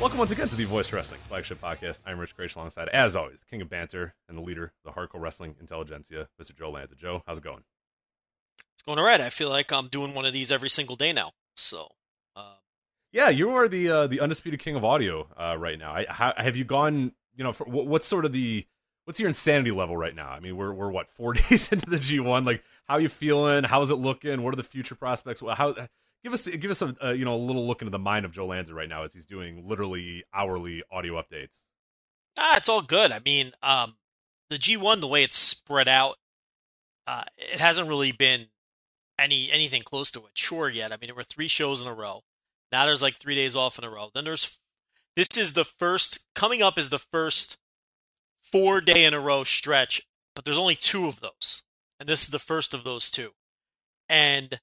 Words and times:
Welcome 0.00 0.18
once 0.18 0.30
again 0.30 0.48
to 0.48 0.56
the 0.56 0.64
Voice 0.64 0.90
Wrestling 0.94 1.20
flagship 1.28 1.60
podcast. 1.60 2.00
I'm 2.06 2.18
Rich 2.18 2.34
Kraetsch 2.34 2.56
alongside, 2.56 2.88
as 2.88 3.14
always, 3.14 3.40
the 3.40 3.46
king 3.50 3.60
of 3.60 3.68
banter 3.68 4.14
and 4.30 4.38
the 4.38 4.40
leader 4.40 4.72
of 4.82 4.94
the 4.94 4.98
hardcore 4.98 5.20
wrestling 5.20 5.54
intelligentsia, 5.60 6.26
Mr. 6.40 6.56
Joe 6.56 6.70
Lanza. 6.70 6.94
Joe, 6.94 7.22
how's 7.26 7.36
it 7.36 7.44
going? 7.44 7.64
It's 8.72 8.82
going 8.82 8.98
all 8.98 9.04
right. 9.04 9.20
I 9.20 9.28
feel 9.28 9.50
like 9.50 9.70
I'm 9.70 9.88
doing 9.88 10.14
one 10.14 10.24
of 10.24 10.32
these 10.32 10.50
every 10.50 10.70
single 10.70 10.96
day 10.96 11.12
now. 11.12 11.32
So, 11.54 11.88
uh, 12.34 12.54
Yeah, 13.12 13.28
you 13.28 13.50
are 13.50 13.68
the 13.68 13.90
uh, 13.90 14.06
the 14.06 14.20
undisputed 14.20 14.58
king 14.58 14.74
of 14.74 14.86
audio 14.86 15.28
uh, 15.36 15.56
right 15.58 15.78
now. 15.78 15.92
I, 15.92 16.06
how, 16.08 16.32
have 16.34 16.56
you 16.56 16.64
gone? 16.64 17.12
You 17.36 17.44
know, 17.44 17.52
for, 17.52 17.64
what, 17.64 17.86
what's 17.86 18.06
sort 18.06 18.24
of 18.24 18.32
the 18.32 18.66
what's 19.04 19.20
your 19.20 19.28
insanity 19.28 19.70
level 19.70 19.98
right 19.98 20.14
now? 20.14 20.30
I 20.30 20.40
mean, 20.40 20.56
we're 20.56 20.72
we're 20.72 20.90
what 20.90 21.10
four 21.10 21.34
days 21.50 21.70
into 21.70 21.90
the 21.90 21.98
G1. 21.98 22.46
Like, 22.46 22.62
how 22.88 22.96
you 22.96 23.10
feeling? 23.10 23.64
How's 23.64 23.90
it 23.90 23.96
looking? 23.96 24.42
What 24.44 24.54
are 24.54 24.56
the 24.56 24.62
future 24.62 24.94
prospects? 24.94 25.42
How 25.42 25.74
give 26.22 26.32
us 26.32 26.46
give 26.46 26.70
us 26.70 26.82
a 26.82 26.94
uh, 27.02 27.10
you 27.10 27.24
know 27.24 27.34
a 27.34 27.36
little 27.36 27.66
look 27.66 27.82
into 27.82 27.90
the 27.90 27.98
mind 27.98 28.24
of 28.24 28.32
Joe 28.32 28.46
Lanza 28.46 28.74
right 28.74 28.88
now 28.88 29.04
as 29.04 29.12
he's 29.12 29.26
doing 29.26 29.66
literally 29.68 30.24
hourly 30.34 30.82
audio 30.90 31.14
updates. 31.20 31.64
ah, 32.38 32.56
it's 32.56 32.68
all 32.68 32.82
good. 32.82 33.12
I 33.12 33.20
mean, 33.24 33.52
um, 33.62 33.96
the 34.48 34.56
G1, 34.56 35.00
the 35.00 35.06
way 35.06 35.22
it's 35.22 35.36
spread 35.36 35.88
out, 35.88 36.16
uh, 37.06 37.24
it 37.38 37.60
hasn't 37.60 37.88
really 37.88 38.12
been 38.12 38.46
any 39.18 39.50
anything 39.52 39.82
close 39.82 40.10
to 40.12 40.20
a 40.20 40.30
chore 40.34 40.70
yet. 40.70 40.92
I 40.92 40.96
mean, 40.96 41.08
there 41.08 41.14
were 41.14 41.24
three 41.24 41.48
shows 41.48 41.82
in 41.82 41.88
a 41.88 41.94
row. 41.94 42.22
Now 42.72 42.86
there's 42.86 43.02
like 43.02 43.16
three 43.18 43.34
days 43.34 43.56
off 43.56 43.78
in 43.78 43.84
a 43.84 43.90
row. 43.90 44.10
Then 44.14 44.24
there's 44.24 44.58
this 45.16 45.36
is 45.36 45.52
the 45.52 45.64
first 45.64 46.26
coming 46.34 46.62
up 46.62 46.78
is 46.78 46.90
the 46.90 46.98
first 46.98 47.58
four 48.42 48.80
day 48.80 49.04
in 49.04 49.14
a 49.14 49.20
row 49.20 49.44
stretch, 49.44 50.02
but 50.34 50.44
there's 50.44 50.58
only 50.58 50.76
two 50.76 51.06
of 51.06 51.20
those, 51.20 51.64
and 51.98 52.08
this 52.08 52.22
is 52.22 52.30
the 52.30 52.38
first 52.38 52.74
of 52.74 52.84
those 52.84 53.10
two. 53.10 53.30
And 54.08 54.60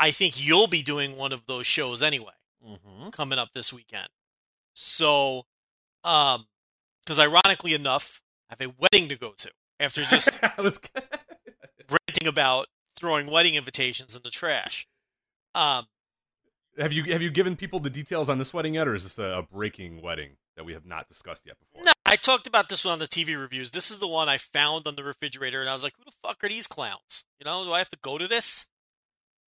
I 0.00 0.10
think 0.10 0.44
you'll 0.44 0.66
be 0.66 0.82
doing 0.82 1.16
one 1.16 1.32
of 1.32 1.46
those 1.46 1.66
shows 1.66 2.02
anyway 2.02 2.32
Mm-hmm. 2.66 3.08
coming 3.10 3.38
up 3.38 3.52
this 3.54 3.72
weekend. 3.72 4.08
So, 4.74 5.46
um, 6.04 6.46
because 7.02 7.18
ironically 7.18 7.72
enough, 7.74 8.20
I 8.50 8.56
have 8.58 8.70
a 8.70 8.74
wedding 8.78 9.08
to 9.08 9.16
go 9.16 9.32
to 9.38 9.50
after 9.78 10.02
just 10.04 10.38
I 10.42 10.60
was 10.60 10.78
ranting 11.90 12.28
about 12.28 12.66
throwing 12.96 13.26
wedding 13.30 13.54
invitations 13.54 14.14
in 14.14 14.22
the 14.22 14.30
trash. 14.30 14.86
Um, 15.54 15.86
Have 16.78 16.92
you 16.92 17.04
have 17.04 17.22
you 17.22 17.30
given 17.30 17.56
people 17.56 17.80
the 17.80 17.90
details 17.90 18.28
on 18.28 18.38
this 18.38 18.52
wedding 18.54 18.74
yet, 18.74 18.86
or 18.86 18.94
is 18.94 19.04
this 19.04 19.18
a, 19.18 19.38
a 19.38 19.42
breaking 19.42 20.02
wedding 20.02 20.32
that 20.56 20.64
we 20.64 20.72
have 20.74 20.84
not 20.86 21.08
discussed 21.08 21.44
yet 21.46 21.56
before? 21.58 21.84
no, 21.86 21.92
I 22.06 22.16
talked 22.16 22.46
about 22.46 22.68
this 22.68 22.84
one 22.84 22.92
on 22.92 22.98
the 22.98 23.08
TV 23.08 23.40
reviews. 23.40 23.70
This 23.70 23.90
is 23.90 23.98
the 23.98 24.08
one 24.08 24.28
I 24.28 24.36
found 24.38 24.86
on 24.86 24.96
the 24.96 25.04
refrigerator, 25.04 25.60
and 25.60 25.68
I 25.70 25.72
was 25.72 25.82
like, 25.82 25.94
"Who 25.96 26.04
the 26.04 26.12
fuck 26.22 26.44
are 26.44 26.48
these 26.48 26.66
clowns? 26.66 27.24
You 27.38 27.44
know, 27.46 27.64
do 27.64 27.72
I 27.72 27.78
have 27.78 27.88
to 27.90 27.98
go 28.02 28.18
to 28.18 28.28
this?" 28.28 28.66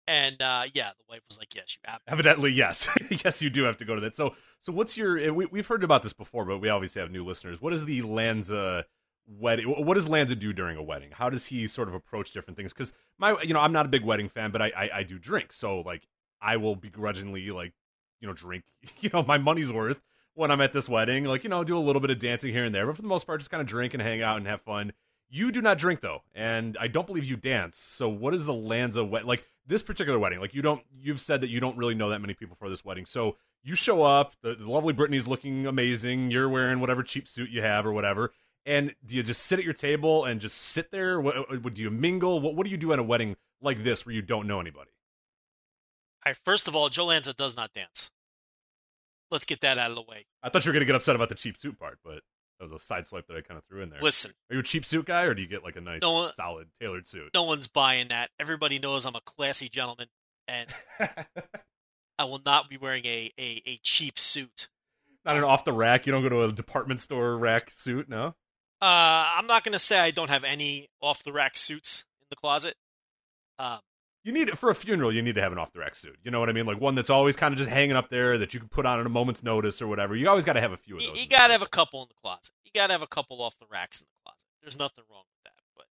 And 0.07 0.41
uh, 0.41 0.63
yeah, 0.73 0.91
the 0.97 1.05
wife 1.09 1.21
was 1.29 1.37
like, 1.37 1.53
"Yes, 1.55 1.75
you 1.75 1.89
have." 1.89 2.01
Evidently, 2.07 2.51
yes, 2.51 2.89
yes, 3.23 3.41
you 3.41 3.49
do 3.49 3.63
have 3.63 3.77
to 3.77 3.85
go 3.85 3.95
to 3.95 4.01
that. 4.01 4.15
So, 4.15 4.35
so 4.59 4.73
what's 4.73 4.97
your? 4.97 5.33
We, 5.33 5.45
we've 5.45 5.67
heard 5.67 5.83
about 5.83 6.03
this 6.03 6.13
before, 6.13 6.45
but 6.45 6.57
we 6.57 6.69
obviously 6.69 7.01
have 7.01 7.11
new 7.11 7.23
listeners. 7.23 7.61
What 7.61 7.73
is 7.73 7.85
the 7.85 8.01
Lanza 8.01 8.85
wedding? 9.27 9.67
What 9.67 9.93
does 9.93 10.09
Lanza 10.09 10.35
do 10.35 10.53
during 10.53 10.77
a 10.77 10.83
wedding? 10.83 11.09
How 11.11 11.29
does 11.29 11.45
he 11.45 11.67
sort 11.67 11.87
of 11.87 11.93
approach 11.93 12.31
different 12.31 12.57
things? 12.57 12.73
Because 12.73 12.93
my, 13.17 13.39
you 13.43 13.53
know, 13.53 13.59
I'm 13.59 13.71
not 13.71 13.85
a 13.85 13.89
big 13.89 14.03
wedding 14.03 14.29
fan, 14.29 14.51
but 14.51 14.61
I, 14.61 14.71
I, 14.75 14.89
I 14.95 15.03
do 15.03 15.19
drink. 15.19 15.53
So, 15.53 15.81
like, 15.81 16.07
I 16.41 16.57
will 16.57 16.75
begrudgingly, 16.75 17.51
like, 17.51 17.73
you 18.19 18.27
know, 18.27 18.33
drink, 18.33 18.63
you 18.99 19.09
know, 19.13 19.23
my 19.23 19.37
money's 19.37 19.71
worth 19.71 20.01
when 20.33 20.51
I'm 20.51 20.61
at 20.61 20.73
this 20.73 20.89
wedding. 20.89 21.25
Like, 21.25 21.43
you 21.43 21.49
know, 21.49 21.63
do 21.63 21.77
a 21.77 21.79
little 21.79 22.01
bit 22.01 22.09
of 22.09 22.19
dancing 22.19 22.51
here 22.51 22.65
and 22.65 22.73
there, 22.73 22.85
but 22.85 22.95
for 22.95 23.01
the 23.01 23.07
most 23.07 23.25
part, 23.25 23.39
just 23.39 23.51
kind 23.51 23.61
of 23.61 23.67
drink 23.67 23.93
and 23.93 24.01
hang 24.01 24.21
out 24.21 24.37
and 24.37 24.47
have 24.47 24.61
fun. 24.61 24.93
You 25.33 25.51
do 25.53 25.61
not 25.61 25.77
drink 25.77 26.01
though, 26.01 26.23
and 26.35 26.77
I 26.77 26.87
don't 26.87 27.07
believe 27.07 27.23
you 27.23 27.37
dance. 27.37 27.79
So, 27.79 28.09
what 28.09 28.33
is 28.33 28.45
the 28.45 28.53
Lanza 28.53 29.05
wed? 29.05 29.23
Like 29.23 29.45
this 29.65 29.81
particular 29.81 30.19
wedding, 30.19 30.41
like 30.41 30.53
you 30.53 30.61
don't. 30.61 30.83
You've 30.99 31.21
said 31.21 31.39
that 31.39 31.49
you 31.49 31.61
don't 31.61 31.77
really 31.77 31.95
know 31.95 32.09
that 32.09 32.19
many 32.19 32.33
people 32.33 32.57
for 32.59 32.69
this 32.69 32.83
wedding. 32.83 33.05
So 33.05 33.37
you 33.63 33.75
show 33.75 34.03
up. 34.03 34.33
The, 34.41 34.55
the 34.55 34.69
lovely 34.69 34.91
Brittany's 34.91 35.29
looking 35.29 35.65
amazing. 35.65 36.31
You're 36.31 36.49
wearing 36.49 36.81
whatever 36.81 37.01
cheap 37.01 37.29
suit 37.29 37.49
you 37.49 37.61
have 37.61 37.85
or 37.85 37.93
whatever. 37.93 38.33
And 38.65 38.93
do 39.05 39.15
you 39.15 39.23
just 39.23 39.43
sit 39.43 39.57
at 39.57 39.65
your 39.65 39.73
table 39.73 40.25
and 40.25 40.41
just 40.41 40.57
sit 40.57 40.91
there? 40.91 41.19
What, 41.19 41.37
uh, 41.37 41.43
what 41.61 41.73
do 41.73 41.81
you 41.81 41.89
mingle? 41.89 42.41
What 42.41 42.55
What 42.55 42.65
do 42.65 42.71
you 42.71 42.77
do 42.77 42.91
at 42.91 42.99
a 42.99 43.03
wedding 43.03 43.37
like 43.61 43.85
this 43.85 44.05
where 44.05 44.13
you 44.13 44.21
don't 44.21 44.47
know 44.47 44.59
anybody? 44.59 44.91
I 46.25 46.33
first 46.33 46.67
of 46.67 46.75
all, 46.75 46.89
Joe 46.89 47.05
Lanza 47.05 47.33
does 47.33 47.55
not 47.55 47.73
dance. 47.73 48.11
Let's 49.31 49.45
get 49.45 49.61
that 49.61 49.77
out 49.77 49.91
of 49.91 49.95
the 49.95 50.01
way. 50.01 50.25
I 50.43 50.49
thought 50.49 50.65
you 50.65 50.69
were 50.69 50.73
gonna 50.73 50.85
get 50.85 50.95
upset 50.95 51.15
about 51.15 51.29
the 51.29 51.35
cheap 51.35 51.57
suit 51.57 51.79
part, 51.79 51.99
but 52.03 52.21
that 52.61 52.71
was 52.71 52.79
a 52.79 52.85
side 52.85 53.07
swipe 53.07 53.25
that 53.27 53.35
I 53.35 53.41
kind 53.41 53.57
of 53.57 53.63
threw 53.65 53.81
in 53.81 53.89
there. 53.89 53.99
Listen, 54.01 54.31
Are 54.51 54.53
you 54.53 54.59
a 54.59 54.63
cheap 54.63 54.85
suit 54.85 55.05
guy, 55.05 55.23
or 55.23 55.33
do 55.33 55.41
you 55.41 55.47
get 55.47 55.63
like 55.63 55.75
a 55.77 55.81
nice, 55.81 56.01
No, 56.01 56.25
uh, 56.25 56.31
solid, 56.33 56.67
tailored 56.79 57.07
suit? 57.07 57.31
no 57.33 57.41
one's 57.43 57.65
buying 57.67 58.09
that. 58.09 58.29
Everybody 58.39 58.77
knows 58.77 59.03
I'm 59.05 59.15
a 59.15 59.21
classy 59.21 59.67
gentleman, 59.67 60.07
and 60.47 60.69
I 62.19 62.23
will 62.25 62.41
not 62.45 62.69
be 62.69 62.77
wearing 62.77 63.03
a, 63.05 63.31
a, 63.39 63.61
a 63.65 63.79
cheap 63.81 64.19
suit. 64.19 64.69
Not 65.25 65.37
an 65.37 65.43
off 65.43 65.65
the 65.65 65.73
rack. 65.73 66.05
You 66.05 66.11
don't 66.11 66.21
go 66.21 66.29
to 66.29 66.43
a 66.43 66.51
department 66.51 66.99
store 66.99 67.35
rack 67.35 67.71
suit, 67.71 68.07
no. 68.07 68.35
Uh, 68.79 69.33
I'm 69.37 69.47
not 69.47 69.63
going 69.63 69.73
to 69.73 69.79
say 69.79 69.99
I 69.99 70.11
don't 70.11 70.29
have 70.29 70.43
any 70.43 70.87
off 71.01 71.23
the 71.23 71.31
rack 71.33 71.57
suits 71.57 72.05
in 72.21 72.27
the 72.29 72.35
closet. 72.35 72.75
Um, 73.57 73.79
You 74.23 74.31
need 74.31 74.49
it 74.49 74.57
for 74.57 74.69
a 74.69 74.75
funeral. 74.75 75.11
You 75.11 75.21
need 75.21 75.35
to 75.35 75.41
have 75.41 75.51
an 75.51 75.57
off 75.57 75.71
the 75.71 75.79
rack 75.79 75.95
suit. 75.95 76.17
You 76.23 76.29
know 76.29 76.39
what 76.39 76.49
I 76.49 76.51
mean? 76.51 76.65
Like 76.65 76.79
one 76.79 76.93
that's 76.93 77.09
always 77.09 77.35
kind 77.35 77.53
of 77.53 77.57
just 77.57 77.69
hanging 77.69 77.95
up 77.95 78.09
there 78.09 78.37
that 78.37 78.53
you 78.53 78.59
can 78.59 78.69
put 78.69 78.85
on 78.85 78.99
at 78.99 79.05
a 79.05 79.09
moment's 79.09 79.41
notice 79.41 79.81
or 79.81 79.87
whatever. 79.87 80.15
You 80.15 80.29
always 80.29 80.45
got 80.45 80.53
to 80.53 80.61
have 80.61 80.71
a 80.71 80.77
few 80.77 80.97
of 80.97 81.01
you, 81.01 81.07
those. 81.09 81.17
you 81.17 81.23
in 81.23 81.29
got 81.29 81.47
to 81.47 81.53
have 81.53 81.61
a 81.63 81.67
couple 81.67 82.01
in 82.03 82.07
the 82.09 82.15
closet. 82.21 82.51
You 82.63 82.71
got 82.73 82.87
to 82.87 82.93
have 82.93 83.01
a 83.01 83.07
couple 83.07 83.41
off 83.41 83.57
the 83.59 83.65
racks 83.71 84.01
in 84.01 84.05
the 84.05 84.23
closet. 84.23 84.45
There's 84.61 84.77
nothing 84.77 85.03
wrong 85.09 85.23
with 85.33 85.43
that. 85.45 85.61
But 85.75 85.85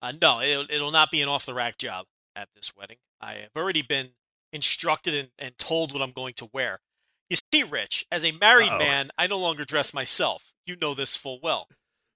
uh, 0.00 0.12
no, 0.20 0.40
it'll, 0.40 0.74
it'll 0.74 0.90
not 0.92 1.10
be 1.10 1.20
an 1.20 1.28
off 1.28 1.44
the 1.44 1.54
rack 1.54 1.76
job 1.76 2.06
at 2.34 2.48
this 2.54 2.74
wedding. 2.76 2.96
I 3.20 3.34
have 3.34 3.56
already 3.56 3.82
been 3.82 4.10
instructed 4.52 5.14
and, 5.14 5.28
and 5.38 5.58
told 5.58 5.92
what 5.92 6.02
I'm 6.02 6.12
going 6.12 6.34
to 6.34 6.48
wear. 6.52 6.80
You 7.28 7.36
see, 7.52 7.62
Rich, 7.62 8.06
as 8.10 8.24
a 8.24 8.32
married 8.32 8.70
Uh-oh. 8.70 8.78
man, 8.78 9.10
I 9.18 9.26
no 9.26 9.38
longer 9.38 9.64
dress 9.64 9.92
myself. 9.92 10.52
You 10.66 10.76
know 10.80 10.94
this 10.94 11.16
full 11.16 11.38
well. 11.42 11.68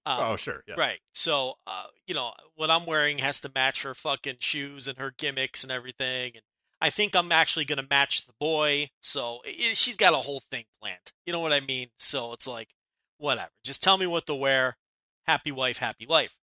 Um, 0.08 0.20
Oh 0.20 0.36
sure, 0.36 0.62
yeah. 0.66 0.74
Right. 0.78 1.00
So, 1.12 1.54
uh, 1.66 1.84
you 2.06 2.14
know, 2.14 2.32
what 2.54 2.70
I'm 2.70 2.86
wearing 2.86 3.18
has 3.18 3.40
to 3.40 3.50
match 3.54 3.82
her 3.82 3.94
fucking 3.94 4.36
shoes 4.40 4.88
and 4.88 4.96
her 4.98 5.12
gimmicks 5.16 5.62
and 5.62 5.70
everything. 5.70 6.32
And 6.34 6.42
I 6.80 6.88
think 6.88 7.14
I'm 7.14 7.30
actually 7.30 7.66
going 7.66 7.80
to 7.80 7.86
match 7.90 8.26
the 8.26 8.32
boy. 8.40 8.88
So 9.02 9.40
i 9.46 9.74
she's 9.74 9.96
got 9.96 10.14
a 10.14 10.18
whole 10.18 10.40
thing 10.50 10.64
planned. 10.80 11.12
You 11.26 11.32
know 11.34 11.40
what 11.40 11.52
I 11.52 11.60
mean? 11.60 11.88
So 11.98 12.32
it's 12.32 12.46
like, 12.46 12.70
whatever. 13.18 13.50
Just 13.64 13.82
tell 13.82 13.98
me 13.98 14.06
what 14.06 14.26
to 14.26 14.34
wear. 14.34 14.76
Happy 15.26 15.52
wife, 15.52 15.78
happy 15.78 16.06
life. 16.06 16.38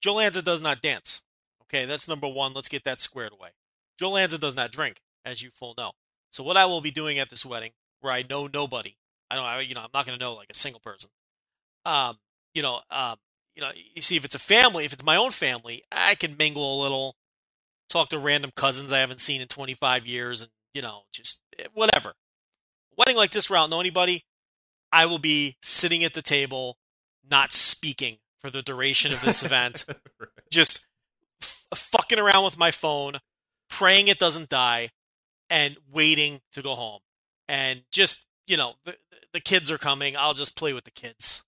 Joe 0.00 0.14
Lanza 0.14 0.40
does 0.40 0.62
not 0.62 0.80
dance. 0.80 1.22
Okay, 1.64 1.84
that's 1.84 2.08
number 2.08 2.28
one. 2.28 2.54
Let's 2.54 2.68
get 2.68 2.84
that 2.84 3.00
squared 3.00 3.32
away. 3.32 3.50
Joe 3.98 4.12
Lanza 4.12 4.38
does 4.38 4.56
not 4.56 4.72
drink, 4.72 5.02
as 5.24 5.42
you 5.42 5.50
full 5.54 5.74
know. 5.76 5.92
So 6.30 6.42
what 6.42 6.56
I 6.56 6.64
will 6.64 6.80
be 6.80 6.90
doing 6.90 7.18
at 7.18 7.28
this 7.28 7.44
wedding, 7.44 7.72
where 8.00 8.12
I 8.12 8.24
know 8.28 8.48
nobody, 8.52 8.96
I 9.30 9.36
don't, 9.36 9.44
I, 9.44 9.60
you 9.60 9.74
know, 9.74 9.82
I'm 9.82 9.90
not 9.92 10.06
going 10.06 10.18
to 10.18 10.24
know 10.24 10.32
like 10.32 10.48
a 10.50 10.56
single 10.56 10.80
person. 10.80 11.10
Um, 11.84 12.18
you 12.54 12.62
know, 12.62 12.80
um, 12.90 13.16
you 13.54 13.62
know, 13.62 13.70
you 13.94 14.02
see 14.02 14.16
if 14.16 14.24
it's 14.24 14.34
a 14.34 14.40
family, 14.40 14.84
if 14.84 14.92
it's 14.92 15.04
my 15.04 15.16
own 15.16 15.30
family, 15.30 15.82
I 15.90 16.14
can 16.14 16.36
mingle 16.38 16.80
a 16.80 16.82
little, 16.82 17.16
talk 17.88 18.08
to 18.10 18.18
random 18.18 18.52
cousins 18.56 18.92
I 18.92 19.00
haven't 19.00 19.20
seen 19.20 19.40
in 19.40 19.48
25 19.48 20.06
years, 20.06 20.42
and 20.42 20.50
you 20.74 20.82
know, 20.82 21.02
just 21.12 21.42
eh, 21.58 21.66
whatever. 21.74 22.14
Wedding 22.96 23.16
like 23.16 23.30
this 23.30 23.48
where 23.48 23.58
I 23.58 23.62
don't 23.62 23.70
know 23.70 23.80
anybody, 23.80 24.24
I 24.90 25.06
will 25.06 25.18
be 25.18 25.56
sitting 25.62 26.04
at 26.04 26.14
the 26.14 26.22
table, 26.22 26.78
not 27.28 27.52
speaking 27.52 28.18
for 28.38 28.50
the 28.50 28.62
duration 28.62 29.12
of 29.12 29.22
this 29.22 29.42
event, 29.42 29.84
just 30.50 30.86
f- 31.42 31.66
fucking 31.74 32.18
around 32.18 32.44
with 32.44 32.58
my 32.58 32.70
phone, 32.70 33.18
praying 33.68 34.08
it 34.08 34.18
doesn't 34.18 34.48
die, 34.48 34.90
and 35.48 35.76
waiting 35.90 36.40
to 36.52 36.62
go 36.62 36.74
home. 36.74 37.00
And 37.48 37.82
just 37.90 38.26
you 38.46 38.56
know, 38.56 38.74
the, 38.84 38.96
the 39.32 39.40
kids 39.40 39.70
are 39.70 39.78
coming. 39.78 40.16
I'll 40.16 40.34
just 40.34 40.56
play 40.56 40.72
with 40.72 40.84
the 40.84 40.90
kids. 40.90 41.44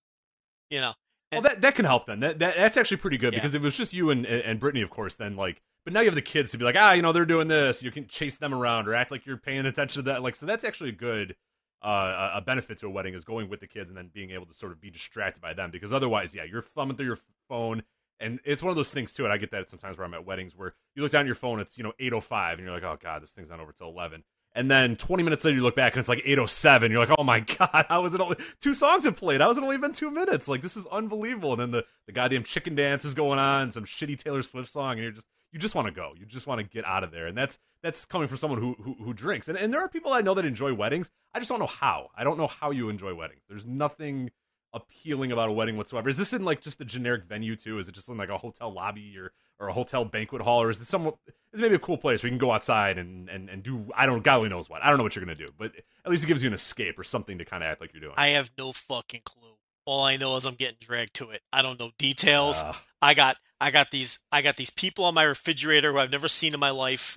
You 0.69 0.81
know, 0.81 0.93
Well, 1.31 1.41
that 1.41 1.61
that 1.61 1.75
can 1.75 1.85
help 1.85 2.07
then. 2.07 2.19
That, 2.21 2.39
that 2.39 2.55
that's 2.55 2.77
actually 2.77 2.97
pretty 2.97 3.17
good 3.17 3.33
Yeah. 3.33 3.39
because 3.39 3.55
if 3.55 3.61
it 3.61 3.65
was 3.65 3.77
just 3.77 3.93
you 3.93 4.09
and 4.09 4.25
and 4.25 4.59
Brittany, 4.59 4.81
of 4.81 4.89
course, 4.89 5.15
then 5.15 5.35
like. 5.35 5.61
But 5.83 5.93
now 5.93 5.99
you 5.99 6.07
have 6.07 6.15
the 6.15 6.21
kids 6.23 6.49
to 6.49 6.57
be 6.57 6.65
like, 6.65 6.75
ah, 6.75 6.93
you 6.93 7.03
know, 7.03 7.11
they're 7.11 7.27
doing 7.27 7.47
this. 7.47 7.83
You 7.83 7.91
can 7.91 8.07
chase 8.07 8.37
them 8.37 8.55
around 8.55 8.87
or 8.87 8.95
act 8.95 9.11
like 9.11 9.23
you're 9.27 9.37
paying 9.37 9.67
attention 9.67 10.03
to 10.03 10.09
that. 10.09 10.23
Like, 10.23 10.35
so 10.35 10.47
that's 10.47 10.63
actually 10.63 10.89
a 10.89 10.93
good 10.93 11.35
uh, 11.83 12.31
a 12.33 12.41
benefit 12.41 12.79
to 12.79 12.87
a 12.87 12.89
wedding 12.89 13.13
is 13.13 13.23
going 13.23 13.49
with 13.49 13.59
the 13.59 13.67
kids 13.67 13.91
and 13.91 13.97
then 13.97 14.09
being 14.11 14.31
able 14.31 14.47
to 14.47 14.53
sort 14.55 14.71
of 14.71 14.81
be 14.81 14.89
distracted 14.89 15.41
by 15.41 15.53
them 15.53 15.69
because 15.69 15.93
otherwise, 15.93 16.33
yeah, 16.33 16.43
you're 16.43 16.61
thumbing 16.61 16.97
through 16.97 17.05
your 17.05 17.19
phone. 17.47 17.83
And 18.19 18.39
it's 18.45 18.63
one 18.63 18.69
of 18.71 18.75
those 18.77 18.91
things 18.91 19.13
too, 19.13 19.25
and 19.25 19.33
I 19.33 19.37
get 19.37 19.51
that 19.51 19.69
sometimes 19.69 19.97
where 19.97 20.05
I'm 20.05 20.13
at 20.13 20.25
weddings 20.25 20.55
where 20.55 20.73
you 20.95 21.03
look 21.03 21.11
down 21.11 21.21
at 21.21 21.27
your 21.27 21.35
phone, 21.35 21.59
it's 21.59 21.77
you 21.77 21.83
know 21.83 21.93
8:05, 21.99 22.53
and 22.53 22.61
you're 22.61 22.71
like, 22.71 22.83
oh 22.83 22.97
god, 22.99 23.21
this 23.21 23.31
thing's 23.31 23.49
not 23.49 23.59
over 23.59 23.71
till 23.73 23.89
11. 23.89 24.23
And 24.55 24.71
then 24.71 24.95
20 24.95 25.21
minutes 25.21 25.43
later, 25.43 25.57
you 25.57 25.63
look 25.63 25.75
back 25.75 25.93
and 25.93 25.99
it's 25.99 26.07
like 26.07 26.23
8:07. 26.23 26.89
You're 26.89 27.05
like, 27.05 27.15
oh 27.19 27.23
my 27.23 27.39
god, 27.59 27.85
how 27.89 28.01
was 28.01 28.15
it 28.15 28.21
only 28.21 28.37
two 28.61 28.73
songs 28.73 29.03
have 29.03 29.17
played? 29.17 29.41
How 29.41 29.49
has 29.49 29.57
it 29.57 29.63
only 29.63 29.77
been 29.77 29.91
two 29.91 30.09
minutes? 30.09 30.47
Like 30.47 30.61
this 30.61 30.77
is 30.77 30.87
unbelievable. 30.87 31.51
And 31.51 31.61
then 31.61 31.71
the 31.71 31.85
the 32.07 32.13
goddamn 32.13 32.43
chicken 32.43 32.73
dance 32.73 33.03
is 33.05 33.13
going 33.13 33.37
on, 33.37 33.71
some 33.71 33.83
shitty 33.83 34.17
Taylor 34.17 34.41
Swift 34.41 34.69
song, 34.69 34.93
and 34.93 35.01
you're 35.01 35.11
just 35.11 35.27
you 35.51 35.59
just 35.59 35.75
want 35.75 35.87
to 35.87 35.93
go. 35.93 36.13
You 36.17 36.25
just 36.25 36.47
want 36.47 36.59
to 36.59 36.67
get 36.67 36.85
out 36.85 37.03
of 37.03 37.11
there. 37.11 37.27
And 37.27 37.37
that's 37.37 37.59
that's 37.83 38.05
coming 38.05 38.27
from 38.27 38.37
someone 38.37 38.59
who 38.59 38.75
who, 38.81 38.95
who 39.03 39.13
drinks. 39.13 39.49
And 39.49 39.57
and 39.57 39.73
there 39.73 39.81
are 39.81 39.89
people 39.89 40.13
I 40.13 40.21
know 40.21 40.33
that 40.33 40.45
enjoy 40.45 40.73
weddings. 40.73 41.09
I 41.33 41.39
just 41.39 41.49
don't 41.49 41.59
know 41.59 41.67
how. 41.67 42.09
I 42.15 42.23
don't 42.23 42.37
know 42.37 42.47
how 42.47 42.71
you 42.71 42.89
enjoy 42.89 43.13
weddings. 43.13 43.41
There's 43.49 43.65
nothing 43.65 44.31
appealing 44.75 45.31
about 45.31 45.49
a 45.49 45.51
wedding 45.51 45.77
whatsoever. 45.77 46.09
Is 46.09 46.17
this 46.17 46.33
in 46.33 46.43
like 46.43 46.61
just 46.61 46.79
a 46.81 46.85
generic 46.85 47.23
venue 47.23 47.55
too? 47.55 47.79
Is 47.79 47.87
it 47.87 47.95
just 47.95 48.09
in 48.09 48.17
like 48.17 48.29
a 48.29 48.37
hotel 48.37 48.71
lobby 48.71 49.15
or 49.17 49.31
or 49.57 49.69
a 49.69 49.73
hotel 49.73 50.03
banquet 50.03 50.41
hall, 50.41 50.61
or 50.61 50.69
is 50.69 50.79
this 50.79 50.89
some? 50.89 51.13
Is 51.53 51.61
maybe 51.61 51.75
a 51.75 51.79
cool 51.79 51.97
place 51.97 52.21
where 52.21 52.27
you 52.27 52.33
can 52.33 52.45
go 52.45 52.51
outside 52.51 52.97
and 52.97 53.29
and 53.29 53.49
and 53.49 53.63
do 53.63 53.87
I 53.95 54.05
don't 54.05 54.23
God 54.23 54.37
only 54.37 54.49
knows 54.49 54.69
what. 54.69 54.83
I 54.83 54.89
don't 54.89 54.97
know 54.97 55.03
what 55.03 55.15
you're 55.15 55.25
gonna 55.25 55.35
do, 55.35 55.45
but 55.57 55.71
at 56.03 56.11
least 56.11 56.25
it 56.25 56.27
gives 56.27 56.43
you 56.43 56.47
an 56.47 56.53
escape 56.53 56.99
or 56.99 57.03
something 57.03 57.37
to 57.37 57.45
kind 57.45 57.63
of 57.63 57.69
act 57.69 57.81
like 57.81 57.93
you're 57.93 58.01
doing. 58.01 58.13
I 58.17 58.29
have 58.29 58.51
no 58.57 58.73
fucking 58.73 59.21
clue. 59.23 59.41
All 59.85 60.03
I 60.03 60.17
know 60.17 60.35
is 60.35 60.45
I'm 60.45 60.55
getting 60.55 60.77
dragged 60.79 61.13
to 61.15 61.29
it. 61.29 61.41
I 61.53 61.61
don't 61.61 61.79
know 61.79 61.91
details. 61.97 62.61
Ah. 62.63 62.81
I 63.01 63.13
got 63.13 63.37
I 63.61 63.71
got 63.71 63.91
these 63.91 64.19
I 64.31 64.41
got 64.41 64.57
these 64.57 64.71
people 64.71 65.05
on 65.05 65.13
my 65.13 65.23
refrigerator 65.23 65.93
who 65.93 65.99
I've 65.99 66.11
never 66.11 66.27
seen 66.27 66.53
in 66.53 66.59
my 66.59 66.71
life, 66.71 67.15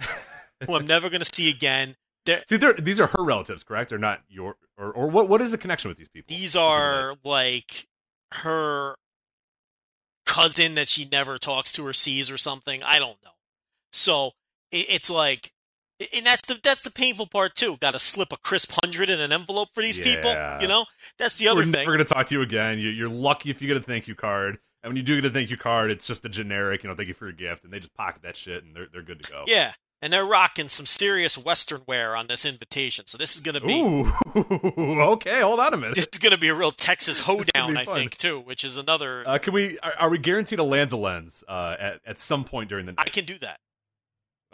who 0.67 0.75
I'm 0.75 0.87
never 0.87 1.11
gonna 1.11 1.25
see 1.25 1.51
again. 1.51 1.97
They're, 2.25 2.43
See, 2.47 2.57
they're, 2.57 2.75
these 2.75 3.01
are 3.01 3.07
her 3.07 3.25
relatives, 3.25 3.65
correct? 3.65 3.93
Or 3.93 3.99
not 3.99 4.21
your 4.29 4.57
or 4.77 4.93
or 4.93 5.09
what? 5.09 5.29
What 5.29 5.41
is 5.41 5.51
the 5.51 5.59
connection 5.59 5.89
with 5.89 5.99
these 5.99 6.09
people? 6.09 6.35
these 6.35 6.57
are 6.57 7.15
like 7.25 7.87
her 8.33 8.97
cousin 10.27 10.75
that 10.75 10.89
she 10.89 11.09
never 11.11 11.39
talks 11.39 11.73
to 11.73 11.87
or 11.87 11.93
sees 11.93 12.31
or 12.31 12.37
something. 12.37 12.83
I 12.83 12.99
don't 12.99 13.17
know. 13.25 13.31
So 13.93 14.33
it, 14.71 14.87
it's 14.89 15.11
like, 15.11 15.53
and 16.15 16.27
that's 16.27 16.47
the 16.47 16.61
that's 16.63 16.85
the 16.85 16.91
painful 16.91 17.27
part 17.27 17.55
too. 17.55 17.77
Got 17.81 17.93
to 17.93 17.99
slip 17.99 18.33
a 18.33 18.37
crisp 18.37 18.73
hundred 18.83 19.11
in 19.11 19.21
an 19.21 19.33
envelope 19.33 19.71
for 19.73 19.83
these 19.83 19.99
people. 19.99 20.31
You 20.61 20.69
know, 20.69 20.85
that's 21.19 21.39
the 21.39 21.49
other 21.49 21.63
thing. 21.63 21.73
We're 21.73 21.79
thing. 21.79 21.87
going 21.87 21.99
to 21.99 22.05
talk 22.05 22.27
to 22.27 22.35
you 22.35 22.43
again. 22.43 22.79
You, 22.79 22.91
you're 22.91 23.09
lucky 23.09 23.51
if 23.51 23.63
you 23.63 23.69
get 23.69 23.77
a 23.77 23.81
thank 23.81 24.07
you 24.07 24.15
card. 24.15 24.59
And 24.83 24.91
when 24.91 24.97
you 24.97 25.03
do 25.03 25.21
get 25.21 25.29
a 25.29 25.33
thank 25.35 25.51
you 25.51 25.57
card, 25.57 25.91
it's 25.91 26.07
just 26.07 26.25
a 26.25 26.29
generic, 26.29 26.85
you 26.85 26.89
know, 26.89 26.95
thank 26.95 27.09
you 27.09 27.15
for 27.15 27.25
your 27.25 27.33
gift, 27.33 27.65
and 27.65 27.73
they 27.73 27.81
just 27.81 27.95
pocket 27.95 28.23
that 28.23 28.37
shit, 28.37 28.63
and 28.63 28.77
they're 28.77 28.87
they're 28.93 29.03
good 29.03 29.21
to 29.23 29.31
go. 29.33 29.45
Yeah, 29.49 29.73
and 30.01 30.13
they're 30.13 30.25
rocking 30.25 30.69
some 30.69 30.87
serious 30.87 31.37
Western 31.37 31.81
wear 31.87 32.15
on 32.17 32.27
this 32.29 32.45
invitation. 32.45 33.07
So 33.07 33.19
this 33.19 33.35
is 33.35 33.41
gonna 33.41 33.61
be 33.61 33.81
Ooh, 33.81 34.13
okay. 35.13 35.41
Hold 35.41 35.61
on 35.61 35.75
a 35.75 35.77
minute. 35.77 35.97
this 35.97 36.09
is 36.13 36.19
gonna 36.19 36.39
be 36.39 36.49
a 36.49 36.55
real 36.55 36.71
Texas 36.71 37.21
hoedown, 37.27 37.77
I 37.77 37.85
think, 37.85 38.17
too, 38.17 38.41
which 38.41 38.65
is 38.65 38.77
another. 38.77 39.25
Uh, 39.27 39.39
can 39.39 39.53
we? 39.53 39.79
Are, 39.81 39.95
are 39.99 40.09
we 40.11 40.19
guaranteed 40.19 40.59
a 40.59 40.65
Lanza 40.65 40.97
lens 40.97 41.43
uh, 41.49 41.77
at 41.79 42.01
at 42.07 42.19
some 42.19 42.45
point 42.45 42.69
during 42.69 42.87
the 42.87 42.93
night? 42.93 43.07
I 43.07 43.11
can 43.11 43.25
do 43.25 43.39
that. 43.39 43.59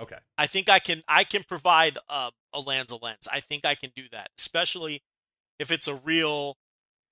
Okay. 0.00 0.16
I 0.36 0.46
think 0.46 0.68
I 0.68 0.78
can. 0.80 1.02
I 1.06 1.24
can 1.24 1.44
provide 1.44 1.98
uh, 2.08 2.30
a 2.52 2.60
Lanza 2.60 2.96
lens. 2.96 3.28
I 3.32 3.40
think 3.40 3.64
I 3.64 3.74
can 3.74 3.90
do 3.94 4.02
that, 4.12 4.30
especially 4.38 5.02
if 5.58 5.70
it's 5.70 5.86
a 5.88 5.94
real. 5.94 6.56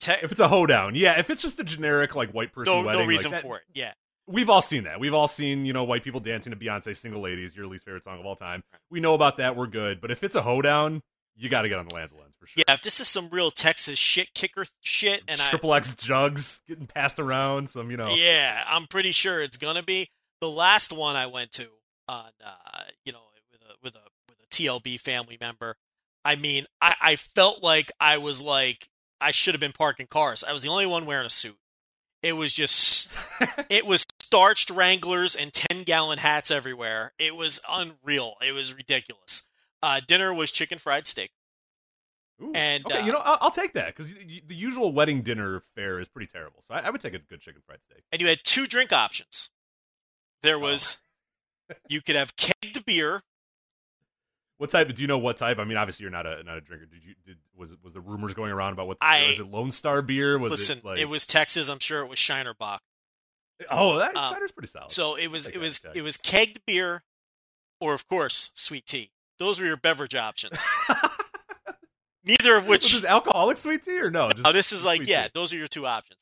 Te- 0.01 0.15
If 0.21 0.33
it's 0.33 0.41
a 0.41 0.49
hoedown, 0.49 0.97
yeah. 0.97 1.17
If 1.21 1.31
it's 1.31 1.43
just 1.43 1.61
a 1.61 1.65
generic 1.65 2.17
like 2.17 2.33
white 2.33 2.53
person 2.53 2.73
no, 2.73 2.79
wedding, 2.85 2.93
no 2.93 2.99
like 3.01 3.09
reason 3.09 3.31
that- 3.31 3.43
for 3.43 3.59
it. 3.59 3.63
Yeah, 3.73 3.93
We've 4.27 4.49
all 4.49 4.63
seen 4.63 4.85
that. 4.85 5.01
We've 5.01 5.15
all 5.15 5.27
seen, 5.27 5.65
you 5.65 5.73
know, 5.73 5.85
white 5.85 6.05
people 6.05 6.21
dancing 6.21 6.53
to 6.53 6.57
Beyonce 6.57 6.97
"Single 6.97 7.21
Ladies," 7.21 7.57
your 7.57 7.67
least 7.67 7.85
favorite 7.85 8.05
song 8.05 8.21
of 8.21 8.27
all 8.27 8.37
time. 8.37 8.63
We 8.91 9.01
know 9.01 9.15
about 9.15 9.39
that. 9.39 9.57
We're 9.57 9.67
good. 9.67 10.01
But 10.01 10.11
if 10.11 10.23
it's 10.23 10.37
a 10.37 10.43
hoedown, 10.43 11.03
you 11.37 11.49
got 11.49 11.63
to 11.63 11.69
get 11.69 11.79
on 11.79 11.89
the 11.89 11.95
Lanza 11.95 12.15
lens 12.17 12.35
for 12.39 12.47
sure. 12.47 12.63
yeah. 12.67 12.75
If 12.75 12.83
this 12.83 13.01
is 13.01 13.09
some 13.09 13.29
real 13.31 13.51
Texas 13.51 13.99
shit 13.99 14.33
kicker 14.35 14.65
shit, 14.81 15.23
and 15.27 15.39
Triple 15.39 15.75
X 15.75 15.95
jugs 15.97 16.63
getting 16.69 16.87
passed 16.87 17.19
around. 17.19 17.71
Some, 17.71 17.91
you 17.91 17.97
know. 17.97 18.09
yeah, 18.09 18.63
I'm 18.69 18.87
pretty 18.87 19.13
sure 19.13 19.41
it's 19.41 19.57
gonna 19.57 19.83
be 19.83 20.09
the 20.41 20.51
last 20.51 20.93
one 20.93 21.17
I 21.17 21.27
went 21.27 21.51
to 21.53 21.67
on, 22.09 22.31
uh, 22.45 22.83
you 23.05 23.13
know, 23.13 23.21
with 23.51 23.63
a 23.63 23.75
with 23.83 23.95
a 23.95 24.09
with 24.29 24.39
a 24.41 24.47
TLB 24.55 25.01
family 25.01 25.37
member. 25.41 25.77
I 26.25 26.37
mean, 26.37 26.67
I, 26.81 26.95
I 27.01 27.17
felt 27.17 27.63
like 27.63 27.91
I 28.01 28.19
was 28.19 28.41
like 28.41 28.89
I 29.21 29.31
should 29.31 29.55
have 29.55 29.61
been 29.61 29.73
parking 29.73 30.07
cars. 30.07 30.45
I 30.47 30.53
was 30.53 30.63
the 30.63 30.69
only 30.69 30.87
one 30.87 31.07
wearing 31.07 31.27
a 31.27 31.31
suit. 31.31 31.57
It 32.23 32.35
was 32.35 32.55
just 32.55 33.17
it 33.71 33.87
was 33.87 34.05
starched 34.33 34.71
Wranglers 34.71 35.37
and 35.37 35.53
10 35.53 35.83
gallon 35.83 36.17
hats 36.17 36.51
everywhere. 36.51 37.13
It 37.19 37.37
was 37.37 37.61
unreal. 37.69 38.37
It 38.41 38.53
was 38.53 38.73
ridiculous. 38.75 39.43
Uh, 39.83 40.01
dinner 40.07 40.33
was 40.33 40.51
chicken 40.51 40.79
fried 40.79 41.07
steak. 41.07 41.33
Ooh, 42.43 42.51
And, 42.55 42.83
okay, 42.87 43.01
uh, 43.01 43.05
you 43.05 43.13
know, 43.13 43.19
I'll, 43.23 43.37
I'll 43.43 43.51
take 43.51 43.75
that 43.75 43.95
because 43.95 44.11
the 44.11 44.55
usual 44.55 44.91
wedding 44.95 45.21
dinner 45.21 45.61
fare 45.75 46.01
is 46.01 46.09
pretty 46.09 46.29
terrible. 46.33 46.63
So 46.67 46.73
I, 46.75 46.79
I 46.79 46.89
would 46.91 47.03
take 47.03 47.13
a 47.13 47.19
good 47.19 47.43
chicken 47.43 47.61
fried 47.67 47.83
steak. 47.83 48.05
And 48.11 48.23
you 48.23 48.29
had 48.29 48.39
two 48.43 48.67
drink 48.67 48.91
options. 48.91 49.51
There 50.43 50.57
Oh. 50.57 50.61
was, 50.61 51.03
you 51.91 52.01
could 52.01 52.17
have 52.17 52.35
kegged 52.35 52.87
beer. 52.87 53.21
What 54.57 54.71
type? 54.71 54.95
Do 54.95 55.03
you 55.03 55.09
know 55.09 55.19
what 55.19 55.37
type? 55.37 55.59
I 55.59 55.65
mean, 55.65 55.77
obviously 55.77 56.05
you're 56.05 56.11
not 56.13 56.25
a 56.27 56.43
not 56.45 56.57
a 56.57 56.61
drinker. 56.63 56.87
Did 56.87 57.03
you? 57.05 57.15
Did 57.27 57.37
was 57.55 57.75
was 57.83 57.93
the 57.93 58.01
rumors 58.01 58.33
going 58.33 58.53
around 58.53 58.73
about 58.75 58.87
what? 58.87 58.97
I- 59.01 59.27
was 59.31 59.41
it 59.41 59.51
Lone 59.51 59.73
Star 59.73 60.01
beer? 60.03 60.39
Was 60.39 60.53
Listen, 60.53 60.79
it 60.79 60.85
like? 60.85 60.99
it 61.01 61.09
was 61.09 61.27
Texas. 61.27 61.69
I'm 61.69 61.81
sure 61.81 62.01
it 62.03 62.07
was 62.09 62.19
Shiner 62.21 62.55
Bock. 62.55 62.81
Oh, 63.71 63.99
that 63.99 64.17
uh, 64.17 64.33
Shiner's 64.35 64.53
pretty 64.53 64.69
solid. 64.69 64.91
So 64.91 65.17
it 65.17 65.31
was, 65.31 65.49
it 65.49 65.59
was, 65.59 65.81
Jack. 65.81 65.97
it 65.97 66.03
was 66.03 66.17
kegged 66.17 66.59
beer, 66.67 67.03
or 67.81 67.95
of 67.95 68.09
course, 68.09 68.51
sweet 68.55 68.87
tea. 68.87 69.11
Those 69.39 69.61
were 69.61 69.67
your 69.67 69.77
beverage 69.77 70.15
options. 70.15 70.65
Neither 72.25 72.57
of 72.57 72.69
which 72.69 72.93
this 72.93 73.05
alcoholic 73.05 73.57
sweet 73.57 73.83
tea 73.83 73.99
or 73.99 74.11
no? 74.11 74.29
Just 74.31 74.47
Oh, 74.47 74.53
this 74.53 74.73
is 74.73 74.85
like, 74.85 75.09
yeah, 75.09 75.25
tea? 75.25 75.31
those 75.35 75.53
are 75.53 75.57
your 75.57 75.67
two 75.69 75.87
options. 75.87 76.21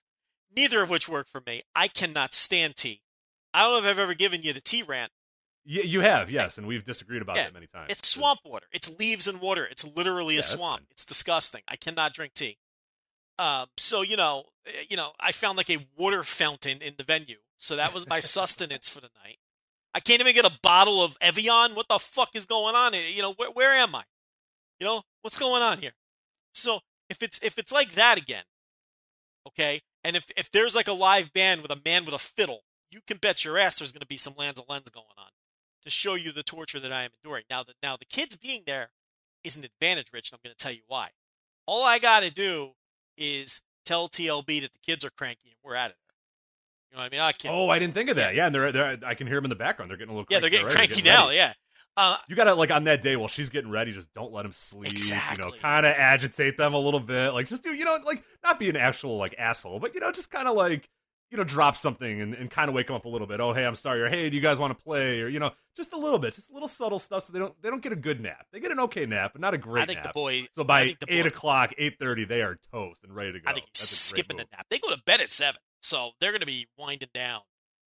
Neither 0.56 0.82
of 0.82 0.88
which 0.88 1.08
work 1.08 1.28
for 1.28 1.42
me. 1.46 1.60
I 1.76 1.88
cannot 1.88 2.32
stand 2.32 2.76
tea. 2.76 3.02
I 3.52 3.62
don't 3.62 3.72
know 3.72 3.78
if 3.88 3.92
I've 3.94 3.98
ever 3.98 4.14
given 4.14 4.42
you 4.42 4.52
the 4.52 4.60
tea 4.62 4.82
rant. 4.82 5.12
Y- 5.66 5.82
you 5.84 6.00
have 6.00 6.30
yes, 6.30 6.56
and 6.56 6.66
we've 6.66 6.84
disagreed 6.84 7.20
about 7.20 7.36
Yeah, 7.36 7.44
that 7.44 7.54
many 7.54 7.66
times. 7.66 7.88
It's 7.90 8.08
swamp 8.08 8.40
water. 8.46 8.66
It's 8.72 8.90
leaves 8.98 9.28
and 9.28 9.40
water. 9.42 9.66
It's 9.66 9.84
literally 9.84 10.34
Yeah, 10.36 10.40
a 10.40 10.44
swamp. 10.44 10.84
It's 10.90 11.04
disgusting. 11.04 11.60
I 11.68 11.76
cannot 11.76 12.14
drink 12.14 12.32
tea. 12.32 12.56
Um, 13.40 13.68
so 13.78 14.02
you 14.02 14.16
know, 14.16 14.44
eh, 14.66 14.84
you 14.90 14.96
know, 14.96 15.12
I 15.18 15.32
found 15.32 15.56
like 15.56 15.70
a 15.70 15.86
water 15.96 16.22
fountain 16.22 16.78
in 16.82 16.94
the 16.98 17.04
venue. 17.04 17.38
So 17.56 17.76
that 17.76 17.94
was 17.94 18.06
my 18.06 18.20
sustenance 18.20 18.88
for 18.88 19.00
the 19.00 19.10
night. 19.24 19.38
I 19.94 20.00
can't 20.00 20.20
even 20.20 20.34
get 20.34 20.44
a 20.44 20.58
bottle 20.62 21.02
of 21.02 21.16
Evian. 21.20 21.74
What 21.74 21.88
the 21.88 21.98
fuck 21.98 22.30
is 22.34 22.44
going 22.44 22.74
on? 22.74 22.94
Eh, 22.94 23.08
You 23.14 23.22
know, 23.22 23.32
where, 23.32 23.50
where 23.50 23.72
am 23.72 23.94
I? 23.94 24.04
You 24.78 24.86
know, 24.86 25.02
what's 25.22 25.38
going 25.38 25.62
on 25.62 25.78
here? 25.78 25.92
So 26.54 26.80
if 27.08 27.22
it's 27.22 27.42
if 27.42 27.58
it's 27.58 27.72
like 27.72 27.92
that 27.92 28.18
again, 28.18 28.44
okay, 29.46 29.80
and 30.04 30.16
if 30.16 30.30
if 30.36 30.50
there's 30.50 30.74
like 30.76 30.88
a 30.88 30.92
live 30.92 31.32
band 31.32 31.62
with 31.62 31.70
a 31.70 31.80
man 31.84 32.04
with 32.04 32.14
a 32.14 32.18
fiddle, 32.18 32.60
you 32.90 33.00
can 33.06 33.16
bet 33.16 33.44
your 33.44 33.58
ass 33.58 33.76
there's 33.76 33.92
going 33.92 34.00
to 34.00 34.06
be 34.06 34.16
some 34.16 34.34
Lanza 34.36 34.62
Lens 34.68 34.90
going 34.90 35.06
on 35.16 35.30
to 35.82 35.90
show 35.90 36.14
you 36.14 36.30
the 36.32 36.42
torture 36.42 36.80
that 36.80 36.92
I 36.92 37.04
am 37.04 37.10
enduring. 37.22 37.44
Now 37.48 37.62
that 37.62 37.76
now 37.82 37.96
the 37.96 38.04
kids 38.04 38.36
being 38.36 38.62
there 38.66 38.90
is 39.44 39.56
an 39.56 39.64
advantage, 39.64 40.08
Rich, 40.12 40.30
and 40.30 40.38
I'm 40.38 40.46
going 40.46 40.54
to 40.56 40.62
tell 40.62 40.72
you 40.72 40.82
why. 40.86 41.10
All 41.66 41.84
I 41.84 41.98
got 41.98 42.20
to 42.20 42.30
do 42.30 42.72
is 43.16 43.62
tell 43.84 44.08
TLB 44.08 44.62
that 44.62 44.72
the 44.72 44.78
kids 44.84 45.04
are 45.04 45.10
cranky 45.10 45.48
and 45.50 45.56
we're 45.62 45.76
out 45.76 45.90
of 45.90 45.96
there. 45.96 46.14
You 46.90 46.96
know 46.96 47.02
what 47.02 47.12
I 47.12 47.16
mean? 47.16 47.20
I 47.20 47.32
can't. 47.32 47.54
Oh, 47.54 47.68
I 47.70 47.78
didn't 47.78 47.94
think 47.94 48.10
of 48.10 48.16
that. 48.16 48.34
Yeah, 48.34 48.46
and 48.46 48.54
they're, 48.54 48.72
they're 48.72 48.98
I 49.04 49.14
can 49.14 49.26
hear 49.26 49.36
them 49.36 49.44
in 49.44 49.50
the 49.50 49.54
background. 49.56 49.90
They're 49.90 49.96
getting 49.98 50.12
a 50.12 50.16
little 50.16 50.26
yeah, 50.28 50.40
they're 50.40 50.50
cranky 50.50 50.64
getting 50.64 50.66
already. 50.66 50.76
cranky 50.88 51.02
They're 51.02 51.12
getting 51.14 51.26
now. 51.26 51.30
Yeah. 51.30 51.52
Uh, 51.96 52.16
You 52.28 52.36
gotta 52.36 52.54
like 52.54 52.70
on 52.70 52.84
that 52.84 53.02
day 53.02 53.16
while 53.16 53.28
she's 53.28 53.50
getting 53.50 53.70
ready, 53.70 53.92
just 53.92 54.12
don't 54.14 54.32
let 54.32 54.42
them 54.42 54.52
sleep. 54.52 54.90
Exactly. 54.90 55.44
You 55.44 55.52
know, 55.52 55.58
kind 55.58 55.84
of 55.84 55.94
agitate 55.94 56.56
them 56.56 56.72
a 56.72 56.78
little 56.78 57.00
bit. 57.00 57.32
Like 57.34 57.46
just 57.46 57.62
do 57.62 57.74
you 57.74 57.84
know 57.84 57.98
like 58.04 58.22
not 58.42 58.58
be 58.58 58.68
an 58.70 58.76
actual 58.76 59.18
like 59.18 59.34
asshole, 59.38 59.80
but 59.80 59.94
you 59.94 60.00
know 60.00 60.10
just 60.12 60.30
kind 60.30 60.48
of 60.48 60.56
like 60.56 60.88
you 61.30 61.36
know 61.38 61.44
drop 61.44 61.76
something 61.76 62.20
and, 62.20 62.34
and 62.34 62.50
kind 62.50 62.68
of 62.68 62.74
wake 62.74 62.88
them 62.88 62.96
up 62.96 63.04
a 63.04 63.08
little 63.08 63.26
bit. 63.26 63.40
Oh 63.40 63.52
hey, 63.52 63.64
I'm 63.64 63.74
sorry, 63.76 64.02
or 64.02 64.08
hey, 64.08 64.28
do 64.30 64.36
you 64.36 64.42
guys 64.42 64.58
want 64.58 64.76
to 64.76 64.82
play, 64.84 65.20
or 65.20 65.28
you 65.28 65.38
know 65.38 65.50
just 65.76 65.92
a 65.92 65.96
little 65.96 66.18
bit, 66.18 66.34
just 66.34 66.50
a 66.50 66.52
little 66.52 66.68
subtle 66.68 66.98
stuff, 66.98 67.24
so 67.24 67.32
they 67.32 67.38
don't 67.38 67.54
they 67.62 67.70
don't 67.70 67.82
get 67.82 67.92
a 67.92 67.96
good 67.96 68.20
nap. 68.20 68.46
They 68.52 68.60
get 68.60 68.70
an 68.72 68.80
okay 68.80 69.06
nap, 69.06 69.32
but 69.32 69.40
not 69.40 69.54
a 69.54 69.58
great 69.58 69.82
I 69.82 69.86
think 69.86 69.98
nap. 69.98 70.06
the 70.08 70.12
boy. 70.12 70.42
so 70.52 70.64
by 70.64 70.82
eight 70.82 70.98
boy- 71.08 71.26
o'clock, 71.28 71.72
eight 71.78 71.98
thirty, 71.98 72.24
they 72.24 72.42
are 72.42 72.58
toast 72.72 73.04
and 73.04 73.14
ready 73.14 73.32
to 73.32 73.40
go. 73.40 73.48
I 73.50 73.52
think 73.54 73.66
he's 73.74 73.88
skipping 73.88 74.36
move. 74.36 74.46
a 74.52 74.56
nap. 74.56 74.66
They 74.70 74.78
go 74.78 74.90
to 74.94 75.00
bed 75.04 75.20
at 75.20 75.30
seven, 75.30 75.60
so 75.82 76.10
they're 76.20 76.32
going 76.32 76.40
to 76.40 76.46
be 76.46 76.66
winding 76.76 77.08
down 77.14 77.40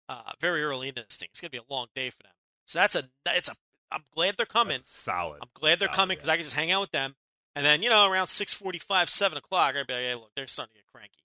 uh, 0.09 0.33
very 0.41 0.63
early 0.63 0.89
into 0.89 1.03
this 1.03 1.17
thing. 1.17 1.29
It's 1.31 1.41
going 1.41 1.51
to 1.51 1.59
be 1.59 1.65
a 1.69 1.73
long 1.73 1.87
day 1.95 2.11
for 2.11 2.23
them. 2.23 2.33
So 2.67 2.79
that's 2.79 2.95
a 2.95 3.05
it's 3.27 3.49
a. 3.49 3.55
I'm 3.93 4.03
glad 4.15 4.35
they're 4.37 4.47
coming. 4.47 4.79
That's 4.79 4.97
solid. 4.97 5.39
I'm 5.43 5.49
glad 5.55 5.79
they're 5.79 5.87
Solid, 5.89 5.97
coming 5.97 6.17
because 6.17 6.29
I 6.29 6.37
can 6.37 6.43
just 6.43 6.57
hang 6.57 6.73
out 6.73 6.81
with 6.81 6.91
them. 6.91 7.15
And 7.57 7.65
then, 7.65 7.83
you 7.83 7.89
know, 7.89 8.11
around 8.11 8.27
6.45, 8.27 9.09
7 9.09 9.39
o'clock, 9.39 9.77
I'd 9.77 9.87
be 9.87 9.93
like, 9.93 10.03
hey, 10.03 10.15
look, 10.17 10.31
they're 10.35 10.49
starting 10.49 10.73
to 10.73 10.79
get 10.79 10.87
cranky. 10.93 11.23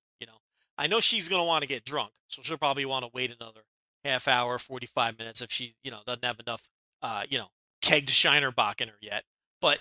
I 0.80 0.88
know 0.88 1.02
she's 1.02 1.28
going 1.28 1.42
to 1.42 1.46
want 1.46 1.62
to 1.62 1.68
get 1.68 1.84
drunk, 1.84 2.12
so 2.28 2.42
she'll 2.42 2.58
probably 2.58 2.86
want 2.86 3.04
to 3.04 3.12
wait 3.14 3.36
another 3.38 3.62
half 4.06 4.30
hour, 4.30 4.58
45 4.58 5.20
minutes 5.20 5.42
if 5.42 5.52
she, 5.52 5.76
you 5.84 5.92
know, 5.92 6.00
doesn't 6.06 6.24
have 6.24 6.40
enough, 6.40 6.70
uh, 7.02 7.24
you 7.30 7.38
know, 7.38 7.48
kegged 7.82 8.10
Shiner 8.10 8.50
Bock 8.50 8.80
in 8.80 8.88
her 8.88 8.96
yet. 9.02 9.26
But, 9.62 9.80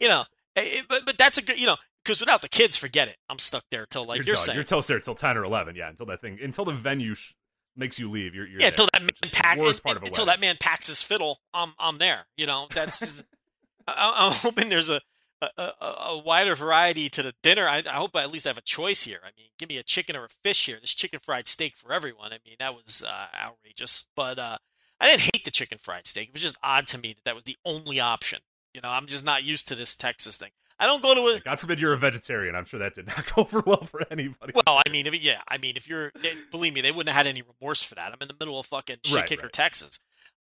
you 0.00 0.08
know, 0.08 0.24
eh, 0.56 0.62
eh, 0.64 0.82
but, 0.88 1.04
but 1.04 1.18
that's 1.18 1.36
a 1.36 1.42
good, 1.42 1.60
you 1.60 1.66
know, 1.66 1.76
because 2.02 2.18
without 2.20 2.40
the 2.40 2.48
kids, 2.48 2.76
forget 2.76 3.08
it. 3.08 3.16
I'm 3.28 3.38
stuck 3.38 3.64
there 3.70 3.84
till, 3.84 4.06
like 4.06 4.16
you're, 4.16 4.24
you're, 4.24 4.34
done. 4.36 4.44
saying. 4.44 4.56
you're 4.56 4.64
toast 4.64 4.88
there 4.88 4.96
until 4.96 5.14
ten 5.14 5.36
or 5.36 5.44
eleven. 5.44 5.76
Yeah, 5.76 5.90
until 5.90 6.06
that 6.06 6.22
thing, 6.22 6.38
until 6.42 6.64
the 6.64 6.72
venue 6.72 7.14
sh- 7.14 7.34
makes 7.76 7.98
you 7.98 8.10
leave. 8.10 8.34
You're, 8.34 8.46
you're 8.46 8.60
yeah, 8.60 8.70
there, 8.70 8.86
until 8.86 8.88
that 8.94 9.02
man 9.02 9.06
which 9.06 9.24
is 9.24 9.30
the 9.30 9.36
pack, 9.36 9.58
of 9.58 10.02
until 10.04 10.24
that 10.24 10.40
man 10.40 10.56
packs 10.58 10.86
his 10.86 11.02
fiddle, 11.02 11.40
I'm 11.52 11.74
I'm 11.78 11.98
there. 11.98 12.26
You 12.38 12.46
know, 12.46 12.68
that's. 12.72 13.22
I, 13.86 14.26
I'm 14.26 14.32
hoping 14.32 14.70
there's 14.70 14.88
a, 14.88 15.02
a, 15.42 15.48
a, 15.56 15.72
a 16.10 16.18
wider 16.18 16.54
variety 16.54 17.08
to 17.10 17.22
the 17.22 17.34
dinner. 17.42 17.68
I, 17.68 17.82
I 17.86 17.94
hope 17.94 18.16
I 18.16 18.22
at 18.22 18.32
least 18.32 18.46
have 18.46 18.58
a 18.58 18.62
choice 18.62 19.04
here. 19.04 19.20
I 19.22 19.30
mean, 19.36 19.48
give 19.58 19.68
me 19.68 19.78
a 19.78 19.82
chicken 19.82 20.16
or 20.16 20.24
a 20.24 20.28
fish 20.42 20.66
here. 20.66 20.78
This 20.80 20.94
chicken 20.94 21.20
fried 21.22 21.46
steak 21.46 21.76
for 21.76 21.92
everyone. 21.92 22.32
I 22.32 22.38
mean, 22.44 22.56
that 22.58 22.74
was 22.74 23.04
uh, 23.06 23.26
outrageous. 23.34 24.06
But 24.16 24.38
uh, 24.38 24.58
I 25.00 25.06
didn't 25.08 25.22
hate 25.22 25.44
the 25.44 25.50
chicken 25.50 25.78
fried 25.78 26.06
steak. 26.06 26.28
It 26.28 26.34
was 26.34 26.42
just 26.42 26.58
odd 26.62 26.86
to 26.88 26.98
me 26.98 27.12
that 27.14 27.24
that 27.24 27.34
was 27.34 27.44
the 27.44 27.56
only 27.64 28.00
option. 28.00 28.40
You 28.74 28.80
know, 28.80 28.90
I'm 28.90 29.06
just 29.06 29.24
not 29.24 29.44
used 29.44 29.68
to 29.68 29.74
this 29.74 29.96
Texas 29.96 30.36
thing. 30.36 30.50
I 30.80 30.86
don't 30.86 31.02
go 31.02 31.14
to 31.14 31.20
a 31.36 31.40
God 31.40 31.58
forbid 31.58 31.80
you're 31.80 31.92
a 31.92 31.98
vegetarian. 31.98 32.54
I'm 32.54 32.64
sure 32.64 32.78
that 32.78 32.94
did 32.94 33.08
not 33.08 33.24
go 33.34 33.42
over 33.42 33.62
well 33.66 33.84
for 33.84 34.02
anybody. 34.10 34.52
well, 34.54 34.80
I 34.86 34.90
mean, 34.90 35.06
if, 35.06 35.22
yeah, 35.22 35.40
I 35.48 35.58
mean, 35.58 35.76
if 35.76 35.88
you're, 35.88 36.12
believe 36.50 36.72
me, 36.74 36.80
they 36.80 36.92
wouldn't 36.92 37.08
have 37.08 37.26
had 37.26 37.28
any 37.28 37.42
remorse 37.42 37.82
for 37.82 37.96
that. 37.96 38.12
I'm 38.12 38.18
in 38.20 38.28
the 38.28 38.36
middle 38.38 38.60
of 38.60 38.66
fucking 38.66 38.98
shit 39.04 39.16
Right, 39.16 39.26
kicker, 39.28 39.46
right. 39.46 39.52
Texas. 39.52 39.98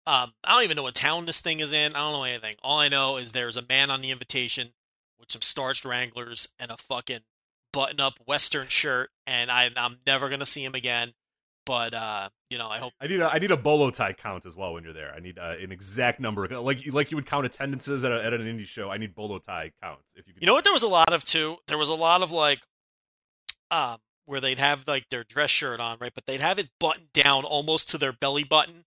Um, 0.07 0.33
I 0.43 0.53
don't 0.53 0.63
even 0.63 0.75
know 0.75 0.83
what 0.83 0.93
town 0.95 1.25
this 1.25 1.39
thing 1.39 1.61
is 1.61 1.73
in. 1.73 1.95
I 1.95 1.99
don't 1.99 2.13
know 2.13 2.23
anything. 2.23 2.55
All 2.61 2.79
I 2.79 2.89
know 2.89 3.17
is 3.17 3.31
there's 3.31 3.57
a 3.57 3.63
man 3.67 3.89
on 3.89 4.01
the 4.01 4.11
invitation 4.11 4.73
with 5.19 5.31
some 5.31 5.41
starched 5.41 5.85
Wranglers 5.85 6.47
and 6.59 6.71
a 6.71 6.77
fucking 6.77 7.21
button-up 7.73 8.19
Western 8.25 8.67
shirt, 8.67 9.09
and 9.27 9.51
I, 9.51 9.69
I'm 9.75 9.99
never 10.05 10.29
gonna 10.29 10.45
see 10.45 10.63
him 10.63 10.75
again. 10.75 11.13
But 11.65 11.93
uh, 11.95 12.29
you 12.51 12.59
know, 12.59 12.69
I 12.69 12.77
hope. 12.77 12.93
I 13.01 13.07
need 13.07 13.21
a 13.21 13.33
I 13.33 13.39
need 13.39 13.49
a 13.51 13.57
bolo 13.57 13.89
tie 13.89 14.13
count 14.13 14.45
as 14.45 14.55
well 14.55 14.73
when 14.73 14.83
you're 14.83 14.93
there. 14.93 15.11
I 15.15 15.19
need 15.19 15.39
uh, 15.39 15.55
an 15.59 15.71
exact 15.71 16.19
number, 16.19 16.47
like 16.47 16.85
you 16.85 16.91
like 16.91 17.09
you 17.09 17.17
would 17.17 17.25
count 17.25 17.45
attendances 17.45 18.03
at, 18.05 18.11
a, 18.11 18.23
at 18.23 18.33
an 18.33 18.41
indie 18.41 18.67
show. 18.67 18.91
I 18.91 18.97
need 18.97 19.15
bolo 19.15 19.39
tie 19.39 19.71
counts. 19.81 20.13
If 20.15 20.27
you 20.27 20.33
could, 20.33 20.43
You 20.43 20.45
know 20.45 20.53
what? 20.53 20.63
There 20.63 20.73
was 20.73 20.83
a 20.83 20.87
lot 20.87 21.11
of 21.11 21.23
too. 21.23 21.57
There 21.67 21.77
was 21.77 21.89
a 21.89 21.95
lot 21.95 22.21
of 22.21 22.31
like, 22.31 22.59
um, 23.71 23.97
where 24.25 24.39
they'd 24.39 24.59
have 24.59 24.87
like 24.87 25.09
their 25.09 25.23
dress 25.23 25.49
shirt 25.49 25.79
on, 25.79 25.97
right? 25.99 26.13
But 26.13 26.27
they'd 26.27 26.39
have 26.39 26.59
it 26.59 26.69
buttoned 26.79 27.11
down 27.13 27.45
almost 27.45 27.89
to 27.89 27.97
their 27.97 28.13
belly 28.13 28.43
button, 28.43 28.85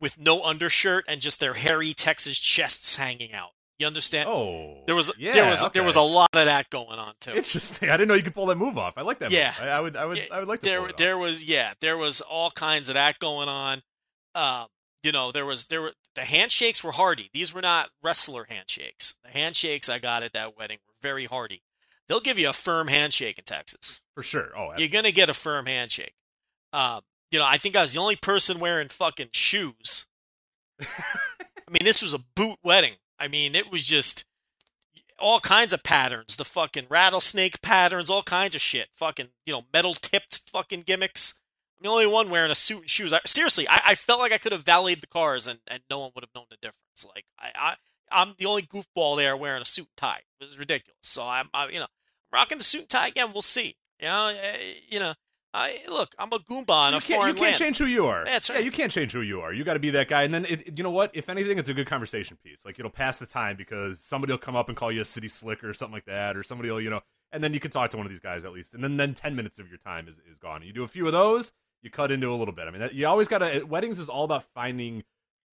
with 0.00 0.16
no 0.18 0.44
undershirt 0.44 1.04
and 1.08 1.20
just 1.20 1.40
their 1.40 1.54
hairy 1.54 1.92
Texas 1.92 2.38
chests 2.38 2.96
hanging 2.96 3.32
out. 3.32 3.50
You 3.80 3.86
understand? 3.86 4.28
Oh, 4.28 4.82
there 4.86 4.94
was 4.94 5.10
yeah, 5.18 5.32
there 5.32 5.46
was 5.48 5.62
okay. 5.62 5.70
there 5.72 5.82
was 5.84 5.96
a 5.96 6.02
lot 6.02 6.28
of 6.34 6.44
that 6.44 6.68
going 6.68 6.98
on 6.98 7.14
too. 7.18 7.32
interesting. 7.32 7.88
I 7.88 7.96
didn't 7.96 8.08
know 8.08 8.14
you 8.14 8.22
could 8.22 8.34
pull 8.34 8.44
that 8.46 8.58
move 8.58 8.76
off. 8.76 8.92
I 8.98 9.00
like 9.00 9.20
that. 9.20 9.32
Yeah. 9.32 9.54
move. 9.58 9.68
I, 9.68 9.70
I 9.70 9.80
would 9.80 9.96
I 9.96 10.04
would 10.04 10.16
Yeah, 10.18 10.24
I 10.32 10.38
would 10.40 10.48
like 10.48 10.60
to. 10.60 10.66
there 10.66 10.84
it 10.84 10.90
off. 10.90 10.96
there 10.98 11.16
was 11.16 11.42
yeah 11.44 11.72
there 11.80 11.96
was 11.96 12.20
all 12.20 12.50
kinds 12.50 12.90
of 12.90 12.94
that 12.94 13.18
going 13.20 13.48
on 13.48 13.80
um 14.34 14.66
you 15.02 15.12
know 15.12 15.32
there 15.32 15.46
was 15.46 15.64
there 15.68 15.80
were 15.80 15.92
the 16.14 16.24
handshakes 16.24 16.84
were 16.84 16.92
hearty. 16.92 17.30
these 17.32 17.54
were 17.54 17.62
not 17.62 17.88
wrestler 18.02 18.44
handshakes 18.50 19.16
the 19.24 19.30
handshakes 19.30 19.88
i 19.88 19.98
got 19.98 20.22
at 20.22 20.34
that 20.34 20.58
wedding 20.58 20.76
were 20.86 20.92
very 21.00 21.24
hearty. 21.24 21.62
they'll 22.06 22.20
give 22.20 22.38
you 22.38 22.50
a 22.50 22.52
firm 22.52 22.88
handshake 22.88 23.38
in 23.38 23.44
texas 23.44 24.02
for 24.14 24.22
sure. 24.22 24.50
Oh, 24.54 24.72
you're 24.76 24.88
gonna 24.88 25.10
get 25.10 25.30
a 25.30 25.34
firm 25.34 25.64
handshake 25.64 26.12
um 26.74 27.00
you 27.30 27.38
know 27.38 27.46
i 27.46 27.56
think 27.56 27.74
i 27.76 27.80
was 27.80 27.94
the 27.94 28.00
only 28.00 28.16
person 28.16 28.60
wearing 28.60 28.88
fucking 28.88 29.28
shoes 29.32 30.06
i 30.82 31.70
mean 31.70 31.82
this 31.84 32.02
was 32.02 32.12
a 32.12 32.18
boot 32.36 32.58
wedding 32.62 32.94
i 33.20 33.28
mean 33.28 33.54
it 33.54 33.70
was 33.70 33.84
just 33.84 34.24
all 35.18 35.38
kinds 35.40 35.72
of 35.72 35.82
patterns 35.82 36.36
the 36.36 36.44
fucking 36.44 36.86
rattlesnake 36.88 37.60
patterns 37.62 38.10
all 38.10 38.22
kinds 38.22 38.54
of 38.54 38.60
shit 38.60 38.88
fucking 38.92 39.28
you 39.46 39.52
know 39.52 39.64
metal 39.72 39.94
tipped 39.94 40.42
fucking 40.50 40.82
gimmicks 40.82 41.38
I'm 41.78 41.84
the 41.84 41.90
only 41.90 42.06
one 42.06 42.28
wearing 42.28 42.50
a 42.50 42.54
suit 42.54 42.80
and 42.80 42.90
shoes. 42.90 43.10
I, 43.10 43.20
seriously, 43.24 43.66
I, 43.66 43.80
I 43.86 43.94
felt 43.94 44.20
like 44.20 44.32
I 44.32 44.38
could 44.38 44.52
have 44.52 44.64
valeted 44.64 45.02
the 45.02 45.06
cars 45.06 45.46
and, 45.46 45.60
and 45.66 45.82
no 45.88 46.00
one 46.00 46.10
would 46.14 46.22
have 46.24 46.34
known 46.34 46.44
the 46.50 46.56
difference. 46.56 47.06
Like 47.14 47.24
I, 47.38 47.52
I 47.56 47.74
I'm 48.10 48.34
the 48.38 48.46
only 48.46 48.62
goofball 48.62 49.16
there 49.16 49.36
wearing 49.36 49.62
a 49.62 49.64
suit 49.64 49.86
and 49.86 49.96
tie. 49.96 50.20
It 50.40 50.46
was 50.46 50.58
ridiculous. 50.58 50.98
So 51.02 51.26
I'm, 51.26 51.48
I, 51.54 51.68
you 51.68 51.80
know, 51.80 51.86
rocking 52.32 52.58
the 52.58 52.64
suit 52.64 52.82
and 52.82 52.88
tie 52.90 53.08
again. 53.08 53.30
We'll 53.32 53.42
see. 53.42 53.76
You 53.98 54.08
know, 54.08 54.28
eh, 54.28 54.74
you 54.88 54.98
know. 54.98 55.14
I 55.52 55.78
look. 55.88 56.14
I'm 56.18 56.32
a 56.32 56.38
goomba 56.38 56.88
in 56.88 56.92
you 56.92 56.98
a 56.98 57.00
can't, 57.00 57.02
foreign 57.02 57.28
you 57.28 57.34
can't 57.34 57.40
land. 57.40 57.56
change 57.56 57.78
who 57.78 57.86
you 57.86 58.06
are. 58.06 58.24
That's 58.24 58.48
right. 58.48 58.60
Yeah, 58.60 58.64
you 58.64 58.70
can't 58.70 58.92
change 58.92 59.12
who 59.12 59.20
you 59.20 59.40
are. 59.40 59.52
You 59.52 59.64
got 59.64 59.74
to 59.74 59.80
be 59.80 59.90
that 59.90 60.06
guy. 60.08 60.22
And 60.22 60.32
then, 60.32 60.44
it, 60.44 60.78
you 60.78 60.84
know 60.84 60.90
what? 60.92 61.10
If 61.12 61.28
anything, 61.28 61.58
it's 61.58 61.68
a 61.68 61.74
good 61.74 61.86
conversation 61.88 62.38
piece. 62.44 62.64
Like 62.64 62.78
it'll 62.78 62.90
pass 62.90 63.18
the 63.18 63.26
time 63.26 63.56
because 63.56 63.98
somebody 63.98 64.32
will 64.32 64.38
come 64.38 64.54
up 64.54 64.68
and 64.68 64.76
call 64.76 64.92
you 64.92 65.00
a 65.00 65.04
city 65.04 65.26
slicker 65.28 65.68
or 65.68 65.74
something 65.74 65.94
like 65.94 66.04
that, 66.04 66.36
or 66.36 66.42
somebody 66.44 66.70
will, 66.70 66.80
you 66.80 66.90
know, 66.90 67.00
and 67.32 67.42
then 67.42 67.52
you 67.52 67.60
can 67.60 67.70
talk 67.70 67.90
to 67.90 67.96
one 67.96 68.06
of 68.06 68.10
these 68.10 68.20
guys 68.20 68.44
at 68.44 68.52
least. 68.52 68.74
And 68.74 68.82
then, 68.84 68.96
then 68.96 69.12
ten 69.14 69.34
minutes 69.34 69.58
of 69.58 69.68
your 69.68 69.78
time 69.78 70.06
is, 70.06 70.16
is 70.30 70.38
gone. 70.40 70.62
You 70.62 70.72
do 70.72 70.84
a 70.84 70.88
few 70.88 71.06
of 71.06 71.12
those, 71.12 71.52
you 71.82 71.90
cut 71.90 72.12
into 72.12 72.30
a 72.32 72.36
little 72.36 72.54
bit. 72.54 72.68
I 72.68 72.70
mean, 72.70 72.80
that, 72.80 72.94
you 72.94 73.06
always 73.08 73.26
got 73.26 73.38
to. 73.38 73.64
Weddings 73.64 73.98
is 73.98 74.08
all 74.08 74.24
about 74.24 74.44
finding 74.54 75.02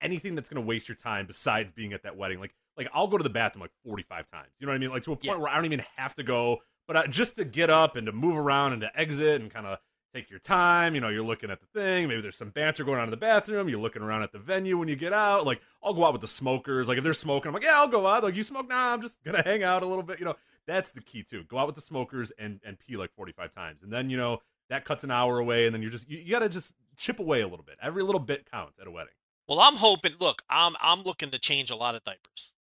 anything 0.02 0.36
that's 0.36 0.48
going 0.48 0.62
to 0.62 0.68
waste 0.68 0.88
your 0.88 0.96
time 0.96 1.26
besides 1.26 1.72
being 1.72 1.92
at 1.94 2.04
that 2.04 2.16
wedding. 2.16 2.40
Like, 2.40 2.54
like 2.78 2.88
I'll 2.94 3.08
go 3.08 3.18
to 3.18 3.24
the 3.24 3.32
bathroom 3.32 3.62
like 3.62 3.72
forty 3.84 4.04
five 4.04 4.30
times. 4.30 4.50
You 4.60 4.68
know 4.68 4.72
what 4.74 4.76
I 4.76 4.80
mean? 4.80 4.92
Like 4.92 5.02
to 5.04 5.14
a 5.14 5.16
point 5.16 5.26
Yeah. 5.26 5.38
where 5.38 5.50
I 5.52 5.56
don't 5.56 5.66
even 5.66 5.84
have 5.96 6.14
to 6.18 6.24
go, 6.24 6.60
but 6.88 6.96
I, 6.96 7.08
just 7.08 7.36
to 7.38 7.46
get 7.46 7.72
up 7.72 7.96
and 7.96 8.06
to 8.06 8.12
move 8.12 8.38
around 8.38 8.74
and 8.74 8.82
to 8.84 9.00
exit 9.00 9.42
and 9.42 9.50
kind 9.52 9.66
of 9.66 9.80
take 10.18 10.30
your 10.30 10.40
time. 10.40 10.96
You 10.96 11.02
know, 11.02 11.10
you're 11.10 11.24
looking 11.24 11.50
at 11.50 11.60
the 11.60 11.68
thing. 11.68 12.08
Maybe 12.08 12.22
there's 12.22 12.38
some 12.38 12.50
banter 12.50 12.84
going 12.84 12.98
on 12.98 13.06
in 13.06 13.12
the 13.12 13.18
bathroom. 13.18 13.70
You're 13.70 13.80
looking 13.80 14.02
around 14.02 14.24
at 14.24 14.32
the 14.32 14.40
venue 14.40 14.78
when 14.78 14.88
you 14.88 14.96
get 14.96 15.14
out. 15.14 15.46
Like, 15.46 15.62
I'll 15.84 15.94
go 15.94 16.06
out 16.06 16.14
with 16.14 16.22
the 16.22 16.28
smokers. 16.28 16.88
Like, 16.88 16.98
if 16.98 17.04
they're 17.04 17.14
smoking, 17.14 17.50
I'm 17.50 17.54
like, 17.54 17.64
yeah, 17.64 17.78
I'll 17.78 17.88
go 17.88 18.08
out. 18.08 18.24
Like, 18.24 18.36
you 18.36 18.44
smoke? 18.44 18.68
Nah, 18.68 18.94
I'm 18.94 19.02
just 19.02 19.24
gonna 19.24 19.42
hang 19.46 19.64
out 19.64 19.84
a 19.84 19.86
little 19.86 20.04
bit. 20.04 20.20
You 20.20 20.26
know, 20.26 20.36
that's 20.66 20.92
the 20.92 21.02
key 21.02 21.24
too. 21.24 21.44
Go 21.44 21.58
out 21.58 21.68
with 21.68 21.76
the 21.76 21.82
smokers 21.82 22.32
and 22.38 22.60
and 22.66 22.78
pee 22.80 22.98
like 22.98 23.12
45 23.14 23.54
times, 23.54 23.84
and 23.84 23.92
then 23.92 24.10
you 24.10 24.18
know 24.18 24.42
that 24.70 24.86
cuts 24.86 25.04
an 25.04 25.12
hour 25.12 25.40
away, 25.40 25.66
and 25.66 25.74
then 25.74 25.82
you're 25.82 25.92
just 25.92 26.10
you, 26.10 26.18
you 26.20 26.32
got 26.32 26.40
to 26.40 26.50
just 26.50 26.74
chip 26.98 27.20
away 27.20 27.42
a 27.42 27.48
little 27.48 27.66
bit. 27.66 27.78
Every 27.82 28.04
little 28.04 28.20
bit 28.20 28.50
counts 28.50 28.80
at 28.80 28.88
a 28.88 28.92
wedding. 28.92 29.14
Well, 29.48 29.60
I'm 29.60 29.76
hoping. 29.76 30.14
Look, 30.20 30.44
I'm 30.50 30.76
I'm 30.82 31.04
looking 31.04 31.30
to 31.32 31.40
change 31.40 31.70
a 31.72 31.76
lot 31.76 31.96
of 31.96 32.04
diapers 32.04 32.54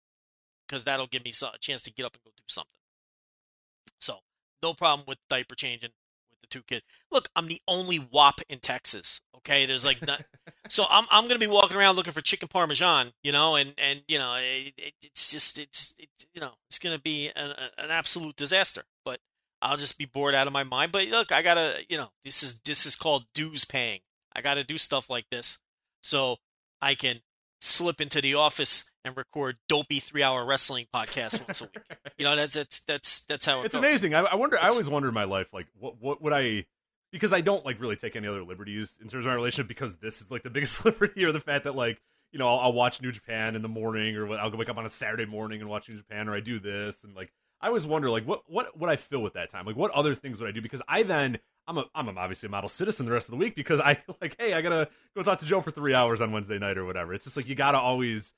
because 0.68 0.84
that'll 0.84 1.08
give 1.08 1.26
me 1.26 1.32
a 1.32 1.58
chance 1.60 1.82
to 1.84 1.92
get 1.92 2.06
up 2.06 2.14
and 2.14 2.24
go 2.24 2.32
do 2.36 2.44
something. 2.48 2.72
So 4.00 4.20
no 4.62 4.74
problem 4.74 5.06
with 5.08 5.18
diaper 5.30 5.56
changing 5.56 5.92
the 6.50 6.60
two 6.60 6.63
kids. 6.63 6.84
Look, 7.12 7.30
I'm 7.36 7.48
the 7.48 7.62
only 7.68 8.00
wop 8.00 8.42
in 8.50 8.60
Texas. 8.60 9.22
Okay, 9.38 9.66
there's 9.66 9.86
like 9.86 10.06
not, 10.06 10.24
so 10.70 10.86
I'm 10.89 11.06
I'm 11.10 11.27
gonna 11.27 11.39
be 11.39 11.48
walking 11.48 11.77
around 11.77 11.96
looking 11.96 12.13
for 12.13 12.22
chicken 12.22 12.48
parmesan, 12.48 13.13
you 13.24 13.32
know, 13.32 13.56
and 13.56 13.74
and 13.77 14.04
you 14.08 14.18
know 14.18 14.36
it, 14.36 14.74
it, 14.77 14.94
it's 15.04 15.32
just 15.32 15.60
it's 15.60 15.96
it, 15.98 16.10
you 16.34 16.42
know 16.42 16.51
it's 16.68 16.80
gonna 16.80 17.00
be 17.00 17.32
an, 17.36 17.54
an 17.77 17.92
absolute 17.92 18.36
disaster. 18.36 18.84
But 19.06 19.20
I'll 19.62 19.77
just 19.77 19.98
be 19.98 20.06
bored 20.06 20.36
out 20.36 20.48
of 20.48 20.54
my 20.54 20.63
mind. 20.63 20.92
But 20.92 21.08
look, 21.08 21.32
I 21.32 21.42
gotta 21.42 21.84
you 21.89 21.98
know 21.98 22.10
this 22.25 22.44
is 22.44 22.60
this 22.62 22.86
is 22.86 22.96
called 22.96 23.25
dues 23.34 23.66
paying. 23.66 24.00
I 24.36 24.42
gotta 24.42 24.63
do 24.63 24.77
stuff 24.77 25.10
like 25.10 25.30
this 25.30 25.60
so 26.01 26.38
I 26.82 26.96
can 26.96 27.22
slip 27.60 28.02
into 28.02 28.22
the 28.22 28.36
office 28.36 28.90
and 29.04 29.16
record 29.16 29.58
dopey 29.68 30.00
three 30.00 30.24
hour 30.24 30.46
wrestling 30.46 30.86
podcast 30.94 31.46
once 31.48 31.62
a 31.62 31.66
week. 31.66 31.98
You 32.18 32.26
know, 32.26 32.36
that's 32.36 32.56
that's 32.56 32.80
that's 32.82 33.22
that's 33.26 33.46
how 33.46 33.62
it 33.62 33.66
it's 33.68 33.76
goes. 33.76 33.84
amazing. 33.84 34.14
I, 34.16 34.22
I 34.22 34.36
wonder. 34.36 34.60
I 34.60 34.68
always 34.68 34.90
wonder 34.90 35.08
in 35.08 35.14
my 35.14 35.24
life, 35.26 35.54
like, 35.54 35.68
what 35.80 36.02
what 36.02 36.22
would 36.22 36.34
I? 36.34 36.66
Because 37.12 37.32
I 37.32 37.42
don't 37.42 37.66
like 37.66 37.80
really 37.80 37.96
take 37.96 38.16
any 38.16 38.28
other 38.28 38.44
liberties 38.44 38.98
in 39.02 39.08
terms 39.08 39.26
of 39.26 39.30
my 39.30 39.36
relationship. 39.36 39.68
Because 39.68 39.98
this 39.98 40.22
is 40.22 40.30
like 40.32 40.44
the 40.44 40.50
biggest 40.52 40.84
liberty, 40.86 41.24
or 41.26 41.32
the 41.32 41.40
fact 41.40 41.64
that 41.66 41.76
like 41.76 42.02
you 42.32 42.40
know 42.40 42.48
I'll, 42.48 42.60
I'll 42.60 42.74
watch 42.74 43.02
New 43.02 43.12
Japan 43.12 43.56
in 43.56 43.62
the 43.62 43.70
morning, 43.70 44.16
or 44.16 44.32
I'll 44.38 44.50
go 44.50 44.58
wake 44.58 44.70
up 44.70 44.78
on 44.78 44.86
a 44.86 44.90
Saturday 44.90 45.26
morning 45.26 45.62
and 45.62 45.70
watch 45.70 45.90
New 45.90 45.98
Japan, 45.98 46.28
or 46.28 46.36
I 46.36 46.40
do 46.40 46.60
this, 46.60 47.04
and 47.04 47.16
like 47.16 47.32
I 47.62 47.68
always 47.68 47.88
wonder, 47.88 48.10
like, 48.10 48.26
what 48.26 48.44
what 48.48 48.78
would 48.78 48.90
I 48.90 48.96
fill 48.96 49.22
with 49.22 49.34
that 49.34 49.50
time? 49.50 49.66
Like, 49.66 49.76
what 49.76 49.92
other 49.92 50.16
things 50.16 50.40
would 50.40 50.48
I 50.48 50.52
do? 50.52 50.62
Because 50.62 50.82
I 50.88 51.04
then 51.04 51.40
I'm 51.68 51.78
a 51.78 51.86
I'm 51.96 52.16
obviously 52.18 52.48
a 52.48 52.50
model 52.50 52.70
citizen 52.70 53.06
the 53.06 53.12
rest 53.12 53.28
of 53.28 53.32
the 53.32 53.38
week 53.38 53.56
because 53.56 53.80
I 53.80 53.98
like, 54.22 54.36
hey, 54.40 54.54
I 54.54 54.62
gotta 54.62 54.90
go 55.16 55.24
talk 55.24 55.40
to 55.40 55.46
Joe 55.46 55.62
for 55.62 55.72
three 55.72 55.94
hours 55.94 56.22
on 56.22 56.32
Wednesday 56.32 56.60
night 56.60 56.78
or 56.78 56.86
whatever. 56.86 57.14
It's 57.14 57.26
just 57.26 57.38
like 57.38 57.48
you 57.48 57.56
gotta 57.56 57.80
always 57.80 58.34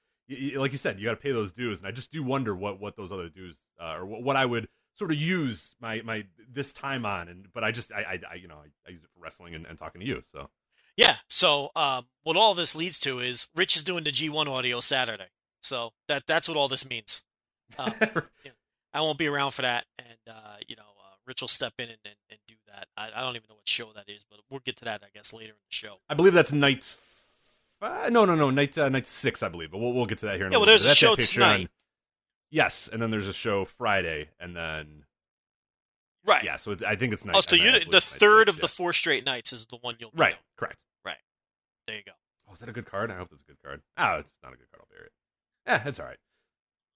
like 0.56 0.72
you 0.72 0.78
said, 0.78 1.00
you 1.00 1.06
got 1.06 1.12
to 1.12 1.18
pay 1.18 1.32
those 1.32 1.52
dues, 1.52 1.80
and 1.80 1.88
I 1.88 1.92
just 1.92 2.12
do 2.12 2.24
wonder 2.24 2.56
what 2.56 2.80
what 2.80 2.96
those 2.96 3.12
other 3.12 3.30
dues 3.30 3.58
uh, 3.82 3.96
or 3.96 4.06
what, 4.06 4.24
what 4.24 4.36
I 4.36 4.46
would 4.46 4.68
sort 4.94 5.12
of 5.12 5.18
use 5.18 5.76
my 5.80 6.02
my 6.04 6.26
this 6.52 6.72
time 6.72 7.06
on, 7.06 7.30
and 7.30 7.48
but 7.54 7.64
I 7.64 7.72
just 7.72 7.92
I 7.92 8.02
I, 8.02 8.20
I 8.32 8.36
you 8.36 8.48
know 8.48 8.58
I, 8.58 8.68
I 8.88 8.92
use 8.92 9.04
it 9.04 9.10
for 9.14 9.22
wrestling 9.22 9.56
and, 9.56 9.66
and 9.66 9.78
talking 9.78 10.02
to 10.02 10.08
you, 10.08 10.22
so 10.32 10.50
Yeah. 10.96 11.16
So 11.30 11.70
um, 11.76 12.08
what 12.24 12.38
all 12.38 12.54
this 12.54 12.76
leads 12.76 13.00
to 13.02 13.20
is 13.20 13.48
Rich 13.56 13.78
is 13.78 13.84
doing 13.84 14.04
the 14.04 14.12
G1 14.12 14.48
audio 14.48 14.80
Saturday. 14.82 15.30
So 15.62 15.92
that 16.08 16.24
that's 16.28 16.48
what 16.48 16.58
all 16.58 16.68
this 16.68 16.88
means. 16.88 17.24
Um, 17.78 17.94
I 18.94 19.02
won't 19.02 19.18
be 19.18 19.28
around 19.28 19.52
for 19.52 19.62
that, 19.62 19.86
and 20.00 20.18
uh, 20.28 20.58
you 20.68 20.76
know, 20.76 20.84
uh, 20.84 21.16
Rich 21.28 21.42
will 21.42 21.48
step 21.48 21.74
in 21.78 21.90
and, 21.90 21.98
and, 22.06 22.16
and 22.32 22.40
do 22.48 22.56
that. 22.74 22.88
I, 22.98 23.10
I 23.16 23.22
don't 23.22 23.36
even 23.36 23.48
know 23.50 23.56
what 23.56 23.68
show 23.68 23.92
that 23.96 24.10
is, 24.10 24.24
but 24.30 24.40
we'll 24.50 24.62
get 24.62 24.78
to 24.78 24.86
that, 24.86 25.04
I 25.04 25.08
guess, 25.14 25.32
later 25.34 25.52
in 25.52 25.60
the 25.70 25.76
show. 25.76 25.98
I 26.10 26.14
believe 26.16 26.34
that's 26.34 26.52
night. 26.52 26.96
Uh, 27.82 28.10
no, 28.12 28.26
no, 28.26 28.36
no, 28.36 28.50
night 28.50 28.78
uh, 28.78 28.90
night 28.90 29.08
six, 29.08 29.42
I 29.44 29.50
believe. 29.50 29.72
But 29.72 29.78
we'll 29.80 29.94
we'll 29.94 30.06
get 30.06 30.18
to 30.20 30.26
that 30.26 30.38
here. 30.38 30.48
In 30.48 30.52
Yeah, 30.52 30.58
a 30.58 30.60
well, 30.62 30.66
there's 30.68 30.82
bit. 30.84 30.88
a 30.88 30.90
That's 30.90 31.00
show 31.00 31.16
tonight. 31.16 31.70
Yes, 32.52 32.90
and 32.92 33.02
then 33.02 33.12
there's 33.12 33.28
a 33.28 33.34
show 33.34 33.64
Friday, 33.66 34.30
and 34.40 34.56
then 34.56 35.06
Right. 36.26 36.44
yeah. 36.44 36.58
So 36.58 36.72
it's, 36.72 36.84
I 36.84 36.96
think 36.96 37.14
it's 37.14 37.24
night. 37.24 37.36
Oh, 37.36 37.42
so 37.42 37.56
you 37.56 37.72
the 37.72 37.92
night 37.92 38.04
third 38.04 38.50
of 38.50 38.60
the 38.60 38.68
four 38.68 38.92
straight 38.92 39.24
nights 39.26 39.54
is 39.54 39.66
the 39.68 39.78
one 39.78 39.96
you'll 40.00 40.12
right, 40.16 40.34
on. 40.34 40.40
correct. 40.58 40.78
Right. 41.06 41.18
There 41.88 41.96
you 41.96 42.04
go. 42.04 42.12
Oh, 42.50 42.54
is 42.54 42.60
that 42.60 42.70
a 42.70 42.74
good 42.74 42.86
card? 42.88 43.12
I 43.12 43.16
hope 43.16 43.30
that's 43.30 43.44
a 43.44 43.46
good 43.46 43.62
card. 43.64 43.82
Oh, 43.98 44.16
it's 44.18 44.34
not 44.44 44.52
a 44.54 44.58
good 44.58 44.70
card. 44.72 44.82
I'll 44.82 44.88
bury 44.92 45.06
it. 45.06 45.12
Yeah, 45.68 45.88
it's 45.88 46.00
all 46.00 46.08
right. 46.08 46.18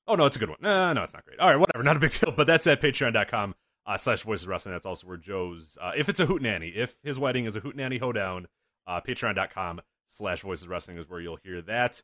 Oh 0.07 0.15
no, 0.15 0.25
it's 0.25 0.35
a 0.35 0.39
good 0.39 0.49
one. 0.49 0.57
No, 0.61 0.93
no, 0.93 1.03
it's 1.03 1.13
not 1.13 1.25
great. 1.25 1.39
All 1.39 1.47
right, 1.47 1.55
whatever. 1.55 1.83
Not 1.83 1.97
a 1.97 1.99
big 1.99 2.11
deal. 2.11 2.31
But 2.31 2.47
that's 2.47 2.67
at 2.67 2.81
patreon.com 2.81 3.55
uh, 3.85 3.97
slash 3.97 4.21
voices 4.21 4.47
wrestling. 4.47 4.73
That's 4.73 4.85
also 4.85 5.07
where 5.07 5.17
Joe's 5.17 5.77
uh, 5.81 5.91
if 5.95 6.09
it's 6.09 6.19
a 6.19 6.27
hootenanny, 6.27 6.75
if 6.75 6.95
his 7.03 7.19
wedding 7.19 7.45
is 7.45 7.55
a 7.55 7.61
hootenanny 7.61 7.99
hoedown, 7.99 8.47
uh, 8.87 9.01
patreon.com 9.01 9.81
slash 10.07 10.41
voices 10.41 10.67
wrestling 10.67 10.97
is 10.97 11.09
where 11.09 11.19
you'll 11.19 11.39
hear 11.43 11.61
that. 11.63 12.01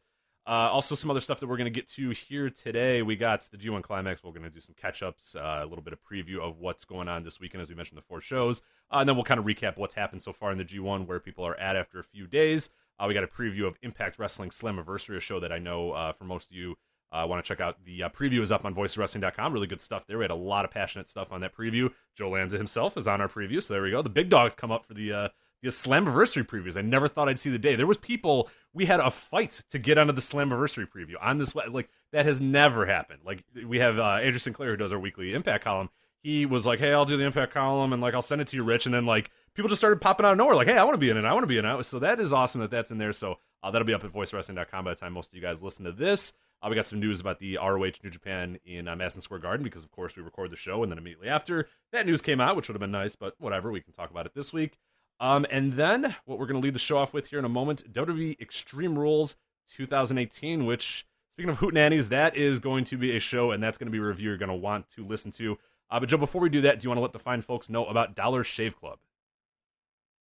Uh, 0.47 0.67
also, 0.71 0.95
some 0.95 1.11
other 1.11 1.19
stuff 1.19 1.39
that 1.39 1.47
we're 1.47 1.57
going 1.57 1.71
to 1.71 1.79
get 1.79 1.87
to 1.87 2.09
here 2.09 2.49
today. 2.49 3.03
We 3.03 3.15
got 3.15 3.47
the 3.51 3.57
G1 3.57 3.83
Climax. 3.83 4.23
We're 4.23 4.31
going 4.31 4.43
to 4.43 4.49
do 4.49 4.61
some 4.61 4.73
catch 4.73 5.03
ups, 5.03 5.35
uh, 5.35 5.59
a 5.61 5.65
little 5.65 5.83
bit 5.83 5.93
of 5.93 5.99
preview 6.01 6.39
of 6.39 6.57
what's 6.57 6.85
going 6.85 7.07
on 7.07 7.23
this 7.23 7.39
weekend, 7.39 7.61
as 7.61 7.69
we 7.69 7.75
mentioned, 7.75 7.99
the 7.99 8.03
four 8.03 8.19
shows. 8.19 8.61
Uh, 8.91 8.97
and 8.97 9.09
then 9.09 9.15
we'll 9.15 9.25
kind 9.25 9.39
of 9.39 9.45
recap 9.45 9.77
what's 9.77 9.93
happened 9.93 10.23
so 10.23 10.33
far 10.33 10.51
in 10.51 10.57
the 10.57 10.65
G1, 10.65 11.05
where 11.05 11.19
people 11.19 11.45
are 11.45 11.59
at 11.59 11.75
after 11.75 11.99
a 11.99 12.03
few 12.03 12.25
days. 12.25 12.71
Uh, 12.97 13.05
we 13.07 13.13
got 13.13 13.23
a 13.23 13.27
preview 13.27 13.67
of 13.67 13.77
Impact 13.83 14.17
Wrestling 14.17 14.49
Slammiversary, 14.49 15.17
a 15.17 15.19
show 15.19 15.39
that 15.39 15.51
I 15.51 15.59
know 15.59 15.91
uh, 15.91 16.13
for 16.13 16.23
most 16.23 16.49
of 16.49 16.57
you 16.57 16.77
uh, 17.11 17.25
want 17.27 17.43
to 17.43 17.47
check 17.47 17.59
out. 17.59 17.83
The 17.85 18.03
uh, 18.03 18.09
preview 18.09 18.41
is 18.41 18.51
up 18.51 18.65
on 18.65 18.75
voicewrestling.com. 18.75 19.53
Really 19.53 19.67
good 19.67 19.81
stuff 19.81 20.05
there. 20.05 20.17
We 20.17 20.23
had 20.23 20.31
a 20.31 20.35
lot 20.35 20.65
of 20.65 20.71
passionate 20.71 21.07
stuff 21.07 21.31
on 21.31 21.41
that 21.41 21.55
preview. 21.55 21.91
Joe 22.15 22.29
Lanza 22.29 22.57
himself 22.57 22.97
is 22.97 23.07
on 23.07 23.21
our 23.21 23.27
preview, 23.27 23.61
so 23.61 23.73
there 23.73 23.83
we 23.83 23.91
go. 23.91 24.01
The 24.01 24.09
big 24.09 24.29
dogs 24.29 24.55
come 24.55 24.71
up 24.71 24.85
for 24.85 24.93
the 24.93 25.11
uh, 25.11 25.29
the 25.61 25.69
Slammiversary 25.69 26.47
previews. 26.47 26.77
I 26.77 26.81
never 26.81 27.07
thought 27.07 27.27
I'd 27.27 27.39
see 27.39 27.49
the 27.49 27.59
day. 27.59 27.75
There 27.75 27.87
was 27.87 27.97
people 27.97 28.49
we 28.73 28.85
had 28.85 28.99
a 28.99 29.11
fight 29.11 29.63
to 29.71 29.79
get 29.79 29.97
onto 29.97 30.13
the 30.13 30.21
Slammiversary 30.21 30.87
preview 30.87 31.15
on 31.21 31.37
this 31.37 31.55
like 31.55 31.89
that 32.11 32.25
has 32.25 32.39
never 32.39 32.85
happened. 32.85 33.21
Like 33.25 33.43
we 33.65 33.79
have 33.79 33.99
uh, 33.99 34.19
Andrew 34.21 34.39
Sinclair 34.39 34.71
who 34.71 34.77
does 34.77 34.93
our 34.93 34.99
weekly 34.99 35.33
Impact 35.33 35.63
column. 35.63 35.89
He 36.21 36.45
was 36.45 36.65
like, 36.65 36.79
"Hey, 36.79 36.93
I'll 36.93 37.05
do 37.05 37.17
the 37.17 37.23
Impact 37.23 37.53
column 37.53 37.93
and 37.93 38.01
like 38.01 38.13
I'll 38.13 38.21
send 38.21 38.41
it 38.41 38.47
to 38.49 38.55
you, 38.55 38.63
Rich." 38.63 38.85
And 38.85 38.93
then 38.93 39.05
like 39.05 39.31
people 39.53 39.69
just 39.69 39.81
started 39.81 40.01
popping 40.01 40.25
out 40.25 40.33
of 40.33 40.37
nowhere, 40.37 40.55
like, 40.55 40.67
"Hey, 40.67 40.77
I 40.77 40.83
want 40.83 40.95
to 40.95 40.99
be 40.99 41.09
in 41.09 41.17
it. 41.17 41.25
I 41.25 41.33
want 41.33 41.43
to 41.43 41.47
be 41.47 41.57
in 41.57 41.65
it." 41.65 41.83
So 41.83 41.99
that 41.99 42.19
is 42.19 42.33
awesome 42.33 42.61
that 42.61 42.71
that's 42.71 42.91
in 42.91 42.97
there. 42.97 43.13
So 43.13 43.37
uh, 43.63 43.71
that'll 43.71 43.85
be 43.85 43.93
up 43.93 44.03
at 44.03 44.11
voicewrestling.com 44.11 44.85
by 44.85 44.91
the 44.91 44.99
time 44.99 45.13
most 45.13 45.29
of 45.29 45.35
you 45.35 45.41
guys 45.41 45.63
listen 45.63 45.85
to 45.85 45.91
this. 45.91 46.33
Uh, 46.61 46.67
we 46.69 46.75
got 46.75 46.85
some 46.85 46.99
news 46.99 47.19
about 47.19 47.39
the 47.39 47.57
ROH 47.57 47.91
New 48.03 48.09
Japan 48.09 48.59
in 48.65 48.87
uh, 48.87 48.95
Madison 48.95 49.21
Square 49.21 49.39
Garden 49.39 49.63
because, 49.63 49.83
of 49.83 49.91
course, 49.91 50.15
we 50.15 50.23
record 50.23 50.51
the 50.51 50.57
show 50.57 50.83
and 50.83 50.91
then 50.91 50.97
immediately 50.97 51.29
after 51.29 51.67
that 51.91 52.05
news 52.05 52.21
came 52.21 52.41
out, 52.41 52.55
which 52.55 52.67
would 52.67 52.75
have 52.75 52.81
been 52.81 52.91
nice, 52.91 53.15
but 53.15 53.35
whatever. 53.39 53.71
We 53.71 53.81
can 53.81 53.93
talk 53.93 54.11
about 54.11 54.25
it 54.25 54.33
this 54.33 54.51
week. 54.51 54.77
Um, 55.21 55.45
and 55.49 55.73
then 55.73 56.15
what 56.25 56.39
we're 56.39 56.47
going 56.47 56.61
to 56.61 56.65
lead 56.65 56.75
the 56.75 56.79
show 56.79 56.97
off 56.97 57.13
with 57.13 57.27
here 57.27 57.39
in 57.39 57.45
a 57.45 57.49
moment 57.49 57.91
WWE 57.91 58.39
Extreme 58.39 58.97
Rules 58.97 59.35
2018, 59.69 60.65
which, 60.65 61.05
speaking 61.35 61.49
of 61.49 61.59
Hootenannies, 61.59 62.09
that 62.09 62.35
is 62.35 62.59
going 62.59 62.83
to 62.85 62.97
be 62.97 63.15
a 63.15 63.19
show 63.19 63.51
and 63.51 63.61
that's 63.61 63.77
going 63.77 63.87
to 63.87 63.91
be 63.91 63.97
a 63.97 64.01
review 64.01 64.29
you're 64.29 64.37
going 64.37 64.49
to 64.49 64.55
want 64.55 64.89
to 64.95 65.05
listen 65.05 65.31
to. 65.31 65.57
Uh, 65.89 65.99
but, 65.99 66.09
Joe, 66.09 66.17
before 66.17 66.41
we 66.41 66.49
do 66.49 66.61
that, 66.61 66.79
do 66.79 66.85
you 66.85 66.89
want 66.89 66.97
to 66.97 67.03
let 67.03 67.13
the 67.13 67.19
fine 67.19 67.41
folks 67.41 67.69
know 67.69 67.85
about 67.85 68.15
Dollar 68.15 68.43
Shave 68.43 68.79
Club? 68.79 68.99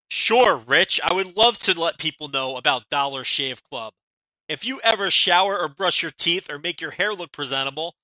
Sure, 0.08 0.56
Rich. 0.56 1.00
I 1.04 1.12
would 1.12 1.36
love 1.36 1.58
to 1.58 1.78
let 1.78 1.98
people 1.98 2.28
know 2.28 2.56
about 2.56 2.88
Dollar 2.88 3.24
Shave 3.24 3.62
Club. 3.62 3.92
If 4.48 4.64
you 4.64 4.80
ever 4.82 5.10
shower 5.10 5.60
or 5.60 5.68
brush 5.68 6.02
your 6.02 6.10
teeth 6.10 6.50
or 6.50 6.58
make 6.58 6.80
your 6.80 6.92
hair 6.92 7.12
look 7.12 7.32
presentable, 7.32 7.94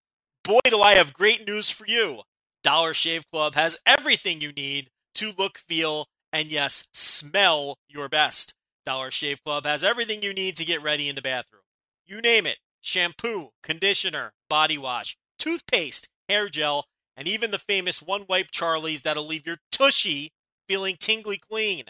boy, 0.43 0.61
do 0.65 0.83
I 0.83 0.93
have 0.93 1.15
great 1.15 1.47
news 1.47 1.71
for 1.71 1.87
you. 1.87 2.21
Dollar 2.63 2.93
Shave 2.93 3.25
Club 3.33 3.55
has 3.55 3.79
everything 3.87 4.43
you 4.43 4.53
need 4.53 4.91
to 5.15 5.33
look, 5.39 5.57
feel, 5.57 6.07
and 6.35 6.49
yes, 6.49 6.85
smell 6.93 7.79
your 7.89 8.11
best. 8.11 8.53
Dollar 8.85 9.11
Shave 9.11 9.43
Club 9.43 9.65
has 9.65 9.83
everything 9.83 10.23
you 10.23 10.35
need 10.35 10.55
to 10.57 10.67
get 10.67 10.83
ready 10.83 11.09
in 11.09 11.15
the 11.15 11.23
bathroom. 11.23 11.63
You 12.07 12.21
name 12.21 12.47
it 12.47 12.59
shampoo, 12.83 13.49
conditioner, 13.63 14.35
body 14.51 14.77
wash, 14.77 15.17
toothpaste, 15.39 16.09
hair 16.29 16.51
gel, 16.51 16.85
and 17.17 17.27
even 17.27 17.53
the 17.53 17.59
famous 17.59 18.03
one 18.03 18.27
wipe 18.29 18.51
Charlies 18.51 19.01
that'll 19.01 19.27
leave 19.27 19.47
your 19.47 19.57
tushy 19.73 20.33
feeling 20.69 20.97
tingly 21.01 21.39
clean. 21.39 21.85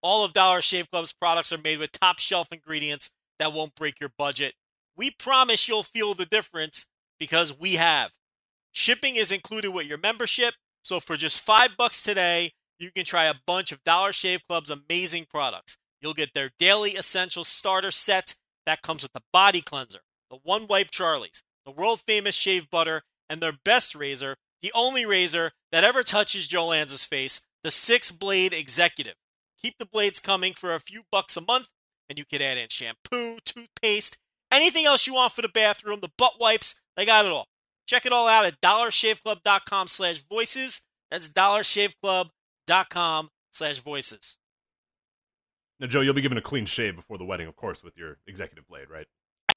All 0.00 0.24
of 0.24 0.32
Dollar 0.32 0.62
Shave 0.62 0.90
Club's 0.90 1.12
products 1.12 1.52
are 1.52 1.58
made 1.58 1.78
with 1.78 1.92
top 1.92 2.18
shelf 2.18 2.48
ingredients 2.50 3.10
that 3.38 3.52
won't 3.52 3.74
break 3.74 4.00
your 4.00 4.12
budget. 4.16 4.54
We 4.96 5.10
promise 5.10 5.68
you'll 5.68 5.82
feel 5.82 6.14
the 6.14 6.26
difference 6.26 6.86
because 7.18 7.58
we 7.58 7.74
have. 7.74 8.10
Shipping 8.72 9.16
is 9.16 9.32
included 9.32 9.70
with 9.70 9.86
your 9.86 9.98
membership, 9.98 10.54
so 10.82 11.00
for 11.00 11.16
just 11.16 11.40
5 11.40 11.70
bucks 11.76 12.02
today, 12.02 12.52
you 12.78 12.90
can 12.92 13.04
try 13.04 13.24
a 13.24 13.34
bunch 13.46 13.72
of 13.72 13.82
Dollar 13.84 14.12
Shave 14.12 14.46
Club's 14.48 14.70
amazing 14.70 15.26
products. 15.28 15.76
You'll 16.00 16.14
get 16.14 16.34
their 16.34 16.50
daily 16.58 16.92
essential 16.92 17.44
starter 17.44 17.90
set 17.90 18.34
that 18.66 18.82
comes 18.82 19.02
with 19.02 19.12
the 19.12 19.22
body 19.32 19.60
cleanser, 19.60 20.00
the 20.30 20.38
one 20.42 20.66
wipe 20.66 20.90
Charlies, 20.90 21.42
the 21.64 21.72
world 21.72 22.00
famous 22.00 22.34
shave 22.34 22.70
butter, 22.70 23.02
and 23.28 23.40
their 23.40 23.54
best 23.64 23.94
razor, 23.94 24.36
the 24.62 24.72
only 24.74 25.04
razor 25.04 25.52
that 25.72 25.84
ever 25.84 26.02
touches 26.02 26.46
Joe 26.46 26.66
Lanza's 26.66 27.04
face, 27.04 27.40
the 27.64 27.70
six 27.70 28.10
blade 28.10 28.52
executive. 28.52 29.14
Keep 29.62 29.78
the 29.78 29.86
blades 29.86 30.20
coming 30.20 30.54
for 30.54 30.74
a 30.74 30.80
few 30.80 31.02
bucks 31.10 31.36
a 31.36 31.40
month, 31.40 31.68
and 32.08 32.18
you 32.18 32.24
can 32.24 32.42
add 32.42 32.58
in 32.58 32.68
shampoo, 32.68 33.38
toothpaste, 33.44 34.18
anything 34.50 34.86
else 34.86 35.06
you 35.06 35.14
want 35.14 35.32
for 35.32 35.42
the 35.42 35.48
bathroom, 35.48 36.00
the 36.00 36.10
butt 36.16 36.34
wipes, 36.40 36.80
they 36.96 37.04
got 37.04 37.26
it 37.26 37.32
all. 37.32 37.48
Check 37.86 38.06
it 38.06 38.12
all 38.12 38.28
out 38.28 38.44
at 38.44 38.60
dollarshaveclub.com 38.60 39.86
slash 39.86 40.18
voices. 40.18 40.82
That's 41.10 41.30
dollarshaveclub.com 41.30 43.30
slash 43.50 43.78
voices. 43.78 44.36
Now, 45.80 45.86
Joe, 45.86 46.00
you'll 46.00 46.14
be 46.14 46.20
given 46.20 46.38
a 46.38 46.42
clean 46.42 46.66
shave 46.66 46.96
before 46.96 47.18
the 47.18 47.24
wedding, 47.24 47.46
of 47.46 47.56
course, 47.56 47.84
with 47.84 47.96
your 47.96 48.18
executive 48.26 48.66
blade, 48.66 48.90
right? 48.90 49.06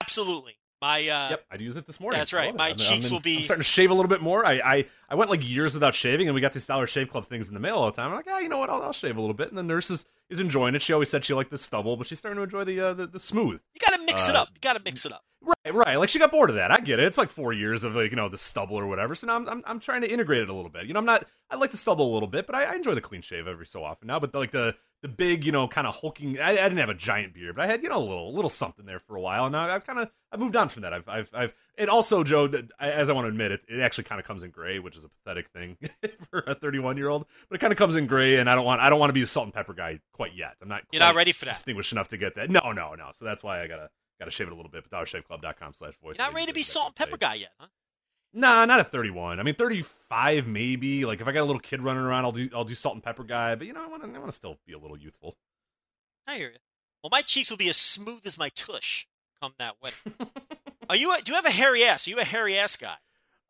Absolutely. 0.01 0.57
My 0.81 0.97
uh 1.07 1.29
yep, 1.31 1.45
I 1.51 1.55
used 1.57 1.77
it 1.77 1.85
this 1.85 1.99
morning. 1.99 2.19
that's 2.19 2.33
right. 2.33 2.55
My 2.57 2.69
I'm- 2.69 2.75
cheeks 2.77 3.05
I'm 3.05 3.09
in- 3.09 3.13
will 3.13 3.19
be- 3.21 3.37
I'm 3.37 3.43
starting 3.43 3.61
to 3.63 3.69
shave 3.69 3.91
a 3.91 3.93
little 3.93 4.09
bit 4.09 4.21
more. 4.21 4.45
I, 4.45 4.53
I 4.65 4.85
I 5.09 5.15
went 5.15 5.29
like 5.29 5.47
years 5.47 5.73
without 5.75 5.93
shaving, 5.93 6.27
and 6.27 6.33
we 6.35 6.41
got 6.41 6.53
these 6.53 6.65
Dollar 6.65 6.87
Shave 6.87 7.09
Club 7.09 7.25
things 7.27 7.47
in 7.47 7.53
the 7.53 7.59
mail 7.59 7.75
all 7.75 7.85
the 7.85 7.91
time. 7.91 8.09
I'm 8.09 8.15
like, 8.15 8.25
ah, 8.29 8.39
you 8.39 8.49
know 8.49 8.57
what? 8.57 8.69
I'll, 8.69 8.81
I'll 8.81 8.93
shave 8.93 9.15
a 9.17 9.21
little 9.21 9.35
bit. 9.35 9.49
And 9.49 9.57
the 9.57 9.63
nurse 9.63 9.91
is, 9.91 10.05
is 10.29 10.39
enjoying 10.39 10.73
it. 10.73 10.81
She 10.81 10.91
always 10.93 11.09
said 11.09 11.23
she 11.23 11.33
liked 11.33 11.51
the 11.51 11.57
stubble, 11.57 11.97
but 11.97 12.07
she's 12.07 12.17
starting 12.17 12.37
to 12.37 12.43
enjoy 12.43 12.63
the 12.63 12.79
uh, 12.79 12.93
the, 12.93 13.05
the 13.07 13.19
smooth. 13.19 13.59
you 13.75 13.81
gotta 13.87 14.03
mix 14.03 14.27
it 14.27 14.35
Uh, 14.35 14.41
up. 14.41 14.49
You 14.53 14.59
gotta 14.61 14.81
mix 14.83 15.05
it 15.05 15.11
up. 15.13 15.23
Right, 15.43 15.73
right. 15.73 15.95
Like 15.97 16.09
she 16.09 16.19
got 16.19 16.31
bored 16.31 16.49
of 16.51 16.55
that. 16.57 16.71
I 16.71 16.79
get 16.79 16.99
it. 16.99 17.05
It's 17.05 17.17
like 17.17 17.29
four 17.29 17.51
years 17.53 17.83
of 17.83 17.95
like 17.95 18.09
you 18.11 18.15
know 18.17 18.29
the 18.29 18.37
stubble 18.37 18.75
or 18.77 18.87
whatever. 18.87 19.13
So 19.15 19.27
now 19.27 19.35
I'm 19.35 19.47
I'm, 19.49 19.63
I'm 19.67 19.79
trying 19.79 20.01
to 20.01 20.11
integrate 20.11 20.41
it 20.41 20.49
a 20.49 20.53
little 20.53 20.69
bit. 20.71 20.85
You 20.85 20.93
know, 20.93 20.99
I'm 20.99 21.05
not. 21.05 21.25
I 21.51 21.55
like 21.57 21.71
the 21.71 21.77
stubble 21.77 22.11
a 22.11 22.13
little 22.13 22.27
bit, 22.27 22.45
but 22.47 22.55
I, 22.55 22.63
I 22.65 22.73
enjoy 22.75 22.95
the 22.95 23.01
clean 23.01 23.21
shave 23.21 23.47
every 23.47 23.65
so 23.67 23.83
often 23.83 24.07
now. 24.07 24.19
But 24.19 24.33
like 24.33 24.51
the 24.51 24.75
the 25.01 25.07
big, 25.07 25.43
you 25.43 25.51
know, 25.51 25.67
kind 25.67 25.87
of 25.87 25.95
hulking. 25.95 26.39
I, 26.39 26.51
I 26.51 26.55
didn't 26.55 26.77
have 26.77 26.89
a 26.89 26.93
giant 26.93 27.33
beard, 27.33 27.55
but 27.55 27.63
I 27.63 27.67
had 27.67 27.81
you 27.81 27.89
know 27.89 27.97
a 27.97 28.05
little 28.05 28.33
little 28.33 28.49
something 28.49 28.85
there 28.85 28.99
for 28.99 29.15
a 29.15 29.21
while. 29.21 29.45
And 29.45 29.53
now 29.53 29.67
I've 29.67 29.85
kind 29.85 29.99
of 29.99 30.11
I 30.31 30.37
moved 30.37 30.55
on 30.55 30.69
from 30.69 30.83
that. 30.83 30.93
I've 30.93 31.07
I've 31.09 31.29
I've 31.33 31.53
and 31.77 31.89
also 31.89 32.23
Joe, 32.23 32.49
as 32.79 33.09
I 33.09 33.13
want 33.13 33.25
to 33.25 33.29
admit, 33.29 33.51
it 33.51 33.61
it 33.67 33.79
actually 33.79 34.03
kind 34.03 34.19
of 34.19 34.27
comes 34.27 34.43
in 34.43 34.51
gray, 34.51 34.79
which 34.79 34.95
is 34.95 35.03
a 35.03 35.09
pathetic 35.09 35.49
thing 35.49 35.77
for 36.29 36.43
a 36.45 36.53
31 36.53 36.97
year 36.97 37.09
old. 37.09 37.25
But 37.49 37.55
it 37.55 37.59
kind 37.59 37.73
of 37.73 37.77
comes 37.77 37.95
in 37.95 38.05
gray, 38.05 38.37
and 38.37 38.49
I 38.49 38.55
don't 38.55 38.65
want 38.65 38.81
I 38.81 38.89
don't 38.89 38.99
want 38.99 39.09
to 39.09 39.13
be 39.13 39.21
a 39.23 39.27
salt 39.27 39.45
and 39.45 39.53
pepper 39.53 39.73
guy 39.73 39.99
quite 40.13 40.35
yet. 40.35 40.55
I'm 40.61 40.67
not. 40.67 40.83
You're 40.91 40.99
not 40.99 41.15
ready 41.15 41.31
for 41.31 41.45
that. 41.45 41.53
Distinguished 41.53 41.91
enough 41.91 42.09
to 42.09 42.17
get 42.17 42.35
that. 42.35 42.49
No, 42.49 42.71
no, 42.71 42.93
no. 42.93 43.09
So 43.13 43.25
that's 43.25 43.43
why 43.43 43.63
I 43.63 43.67
gotta 43.67 43.89
gotta 44.19 44.31
shave 44.31 44.47
it 44.47 44.53
a 44.53 44.55
little 44.55 44.71
bit. 44.71 44.85
But 44.87 44.97
dollarshaveclub.com 44.97 45.73
slash 45.73 45.93
voice. 46.03 46.17
You're 46.17 46.27
not 46.27 46.35
ready 46.35 46.47
to 46.47 46.53
be 46.53 46.63
salt 46.63 46.87
and 46.87 46.95
pepper 46.95 47.17
guy 47.17 47.35
yet, 47.35 47.51
huh? 47.57 47.67
Nah, 48.33 48.65
not 48.65 48.79
at 48.79 48.91
31. 48.91 49.39
I 49.39 49.43
mean, 49.43 49.55
35 49.55 50.47
maybe. 50.47 51.05
Like 51.05 51.19
if 51.21 51.27
I 51.27 51.31
got 51.31 51.41
a 51.41 51.45
little 51.45 51.59
kid 51.59 51.81
running 51.81 52.03
around, 52.03 52.23
I'll 52.25 52.31
do 52.31 52.49
I'll 52.55 52.63
do 52.63 52.75
salt 52.75 52.95
and 52.95 53.03
pepper 53.03 53.23
guy. 53.23 53.55
But 53.55 53.67
you 53.67 53.73
know, 53.73 53.83
I 53.83 53.87
want 53.87 54.03
to 54.03 54.09
I 54.09 54.19
want 54.19 54.27
to 54.27 54.35
still 54.35 54.57
be 54.65 54.73
a 54.73 54.79
little 54.79 54.97
youthful. 54.97 55.35
I 56.27 56.37
hear 56.37 56.49
you. 56.49 56.57
Well, 57.03 57.09
my 57.11 57.21
cheeks 57.21 57.49
will 57.49 57.57
be 57.57 57.69
as 57.69 57.77
smooth 57.77 58.21
as 58.25 58.37
my 58.37 58.49
tush 58.49 59.05
come 59.41 59.53
that 59.57 59.75
wedding. 59.81 59.99
Are 60.89 60.95
you? 60.95 61.13
A, 61.13 61.21
do 61.21 61.31
you 61.31 61.35
have 61.35 61.45
a 61.45 61.51
hairy 61.51 61.83
ass? 61.83 62.07
Are 62.07 62.11
you 62.11 62.19
a 62.19 62.23
hairy 62.25 62.57
ass 62.57 62.75
guy? 62.75 62.95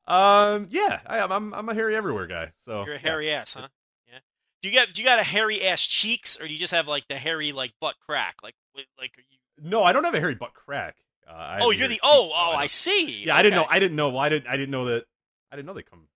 Um, 0.07 0.67
yeah, 0.71 1.01
I 1.05 1.19
am. 1.19 1.31
I'm 1.31 1.53
I'm 1.53 1.69
a 1.69 1.73
hairy 1.73 1.95
everywhere 1.95 2.27
guy. 2.27 2.51
So 2.65 2.85
You're 2.85 2.95
a 2.95 2.97
yeah. 2.97 2.99
hairy 2.99 3.31
ass, 3.31 3.53
huh? 3.53 3.67
Yeah. 4.07 4.19
Do 4.61 4.69
you 4.69 4.75
got 4.75 4.93
do 4.93 5.01
you 5.01 5.07
got 5.07 5.19
a 5.19 5.23
hairy 5.23 5.63
ass 5.63 5.85
cheeks, 5.85 6.39
or 6.39 6.47
do 6.47 6.53
you 6.53 6.59
just 6.59 6.73
have 6.73 6.87
like 6.87 7.07
the 7.07 7.15
hairy 7.15 7.51
like 7.51 7.73
butt 7.79 7.95
crack? 7.99 8.37
Like 8.43 8.55
like 8.99 9.11
are 9.17 9.21
you? 9.29 9.37
No, 9.69 9.83
I 9.83 9.91
don't 9.93 10.03
have 10.03 10.15
a 10.15 10.19
hairy 10.19 10.35
butt 10.35 10.53
crack. 10.53 10.95
Uh, 11.31 11.59
Oh, 11.61 11.71
you're 11.71 11.87
the 11.87 11.99
oh 12.03 12.31
oh 12.33 12.51
I 12.55 12.59
don't- 12.61 12.69
see. 12.69 13.23
Yeah, 13.25 13.35
I 13.35 13.41
didn't 13.41 13.55
know. 13.55 13.67
I 13.69 13.79
didn't 13.79 13.95
know. 13.95 14.09
Well, 14.09 14.19
I 14.19 14.29
didn't. 14.29 14.47
I 14.47 14.57
didn't 14.57 14.71
know 14.71 14.85
that. 14.85 15.05
I 15.51 15.55
didn't 15.55 15.65
know 15.67 15.73
they 15.73 15.83
come. 15.83 16.07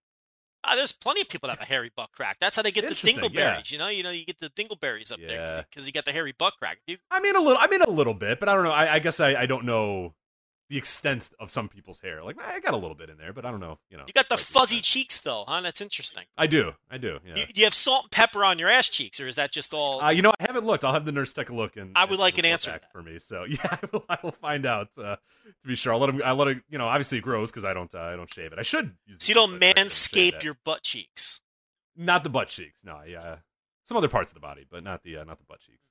Ah, 0.67 0.75
there's 0.75 0.91
plenty 0.91 1.21
of 1.21 1.29
people 1.29 1.47
that 1.47 1.59
have 1.59 1.67
a 1.67 1.69
hairy 1.71 1.91
butt 1.95 2.09
crack. 2.11 2.37
That's 2.39 2.55
how 2.55 2.63
they 2.63 2.71
get 2.71 2.81
the 2.85 2.89
Interesting, 2.89 3.23
yeah. 3.33 3.55
dingleberries. 3.57 3.71
You 3.71 3.77
know, 3.77 3.87
you 3.87 4.01
know, 4.01 4.09
you 4.09 4.25
get 4.25 4.39
the 4.39 4.49
dingleberries 4.49 5.11
up 5.11 5.19
there 5.19 5.65
because 5.69 5.85
you 5.85 5.93
got 5.93 6.05
the 6.05 6.11
hairy 6.11 6.33
butt 6.37 6.53
crack. 6.57 6.79
You, 6.87 6.97
I 7.11 7.19
mean 7.19 7.35
a 7.35 7.39
little. 7.39 7.57
I 7.59 7.67
mean 7.67 7.81
a 7.81 7.89
little 7.89 8.13
bit, 8.15 8.39
but 8.39 8.49
I 8.49 8.55
don't 8.55 8.63
know. 8.63 8.71
I, 8.71 8.95
I 8.95 8.99
guess 8.99 9.19
I, 9.19 9.35
I 9.35 9.45
don't 9.45 9.65
know 9.65 10.15
the 10.69 10.77
extent 10.77 11.29
of 11.39 11.51
some 11.51 11.69
people's 11.69 11.99
hair. 11.99 12.23
Like 12.23 12.37
I 12.39 12.59
got 12.59 12.73
a 12.73 12.77
little 12.77 12.95
bit 12.95 13.09
in 13.09 13.17
there, 13.17 13.33
but 13.33 13.45
I 13.45 13.51
don't 13.51 13.59
know. 13.59 13.77
You 13.89 13.97
know. 13.97 14.03
you 14.07 14.13
got 14.13 14.29
the 14.29 14.37
fuzzy 14.37 14.81
cheeks 14.81 15.19
though, 15.19 15.45
huh? 15.47 15.61
That's 15.61 15.81
interesting. 15.81 16.23
I 16.37 16.47
do. 16.47 16.73
I 16.89 16.97
do. 16.97 17.19
Yeah. 17.25 17.35
You, 17.35 17.45
do 17.45 17.59
you 17.59 17.63
have 17.65 17.73
salt 17.73 18.05
and 18.05 18.11
pepper 18.11 18.43
on 18.43 18.57
your 18.57 18.69
ass 18.69 18.89
cheeks, 18.89 19.19
or 19.19 19.27
is 19.27 19.35
that 19.35 19.51
just 19.51 19.73
all? 19.73 20.01
Uh, 20.01 20.09
you 20.09 20.21
know, 20.21 20.31
I 20.39 20.45
haven't 20.45 20.65
looked. 20.65 20.83
I'll 20.83 20.93
have 20.93 21.05
the 21.05 21.11
nurse 21.11 21.33
take 21.33 21.49
a 21.49 21.53
look 21.53 21.77
and. 21.77 21.91
I 21.95 22.05
would 22.05 22.11
and 22.11 22.19
like 22.19 22.37
an 22.37 22.45
answer 22.45 22.71
back 22.71 22.91
for 22.91 23.03
me. 23.03 23.19
So 23.19 23.43
yeah, 23.49 23.57
I 23.63 23.79
will, 23.91 24.05
I 24.09 24.17
will 24.23 24.31
find 24.31 24.65
out. 24.65 24.89
Uh, 24.97 25.17
to 25.45 25.67
be 25.67 25.75
sure, 25.75 25.93
I'll 25.93 25.99
let 25.99 26.09
him. 26.09 26.21
I 26.25 26.31
let 26.31 26.47
it. 26.47 26.57
You 26.69 26.77
know, 26.77 26.87
obviously 26.87 27.19
it 27.19 27.21
grows 27.21 27.51
because 27.51 27.65
I 27.65 27.73
don't. 27.73 27.93
Uh, 27.93 27.99
I 27.99 28.15
don't 28.15 28.31
shave 28.33 28.51
it. 28.51 28.59
I 28.59 28.63
should. 28.63 28.95
Use 29.05 29.19
so 29.19 29.29
you 29.29 29.35
don't 29.35 29.49
toothbrush, 29.49 29.73
but 29.73 29.79
I 29.79 29.83
don't 29.83 29.91
shave 29.91 30.33
manscape 30.33 30.43
your 30.43 30.57
butt 30.63 30.83
cheeks. 30.83 31.41
Not 31.95 32.23
the 32.23 32.29
butt 32.29 32.47
cheeks. 32.47 32.83
No, 32.83 32.99
yeah, 33.07 33.37
some 33.85 33.97
other 33.97 34.09
parts 34.09 34.31
of 34.31 34.33
the 34.33 34.41
body, 34.41 34.65
but 34.69 34.83
not 34.83 35.03
the 35.03 35.17
uh, 35.17 35.23
not 35.23 35.37
the 35.37 35.45
butt 35.47 35.59
cheeks. 35.59 35.83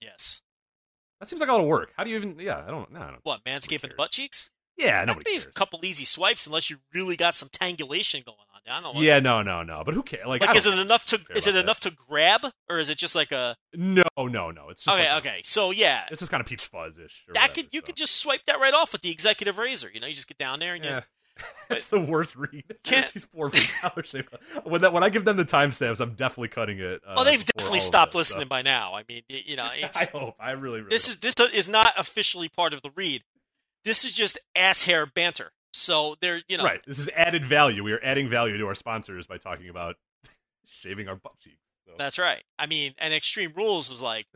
Yes. 0.00 0.42
That 1.24 1.28
seems 1.30 1.40
like 1.40 1.48
a 1.48 1.52
lot 1.52 1.60
of 1.62 1.66
work. 1.66 1.92
How 1.96 2.04
do 2.04 2.10
you 2.10 2.16
even? 2.16 2.38
Yeah, 2.38 2.62
I 2.66 2.70
don't. 2.70 2.92
No, 2.92 3.00
I 3.00 3.06
don't. 3.10 3.20
What 3.22 3.44
manscaping 3.44 3.88
the 3.88 3.94
butt 3.96 4.10
cheeks? 4.10 4.50
Yeah, 4.76 4.92
That'd 5.04 5.08
nobody 5.08 5.24
be 5.24 5.30
cares. 5.32 5.46
a 5.46 5.52
couple 5.52 5.78
easy 5.84 6.04
swipes 6.04 6.46
unless 6.46 6.68
you 6.68 6.78
really 6.92 7.16
got 7.16 7.34
some 7.34 7.48
tangulation 7.52 8.22
going 8.26 8.36
on. 8.38 8.60
I 8.66 8.80
don't 8.80 8.94
know. 8.94 9.00
Yeah, 9.02 9.20
no, 9.20 9.42
no, 9.42 9.62
no. 9.62 9.82
But 9.84 9.94
who 9.94 10.02
cares? 10.02 10.26
Like, 10.26 10.40
Like, 10.40 10.56
is 10.56 10.64
it 10.66 10.78
enough 10.78 11.04
to 11.06 11.20
is 11.36 11.46
it 11.46 11.52
that. 11.52 11.62
enough 11.64 11.80
to 11.80 11.90
grab 11.90 12.40
or 12.70 12.78
is 12.80 12.88
it 12.90 12.96
just 12.98 13.14
like 13.14 13.30
a 13.30 13.56
No, 13.74 14.02
no, 14.18 14.50
no. 14.50 14.70
It's 14.70 14.82
just 14.84 14.96
okay 14.96 15.12
like 15.12 15.24
a- 15.24 15.28
okay 15.28 15.40
so 15.44 15.70
yeah 15.70 16.04
It's 16.10 16.20
just 16.20 16.30
kind 16.30 16.40
of 16.40 16.46
peach 16.46 16.64
fuzz 16.66 16.98
ish. 16.98 17.24
that 17.34 17.52
could 17.54 17.68
you 17.72 17.82
could 17.82 17.94
just 17.94 18.16
swipe 18.16 18.44
that 18.46 18.58
right 18.58 18.72
off 18.72 18.92
with 18.92 19.02
the 19.02 19.10
executive 19.10 19.58
razor 19.58 19.90
you 19.92 20.00
know 20.00 20.06
you 20.06 20.14
just 20.14 20.28
get 20.28 20.38
down 20.38 20.60
there 20.60 20.74
and 20.74 20.82
you 20.84 20.90
It's 21.70 21.88
the 21.88 22.00
worst 22.00 22.36
read. 22.36 22.64
Can't- 22.84 23.12
These 23.12 23.24
poor 23.26 23.50
Dollar 23.50 24.02
Shave 24.04 24.26
Club. 24.30 24.40
When 24.64 24.82
that 24.82 24.92
when 24.92 25.02
I 25.02 25.08
give 25.08 25.24
them 25.24 25.36
the 25.36 25.44
timestamps, 25.44 26.00
I'm 26.00 26.14
definitely 26.14 26.48
cutting 26.48 26.78
it. 26.78 27.00
Uh, 27.06 27.14
oh 27.16 27.24
they've 27.24 27.44
definitely 27.44 27.80
stopped 27.80 28.14
listening 28.14 28.42
stuff. 28.42 28.48
by 28.50 28.62
now 28.62 28.94
I 28.94 29.04
mean 29.08 29.22
you 29.28 29.56
know 29.56 29.64
I 29.72 29.90
hope. 30.12 30.36
I 30.38 30.52
really, 30.52 30.78
really. 30.80 30.90
this 30.90 31.06
hope. 31.06 31.24
is 31.24 31.36
this 31.36 31.54
is 31.54 31.68
not 31.68 31.92
officially 31.98 32.48
part 32.48 32.72
of 32.74 32.82
the 32.82 32.90
read 32.94 33.22
this 33.84 34.04
is 34.04 34.14
just 34.14 34.38
ass 34.56 34.84
hair 34.84 35.06
banter 35.06 35.50
so 35.74 36.14
they're 36.20 36.40
you 36.48 36.56
know 36.56 36.64
right. 36.64 36.80
This 36.86 37.00
is 37.00 37.10
added 37.16 37.44
value. 37.44 37.82
We 37.82 37.92
are 37.92 38.00
adding 38.02 38.30
value 38.30 38.56
to 38.58 38.66
our 38.66 38.76
sponsors 38.76 39.26
by 39.26 39.38
talking 39.38 39.68
about 39.68 39.96
shaving 40.66 41.08
our 41.08 41.16
butt 41.16 41.36
cheeks. 41.40 41.56
So. 41.84 41.94
That's 41.98 42.16
right. 42.18 42.44
I 42.58 42.66
mean, 42.66 42.94
and 42.98 43.12
Extreme 43.12 43.54
Rules 43.56 43.90
was 43.90 44.00
like 44.00 44.26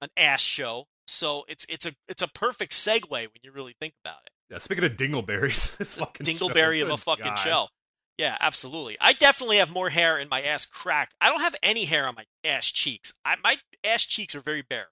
an 0.00 0.08
ass 0.16 0.40
show, 0.40 0.86
so 1.06 1.44
it's 1.46 1.66
it's 1.68 1.84
a 1.84 1.92
it's 2.08 2.22
a 2.22 2.28
perfect 2.28 2.72
segue 2.72 3.10
when 3.10 3.28
you 3.42 3.52
really 3.52 3.74
think 3.78 3.94
about 4.02 4.20
it. 4.24 4.32
Yeah. 4.50 4.58
Speaking 4.58 4.84
of 4.84 4.92
dingleberries, 4.92 5.76
this 5.78 5.94
fucking 5.94 6.26
show, 6.26 6.48
Dingleberry 6.48 6.82
of 6.82 6.90
a 6.90 6.96
fucking 6.96 7.24
God. 7.24 7.34
show. 7.36 7.66
Yeah, 8.18 8.36
absolutely. 8.40 8.96
I 9.00 9.12
definitely 9.12 9.58
have 9.58 9.70
more 9.70 9.90
hair 9.90 10.18
in 10.18 10.28
my 10.28 10.42
ass 10.42 10.66
crack. 10.66 11.12
I 11.20 11.28
don't 11.28 11.40
have 11.40 11.54
any 11.62 11.84
hair 11.84 12.08
on 12.08 12.16
my 12.16 12.24
ass 12.44 12.66
cheeks. 12.66 13.12
I, 13.24 13.36
my 13.44 13.56
ass 13.86 14.04
cheeks 14.04 14.34
are 14.34 14.40
very 14.40 14.62
bare. 14.62 14.88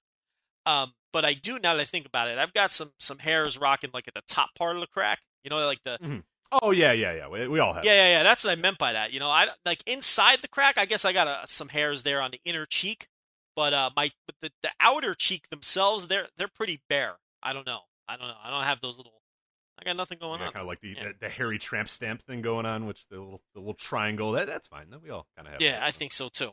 Um, 0.65 0.93
but 1.13 1.25
I 1.25 1.35
do 1.35 1.59
now 1.59 1.75
that 1.75 1.81
I 1.81 1.85
think 1.85 2.07
about 2.07 2.29
it. 2.29 2.39
I've 2.39 2.53
got 2.53 2.71
some 2.71 2.93
some 2.99 3.19
hairs 3.19 3.59
rocking 3.59 3.91
like 3.93 4.07
at 4.07 4.15
the 4.15 4.23
top 4.29 4.51
part 4.57 4.77
of 4.77 4.81
the 4.81 4.87
crack. 4.87 5.21
You 5.43 5.51
know, 5.51 5.65
like 5.65 5.81
the 5.85 6.23
Oh 6.53 6.71
yeah, 6.71 6.93
yeah, 6.93 7.13
yeah. 7.15 7.29
We, 7.29 7.49
we 7.49 7.59
all 7.59 7.73
have. 7.73 7.85
yeah, 7.85 7.95
yeah, 7.95 8.19
yeah. 8.19 8.23
That's 8.23 8.45
what 8.45 8.57
I 8.57 8.61
meant 8.61 8.79
by 8.79 8.93
that. 8.93 9.13
You 9.13 9.21
know, 9.21 9.31
I 9.31 9.49
like 9.65 9.83
inside 9.87 10.39
the 10.43 10.49
crack. 10.49 10.79
I 10.79 10.85
guess 10.85 11.05
I 11.05 11.13
got 11.13 11.27
uh, 11.27 11.47
some 11.47 11.69
hairs 11.69 12.03
there 12.03 12.21
on 12.21 12.31
the 12.31 12.41
inner 12.45 12.67
cheek, 12.67 13.09
but 13.57 13.73
uh, 13.73 13.91
my 13.97 14.11
but 14.27 14.37
the, 14.43 14.51
the 14.63 14.71
outer 14.79 15.15
cheek 15.15 15.49
themselves, 15.51 16.07
they're 16.07 16.27
they're 16.37 16.49
pretty 16.49 16.83
bare. 16.89 17.17
I 17.43 17.53
don't 17.53 17.67
know. 17.67 17.81
I 18.09 18.17
don't 18.17 18.29
know. 18.29 18.37
I 18.45 18.51
don't 18.51 18.65
have 18.65 18.81
those 18.81 18.97
little. 18.97 19.13
I 19.79 19.85
got 19.85 19.97
nothing 19.97 20.19
going 20.19 20.41
Yeah, 20.41 20.47
on. 20.47 20.53
kind 20.53 20.63
of 20.63 20.67
like 20.69 20.81
the, 20.81 20.89
Yeah. 20.97 21.05
the 21.09 21.15
the 21.21 21.29
hairy 21.29 21.59
tramp 21.59 21.89
stamp 21.89 22.23
thing 22.23 22.41
going 22.43 22.65
on, 22.67 22.87
which 22.87 23.07
the 23.11 23.17
little 23.19 23.43
the 23.55 23.61
little 23.61 23.75
triangle. 23.75 24.33
That 24.33 24.47
that's 24.47 24.67
fine. 24.67 24.91
That 24.91 25.03
We 25.03 25.11
all 25.11 25.27
kind 25.37 25.47
of 25.49 25.53
have. 25.53 25.63
Yeah. 25.63 25.81
I 25.83 25.91
think 25.91 26.13
so 26.13 26.29
too. 26.29 26.53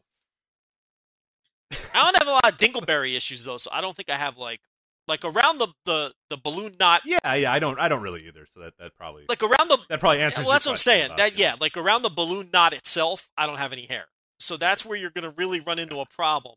I 1.71 2.03
don't 2.11 2.17
have 2.19 2.27
a 2.27 2.31
lot 2.31 2.51
of 2.51 2.57
dingleberry 2.57 3.15
issues 3.15 3.43
though, 3.45 3.57
so 3.57 3.69
I 3.73 3.81
don't 3.81 3.95
think 3.95 4.09
I 4.09 4.15
have 4.15 4.37
like 4.37 4.61
like 5.07 5.25
around 5.25 5.57
the 5.57 5.67
the, 5.85 6.13
the 6.29 6.37
balloon 6.37 6.75
knot, 6.79 7.01
Yeah, 7.05 7.33
yeah. 7.33 7.51
I 7.51 7.59
don't. 7.59 7.79
I 7.79 7.87
don't 7.87 8.01
really 8.01 8.27
either. 8.27 8.45
So 8.45 8.59
that 8.61 8.73
that 8.79 8.95
probably 8.95 9.25
like 9.27 9.41
around 9.43 9.69
the. 9.69 9.77
that 9.89 9.99
probably 9.99 10.21
answers. 10.21 10.39
Well, 10.39 10.45
your 10.47 10.53
that's 10.53 10.65
what 10.65 10.71
I'm 10.73 10.77
saying. 10.77 11.05
about, 11.07 11.17
That 11.17 11.37
know. 11.37 11.43
yeah, 11.43 11.55
like 11.59 11.75
around 11.77 12.03
the 12.03 12.09
balloon 12.09 12.49
knot 12.53 12.73
itself, 12.73 13.29
I 13.37 13.45
don't 13.47 13.57
have 13.57 13.73
any 13.73 13.85
hair. 13.85 14.05
So 14.39 14.55
that's 14.57 14.85
where 14.85 14.97
you're 14.97 15.09
gonna 15.11 15.33
really 15.37 15.59
run 15.61 15.79
into 15.79 15.99
a 15.99 16.05
problem 16.05 16.55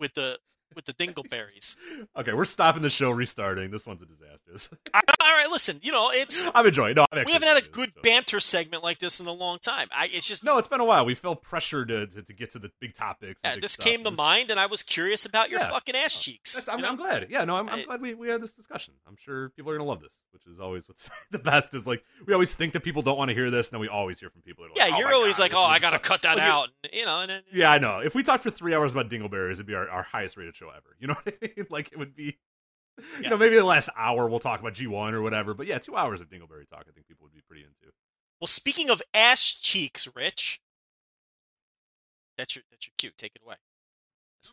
with 0.00 0.14
the 0.14 0.38
with 0.74 0.84
the 0.86 0.92
dingleberries. 0.94 1.76
Okay, 2.16 2.32
we're 2.32 2.44
stopping 2.44 2.82
the 2.82 2.90
show, 2.90 3.10
restarting. 3.10 3.70
This 3.70 3.86
one's 3.86 4.02
a 4.02 4.06
disaster. 4.06 4.76
All 4.94 5.00
right, 5.36 5.48
listen. 5.50 5.78
You 5.82 5.92
know, 5.92 6.08
it's 6.12 6.48
I'm 6.54 6.66
enjoying. 6.66 6.94
No, 6.96 7.06
I'm 7.12 7.24
we 7.24 7.32
haven't 7.32 7.48
had 7.48 7.62
a 7.62 7.66
good 7.66 7.92
banter 8.02 8.40
segment 8.40 8.82
like 8.82 8.98
this 8.98 9.20
in 9.20 9.26
a 9.26 9.32
long 9.32 9.58
time. 9.58 9.88
I 9.92 10.08
it's 10.12 10.26
just 10.26 10.44
No, 10.44 10.58
it's 10.58 10.68
been 10.68 10.80
a 10.80 10.84
while. 10.84 11.04
We 11.04 11.14
felt 11.14 11.42
pressure 11.42 11.84
to, 11.84 12.06
to, 12.06 12.22
to 12.22 12.32
get 12.32 12.50
to 12.50 12.58
the 12.58 12.70
big 12.80 12.94
topics. 12.94 13.40
yeah, 13.44 13.54
big 13.54 13.62
this 13.62 13.72
stuff. 13.72 13.86
came 13.86 14.04
to 14.04 14.10
This- 14.10 14.16
mind, 14.16 14.50
and 14.50 14.58
I 14.60 14.66
was 14.66 14.82
curious 14.82 15.24
about 15.24 15.50
your 15.50 15.60
Yeah. 15.60 15.70
fucking 15.70 15.94
ass 15.96 16.20
cheeks. 16.20 16.68
I'm, 16.68 16.78
you 16.78 16.82
know? 16.82 16.88
I'm 16.90 16.96
glad. 16.96 17.26
Yeah, 17.30 17.44
no, 17.44 17.56
I'm, 17.56 17.68
I'm 17.68 17.84
glad 17.84 18.00
we, 18.00 18.14
we 18.14 18.28
had 18.28 18.40
this 18.40 18.52
discussion. 18.52 18.94
I'm 19.06 19.16
sure 19.16 19.50
people 19.50 19.70
are 19.72 19.76
gonna 19.78 19.88
love 19.88 20.00
this, 20.00 20.20
which 20.32 20.46
is 20.46 20.58
always 20.60 20.88
what's 20.88 21.08
the 21.30 21.38
best. 21.38 21.74
Is 21.74 21.86
like 21.86 22.04
we 22.26 22.32
always 22.32 22.54
think 22.54 22.72
that 22.72 22.80
people 22.80 23.02
don't 23.02 23.16
want 23.18 23.28
to 23.28 23.34
hear 23.34 23.50
this, 23.50 23.68
and 23.68 23.74
then 23.74 23.80
we 23.80 23.88
always 23.88 24.18
hear 24.20 24.30
from 24.30 24.42
people. 24.42 24.64
That 24.64 24.70
are 24.70 24.82
like, 24.84 24.90
Yeah, 24.90 24.96
"Oh 24.96 24.98
you're 24.98 25.08
my 25.10 25.14
always 25.14 25.36
God, 25.38 25.42
like, 25.44 25.54
oh, 25.54 25.60
I 25.62 25.78
gotta 25.78 25.96
so-" 25.96 26.08
cut 26.08 26.22
that 26.22 26.38
Like, 26.38 26.46
out, 26.46 26.68
you 26.92 27.04
know. 27.04 27.20
And 27.20 27.30
then, 27.30 27.42
Yeah, 27.52 27.70
I 27.70 27.78
know. 27.78 28.00
If 28.04 28.14
we 28.14 28.22
talked 28.22 28.42
for 28.42 28.50
three 28.50 28.74
hours 28.74 28.92
about 28.92 29.08
dingleberries, 29.08 29.52
it'd 29.52 29.66
be 29.66 29.74
our, 29.74 29.88
our 29.88 30.02
highest 30.02 30.36
rated 30.36 30.53
show 30.54 30.68
ever. 30.70 30.96
You 30.98 31.08
know 31.08 31.14
what 31.22 31.34
I 31.42 31.46
mean? 31.56 31.66
Like 31.70 31.92
it 31.92 31.98
would 31.98 32.14
be. 32.14 32.38
You 33.20 33.28
know, 33.28 33.36
maybe 33.36 33.56
the 33.56 33.64
last 33.64 33.88
hour 33.96 34.28
we'll 34.28 34.38
talk 34.38 34.60
about 34.60 34.74
G1 34.74 35.14
or 35.14 35.20
whatever. 35.22 35.52
But 35.52 35.66
yeah, 35.66 35.78
two 35.78 35.96
hours 35.96 36.20
of 36.20 36.28
dingleberry 36.28 36.68
talk, 36.70 36.84
I 36.88 36.92
think 36.92 37.08
people 37.08 37.24
would 37.24 37.34
be 37.34 37.40
pretty 37.48 37.62
into. 37.64 37.92
Well, 38.40 38.46
speaking 38.46 38.88
of 38.88 39.02
ass 39.12 39.42
cheeks, 39.52 40.08
Rich, 40.14 40.60
that's 42.38 42.54
your 42.56 42.62
that's 42.70 42.86
your 42.86 42.92
cue. 42.98 43.10
Take 43.16 43.32
it 43.36 43.42
away. 43.44 43.56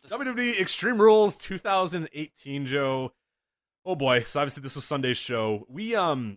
the- 0.00 0.16
WWE 0.18 0.60
Extreme 0.60 1.00
Rules 1.00 1.36
2018, 1.38 2.66
Joe. 2.66 3.12
Oh 3.84 3.94
boy! 3.96 4.22
So 4.22 4.40
obviously 4.40 4.62
this 4.62 4.76
was 4.76 4.84
Sunday's 4.84 5.18
show. 5.18 5.66
We 5.68 5.94
um, 5.94 6.36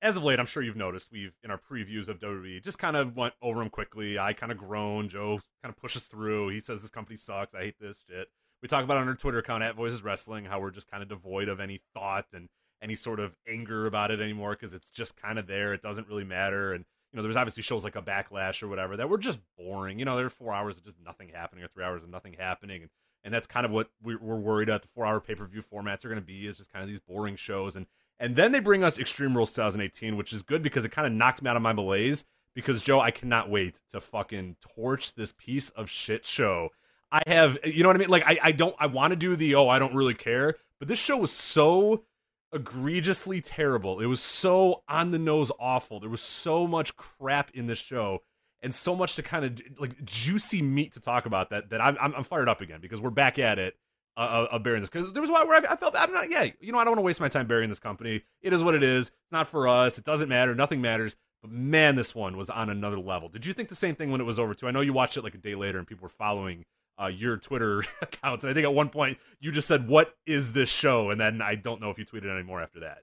as 0.00 0.16
of 0.16 0.24
late, 0.24 0.40
I'm 0.40 0.46
sure 0.46 0.62
you've 0.62 0.76
noticed 0.76 1.12
we've 1.12 1.34
in 1.44 1.50
our 1.50 1.58
previews 1.70 2.08
of 2.08 2.18
WWE 2.18 2.62
just 2.62 2.78
kind 2.78 2.96
of 2.96 3.16
went 3.16 3.34
over 3.42 3.60
them 3.60 3.70
quickly. 3.70 4.18
I 4.18 4.32
kind 4.32 4.50
of 4.52 4.58
groan. 4.58 5.08
Joe 5.08 5.40
kind 5.62 5.72
of 5.74 5.76
pushes 5.76 6.04
through. 6.06 6.48
He 6.48 6.60
says 6.60 6.80
this 6.80 6.90
company 6.90 7.16
sucks. 7.16 7.54
I 7.54 7.60
hate 7.60 7.76
this 7.80 7.98
shit. 8.08 8.28
We 8.62 8.68
talk 8.68 8.84
about 8.84 8.96
on 8.96 9.08
our 9.08 9.14
Twitter 9.14 9.38
account 9.38 9.64
at 9.64 9.74
Voices 9.74 10.04
Wrestling 10.04 10.44
how 10.44 10.60
we're 10.60 10.70
just 10.70 10.88
kind 10.90 11.02
of 11.02 11.08
devoid 11.08 11.48
of 11.48 11.58
any 11.58 11.80
thought 11.94 12.26
and 12.32 12.48
any 12.80 12.94
sort 12.94 13.18
of 13.20 13.36
anger 13.46 13.86
about 13.86 14.10
it 14.10 14.20
anymore 14.20 14.52
because 14.52 14.72
it's 14.72 14.90
just 14.90 15.16
kind 15.16 15.38
of 15.38 15.46
there. 15.46 15.72
It 15.72 15.82
doesn't 15.82 16.08
really 16.08 16.24
matter. 16.24 16.72
And 16.72 16.84
you 17.12 17.16
know, 17.16 17.22
there's 17.22 17.36
obviously 17.36 17.62
shows 17.62 17.84
like 17.84 17.96
a 17.96 18.02
Backlash 18.02 18.62
or 18.62 18.68
whatever 18.68 18.96
that 18.96 19.08
were 19.08 19.18
just 19.18 19.40
boring. 19.58 19.98
You 19.98 20.04
know, 20.04 20.16
there 20.16 20.26
are 20.26 20.30
four 20.30 20.52
hours 20.52 20.78
of 20.78 20.84
just 20.84 20.96
nothing 21.04 21.30
happening 21.34 21.64
or 21.64 21.68
three 21.68 21.84
hours 21.84 22.02
of 22.02 22.08
nothing 22.08 22.34
happening, 22.38 22.82
and 22.82 22.90
and 23.24 23.32
that's 23.32 23.46
kind 23.46 23.64
of 23.64 23.70
what 23.70 23.88
we- 24.02 24.16
we're 24.16 24.34
worried 24.34 24.68
about 24.68 24.82
the 24.82 24.88
four 24.88 25.06
hour 25.06 25.20
pay 25.20 25.34
per 25.34 25.44
view 25.46 25.62
formats 25.62 26.04
are 26.04 26.08
going 26.08 26.20
to 26.20 26.26
be 26.26 26.46
is 26.46 26.56
just 26.56 26.72
kind 26.72 26.82
of 26.82 26.88
these 26.88 27.00
boring 27.00 27.36
shows. 27.36 27.76
And 27.76 27.86
and 28.18 28.36
then 28.36 28.52
they 28.52 28.60
bring 28.60 28.84
us 28.84 28.98
Extreme 28.98 29.36
Rules 29.36 29.52
2018, 29.52 30.16
which 30.16 30.32
is 30.32 30.42
good 30.42 30.62
because 30.62 30.84
it 30.84 30.90
kind 30.90 31.06
of 31.06 31.12
knocked 31.12 31.42
me 31.42 31.50
out 31.50 31.56
of 31.56 31.62
my 31.62 31.72
malaise. 31.72 32.24
Because 32.54 32.82
Joe, 32.82 33.00
I 33.00 33.10
cannot 33.10 33.48
wait 33.48 33.80
to 33.92 34.00
fucking 34.00 34.56
torch 34.60 35.14
this 35.14 35.32
piece 35.32 35.70
of 35.70 35.88
shit 35.88 36.26
show. 36.26 36.68
I 37.12 37.22
have, 37.26 37.58
you 37.64 37.82
know 37.82 37.90
what 37.90 37.96
I 37.96 37.98
mean? 37.98 38.08
Like, 38.08 38.24
I, 38.26 38.38
I 38.42 38.52
don't, 38.52 38.74
I 38.80 38.86
want 38.86 39.12
to 39.12 39.16
do 39.16 39.36
the, 39.36 39.54
oh, 39.54 39.68
I 39.68 39.78
don't 39.78 39.94
really 39.94 40.14
care. 40.14 40.56
But 40.78 40.88
this 40.88 40.98
show 40.98 41.18
was 41.18 41.30
so 41.30 42.04
egregiously 42.52 43.40
terrible. 43.40 44.00
It 44.00 44.06
was 44.06 44.20
so 44.20 44.82
on 44.88 45.10
the 45.10 45.18
nose 45.18 45.52
awful. 45.60 46.00
There 46.00 46.10
was 46.10 46.22
so 46.22 46.66
much 46.66 46.96
crap 46.96 47.50
in 47.52 47.66
this 47.66 47.78
show 47.78 48.22
and 48.62 48.74
so 48.74 48.96
much 48.96 49.16
to 49.16 49.22
kind 49.22 49.44
of 49.44 49.60
like 49.78 50.02
juicy 50.04 50.62
meat 50.62 50.92
to 50.92 51.00
talk 51.00 51.26
about 51.26 51.50
that 51.50 51.70
that 51.70 51.80
I'm, 51.80 51.96
I'm, 52.00 52.24
fired 52.24 52.48
up 52.48 52.60
again 52.60 52.80
because 52.80 53.00
we're 53.00 53.10
back 53.10 53.38
at 53.38 53.58
it 53.58 53.76
uh, 54.16 54.46
uh, 54.50 54.58
burying 54.58 54.82
this 54.82 54.90
because 54.90 55.12
there 55.12 55.20
was 55.20 55.30
a 55.30 55.32
where 55.32 55.66
I, 55.66 55.72
I 55.72 55.76
felt 55.76 55.96
I'm 55.96 56.12
not 56.12 56.30
yeah 56.30 56.48
you 56.60 56.72
know 56.72 56.78
I 56.78 56.84
don't 56.84 56.92
want 56.92 56.98
to 56.98 57.02
waste 57.02 57.20
my 57.20 57.28
time 57.28 57.46
burying 57.46 57.68
this 57.68 57.80
company. 57.80 58.22
It 58.40 58.52
is 58.52 58.62
what 58.62 58.74
it 58.74 58.82
is. 58.82 59.08
It's 59.08 59.32
not 59.32 59.46
for 59.46 59.66
us. 59.66 59.98
It 59.98 60.04
doesn't 60.04 60.28
matter. 60.28 60.54
Nothing 60.54 60.80
matters. 60.80 61.16
But 61.42 61.50
man, 61.50 61.96
this 61.96 62.14
one 62.14 62.36
was 62.36 62.50
on 62.50 62.70
another 62.70 63.00
level. 63.00 63.28
Did 63.28 63.46
you 63.46 63.52
think 63.52 63.68
the 63.68 63.74
same 63.74 63.96
thing 63.96 64.12
when 64.12 64.20
it 64.20 64.24
was 64.24 64.38
over 64.38 64.54
too? 64.54 64.68
I 64.68 64.70
know 64.70 64.80
you 64.80 64.92
watched 64.92 65.16
it 65.16 65.24
like 65.24 65.34
a 65.34 65.38
day 65.38 65.56
later 65.56 65.78
and 65.78 65.86
people 65.86 66.04
were 66.04 66.08
following 66.08 66.64
uh, 67.00 67.06
your 67.06 67.36
Twitter 67.36 67.84
accounts. 68.02 68.44
I 68.44 68.52
think 68.52 68.64
at 68.64 68.74
one 68.74 68.88
point 68.88 69.18
you 69.40 69.52
just 69.52 69.68
said, 69.68 69.88
"What 69.88 70.14
is 70.26 70.52
this 70.52 70.68
show?" 70.68 71.10
And 71.10 71.20
then 71.20 71.42
I 71.42 71.54
don't 71.54 71.80
know 71.80 71.90
if 71.90 71.98
you 71.98 72.04
tweeted 72.04 72.32
anymore 72.32 72.62
after 72.62 72.80
that. 72.80 72.98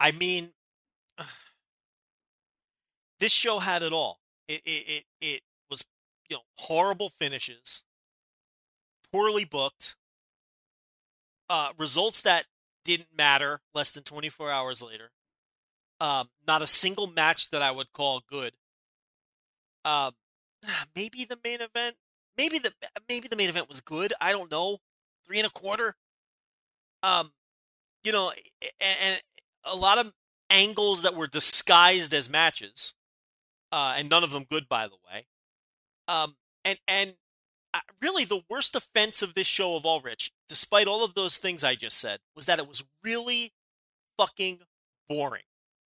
I 0.00 0.12
mean, 0.12 0.50
this 3.20 3.32
show 3.32 3.58
had 3.58 3.82
it 3.82 3.92
all. 3.92 4.20
It 4.48 4.62
it 4.64 4.84
it, 4.88 5.04
it 5.20 5.40
was 5.70 5.84
you 6.28 6.36
know 6.36 6.42
horrible 6.56 7.08
finishes, 7.08 7.84
poorly 9.12 9.44
booked, 9.44 9.96
uh, 11.48 11.70
results 11.78 12.22
that 12.22 12.46
didn't 12.84 13.16
matter 13.16 13.60
less 13.74 13.90
than 13.92 14.02
24 14.02 14.50
hours 14.50 14.82
later. 14.82 15.10
Um, 16.00 16.28
not 16.46 16.62
a 16.62 16.66
single 16.66 17.06
match 17.06 17.50
that 17.50 17.62
I 17.62 17.70
would 17.70 17.92
call 17.92 18.22
good. 18.28 18.52
Um, 19.84 20.12
maybe 20.96 21.24
the 21.24 21.38
main 21.42 21.60
event, 21.60 21.96
maybe 22.36 22.58
the 22.58 22.72
maybe 23.08 23.28
the 23.28 23.36
main 23.36 23.48
event 23.48 23.68
was 23.68 23.80
good. 23.80 24.12
I 24.20 24.32
don't 24.32 24.50
know, 24.50 24.78
three 25.26 25.38
and 25.38 25.46
a 25.46 25.50
quarter. 25.50 25.96
Um, 27.02 27.32
you 28.02 28.12
know, 28.12 28.32
and, 28.80 28.96
and 29.02 29.22
a 29.64 29.76
lot 29.76 29.98
of 29.98 30.12
angles 30.50 31.02
that 31.02 31.14
were 31.14 31.26
disguised 31.26 32.14
as 32.14 32.30
matches, 32.30 32.94
uh, 33.72 33.94
and 33.96 34.08
none 34.08 34.24
of 34.24 34.30
them 34.30 34.44
good, 34.50 34.68
by 34.68 34.86
the 34.86 34.96
way. 35.10 35.26
Um, 36.08 36.36
and 36.64 36.78
and 36.86 37.14
uh, 37.72 37.80
really, 38.00 38.24
the 38.24 38.42
worst 38.48 38.76
offense 38.76 39.22
of 39.22 39.34
this 39.34 39.46
show 39.46 39.76
of 39.76 39.84
all, 39.84 40.00
Rich, 40.00 40.32
despite 40.48 40.86
all 40.86 41.04
of 41.04 41.14
those 41.14 41.38
things 41.38 41.64
I 41.64 41.74
just 41.74 41.98
said, 41.98 42.20
was 42.36 42.46
that 42.46 42.58
it 42.58 42.68
was 42.68 42.84
really 43.02 43.52
fucking 44.16 44.60
boring 45.08 45.42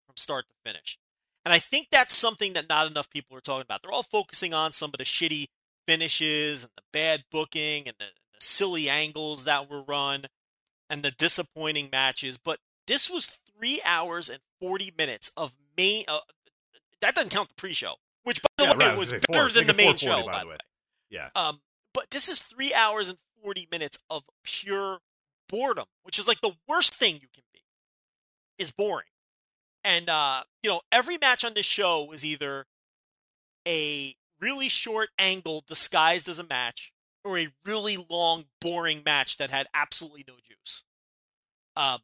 from 0.06 0.16
start 0.16 0.46
to 0.48 0.70
finish. 0.70 0.98
And 1.44 1.52
I 1.52 1.58
think 1.58 1.88
that's 1.90 2.16
something 2.16 2.54
that 2.54 2.68
not 2.68 2.90
enough 2.90 3.10
people 3.10 3.36
are 3.36 3.42
talking 3.42 3.62
about. 3.62 3.82
They're 3.82 3.92
all 3.92 4.02
focusing 4.02 4.54
on 4.54 4.72
some 4.72 4.90
of 4.94 4.98
the 4.98 5.04
shitty 5.04 5.48
finishes 5.86 6.62
and 6.64 6.72
the 6.76 6.82
bad 6.92 7.24
booking 7.30 7.86
and 7.88 7.96
the, 7.98 8.06
the 8.06 8.40
silly 8.40 8.88
angles 8.88 9.44
that 9.44 9.70
were 9.70 9.82
run 9.82 10.24
and 10.90 11.02
the 11.02 11.10
disappointing 11.12 11.88
matches. 11.92 12.38
But 12.38 12.58
this 12.86 13.10
was 13.10 13.38
three 13.58 13.80
hours 13.84 14.28
and 14.28 14.40
40 14.60 14.92
minutes 14.96 15.30
of 15.36 15.54
main. 15.76 16.04
Uh, 16.08 16.20
that 17.00 17.14
doesn't 17.14 17.30
count 17.30 17.48
the 17.48 17.54
pre 17.54 17.72
show. 17.74 17.94
which 18.24 18.42
by 18.42 18.48
the 18.58 18.64
Yeah, 18.64 18.72
way 18.76 18.86
right, 18.88 18.98
was 18.98 19.12
was 19.12 19.22
better 19.30 19.48
four. 19.50 19.50
than 19.50 19.66
the 19.66 19.74
main 19.74 19.96
show. 19.96 20.26
by 20.26 20.32
By 20.32 20.40
the 20.40 20.46
way. 20.46 20.52
way. 20.54 20.58
Yeah. 21.10 21.28
Um, 21.34 21.60
but 21.92 22.10
this 22.10 22.28
is 22.28 22.40
three 22.40 22.72
hours 22.74 23.08
and 23.08 23.18
40 23.42 23.68
minutes 23.70 23.98
of 24.10 24.24
pure 24.42 24.98
boredom, 25.48 25.86
which 26.02 26.18
is 26.18 26.26
like 26.26 26.40
the 26.40 26.56
worst 26.68 26.94
thing 26.94 27.14
you 27.14 27.28
can 27.32 27.44
be, 27.52 27.60
is 28.58 28.70
boring. 28.70 29.06
And, 29.84 30.08
uh, 30.08 30.44
you 30.62 30.70
know, 30.70 30.80
every 30.90 31.18
match 31.18 31.44
on 31.44 31.54
this 31.54 31.66
show 31.66 32.04
was 32.04 32.24
either 32.24 32.66
a 33.66 34.16
really 34.44 34.68
short 34.68 35.08
angle 35.18 35.64
disguised 35.66 36.28
as 36.28 36.38
a 36.38 36.44
match 36.44 36.92
or 37.24 37.38
a 37.38 37.48
really 37.64 37.96
long, 38.10 38.44
boring 38.60 39.02
match 39.04 39.38
that 39.38 39.50
had 39.50 39.66
absolutely 39.74 40.24
no 40.28 40.34
juice. 40.34 40.84
Um, 41.76 42.00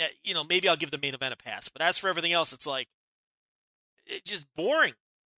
eh, 0.00 0.08
you 0.24 0.34
know, 0.34 0.42
maybe 0.42 0.68
I'll 0.68 0.76
give 0.76 0.90
the 0.90 0.98
main 0.98 1.14
event 1.14 1.32
a 1.32 1.36
pass, 1.36 1.68
but 1.68 1.80
as 1.80 1.96
for 1.96 2.08
everything 2.08 2.32
else, 2.32 2.52
it's 2.52 2.66
like, 2.66 2.88
it's 4.04 4.28
just 4.28 4.46
boring. 4.56 4.94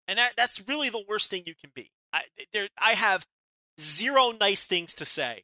And 0.07 0.17
that, 0.17 0.33
that's 0.35 0.63
really 0.67 0.89
the 0.89 1.03
worst 1.07 1.29
thing 1.29 1.43
you 1.45 1.53
can 1.53 1.69
be. 1.75 1.91
I, 2.11 2.23
there, 2.51 2.67
I 2.77 2.93
have 2.93 3.27
zero 3.79 4.31
nice 4.31 4.65
things 4.65 4.95
to 4.95 5.05
say. 5.05 5.43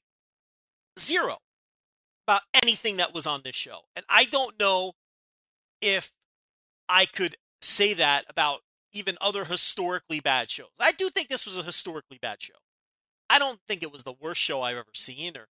Zero 1.00 1.38
about 2.26 2.42
anything 2.64 2.98
that 2.98 3.14
was 3.14 3.28
on 3.28 3.42
this 3.44 3.56
show. 3.56 3.82
And 3.96 4.04
I 4.10 4.26
don't 4.26 4.60
know 4.60 4.94
if 5.80 6.12
I 6.90 7.06
could 7.06 7.36
say 7.62 7.94
that 7.94 8.26
about 8.28 8.62
even 8.98 9.18
other 9.22 9.46
historically 9.46 10.20
bad 10.20 10.50
shows. 10.50 10.70
I 10.80 10.92
do 10.92 11.10
think 11.10 11.30
this 11.30 11.46
was 11.46 11.58
a 11.58 11.64
historically 11.64 12.20
bad 12.22 12.42
show. 12.42 12.56
I 13.30 13.40
don't 13.40 13.60
think 13.68 13.84
it 13.84 13.92
was 13.92 14.04
the 14.04 14.14
worst 14.20 14.42
show 14.42 14.62
I've 14.62 14.78
ever 14.78 14.88
seen 14.94 15.36
or 15.38 15.48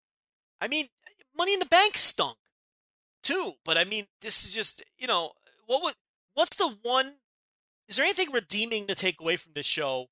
I 0.62 0.67
mean, 0.67 0.88
Money 1.36 1.53
in 1.53 1.60
the 1.60 1.65
Bank 1.65 1.97
stunk 1.97 2.38
too, 3.21 3.53
but 3.65 3.77
I 3.77 3.84
mean, 3.84 4.06
this 4.21 4.45
is 4.45 4.53
just, 4.53 4.84
you 4.97 5.08
know, 5.08 5.32
what 5.65 5.84
would 5.84 5.95
what's 6.36 6.56
the 6.56 6.77
one 6.82 7.15
is 7.89 7.97
there 7.97 8.06
anything 8.06 8.32
redeeming 8.32 8.88
to 8.88 8.95
take 8.95 9.19
away 9.19 9.36
from 9.36 9.53
this 9.53 9.65
show 9.65 10.08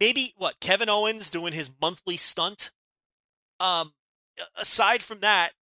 maybe 0.00 0.32
what 0.36 0.60
Kevin 0.60 0.88
Owens 0.88 1.30
doing 1.30 1.52
his 1.52 1.70
monthly 1.80 2.16
stunt. 2.16 2.70
Um, 3.60 3.92
aside 4.56 5.02
from 5.02 5.20
that, 5.20 5.52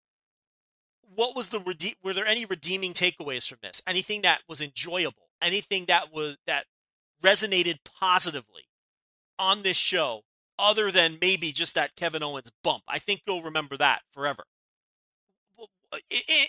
what 1.15 1.35
was 1.35 1.49
the 1.49 1.61
rede- 1.61 1.97
were 2.03 2.13
there 2.13 2.27
any 2.27 2.45
redeeming 2.45 2.93
takeaways 2.93 3.49
from 3.49 3.59
this? 3.63 3.81
Anything 3.87 4.23
that 4.23 4.43
was 4.49 4.61
enjoyable? 4.61 5.31
Anything 5.41 5.87
that 5.87 6.13
was 6.13 6.37
that 6.47 6.67
resonated 7.23 7.79
positively 7.99 8.63
on 9.39 9.63
this 9.63 9.77
show, 9.77 10.23
other 10.59 10.91
than 10.91 11.19
maybe 11.21 11.53
just 11.53 11.75
that 11.75 11.97
Kevin 11.97 12.23
Owens 12.23 12.51
bump? 12.65 12.83
I 12.89 12.99
think 12.99 13.23
you'll 13.27 13.43
remember 13.43 13.77
that 13.77 14.03
forever, 14.11 14.45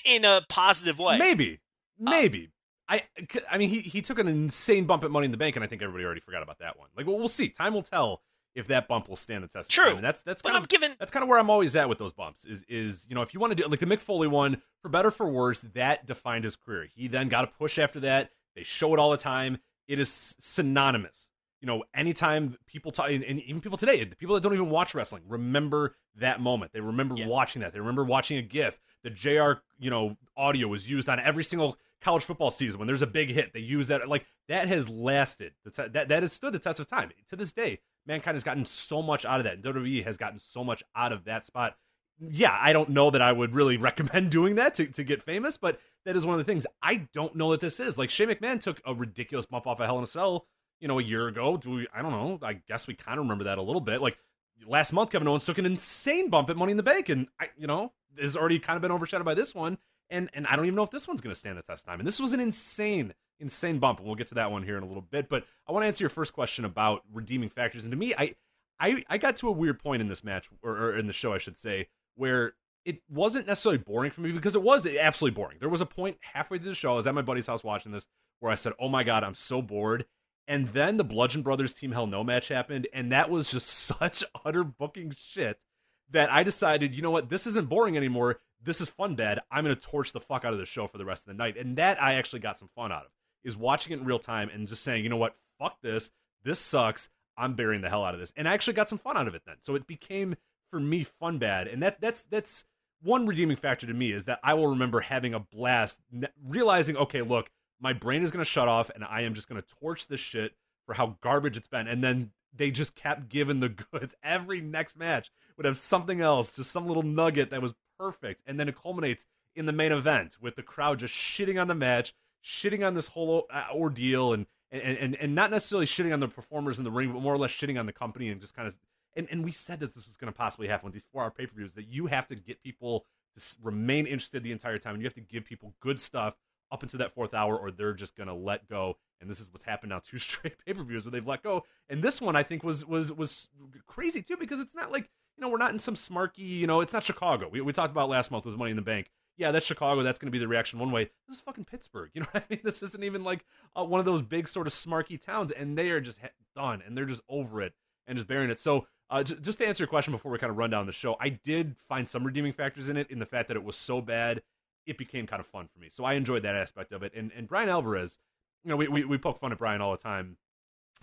in, 0.05 0.25
a 0.25 0.41
positive 0.49 0.99
way. 0.99 1.17
Maybe, 1.17 1.59
um, 1.99 2.11
maybe. 2.11 2.49
I, 2.89 3.03
I 3.51 3.57
mean, 3.57 3.69
he 3.69 3.81
he 3.81 4.01
took 4.01 4.17
an 4.17 4.27
insane 4.27 4.85
bump 4.85 5.03
at 5.03 5.11
Money 5.11 5.25
in 5.25 5.31
the 5.31 5.37
Bank, 5.37 5.55
and 5.57 5.63
I 5.63 5.67
think 5.67 5.81
everybody 5.81 6.05
already 6.05 6.21
forgot 6.21 6.41
about 6.41 6.59
that 6.59 6.79
one. 6.79 6.87
Like, 6.95 7.05
well, 7.05 7.17
we'll 7.17 7.27
see. 7.27 7.49
Time 7.49 7.73
will 7.73 7.83
tell 7.83 8.21
if 8.55 8.67
that 8.67 8.87
bump 8.87 9.09
will 9.09 9.17
stand 9.17 9.43
the 9.43 9.47
test. 9.49 9.69
True. 9.69 9.83
Of 9.83 9.89
time. 9.89 9.97
And 9.97 10.05
that's 10.05 10.21
that's 10.21 10.41
But 10.41 10.49
kind 10.49 10.57
I'm 10.57 10.63
of 10.63 10.69
giving- 10.69 10.95
that's 10.97 11.11
kind 11.11 11.21
of 11.21 11.27
where 11.29 11.37
I'm 11.37 11.49
always 11.49 11.75
at 11.75 11.89
with 11.89 11.97
those 11.97 12.13
bumps. 12.13 12.45
Is 12.45 12.63
is 12.69 13.05
you 13.09 13.15
know 13.15 13.21
if 13.21 13.33
you 13.33 13.39
want 13.41 13.51
to 13.51 13.55
do 13.61 13.67
like 13.67 13.81
the 13.81 13.85
Mick 13.85 13.99
Foley 13.99 14.27
one 14.29 14.61
for 14.81 14.87
better 14.89 15.11
for 15.11 15.27
worse, 15.29 15.61
that 15.73 16.05
defined 16.05 16.45
his 16.45 16.55
career. 16.55 16.87
He 16.95 17.07
then 17.09 17.27
got 17.27 17.43
a 17.43 17.47
push 17.47 17.77
after 17.77 17.99
that. 18.01 18.31
They 18.55 18.63
show 18.63 18.93
it 18.93 18.99
all 18.99 19.11
the 19.11 19.17
time. 19.17 19.57
It 19.87 19.99
is 19.99 20.35
synonymous. 20.39 21.29
You 21.61 21.65
know, 21.67 21.83
anytime 21.93 22.55
people 22.67 22.91
talk, 22.91 23.09
and 23.09 23.23
even 23.23 23.61
people 23.61 23.77
today, 23.77 24.03
the 24.03 24.15
people 24.15 24.35
that 24.35 24.41
don't 24.41 24.53
even 24.53 24.69
watch 24.69 24.93
wrestling, 24.93 25.23
remember 25.27 25.95
that 26.15 26.39
moment. 26.39 26.71
They 26.71 26.81
remember 26.81 27.15
Yeah. 27.17 27.27
watching 27.27 27.61
that. 27.61 27.73
They 27.73 27.79
remember 27.79 28.03
watching 28.03 28.37
a 28.37 28.41
GIF. 28.43 28.79
The 29.03 29.09
JR, 29.09 29.63
you 29.79 29.89
know, 29.89 30.17
audio 30.35 30.67
was 30.67 30.89
used 30.89 31.09
on 31.09 31.19
every 31.19 31.43
single 31.43 31.77
college 31.99 32.23
football 32.23 32.51
season 32.51 32.79
when 32.79 32.85
there's 32.87 33.01
a 33.01 33.07
big 33.07 33.29
hit. 33.29 33.53
They 33.53 33.59
use 33.59 33.87
that. 33.87 34.07
Like 34.07 34.25
that 34.47 34.67
has 34.67 34.87
lasted. 34.87 35.53
That 35.65 35.93
that 35.93 36.21
has 36.21 36.31
stood 36.31 36.53
the 36.53 36.59
test 36.59 36.79
of 36.79 36.85
time. 36.87 37.09
To 37.29 37.35
this 37.35 37.51
day, 37.53 37.79
mankind 38.05 38.35
has 38.35 38.43
gotten 38.43 38.65
so 38.65 39.01
much 39.01 39.25
out 39.25 39.39
of 39.39 39.45
that. 39.45 39.55
And 39.55 39.63
WWE 39.63 40.03
has 40.03 40.17
gotten 40.17 40.37
so 40.39 40.63
much 40.63 40.83
out 40.95 41.11
of 41.11 41.23
that 41.25 41.45
spot. 41.45 41.75
Yeah, 42.19 42.57
I 42.59 42.73
don't 42.73 42.89
know 42.89 43.09
that 43.11 43.21
I 43.21 43.31
would 43.31 43.53
really 43.53 43.77
recommend 43.89 44.31
doing 44.31 44.55
that 44.55 44.73
to, 44.75 44.87
to 44.87 45.03
get 45.03 45.21
famous, 45.21 45.57
but 45.57 45.79
that 46.05 46.15
is 46.15 46.25
one 46.25 46.39
of 46.39 46.45
the 46.45 46.51
things 46.51 46.65
I 46.81 47.07
don't 47.13 47.35
know 47.35 47.51
that 47.51 47.59
this 47.59 47.79
is. 47.79 47.97
Like 47.97 48.09
Shane 48.09 48.29
McMahon 48.29 48.61
took 48.61 48.81
a 48.85 48.93
ridiculous 48.93 49.45
bump 49.45 49.67
off 49.67 49.79
of 49.79 49.85
Hell 49.85 49.97
in 49.97 50.03
a 50.03 50.07
Cell, 50.07 50.45
you 50.79 50.87
know, 50.87 50.99
a 50.99 51.03
year 51.03 51.27
ago. 51.27 51.57
Do 51.57 51.71
we? 51.71 51.87
I 51.93 52.01
don't 52.01 52.11
know. 52.11 52.39
I 52.41 52.53
guess 52.53 52.87
we 52.87 52.95
kind 52.95 53.19
of 53.19 53.25
remember 53.25 53.45
that 53.45 53.57
a 53.57 53.61
little 53.61 53.81
bit. 53.81 54.01
Like 54.01 54.17
last 54.65 54.93
month, 54.93 55.11
Kevin 55.11 55.27
Owens 55.27 55.45
took 55.45 55.57
an 55.57 55.65
insane 55.65 56.29
bump 56.29 56.49
at 56.49 56.57
Money 56.57 56.71
in 56.71 56.77
the 56.77 56.83
Bank, 56.83 57.09
and 57.09 57.27
I, 57.39 57.49
you 57.57 57.67
know, 57.67 57.93
has 58.19 58.35
already 58.35 58.59
kind 58.59 58.75
of 58.75 58.81
been 58.81 58.91
overshadowed 58.91 59.25
by 59.25 59.33
this 59.33 59.53
one. 59.53 59.77
And 60.09 60.29
and 60.33 60.47
I 60.47 60.55
don't 60.55 60.65
even 60.65 60.75
know 60.75 60.83
if 60.83 60.91
this 60.91 61.07
one's 61.07 61.21
going 61.21 61.33
to 61.33 61.39
stand 61.39 61.57
the 61.57 61.61
test 61.61 61.85
time. 61.85 61.99
And 61.99 62.07
this 62.07 62.19
was 62.19 62.33
an 62.33 62.39
insane, 62.39 63.13
insane 63.39 63.79
bump, 63.79 63.99
and 63.99 64.07
we'll 64.07 64.15
get 64.15 64.27
to 64.27 64.35
that 64.35 64.51
one 64.51 64.63
here 64.63 64.77
in 64.77 64.83
a 64.83 64.87
little 64.87 65.01
bit. 65.01 65.27
But 65.29 65.45
I 65.67 65.71
want 65.71 65.83
to 65.83 65.87
answer 65.87 66.03
your 66.03 66.09
first 66.09 66.33
question 66.33 66.63
about 66.63 67.03
redeeming 67.13 67.49
factors. 67.49 67.83
And 67.83 67.91
to 67.91 67.97
me, 67.97 68.13
I 68.17 68.35
I 68.79 69.03
I 69.09 69.17
got 69.17 69.35
to 69.37 69.49
a 69.49 69.51
weird 69.51 69.79
point 69.79 70.01
in 70.01 70.07
this 70.07 70.23
match, 70.23 70.49
or, 70.63 70.77
or 70.77 70.97
in 70.97 71.07
the 71.07 71.13
show, 71.13 71.33
I 71.33 71.37
should 71.37 71.57
say, 71.57 71.87
where 72.17 72.53
it 72.83 73.01
wasn't 73.09 73.47
necessarily 73.47 73.77
boring 73.77 74.11
for 74.11 74.21
me 74.21 74.31
because 74.31 74.55
it 74.55 74.61
was 74.61 74.85
absolutely 74.85 75.35
boring. 75.35 75.57
There 75.59 75.69
was 75.69 75.81
a 75.81 75.85
point 75.85 76.17
halfway 76.21 76.57
through 76.57 76.69
the 76.69 76.75
show, 76.75 76.93
I 76.93 76.95
was 76.95 77.07
at 77.07 77.15
my 77.15 77.21
buddy's 77.21 77.47
house 77.47 77.63
watching 77.63 77.91
this, 77.91 78.07
where 78.39 78.51
I 78.51 78.55
said, 78.55 78.73
"Oh 78.79 78.89
my 78.89 79.03
god, 79.03 79.23
I'm 79.23 79.35
so 79.35 79.61
bored." 79.61 80.05
And 80.47 80.69
then 80.69 80.95
the 80.97 81.03
Bludgeon 81.03 81.41
Brothers 81.41 81.73
Team 81.73 81.91
Hell 81.91 82.07
No 82.07 82.23
match 82.23 82.47
happened, 82.47 82.87
and 82.93 83.11
that 83.11 83.29
was 83.29 83.51
just 83.51 83.67
such 83.99 84.23
utter 84.45 84.63
booking 84.63 85.13
shit 85.17 85.63
that 86.11 86.31
I 86.31 86.43
decided, 86.43 86.95
you 86.95 87.01
know 87.01 87.11
what, 87.11 87.29
this 87.29 87.45
isn't 87.47 87.69
boring 87.69 87.97
anymore. 87.97 88.39
This 88.63 88.81
is 88.81 88.89
fun, 88.89 89.15
Dad. 89.15 89.41
I'm 89.51 89.65
to 89.65 89.75
torch 89.75 90.13
the 90.13 90.19
fuck 90.19 90.45
out 90.45 90.53
of 90.53 90.59
the 90.59 90.65
show 90.65 90.87
for 90.87 90.97
the 90.97 91.05
rest 91.05 91.23
of 91.23 91.27
the 91.27 91.43
night. 91.43 91.57
And 91.57 91.77
that 91.77 92.01
I 92.01 92.13
actually 92.13 92.39
got 92.39 92.57
some 92.57 92.69
fun 92.75 92.91
out 92.91 93.03
of, 93.05 93.11
is 93.43 93.57
watching 93.57 93.93
it 93.93 93.99
in 93.99 94.05
real 94.05 94.19
time 94.19 94.49
and 94.49 94.67
just 94.67 94.83
saying, 94.83 95.03
you 95.03 95.09
know 95.09 95.17
what, 95.17 95.35
fuck 95.59 95.81
this. 95.81 96.11
This 96.43 96.59
sucks. 96.59 97.09
I'm 97.37 97.53
burying 97.53 97.81
the 97.81 97.89
hell 97.89 98.03
out 98.03 98.13
of 98.13 98.19
this. 98.19 98.33
And 98.35 98.47
I 98.47 98.53
actually 98.53 98.73
got 98.73 98.89
some 98.89 98.97
fun 98.97 99.17
out 99.17 99.27
of 99.27 99.35
it 99.35 99.43
then. 99.45 99.57
So 99.61 99.75
it 99.75 99.85
became, 99.85 100.35
for 100.69 100.79
me, 100.79 101.03
fun 101.03 101.37
bad. 101.37 101.67
And 101.67 101.81
that 101.83 102.01
that's 102.01 102.23
that's 102.23 102.65
one 103.01 103.25
redeeming 103.25 103.57
factor 103.57 103.87
to 103.87 103.93
me 103.93 104.11
is 104.11 104.25
that 104.25 104.39
I 104.43 104.53
will 104.53 104.67
remember 104.67 105.01
having 105.01 105.33
a 105.33 105.39
blast, 105.39 105.99
realizing, 106.43 106.97
okay, 106.97 107.21
look, 107.21 107.49
my 107.79 107.93
brain 107.93 108.23
is 108.23 108.31
going 108.31 108.43
to 108.43 108.49
shut 108.49 108.67
off 108.67 108.89
and 108.93 109.03
I 109.03 109.21
am 109.21 109.33
just 109.33 109.47
going 109.47 109.61
to 109.61 109.67
torch 109.79 110.07
this 110.07 110.19
shit 110.19 110.53
for 110.85 110.95
how 110.95 111.17
garbage 111.21 111.57
it's 111.57 111.67
been. 111.67 111.87
And 111.87 112.03
then 112.03 112.31
they 112.55 112.71
just 112.71 112.95
kept 112.95 113.29
giving 113.29 113.59
the 113.59 113.69
goods. 113.91 114.15
Every 114.23 114.61
next 114.61 114.97
match 114.97 115.31
would 115.55 115.65
have 115.65 115.77
something 115.77 116.21
else, 116.21 116.51
just 116.51 116.71
some 116.71 116.87
little 116.87 117.03
nugget 117.03 117.51
that 117.51 117.61
was 117.61 117.75
perfect. 117.99 118.41
And 118.45 118.59
then 118.59 118.67
it 118.67 118.75
culminates 118.81 119.25
in 119.55 119.65
the 119.65 119.71
main 119.71 119.91
event 119.91 120.37
with 120.39 120.55
the 120.55 120.63
crowd 120.63 120.99
just 120.99 121.13
shitting 121.13 121.59
on 121.59 121.67
the 121.67 121.75
match, 121.75 122.13
shitting 122.43 122.85
on 122.85 122.93
this 122.93 123.07
whole 123.07 123.47
uh, 123.51 123.65
ordeal, 123.73 124.33
and 124.33 124.45
and, 124.71 124.97
and 124.97 125.15
and 125.15 125.35
not 125.35 125.49
necessarily 125.49 125.85
shitting 125.85 126.13
on 126.13 126.19
the 126.19 126.27
performers 126.27 126.77
in 126.77 126.83
the 126.83 126.91
ring, 126.91 127.11
but 127.11 127.21
more 127.21 127.33
or 127.33 127.37
less 127.37 127.51
shitting 127.51 127.79
on 127.79 127.85
the 127.85 127.93
company 127.93 128.29
and 128.29 128.39
just 128.39 128.55
kind 128.55 128.67
of. 128.67 128.77
And, 129.17 129.27
and 129.31 129.43
we 129.43 129.51
said 129.51 129.79
that 129.79 129.93
this 129.95 130.05
was 130.05 130.15
going 130.15 130.31
to 130.31 130.37
possibly 130.37 130.67
happen 130.67 130.85
with 130.85 130.93
these 130.93 131.05
four 131.11 131.23
hour 131.23 131.31
pay 131.31 131.47
per 131.47 131.55
views, 131.55 131.73
that 131.73 131.87
you 131.87 132.05
have 132.07 132.27
to 132.27 132.35
get 132.35 132.61
people 132.61 133.05
to 133.35 133.55
remain 133.61 134.05
interested 134.05 134.43
the 134.43 134.51
entire 134.51 134.77
time, 134.77 134.93
and 134.93 135.01
you 135.01 135.07
have 135.07 135.13
to 135.15 135.21
give 135.21 135.43
people 135.43 135.73
good 135.79 135.99
stuff 135.99 136.35
up 136.71 136.83
into 136.83 136.97
that 136.97 137.13
fourth 137.13 137.33
hour, 137.33 137.57
or 137.57 137.71
they're 137.71 137.93
just 137.93 138.15
going 138.15 138.27
to 138.27 138.33
let 138.33 138.67
go. 138.69 138.97
And 139.19 139.29
this 139.29 139.39
is 139.39 139.51
what's 139.51 139.63
happened 139.63 139.89
now 139.89 139.99
two 139.99 140.17
straight 140.19 140.63
pay 140.65 140.73
per 140.73 140.83
views 140.83 141.05
where 141.05 141.11
they've 141.11 141.27
let 141.27 141.43
go. 141.43 141.63
And 141.89 142.03
this 142.03 142.21
one 142.21 142.35
I 142.35 142.43
think 142.43 142.63
was 142.63 142.85
was 142.85 143.11
was 143.11 143.49
crazy 143.85 144.21
too 144.21 144.37
because 144.37 144.59
it's 144.59 144.75
not 144.75 144.91
like 144.91 145.09
you 145.35 145.41
know 145.41 145.49
we're 145.49 145.57
not 145.57 145.71
in 145.71 145.79
some 145.79 145.95
smarky 145.95 146.37
you 146.37 146.67
know 146.67 146.81
it's 146.81 146.93
not 146.93 147.03
Chicago. 147.03 147.49
We 147.49 147.61
we 147.61 147.73
talked 147.73 147.91
about 147.91 148.09
last 148.09 148.31
month 148.31 148.45
with 148.45 148.55
Money 148.55 148.71
in 148.71 148.77
the 148.77 148.83
Bank. 148.83 149.09
Yeah, 149.37 149.51
that's 149.51 149.65
Chicago. 149.65 150.01
That's 150.01 150.17
going 150.17 150.27
to 150.27 150.31
be 150.31 150.39
the 150.39 150.47
reaction 150.47 150.79
one 150.79 150.91
way. 150.91 151.11
This 151.27 151.37
is 151.37 151.41
fucking 151.41 151.65
Pittsburgh. 151.65 152.09
You 152.15 152.21
know 152.21 152.27
what 152.31 152.43
I 152.43 152.45
mean? 152.49 152.61
This 152.63 152.81
isn't 152.81 153.03
even 153.03 153.23
like 153.23 153.45
uh, 153.75 153.83
one 153.83 153.99
of 153.99 154.05
those 154.05 154.23
big 154.23 154.47
sort 154.47 154.65
of 154.65 154.73
smarky 154.73 155.19
towns, 155.21 155.51
and 155.51 155.77
they 155.77 155.91
are 155.91 156.01
just 156.01 156.19
done 156.55 156.81
and 156.85 156.97
they're 156.97 157.05
just 157.05 157.21
over 157.29 157.61
it 157.61 157.73
and 158.07 158.17
just 158.17 158.27
burying 158.27 158.49
it. 158.49 158.57
So 158.57 158.87
uh, 159.09 159.23
j- 159.23 159.37
just 159.41 159.59
to 159.59 159.67
answer 159.67 159.83
your 159.83 159.87
question 159.87 160.11
before 160.11 160.31
we 160.31 160.37
kind 160.37 160.51
of 160.51 160.57
run 160.57 160.69
down 160.69 160.85
the 160.85 160.91
show, 160.91 161.15
I 161.19 161.29
did 161.29 161.75
find 161.87 162.07
some 162.07 162.23
redeeming 162.25 162.53
factors 162.53 162.89
in 162.89 162.97
it 162.97 163.09
in 163.09 163.19
the 163.19 163.25
fact 163.25 163.47
that 163.47 163.57
it 163.57 163.63
was 163.63 163.75
so 163.75 164.01
bad, 164.01 164.41
it 164.85 164.97
became 164.97 165.27
kind 165.27 165.39
of 165.39 165.47
fun 165.47 165.67
for 165.67 165.79
me. 165.79 165.89
So 165.89 166.03
I 166.03 166.13
enjoyed 166.13 166.43
that 166.43 166.55
aspect 166.55 166.91
of 166.91 167.03
it. 167.03 167.13
And 167.15 167.31
and 167.35 167.47
Bryan 167.47 167.69
Alvarez, 167.69 168.19
you 168.63 168.69
know, 168.69 168.75
we 168.75 168.87
we, 168.87 169.03
we 169.05 169.17
poke 169.17 169.39
fun 169.39 169.51
at 169.51 169.57
Bryan 169.57 169.81
all 169.81 169.91
the 169.91 169.97
time 169.97 170.37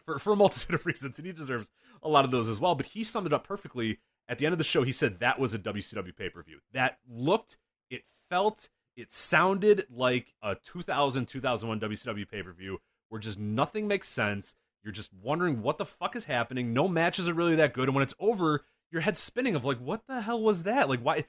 for 0.05 0.19
for 0.19 0.33
a 0.33 0.37
multitude 0.37 0.75
of 0.75 0.87
reasons, 0.87 1.19
and 1.19 1.27
he 1.27 1.33
deserves 1.33 1.71
a 2.03 2.09
lot 2.09 2.25
of 2.25 2.31
those 2.31 2.49
as 2.49 2.61
well. 2.61 2.75
But 2.75 2.87
he 2.87 3.05
summed 3.05 3.27
it 3.27 3.33
up 3.33 3.47
perfectly 3.47 3.99
at 4.29 4.39
the 4.39 4.47
end 4.47 4.53
of 4.53 4.59
the 4.59 4.65
show. 4.65 4.83
He 4.83 4.93
said 4.93 5.21
that 5.21 5.39
was 5.39 5.55
a 5.55 5.59
WCW 5.59 6.17
pay 6.17 6.29
per 6.29 6.43
view 6.43 6.61
that 6.73 6.99
looked, 7.09 7.57
it 7.91 8.05
felt, 8.29 8.69
it 8.97 9.13
sounded 9.13 9.87
like 9.91 10.35
a 10.43 10.57
2000 10.57 11.27
2001 11.27 11.81
WCW 11.81 12.29
pay 12.29 12.43
per 12.43 12.53
view 12.53 12.81
where 13.09 13.21
just 13.21 13.39
nothing 13.39 13.87
makes 13.87 14.09
sense. 14.09 14.55
You're 14.85 14.93
just 14.93 15.13
wondering 15.15 15.63
what 15.63 15.79
the 15.79 15.87
fuck 15.87 16.15
is 16.15 16.27
happening. 16.27 16.73
No 16.73 16.87
matches 16.87 17.27
are 17.27 17.35
really 17.35 17.57
that 17.57 17.73
good, 17.73 17.89
and 17.89 17.95
when 17.95 18.03
it's 18.03 18.15
over, 18.21 18.65
your 18.93 19.01
head's 19.01 19.19
spinning 19.21 19.55
of 19.57 19.65
like, 19.65 19.79
what 19.79 20.07
the 20.07 20.21
hell 20.21 20.41
was 20.41 20.63
that? 20.65 20.89
Like, 20.89 21.01
why? 21.01 21.25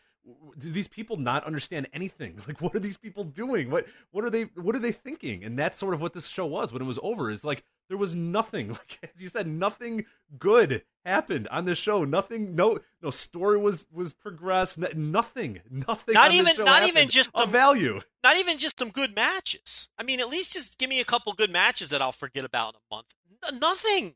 do 0.58 0.72
these 0.72 0.88
people 0.88 1.18
not 1.18 1.44
understand 1.44 1.88
anything 1.94 2.42
like 2.48 2.60
what 2.60 2.74
are 2.76 2.80
these 2.80 2.98
people 2.98 3.24
doing 3.24 3.70
what 3.70 3.86
what 4.10 4.24
are 4.24 4.32
they 4.32 4.44
what 4.56 4.76
are 4.76 4.80
they 4.80 4.92
thinking 4.92 5.44
and 5.44 5.56
that's 5.56 5.78
sort 5.78 5.94
of 5.94 6.02
what 6.02 6.14
this 6.14 6.26
show 6.26 6.48
was 6.48 6.74
when 6.74 6.82
it 6.82 6.86
was 6.86 6.98
over 7.04 7.30
is 7.30 7.44
like 7.46 7.64
there 7.90 7.98
was 7.98 8.16
nothing 8.16 8.70
like 8.72 8.98
as 9.14 9.22
you 9.22 9.30
said 9.30 9.46
nothing 9.46 10.04
good 10.40 10.82
happened 11.06 11.48
on 11.50 11.66
this 11.66 11.78
show 11.78 12.04
nothing 12.04 12.56
no 12.56 12.80
no 13.04 13.12
story 13.12 13.60
was 13.60 13.86
was 13.94 14.16
progressed 14.16 14.80
nothing 14.96 15.62
nothing 15.70 16.16
Not 16.16 16.34
even- 16.34 16.66
not 16.66 16.88
even 16.88 17.08
just 17.08 17.30
the- 17.38 17.46
value 17.46 18.00
Not 18.24 18.38
even 18.38 18.58
just 18.58 18.80
some 18.80 18.90
good 18.90 19.16
matches. 19.16 19.90
I 20.00 20.04
mean, 20.04 20.20
at 20.20 20.28
least 20.30 20.54
just 20.54 20.80
give 20.80 20.90
me 20.90 21.00
a 21.00 21.06
couple 21.06 21.32
good 21.34 21.52
matches 21.52 21.90
that 21.90 22.02
I'll 22.02 22.12
forget 22.12 22.44
about 22.44 22.74
in 22.74 22.80
a 22.90 22.96
month. 22.96 23.14
Nothing. 23.54 24.16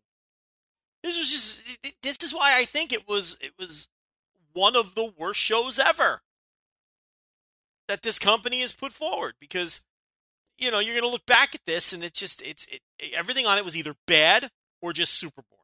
This 1.03 1.17
was 1.17 1.29
just. 1.29 2.01
This 2.03 2.17
is 2.23 2.33
why 2.33 2.55
I 2.57 2.65
think 2.65 2.91
it 2.91 3.07
was. 3.07 3.37
It 3.41 3.53
was 3.57 3.87
one 4.53 4.75
of 4.75 4.95
the 4.95 5.11
worst 5.17 5.39
shows 5.39 5.79
ever 5.79 6.21
that 7.87 8.03
this 8.03 8.19
company 8.19 8.61
has 8.61 8.71
put 8.71 8.91
forward 8.91 9.33
because 9.39 9.85
you 10.57 10.71
know 10.71 10.79
you're 10.79 10.93
going 10.93 11.03
to 11.03 11.09
look 11.09 11.25
back 11.25 11.55
at 11.55 11.61
this 11.65 11.93
and 11.93 12.03
it's 12.03 12.19
just 12.19 12.41
it's 12.41 12.67
it, 12.67 12.81
everything 13.15 13.45
on 13.45 13.57
it 13.57 13.65
was 13.65 13.77
either 13.77 13.95
bad 14.07 14.49
or 14.81 14.93
just 14.93 15.13
super 15.13 15.43
boring. 15.49 15.59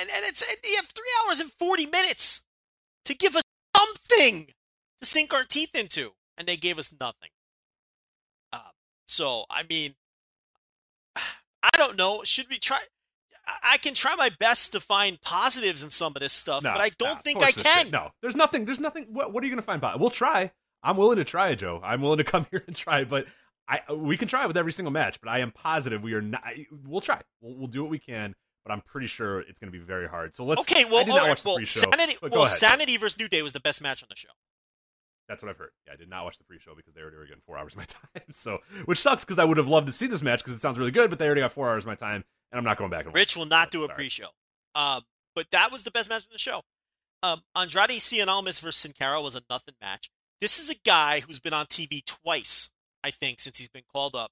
And, 0.00 0.08
and 0.14 0.24
it's 0.24 0.44
you 0.64 0.76
have 0.76 0.86
three 0.86 1.10
hours 1.26 1.40
and 1.40 1.52
forty 1.52 1.86
minutes 1.86 2.44
to 3.04 3.14
give 3.14 3.36
us 3.36 3.42
something 3.76 4.46
to 5.00 5.06
sink 5.06 5.32
our 5.32 5.44
teeth 5.44 5.74
into, 5.74 6.12
and 6.36 6.48
they 6.48 6.56
gave 6.56 6.78
us 6.78 6.92
nothing. 6.98 7.30
Uh, 8.52 8.70
so 9.06 9.44
I 9.50 9.62
mean, 9.68 9.94
I 11.62 11.70
don't 11.74 11.96
know. 11.96 12.22
Should 12.24 12.48
we 12.48 12.58
try? 12.58 12.78
I 13.62 13.78
can 13.78 13.94
try 13.94 14.14
my 14.14 14.30
best 14.38 14.72
to 14.72 14.80
find 14.80 15.20
positives 15.20 15.82
in 15.82 15.90
some 15.90 16.12
of 16.14 16.20
this 16.20 16.32
stuff, 16.32 16.62
No, 16.62 16.72
but 16.72 16.80
I 16.80 16.90
don't 16.98 17.14
no, 17.14 17.20
think 17.20 17.42
I 17.42 17.52
can. 17.52 17.90
No, 17.90 18.10
there's 18.20 18.36
nothing. 18.36 18.66
There's 18.66 18.80
nothing. 18.80 19.06
What, 19.10 19.32
what 19.32 19.42
are 19.42 19.46
you 19.46 19.52
going 19.52 19.62
to 19.62 19.66
find? 19.66 20.00
We'll 20.00 20.10
try. 20.10 20.52
I'm 20.82 20.96
willing 20.96 21.16
to 21.16 21.24
try, 21.24 21.54
Joe. 21.54 21.80
I'm 21.82 22.02
willing 22.02 22.18
to 22.18 22.24
come 22.24 22.46
here 22.50 22.62
and 22.66 22.76
try, 22.76 23.04
but 23.04 23.26
I 23.68 23.80
we 23.92 24.16
can 24.16 24.28
try 24.28 24.46
with 24.46 24.56
every 24.56 24.72
single 24.72 24.92
match. 24.92 25.20
But 25.20 25.30
I 25.30 25.38
am 25.38 25.50
positive 25.50 26.02
we 26.02 26.14
are 26.14 26.22
not. 26.22 26.42
We'll 26.86 27.00
try. 27.00 27.20
We'll, 27.40 27.54
we'll 27.54 27.66
do 27.68 27.82
what 27.82 27.90
we 27.90 27.98
can. 27.98 28.34
But 28.64 28.72
I'm 28.72 28.82
pretty 28.82 29.06
sure 29.06 29.40
it's 29.40 29.58
going 29.58 29.72
to 29.72 29.78
be 29.78 29.82
very 29.82 30.08
hard. 30.08 30.34
So 30.34 30.44
let's. 30.44 30.60
Okay, 30.60 30.84
well, 30.84 30.98
I 30.98 31.04
did 31.04 31.10
not 31.10 31.20
right, 31.20 31.28
watch 31.30 31.42
the 31.42 31.48
well, 31.48 31.56
pre-show. 31.56 31.90
Sanity, 31.90 32.18
well. 32.20 32.46
Sanity 32.46 32.96
versus 32.98 33.18
New 33.18 33.28
Day 33.28 33.40
was 33.42 33.52
the 33.52 33.60
best 33.60 33.80
match 33.80 34.02
on 34.02 34.08
the 34.10 34.16
show. 34.16 34.28
That's 35.28 35.42
what 35.42 35.50
I've 35.50 35.58
heard. 35.58 35.70
Yeah, 35.86 35.92
I 35.92 35.96
did 35.96 36.08
not 36.08 36.24
watch 36.24 36.38
the 36.38 36.44
pre-show 36.44 36.74
because 36.74 36.94
they 36.94 37.02
already 37.02 37.16
were 37.18 37.26
getting 37.26 37.42
four 37.44 37.58
hours 37.58 37.74
of 37.74 37.78
my 37.78 37.84
time. 37.86 38.22
So, 38.30 38.58
which 38.86 38.98
sucks 38.98 39.24
because 39.24 39.38
I 39.38 39.44
would 39.44 39.58
have 39.58 39.68
loved 39.68 39.86
to 39.86 39.92
see 39.92 40.06
this 40.06 40.22
match 40.22 40.40
because 40.40 40.54
it 40.54 40.60
sounds 40.60 40.78
really 40.78 40.90
good, 40.90 41.10
but 41.10 41.18
they 41.18 41.26
already 41.26 41.42
got 41.42 41.52
four 41.52 41.68
hours 41.68 41.84
of 41.84 41.88
my 41.88 41.94
time, 41.94 42.24
and 42.50 42.58
I'm 42.58 42.64
not 42.64 42.78
going 42.78 42.90
back 42.90 43.04
and 43.04 43.14
Rich 43.14 43.36
will 43.36 43.46
not 43.46 43.70
do 43.70 43.84
a 43.84 43.86
sorry. 43.86 43.96
pre-show. 43.96 44.28
Um, 44.74 45.02
but 45.34 45.46
that 45.52 45.70
was 45.70 45.84
the 45.84 45.90
best 45.90 46.08
match 46.08 46.24
in 46.24 46.32
the 46.32 46.38
show. 46.38 46.62
Um, 47.22 47.42
Andrade 47.54 47.90
Cien 48.00 48.28
Almas 48.28 48.60
versus 48.60 48.80
Sin 48.80 48.92
Cara 48.98 49.20
was 49.20 49.34
a 49.34 49.42
nothing 49.50 49.74
match. 49.82 50.10
This 50.40 50.58
is 50.58 50.70
a 50.70 50.76
guy 50.84 51.20
who's 51.20 51.40
been 51.40 51.52
on 51.52 51.66
TV 51.66 52.04
twice, 52.04 52.70
I 53.02 53.10
think, 53.10 53.40
since 53.40 53.58
he's 53.58 53.68
been 53.68 53.82
called 53.92 54.14
up. 54.14 54.30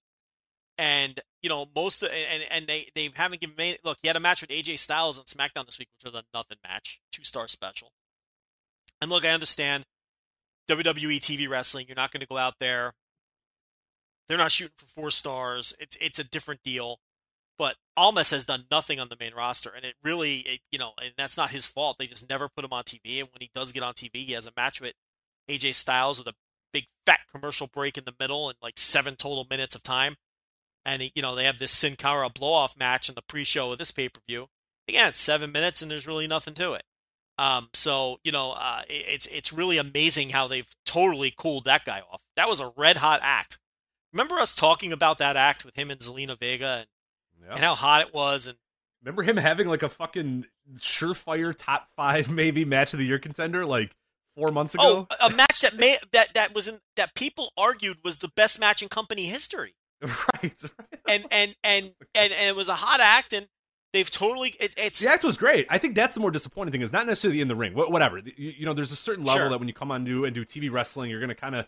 And 0.78 1.20
you 1.42 1.48
know 1.48 1.66
most 1.74 2.02
of, 2.02 2.10
and 2.10 2.42
and 2.50 2.66
they 2.66 2.88
they 2.94 3.08
haven't 3.14 3.40
given 3.40 3.56
me 3.56 3.76
look. 3.82 3.98
He 4.02 4.08
had 4.08 4.16
a 4.16 4.20
match 4.20 4.42
with 4.42 4.50
AJ 4.50 4.78
Styles 4.78 5.18
on 5.18 5.24
SmackDown 5.24 5.64
this 5.64 5.78
week, 5.78 5.88
which 5.96 6.12
was 6.12 6.20
a 6.20 6.24
nothing 6.34 6.58
match, 6.68 7.00
two 7.12 7.24
star 7.24 7.48
special. 7.48 7.92
And 9.00 9.10
look, 9.10 9.24
I 9.24 9.30
understand 9.30 9.84
WWE 10.68 11.18
TV 11.18 11.48
wrestling. 11.48 11.86
You're 11.88 11.96
not 11.96 12.12
going 12.12 12.20
to 12.20 12.26
go 12.26 12.38
out 12.38 12.54
there. 12.60 12.92
They're 14.28 14.38
not 14.38 14.52
shooting 14.52 14.74
for 14.76 14.86
four 14.86 15.10
stars. 15.10 15.74
It's 15.78 15.96
it's 16.00 16.18
a 16.18 16.28
different 16.28 16.62
deal. 16.62 16.98
But 17.58 17.76
Almas 17.96 18.30
has 18.32 18.44
done 18.44 18.64
nothing 18.70 19.00
on 19.00 19.08
the 19.08 19.16
main 19.18 19.32
roster, 19.32 19.70
and 19.74 19.84
it 19.84 19.94
really, 20.04 20.40
it, 20.40 20.60
you 20.70 20.78
know, 20.78 20.92
and 21.02 21.14
that's 21.16 21.38
not 21.38 21.50
his 21.50 21.64
fault. 21.64 21.96
They 21.98 22.06
just 22.06 22.28
never 22.28 22.50
put 22.50 22.64
him 22.64 22.72
on 22.72 22.84
TV. 22.84 23.20
And 23.20 23.28
when 23.32 23.40
he 23.40 23.50
does 23.54 23.72
get 23.72 23.82
on 23.82 23.94
TV, 23.94 24.26
he 24.26 24.32
has 24.32 24.46
a 24.46 24.52
match 24.54 24.80
with 24.80 24.92
AJ 25.48 25.74
Styles 25.74 26.18
with 26.18 26.28
a 26.28 26.34
big 26.72 26.84
fat 27.06 27.20
commercial 27.32 27.66
break 27.66 27.96
in 27.96 28.04
the 28.04 28.14
middle 28.20 28.50
and 28.50 28.58
like 28.62 28.78
seven 28.78 29.16
total 29.16 29.46
minutes 29.48 29.74
of 29.74 29.82
time. 29.82 30.16
And 30.84 31.00
he, 31.00 31.12
you 31.14 31.22
know, 31.22 31.34
they 31.34 31.44
have 31.44 31.58
this 31.58 31.72
Sin 31.72 31.96
Cara 31.96 32.28
blow 32.28 32.52
off 32.52 32.76
match 32.78 33.08
in 33.08 33.14
the 33.14 33.22
pre-show 33.22 33.72
of 33.72 33.78
this 33.78 33.90
pay-per-view. 33.90 34.48
Again, 34.88 35.08
it's 35.08 35.18
seven 35.18 35.50
minutes, 35.50 35.82
and 35.82 35.90
there's 35.90 36.06
really 36.06 36.28
nothing 36.28 36.54
to 36.54 36.74
it. 36.74 36.82
Um, 37.38 37.68
so 37.74 38.18
you 38.24 38.32
know, 38.32 38.52
uh, 38.52 38.82
it's 38.88 39.26
it's 39.26 39.52
really 39.52 39.78
amazing 39.78 40.30
how 40.30 40.48
they've 40.48 40.70
totally 40.84 41.32
cooled 41.36 41.64
that 41.66 41.84
guy 41.84 42.00
off. 42.10 42.22
That 42.36 42.48
was 42.48 42.60
a 42.60 42.72
red 42.76 42.96
hot 42.98 43.20
act. 43.22 43.58
Remember 44.12 44.36
us 44.36 44.54
talking 44.54 44.92
about 44.92 45.18
that 45.18 45.36
act 45.36 45.64
with 45.64 45.74
him 45.74 45.90
and 45.90 46.00
Zelina 46.00 46.38
Vega 46.38 46.66
and, 46.80 46.86
Yeah. 47.44 47.54
and 47.56 47.60
how 47.64 47.74
hot 47.74 48.00
it 48.00 48.14
was, 48.14 48.46
and 48.46 48.56
Remember 49.02 49.22
him 49.22 49.36
having 49.36 49.68
like 49.68 49.82
a 49.82 49.88
fucking 49.88 50.46
surefire 50.78 51.54
top 51.56 51.88
five 51.94 52.30
maybe 52.30 52.64
match 52.64 52.92
of 52.92 52.98
the 52.98 53.06
year 53.06 53.18
contender 53.18 53.64
like 53.64 53.92
four 54.34 54.48
months 54.48 54.74
ago? 54.74 55.06
oh, 55.10 55.26
a 55.26 55.30
match 55.30 55.60
that 55.60 55.76
may 55.76 55.98
that 56.12 56.32
that 56.34 56.54
was 56.54 56.66
in 56.66 56.78
that 56.96 57.14
people 57.14 57.52
argued 57.56 57.98
was 58.02 58.18
the 58.18 58.28
best 58.34 58.58
match 58.58 58.82
in 58.82 58.88
company 58.88 59.26
history, 59.26 59.74
right, 60.02 60.16
right. 60.42 60.52
and 61.08 61.26
and 61.30 61.56
and 61.62 61.84
and, 62.14 62.32
and 62.32 62.48
it 62.48 62.56
was 62.56 62.68
a 62.70 62.74
hot 62.76 63.00
act, 63.00 63.32
and 63.34 63.46
they've 63.96 64.10
totally 64.10 64.50
it, 64.60 64.74
it's 64.76 65.00
The 65.00 65.10
act 65.10 65.24
was 65.24 65.36
great. 65.36 65.66
I 65.70 65.78
think 65.78 65.94
that's 65.94 66.14
the 66.14 66.20
more 66.20 66.30
disappointing 66.30 66.72
thing 66.72 66.82
is 66.82 66.92
not 66.92 67.06
necessarily 67.06 67.40
in 67.40 67.48
the 67.48 67.56
ring. 67.56 67.72
Whatever. 67.74 68.18
You, 68.18 68.32
you 68.36 68.66
know, 68.66 68.74
there's 68.74 68.92
a 68.92 68.96
certain 68.96 69.24
level 69.24 69.40
Sure. 69.42 69.48
that 69.50 69.58
when 69.58 69.68
you 69.68 69.74
come 69.74 69.90
on 69.90 70.04
do 70.04 70.24
and 70.24 70.34
do 70.34 70.44
TV 70.44 70.70
wrestling, 70.70 71.10
you're 71.10 71.20
going 71.20 71.28
to 71.28 71.34
kind 71.34 71.54
of 71.54 71.66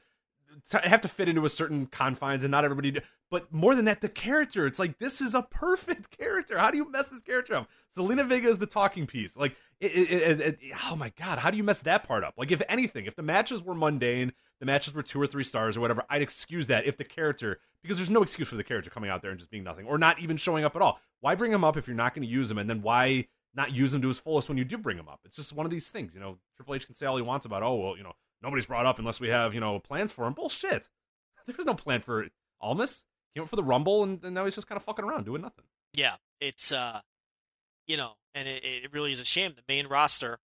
have 0.85 1.01
to 1.03 1.09
fit 1.09 1.29
into 1.29 1.45
a 1.45 1.49
certain 1.49 1.87
confines, 1.87 2.45
and 2.45 2.51
not 2.51 2.65
everybody. 2.65 2.91
Do. 2.91 3.01
But 3.31 3.53
more 3.53 3.75
than 3.75 3.85
that, 3.87 4.01
the 4.01 4.09
character. 4.09 4.67
It's 4.67 4.79
like 4.79 4.99
this 4.99 5.21
is 5.21 5.35
a 5.35 5.43
perfect 5.43 6.11
character. 6.19 6.59
How 6.59 6.71
do 6.71 6.77
you 6.79 6.91
mess 6.91 7.09
this 7.09 7.23
character 7.23 7.55
up? 7.55 7.69
Zelina 7.97 8.27
Vega 8.29 8.49
is 8.49 8.59
the 8.59 8.67
talking 8.67 9.07
piece. 9.07 9.37
Like, 9.37 9.57
it, 9.81 9.87
it- 10.41 10.59
oh 10.91 10.97
my 10.97 11.11
god, 11.19 11.39
how 11.39 11.51
do 11.51 11.57
you 11.57 11.65
mess 11.65 11.81
that 11.83 12.03
part 12.07 12.25
up? 12.25 12.35
Like, 12.37 12.51
if 12.51 12.61
anything, 12.69 13.07
if 13.07 13.15
the 13.17 13.23
matches 13.23 13.63
were 13.63 13.75
mundane, 13.75 14.33
the 14.61 14.67
matches 14.67 14.93
were 14.95 15.03
two 15.03 15.21
or 15.21 15.27
three 15.27 15.45
stars 15.45 15.77
or 15.77 15.81
whatever, 15.81 16.05
I'd 16.11 16.23
excuse 16.23 16.67
that 16.67 16.87
if 16.87 16.97
the 16.97 17.05
character, 17.05 17.61
because 17.83 17.97
there's 17.97 18.11
no 18.11 18.23
excuse 18.23 18.49
for 18.49 18.57
the 18.57 18.65
character 18.65 18.91
coming 18.91 19.11
out 19.11 19.23
there 19.23 19.31
and 19.31 19.39
just 19.39 19.51
being 19.51 19.65
nothing 19.65 19.87
or 19.87 19.99
not 19.99 20.19
even 20.21 20.37
showing 20.37 20.65
up 20.65 20.75
at 20.77 20.83
all. 20.83 21.01
Why 21.21 21.35
bring 21.35 21.53
him 21.53 21.65
up 21.65 21.77
if 21.77 21.87
you're 21.87 21.97
not 21.97 22.15
going 22.15 22.27
to 22.27 22.33
use 22.33 22.51
him? 22.51 22.59
And 22.59 22.69
then 22.69 22.83
why 22.83 23.29
not 23.55 23.73
use 23.75 23.95
him 23.95 24.03
to 24.03 24.09
his 24.09 24.21
fullest 24.21 24.49
when 24.49 24.59
you 24.59 24.65
do 24.65 24.79
bring 24.79 24.99
him 24.99 25.09
up? 25.09 25.21
It's 25.25 25.37
just 25.37 25.53
one 25.53 25.67
of 25.67 25.71
these 25.71 25.91
things, 25.91 26.15
you 26.15 26.21
know. 26.21 26.39
Triple 26.57 26.75
H 26.75 26.87
can 26.87 26.95
say 26.95 27.07
all 27.07 27.17
he 27.17 27.23
wants 27.23 27.47
about, 27.47 27.63
oh 27.63 27.75
well, 27.77 27.97
you 27.97 28.03
know, 28.03 28.15
nobody's 28.43 28.67
brought 28.67 28.87
up 28.87 28.99
unless 28.99 29.21
we 29.21 29.29
have 29.29 29.55
you 29.55 29.61
know 29.61 29.79
plans 29.79 30.13
for 30.13 30.27
him. 30.27 30.33
Bullshit. 30.35 30.89
There 31.47 31.55
was 31.57 31.65
no 31.65 31.73
plan 31.73 32.03
for 32.03 32.27
Almas. 32.61 33.05
Came 33.35 33.43
up 33.43 33.49
for 33.49 33.57
the 33.57 33.65
Rumble, 33.65 34.03
and, 34.03 34.23
and 34.23 34.35
now 34.35 34.45
he's 34.45 34.55
just 34.55 34.67
kind 34.67 34.77
of 34.77 34.83
fucking 34.83 35.03
around 35.03 35.25
doing 35.25 35.41
nothing. 35.41 35.65
yeah, 35.95 36.17
it's 36.43 36.71
uh, 36.71 37.01
you 37.87 37.97
know, 37.97 38.13
and 38.35 38.47
it, 38.47 38.63
it 38.63 38.93
really 38.93 39.13
is 39.13 39.21
a 39.21 39.25
shame. 39.25 39.55
The 39.57 39.63
main 39.67 39.87
roster 39.87 40.41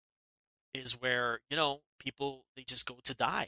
is 0.76 1.02
where 1.02 1.40
you 1.50 1.58
know 1.58 1.82
people 2.00 2.46
they 2.56 2.62
just 2.62 2.86
go 2.86 2.98
to 3.04 3.16
die. 3.16 3.48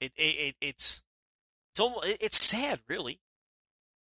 It, 0.00 0.12
it, 0.16 0.20
it 0.20 0.56
it's 0.60 1.02
it's 1.72 1.80
almost 1.80 2.06
it's 2.20 2.42
sad, 2.42 2.80
really. 2.88 3.20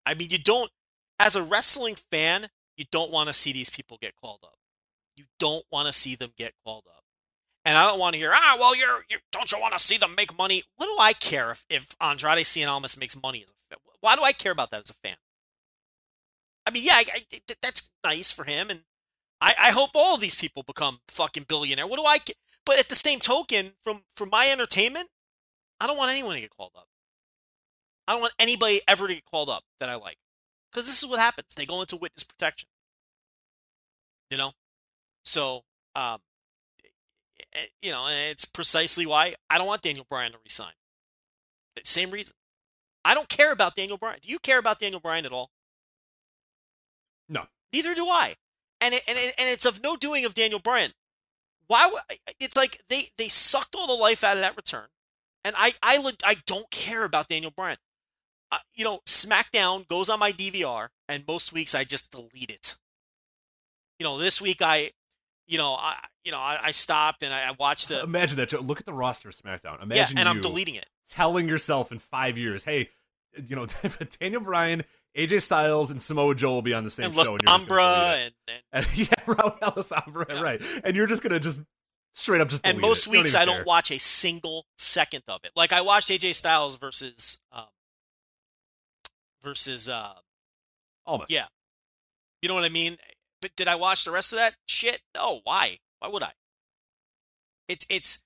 I 0.04 0.14
mean, 0.14 0.30
you 0.30 0.38
don't 0.38 0.70
as 1.18 1.36
a 1.36 1.42
wrestling 1.42 1.96
fan, 2.10 2.48
you 2.76 2.84
don't 2.90 3.12
want 3.12 3.28
to 3.28 3.34
see 3.34 3.52
these 3.52 3.70
people 3.70 3.98
get 4.00 4.14
called 4.16 4.40
up. 4.42 4.56
You 5.16 5.24
don't 5.38 5.64
want 5.70 5.86
to 5.86 5.92
see 5.92 6.14
them 6.16 6.32
get 6.36 6.54
called 6.64 6.84
up. 6.88 7.04
And 7.64 7.78
I 7.78 7.86
don't 7.86 8.00
want 8.00 8.14
to 8.14 8.18
hear, 8.18 8.32
ah, 8.34 8.56
well, 8.58 8.74
you're, 8.74 9.04
you 9.08 9.18
don't 9.30 9.50
you 9.52 9.60
want 9.60 9.74
to 9.74 9.78
see 9.78 9.96
them 9.96 10.14
make 10.16 10.36
money? 10.36 10.64
What 10.76 10.86
do 10.86 10.96
I 10.98 11.12
care 11.12 11.52
if, 11.52 11.64
if 11.68 11.96
Andrade 12.00 12.44
Cien 12.44 12.66
Almas 12.66 12.98
makes 12.98 13.20
money? 13.20 13.44
Why 14.00 14.16
do 14.16 14.22
I 14.22 14.32
care 14.32 14.50
about 14.50 14.72
that 14.72 14.80
as 14.80 14.90
a 14.90 14.94
fan? 14.94 15.14
I 16.66 16.70
mean, 16.70 16.82
yeah, 16.84 16.94
I, 16.94 17.04
I, 17.14 17.20
th- 17.30 17.58
that's 17.60 17.90
nice 18.04 18.32
for 18.32 18.44
him, 18.44 18.68
and 18.70 18.80
I, 19.40 19.54
I 19.58 19.70
hope 19.70 19.90
all 19.94 20.16
these 20.16 20.34
people 20.34 20.64
become 20.64 20.98
fucking 21.08 21.46
billionaire. 21.48 21.86
What 21.86 21.98
do 21.98 22.04
I? 22.04 22.18
But 22.66 22.78
at 22.78 22.88
the 22.88 22.94
same 22.94 23.20
token, 23.20 23.72
from 23.82 24.02
from 24.16 24.30
my 24.30 24.48
entertainment, 24.48 25.08
I 25.82 25.88
don't 25.88 25.96
want 25.96 26.12
anyone 26.12 26.36
to 26.36 26.40
get 26.40 26.56
called 26.56 26.70
up. 26.76 26.86
I 28.06 28.12
don't 28.12 28.20
want 28.20 28.34
anybody 28.38 28.80
ever 28.86 29.08
to 29.08 29.14
get 29.14 29.24
called 29.24 29.50
up 29.50 29.64
that 29.80 29.88
I 29.88 29.96
like, 29.96 30.16
because 30.70 30.86
this 30.86 31.02
is 31.02 31.08
what 31.08 31.18
happens. 31.18 31.56
They 31.56 31.66
go 31.66 31.80
into 31.80 31.96
witness 31.96 32.22
protection. 32.22 32.68
You 34.30 34.38
know, 34.38 34.52
so 35.24 35.64
um, 35.96 36.20
eh, 37.52 37.66
you 37.82 37.90
know, 37.90 38.06
and 38.06 38.30
it's 38.30 38.44
precisely 38.44 39.06
why 39.06 39.34
I 39.50 39.58
don't 39.58 39.66
want 39.66 39.82
Daniel 39.82 40.06
Bryan 40.08 40.30
to 40.30 40.38
resign. 40.44 40.72
Same 41.82 42.12
reason. 42.12 42.36
I 43.04 43.14
don't 43.14 43.28
care 43.28 43.50
about 43.50 43.74
Daniel 43.74 43.98
Bryan. 43.98 44.20
Do 44.22 44.28
you 44.28 44.38
care 44.38 44.60
about 44.60 44.78
Daniel 44.78 45.00
Bryan 45.00 45.26
at 45.26 45.32
all? 45.32 45.50
No. 47.28 47.46
Neither 47.72 47.96
do 47.96 48.06
I. 48.06 48.36
And 48.80 48.94
it, 48.94 49.02
and 49.08 49.18
it, 49.18 49.34
and 49.36 49.48
it's 49.48 49.66
of 49.66 49.82
no 49.82 49.96
doing 49.96 50.24
of 50.24 50.34
Daniel 50.34 50.60
Bryan. 50.60 50.92
Why? 51.66 51.90
It's 52.38 52.56
like 52.56 52.82
they 52.88 53.06
they 53.18 53.26
sucked 53.26 53.74
all 53.74 53.88
the 53.88 54.00
life 54.00 54.22
out 54.22 54.36
of 54.36 54.42
that 54.42 54.56
return, 54.56 54.86
and 55.44 55.54
I 55.58 55.72
I 55.82 55.98
leg- 55.98 56.20
I 56.24 56.36
don't 56.46 56.70
care 56.70 57.04
about 57.04 57.28
Daniel 57.28 57.50
Bryan. 57.54 57.76
Uh, 58.50 58.58
you 58.74 58.84
know, 58.84 59.00
SmackDown 59.06 59.88
goes 59.88 60.08
on 60.10 60.18
my 60.18 60.30
DVR, 60.32 60.88
and 61.08 61.24
most 61.26 61.52
weeks 61.52 61.74
I 61.74 61.84
just 61.84 62.10
delete 62.10 62.50
it. 62.50 62.76
You 63.98 64.04
know, 64.04 64.18
this 64.18 64.40
week 64.40 64.60
I, 64.60 64.90
you 65.46 65.58
know, 65.58 65.72
I 65.74 65.96
you 66.24 66.32
know 66.32 66.38
I, 66.38 66.58
I 66.64 66.70
stopped 66.72 67.22
and 67.22 67.32
I, 67.32 67.48
I 67.48 67.52
watched 67.58 67.88
the 67.88 68.02
Imagine 68.02 68.36
that. 68.38 68.50
Joe. 68.50 68.60
Look 68.60 68.80
at 68.80 68.86
the 68.86 68.92
roster 68.92 69.28
of 69.30 69.34
SmackDown. 69.34 69.76
yeah, 69.78 69.82
Imagine 69.82 70.18
and 70.18 70.28
I'm 70.28 70.40
deleting 70.40 70.74
it. 70.74 70.86
telling 71.08 71.48
yourself 71.48 71.92
in 71.92 71.98
five 71.98 72.36
years, 72.36 72.64
hey, 72.64 72.90
you 73.48 73.56
know, 73.56 73.66
Daniel 74.20 74.42
Bryan, 74.42 74.84
AJ 75.16 75.42
Styles, 75.42 75.90
and 75.90 76.00
Samoa 76.02 76.34
Joe 76.34 76.50
will 76.52 76.62
be 76.62 76.74
on 76.74 76.84
the 76.84 76.90
same 76.90 77.06
And 77.06 77.14
show. 77.14 77.20
And 77.20 77.28
you're 77.42 77.58
just 77.58 77.66
gonna 77.68 77.80
Sombra 77.80 78.12
delete 78.12 78.26
it. 78.26 78.34
and, 78.48 78.62
and 78.74 78.86
And, 78.86 78.98
yeah, 78.98 79.34
Raul 79.34 79.62
Alessandro, 79.62 80.26
Yeah. 80.28 80.40
right. 80.42 80.62
And 80.84 80.94
you're 80.96 81.06
just 81.06 81.22
gonna 81.22 81.40
just 81.40 81.60
straight 82.12 82.40
up 82.40 82.48
just 82.48 82.66
and 82.66 82.80
most 82.80 83.06
it. 83.06 83.10
Weeks 83.10 83.30
even 83.30 83.42
I 83.42 83.44
don't 83.44 83.56
care. 83.56 83.64
watch 83.64 83.90
a 83.90 83.98
single 83.98 84.66
second 84.78 85.22
of 85.28 85.40
it. 85.44 85.52
Like 85.56 85.72
I 85.72 85.80
watched 85.80 86.08
AJ 86.10 86.34
Styles 86.34 86.76
versus 86.76 87.40
um, 87.52 87.64
versus 89.42 89.88
uh, 89.88 90.14
Almas. 91.06 91.26
yeah. 91.30 91.46
You 92.40 92.48
know 92.48 92.54
what 92.54 92.64
I 92.64 92.68
mean? 92.70 92.96
But 93.40 93.54
did 93.56 93.68
I 93.68 93.74
watch 93.74 94.04
the 94.04 94.10
rest 94.10 94.32
of 94.32 94.38
that 94.38 94.54
shit? 94.66 95.00
No. 95.14 95.40
Why? 95.44 95.78
Why 95.98 96.08
would 96.08 96.22
I? 96.22 96.32
It's 97.68 97.86
it's 97.88 98.22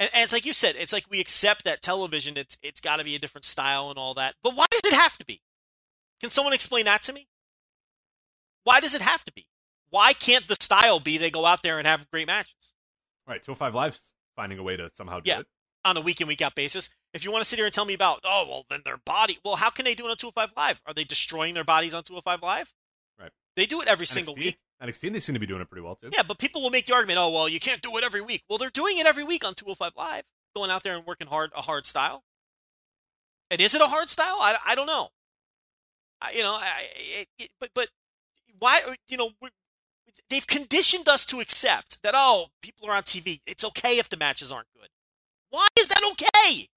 and, 0.00 0.10
and 0.14 0.22
it's 0.24 0.32
like 0.32 0.46
you 0.46 0.52
said. 0.52 0.74
It's 0.78 0.92
like 0.92 1.04
we 1.10 1.20
accept 1.20 1.64
that 1.64 1.82
television. 1.82 2.36
It's 2.36 2.56
it's 2.62 2.80
got 2.80 2.96
to 2.98 3.04
be 3.04 3.14
a 3.14 3.18
different 3.18 3.44
style 3.44 3.90
and 3.90 3.98
all 3.98 4.14
that. 4.14 4.34
But 4.42 4.54
why 4.54 4.66
does 4.70 4.82
it 4.84 4.94
have 4.94 5.18
to 5.18 5.24
be? 5.24 5.40
Can 6.20 6.30
someone 6.30 6.54
explain 6.54 6.84
that 6.86 7.02
to 7.02 7.12
me? 7.12 7.28
Why 8.64 8.80
does 8.80 8.94
it 8.94 9.02
have 9.02 9.24
to 9.24 9.32
be? 9.32 9.46
Why 9.90 10.12
can't 10.12 10.46
the 10.46 10.56
style 10.60 11.00
be 11.00 11.16
they 11.16 11.30
go 11.30 11.46
out 11.46 11.62
there 11.62 11.78
and 11.78 11.86
have 11.86 12.10
great 12.10 12.26
matches? 12.26 12.74
All 13.28 13.34
right, 13.34 13.42
205 13.42 13.74
Live's 13.74 14.14
finding 14.36 14.58
a 14.58 14.62
way 14.62 14.76
to 14.78 14.90
somehow 14.94 15.20
do 15.20 15.30
Yeah. 15.30 15.40
it. 15.40 15.46
on 15.84 15.96
a 15.96 16.00
week 16.00 16.20
in 16.20 16.26
week 16.26 16.42
out 16.42 16.54
basis. 16.54 16.90
If 17.14 17.24
you 17.24 17.30
want 17.30 17.42
to 17.42 17.48
sit 17.48 17.56
here 17.56 17.64
and 17.64 17.72
tell 17.72 17.84
me 17.84 17.94
about, 17.94 18.20
oh 18.24 18.46
well, 18.48 18.66
then 18.68 18.82
their 18.84 18.96
body. 18.96 19.38
Well, 19.44 19.56
how 19.56 19.70
can 19.70 19.84
they 19.84 19.94
do 19.94 20.06
it 20.06 20.10
on 20.10 20.16
205 20.16 20.52
Live? 20.56 20.82
Are 20.86 20.92
they 20.92 21.04
destroying 21.04 21.54
their 21.54 21.64
bodies 21.64 21.94
on 21.94 22.02
205 22.02 22.42
Live? 22.42 22.74
Right. 23.18 23.30
They 23.54 23.64
do 23.64 23.80
it 23.80 23.88
every 23.88 24.04
single 24.06 24.34
NXT, 24.34 24.38
week. 24.44 24.58
NXT, 24.82 25.12
they 25.12 25.20
seem 25.20 25.34
to 25.34 25.38
be 25.38 25.46
doing 25.46 25.60
it 25.62 25.70
pretty 25.70 25.82
well 25.82 25.94
too. 25.96 26.10
Yeah, 26.12 26.22
but 26.26 26.38
people 26.38 26.62
will 26.62 26.70
make 26.70 26.86
the 26.86 26.94
argument, 26.94 27.18
oh 27.18 27.30
well, 27.30 27.48
you 27.48 27.60
can't 27.60 27.80
do 27.80 27.96
it 27.96 28.04
every 28.04 28.20
week. 28.20 28.42
Well, 28.48 28.58
they're 28.58 28.70
doing 28.70 28.98
it 28.98 29.06
every 29.06 29.24
week 29.24 29.44
on 29.44 29.54
205 29.54 29.92
Live, 29.96 30.24
going 30.54 30.70
out 30.70 30.82
there 30.82 30.96
and 30.96 31.06
working 31.06 31.26
hard 31.28 31.52
a 31.54 31.62
hard 31.62 31.86
style. 31.86 32.24
And 33.50 33.60
is 33.60 33.74
it 33.74 33.80
a 33.80 33.86
hard 33.86 34.08
style? 34.10 34.36
I, 34.40 34.56
I 34.66 34.74
don't 34.74 34.86
know. 34.86 35.10
I, 36.20 36.32
you 36.32 36.42
know, 36.42 36.54
I, 36.54 36.70
it, 36.96 37.28
it, 37.38 37.50
but 37.60 37.70
but 37.74 37.88
why? 38.58 38.80
You 39.06 39.16
know, 39.16 39.30
they've 40.30 40.46
conditioned 40.46 41.08
us 41.08 41.24
to 41.26 41.40
accept 41.40 42.02
that 42.02 42.14
oh, 42.16 42.46
people 42.62 42.88
are 42.88 42.96
on 42.96 43.02
TV. 43.02 43.40
It's 43.46 43.64
okay 43.64 43.98
if 43.98 44.08
the 44.08 44.16
matches 44.16 44.52
aren't 44.52 44.72
good. 44.78 44.88
Why 45.50 45.66
is 45.78 45.88
that 45.88 46.02
okay? 46.12 46.68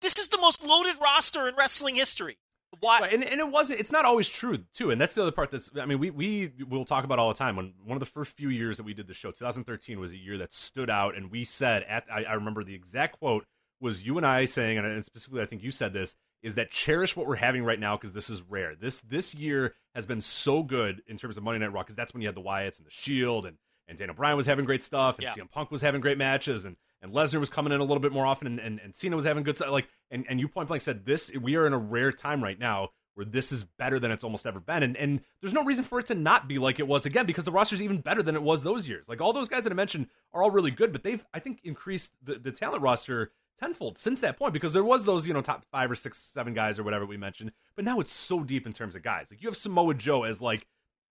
This 0.00 0.18
is 0.18 0.28
the 0.28 0.38
most 0.38 0.64
loaded 0.64 0.96
roster 1.00 1.48
in 1.48 1.54
wrestling 1.56 1.96
history. 1.96 2.38
Why? 2.80 3.00
Right, 3.00 3.12
and, 3.12 3.24
and 3.24 3.40
it 3.40 3.48
wasn't 3.48 3.80
it's 3.80 3.92
not 3.92 4.04
always 4.04 4.28
true 4.28 4.58
too 4.72 4.90
and 4.90 5.00
that's 5.00 5.14
the 5.14 5.22
other 5.22 5.30
part 5.30 5.50
that's 5.50 5.70
i 5.80 5.86
mean 5.86 5.98
we 5.98 6.10
we 6.10 6.52
will 6.68 6.84
talk 6.84 7.04
about 7.04 7.18
all 7.18 7.28
the 7.28 7.38
time 7.38 7.56
when 7.56 7.72
one 7.84 7.96
of 7.96 8.00
the 8.00 8.06
first 8.06 8.32
few 8.32 8.48
years 8.48 8.76
that 8.78 8.82
we 8.82 8.94
did 8.94 9.06
the 9.06 9.14
show 9.14 9.30
2013 9.30 10.00
was 10.00 10.12
a 10.12 10.16
year 10.16 10.38
that 10.38 10.52
stood 10.52 10.90
out 10.90 11.16
and 11.16 11.30
we 11.30 11.44
said 11.44 11.84
at 11.84 12.04
i, 12.12 12.24
I 12.24 12.32
remember 12.34 12.64
the 12.64 12.74
exact 12.74 13.18
quote 13.18 13.46
was 13.80 14.04
you 14.04 14.16
and 14.16 14.26
i 14.26 14.44
saying 14.44 14.78
and 14.78 15.04
specifically 15.04 15.42
i 15.42 15.46
think 15.46 15.62
you 15.62 15.70
said 15.70 15.92
this 15.92 16.16
is 16.44 16.54
that 16.54 16.70
cherish 16.70 17.16
what 17.16 17.26
we're 17.26 17.34
having 17.34 17.64
right 17.64 17.80
now 17.80 17.96
because 17.96 18.12
this 18.12 18.30
is 18.30 18.42
rare 18.42 18.76
this 18.76 19.00
this 19.00 19.34
year 19.34 19.74
has 19.96 20.06
been 20.06 20.20
so 20.20 20.62
good 20.62 21.02
in 21.08 21.16
terms 21.16 21.36
of 21.36 21.42
monday 21.42 21.58
night 21.58 21.72
raw 21.72 21.82
because 21.82 21.96
that's 21.96 22.14
when 22.14 22.22
you 22.22 22.28
had 22.28 22.36
the 22.36 22.42
wyatts 22.42 22.78
and 22.78 22.86
the 22.86 22.92
shield 22.92 23.44
and 23.46 23.56
and 23.86 23.98
Daniel 23.98 24.14
Bryan 24.14 24.36
was 24.36 24.46
having 24.46 24.64
great 24.64 24.82
stuff, 24.82 25.16
and 25.16 25.24
Yeah. 25.24 25.34
CM 25.34 25.50
Punk 25.50 25.70
was 25.70 25.82
having 25.82 26.00
great 26.00 26.16
matches, 26.18 26.64
and 26.64 26.76
and 27.02 27.12
Lesnar 27.12 27.38
was 27.38 27.50
coming 27.50 27.70
in 27.70 27.80
a 27.80 27.84
little 27.84 28.00
bit 28.00 28.12
more 28.12 28.24
often, 28.24 28.46
and, 28.46 28.58
and, 28.58 28.80
and 28.80 28.94
Cena 28.94 29.14
was 29.14 29.26
having 29.26 29.42
good 29.42 29.56
stuff. 29.56 29.68
Like, 29.68 29.88
and, 30.10 30.24
and 30.26 30.40
you 30.40 30.48
point 30.48 30.68
blank 30.68 30.80
said 30.80 31.04
this, 31.04 31.30
we 31.38 31.54
are 31.56 31.66
in 31.66 31.74
a 31.74 31.78
rare 31.78 32.10
time 32.10 32.42
right 32.42 32.58
now 32.58 32.88
where 33.14 33.24
this 33.24 33.52
is 33.52 33.64
better 33.64 33.98
than 33.98 34.10
it's 34.10 34.24
almost 34.24 34.46
ever 34.46 34.60
been, 34.60 34.82
and 34.82 34.96
and 34.96 35.20
there's 35.40 35.54
no 35.54 35.64
reason 35.64 35.84
for 35.84 35.98
it 36.00 36.06
to 36.06 36.14
not 36.14 36.48
be 36.48 36.58
like 36.58 36.78
it 36.78 36.88
was 36.88 37.06
again 37.06 37.26
because 37.26 37.44
the 37.44 37.52
roster's 37.52 37.82
even 37.82 37.98
better 37.98 38.22
than 38.22 38.34
it 38.34 38.42
was 38.42 38.62
those 38.62 38.88
years. 38.88 39.08
Like 39.08 39.20
all 39.20 39.32
those 39.32 39.48
guys 39.48 39.64
that 39.64 39.72
I 39.72 39.76
mentioned 39.76 40.08
are 40.32 40.42
all 40.42 40.50
really 40.50 40.70
good, 40.70 40.92
but 40.92 41.02
they've 41.02 41.24
I 41.32 41.38
think 41.38 41.60
increased 41.64 42.12
the, 42.22 42.34
the 42.34 42.52
talent 42.52 42.82
roster 42.82 43.32
tenfold 43.58 43.96
since 43.96 44.20
that 44.20 44.36
point 44.36 44.52
because 44.52 44.72
there 44.72 44.84
was 44.84 45.04
those 45.04 45.26
you 45.28 45.34
know 45.34 45.40
top 45.40 45.64
five 45.70 45.90
or 45.90 45.94
six 45.94 46.18
seven 46.18 46.54
guys 46.54 46.78
or 46.78 46.82
whatever 46.82 47.06
we 47.06 47.16
mentioned, 47.16 47.52
but 47.76 47.84
now 47.84 48.00
it's 48.00 48.12
so 48.12 48.42
deep 48.42 48.66
in 48.66 48.72
terms 48.72 48.94
of 48.94 49.02
guys. 49.02 49.28
Like 49.30 49.42
you 49.42 49.48
have 49.48 49.56
Samoa 49.56 49.94
Joe 49.94 50.24
as 50.24 50.40
like 50.40 50.66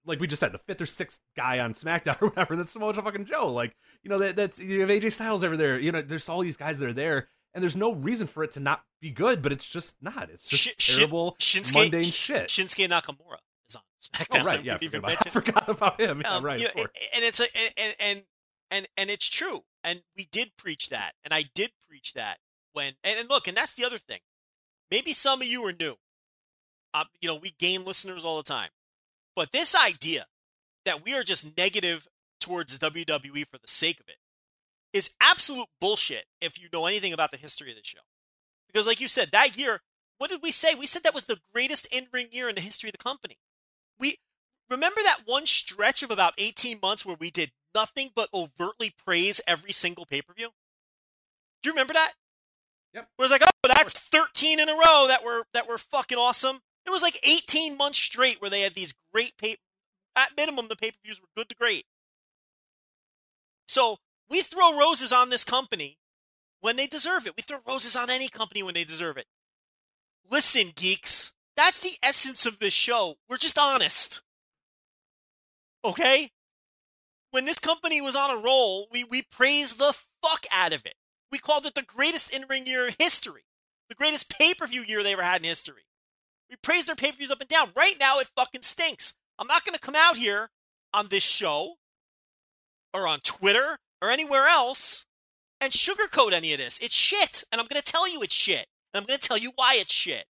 like 0.05 0.19
we 0.19 0.27
just 0.27 0.39
said, 0.39 0.51
the 0.51 0.57
fifth 0.57 0.81
or 0.81 0.85
sixth 0.85 1.19
guy 1.35 1.59
on 1.59 1.73
SmackDown 1.73 2.17
or 2.21 2.29
whatever. 2.29 2.55
That's 2.55 2.71
Samoa 2.71 2.93
Joe 2.93 3.01
fucking 3.01 3.25
Joe. 3.25 3.51
Like, 3.51 3.75
you 4.03 4.09
know, 4.09 4.19
that 4.19 4.35
that's 4.35 4.59
you 4.59 4.81
have 4.81 4.89
AJ 4.89 5.13
Styles 5.13 5.43
over 5.43 5.57
there. 5.57 5.79
You 5.79 5.91
know, 5.91 6.01
there's 6.01 6.29
all 6.29 6.41
these 6.41 6.57
guys 6.57 6.79
that 6.79 6.89
are 6.89 6.93
there, 6.93 7.27
and 7.53 7.61
there's 7.63 7.75
no 7.75 7.93
reason 7.93 8.27
for 8.27 8.43
it 8.43 8.51
to 8.51 8.59
not 8.59 8.83
be 9.01 9.09
good, 9.11 9.41
but 9.41 9.51
it's 9.51 9.67
just 9.67 9.95
not. 10.01 10.29
It's 10.29 10.47
just 10.47 10.79
Shin- 10.81 10.97
terrible, 10.97 11.35
Shinsuke- 11.39 11.73
mundane 11.75 12.11
shit. 12.11 12.47
Shinsuke 12.47 12.87
Nakamura 12.89 13.37
is 13.69 13.75
on 13.75 13.81
SmackDown. 14.01 14.41
oh, 14.41 14.45
right, 14.45 14.63
yeah, 14.63 14.75
I 14.75 14.77
forgot 14.87 14.99
about, 14.99 15.17
I 15.27 15.29
forgot 15.29 15.69
about 15.69 15.99
him. 16.01 16.21
Yeah, 16.21 16.35
Um, 16.35 16.43
right, 16.45 16.59
you 16.59 16.65
know, 16.67 16.73
and 17.15 17.23
it's 17.23 17.39
a 17.39 17.45
and 17.77 17.95
and 17.99 18.23
and 18.71 18.87
and 18.97 19.09
it's 19.09 19.29
true. 19.29 19.61
And 19.83 20.01
we 20.15 20.25
did 20.31 20.51
preach 20.57 20.89
that, 20.89 21.13
and 21.23 21.33
I 21.33 21.43
did 21.53 21.71
preach 21.87 22.13
that 22.13 22.37
when 22.73 22.93
and, 23.03 23.19
and 23.19 23.29
look, 23.29 23.47
and 23.47 23.55
that's 23.57 23.73
the 23.75 23.85
other 23.85 23.99
thing. 23.99 24.19
Maybe 24.89 25.13
some 25.13 25.41
of 25.41 25.47
you 25.47 25.63
are 25.65 25.73
new. 25.73 25.95
Um, 26.93 27.05
you 27.21 27.27
know, 27.27 27.35
we 27.35 27.51
gain 27.59 27.83
listeners 27.85 28.23
all 28.23 28.37
the 28.37 28.43
time, 28.43 28.69
but 29.35 29.51
this 29.51 29.75
idea 29.75 30.27
that 30.85 31.03
we 31.03 31.13
are 31.13 31.23
just 31.23 31.57
negative 31.57 32.07
towards 32.39 32.77
WWE 32.77 33.47
for 33.47 33.57
the 33.57 33.67
sake 33.67 33.99
of 33.99 34.07
it 34.07 34.17
is 34.93 35.15
absolute 35.19 35.67
bullshit. 35.81 36.25
If 36.39 36.61
you 36.61 36.69
know 36.71 36.85
anything 36.85 37.13
about 37.13 37.31
the 37.31 37.37
history 37.37 37.71
of 37.71 37.77
the 37.77 37.83
show, 37.83 37.99
because 38.71 38.87
like 38.87 39.01
you 39.01 39.07
said, 39.07 39.29
that 39.31 39.57
year, 39.57 39.81
what 40.19 40.29
did 40.29 40.41
we 40.41 40.51
say? 40.51 40.75
We 40.75 40.87
said 40.87 41.03
that 41.03 41.15
was 41.15 41.25
the 41.25 41.39
greatest 41.53 41.93
in-ring 41.93 42.27
year 42.31 42.47
in 42.47 42.55
the 42.55 42.61
history 42.61 42.89
of 42.89 42.93
the 42.93 43.03
company. 43.03 43.37
We 43.99 44.17
remember 44.69 45.01
that 45.03 45.21
one 45.25 45.45
stretch 45.45 46.03
of 46.03 46.11
about 46.11 46.33
18 46.37 46.79
months 46.81 47.05
where 47.05 47.17
we 47.19 47.31
did 47.31 47.51
nothing 47.73 48.09
but 48.15 48.29
overtly 48.33 48.93
praise 49.05 49.41
every 49.47 49.71
single 49.71 50.05
pay-per-view? 50.05 50.49
Do 51.61 51.69
you 51.69 51.73
remember 51.73 51.93
that? 51.93 52.13
Yep. 52.93 53.07
Where 53.15 53.25
it's 53.25 53.31
like, 53.31 53.41
oh, 53.43 53.67
that's 53.67 53.97
13 53.97 54.59
in 54.59 54.69
a 54.69 54.73
row 54.73 55.05
that 55.07 55.23
were 55.23 55.43
that 55.53 55.67
were 55.67 55.77
fucking 55.77 56.17
awesome. 56.17 56.59
It 56.85 56.91
was 56.91 57.01
like 57.01 57.19
18 57.27 57.77
months 57.77 57.97
straight 57.97 58.41
where 58.41 58.49
they 58.49 58.61
had 58.61 58.75
these 58.75 58.93
great 59.13 59.37
pay 59.37 59.57
at 60.15 60.31
minimum 60.37 60.67
the 60.67 60.75
pay-per-views 60.75 61.19
were 61.19 61.27
good 61.35 61.49
to 61.49 61.55
great. 61.55 61.85
So 63.67 63.97
we 64.33 64.41
throw 64.41 64.75
roses 64.75 65.13
on 65.13 65.29
this 65.29 65.43
company 65.43 65.99
when 66.59 66.75
they 66.75 66.87
deserve 66.87 67.27
it. 67.27 67.33
We 67.37 67.43
throw 67.43 67.59
roses 67.67 67.95
on 67.95 68.09
any 68.09 68.27
company 68.27 68.63
when 68.63 68.73
they 68.73 68.83
deserve 68.83 69.15
it. 69.15 69.27
Listen, 70.27 70.71
geeks, 70.75 71.35
that's 71.55 71.81
the 71.81 71.97
essence 72.01 72.47
of 72.47 72.57
this 72.57 72.73
show. 72.73 73.17
We're 73.29 73.37
just 73.37 73.59
honest. 73.59 74.23
Okay? 75.85 76.31
When 77.29 77.45
this 77.45 77.59
company 77.59 78.01
was 78.01 78.15
on 78.15 78.31
a 78.31 78.41
roll, 78.41 78.87
we, 78.91 79.03
we 79.03 79.21
praised 79.21 79.77
the 79.77 79.95
fuck 80.23 80.47
out 80.51 80.73
of 80.73 80.83
it. 80.83 80.95
We 81.31 81.37
called 81.37 81.67
it 81.67 81.75
the 81.75 81.83
greatest 81.83 82.33
in 82.35 82.45
ring 82.49 82.65
year 82.65 82.87
in 82.87 82.95
history, 82.97 83.43
the 83.87 83.95
greatest 83.95 84.35
pay 84.35 84.55
per 84.55 84.65
view 84.65 84.81
year 84.81 85.03
they 85.03 85.13
ever 85.13 85.21
had 85.21 85.41
in 85.41 85.47
history. 85.47 85.83
We 86.49 86.55
praised 86.55 86.87
their 86.87 86.95
pay 86.95 87.11
per 87.11 87.17
views 87.17 87.29
up 87.29 87.41
and 87.41 87.49
down. 87.49 87.69
Right 87.75 87.97
now, 87.99 88.17
it 88.17 88.31
fucking 88.35 88.63
stinks. 88.63 89.13
I'm 89.37 89.47
not 89.47 89.63
going 89.63 89.75
to 89.75 89.79
come 89.79 89.95
out 89.95 90.17
here 90.17 90.49
on 90.91 91.09
this 91.09 91.23
show 91.23 91.75
or 92.95 93.07
on 93.07 93.19
Twitter 93.19 93.77
or 94.03 94.11
anywhere 94.11 94.47
else 94.47 95.05
and 95.61 95.71
sugarcoat 95.71 96.33
any 96.33 96.51
of 96.51 96.59
this. 96.59 96.79
It's 96.79 96.93
shit. 96.93 97.45
And 97.51 97.61
I'm 97.61 97.67
going 97.67 97.81
to 97.81 97.91
tell 97.91 98.11
you 98.11 98.21
it's 98.21 98.33
shit. 98.33 98.67
And 98.93 99.01
I'm 99.01 99.07
going 99.07 99.17
to 99.17 99.27
tell 99.27 99.37
you 99.37 99.53
why 99.55 99.75
it's 99.77 99.93
shit. 99.93 100.25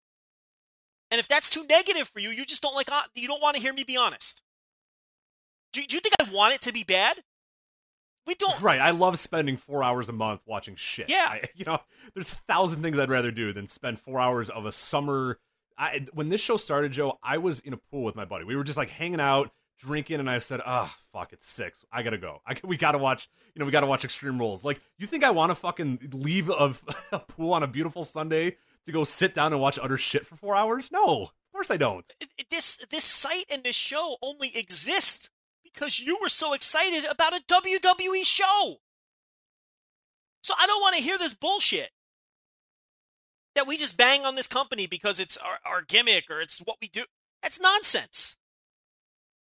And 1.11 1.21
if 1.21 1.29
that's 1.29 1.49
too 1.49 1.65
negative 1.69 2.09
for 2.09 2.21
you, 2.21 2.31
you 2.31 2.45
just 2.45 2.63
don't 2.63 2.75
like 2.75 2.91
uh, 2.91 3.03
you 3.15 3.29
don't 3.29 3.43
want 3.43 3.57
to 3.57 3.63
hear 3.63 3.73
me 3.73 3.85
be 3.85 3.97
honest. 3.97 4.43
Do, 5.73 5.85
do 5.87 5.95
you 5.95 6.01
think 6.01 6.15
I 6.21 6.33
want 6.35 6.55
it 6.55 6.61
to 6.63 6.73
be 6.73 6.85
bad? 6.85 7.19
We 8.27 8.35
don't. 8.35 8.61
Right, 8.61 8.81
I 8.81 8.91
love 8.91 9.19
spending 9.19 9.57
four 9.57 9.83
hours 9.83 10.09
a 10.09 10.13
month 10.13 10.43
watching 10.47 10.77
shit. 10.77 11.11
Yeah. 11.11 11.27
I, 11.29 11.43
you 11.55 11.65
know, 11.65 11.79
there's 12.15 12.33
a 12.33 12.37
thousand 12.53 12.83
things 12.83 12.99
I'd 12.99 13.09
rather 13.09 13.31
do 13.31 13.53
than 13.53 13.67
spend 13.67 13.99
four 13.99 14.21
hours 14.21 14.51
of 14.51 14.67
a 14.67 14.73
summer. 14.73 15.39
I, 15.79 16.07
when 16.13 16.29
this 16.29 16.41
show 16.41 16.57
started, 16.57 16.93
Joe, 16.93 17.19
I 17.23 17.39
was 17.39 17.61
in 17.61 17.73
a 17.73 17.77
pool 17.77 18.03
with 18.03 18.15
my 18.15 18.25
buddy. 18.25 18.45
We 18.45 18.55
were 18.55 18.65
just 18.65 18.77
like 18.77 18.91
hanging 18.91 19.21
out, 19.21 19.51
drinking, 19.81 20.21
and 20.21 20.31
I 20.31 20.39
said, 20.39 20.61
"Ah, 20.65 20.95
fuck, 21.13 21.33
it's 21.33 21.47
six. 21.47 21.85
I 21.93 22.03
gotta 22.03 22.19
go. 22.19 22.41
I, 22.47 22.57
we 22.65 22.77
gotta 22.77 22.99
watch. 22.99 23.29
You 23.55 23.61
know, 23.61 23.67
we 23.67 23.73
gotta 23.73 23.87
watch 23.87 24.05
Extreme 24.05 24.39
Rules. 24.39 24.65
Like, 24.65 24.81
you 24.99 25.07
think 25.07 25.25
I 25.25 25.31
want 25.31 25.51
to 25.51 25.55
fucking 25.55 26.11
leave 26.13 26.49
a, 26.49 26.75
a 27.13 27.19
pool 27.19 27.53
on 27.53 27.63
a 27.63 27.67
beautiful 27.67 28.03
Sunday 28.03 28.57
to 28.85 28.93
go 28.93 29.05
sit 29.05 29.35
down 29.35 29.53
and 29.53 29.61
watch 29.61 29.79
utter 29.83 29.97
shit 29.97 30.27
for 30.27 30.37
four 30.37 30.55
hours? 30.55 30.91
No, 30.93 31.23
of 31.23 31.53
course 31.53 31.71
I 31.71 31.77
don't. 31.77 32.07
This 32.51 32.79
this 32.91 33.05
site 33.05 33.47
and 33.51 33.63
this 33.63 33.77
show 33.77 34.17
only 34.23 34.53
exist 34.55 35.31
because 35.63 36.01
you 36.01 36.19
were 36.21 36.29
so 36.29 36.53
excited 36.53 37.05
about 37.05 37.33
a 37.33 37.43
WWE 37.43 38.25
show. 38.25 38.77
So 40.43 40.55
I 40.59 40.67
don't 40.67 40.81
want 40.81 40.97
to 40.97 41.03
hear 41.03 41.19
this 41.19 41.35
bullshit 41.35 41.91
that 43.55 43.67
we 43.67 43.77
just 43.77 43.99
bang 43.99 44.25
on 44.25 44.37
this 44.37 44.47
company 44.47 44.87
because 44.87 45.21
it's 45.21 45.37
our, 45.37 45.59
our 45.65 45.83
gimmick 45.83 46.31
or 46.31 46.41
it's 46.41 46.59
what 46.59 46.77
we 46.81 46.89
do. 46.89 47.05
That's 47.43 47.61
nonsense. 47.61 48.37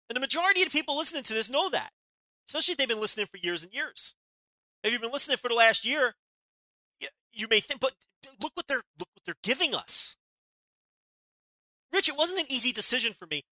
And 0.10 0.16
the 0.16 0.22
majority 0.22 0.62
of 0.64 0.72
the 0.72 0.78
people 0.78 0.98
listening 0.98 1.24
to 1.24 1.34
this 1.34 1.50
know 1.50 1.70
that, 1.70 1.92
especially 2.50 2.72
if 2.74 2.78
they've 2.80 2.88
been 2.88 3.00
listening 3.00 3.28
for 3.28 3.38
years 3.38 3.64
and 3.64 3.74
years. 3.74 4.16
If 4.84 4.92
you've 4.92 5.02
been 5.02 5.12
listening 5.12 5.38
for 5.38 5.50
the 5.50 5.56
last 5.56 5.86
year, 5.86 6.16
you, 7.32 7.48
may 7.50 7.60
think, 7.60 7.80
but 7.80 7.94
look 8.42 8.54
what 8.56 8.68
they're 8.68 8.84
look 8.98 9.10
what 9.14 9.24
they're 9.26 9.36
giving 9.44 9.76
us. 9.76 10.18
Rich, 11.94 12.10
it 12.10 12.18
wasn't 12.18 12.42
an 12.42 12.46
easy 12.50 12.72
decision 12.72 13.14
for 13.14 13.28
me. 13.28 13.44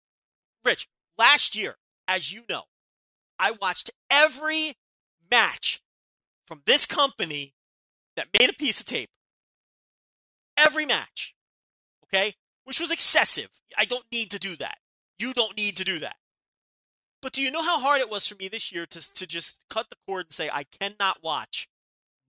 Rich, 0.65 0.87
last 1.17 1.55
year, 1.55 1.75
as 2.07 2.33
you 2.33 2.43
know, 2.49 2.63
I 3.39 3.51
watched 3.51 3.91
every 4.11 4.73
match 5.29 5.81
from 6.45 6.61
this 6.65 6.85
company 6.85 7.53
that 8.15 8.27
made 8.39 8.49
a 8.49 8.53
piece 8.53 8.79
of 8.79 8.85
tape. 8.85 9.09
Every 10.57 10.85
match. 10.85 11.35
Okay? 12.05 12.33
Which 12.63 12.79
was 12.79 12.91
excessive. 12.91 13.49
I 13.77 13.85
don't 13.85 14.05
need 14.11 14.31
to 14.31 14.39
do 14.39 14.55
that. 14.57 14.77
You 15.19 15.33
don't 15.33 15.57
need 15.57 15.77
to 15.77 15.83
do 15.83 15.99
that. 15.99 16.15
But 17.21 17.33
do 17.33 17.41
you 17.41 17.51
know 17.51 17.63
how 17.63 17.79
hard 17.79 17.99
it 17.99 18.09
was 18.11 18.27
for 18.27 18.35
me 18.35 18.47
this 18.47 18.71
year 18.71 18.85
to, 18.85 19.13
to 19.13 19.25
just 19.25 19.61
cut 19.69 19.89
the 19.89 19.95
cord 20.07 20.27
and 20.27 20.33
say, 20.33 20.49
I 20.51 20.63
cannot 20.63 21.23
watch 21.23 21.67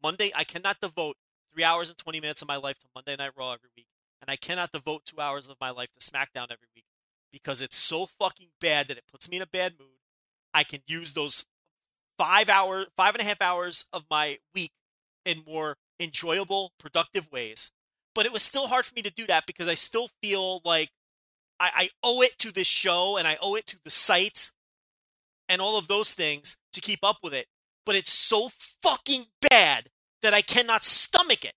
Monday, 0.02 0.30
I 0.34 0.44
cannot 0.44 0.80
devote 0.80 1.16
three 1.52 1.64
hours 1.64 1.88
and 1.88 1.98
20 1.98 2.20
minutes 2.20 2.42
of 2.42 2.48
my 2.48 2.56
life 2.56 2.78
to 2.78 2.86
Monday 2.94 3.16
Night 3.16 3.32
Raw 3.36 3.52
every 3.52 3.70
week 3.76 3.86
and 4.20 4.30
I 4.30 4.36
cannot 4.36 4.72
devote 4.72 5.04
two 5.04 5.20
hours 5.20 5.48
of 5.48 5.56
my 5.60 5.70
life 5.70 5.88
to 5.98 6.10
SmackDown 6.10 6.50
every 6.50 6.68
week 6.74 6.84
because 7.32 7.60
it's 7.60 7.76
so 7.76 8.06
fucking 8.06 8.48
bad 8.60 8.88
that 8.88 8.98
it 8.98 9.04
puts 9.10 9.30
me 9.30 9.36
in 9.36 9.42
a 9.42 9.46
bad 9.46 9.74
mood. 9.78 9.88
I 10.52 10.64
can 10.64 10.80
use 10.86 11.12
those 11.12 11.46
five 12.18 12.48
hour, 12.48 12.86
five 12.96 13.14
and 13.14 13.22
a 13.22 13.24
half 13.24 13.40
hours 13.40 13.86
of 13.92 14.04
my 14.10 14.38
week 14.54 14.72
in 15.24 15.42
more 15.46 15.76
enjoyable, 16.00 16.72
productive 16.78 17.30
ways. 17.30 17.70
But 18.14 18.26
it 18.26 18.32
was 18.32 18.42
still 18.42 18.66
hard 18.66 18.84
for 18.84 18.94
me 18.94 19.02
to 19.02 19.10
do 19.10 19.26
that 19.26 19.46
because 19.46 19.68
I 19.68 19.74
still 19.74 20.08
feel 20.22 20.60
like 20.64 20.90
I, 21.60 21.70
I 21.74 21.88
owe 22.02 22.22
it 22.22 22.38
to 22.38 22.52
this 22.52 22.66
show 22.66 23.16
and 23.16 23.28
I 23.28 23.36
owe 23.40 23.54
it 23.54 23.66
to 23.68 23.78
the 23.84 23.90
site 23.90 24.50
and 25.48 25.60
all 25.60 25.78
of 25.78 25.88
those 25.88 26.14
things 26.14 26.56
to 26.72 26.80
keep 26.80 27.00
up 27.02 27.18
with 27.22 27.34
it. 27.34 27.46
But 27.86 27.96
it's 27.96 28.12
so 28.12 28.50
fucking 28.82 29.26
bad 29.48 29.88
that 30.22 30.34
I 30.34 30.42
cannot 30.42 30.84
stomach 30.84 31.44
it 31.44 31.54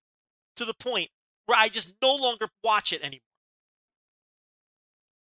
to 0.55 0.65
the 0.65 0.73
point 0.73 1.09
where 1.45 1.57
I 1.57 1.67
just 1.67 1.95
no 2.01 2.15
longer 2.15 2.47
watch 2.63 2.93
it 2.93 3.01
anymore. 3.01 3.21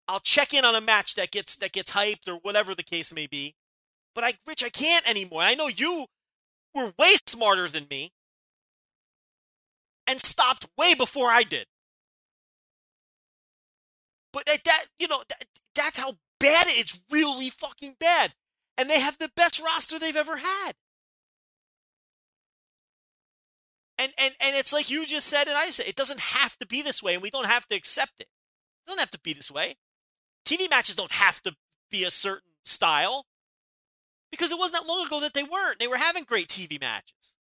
I'll 0.09 0.21
check 0.21 0.55
in 0.55 0.65
on 0.65 0.75
a 0.75 0.81
match 0.81 1.15
that 1.17 1.31
gets 1.31 1.57
that 1.57 1.73
gets 1.73 1.93
hyped 1.93 2.29
or 2.29 2.37
whatever 2.43 2.75
the 2.75 2.83
case 2.83 3.13
may 3.13 3.27
be. 3.27 3.55
But 4.15 4.25
I 4.25 4.35
Rich, 4.47 4.65
I 4.65 4.71
can't 4.71 5.09
anymore. 5.09 5.43
I 5.43 5.55
know 5.55 5.69
you 5.69 6.07
were 6.75 6.93
way 6.99 7.13
smarter 7.29 7.69
than 7.69 7.87
me 7.91 8.13
and 10.07 10.19
stopped 10.19 10.67
way 10.79 10.95
before 10.95 11.29
I 11.29 11.43
did. 11.43 11.67
But 14.33 14.47
that, 14.47 14.65
that 14.65 14.87
you 14.99 15.09
know, 15.09 15.23
that, 15.29 15.45
that's 15.75 15.99
how 15.99 16.17
bad 16.41 16.67
it, 16.67 16.81
it's 16.81 16.99
really 17.11 17.51
fucking 17.51 17.97
bad. 18.01 18.33
And 18.79 18.89
they 18.89 19.01
have 19.01 19.18
the 19.18 19.31
best 19.37 19.61
roster 19.61 19.99
they've 19.99 20.16
ever 20.16 20.37
had. 20.37 20.72
And 23.99 24.12
and 24.22 24.33
and 24.41 24.57
it's 24.57 24.72
like 24.72 24.89
you 24.89 25.05
just 25.05 25.26
said 25.26 25.49
and 25.49 25.57
I 25.57 25.70
said, 25.70 25.87
it 25.89 25.97
doesn't 25.97 26.20
have 26.20 26.57
to 26.59 26.66
be 26.66 26.83
this 26.83 27.03
way 27.03 27.14
and 27.14 27.22
we 27.22 27.31
don't 27.31 27.49
have 27.49 27.66
to 27.66 27.76
accept 27.76 28.12
it. 28.20 28.29
It 28.29 28.87
doesn't 28.87 29.01
have 29.01 29.11
to 29.11 29.20
be 29.20 29.33
this 29.33 29.51
way. 29.51 29.76
TV 30.47 30.70
matches 30.70 30.95
don't 30.95 31.12
have 31.12 31.43
to 31.43 31.57
be 31.91 32.05
a 32.05 32.11
certain 32.11 32.53
style. 32.64 33.26
Because 34.31 34.53
it 34.53 34.59
wasn't 34.59 34.83
that 34.83 34.89
long 34.89 35.07
ago 35.07 35.20
that 35.20 35.35
they 35.35 35.43
weren't. 35.43 35.79
They 35.79 35.89
were 35.89 35.97
having 35.97 36.24
great 36.24 36.49
TV 36.49 36.79
matches. 36.79 37.37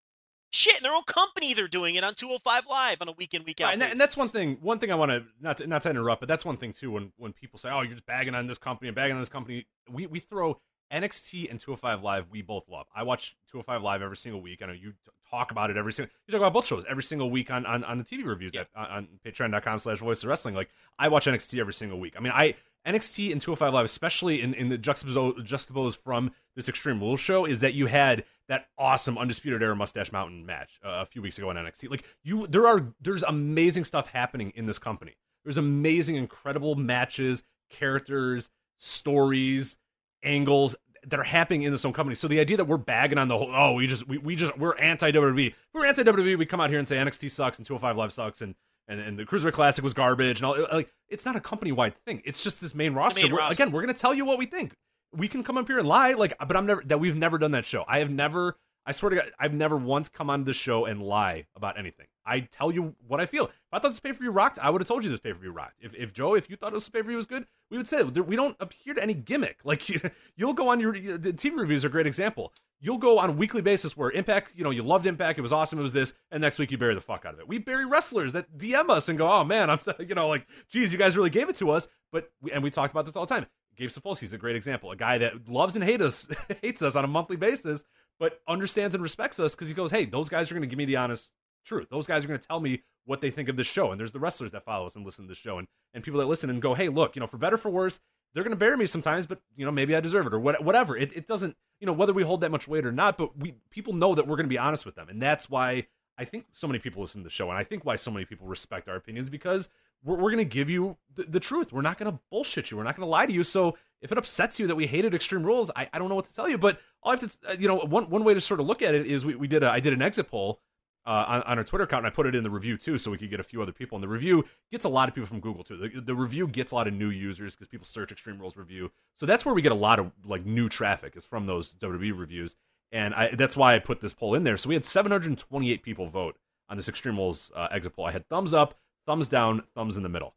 Shit, 0.52 0.78
in 0.78 0.84
their 0.84 0.94
own 0.94 1.04
company, 1.08 1.54
they're 1.54 1.68
doing 1.68 1.96
it 1.96 2.04
on 2.04 2.14
205 2.14 2.66
Live 2.70 2.98
on 3.02 3.08
a 3.08 3.14
week 3.14 3.34
in, 3.34 3.44
week 3.44 3.60
out. 3.62 3.66
Right, 3.66 3.74
and, 3.74 3.82
that, 3.82 3.92
and, 3.92 4.00
that's 4.00 4.16
one 4.16 4.28
thing. 4.28 4.58
One 4.62 4.78
thing 4.78 4.92
I 4.92 4.96
want 4.96 5.12
to 5.12 5.24
not 5.42 5.58
to, 5.58 5.68
not 5.68 5.82
to 5.84 5.90
interrupt, 5.90 6.20
but 6.20 6.28
that's 6.28 6.46
one 6.46 6.58
thing 6.58 6.74
too. 6.74 6.92
When 6.92 7.12
when 7.18 7.34
people 7.34 7.58
say, 7.58 7.70
"Oh, 7.72 7.82
you're 7.82 7.94
just 7.94 8.06
bagging 8.06 8.36
on 8.36 8.46
this 8.46 8.60
company 8.60 8.90
and 8.90 8.96
bagging 8.96 9.16
on 9.16 9.22
this 9.22 9.30
company," 9.30 9.66
we 9.90 10.06
we 10.06 10.20
throw 10.20 10.60
NXT 10.94 11.50
and 11.50 11.60
205 11.60 12.04
Live. 12.04 12.26
We 12.30 12.42
both 12.42 12.70
love. 12.70 12.86
I 12.96 13.04
watch 13.04 13.36
205 13.52 13.82
Live 13.82 14.02
every 14.02 14.18
single 14.18 14.42
week. 14.42 14.62
I 14.62 14.68
know 14.68 14.74
you 14.74 14.94
talk 15.30 15.52
about 15.52 15.70
it 15.72 15.78
every 15.78 15.92
single. 15.94 16.14
You 16.28 16.32
talk 16.32 16.40
about 16.40 16.54
both 16.54 16.68
shows 16.68 16.86
every 16.88 17.04
single 17.04 17.32
week 17.32 17.50
on 17.52 17.66
on, 17.66 17.84
on 17.84 17.98
the 17.98 18.04
TV 18.04 18.26
reviews 18.26 18.54
Yeah. 18.54 18.62
at, 18.62 18.68
on, 18.76 18.86
on 18.86 19.08
Patreon.com/slash 19.26 20.00
Voice 20.00 20.24
of 20.24 20.30
Wrestling. 20.30 20.54
Like 20.56 20.70
I 21.00 21.08
watch 21.08 21.26
NXT 21.26 21.60
every 21.60 21.74
single 21.74 22.00
week. 22.00 22.14
I 22.18 22.20
mean, 22.22 22.34
I 22.36 22.56
NXT 22.86 23.32
and 23.32 23.42
205 23.42 23.74
Live, 23.74 23.86
especially 23.86 24.42
in, 24.42 24.54
in 24.54 24.70
the 24.70 24.78
juxtapose, 24.78 25.38
juxtapose 25.48 25.96
from 25.98 26.32
this 26.56 26.68
Extreme 26.70 27.00
Rules 27.00 27.20
show, 27.22 27.46
is 27.46 27.62
that 27.62 27.74
you 27.74 27.88
had 27.88 28.26
that 28.50 28.68
awesome 28.78 29.18
Undisputed 29.18 29.64
Era 29.64 29.74
Mustache 29.76 30.12
Mountain 30.12 30.46
match 30.46 30.80
uh, 30.86 31.00
a 31.02 31.06
few 31.06 31.22
weeks 31.22 31.38
ago 31.38 31.50
on 31.50 31.56
NXT. 31.56 31.90
Like 31.90 32.04
you, 32.24 32.46
there 32.46 32.68
are 32.68 32.94
there's 33.02 33.24
amazing 33.24 33.86
stuff 33.86 34.08
happening 34.08 34.52
in 34.56 34.66
this 34.66 34.80
company. 34.80 35.16
There's 35.46 35.58
amazing, 35.58 36.16
incredible 36.18 36.76
matches, 36.76 37.44
characters, 37.70 38.50
stories, 38.78 39.78
angles 40.24 40.76
that 41.06 41.20
are 41.20 41.24
happening 41.24 41.64
in 41.64 41.72
this 41.72 41.84
own 41.86 41.94
company. 41.94 42.16
So 42.16 42.28
the 42.28 42.40
idea 42.40 42.58
that 42.58 42.66
we're 42.66 42.78
bagging 42.78 43.18
on 43.18 43.28
the 43.28 43.38
whole, 43.38 43.52
oh, 43.54 43.74
we 43.74 43.88
just 43.88 44.08
we, 44.08 44.18
we 44.18 44.36
just 44.36 44.58
we're 44.58 44.76
anti 44.78 45.12
WWE. 45.12 45.54
We're 45.74 45.86
anti 45.86 46.04
WWE, 46.04 46.38
we 46.38 46.46
come 46.46 46.62
out 46.62 46.70
here 46.70 46.80
and 46.80 46.88
say 46.88 46.96
NXT 46.98 47.30
sucks 47.32 47.58
and 47.58 47.66
205 47.66 47.98
Live 47.98 48.14
sucks 48.14 48.42
and 48.42 48.56
and, 48.88 49.00
and 49.00 49.18
the 49.18 49.26
Cruiserweight 49.26 49.54
Classic 49.54 49.84
was 49.84 49.94
garbage 49.94 50.40
and 50.40 50.46
all. 50.46 50.58
Like 50.72 50.92
it's 51.10 51.26
not 51.26 51.36
a 51.36 51.40
company 51.42 51.72
wide 51.72 51.96
thing. 52.06 52.22
It's 52.26 52.44
just 52.44 52.62
this 52.62 52.74
main 52.76 52.94
roster. 52.94 53.22
main 53.22 53.32
We're- 53.32 53.42
roster. 53.44 53.64
Again, 53.64 53.74
we're 53.74 53.82
gonna 53.82 53.94
tell 53.94 54.14
you 54.14 54.26
what 54.26 54.38
we 54.38 54.46
think. 54.46 54.74
We 55.16 55.28
can 55.28 55.44
come 55.44 55.58
up 55.58 55.68
here 55.68 55.78
and 55.78 55.88
lie, 55.88 56.14
like, 56.14 56.34
but 56.40 56.58
I'm 56.58 56.66
never 56.66 56.82
that 56.86 57.00
we've 57.00 57.16
never 57.16 57.38
done 57.38 57.52
that 57.52 57.66
show. 57.66 57.84
I 57.88 58.00
have 58.00 58.10
never. 58.10 58.58
I 58.86 58.92
swear 58.92 59.12
to 59.12 59.16
God, 59.18 59.32
I've 59.40 59.54
never 59.54 59.78
once 59.78 60.10
come 60.10 60.30
on 60.30 60.44
the 60.44 60.54
show 60.54 60.86
and 60.86 61.02
lie 61.02 61.46
about 61.56 61.78
anything. 61.78 62.08
I 62.26 62.42
tell 62.42 62.72
you 62.72 62.96
what 63.08 63.20
I 63.20 63.26
feel. 63.26 63.46
If 63.46 63.52
I 63.74 63.80
thought 63.80 63.90
this 63.90 64.00
pay 64.00 64.14
per 64.14 64.20
view 64.20 64.32
rocked, 64.32 64.60
I 64.62 64.70
would 64.70 64.82
have 64.82 64.88
told 64.88 65.04
you 65.04 65.10
this 65.10 65.20
pay 65.20 65.34
per 65.34 65.40
view 65.40 65.52
rocked. 65.52 65.78
If, 65.82 65.94
if 65.96 66.14
Joe, 66.14 66.36
if 66.36 66.50
you 66.50 66.56
thought 66.56 66.74
this 66.74 66.88
pay 66.90 67.02
per 67.02 67.08
view 67.08 67.18
was 67.18 67.26
good, 67.26 67.46
we 67.70 67.78
would 67.78 67.88
say 67.88 68.00
it. 68.00 68.28
We 68.28 68.36
don't 68.36 68.56
appear 68.60 68.94
to 68.94 69.02
any 69.04 69.14
gimmick. 69.14 69.58
Like 69.66 69.90
you, 69.90 70.00
you'll 70.36 70.54
go 70.54 70.70
on 70.70 70.80
your 70.80 70.94
the 70.94 71.34
TV 71.34 71.58
reviews 71.58 71.84
are 71.84 71.88
a 71.88 71.92
great 71.92 72.06
example. 72.06 72.54
You'll 72.80 72.98
go 72.98 73.18
on 73.18 73.30
a 73.30 73.34
weekly 73.34 73.62
basis 73.62 73.98
where 73.98 74.12
Impact, 74.12 74.54
you 74.56 74.64
know, 74.64 74.70
you 74.70 74.84
loved 74.84 75.08
Impact, 75.08 75.40
it 75.40 75.42
was 75.42 75.54
awesome, 75.54 75.80
it 75.80 75.82
was 75.82 75.94
this, 75.94 76.14
and 76.32 76.42
next 76.42 76.60
week 76.60 76.70
you 76.70 76.78
bury 76.78 76.94
the 76.94 77.02
fuck 77.02 77.26
out 77.26 77.34
of 77.34 77.40
it. 77.40 77.48
We 77.48 77.58
bury 77.58 77.86
wrestlers 77.86 78.34
that 78.34 78.58
DM 78.58 78.90
us 78.90 79.10
and 79.10 79.18
go, 79.18 79.32
oh 79.32 79.44
man, 79.44 79.70
I'm 79.70 79.80
you 80.00 80.14
know 80.14 80.28
like, 80.28 80.46
geez, 80.70 80.92
you 80.92 81.00
guys 81.00 81.18
really 81.18 81.32
gave 81.32 81.50
it 81.50 81.56
to 81.58 81.72
us. 81.72 81.88
But 82.12 82.32
we, 82.42 82.52
and 82.52 82.62
we 82.62 82.70
talked 82.70 82.92
about 82.92 83.06
this 83.06 83.16
all 83.16 83.26
the 83.26 83.34
time. 83.34 83.48
Gabe 83.76 83.90
Sapolsky's 83.90 84.34
a 84.34 84.38
great 84.38 84.56
example, 84.56 84.92
a 84.92 84.96
guy 84.96 85.18
that 85.18 85.50
loves 85.50 85.76
and 85.76 85.84
hates 85.84 86.04
us, 86.04 86.28
hates 86.62 86.82
us 86.84 86.96
on 86.96 87.04
a 87.04 87.08
monthly 87.08 87.38
basis, 87.38 87.84
but 88.20 88.42
understands 88.48 88.94
and 88.94 89.02
respects 89.02 89.40
us 89.40 89.56
because 89.56 89.68
he 89.68 89.74
goes, 89.74 89.90
hey, 89.90 90.06
those 90.06 90.30
guys 90.30 90.52
are 90.52 90.54
going 90.54 90.62
to 90.62 90.68
give 90.68 90.78
me 90.78 90.86
the 90.86 90.98
honest 90.98 91.32
truth. 91.64 91.88
Those 91.90 92.08
guys 92.08 92.24
are 92.24 92.28
going 92.28 92.40
to 92.40 92.48
tell 92.48 92.60
me 92.60 92.84
what 93.06 93.22
they 93.22 93.30
think 93.30 93.50
of 93.50 93.58
the 93.58 93.64
show. 93.64 93.92
And 93.92 94.00
there's 94.00 94.12
the 94.12 94.20
wrestlers 94.20 94.52
that 94.52 94.64
follow 94.64 94.86
us 94.86 94.96
and 94.96 95.06
listen 95.06 95.26
to 95.26 95.30
the 95.30 95.36
show, 95.36 95.58
and 95.58 95.68
and 95.94 96.04
people 96.04 96.20
that 96.20 96.28
listen 96.28 96.50
and 96.50 96.62
go, 96.62 96.74
hey, 96.74 96.90
look, 96.90 97.16
you 97.16 97.20
know, 97.20 97.28
for 97.28 97.38
better 97.38 97.58
for 97.58 97.70
worse, 97.70 98.00
they're 98.34 98.44
going 98.44 98.52
to 98.52 98.58
bury 98.58 98.78
me 98.78 98.86
sometimes, 98.86 99.26
but 99.26 99.42
you 99.56 99.66
know, 99.66 99.72
maybe 99.72 99.96
I 99.96 100.00
deserve 100.00 100.28
it 100.28 100.34
or 100.34 100.40
what, 100.40 100.64
whatever. 100.64 100.98
It 100.98 101.12
it 101.16 101.28
doesn't, 101.28 101.56
you 101.80 101.88
know, 101.88 101.94
whether 101.94 102.14
we 102.14 102.24
hold 102.24 102.42
that 102.42 102.52
much 102.52 102.68
weight 102.68 102.86
or 102.86 102.92
not, 102.92 103.18
but 103.18 103.38
we 103.38 103.56
people 103.70 103.94
know 103.94 104.16
that 104.16 104.28
we're 104.28 104.38
going 104.38 104.46
to 104.46 104.50
be 104.50 104.58
honest 104.58 104.86
with 104.86 104.96
them, 104.96 105.10
and 105.10 105.22
that's 105.22 105.50
why. 105.50 105.88
I 106.16 106.26
think 106.26 106.46
so 106.52 106.68
many 106.68 106.78
people 106.78 107.02
listen 107.02 107.22
to 107.22 107.24
the 107.24 107.32
show, 107.32 107.50
and 107.50 107.58
I 107.58 107.64
think 107.64 107.86
why 107.86 107.96
so 107.96 108.12
many 108.12 108.24
people 108.24 108.46
respect 108.46 108.88
our 108.88 108.96
opinions 108.96 109.32
because 109.32 109.68
we're, 110.04 110.16
we're 110.16 110.30
going 110.30 110.38
to 110.38 110.46
give 110.46 110.70
you 110.70 110.98
the, 111.16 111.24
the 111.24 111.40
truth. 111.40 111.74
We're 111.74 111.82
not 111.82 111.98
going 111.98 112.12
to 112.12 112.20
bullshit 112.30 112.70
you. 112.70 112.78
We're 112.78 112.84
not 112.84 112.96
going 112.96 113.08
to 113.08 113.10
lie 113.10 113.26
to 113.26 113.34
you. 113.34 113.44
So 113.44 113.78
if 114.00 114.12
it 114.12 114.18
upsets 114.18 114.60
you 114.60 114.68
that 114.68 114.76
we 114.76 114.86
hated 114.86 115.16
Extreme 115.16 115.44
Rules, 115.44 115.72
I, 115.76 115.90
I 115.92 115.98
don't 115.98 116.10
know 116.10 116.16
what 116.16 116.26
to 116.26 116.36
tell 116.36 116.48
you. 116.48 116.60
But 116.60 116.80
all 117.02 117.14
I 117.14 117.16
have 117.16 117.32
to, 117.32 117.50
uh, 117.50 117.56
you 117.58 117.68
know, 117.68 117.78
one 117.78 118.10
one 118.10 118.24
way 118.24 118.34
to 118.34 118.42
sort 118.42 118.60
of 118.60 118.68
look 118.68 118.82
at 118.82 118.94
it 118.94 119.08
is 119.08 119.26
we, 119.26 119.36
we 119.36 119.48
did 119.48 119.64
a 119.64 119.72
I 119.72 119.80
did 119.80 119.94
an 119.94 120.02
exit 120.02 120.30
poll 120.30 120.60
uh, 121.06 121.26
on, 121.28 121.42
on 121.44 121.58
our 121.58 121.64
Twitter 121.64 121.84
account, 121.84 122.06
and 122.06 122.12
I 122.12 122.16
put 122.16 122.26
it 122.26 122.36
in 122.36 122.44
the 122.44 122.50
review 122.50 122.78
too, 122.78 122.98
so 122.98 123.12
we 123.12 123.18
could 123.18 123.30
get 123.30 123.40
a 123.40 123.44
few 123.44 123.62
other 123.62 123.72
people. 123.72 123.96
And 123.96 124.04
the 124.04 124.08
review 124.08 124.46
gets 124.72 124.86
a 124.86 124.90
lot 124.90 125.10
of 125.10 125.16
people 125.16 125.28
from 125.28 125.42
Google 125.42 125.64
too. 125.64 125.78
The, 125.78 126.02
the 126.02 126.16
review 126.16 126.48
gets 126.48 126.72
a 126.72 126.76
lot 126.76 126.88
of 126.88 126.94
new 126.94 127.10
users 127.10 127.56
because 127.56 127.68
people 127.68 127.86
search 127.86 128.12
Extreme 128.12 128.40
Rules 128.40 128.56
review. 128.56 128.92
So 129.18 129.26
that's 129.26 129.46
where 129.46 129.54
we 129.54 129.62
get 129.62 129.72
a 129.72 129.76
lot 129.76 130.00
of 130.00 130.12
like 130.26 130.46
new 130.46 130.70
traffic 130.70 131.16
is 131.16 131.26
from 131.26 131.46
those 131.46 131.74
WWE 131.76 132.18
reviews, 132.18 132.56
and 132.92 133.14
I, 133.14 133.30
that's 133.30 133.58
why 133.58 133.76
I 133.76 133.80
put 133.80 134.02
this 134.02 134.14
poll 134.14 134.36
in 134.36 134.44
there. 134.44 134.58
So 134.58 134.70
we 134.70 134.76
had 134.76 134.86
728 134.86 135.84
people 135.84 136.08
vote 136.08 136.38
on 136.70 136.78
this 136.78 136.88
Extreme 136.88 137.18
Rules 137.18 137.52
uh, 137.56 137.68
exit 137.72 137.96
poll. 137.96 138.06
I 138.06 138.12
had 138.12 138.28
thumbs 138.30 138.54
up, 138.54 138.80
thumbs 139.06 139.28
down, 139.28 139.64
thumbs 139.76 139.98
in 139.98 140.04
the 140.04 140.10
middle. 140.10 140.36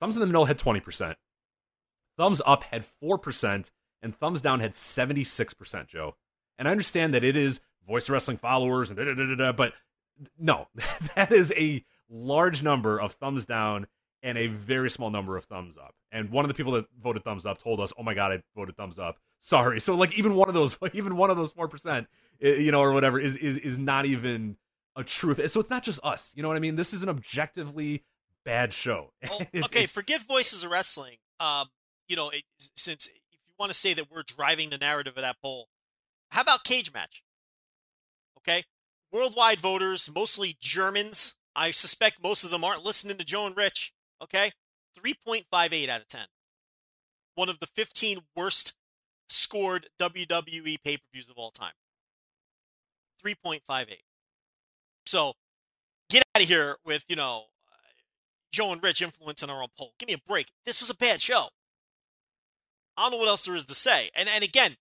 Thumbs 0.00 0.16
in 0.16 0.20
the 0.20 0.26
middle 0.26 0.46
had 0.46 0.58
20%. 0.58 1.14
Thumbs 2.18 2.42
up 2.44 2.64
had 2.64 2.84
4%, 3.02 3.70
and 4.02 4.16
thumbs 4.16 4.40
down 4.40 4.60
had 4.60 4.72
76%, 4.72 5.86
Joe. 5.86 6.16
And 6.58 6.66
I 6.66 6.72
understand 6.72 7.14
that 7.14 7.24
it 7.24 7.36
is 7.36 7.60
voice 7.86 8.10
wrestling 8.10 8.36
followers 8.36 8.90
and 8.90 8.98
da 8.98 9.04
da 9.04 9.14
da 9.14 9.34
da, 9.34 9.52
but 9.52 9.72
no, 10.38 10.68
that 11.16 11.32
is 11.32 11.52
a 11.56 11.84
large 12.08 12.62
number 12.62 12.98
of 13.00 13.12
thumbs 13.14 13.44
down 13.46 13.86
and 14.22 14.38
a 14.38 14.46
very 14.46 14.88
small 14.90 15.10
number 15.10 15.36
of 15.36 15.44
thumbs 15.46 15.76
up. 15.76 15.94
And 16.12 16.30
one 16.30 16.44
of 16.44 16.48
the 16.48 16.54
people 16.54 16.72
that 16.74 16.84
voted 17.02 17.24
thumbs 17.24 17.44
up 17.46 17.58
told 17.62 17.80
us, 17.80 17.92
"Oh 17.98 18.02
my 18.02 18.14
god, 18.14 18.32
I 18.32 18.42
voted 18.54 18.76
thumbs 18.76 18.98
up." 18.98 19.18
Sorry. 19.40 19.80
So 19.80 19.94
like 19.96 20.16
even 20.16 20.34
one 20.34 20.48
of 20.48 20.54
those, 20.54 20.76
even 20.92 21.16
one 21.16 21.30
of 21.30 21.36
those 21.36 21.52
four 21.52 21.68
percent, 21.68 22.06
you 22.40 22.70
know, 22.70 22.80
or 22.80 22.92
whatever, 22.92 23.18
is 23.18 23.36
is 23.36 23.56
is 23.58 23.78
not 23.78 24.06
even 24.06 24.56
a 24.94 25.02
truth. 25.02 25.38
So 25.50 25.58
it's 25.60 25.70
not 25.70 25.82
just 25.82 25.98
us. 26.04 26.32
You 26.36 26.42
know 26.42 26.48
what 26.48 26.56
I 26.56 26.60
mean? 26.60 26.76
This 26.76 26.92
is 26.92 27.02
an 27.02 27.08
objectively 27.08 28.04
bad 28.44 28.72
show. 28.72 29.12
Well, 29.28 29.40
It's- 29.40 29.64
okay, 29.64 29.78
it's- 29.80 29.92
forget 29.92 30.20
voices 30.22 30.62
of 30.64 30.70
wrestling. 30.70 31.16
Um, 31.40 31.68
you 32.08 32.14
know, 32.16 32.28
it, 32.28 32.42
since 32.76 33.06
if 33.06 33.14
you 33.32 33.54
want 33.58 33.70
to 33.72 33.78
say 33.78 33.94
that 33.94 34.10
we're 34.10 34.22
driving 34.22 34.70
the 34.70 34.78
narrative 34.78 35.16
of 35.16 35.22
that 35.22 35.36
poll, 35.42 35.68
how 36.30 36.42
about 36.42 36.62
cage 36.64 36.92
match? 36.92 37.22
Okay, 38.38 38.64
worldwide 39.12 39.60
voters, 39.60 40.10
mostly 40.12 40.56
Germans. 40.60 41.36
I 41.54 41.70
suspect 41.70 42.22
most 42.22 42.44
of 42.44 42.50
them 42.50 42.64
aren't 42.64 42.84
listening 42.84 43.18
to 43.18 43.24
Joe 43.24 43.46
and 43.46 43.56
Rich. 43.56 43.92
Okay, 44.22 44.52
three 44.94 45.14
point 45.26 45.46
five 45.50 45.72
eight 45.72 45.88
out 45.88 46.00
of 46.00 46.08
ten. 46.08 46.26
One 47.34 47.48
of 47.48 47.60
the 47.60 47.66
fifteen 47.66 48.20
worst 48.34 48.72
scored 49.28 49.88
WWE 50.00 50.76
pay 50.84 50.96
per 50.96 51.02
views 51.12 51.28
of 51.28 51.36
all 51.36 51.50
time. 51.50 51.74
Three 53.20 53.34
point 53.34 53.62
five 53.66 53.88
eight. 53.90 54.04
So 55.06 55.34
get 56.08 56.22
out 56.34 56.42
of 56.42 56.48
here 56.48 56.76
with 56.84 57.04
you 57.08 57.16
know 57.16 57.44
uh, 57.70 57.92
Joe 58.52 58.72
and 58.72 58.82
Rich 58.82 59.02
influencing 59.02 59.50
our 59.50 59.62
own 59.62 59.68
poll. 59.76 59.92
Give 59.98 60.08
me 60.08 60.14
a 60.14 60.18
break. 60.26 60.48
This 60.64 60.80
was 60.80 60.90
a 60.90 60.96
bad 60.96 61.20
show. 61.20 61.48
I 62.96 63.04
don't 63.04 63.12
know 63.12 63.18
what 63.18 63.28
else 63.28 63.44
there 63.44 63.56
is 63.56 63.64
to 63.66 63.74
say. 63.74 64.10
And 64.14 64.28
and 64.28 64.44
again, 64.44 64.76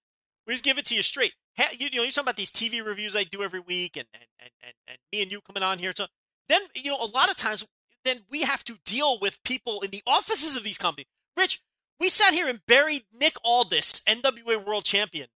we 0.48 0.54
just 0.54 0.64
give 0.64 0.78
it 0.78 0.86
to 0.86 0.96
you 0.96 1.04
straight. 1.04 1.34
You, 1.80 1.90
know, 1.92 2.04
you're 2.04 2.06
talking 2.12 2.24
about 2.24 2.38
these 2.38 2.52
TV 2.52 2.84
reviews 2.86 3.16
I 3.16 3.24
do 3.24 3.44
every 3.44 3.60
week, 3.60 3.98
and 3.98 4.08
and, 4.14 4.24
and, 4.40 4.52
and 4.64 4.74
and 4.88 4.98
me 5.12 5.22
and 5.22 5.32
you 5.32 5.42
coming 5.42 5.64
on 5.64 5.80
here. 5.80 5.92
So 5.96 6.08
then, 6.50 6.62
you 6.76 6.90
know, 6.92 6.98
a 6.98 7.06
lot 7.06 7.30
of 7.30 7.36
times, 7.38 7.66
then 8.06 8.18
we 8.30 8.42
have 8.42 8.64
to 8.66 8.78
deal 8.86 9.20
with 9.20 9.44
people 9.44 9.82
in 9.82 9.92
the 9.92 10.02
offices 10.08 10.58
of 10.58 10.64
these 10.64 10.78
companies. 10.78 11.08
Rich, 11.38 11.62
we 12.00 12.10
sat 12.10 12.34
here 12.34 12.48
and 12.48 12.60
buried 12.66 13.04
Nick 13.14 13.36
Aldis, 13.46 14.02
NWA 14.08 14.66
World 14.66 14.86
Champion, 14.86 15.28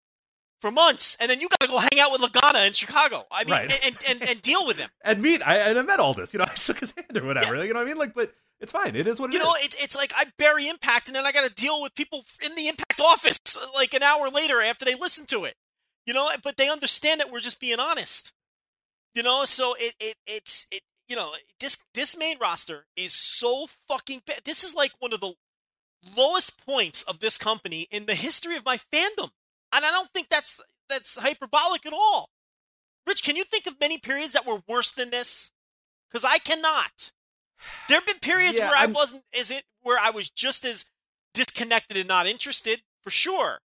for 0.62 0.72
months, 0.72 1.16
and 1.22 1.30
then 1.30 1.40
you 1.42 1.48
got 1.50 1.60
to 1.62 1.68
go 1.68 1.78
hang 1.78 2.00
out 2.00 2.12
with 2.12 2.22
Lagana 2.22 2.66
in 2.66 2.74
Chicago. 2.74 3.26
I 3.32 3.44
mean, 3.44 3.52
Right. 3.54 3.86
and, 3.86 3.96
and 4.10 4.30
and 4.30 4.42
deal 4.42 4.66
with 4.66 4.78
him. 4.80 4.90
and 5.04 5.22
meet 5.22 5.46
I 5.46 5.58
and 5.58 5.78
I 5.78 5.82
met 5.84 6.00
Aldis. 6.00 6.34
You 6.34 6.40
know, 6.40 6.46
I 6.52 6.56
shook 6.56 6.80
his 6.80 6.92
hand 6.96 7.16
or 7.18 7.26
whatever. 7.26 7.64
You 7.64 7.74
know 7.74 7.80
what 7.80 7.86
I 7.86 7.90
mean? 7.90 7.98
Like, 7.98 8.14
but 8.16 8.34
it's 8.60 8.72
fine. 8.72 8.96
It 8.96 9.06
is 9.06 9.20
what 9.20 9.30
it 9.30 9.34
You 9.34 9.40
is. 9.40 9.46
know, 9.46 9.54
it, 9.58 9.76
it's 9.80 9.96
like 9.96 10.12
I 10.16 10.26
bury 10.40 10.68
Impact, 10.68 11.08
and 11.08 11.16
then 11.16 11.26
I 11.26 11.32
got 11.32 11.46
to 11.48 11.54
deal 11.54 11.82
with 11.82 11.94
people 11.94 12.24
in 12.44 12.56
the 12.56 12.68
Impact 12.68 13.00
office 13.02 13.40
like 13.76 13.94
an 13.94 14.02
hour 14.02 14.30
later 14.30 14.62
after 14.62 14.86
they 14.86 14.96
listen 14.96 15.26
to 15.28 15.44
it. 15.44 15.54
You 16.06 16.14
know, 16.14 16.30
but 16.44 16.58
they 16.58 16.70
understand 16.70 17.20
that 17.20 17.32
we're 17.32 17.40
just 17.40 17.60
being 17.60 17.80
honest. 17.80 18.32
You 19.14 19.24
know, 19.24 19.46
so 19.46 19.76
it 19.80 19.96
it 20.00 20.16
it's 20.28 20.68
it. 20.72 20.82
You 21.08 21.16
know, 21.16 21.34
this 21.60 21.78
this 21.94 22.18
main 22.18 22.38
roster 22.40 22.86
is 22.96 23.14
so 23.14 23.68
fucking 23.88 24.22
bad. 24.26 24.42
This 24.44 24.64
is 24.64 24.76
like 24.76 24.92
one 25.00 25.14
of 25.14 25.20
the 25.22 25.34
lowest 26.16 26.64
points 26.66 27.04
of 27.04 27.20
this 27.20 27.38
company 27.38 27.88
in 27.92 28.06
the 28.06 28.16
history 28.16 28.56
of 28.56 28.66
my 28.66 28.78
fandom. 28.78 29.30
And 29.72 29.86
I 29.86 29.92
don't 29.92 30.10
think 30.14 30.30
that's 30.30 30.62
that's 30.90 31.18
hyperbolic 31.18 31.86
at 31.86 31.94
all. 31.94 32.30
Rich, 33.08 33.24
can 33.24 33.36
you 33.36 33.44
think 33.44 33.68
of 33.68 33.80
many 33.80 33.98
periods 34.00 34.34
that 34.34 34.46
were 34.48 34.62
worse 34.68 34.92
than 34.92 35.12
this? 35.12 35.52
Because 36.10 36.26
I 36.26 36.38
cannot. 36.40 37.12
There 37.88 37.98
have 37.98 38.06
been 38.08 38.20
periods 38.20 38.58
Yeah, 38.60 38.70
where 38.70 38.78
I 38.78 38.82
I'm- 38.82 38.94
wasn't 38.94 39.24
is 39.32 39.52
it 39.52 39.64
where 39.82 40.00
I 40.00 40.10
was 40.10 40.30
just 40.30 40.66
as 40.66 40.86
disconnected 41.34 41.98
and 41.98 42.08
not 42.08 42.26
interested, 42.28 42.82
for 43.04 43.12
sure. 43.12 43.60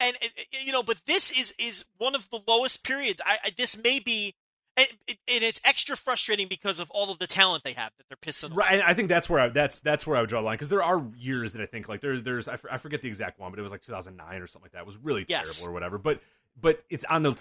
And 0.00 0.16
you 0.64 0.72
know, 0.72 0.82
but 0.82 1.02
this 1.06 1.30
is 1.30 1.54
is 1.58 1.84
one 1.98 2.14
of 2.14 2.28
the 2.30 2.40
lowest 2.48 2.84
periods. 2.84 3.20
I, 3.24 3.38
I 3.44 3.50
this 3.56 3.76
may 3.82 3.98
be, 4.00 4.34
and, 4.76 4.86
and 5.08 5.44
it's 5.44 5.60
extra 5.64 5.94
frustrating 5.96 6.48
because 6.48 6.80
of 6.80 6.90
all 6.92 7.10
of 7.12 7.18
the 7.18 7.26
talent 7.26 7.64
they 7.64 7.74
have 7.74 7.92
that 7.98 8.04
they're 8.08 8.16
pissing. 8.16 8.54
Right, 8.56 8.72
and 8.72 8.82
I 8.82 8.94
think 8.94 9.08
that's 9.10 9.28
where 9.28 9.40
I, 9.40 9.48
that's 9.50 9.80
that's 9.80 10.06
where 10.06 10.16
I 10.16 10.20
would 10.22 10.30
draw 10.30 10.40
the 10.40 10.46
line 10.46 10.54
because 10.54 10.70
there 10.70 10.82
are 10.82 11.04
years 11.18 11.52
that 11.52 11.60
I 11.60 11.66
think 11.66 11.88
like 11.88 12.00
there's 12.00 12.22
there's 12.22 12.48
I, 12.48 12.54
f- 12.54 12.64
I 12.70 12.78
forget 12.78 13.02
the 13.02 13.08
exact 13.08 13.38
one, 13.38 13.50
but 13.52 13.58
it 13.58 13.62
was 13.62 13.72
like 13.72 13.82
2009 13.82 14.40
or 14.40 14.46
something 14.46 14.64
like 14.64 14.72
that. 14.72 14.80
It 14.80 14.86
was 14.86 14.96
really 14.96 15.26
Yes. 15.28 15.58
terrible 15.58 15.70
or 15.70 15.74
whatever. 15.74 15.98
But 15.98 16.20
but 16.60 16.84
it's 16.90 17.04
on 17.06 17.22
the 17.22 17.32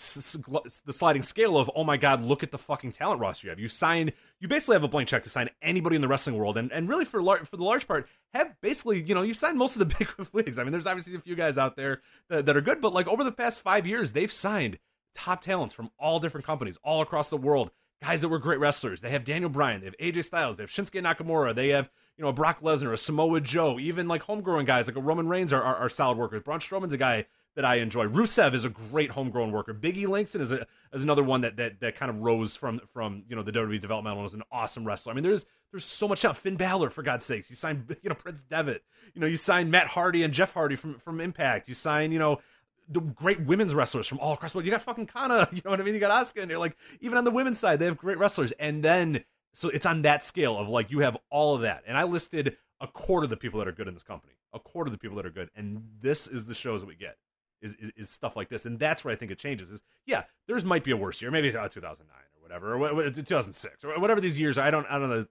the 0.86 0.94
sliding 0.94 1.24
scale 1.24 1.58
of 1.58 1.70
oh 1.76 1.84
my 1.84 1.98
god, 1.98 2.22
look 2.22 2.44
at 2.44 2.52
the 2.52 2.58
fucking 2.58 2.92
talent 2.92 3.20
roster 3.20 3.48
you 3.48 3.50
have. 3.50 3.60
You 3.60 3.68
sign 3.68 4.12
you 4.40 4.48
basically 4.48 4.76
have 4.76 4.84
a 4.84 4.88
blank 4.88 5.10
check 5.10 5.24
to 5.24 5.30
sign 5.30 5.50
anybody 5.62 5.96
in 5.96 6.02
the 6.02 6.08
wrestling 6.08 6.38
world, 6.38 6.58
and 6.58 6.72
and 6.72 6.88
really 6.88 7.06
for 7.06 7.22
lar- 7.22 7.46
for 7.46 7.58
the 7.58 7.64
large 7.64 7.88
part 7.88 8.08
have 8.34 8.56
basically 8.62 9.02
you 9.02 9.16
know 9.16 9.22
you 9.22 9.34
signed 9.34 9.58
most 9.58 9.76
of 9.76 9.88
the 9.88 9.96
big 10.00 10.28
wigs. 10.32 10.60
I 10.60 10.64
mean, 10.64 10.72
there's 10.72 10.88
obviously 10.88 11.16
a 11.16 11.20
few 11.20 11.36
guys 11.36 11.58
out 11.58 11.76
there 11.76 12.02
that, 12.30 12.46
that 12.46 12.56
are 12.56 12.62
good, 12.62 12.82
but 12.82 12.94
like 12.94 13.08
over 13.08 13.24
the 13.24 13.32
past 13.32 13.60
five 13.60 13.86
years, 13.88 14.12
they've 14.12 14.32
signed 14.32 14.80
top 15.14 15.42
talents 15.42 15.74
from 15.74 15.90
all 16.00 16.20
different 16.20 16.46
companies 16.46 16.78
all 16.84 17.02
across 17.02 17.30
the 17.30 17.38
world. 17.38 17.72
Guys 18.02 18.22
that 18.22 18.30
were 18.30 18.40
great 18.40 18.60
wrestlers. 18.60 19.02
They 19.02 19.10
have 19.10 19.26
Daniel 19.26 19.50
Bryan, 19.50 19.82
they 19.82 19.88
have 19.88 19.98
AJ 19.98 20.24
Styles, 20.24 20.56
they 20.56 20.64
have 20.64 20.70
Shinsuke 20.70 21.04
Nakamura, 21.04 21.54
they 21.54 21.70
have 21.70 21.90
you 22.18 22.24
know 22.24 22.32
Brock 22.32 22.62
Lesnar, 22.62 22.94
a 22.94 22.98
Samoa 22.98 23.42
Joe, 23.42 23.78
even 23.78 24.08
like 24.08 24.24
homegrown 24.24 24.66
guys 24.66 24.88
like 24.88 24.96
a 24.96 25.02
Roman 25.02 25.28
Reigns 25.28 25.52
are, 25.52 25.62
are, 25.62 25.76
are 25.76 25.90
solid 25.90 26.18
workers. 26.18 26.44
Braun 26.44 26.60
Strowman's 26.60 26.94
a 26.94 26.98
guy 26.98 27.26
that 27.56 27.66
I 27.66 27.76
enjoy. 27.76 28.08
Rusev 28.08 28.54
is 28.54 28.66
a 28.66 28.70
great 28.70 29.12
homegrown 29.12 29.52
worker. 29.52 29.74
Biggie 29.74 30.08
Langston 30.08 30.42
is 30.42 30.52
a 30.52 30.66
is 30.94 31.04
another 31.04 31.24
one 31.24 31.42
that 31.42 31.58
that 31.58 31.80
that 31.82 31.96
kind 31.96 32.10
of 32.10 32.20
rose 32.20 32.56
from 32.56 32.80
from 32.94 33.24
you 33.28 33.36
know 33.36 33.44
the 33.44 33.52
WWE 33.52 33.82
developmental 33.82 34.22
was 34.22 34.34
an 34.34 34.44
awesome 34.52 34.86
wrestler. 34.86 35.12
I 35.12 35.16
mean, 35.16 35.24
there's 35.24 35.46
there's 35.72 35.86
so 35.86 36.08
much 36.08 36.24
out. 36.26 36.38
Finn 36.38 36.56
Balor, 36.56 36.90
for 36.90 37.04
God's 37.04 37.26
sakes, 37.26 37.50
you 37.50 37.56
signed 37.56 37.96
you 38.02 38.10
know 38.10 38.16
Prince 38.16 38.42
Devitt, 38.44 38.84
you 39.14 39.22
know 39.22 39.28
you 39.28 39.38
signed 39.38 39.72
Matt 39.72 39.88
Hardy 39.88 40.24
and 40.24 40.34
Jeff 40.34 40.54
Hardy 40.54 40.76
from 40.76 41.00
from 41.00 41.20
Impact. 41.20 41.68
You 41.68 41.74
sign 41.74 42.12
you 42.12 42.20
know 42.20 42.40
the 42.88 43.02
great 43.02 43.42
women's 43.42 43.76
wrestlers 43.76 44.08
from 44.08 44.20
all 44.20 44.34
across 44.34 44.52
the 44.52 44.58
world. 44.58 44.66
You 44.66 44.72
got 44.72 44.82
fucking 44.82 45.08
Kana, 45.08 45.48
you 45.54 45.62
know 45.64 45.72
what 45.72 45.80
I 45.80 45.84
mean? 45.84 45.94
You 45.94 46.00
got 46.00 46.12
Asuka, 46.12 46.42
and 46.42 46.50
you're 46.50 46.60
like 46.60 46.76
even 47.02 47.18
on 47.18 47.24
the 47.24 47.32
women's 47.32 47.60
side, 47.60 47.80
they 47.80 47.86
have 47.86 47.98
great 47.98 48.18
wrestlers. 48.18 48.52
And 48.54 48.84
then 48.84 49.24
so 49.54 49.70
it's 49.70 49.86
on 49.86 50.04
that 50.04 50.24
scale 50.24 50.58
of 50.58 50.70
like 50.70 50.92
you 50.92 51.00
have 51.00 51.18
all 51.30 51.56
of 51.56 51.62
that. 51.62 51.84
And 51.88 51.98
I 51.98 52.04
listed 52.04 52.58
a 52.82 52.88
quarter 52.88 53.26
of 53.26 53.30
the 53.30 53.38
people 53.38 53.60
that 53.60 53.68
are 53.68 53.74
good 53.74 53.88
in 53.88 53.94
this 53.94 54.04
company, 54.04 54.34
a 54.54 54.60
quarter 54.60 54.88
of 54.88 54.94
the 54.94 54.98
people 54.98 55.18
that 55.18 55.26
are 55.26 55.32
good, 55.32 55.50
and 55.56 55.84
this 56.02 56.28
is 56.28 56.46
the 56.46 56.56
shows 56.56 56.82
that 56.82 56.88
we 56.88 56.96
get. 56.96 57.18
Is, 57.62 57.74
is, 57.76 57.92
is 57.98 58.10
stuff 58.10 58.36
like 58.36 58.48
this, 58.50 58.66
and 58.66 58.80
that's 58.80 59.04
where 59.04 59.14
I 59.14 59.18
think 59.18 59.32
it 59.32 59.38
changes. 59.40 59.70
Is 59.70 59.82
yeah, 60.06 60.24
there's 60.48 60.64
might 60.64 60.84
be 60.84 60.92
a 60.92 60.98
worse 60.98 61.22
year, 61.22 61.30
maybe 61.32 61.56
uh, 61.56 61.68
2009 61.68 62.08
or 62.38 62.42
whatever, 62.42 62.74
or 62.74 62.78
wha- 62.78 62.94
wha- 62.94 63.10
2006 63.10 63.84
or 63.84 64.00
whatever 64.00 64.22
these 64.22 64.40
years. 64.40 64.58
are. 64.58 64.66
I 64.66 64.72
don't, 64.72 64.86
I 64.90 64.98
don't 64.98 65.10
know 65.10 65.26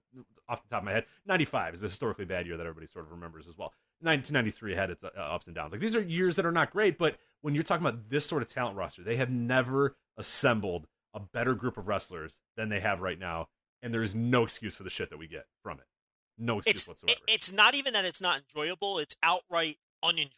off 0.49 0.63
the 0.63 0.69
top 0.69 0.81
of 0.83 0.85
my 0.85 0.93
head. 0.93 1.05
95 1.27 1.75
is 1.75 1.83
a 1.83 1.89
historically 1.89 2.25
bad 2.25 2.47
year 2.47 2.57
that 2.57 2.63
everybody 2.67 2.87
sort 2.87 3.05
of 3.07 3.13
remembers 3.13 3.47
as 3.49 3.57
well. 3.57 3.73
1993 4.01 4.75
had 4.75 4.91
its 4.91 5.05
uh, 5.05 5.09
ups 5.17 5.47
and 5.47 5.55
downs. 5.57 5.73
Like 5.73 5.81
these 5.81 5.97
are 5.97 6.01
years 6.03 6.37
that 6.37 6.47
are 6.47 6.53
not 6.53 6.71
great, 6.71 6.99
but 6.99 7.17
when 7.43 7.55
you're 7.55 7.65
talking 7.65 7.87
about 7.87 8.09
this 8.09 8.25
sort 8.27 8.43
of 8.43 8.49
talent 8.49 8.77
roster, 8.77 9.03
they 9.03 9.17
have 9.17 9.31
never 9.31 9.97
assembled 10.17 10.87
a 11.15 11.21
better 11.21 11.55
group 11.55 11.77
of 11.79 11.89
wrestlers 11.89 12.41
than 12.57 12.69
they 12.69 12.81
have 12.81 13.01
right 13.01 13.19
now, 13.19 13.49
and 13.83 13.93
there 13.95 14.03
is 14.03 14.15
no 14.15 14.45
excuse 14.45 14.75
for 14.75 14.83
the 14.85 14.91
shit 14.91 15.09
that 15.11 15.19
we 15.19 15.27
get 15.27 15.47
from 15.63 15.79
it. 15.79 15.87
No 16.39 16.59
excuse 16.59 16.77
It's 16.77 16.89
whatsoever. 16.89 17.19
it- 17.27 17.33
it's 17.35 17.51
not 17.53 17.75
even 17.75 17.93
that 17.95 18.05
it's 18.05 18.21
not 18.21 18.41
enjoyable; 18.43 18.99
it's 18.99 19.17
outright 19.23 19.77
unenjoyable. 20.03 20.35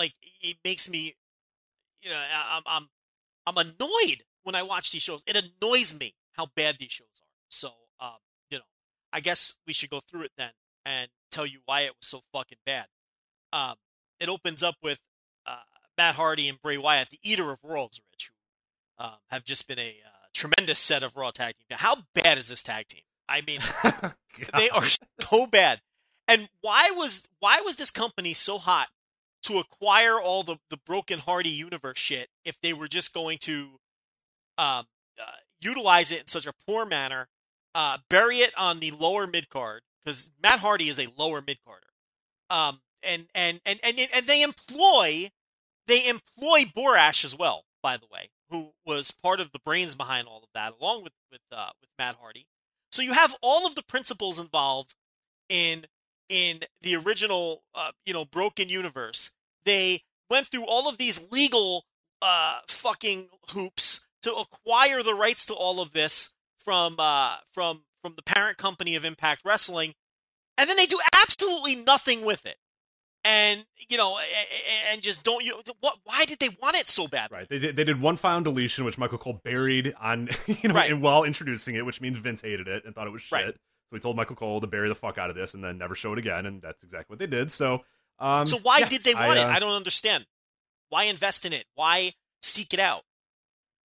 Like 0.00 0.14
it 0.40 0.56
makes 0.64 0.88
me, 0.88 1.14
you 2.00 2.08
know, 2.08 2.16
I'm 2.34 2.62
I'm 2.64 2.88
I'm 3.46 3.56
annoyed 3.58 4.24
when 4.44 4.54
I 4.54 4.62
watch 4.62 4.92
these 4.92 5.02
shows. 5.02 5.22
It 5.26 5.36
annoys 5.36 5.98
me 5.98 6.14
how 6.32 6.46
bad 6.56 6.76
these 6.80 6.90
shows 6.90 7.20
are. 7.20 7.28
So, 7.50 7.68
um, 8.00 8.16
you 8.50 8.56
know, 8.56 8.64
I 9.12 9.20
guess 9.20 9.58
we 9.66 9.74
should 9.74 9.90
go 9.90 10.00
through 10.00 10.22
it 10.22 10.32
then 10.38 10.52
and 10.86 11.10
tell 11.30 11.44
you 11.44 11.58
why 11.66 11.82
it 11.82 11.90
was 11.90 12.06
so 12.06 12.22
fucking 12.32 12.56
bad. 12.64 12.86
Um, 13.52 13.74
it 14.18 14.30
opens 14.30 14.62
up 14.62 14.76
with 14.82 15.00
uh, 15.44 15.58
Matt 15.98 16.14
Hardy 16.14 16.48
and 16.48 16.62
Bray 16.62 16.78
Wyatt, 16.78 17.10
the 17.10 17.18
Eater 17.22 17.50
of 17.50 17.58
Worlds, 17.62 18.00
Rich, 18.10 18.30
who 18.98 19.04
um, 19.04 19.18
have 19.28 19.44
just 19.44 19.68
been 19.68 19.78
a 19.78 19.96
uh, 20.02 20.26
tremendous 20.32 20.78
set 20.78 21.02
of 21.02 21.14
Raw 21.14 21.30
tag 21.30 21.56
team. 21.56 21.76
How 21.78 21.96
bad 22.14 22.38
is 22.38 22.48
this 22.48 22.62
tag 22.62 22.86
team? 22.86 23.02
I 23.28 23.42
mean, 23.42 23.60
they 24.56 24.70
are 24.70 24.86
so 25.20 25.46
bad. 25.46 25.82
And 26.26 26.48
why 26.62 26.90
was 26.96 27.28
why 27.40 27.60
was 27.60 27.76
this 27.76 27.90
company 27.90 28.32
so 28.32 28.56
hot 28.56 28.88
to 29.42 29.58
acquire 29.58 30.20
all 30.20 30.42
the 30.42 30.56
the 30.68 30.76
broken 30.76 31.18
Hardy 31.18 31.50
universe 31.50 31.98
shit 31.98 32.28
if 32.44 32.60
they 32.60 32.72
were 32.72 32.88
just 32.88 33.14
going 33.14 33.38
to 33.42 33.78
um, 34.58 34.86
uh, 35.18 35.32
utilize 35.60 36.12
it 36.12 36.20
in 36.20 36.26
such 36.26 36.46
a 36.46 36.52
poor 36.66 36.84
manner, 36.84 37.28
uh, 37.74 37.98
bury 38.08 38.38
it 38.38 38.52
on 38.56 38.80
the 38.80 38.90
lower 38.90 39.26
mid 39.26 39.48
card 39.48 39.82
because 40.04 40.30
Matt 40.42 40.60
Hardy 40.60 40.88
is 40.88 40.98
a 40.98 41.08
lower 41.16 41.42
mid 41.46 41.58
carder, 41.64 41.86
um, 42.50 42.80
and, 43.02 43.26
and 43.34 43.60
and 43.64 43.80
and 43.82 43.98
and 44.14 44.26
they 44.26 44.42
employ 44.42 45.30
they 45.86 46.08
employ 46.08 46.64
Borash 46.64 47.24
as 47.24 47.36
well, 47.36 47.64
by 47.82 47.96
the 47.96 48.06
way, 48.12 48.30
who 48.50 48.72
was 48.84 49.10
part 49.10 49.40
of 49.40 49.52
the 49.52 49.58
brains 49.58 49.94
behind 49.94 50.28
all 50.28 50.38
of 50.38 50.48
that, 50.54 50.74
along 50.80 51.02
with 51.02 51.12
with 51.30 51.40
uh, 51.52 51.70
with 51.80 51.90
Matt 51.98 52.16
Hardy. 52.20 52.46
So 52.92 53.02
you 53.02 53.12
have 53.12 53.36
all 53.40 53.66
of 53.66 53.74
the 53.74 53.82
principles 53.82 54.38
involved 54.38 54.94
in 55.48 55.86
in 56.30 56.60
the 56.80 56.96
original, 56.96 57.64
uh, 57.74 57.90
you 58.06 58.14
know, 58.14 58.24
broken 58.24 58.70
universe. 58.70 59.34
They 59.64 60.04
went 60.30 60.46
through 60.46 60.64
all 60.66 60.88
of 60.88 60.96
these 60.96 61.20
legal 61.30 61.84
uh, 62.22 62.60
fucking 62.68 63.28
hoops 63.52 64.06
to 64.22 64.32
acquire 64.34 65.02
the 65.02 65.14
rights 65.14 65.44
to 65.46 65.54
all 65.54 65.80
of 65.80 65.92
this 65.92 66.32
from 66.58 66.96
uh, 66.98 67.36
from 67.52 67.82
from 68.02 68.14
the 68.14 68.22
parent 68.22 68.56
company 68.56 68.94
of 68.96 69.04
Impact 69.04 69.42
Wrestling, 69.44 69.94
and 70.56 70.68
then 70.68 70.76
they 70.76 70.86
do 70.86 70.98
absolutely 71.22 71.74
nothing 71.76 72.24
with 72.24 72.46
it. 72.46 72.56
And 73.22 73.66
you 73.90 73.98
know, 73.98 74.18
and 74.90 75.02
just 75.02 75.22
don't 75.22 75.44
you? 75.44 75.60
What? 75.80 75.98
Why 76.04 76.24
did 76.24 76.38
they 76.38 76.48
want 76.62 76.76
it 76.76 76.88
so 76.88 77.06
bad? 77.06 77.30
Right. 77.30 77.46
They 77.48 77.58
did, 77.58 77.76
they 77.76 77.84
did 77.84 78.00
one 78.00 78.16
file 78.16 78.40
deletion, 78.40 78.86
which 78.86 78.96
Michael 78.96 79.18
Cole 79.18 79.40
buried 79.44 79.94
on, 80.00 80.30
you 80.46 80.68
know, 80.70 80.74
Right. 80.74 80.90
and 80.90 81.02
while 81.02 81.24
introducing 81.24 81.74
it, 81.74 81.84
which 81.84 82.00
means 82.00 82.16
Vince 82.16 82.40
hated 82.40 82.66
it 82.66 82.84
and 82.86 82.94
thought 82.94 83.06
it 83.06 83.10
was 83.10 83.20
shit. 83.20 83.32
Right. 83.44 83.54
So 83.90 83.96
he 83.96 84.00
told 84.00 84.16
Michael 84.16 84.36
Cole 84.36 84.60
to 84.60 84.66
bury 84.66 84.88
the 84.88 84.94
fuck 84.94 85.18
out 85.18 85.30
of 85.30 85.36
this 85.36 85.54
and 85.54 85.64
then 85.64 85.76
never 85.76 85.94
show 85.94 86.12
it 86.12 86.18
again, 86.18 86.46
and 86.46 86.62
that's 86.62 86.82
exactly 86.84 87.12
what 87.12 87.18
they 87.18 87.26
did. 87.26 87.50
So, 87.50 87.84
um, 88.20 88.46
So 88.46 88.58
why 88.62 88.78
yeah, 88.78 88.88
did 88.88 89.02
they 89.02 89.14
want 89.14 89.38
I, 89.38 89.42
it? 89.42 89.44
uh, 89.46 89.48
I 89.48 89.58
don't 89.58 89.72
understand. 89.74 90.26
Why 90.90 91.04
invest 91.04 91.44
in 91.44 91.52
it? 91.52 91.64
Why 91.74 92.12
seek 92.42 92.72
it 92.72 92.80
out? 92.80 93.02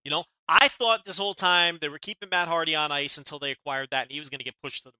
You 0.04 0.12
know, 0.12 0.26
I 0.48 0.68
thought 0.68 1.06
this 1.06 1.18
whole 1.18 1.34
time 1.34 1.80
they 1.82 1.90
were 1.90 1.98
keeping 1.98 2.30
Matt 2.30 2.48
Hardy 2.48 2.76
on 2.76 2.92
ice 2.92 3.18
until 3.18 3.40
they 3.40 3.50
acquired 3.52 3.90
that, 3.90 4.04
and 4.04 4.12
he 4.12 4.20
was 4.20 4.30
going 4.30 4.40
to 4.40 4.46
get 4.46 4.54
pushed 4.64 4.84
to 4.84 4.90
the 4.90 4.94
moon. 4.94 5.00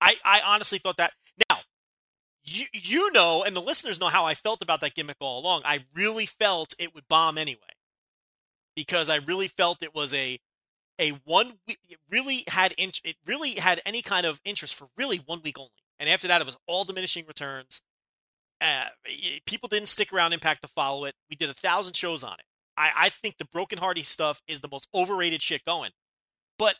I, 0.00 0.16
I 0.24 0.40
honestly 0.44 0.78
thought 0.78 0.96
that. 0.96 1.12
Now, 1.48 1.58
you 2.42 2.66
you 2.72 3.12
know, 3.12 3.44
and 3.46 3.54
the 3.54 3.60
listeners 3.60 4.00
know 4.00 4.08
how 4.08 4.24
I 4.24 4.34
felt 4.34 4.62
about 4.62 4.80
that 4.80 4.94
gimmick 4.94 5.18
all 5.20 5.40
along. 5.40 5.62
I 5.64 5.84
really 5.94 6.26
felt 6.26 6.74
it 6.80 6.94
would 6.94 7.06
bomb 7.08 7.38
anyway, 7.38 7.60
because 8.74 9.08
I 9.08 9.16
really 9.16 9.46
felt 9.46 9.82
it 9.82 9.94
was 9.94 10.12
a 10.12 10.38
a 10.98 11.10
one 11.24 11.58
week. 11.66 11.78
It 11.88 11.98
really 12.10 12.44
had 12.48 12.74
it 12.78 13.16
really 13.26 13.52
had 13.52 13.80
any 13.86 14.02
kind 14.02 14.26
of 14.26 14.40
interest 14.44 14.74
for 14.74 14.88
really 14.96 15.18
one 15.18 15.40
week 15.42 15.58
only, 15.58 15.70
and 15.98 16.08
after 16.08 16.28
that, 16.28 16.40
it 16.40 16.46
was 16.46 16.56
all 16.66 16.84
diminishing 16.84 17.24
returns. 17.26 17.82
Uh, 18.60 18.86
people 19.46 19.68
didn't 19.68 19.88
stick 19.88 20.12
around 20.12 20.32
Impact 20.32 20.62
to 20.62 20.68
follow 20.68 21.04
it. 21.04 21.14
We 21.30 21.36
did 21.36 21.48
a 21.48 21.54
thousand 21.54 21.94
shows 21.94 22.24
on 22.24 22.34
it. 22.34 22.44
I, 22.76 22.90
I 22.96 23.08
think 23.08 23.36
the 23.36 23.44
Broken 23.44 23.78
Hardy 23.78 24.02
stuff 24.02 24.40
is 24.48 24.60
the 24.60 24.68
most 24.70 24.88
overrated 24.94 25.42
shit 25.42 25.64
going. 25.64 25.90
But 26.58 26.76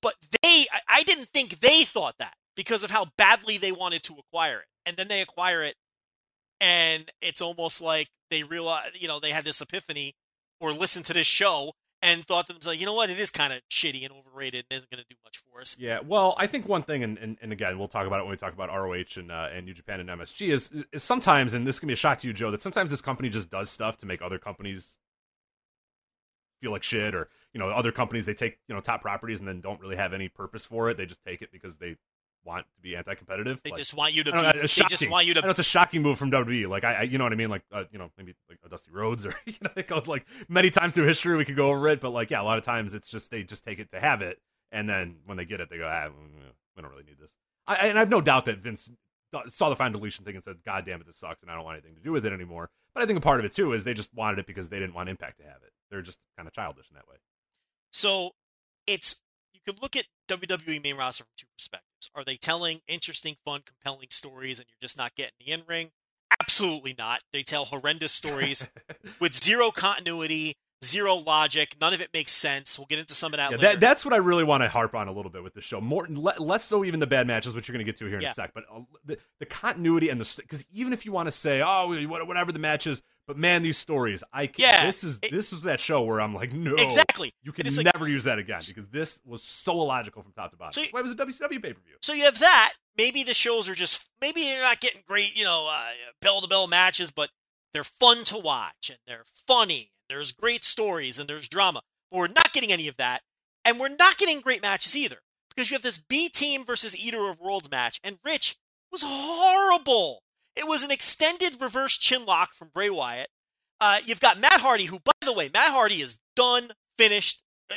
but 0.00 0.14
they 0.42 0.66
I, 0.72 0.80
I 0.88 1.02
didn't 1.02 1.28
think 1.28 1.60
they 1.60 1.82
thought 1.84 2.16
that 2.18 2.34
because 2.56 2.84
of 2.84 2.90
how 2.90 3.06
badly 3.16 3.58
they 3.58 3.72
wanted 3.72 4.02
to 4.04 4.16
acquire 4.18 4.60
it. 4.60 4.66
And 4.84 4.96
then 4.96 5.08
they 5.08 5.22
acquire 5.22 5.62
it 5.62 5.76
and 6.60 7.10
it's 7.20 7.40
almost 7.40 7.82
like 7.82 8.08
they 8.30 8.42
realize 8.42 8.90
you 8.94 9.08
know, 9.08 9.20
they 9.20 9.30
had 9.30 9.44
this 9.44 9.60
epiphany 9.60 10.14
or 10.60 10.72
listened 10.72 11.06
to 11.06 11.12
this 11.12 11.26
show 11.26 11.72
and 12.02 12.24
thought 12.24 12.46
to 12.48 12.52
themselves, 12.52 12.80
you 12.80 12.86
know 12.86 12.94
what, 12.94 13.10
it 13.10 13.18
is 13.18 13.30
kind 13.30 13.52
of 13.52 13.60
shitty 13.70 14.04
and 14.04 14.12
overrated 14.12 14.66
and 14.70 14.76
isn't 14.76 14.90
gonna 14.90 15.04
do 15.08 15.16
much 15.24 15.38
for 15.38 15.60
us. 15.60 15.76
Yeah, 15.78 16.00
well, 16.04 16.34
I 16.36 16.46
think 16.46 16.68
one 16.68 16.82
thing, 16.82 17.02
and, 17.02 17.16
and, 17.18 17.38
and 17.40 17.52
again, 17.52 17.78
we'll 17.78 17.88
talk 17.88 18.06
about 18.06 18.20
it 18.20 18.24
when 18.24 18.32
we 18.32 18.36
talk 18.36 18.52
about 18.52 18.68
ROH 18.68 19.16
and 19.16 19.30
uh, 19.30 19.48
and 19.52 19.64
New 19.64 19.74
Japan 19.74 20.00
and 20.00 20.08
MSG, 20.08 20.52
is 20.52 20.70
is 20.92 21.02
sometimes, 21.02 21.54
and 21.54 21.66
this 21.66 21.78
can 21.78 21.86
be 21.86 21.92
a 21.92 21.96
shot 21.96 22.18
to 22.20 22.26
you, 22.26 22.32
Joe, 22.32 22.50
that 22.50 22.62
sometimes 22.62 22.90
this 22.90 23.00
company 23.00 23.28
just 23.28 23.50
does 23.50 23.70
stuff 23.70 23.96
to 23.98 24.06
make 24.06 24.20
other 24.20 24.38
companies 24.38 24.96
feel 26.60 26.72
like 26.72 26.82
shit, 26.82 27.14
or 27.14 27.28
you 27.52 27.60
know, 27.60 27.68
other 27.68 27.92
companies 27.92 28.26
they 28.26 28.34
take 28.34 28.58
you 28.68 28.74
know 28.74 28.80
top 28.80 29.00
properties 29.00 29.38
and 29.38 29.48
then 29.48 29.60
don't 29.60 29.80
really 29.80 29.96
have 29.96 30.12
any 30.12 30.28
purpose 30.28 30.64
for 30.64 30.90
it. 30.90 30.96
They 30.96 31.06
just 31.06 31.22
take 31.24 31.42
it 31.42 31.50
because 31.52 31.76
they 31.76 31.96
want 32.44 32.66
to 32.74 32.80
be 32.80 32.96
anti-competitive. 32.96 33.60
They 33.62 33.70
Like, 33.70 33.78
just 33.78 33.94
want 33.94 34.14
you 34.14 34.24
to 34.24 34.30
know, 34.30 34.52
be, 34.52 34.58
they 34.60 34.66
just 34.66 35.08
want 35.08 35.26
you 35.26 35.32
I 35.32 35.34
know 35.36 35.40
to 35.42 35.50
it's 35.50 35.60
a 35.60 35.64
shocking 35.64 36.02
move 36.02 36.18
from 36.18 36.30
WWE. 36.30 36.68
Like 36.68 36.84
I, 36.84 36.92
I 36.94 37.02
you 37.02 37.18
know 37.18 37.24
what 37.24 37.32
I 37.32 37.36
mean? 37.36 37.50
Like 37.50 37.62
uh, 37.72 37.84
you 37.90 37.98
know, 37.98 38.10
maybe 38.18 38.34
like 38.48 38.58
a 38.64 38.68
Dusty 38.68 38.90
Rhodes 38.90 39.24
or 39.26 39.34
you 39.46 39.54
know, 39.62 39.70
it 39.76 39.86
goes 39.88 40.06
like 40.06 40.26
many 40.48 40.70
times 40.70 40.92
through 40.94 41.06
history 41.06 41.36
we 41.36 41.44
could 41.44 41.56
go 41.56 41.70
over 41.70 41.88
it, 41.88 42.00
but 42.00 42.10
like 42.10 42.30
yeah, 42.30 42.40
a 42.40 42.44
lot 42.44 42.58
of 42.58 42.64
times 42.64 42.94
it's 42.94 43.08
just 43.08 43.30
they 43.30 43.42
just 43.44 43.64
take 43.64 43.78
it 43.78 43.90
to 43.90 44.00
have 44.00 44.22
it, 44.22 44.40
and 44.70 44.88
then 44.88 45.16
when 45.26 45.36
they 45.36 45.44
get 45.44 45.60
it, 45.60 45.70
they 45.70 45.78
go, 45.78 45.86
ah, 45.86 46.08
mm, 46.08 46.12
we 46.76 46.82
don't 46.82 46.90
really 46.90 47.04
need 47.04 47.18
this. 47.20 47.34
I, 47.66 47.88
and 47.88 47.96
I 47.98 48.00
have 48.00 48.10
no 48.10 48.20
doubt 48.20 48.46
that 48.46 48.58
Vince 48.58 48.90
saw 49.48 49.68
the 49.70 49.76
final 49.76 49.98
deletion 49.98 50.24
thing 50.24 50.34
and 50.34 50.44
said, 50.44 50.56
"God 50.64 50.84
damn 50.84 51.00
it, 51.00 51.06
this 51.06 51.16
sucks," 51.16 51.42
and 51.42 51.50
I 51.50 51.54
don't 51.54 51.64
want 51.64 51.76
anything 51.76 51.94
to 51.94 52.02
do 52.02 52.12
with 52.12 52.26
it 52.26 52.32
anymore. 52.32 52.70
But 52.94 53.02
I 53.02 53.06
think 53.06 53.16
a 53.18 53.22
part 53.22 53.38
of 53.38 53.46
it 53.46 53.52
too 53.52 53.72
is 53.72 53.84
they 53.84 53.94
just 53.94 54.12
wanted 54.12 54.38
it 54.40 54.46
because 54.46 54.68
they 54.68 54.78
didn't 54.78 54.94
want 54.94 55.08
Impact 55.08 55.38
to 55.38 55.44
have 55.44 55.62
it. 55.64 55.72
They're 55.90 56.02
just 56.02 56.18
kind 56.36 56.46
of 56.46 56.52
childish 56.52 56.90
in 56.90 56.94
that 56.96 57.08
way. 57.08 57.16
So 57.92 58.32
it's 58.86 59.20
you 59.54 59.60
could 59.66 59.80
look 59.82 59.96
at 59.96 60.06
WWE 60.28 60.82
main 60.82 60.96
roster 60.96 61.24
from 61.24 61.30
two 61.36 61.46
perspectives. 61.56 61.91
Are 62.14 62.24
they 62.24 62.36
telling 62.36 62.80
interesting, 62.88 63.36
fun, 63.44 63.62
compelling 63.66 64.08
stories, 64.10 64.58
and 64.58 64.66
you're 64.68 64.78
just 64.80 64.96
not 64.96 65.14
getting 65.14 65.32
the 65.40 65.52
in 65.52 65.62
ring? 65.68 65.90
Absolutely 66.40 66.94
not. 66.98 67.20
They 67.32 67.42
tell 67.42 67.64
horrendous 67.66 68.12
stories 68.12 68.66
with 69.20 69.34
zero 69.34 69.70
continuity, 69.70 70.54
zero 70.84 71.14
logic. 71.14 71.76
None 71.80 71.94
of 71.94 72.00
it 72.00 72.08
makes 72.12 72.32
sense. 72.32 72.78
We'll 72.78 72.86
get 72.86 72.98
into 72.98 73.14
some 73.14 73.32
of 73.32 73.36
that 73.38 73.50
Yeah, 73.52 73.56
later. 73.58 73.68
that, 73.68 73.80
that's 73.80 74.04
what 74.04 74.12
I 74.14 74.16
really 74.18 74.42
want 74.44 74.62
to 74.62 74.68
harp 74.68 74.94
on 74.94 75.08
a 75.08 75.12
little 75.12 75.30
bit 75.30 75.42
with 75.44 75.54
the 75.54 75.60
show. 75.60 75.80
More, 75.80 76.06
le- 76.10 76.34
less 76.40 76.64
so 76.64 76.84
even 76.84 77.00
the 77.00 77.06
bad 77.06 77.26
matches, 77.26 77.54
which 77.54 77.68
you're 77.68 77.74
going 77.74 77.84
to 77.84 77.90
get 77.90 77.98
to 77.98 78.06
here 78.06 78.16
in 78.16 78.22
Yeah. 78.22 78.30
a 78.30 78.34
sec. 78.34 78.52
But 78.54 78.64
uh, 78.74 78.80
the, 79.04 79.18
the 79.40 79.46
continuity 79.46 80.08
and 80.08 80.20
the 80.20 80.34
because 80.40 80.64
even 80.72 80.92
if 80.92 81.04
you 81.06 81.12
want 81.12 81.26
to 81.28 81.32
say, 81.32 81.62
oh, 81.64 81.88
whatever 82.06 82.50
the 82.52 82.58
match 82.58 82.86
is, 82.86 83.02
but 83.26 83.36
man, 83.36 83.62
these 83.62 83.78
stories, 83.78 84.22
I 84.32 84.46
can, 84.46 84.56
Yeah, 84.58 84.86
this 84.86 85.04
is 85.04 85.18
it- 85.22 85.30
this 85.30 85.52
is 85.52 85.62
that 85.62 85.80
show 85.80 86.02
where 86.02 86.20
I'm 86.20 86.34
like, 86.34 86.52
no, 86.52 86.74
Exactly. 86.74 87.32
you 87.42 87.52
can 87.52 87.66
It's 87.66 87.76
like- 87.76 87.86
never 87.94 88.08
use 88.08 88.24
that 88.24 88.38
again 88.38 88.60
because 88.66 88.88
this 88.88 89.20
was 89.24 89.42
so 89.42 89.72
illogical 89.80 90.22
from 90.22 90.32
top 90.32 90.50
to 90.50 90.56
bottom. 90.56 90.72
So 90.72 90.80
you- 90.82 90.88
why 90.90 91.00
was 91.02 91.12
a 91.12 91.14
WCW 91.16 91.60
pay 91.60 91.72
per 91.72 91.80
view. 91.80 91.96
So 92.02 92.12
you 92.12 92.24
have 92.24 92.38
that. 92.40 92.74
Maybe 92.96 93.22
the 93.22 93.34
shows 93.34 93.68
are 93.68 93.74
just 93.74 94.08
maybe 94.20 94.40
you're 94.42 94.60
not 94.62 94.80
getting 94.80 95.02
great, 95.06 95.34
you 95.36 95.44
know, 95.44 95.66
uh, 95.68 95.92
bell 96.20 96.40
to 96.40 96.46
bell 96.48 96.66
matches, 96.66 97.10
but 97.10 97.30
they're 97.72 97.84
fun 97.84 98.24
to 98.24 98.36
watch 98.38 98.90
and 98.90 98.98
they're 99.06 99.24
funny. 99.46 99.92
There's 100.08 100.32
great 100.32 100.62
stories 100.64 101.18
and 101.18 101.28
there's 101.28 101.48
drama. 101.48 101.82
But 102.10 102.18
we're 102.18 102.26
not 102.28 102.52
getting 102.52 102.70
any 102.72 102.88
of 102.88 102.96
that, 102.98 103.22
and 103.64 103.80
we're 103.80 103.88
not 103.88 104.18
getting 104.18 104.40
great 104.42 104.60
matches 104.60 104.94
either 104.94 105.22
because 105.48 105.70
you 105.70 105.74
have 105.74 105.82
this 105.82 105.96
B 105.96 106.28
team 106.28 106.64
versus 106.66 106.94
Eater 106.94 107.30
of 107.30 107.38
Worlds 107.40 107.70
match, 107.70 107.98
and 108.04 108.18
Rich 108.22 108.56
was 108.90 109.02
horrible. 109.02 110.22
It 110.56 110.66
was 110.66 110.82
an 110.82 110.90
extended 110.90 111.60
reverse 111.60 111.96
chin 111.96 112.24
lock 112.24 112.54
from 112.54 112.70
Bray 112.74 112.90
Wyatt. 112.90 113.28
Uh, 113.80 113.98
you've 114.04 114.20
got 114.20 114.38
Matt 114.38 114.60
Hardy, 114.60 114.84
who, 114.84 114.98
by 115.00 115.12
the 115.24 115.32
way, 115.32 115.50
Matt 115.52 115.72
Hardy 115.72 116.00
is 116.02 116.18
done, 116.36 116.70
finished. 116.98 117.42
Uh, 117.70 117.76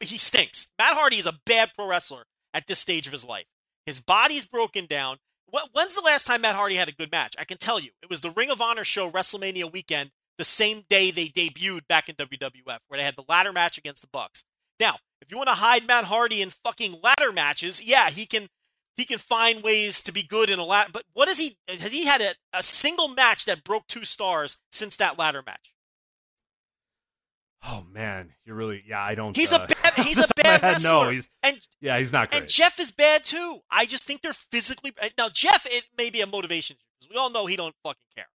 He 0.00 0.18
stinks. 0.18 0.72
Matt 0.78 0.96
Hardy 0.96 1.16
is 1.16 1.26
a 1.26 1.38
bad 1.44 1.72
pro 1.74 1.88
wrestler 1.88 2.24
at 2.54 2.66
this 2.66 2.78
stage 2.78 3.06
of 3.06 3.12
his 3.12 3.24
life. 3.24 3.46
His 3.84 4.00
body's 4.00 4.46
broken 4.46 4.86
down. 4.86 5.18
When's 5.72 5.94
the 5.94 6.02
last 6.04 6.26
time 6.26 6.40
Matt 6.40 6.56
Hardy 6.56 6.74
had 6.74 6.88
a 6.88 6.92
good 6.92 7.10
match? 7.12 7.34
I 7.38 7.44
can 7.44 7.58
tell 7.58 7.78
you. 7.78 7.90
It 8.02 8.10
was 8.10 8.20
the 8.20 8.30
Ring 8.30 8.50
of 8.50 8.60
Honor 8.60 8.82
show 8.84 9.10
WrestleMania 9.10 9.70
weekend, 9.70 10.10
the 10.38 10.44
same 10.44 10.82
day 10.88 11.10
they 11.10 11.28
debuted 11.28 11.86
back 11.88 12.08
in 12.08 12.16
WWF, 12.16 12.78
where 12.88 12.98
they 12.98 13.04
had 13.04 13.16
the 13.16 13.24
ladder 13.28 13.52
match 13.52 13.78
against 13.78 14.02
the 14.02 14.08
Bucks. 14.12 14.42
Now, 14.80 14.96
if 15.22 15.30
you 15.30 15.36
want 15.36 15.48
to 15.48 15.54
hide 15.54 15.86
Matt 15.86 16.04
Hardy 16.04 16.42
in 16.42 16.50
fucking 16.50 16.96
ladder 17.02 17.32
matches, 17.32 17.80
yeah, 17.82 18.10
he 18.10 18.26
can 18.26 18.48
he 18.96 19.04
can 19.04 19.18
find 19.18 19.62
ways 19.62 20.02
to 20.02 20.12
be 20.12 20.22
good 20.22 20.50
in 20.50 20.58
a 20.58 20.64
ladder. 20.64 20.90
But 20.92 21.04
what 21.12 21.28
has 21.28 21.38
he 21.38 21.56
has 21.68 21.92
he 21.92 22.06
had 22.06 22.20
a, 22.20 22.34
a 22.52 22.62
single 22.62 23.08
match 23.08 23.44
that 23.44 23.64
broke 23.64 23.86
two 23.86 24.04
stars 24.04 24.58
since 24.70 24.96
that 24.96 25.18
ladder 25.18 25.42
match? 25.44 25.74
Oh 27.68 27.84
man, 27.92 28.32
you're 28.44 28.56
really 28.56 28.84
yeah. 28.86 29.02
I 29.02 29.14
don't. 29.14 29.36
He's 29.36 29.52
uh, 29.52 29.64
a 29.64 29.74
bad 29.74 30.04
he's 30.04 30.18
a 30.20 30.22
off 30.22 30.28
the 30.28 30.42
top 30.42 30.54
of 30.56 30.62
my 30.62 30.68
bad 30.68 30.72
wrestler. 30.72 31.04
No, 31.04 31.10
he's 31.10 31.30
and 31.42 31.60
yeah, 31.80 31.98
he's 31.98 32.12
not 32.12 32.30
great. 32.30 32.42
And 32.42 32.50
Jeff 32.50 32.78
is 32.78 32.90
bad 32.90 33.24
too. 33.24 33.58
I 33.70 33.86
just 33.86 34.04
think 34.04 34.22
they're 34.22 34.32
physically 34.32 34.92
now. 35.18 35.28
Jeff, 35.32 35.66
it 35.68 35.84
may 35.98 36.10
be 36.10 36.20
a 36.20 36.26
motivation 36.26 36.76
because 36.98 37.10
we 37.10 37.16
all 37.16 37.30
know 37.30 37.46
he 37.46 37.56
don't 37.56 37.74
fucking 37.82 38.00
care. 38.14 38.28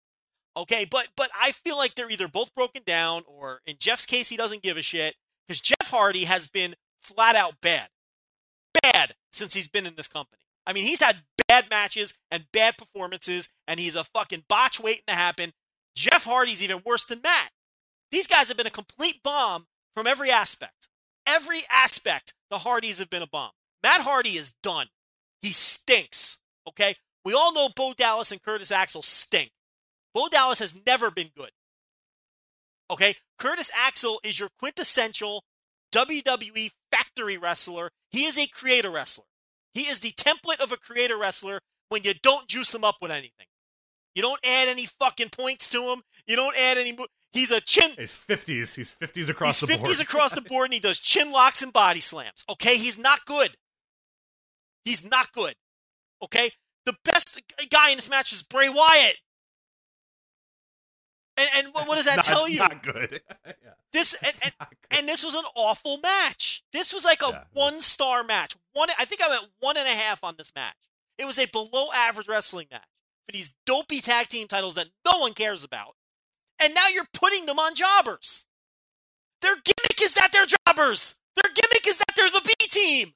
Okay, 0.57 0.85
but 0.89 1.09
but 1.15 1.29
I 1.39 1.51
feel 1.51 1.77
like 1.77 1.95
they're 1.95 2.09
either 2.09 2.27
both 2.27 2.53
broken 2.55 2.81
down, 2.85 3.23
or 3.27 3.61
in 3.65 3.75
Jeff's 3.79 4.05
case, 4.05 4.29
he 4.29 4.37
doesn't 4.37 4.63
give 4.63 4.77
a 4.77 4.81
shit 4.81 5.15
because 5.47 5.61
Jeff 5.61 5.89
Hardy 5.89 6.25
has 6.25 6.47
been 6.47 6.75
flat 7.01 7.35
out 7.35 7.61
bad, 7.61 7.89
bad 8.81 9.13
since 9.31 9.53
he's 9.53 9.67
been 9.67 9.85
in 9.85 9.95
this 9.95 10.07
company. 10.07 10.41
I 10.69 10.73
mean, 10.73 10.83
he's 10.83 11.01
had 11.01 11.23
bad 11.47 11.67
matches 11.71 12.13
and 12.29 12.45
bad 12.53 12.77
performances, 12.77 13.49
and 13.67 13.79
he's 13.79 13.95
a 13.95 14.03
fucking 14.03 14.43
botch 14.47 14.79
waiting 14.79 15.01
to 15.07 15.15
happen. 15.15 15.51
Jeff 15.95 16.25
Hardy's 16.25 16.63
even 16.63 16.83
worse 16.85 17.05
than 17.05 17.21
Matt. 17.23 17.49
These 18.11 18.27
guys 18.27 18.49
have 18.49 18.57
been 18.57 18.67
a 18.67 18.71
complete 18.71 19.23
bomb 19.23 19.65
from 19.95 20.05
every 20.05 20.29
aspect. 20.29 20.87
Every 21.25 21.61
aspect, 21.71 22.35
the 22.51 22.59
Hardys 22.59 22.99
have 22.99 23.09
been 23.09 23.23
a 23.23 23.27
bomb. 23.27 23.49
Matt 23.81 24.01
Hardy 24.01 24.37
is 24.37 24.53
done. 24.61 24.89
He 25.41 25.49
stinks. 25.49 26.37
Okay? 26.67 26.93
We 27.25 27.33
all 27.33 27.51
know 27.51 27.69
Bo 27.75 27.93
Dallas 27.97 28.31
and 28.31 28.41
Curtis 28.41 28.71
Axel 28.71 29.01
stink. 29.01 29.49
Bo 30.13 30.27
Dallas 30.29 30.59
has 30.59 30.79
never 30.85 31.09
been 31.09 31.31
good. 31.35 31.49
Okay? 32.91 33.15
Curtis 33.39 33.71
Axel 33.75 34.19
is 34.23 34.39
your 34.39 34.49
quintessential 34.59 35.45
WWE 35.93 36.69
factory 36.91 37.39
wrestler. 37.39 37.89
He 38.11 38.25
is 38.25 38.37
a 38.37 38.47
create-a-wrestler. 38.47 39.25
He 39.73 39.81
is 39.81 39.99
the 39.99 40.11
template 40.11 40.59
of 40.61 40.71
a 40.71 40.77
create-a-wrestler 40.77 41.59
when 41.89 42.03
you 42.03 42.13
don't 42.21 42.47
juice 42.47 42.73
him 42.73 42.83
up 42.83 42.95
with 43.01 43.11
anything. 43.11 43.45
You 44.15 44.21
don't 44.21 44.39
add 44.45 44.67
any 44.67 44.85
fucking 44.85 45.29
points 45.29 45.69
to 45.69 45.81
him. 45.91 46.01
You 46.27 46.35
don't 46.35 46.55
add 46.57 46.77
any. 46.77 46.91
Mo- 46.93 47.05
He's 47.31 47.51
a 47.51 47.61
chin. 47.61 47.91
He's 47.97 48.11
fifties. 48.11 48.73
He's 48.73 48.89
fifties 48.91 49.29
across 49.29 49.59
He's 49.59 49.69
the 49.69 49.77
board. 49.77 49.89
50s 49.91 50.01
across 50.01 50.31
the 50.33 50.41
board 50.49 50.65
and 50.65 50.73
he 50.73 50.79
does 50.79 50.99
chin 50.99 51.31
locks 51.31 51.61
and 51.61 51.71
body 51.71 52.01
slams. 52.01 52.43
Okay? 52.49 52.75
He's 52.77 52.97
not 52.97 53.23
good. 53.25 53.51
He's 54.83 55.07
not 55.09 55.31
good. 55.31 55.53
Okay? 56.23 56.49
The 56.85 56.95
best 57.05 57.39
guy 57.69 57.91
in 57.91 57.97
this 57.97 58.09
match 58.09 58.33
is 58.33 58.41
Bray 58.41 58.67
Wyatt. 58.69 59.17
And, 61.39 61.49
and 61.57 61.73
what, 61.73 61.87
what 61.87 61.95
does 61.95 62.05
that 62.05 62.15
Not- 62.17 62.25
tell 62.25 62.47
you? 62.49 62.59
Not 62.59 62.83
good. 62.83 63.21
yeah. 63.45 63.53
This 63.93 64.13
and, 64.23 64.33
and, 64.43 64.53
good. 64.59 64.97
and 64.99 65.07
this 65.09 65.23
was 65.23 65.33
an 65.33 65.45
awful 65.55 65.97
match. 65.97 66.63
This 66.73 66.93
was 66.93 67.05
like 67.05 67.21
a 67.21 67.29
Yeah. 67.31 67.43
one 67.53 67.81
star 67.81 68.23
match. 68.23 68.55
One, 68.73 68.89
I 68.99 69.05
think 69.05 69.21
I 69.23 69.29
went 69.29 69.45
one 69.59 69.77
and 69.77 69.87
a 69.87 69.91
half 69.91 70.23
on 70.23 70.35
this 70.37 70.53
match. 70.55 70.75
It 71.17 71.25
was 71.25 71.39
a 71.39 71.47
below 71.47 71.87
average 71.95 72.27
wrestling 72.27 72.67
match 72.71 72.87
for 73.25 73.31
these 73.33 73.55
dopey 73.65 73.99
tag 74.01 74.27
team 74.27 74.47
titles 74.47 74.75
that 74.75 74.87
no 75.05 75.19
one 75.19 75.33
cares 75.33 75.63
about. 75.63 75.95
And 76.61 76.73
now 76.73 76.87
you're 76.93 77.07
putting 77.13 77.45
them 77.45 77.57
on 77.59 77.73
jobbers. 77.75 78.45
Their 79.41 79.55
gimmick 79.55 80.01
is 80.01 80.13
that 80.13 80.29
they're 80.33 80.45
jobbers. 80.67 81.19
Their 81.35 81.51
gimmick 81.53 81.87
is 81.87 81.97
that 81.97 82.13
they're 82.15 82.29
the 82.29 82.41
B 82.45 82.53
team. 82.67 83.11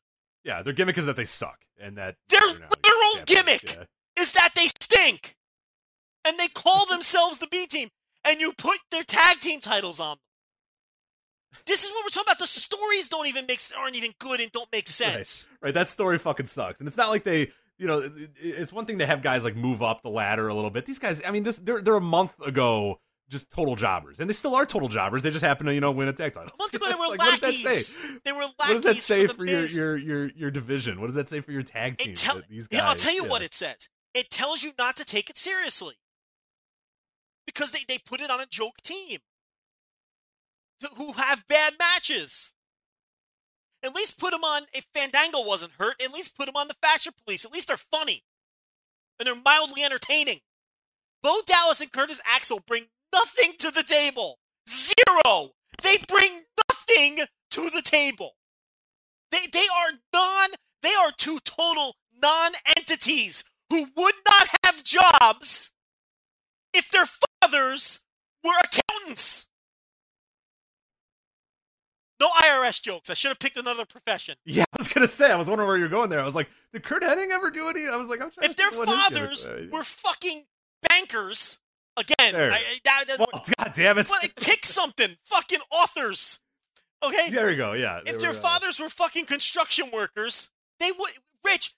Yeah, 0.45 0.61
their 0.61 0.73
gimmick 0.73 0.97
is 0.97 1.05
that 1.05 1.15
they 1.17 1.25
suck, 1.25 1.59
and 1.79 1.97
that 1.97 2.15
Their 2.29 2.39
they're 2.39 2.59
not 2.59 2.73
literal 2.83 3.25
gimmick 3.25 3.63
yeah. 3.75 3.83
is 4.21 4.31
that 4.33 4.51
they 4.55 4.67
stink. 4.67 5.35
And 6.25 6.37
they 6.39 6.47
call 6.47 6.85
themselves 6.85 7.39
the 7.39 7.47
B 7.47 7.65
team. 7.67 7.89
And 8.25 8.39
you 8.39 8.53
put 8.57 8.77
their 8.91 9.03
tag 9.03 9.39
team 9.39 9.59
titles 9.59 9.99
on 9.99 10.11
them. 10.11 10.19
This 11.65 11.83
is 11.83 11.91
what 11.91 12.05
we're 12.05 12.09
talking 12.09 12.29
about. 12.29 12.39
The 12.39 12.47
stories 12.47 13.09
don't 13.09 13.27
even 13.27 13.45
make 13.47 13.59
aren't 13.77 13.95
even 13.95 14.11
good 14.19 14.39
and 14.39 14.51
don't 14.51 14.71
make 14.71 14.87
sense. 14.87 15.47
Right, 15.61 15.73
that 15.73 15.87
story 15.87 16.17
fucking 16.17 16.47
sucks, 16.47 16.79
and 16.79 16.87
it's 16.87 16.97
not 16.97 17.09
like 17.09 17.23
they. 17.23 17.51
You 17.79 17.87
know, 17.87 18.11
it's 18.39 18.71
one 18.71 18.85
thing 18.85 18.99
to 18.99 19.05
have 19.05 19.23
guys 19.23 19.43
like 19.43 19.55
move 19.55 19.81
up 19.81 20.03
the 20.03 20.09
ladder 20.09 20.47
a 20.47 20.53
little 20.53 20.69
bit. 20.69 20.85
These 20.85 20.99
guys, 20.99 21.21
I 21.25 21.31
mean, 21.31 21.43
this 21.43 21.57
they're 21.57 21.81
they're 21.81 21.95
a 21.95 22.01
month 22.01 22.33
ago 22.45 22.99
just 23.29 23.49
total 23.51 23.75
jobbers, 23.75 24.19
and 24.19 24.29
they 24.29 24.33
still 24.33 24.55
are 24.55 24.65
total 24.65 24.87
jobbers. 24.87 25.23
They 25.23 25.31
just 25.31 25.43
happen 25.43 25.65
to 25.65 25.73
you 25.73 25.81
know 25.81 25.91
win 25.91 26.07
a 26.07 26.13
tag 26.13 26.33
title. 26.33 26.51
A 26.53 26.57
month 26.57 26.73
ago 26.73 26.85
they 26.89 26.93
were 26.93 27.07
Like, 27.07 27.19
what 27.19 27.41
does 27.41 27.63
that 27.63 27.67
lackeys. 27.67 27.87
say? 27.87 28.19
They 28.23 28.31
were 28.31 28.41
lackeys 28.41 28.55
What 28.57 28.73
does 28.73 28.83
that 28.83 28.95
say 28.97 29.27
for, 29.27 29.33
for, 29.33 29.45
your, 29.45 29.65
your 29.67 29.97
your 29.97 30.31
your 30.35 30.51
division? 30.51 31.01
What 31.01 31.07
does 31.07 31.15
that 31.15 31.29
say 31.29 31.41
for 31.41 31.51
your 31.51 31.63
tag 31.63 31.97
team? 31.97 32.13
Tell, 32.13 32.41
these 32.49 32.67
guys, 32.67 32.81
I'll 32.81 32.95
tell 32.95 33.13
you 33.13 33.23
yeah. 33.23 33.29
what 33.29 33.41
it 33.41 33.53
says. 33.53 33.89
It 34.13 34.29
tells 34.29 34.61
you 34.61 34.71
not 34.77 34.95
to 34.97 35.05
take 35.05 35.29
it 35.29 35.37
seriously 35.37 35.95
because 37.45 37.71
they, 37.71 37.79
they 37.87 37.97
put 37.97 38.21
it 38.21 38.29
on 38.31 38.39
a 38.39 38.45
joke 38.45 38.77
team 38.83 39.19
who- 40.97 41.13
have 41.13 41.47
bad 41.47 41.73
matches. 41.79 42.53
At 43.83 43.95
least 43.95 44.19
put 44.19 44.31
them 44.31 44.43
on. 44.43 44.63
If 44.73 44.87
Fandango 44.93 45.43
wasn't 45.45 45.73
hurt, 45.77 46.01
at 46.01 46.13
least 46.13 46.37
put 46.37 46.45
them 46.45 46.55
on 46.55 46.67
the 46.67 46.75
Fashion 46.81 47.13
Police. 47.23 47.45
At 47.45 47.51
least 47.51 47.67
they're 47.67 47.77
funny 47.77 48.23
and 49.19 49.27
they're 49.27 49.35
mildly 49.35 49.83
entertaining. 49.83 50.39
Bo 51.21 51.41
Dallas 51.45 51.81
and 51.81 51.91
Curtis 51.91 52.21
Axel 52.25 52.61
bring 52.65 52.87
nothing 53.13 53.53
to 53.59 53.71
the 53.71 53.83
table. 53.83 54.39
Zero. 54.67 55.51
They 55.81 55.97
bring 56.07 56.43
nothing 56.69 57.25
to 57.51 57.69
the 57.69 57.81
table. 57.81 58.35
They 59.31 59.47
they 59.51 59.59
are 59.59 59.99
non. 60.13 60.49
They 60.81 60.93
are 60.93 61.11
two 61.17 61.39
total 61.39 61.95
non-entities 62.21 63.43
who 63.69 63.85
would 63.95 64.15
not 64.29 64.47
have 64.63 64.83
jobs 64.83 65.72
if 66.73 66.89
their 66.89 67.05
fathers 67.41 68.03
were 68.43 68.53
accountants. 68.63 69.49
No 72.19 72.29
IRS 72.41 72.81
jokes. 72.81 73.09
I 73.09 73.15
should 73.15 73.29
have 73.29 73.39
picked 73.39 73.57
another 73.57 73.85
profession. 73.85 74.35
Yeah, 74.45 74.63
I 74.73 74.77
was 74.77 74.87
gonna 74.87 75.07
say. 75.07 75.31
I 75.31 75.35
was 75.35 75.49
wondering 75.49 75.67
where 75.67 75.77
you're 75.77 75.89
going 75.89 76.09
there. 76.09 76.21
I 76.21 76.25
was 76.25 76.35
like, 76.35 76.47
did 76.71 76.83
Curt 76.83 77.03
Hennig 77.03 77.29
ever 77.31 77.51
do 77.51 77.67
any? 77.67 77.87
I 77.87 77.95
was 77.97 78.07
like, 78.07 78.21
I'm 78.21 78.31
trying. 78.31 78.45
If 78.49 78.51
to 78.51 78.57
their 78.57 78.69
think 78.71 78.87
what 78.87 78.89
his 78.89 79.07
gimmick 79.09 79.29
fathers 79.29 79.71
were 79.71 79.83
fucking 79.83 80.43
bankers, 80.87 81.59
again, 81.97 82.35
I, 82.35 82.55
I- 82.55 82.61
that, 82.85 83.05
that, 83.07 83.19
well, 83.19 83.43
God 83.57 83.73
damn 83.75 83.97
it! 83.97 84.07
but 84.07 84.33
pick 84.37 84.65
something. 84.65 85.17
Fucking 85.25 85.59
authors. 85.71 86.41
Okay? 87.03 87.29
there 87.31 87.47
we 87.47 87.57
go. 87.57 87.73
Yeah. 87.73 87.99
if 88.05 88.19
their 88.21 88.29
were, 88.31 88.37
uh, 88.37 88.39
fathers 88.39 88.79
were 88.79 88.87
fucking 88.89 89.25
construction 89.25 89.89
workers, 89.91 90.51
they 90.79 90.91
would. 90.97 91.11
Rich, 91.43 91.73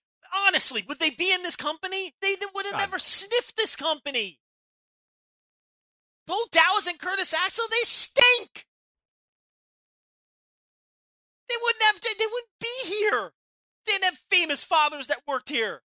honestly, 0.48 0.84
would 0.88 1.00
they 1.00 1.10
be 1.10 1.34
in 1.34 1.42
this 1.42 1.56
company? 1.56 2.14
They, 2.22 2.36
they 2.36 2.46
would 2.54 2.68
have 2.68 2.78
never 2.80 3.00
sniffed 3.00 3.58
this 3.58 3.76
company. 3.76 4.38
Bo 6.28 6.36
Dallas 6.52 6.88
and 6.88 7.00
Curtis 7.00 7.34
Axel, 7.34 7.66
they 7.70 7.84
stink. 7.84 8.66
They 11.50 11.56
wouldn't 11.62 11.84
have. 11.84 12.02
They, 12.02 12.10
they 12.18 12.26
wouldn't 12.26 12.60
be 12.60 12.88
here. 12.88 13.32
They 13.86 13.92
didn't 13.94 14.06
have 14.06 14.20
famous 14.32 14.64
fathers 14.64 15.08
that 15.08 15.22
worked 15.28 15.50
here. 15.50 15.82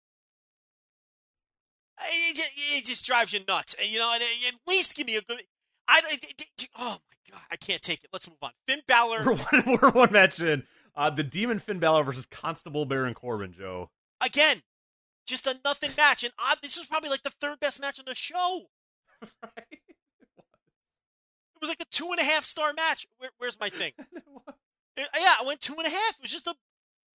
It, 2.00 2.36
just- 2.36 2.52
it 2.56 2.84
just 2.84 3.06
drives 3.06 3.32
you 3.32 3.40
nuts. 3.48 3.74
And, 3.74 3.88
You 3.88 3.98
know, 3.98 4.12
at 4.14 4.22
least 4.68 4.96
give 4.96 5.06
me 5.06 5.16
a 5.16 5.22
good. 5.22 5.42
I 5.88 6.00
it- 6.08 6.34
it- 6.58 6.68
oh 6.78 6.98
my 7.00 7.32
god, 7.32 7.42
I 7.50 7.56
can't 7.56 7.82
take 7.82 8.04
it. 8.04 8.10
Let's 8.12 8.28
move 8.28 8.38
on. 8.42 8.52
Finn 8.68 8.82
Balor 8.86 9.24
We're 9.24 9.34
one, 9.34 9.78
we're 9.82 9.90
one 9.90 10.12
match 10.12 10.38
in. 10.40 10.62
Uh, 10.94 11.10
the 11.10 11.24
Demon 11.24 11.58
Finn 11.58 11.78
Balor 11.80 12.04
versus 12.04 12.26
Constable 12.26 12.84
Baron 12.84 13.14
Corbin, 13.14 13.52
Joe. 13.52 13.90
again, 14.20 14.62
just 15.26 15.46
a 15.46 15.56
nothing 15.64 15.90
match. 15.96 16.24
And 16.24 16.32
odd, 16.38 16.58
this 16.62 16.76
was 16.76 16.86
probably 16.86 17.08
like 17.10 17.22
the 17.22 17.30
third 17.30 17.60
best 17.60 17.80
match 17.80 17.98
on 17.98 18.04
the 18.06 18.14
show. 18.14 18.66
Right? 19.42 19.77
It 21.58 21.62
was 21.62 21.68
like 21.68 21.80
a 21.80 21.86
two 21.90 22.08
and 22.12 22.20
a 22.20 22.24
half 22.24 22.44
star 22.44 22.72
match. 22.72 23.06
Where, 23.18 23.30
where's 23.38 23.58
my 23.58 23.68
thing? 23.68 23.92
Uh, 25.00 25.04
yeah, 25.16 25.34
I 25.40 25.44
went 25.46 25.60
two 25.60 25.74
and 25.74 25.86
a 25.86 25.90
half. 25.90 26.16
It 26.16 26.22
was 26.22 26.32
just 26.32 26.48
a 26.48 26.56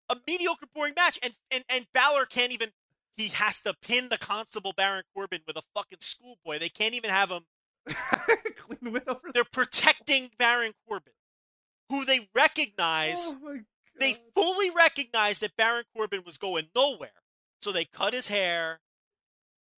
a 0.08 0.16
mediocre, 0.24 0.66
boring 0.72 0.94
match. 0.96 1.18
And 1.20 1.32
and 1.52 1.64
and 1.68 1.86
Balor 1.92 2.26
can't 2.26 2.52
even. 2.52 2.68
He 3.16 3.26
has 3.28 3.58
to 3.62 3.74
pin 3.82 4.08
the 4.08 4.18
Constable 4.18 4.72
Baron 4.72 5.02
Corbin 5.12 5.40
with 5.48 5.56
a 5.56 5.62
fucking 5.74 5.98
schoolboy. 6.00 6.60
They 6.60 6.68
can't 6.68 6.94
even 6.94 7.10
have 7.10 7.30
him. 7.30 7.42
Clean 8.56 8.92
win 8.92 9.02
over 9.08 9.32
They're 9.34 9.42
protecting 9.42 10.30
Baron 10.38 10.74
Corbin, 10.86 11.14
who 11.90 12.04
they 12.04 12.28
recognize. 12.36 13.34
Oh 13.34 13.38
my 13.42 13.54
god. 13.54 13.64
They 13.98 14.16
fully 14.32 14.70
recognize 14.70 15.40
that 15.40 15.56
Baron 15.56 15.84
Corbin 15.94 16.22
was 16.24 16.38
going 16.38 16.68
nowhere. 16.76 17.10
So 17.60 17.72
they 17.72 17.84
cut 17.84 18.14
his 18.14 18.28
hair. 18.28 18.80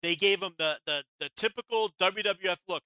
They 0.02 0.16
gave 0.16 0.42
him 0.42 0.54
the 0.58 0.78
the, 0.86 1.04
the 1.20 1.30
typical 1.36 1.90
WWF 2.00 2.58
look. 2.68 2.82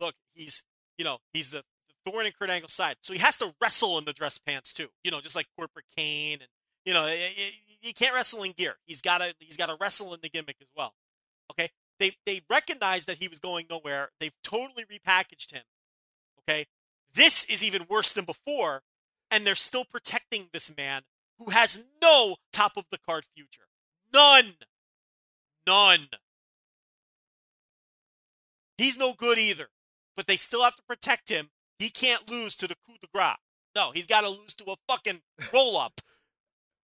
Look, 0.00 0.14
he's 0.34 0.64
you 0.98 1.04
know 1.04 1.18
he's 1.32 1.50
the, 1.50 1.62
the 1.88 2.10
thorn 2.10 2.26
in 2.26 2.32
Kurt 2.38 2.50
Angle's 2.50 2.72
side, 2.72 2.96
so 3.02 3.12
he 3.12 3.18
has 3.18 3.36
to 3.38 3.54
wrestle 3.60 3.98
in 3.98 4.04
the 4.04 4.12
dress 4.12 4.38
pants 4.38 4.72
too. 4.72 4.88
You 5.02 5.10
know, 5.10 5.20
just 5.20 5.36
like 5.36 5.46
Corporate 5.56 5.86
Kane, 5.96 6.38
and 6.40 6.48
you 6.84 6.92
know 6.92 7.04
eh, 7.04 7.14
eh, 7.14 7.50
he 7.80 7.92
can't 7.92 8.14
wrestle 8.14 8.42
in 8.42 8.52
gear. 8.52 8.76
He's 8.86 9.00
got 9.00 9.18
to 9.18 9.34
he's 9.38 9.56
got 9.56 9.66
to 9.66 9.76
wrestle 9.80 10.14
in 10.14 10.20
the 10.22 10.28
gimmick 10.28 10.56
as 10.60 10.68
well. 10.76 10.94
Okay, 11.50 11.70
they 11.98 12.12
they 12.26 12.42
recognized 12.50 13.06
that 13.08 13.18
he 13.18 13.28
was 13.28 13.38
going 13.38 13.66
nowhere. 13.70 14.10
They've 14.20 14.32
totally 14.42 14.84
repackaged 14.84 15.52
him. 15.52 15.62
Okay, 16.42 16.66
this 17.12 17.44
is 17.44 17.64
even 17.64 17.86
worse 17.88 18.12
than 18.12 18.24
before, 18.24 18.82
and 19.30 19.46
they're 19.46 19.54
still 19.54 19.84
protecting 19.84 20.48
this 20.52 20.74
man 20.76 21.02
who 21.38 21.50
has 21.50 21.84
no 22.02 22.36
top 22.52 22.72
of 22.76 22.84
the 22.90 22.98
card 22.98 23.24
future. 23.36 23.66
None. 24.12 24.54
None. 25.66 26.08
He's 28.78 28.98
no 28.98 29.12
good 29.12 29.38
either. 29.38 29.68
But 30.16 30.26
they 30.26 30.36
still 30.36 30.62
have 30.62 30.76
to 30.76 30.82
protect 30.88 31.28
him. 31.28 31.48
He 31.78 31.90
can't 31.90 32.30
lose 32.30 32.56
to 32.56 32.68
the 32.68 32.74
coup 32.86 32.94
de 33.00 33.08
grace. 33.12 33.36
No, 33.74 33.90
he's 33.92 34.06
got 34.06 34.20
to 34.20 34.28
lose 34.28 34.54
to 34.56 34.64
a 34.70 34.76
fucking 34.88 35.20
roll 35.52 35.76
up. 35.76 36.00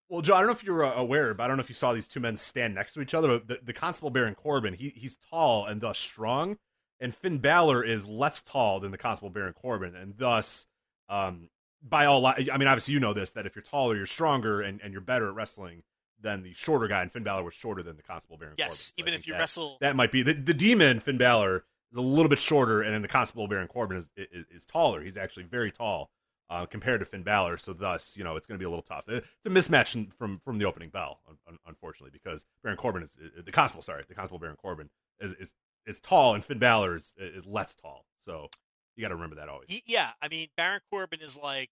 Well, 0.08 0.22
Joe, 0.22 0.34
I 0.36 0.38
don't 0.38 0.46
know 0.46 0.52
if 0.54 0.64
you 0.64 0.72
were 0.72 0.86
uh, 0.86 0.94
aware, 0.94 1.34
but 1.34 1.44
I 1.44 1.48
don't 1.48 1.58
know 1.58 1.62
if 1.62 1.68
you 1.68 1.74
saw 1.74 1.92
these 1.92 2.08
two 2.08 2.20
men 2.20 2.36
stand 2.36 2.74
next 2.74 2.94
to 2.94 3.02
each 3.02 3.12
other. 3.12 3.28
But 3.38 3.48
the, 3.48 3.58
the 3.66 3.72
Constable 3.74 4.08
Baron 4.10 4.34
Corbin, 4.34 4.72
he, 4.74 4.88
he's 4.96 5.16
tall 5.30 5.66
and 5.66 5.82
thus 5.82 5.98
strong, 5.98 6.56
and 6.98 7.14
Finn 7.14 7.38
Balor 7.38 7.84
is 7.84 8.06
less 8.06 8.40
tall 8.40 8.80
than 8.80 8.90
the 8.90 8.96
Constable 8.98 9.28
Baron 9.28 9.52
Corbin, 9.52 9.94
and 9.94 10.14
thus, 10.16 10.66
um, 11.10 11.50
by 11.86 12.06
all, 12.06 12.22
li- 12.22 12.48
I 12.50 12.56
mean, 12.56 12.68
obviously 12.68 12.94
you 12.94 13.00
know 13.00 13.12
this 13.12 13.32
that 13.32 13.44
if 13.44 13.54
you're 13.54 13.62
taller, 13.62 13.94
you're 13.96 14.06
stronger, 14.06 14.62
and, 14.62 14.80
and 14.82 14.92
you're 14.92 15.02
better 15.02 15.28
at 15.28 15.34
wrestling 15.34 15.82
than 16.20 16.42
the 16.42 16.54
shorter 16.54 16.88
guy, 16.88 17.02
and 17.02 17.12
Finn 17.12 17.22
Balor 17.22 17.42
was 17.44 17.52
shorter 17.54 17.82
than 17.82 17.96
the 17.96 18.02
Constable 18.02 18.38
Baron 18.38 18.52
Corbin. 18.56 18.64
Yes, 18.66 18.78
So 18.78 18.92
even 18.96 19.12
if 19.12 19.26
you 19.26 19.34
that- 19.34 19.40
wrestle. 19.40 19.76
that 19.82 19.94
might 19.94 20.10
be 20.10 20.22
the, 20.22 20.32
the 20.32 20.54
demon 20.54 21.00
Finn 21.00 21.18
Balor 21.18 21.64
is 21.90 21.98
a 21.98 22.02
little 22.02 22.28
bit 22.28 22.38
shorter, 22.38 22.82
and 22.82 22.94
then 22.94 23.02
the 23.02 23.08
Constable 23.08 23.48
Baron 23.48 23.68
Corbin 23.68 23.96
is 23.96 24.10
is, 24.16 24.46
is 24.50 24.66
taller. 24.66 25.02
He's 25.02 25.16
actually 25.16 25.44
very 25.44 25.70
tall 25.70 26.10
uh, 26.50 26.66
compared 26.66 27.00
to 27.00 27.06
Finn 27.06 27.22
Balor. 27.22 27.58
So 27.58 27.72
thus, 27.72 28.16
you 28.16 28.24
know, 28.24 28.36
it's 28.36 28.46
going 28.46 28.58
to 28.58 28.62
be 28.62 28.64
a 28.64 28.70
little 28.70 28.82
tough. 28.82 29.04
It's 29.08 29.46
a 29.46 29.50
mismatch 29.50 30.12
from 30.18 30.40
from 30.44 30.58
the 30.58 30.64
opening 30.64 30.90
bell, 30.90 31.20
un- 31.28 31.38
un- 31.46 31.58
unfortunately, 31.66 32.10
because 32.12 32.44
Baron 32.62 32.78
Corbin 32.78 33.02
is 33.02 33.16
the 33.44 33.52
Constable. 33.52 33.82
Sorry, 33.82 34.02
the 34.08 34.14
Constable 34.14 34.38
Baron 34.38 34.56
Corbin 34.56 34.90
is 35.20 35.32
is, 35.34 35.52
is 35.86 36.00
tall, 36.00 36.34
and 36.34 36.44
Finn 36.44 36.58
Balor 36.58 36.96
is 36.96 37.14
is 37.18 37.46
less 37.46 37.74
tall. 37.74 38.06
So 38.24 38.48
you 38.96 39.02
got 39.02 39.08
to 39.08 39.14
remember 39.14 39.36
that 39.36 39.48
always. 39.48 39.82
Yeah, 39.86 40.10
I 40.20 40.28
mean, 40.28 40.48
Baron 40.56 40.80
Corbin 40.90 41.20
is 41.20 41.38
like 41.38 41.70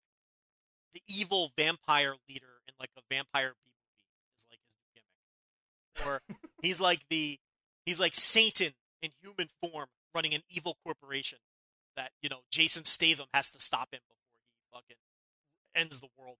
the 0.95 1.01
evil 1.09 1.53
vampire 1.59 2.14
leader 2.29 2.61
in 2.69 2.75
like 2.81 2.91
a 2.97 3.03
vampire 3.11 3.49
movie 3.49 4.37
is 4.37 4.47
like 4.51 4.61
his 4.64 4.75
gimmick. 4.95 6.07
Or 6.07 6.23
he's 6.62 6.81
like 6.81 7.01
the 7.11 7.39
he's 7.85 8.01
like 8.01 8.14
Satan 8.14 8.73
in 9.03 9.11
human 9.23 9.49
form 9.62 9.89
running 10.17 10.35
an 10.35 10.43
evil 10.51 10.77
corporation 10.85 11.39
that, 11.97 12.11
you 12.23 12.29
know, 12.29 12.41
Jason 12.51 12.85
Statham 12.85 13.27
has 13.33 13.51
to 13.51 13.61
stop 13.61 13.89
him 13.93 14.01
before 14.09 14.17
he 14.51 14.77
fucking 14.77 14.97
ends 15.77 16.01
the 16.01 16.09
world. 16.19 16.37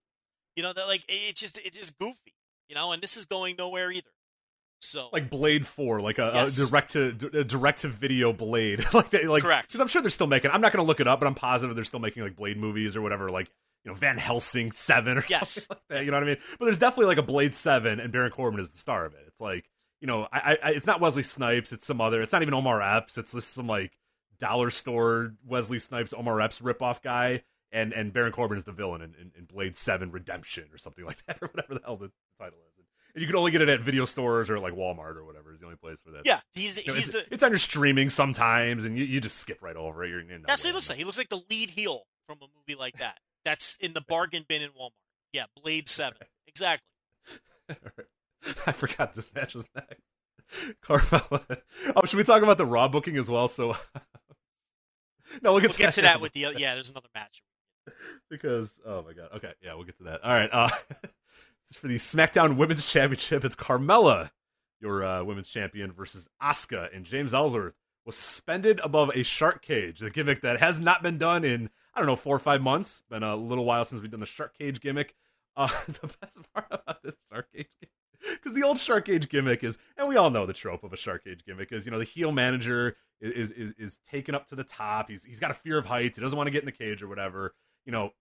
You 0.55 0.63
know, 0.63 0.73
that 0.73 0.87
like 0.87 1.05
it's 1.07 1.39
just 1.39 1.57
it's 1.59 1.77
just 1.77 1.97
goofy, 1.99 2.33
you 2.67 2.75
know, 2.75 2.91
and 2.91 3.01
this 3.01 3.15
is 3.15 3.25
going 3.25 3.55
nowhere 3.57 3.91
either. 3.91 4.09
So 4.81 5.09
like 5.13 5.29
Blade 5.29 5.65
Four, 5.65 6.01
like 6.01 6.19
a, 6.19 6.31
Yes. 6.33 6.57
a 6.59 6.67
direct 6.69 6.89
to 6.93 7.29
a 7.33 7.43
direct 7.43 7.79
to 7.81 7.87
video 7.87 8.33
Blade, 8.33 8.83
like 8.93 9.09
they 9.11 9.25
like. 9.27 9.43
Correct. 9.43 9.67
Because 9.69 9.79
I'm 9.81 9.87
sure 9.87 10.01
they're 10.01 10.11
still 10.11 10.27
making. 10.27 10.51
I'm 10.51 10.61
not 10.61 10.71
going 10.73 10.83
to 10.83 10.87
look 10.87 10.99
it 10.99 11.07
up, 11.07 11.19
but 11.19 11.25
I'm 11.27 11.35
positive 11.35 11.75
they're 11.75 11.83
still 11.85 11.99
making 11.99 12.23
like 12.23 12.35
Blade 12.35 12.57
movies 12.57 12.95
or 12.95 13.01
whatever, 13.01 13.29
like 13.29 13.47
you 13.85 13.91
know 13.91 13.95
Van 13.95 14.17
Helsing 14.17 14.71
Seven 14.71 15.17
or 15.17 15.23
Yes. 15.29 15.49
something 15.67 15.77
like 15.89 15.97
that. 15.97 16.05
You 16.05 16.11
know 16.11 16.17
what 16.17 16.23
I 16.23 16.27
mean? 16.27 16.37
But 16.59 16.65
there's 16.65 16.77
definitely 16.79 17.07
like 17.07 17.17
a 17.17 17.23
Blade 17.23 17.53
Seven, 17.55 17.99
and 17.99 18.11
Baron 18.11 18.31
Corbin 18.31 18.59
is 18.59 18.69
the 18.71 18.77
star 18.77 19.05
of 19.05 19.13
it. 19.13 19.21
It's 19.27 19.41
like 19.41 19.65
you 20.01 20.07
know, 20.07 20.27
I, 20.31 20.57
I 20.63 20.69
it's 20.71 20.87
not 20.87 21.01
Wesley 21.01 21.23
Snipes, 21.23 21.71
it's 21.71 21.85
some 21.85 22.01
other. 22.01 22.21
It's 22.21 22.33
not 22.33 22.41
even 22.41 22.53
Omar 22.53 22.81
Epps. 22.81 23.17
It's 23.17 23.33
just 23.33 23.53
some 23.53 23.67
like 23.67 23.97
dollar 24.39 24.69
store 24.69 25.33
Wesley 25.45 25.79
Snipes 25.79 26.13
Omar 26.15 26.41
Epps 26.41 26.61
ripoff 26.61 27.01
guy. 27.01 27.43
And 27.71 27.91
and 27.91 28.13
Baron 28.13 28.31
Corbin 28.31 28.57
is 28.57 28.63
the 28.63 28.71
villain 28.71 29.01
in, 29.01 29.13
in, 29.19 29.31
in 29.37 29.45
Blade 29.45 29.75
Seven 29.75 30.11
Redemption 30.11 30.65
or 30.71 30.77
something 30.77 31.05
like 31.05 31.25
that, 31.25 31.37
or 31.41 31.49
whatever 31.49 31.73
the 31.73 31.81
hell 31.83 31.97
the 31.97 32.11
title 32.39 32.59
is. 32.59 32.85
And 33.13 33.21
you 33.21 33.27
can 33.27 33.35
only 33.35 33.51
get 33.51 33.61
it 33.61 33.69
at 33.69 33.81
video 33.81 34.05
stores 34.05 34.49
or 34.49 34.59
like 34.59 34.73
Walmart 34.73 35.15
or 35.15 35.25
whatever 35.25 35.51
is 35.51 35.59
the 35.59 35.65
only 35.65 35.77
place 35.77 36.01
for 36.01 36.11
that. 36.11 36.21
yeah, 36.23 36.39
he's 36.53 36.77
You 36.77 36.91
know, 36.91 36.93
he's 36.93 37.09
it's, 37.09 37.17
the 37.17 37.33
it's 37.33 37.43
on 37.43 37.49
your 37.49 37.57
streaming 37.57 38.09
sometimes, 38.09 38.85
and 38.85 38.97
you, 38.97 39.03
you 39.05 39.19
just 39.19 39.37
skip 39.37 39.61
right 39.61 39.75
over 39.75 40.03
it. 40.03 40.09
You're, 40.09 40.21
you're 40.21 40.39
That's 40.45 40.63
what 40.63 40.69
he 40.69 40.73
looks 40.73 40.87
like. 40.87 40.99
He 40.99 41.03
looks 41.03 41.17
like 41.17 41.29
the 41.29 41.41
lead 41.49 41.71
heel 41.71 42.03
from 42.27 42.37
a 42.41 42.47
movie 42.55 42.79
like 42.79 42.99
that. 42.99 43.17
That's 43.43 43.75
in 43.77 43.93
the 43.93 44.01
bargain 44.07 44.45
bin 44.47 44.61
in 44.61 44.69
Walmart. 44.69 44.91
Yeah, 45.33 45.45
Blade 45.61 45.87
Seven. 45.89 46.19
Exactly. 46.47 46.87
I 48.65 48.71
forgot 48.71 49.13
this 49.13 49.33
match 49.33 49.55
was 49.55 49.65
next. 49.75 50.01
Carmella. 50.83 51.61
Oh, 51.95 52.05
should 52.05 52.17
we 52.17 52.23
talk 52.23 52.43
about 52.43 52.57
the 52.57 52.65
Raw 52.65 52.87
booking 52.87 53.17
as 53.17 53.29
well? 53.29 53.47
So, 53.47 53.71
no, 55.41 55.51
we'll 55.53 55.59
get, 55.59 55.71
We'll 55.71 55.77
get 55.77 55.93
to 55.93 56.01
that 56.01 56.21
with 56.21 56.33
the 56.33 56.53
yeah. 56.57 56.73
There's 56.73 56.89
another 56.89 57.09
match. 57.13 57.41
because 58.29 58.79
oh 58.85 59.03
my 59.03 59.13
god. 59.13 59.29
Okay, 59.35 59.51
yeah, 59.61 59.73
we'll 59.73 59.85
get 59.85 59.97
to 59.97 60.05
that. 60.05 60.23
All 60.23 60.31
right. 60.31 60.49
Uh, 60.51 60.69
this 61.01 61.71
is 61.71 61.77
for 61.77 61.87
the 61.87 61.95
SmackDown 61.95 62.57
Women's 62.57 62.89
Championship. 62.89 63.43
It's 63.43 63.55
Carmella, 63.55 64.31
your 64.79 65.03
uh, 65.03 65.23
women's 65.23 65.49
champion, 65.49 65.91
versus 65.91 66.29
Asuka, 66.41 66.95
and 66.95 67.05
James 67.05 67.33
Ellsworth 67.33 67.75
was 68.05 68.15
suspended 68.15 68.79
above 68.83 69.11
a 69.13 69.23
shark 69.23 69.61
cage. 69.61 69.99
The 69.99 70.09
gimmick 70.09 70.41
that 70.41 70.59
has 70.61 70.79
not 70.79 71.03
been 71.03 71.17
done 71.17 71.43
in 71.43 71.69
I 71.93 71.99
don't 71.99 72.07
know 72.07 72.15
four 72.15 72.35
or 72.35 72.39
five 72.39 72.61
months. 72.61 73.03
Been 73.09 73.23
a 73.23 73.35
little 73.35 73.65
while 73.65 73.83
since 73.83 74.01
we've 74.01 74.11
done 74.11 74.21
the 74.21 74.25
shark 74.25 74.57
cage 74.57 74.79
gimmick. 74.79 75.13
Uh, 75.57 75.67
the 75.87 76.07
best 76.21 76.37
part 76.53 76.67
about 76.69 77.01
this 77.03 77.17
shark 77.31 77.47
cage 77.51 77.67
because 78.31 78.53
the 78.53 78.63
old 78.63 78.79
shark 78.79 79.05
cage 79.05 79.29
gimmick 79.29 79.63
is, 79.63 79.77
and 79.97 80.07
we 80.07 80.17
all 80.17 80.29
know 80.29 80.45
the 80.45 80.53
trope 80.53 80.83
of 80.83 80.93
a 80.93 80.97
shark 80.97 81.23
cage 81.23 81.43
gimmick 81.45 81.71
is, 81.71 81.85
you 81.85 81.91
know, 81.91 81.99
the 81.99 82.05
heel 82.05 82.31
manager 82.31 82.97
is 83.19 83.51
is 83.51 83.73
is 83.77 83.99
taken 84.09 84.35
up 84.35 84.47
to 84.47 84.55
the 84.55 84.63
top. 84.63 85.09
He's 85.09 85.23
he's 85.23 85.39
got 85.39 85.51
a 85.51 85.55
fear 85.55 85.77
of 85.77 85.85
heights. 85.85 86.17
He 86.17 86.21
doesn't 86.21 86.37
want 86.37 86.47
to 86.47 86.51
get 86.51 86.61
in 86.61 86.65
the 86.65 86.71
cage 86.71 87.01
or 87.01 87.07
whatever. 87.07 87.55
You 87.85 87.91
know, 87.91 88.11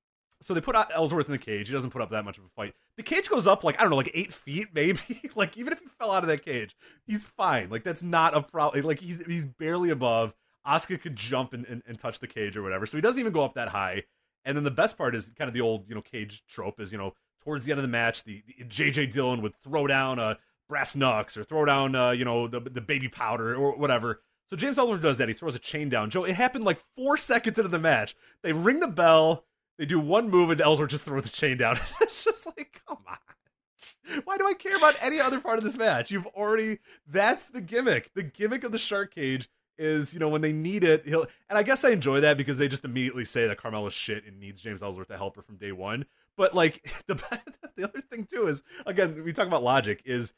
so 0.40 0.54
they 0.54 0.60
put 0.60 0.76
Ellsworth 0.94 1.26
in 1.26 1.32
the 1.32 1.38
cage. 1.38 1.68
He 1.68 1.74
doesn't 1.74 1.90
put 1.90 2.02
up 2.02 2.10
that 2.10 2.24
much 2.24 2.38
of 2.38 2.44
a 2.44 2.48
fight. 2.48 2.74
The 2.96 3.02
cage 3.02 3.28
goes 3.28 3.46
up 3.46 3.64
like 3.64 3.78
I 3.78 3.82
don't 3.82 3.90
know, 3.90 3.96
like 3.96 4.10
eight 4.14 4.32
feet 4.32 4.68
maybe. 4.72 5.00
like 5.34 5.56
even 5.56 5.72
if 5.72 5.80
he 5.80 5.86
fell 5.98 6.12
out 6.12 6.22
of 6.22 6.28
that 6.28 6.44
cage, 6.44 6.76
he's 7.06 7.24
fine. 7.24 7.70
Like 7.70 7.84
that's 7.84 8.02
not 8.02 8.36
a 8.36 8.42
problem. 8.42 8.84
Like 8.84 9.00
he's 9.00 9.24
he's 9.26 9.46
barely 9.46 9.90
above. 9.90 10.34
Asuka 10.66 11.00
could 11.00 11.14
jump 11.14 11.52
and, 11.52 11.64
and, 11.66 11.82
and 11.86 11.98
touch 11.98 12.18
the 12.18 12.26
cage 12.26 12.56
or 12.56 12.62
whatever. 12.62 12.86
So 12.86 12.96
he 12.96 13.00
doesn't 13.00 13.20
even 13.20 13.32
go 13.32 13.44
up 13.44 13.54
that 13.54 13.68
high. 13.68 14.02
And 14.44 14.56
then 14.56 14.64
the 14.64 14.70
best 14.70 14.98
part 14.98 15.14
is 15.14 15.30
kind 15.36 15.48
of 15.48 15.54
the 15.54 15.60
old, 15.60 15.88
you 15.88 15.94
know, 15.94 16.02
cage 16.02 16.42
trope 16.48 16.80
is, 16.80 16.92
you 16.92 16.98
know, 16.98 17.14
towards 17.46 17.64
the 17.64 17.70
end 17.70 17.78
of 17.78 17.82
the 17.82 17.88
match, 17.88 18.24
the, 18.24 18.42
the 18.58 18.64
JJ 18.64 19.12
Dillon 19.12 19.40
would 19.40 19.54
throw 19.62 19.86
down 19.86 20.18
a 20.18 20.36
brass 20.68 20.96
knucks 20.96 21.36
or 21.36 21.44
throw 21.44 21.64
down, 21.64 21.94
uh, 21.94 22.10
you 22.10 22.24
know, 22.24 22.48
the 22.48 22.58
the 22.58 22.80
baby 22.80 23.08
powder 23.08 23.54
or 23.54 23.76
whatever. 23.76 24.20
So 24.50 24.56
James 24.56 24.78
Ellsworth 24.78 25.00
does 25.00 25.18
that. 25.18 25.28
He 25.28 25.34
throws 25.34 25.54
a 25.54 25.60
chain 25.60 25.88
down. 25.88 26.10
Joe, 26.10 26.24
it 26.24 26.34
happened 26.34 26.64
like 26.64 26.80
four 26.96 27.16
seconds 27.16 27.58
into 27.58 27.68
the 27.68 27.78
match. 27.78 28.16
They 28.42 28.52
ring 28.52 28.80
the 28.80 28.88
bell. 28.88 29.44
They 29.78 29.86
do 29.86 30.00
one 30.00 30.28
move, 30.28 30.50
and 30.50 30.60
Ellsworth 30.60 30.90
just 30.90 31.04
throws 31.04 31.26
a 31.26 31.30
chain 31.30 31.56
down. 31.56 31.78
it's 32.00 32.24
just 32.24 32.46
like, 32.46 32.82
come 32.86 32.98
on. 33.06 34.22
Why 34.24 34.36
do 34.38 34.46
I 34.46 34.54
care 34.54 34.76
about 34.76 34.94
any 35.00 35.20
other 35.20 35.40
part 35.40 35.58
of 35.58 35.64
this 35.64 35.76
match? 35.76 36.10
You've 36.10 36.26
already. 36.28 36.78
That's 37.06 37.48
the 37.48 37.60
gimmick. 37.60 38.12
The 38.14 38.22
gimmick 38.24 38.64
of 38.64 38.72
the 38.72 38.78
shark 38.78 39.14
cage 39.14 39.48
is, 39.78 40.14
you 40.14 40.20
know, 40.20 40.28
when 40.28 40.40
they 40.40 40.52
need 40.52 40.82
it, 40.82 41.06
he'll. 41.06 41.26
And 41.48 41.58
I 41.58 41.62
guess 41.62 41.84
I 41.84 41.90
enjoy 41.90 42.20
that 42.20 42.36
because 42.36 42.58
they 42.58 42.68
just 42.68 42.84
immediately 42.84 43.24
say 43.24 43.46
that 43.46 43.58
Carmella's 43.58 43.94
shit 43.94 44.24
and 44.24 44.40
needs 44.40 44.60
James 44.60 44.82
Ellsworth 44.82 45.08
to 45.08 45.16
help 45.16 45.36
her 45.36 45.42
from 45.42 45.56
day 45.56 45.72
one. 45.72 46.06
But 46.36 46.54
like 46.54 46.88
the 47.06 47.14
the 47.76 47.84
other 47.84 48.00
thing 48.00 48.26
too 48.26 48.46
is 48.46 48.62
again 48.84 49.22
we 49.24 49.32
talk 49.32 49.46
about 49.46 49.62
logic 49.62 50.02
is 50.04 50.32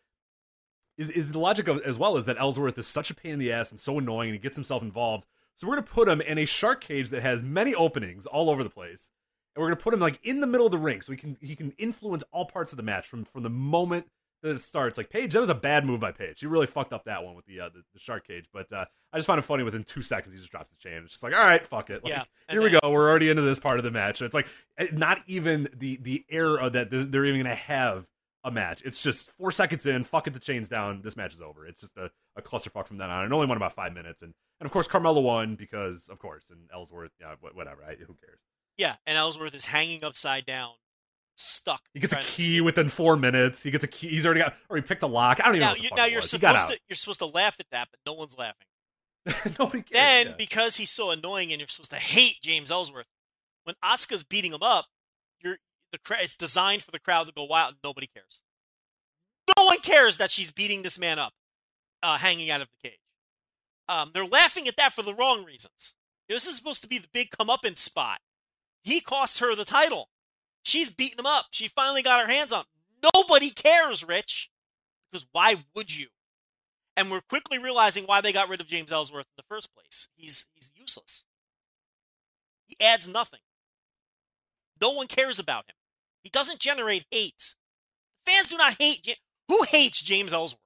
is 0.96 1.10
is 1.10 1.32
the 1.32 1.38
logic 1.38 1.68
of, 1.68 1.80
as 1.82 1.98
well 1.98 2.16
is 2.16 2.26
that 2.26 2.38
Ellsworth 2.38 2.78
is 2.78 2.86
such 2.86 3.10
a 3.10 3.14
pain 3.14 3.32
in 3.32 3.38
the 3.38 3.52
ass 3.52 3.70
and 3.70 3.80
so 3.80 3.98
annoying 3.98 4.28
and 4.28 4.34
he 4.34 4.40
gets 4.40 4.56
himself 4.56 4.82
involved. 4.82 5.26
So 5.56 5.66
we're 5.66 5.74
gonna 5.74 5.86
put 5.86 6.08
him 6.08 6.20
in 6.20 6.38
a 6.38 6.44
shark 6.44 6.80
cage 6.80 7.10
that 7.10 7.22
has 7.22 7.42
many 7.42 7.74
openings 7.74 8.26
all 8.26 8.48
over 8.48 8.62
the 8.62 8.70
place, 8.70 9.10
and 9.54 9.62
we're 9.62 9.68
gonna 9.68 9.76
put 9.80 9.94
him 9.94 10.00
like 10.00 10.20
in 10.22 10.40
the 10.40 10.46
middle 10.46 10.66
of 10.66 10.72
the 10.72 10.78
ring 10.78 11.00
so 11.00 11.12
he 11.12 11.18
can 11.18 11.36
he 11.40 11.56
can 11.56 11.72
influence 11.78 12.22
all 12.32 12.46
parts 12.46 12.72
of 12.72 12.76
the 12.76 12.82
match 12.82 13.08
from 13.08 13.24
from 13.24 13.42
the 13.42 13.50
moment 13.50 14.06
that 14.42 14.56
it 14.56 14.62
starts. 14.62 14.96
Like 14.96 15.10
Paige, 15.10 15.32
that 15.32 15.40
was 15.40 15.48
a 15.48 15.54
bad 15.54 15.84
move 15.84 16.00
by 16.00 16.12
Paige. 16.12 16.38
She 16.38 16.46
really 16.46 16.66
fucked 16.66 16.92
up 16.92 17.04
that 17.04 17.24
one 17.24 17.34
with 17.34 17.46
the 17.46 17.60
uh, 17.60 17.68
the, 17.68 17.82
the 17.92 17.98
shark 17.98 18.26
cage. 18.26 18.46
But 18.52 18.72
uh, 18.72 18.84
I 19.12 19.18
just 19.18 19.26
find 19.26 19.38
it 19.38 19.42
funny. 19.42 19.64
Within 19.64 19.84
two 19.84 20.02
seconds, 20.02 20.34
he 20.34 20.38
just 20.38 20.50
drops 20.50 20.70
the 20.70 20.76
chain. 20.76 21.02
It's 21.02 21.12
just 21.12 21.22
like, 21.22 21.34
all 21.34 21.40
right, 21.40 21.66
fuck 21.66 21.90
it. 21.90 22.04
Like, 22.04 22.12
Yeah, 22.12 22.24
here 22.48 22.62
we 22.62 22.70
go. 22.70 22.78
We're 22.84 23.08
already 23.08 23.30
into 23.30 23.42
this 23.42 23.58
part 23.58 23.78
of 23.78 23.84
the 23.84 23.90
match. 23.90 24.22
It's 24.22 24.34
like 24.34 24.48
eh, 24.78 24.88
not 24.92 25.20
even 25.26 25.68
the 25.76 25.98
the 26.02 26.24
air 26.30 26.70
that 26.70 26.88
they're 26.90 27.24
even 27.24 27.42
gonna 27.42 27.54
have 27.54 28.06
a 28.44 28.50
match. 28.50 28.82
It's 28.84 29.02
just 29.02 29.30
four 29.32 29.50
seconds 29.50 29.86
in. 29.86 30.04
Fuck 30.04 30.26
it, 30.26 30.32
the 30.32 30.40
chains 30.40 30.68
down. 30.68 31.02
This 31.02 31.16
match 31.16 31.34
is 31.34 31.42
over. 31.42 31.66
It's 31.66 31.80
just 31.80 31.96
a, 31.96 32.10
a 32.36 32.42
clusterfuck 32.42 32.86
from 32.86 32.98
then 32.98 33.10
on. 33.10 33.24
It 33.24 33.32
only 33.32 33.46
went 33.46 33.56
about 33.58 33.74
five 33.74 33.92
minutes, 33.92 34.22
and 34.22 34.32
and 34.60 34.66
of 34.66 34.72
course 34.72 34.88
Carmella 34.88 35.22
won 35.22 35.56
because 35.56 36.08
of 36.08 36.18
course, 36.18 36.44
and 36.50 36.60
Ellsworth, 36.72 37.12
yeah, 37.20 37.34
whatever. 37.52 37.82
I, 37.84 37.94
who 37.94 38.14
cares? 38.14 38.40
Yeah, 38.76 38.94
and 39.06 39.18
Ellsworth 39.18 39.54
is 39.54 39.66
hanging 39.66 40.04
upside 40.04 40.46
down, 40.46 40.74
stuck. 41.38 41.82
He 41.94 42.00
gets 42.00 42.12
a 42.12 42.16
key 42.16 42.60
within 42.60 42.88
four 42.88 43.16
minutes. 43.16 43.62
He 43.62 43.70
gets 43.70 43.84
a 43.84 43.88
key. 43.88 44.08
He's 44.08 44.26
already 44.26 44.40
got, 44.40 44.54
or 44.68 44.76
he 44.76 44.82
picked 44.82 45.02
a 45.02 45.06
lock. 45.06 45.40
I 45.40 45.46
don't 45.46 45.56
even 45.56 45.60
know. 45.60 45.66
Now, 45.66 45.70
What 45.72 45.78
the 45.78 45.84
you, 45.84 45.90
now 45.96 46.06
you're 46.06 46.20
was. 46.20 46.30
He 46.30 46.38
got 46.38 46.58
supposed 46.58 46.74
to 46.74 46.80
you're 46.88 46.96
supposed 46.96 47.20
to 47.20 47.26
laugh 47.26 47.56
at 47.60 47.66
that, 47.70 47.88
but 47.90 48.00
no 48.06 48.12
one's 48.14 48.36
laughing. 48.36 48.66
Nobody 49.58 49.82
cares. 49.82 49.92
Then, 49.92 50.26
yeah. 50.28 50.34
because 50.36 50.76
he's 50.76 50.90
so 50.90 51.10
annoying, 51.10 51.52
and 51.52 51.60
you're 51.60 51.68
supposed 51.68 51.90
to 51.90 51.96
hate 51.96 52.40
James 52.42 52.70
Ellsworth, 52.70 53.06
when 53.64 53.76
Asuka's 53.84 54.24
beating 54.24 54.52
him 54.52 54.62
up, 54.62 54.86
you're 55.40 55.58
the 55.92 55.98
cra- 55.98 56.22
it's 56.22 56.36
designed 56.36 56.82
for 56.82 56.90
the 56.90 57.00
crowd 57.00 57.26
to 57.26 57.32
go 57.32 57.44
wild, 57.44 57.76
nobody 57.84 58.06
cares. 58.06 58.42
No 59.56 59.64
one 59.64 59.78
cares 59.78 60.18
that 60.18 60.30
she's 60.30 60.50
beating 60.50 60.82
this 60.82 60.98
man 60.98 61.18
up, 61.18 61.32
uh, 62.02 62.18
hanging 62.18 62.50
out 62.50 62.60
of 62.60 62.68
the 62.68 62.88
cage. 62.88 62.98
Um, 63.88 64.10
they're 64.12 64.26
laughing 64.26 64.68
at 64.68 64.76
that 64.76 64.92
for 64.92 65.02
the 65.02 65.14
wrong 65.14 65.44
reasons. 65.44 65.94
This 66.28 66.46
is 66.46 66.56
supposed 66.56 66.82
to 66.82 66.88
be 66.88 66.98
the 66.98 67.08
big 67.12 67.30
comeuppance 67.30 67.78
spot. 67.78 68.20
He 68.82 69.00
costs 69.00 69.38
her 69.38 69.54
the 69.54 69.64
title. 69.64 70.10
She's 70.62 70.90
beating 70.90 71.18
him 71.18 71.26
up. 71.26 71.46
She 71.50 71.68
finally 71.68 72.02
got 72.02 72.26
her 72.26 72.32
hands 72.32 72.52
on. 72.52 72.60
him. 72.60 73.10
Nobody 73.14 73.50
cares, 73.50 74.04
Rich, 74.04 74.50
because 75.10 75.26
why 75.32 75.56
would 75.74 75.96
you? 75.96 76.08
And 76.96 77.10
we're 77.10 77.20
quickly 77.20 77.58
realizing 77.58 78.04
why 78.04 78.20
they 78.20 78.32
got 78.32 78.48
rid 78.48 78.60
of 78.60 78.66
James 78.66 78.90
Ellsworth 78.90 79.26
in 79.26 79.36
the 79.36 79.44
first 79.48 79.72
place. 79.74 80.08
He's 80.16 80.48
he's 80.52 80.70
useless. 80.74 81.24
He 82.66 82.76
adds 82.84 83.06
nothing. 83.06 83.40
No 84.80 84.90
one 84.90 85.06
cares 85.06 85.38
about 85.38 85.68
him. 85.68 85.76
He 86.22 86.30
doesn't 86.30 86.58
generate 86.58 87.06
hate. 87.10 87.54
Fans 88.26 88.48
do 88.48 88.56
not 88.56 88.76
hate. 88.78 89.16
Who 89.48 89.62
hates 89.68 90.02
James 90.02 90.32
Ellsworth? 90.32 90.60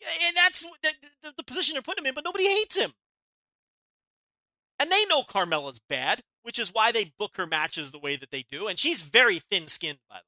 And 0.00 0.36
that's 0.36 0.60
the, 0.60 0.90
the, 1.22 1.32
the 1.38 1.42
position 1.42 1.74
they're 1.74 1.82
putting 1.82 2.04
him 2.04 2.10
in, 2.10 2.14
but 2.14 2.24
nobody 2.24 2.46
hates 2.46 2.76
him. 2.76 2.92
And 4.78 4.90
they 4.92 5.04
know 5.08 5.22
Carmella's 5.22 5.80
bad, 5.80 6.22
which 6.42 6.58
is 6.58 6.72
why 6.72 6.92
they 6.92 7.12
book 7.18 7.36
her 7.36 7.46
matches 7.46 7.92
the 7.92 7.98
way 7.98 8.16
that 8.16 8.30
they 8.30 8.44
do. 8.50 8.66
And 8.68 8.78
she's 8.78 9.02
very 9.02 9.38
thin 9.38 9.66
skinned, 9.66 9.98
by 10.08 10.16
the 10.16 10.18
way. 10.18 10.22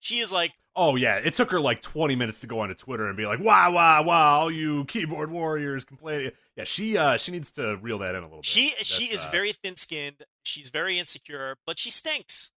She 0.00 0.18
is 0.18 0.32
like, 0.32 0.52
Oh 0.74 0.96
yeah, 0.96 1.16
it 1.16 1.34
took 1.34 1.50
her 1.50 1.60
like 1.60 1.82
20 1.82 2.16
minutes 2.16 2.40
to 2.40 2.46
go 2.46 2.60
onto 2.60 2.74
Twitter 2.74 3.06
and 3.06 3.14
be 3.14 3.26
like, 3.26 3.40
"Wow, 3.40 3.72
wow, 3.72 4.02
wow, 4.02 4.40
all 4.40 4.50
you 4.50 4.86
keyboard 4.86 5.30
warriors 5.30 5.84
complaining." 5.84 6.30
Yeah, 6.56 6.64
she 6.64 6.96
uh 6.96 7.18
she 7.18 7.30
needs 7.30 7.50
to 7.52 7.76
reel 7.76 7.98
that 7.98 8.14
in 8.14 8.22
a 8.22 8.26
little 8.26 8.38
bit. 8.38 8.46
She 8.46 8.70
she 8.82 9.04
is 9.04 9.26
uh, 9.26 9.30
very 9.30 9.52
thin 9.52 9.76
skinned. 9.76 10.24
She's 10.42 10.70
very 10.70 10.98
insecure, 10.98 11.56
but 11.66 11.78
she 11.78 11.90
stinks. 11.90 12.52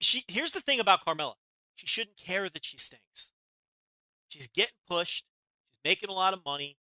She 0.00 0.22
here's 0.28 0.52
the 0.52 0.60
thing 0.60 0.78
about 0.78 1.04
Carmella. 1.04 1.34
She 1.74 1.88
shouldn't 1.88 2.16
care 2.16 2.48
that 2.48 2.64
she 2.64 2.78
stinks. 2.78 3.32
She's 4.28 4.46
getting 4.46 4.76
pushed. 4.88 5.24
She's 5.72 5.80
making 5.84 6.10
a 6.10 6.14
lot 6.14 6.32
of 6.32 6.44
money. 6.44 6.76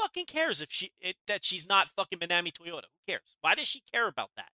Fucking 0.00 0.26
cares 0.26 0.60
if 0.60 0.70
she 0.70 0.92
it, 1.00 1.16
that 1.26 1.44
she's 1.44 1.68
not 1.68 1.90
fucking 1.90 2.18
Manami 2.18 2.52
Toyota? 2.52 2.84
Who 2.84 3.12
cares? 3.12 3.36
Why 3.40 3.54
does 3.54 3.68
she 3.68 3.82
care 3.92 4.08
about 4.08 4.30
that? 4.36 4.50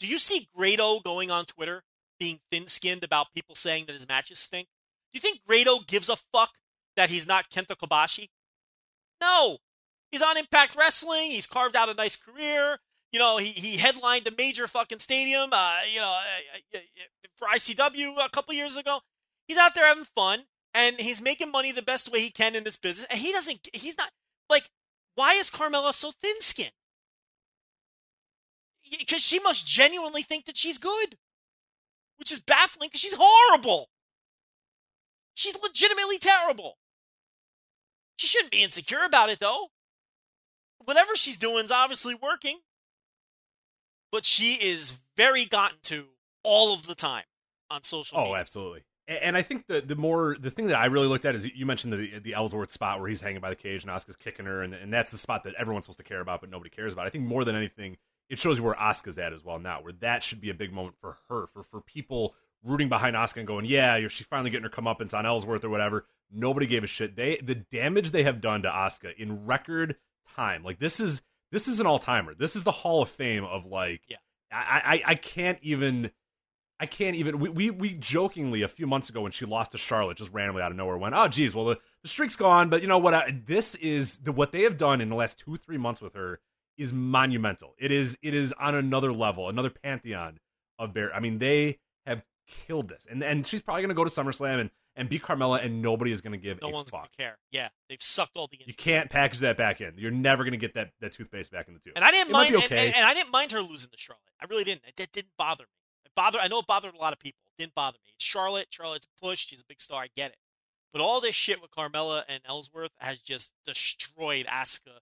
Do 0.00 0.06
you 0.06 0.18
see 0.18 0.48
Grado 0.54 1.00
going 1.00 1.30
on 1.30 1.44
Twitter 1.44 1.84
being 2.18 2.40
thin 2.50 2.66
skinned 2.66 3.04
about 3.04 3.34
people 3.34 3.54
saying 3.54 3.84
that 3.86 3.94
his 3.94 4.08
matches 4.08 4.38
stink? 4.38 4.68
Do 5.12 5.18
you 5.18 5.20
think 5.20 5.44
Grado 5.44 5.80
gives 5.86 6.08
a 6.08 6.16
fuck 6.16 6.58
that 6.96 7.10
he's 7.10 7.26
not 7.26 7.50
Kenta 7.50 7.76
Kobashi? 7.76 8.28
No. 9.20 9.58
He's 10.10 10.22
on 10.22 10.36
Impact 10.36 10.76
Wrestling. 10.76 11.30
He's 11.30 11.46
carved 11.46 11.76
out 11.76 11.88
a 11.88 11.94
nice 11.94 12.16
career. 12.16 12.78
You 13.12 13.18
know, 13.18 13.38
he, 13.38 13.48
he 13.48 13.78
headlined 13.78 14.26
a 14.26 14.32
major 14.36 14.66
fucking 14.66 14.98
stadium, 14.98 15.50
uh, 15.52 15.78
you 15.92 16.00
know, 16.00 16.06
uh, 16.06 16.76
uh, 16.76 16.78
uh, 16.78 17.28
for 17.36 17.48
ICW 17.48 18.24
a 18.24 18.28
couple 18.30 18.54
years 18.54 18.76
ago. 18.76 19.00
He's 19.46 19.58
out 19.58 19.74
there 19.74 19.86
having 19.86 20.04
fun, 20.04 20.42
and 20.74 20.96
he's 21.00 21.22
making 21.22 21.50
money 21.50 21.72
the 21.72 21.82
best 21.82 22.12
way 22.12 22.20
he 22.20 22.30
can 22.30 22.54
in 22.54 22.64
this 22.64 22.76
business. 22.76 23.06
And 23.10 23.18
he 23.18 23.32
doesn't, 23.32 23.68
he's 23.72 23.96
not, 23.96 24.10
like, 24.48 24.70
why 25.14 25.34
is 25.34 25.50
Carmella 25.50 25.92
so 25.92 26.10
thin 26.10 26.40
skinned? 26.40 26.72
Because 28.98 29.22
she 29.22 29.38
must 29.40 29.66
genuinely 29.66 30.22
think 30.22 30.46
that 30.46 30.56
she's 30.56 30.78
good, 30.78 31.16
which 32.18 32.32
is 32.32 32.40
baffling 32.40 32.88
because 32.88 33.00
she's 33.00 33.16
horrible. 33.18 33.90
She's 35.34 35.58
legitimately 35.60 36.18
terrible. 36.18 36.78
She 38.16 38.26
shouldn't 38.26 38.50
be 38.52 38.62
insecure 38.62 39.04
about 39.04 39.28
it, 39.30 39.40
though 39.40 39.68
whatever 40.88 41.14
she's 41.14 41.36
doing 41.36 41.66
is 41.66 41.70
obviously 41.70 42.14
working. 42.14 42.60
But 44.10 44.24
she 44.24 44.54
is 44.54 44.98
very 45.16 45.44
gotten 45.44 45.78
to 45.84 46.06
all 46.42 46.72
of 46.72 46.86
the 46.86 46.94
time 46.94 47.24
on 47.70 47.82
social 47.82 48.18
Oh, 48.18 48.22
media. 48.24 48.38
absolutely. 48.38 48.84
And 49.08 49.38
I 49.38 49.42
think 49.42 49.66
the 49.66 49.80
the 49.80 49.96
more 49.96 50.36
the 50.38 50.50
thing 50.50 50.66
that 50.66 50.78
I 50.78 50.86
really 50.86 51.06
looked 51.06 51.24
at 51.24 51.34
is 51.34 51.50
you 51.54 51.64
mentioned 51.64 51.94
the 51.94 52.18
the 52.18 52.34
Ellsworth 52.34 52.70
spot 52.70 53.00
where 53.00 53.08
he's 53.08 53.22
hanging 53.22 53.40
by 53.40 53.48
the 53.48 53.56
cage 53.56 53.82
and 53.82 53.90
Asuka's 53.90 54.16
kicking 54.16 54.44
her, 54.44 54.62
and, 54.62 54.74
and 54.74 54.92
that's 54.92 55.10
the 55.10 55.18
spot 55.18 55.44
that 55.44 55.54
everyone's 55.54 55.86
supposed 55.86 55.98
to 55.98 56.04
care 56.04 56.20
about, 56.20 56.40
but 56.42 56.50
nobody 56.50 56.68
cares 56.68 56.92
about. 56.92 57.06
I 57.06 57.10
think 57.10 57.24
more 57.24 57.44
than 57.44 57.56
anything, 57.56 57.96
it 58.28 58.38
shows 58.38 58.58
you 58.58 58.64
where 58.64 58.74
Asuka's 58.74 59.16
at 59.18 59.32
as 59.32 59.42
well 59.42 59.58
now, 59.58 59.80
where 59.80 59.94
that 60.00 60.22
should 60.22 60.42
be 60.42 60.50
a 60.50 60.54
big 60.54 60.72
moment 60.74 60.96
for 61.00 61.16
her, 61.30 61.46
for 61.46 61.62
for 61.62 61.80
people 61.80 62.34
rooting 62.62 62.88
behind 62.90 63.16
Asuka 63.16 63.38
and 63.38 63.46
going, 63.46 63.64
yeah, 63.64 63.98
she's 64.08 64.26
finally 64.26 64.50
getting 64.50 64.64
her 64.64 64.70
comeuppance 64.70 65.14
on 65.14 65.24
Ellsworth 65.24 65.64
or 65.64 65.70
whatever. 65.70 66.04
Nobody 66.30 66.66
gave 66.66 66.84
a 66.84 66.88
shit. 66.88 67.16
They 67.16 67.36
the 67.36 67.54
damage 67.54 68.10
they 68.10 68.24
have 68.24 68.42
done 68.42 68.62
to 68.62 68.68
Asuka 68.68 69.16
in 69.16 69.46
record 69.46 69.96
time, 70.36 70.62
like 70.62 70.80
this 70.80 71.00
is 71.00 71.22
this 71.50 71.66
is 71.66 71.80
an 71.80 71.86
all 71.86 71.98
timer. 71.98 72.34
This 72.34 72.56
is 72.56 72.64
the 72.64 72.70
Hall 72.70 73.00
of 73.00 73.08
Fame 73.08 73.44
of 73.44 73.64
like, 73.64 74.02
Yeah. 74.06 74.16
I, 74.52 75.00
I 75.06 75.12
I 75.12 75.14
can't 75.14 75.58
even. 75.62 76.10
I 76.80 76.86
can't 76.86 77.16
even. 77.16 77.38
We, 77.40 77.48
we 77.48 77.70
we 77.70 77.94
jokingly 77.94 78.62
a 78.62 78.68
few 78.68 78.86
months 78.86 79.08
ago 79.08 79.20
when 79.22 79.32
she 79.32 79.44
lost 79.44 79.72
to 79.72 79.78
Charlotte, 79.78 80.16
just 80.16 80.32
randomly 80.32 80.62
out 80.62 80.70
of 80.70 80.76
nowhere, 80.76 80.96
went, 80.96 81.14
"Oh, 81.16 81.26
geez, 81.28 81.54
well 81.54 81.64
the, 81.64 81.78
the 82.02 82.08
streak's 82.08 82.36
gone." 82.36 82.68
But 82.70 82.82
you 82.82 82.88
know 82.88 82.98
what? 82.98 83.14
I, 83.14 83.40
this 83.46 83.74
is 83.76 84.18
the 84.18 84.32
what 84.32 84.52
they 84.52 84.62
have 84.62 84.78
done 84.78 85.00
in 85.00 85.08
the 85.08 85.16
last 85.16 85.38
two 85.38 85.56
three 85.56 85.78
months 85.78 86.00
with 86.00 86.14
her 86.14 86.40
is 86.76 86.92
monumental. 86.92 87.74
It 87.78 87.90
is 87.90 88.16
it 88.22 88.34
is 88.34 88.52
on 88.60 88.74
another 88.74 89.12
level, 89.12 89.48
another 89.48 89.70
pantheon 89.70 90.38
of 90.78 90.94
bear. 90.94 91.12
I 91.14 91.18
mean, 91.20 91.38
they 91.38 91.80
have 92.06 92.22
killed 92.46 92.88
this, 92.88 93.06
and 93.10 93.22
and 93.24 93.44
she's 93.46 93.60
probably 93.62 93.82
gonna 93.82 93.94
go 93.94 94.04
to 94.04 94.10
SummerSlam 94.10 94.60
and 94.60 94.70
and 94.94 95.08
beat 95.08 95.22
Carmella, 95.22 95.64
and 95.64 95.82
nobody 95.82 96.12
is 96.12 96.20
gonna 96.20 96.36
give 96.36 96.60
no 96.62 96.68
a 96.68 96.72
one's 96.72 96.90
fuck. 96.90 97.00
gonna 97.00 97.10
care. 97.30 97.38
Yeah, 97.50 97.68
they've 97.88 98.02
sucked 98.02 98.36
all 98.36 98.46
the. 98.46 98.58
You 98.64 98.74
can't 98.74 99.10
package 99.10 99.40
that 99.40 99.56
back 99.56 99.80
in. 99.80 99.94
You're 99.96 100.10
never 100.12 100.44
gonna 100.44 100.56
get 100.56 100.74
that 100.74 100.92
that 101.00 101.12
toothpaste 101.12 101.50
back 101.50 101.66
in 101.66 101.74
the 101.74 101.80
tube. 101.80 101.94
And 101.96 102.04
I 102.04 102.12
didn't 102.12 102.30
It 102.30 102.32
mind, 102.32 102.52
be 102.52 102.62
and, 102.62 102.72
and, 102.72 102.94
and 102.94 103.04
I 103.04 103.14
didn't 103.14 103.32
mind 103.32 103.50
her 103.52 103.62
losing 103.62 103.90
to 103.90 103.96
Charlotte. 103.98 104.22
I 104.40 104.46
really 104.48 104.64
didn't. 104.64 104.82
It 104.86 105.10
didn't 105.12 105.32
bother 105.36 105.64
me. 105.64 105.68
It 106.18 106.22
bothered. 106.22 106.40
I 106.42 106.48
know 106.48 106.60
it 106.60 106.66
bothered 106.66 106.94
a 106.94 106.98
lot 106.98 107.12
of 107.12 107.18
people. 107.18 107.38
It 107.56 107.62
didn't 107.62 107.74
bother 107.74 107.98
me. 108.04 108.12
It's 108.14 108.24
Charlotte. 108.24 108.66
Charlotte's 108.70 109.06
pushed. 109.22 109.50
She's 109.50 109.60
a 109.60 109.64
big 109.68 109.80
star. 109.80 110.02
I 110.02 110.08
get 110.16 110.30
it. 110.30 110.36
But 110.92 111.02
all 111.02 111.20
this 111.20 111.34
shit 111.34 111.60
with 111.60 111.70
Carmella 111.70 112.22
and 112.28 112.40
Ellsworth 112.46 112.92
has 112.98 113.20
just 113.20 113.52
destroyed 113.66 114.46
Asuka, 114.46 114.98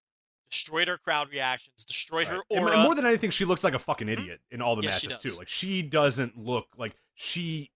destroyed 0.51 0.89
her 0.89 0.99
crowd 0.99 1.31
reactions, 1.31 1.85
destroyed 1.85 2.27
her 2.27 2.43
aura. 2.49 2.73
And 2.73 2.83
more 2.83 2.95
than 2.95 3.07
anything, 3.07 3.31
she 3.31 3.45
looks 3.45 3.63
like 3.63 3.75
a 3.75 3.79
fucking 3.79 4.09
mm-hmm. 4.09 4.21
idiot 4.21 4.41
in 4.51 4.61
all 4.61 4.77
the 4.77 4.83
Yes, 4.83 5.05
matches 5.05 5.23
too. 5.23 5.39
Like 5.39 5.49
she 5.49 5.83
doesn't 5.83 6.37
look 6.37 6.67
like 6.77 6.97
she 7.15 7.71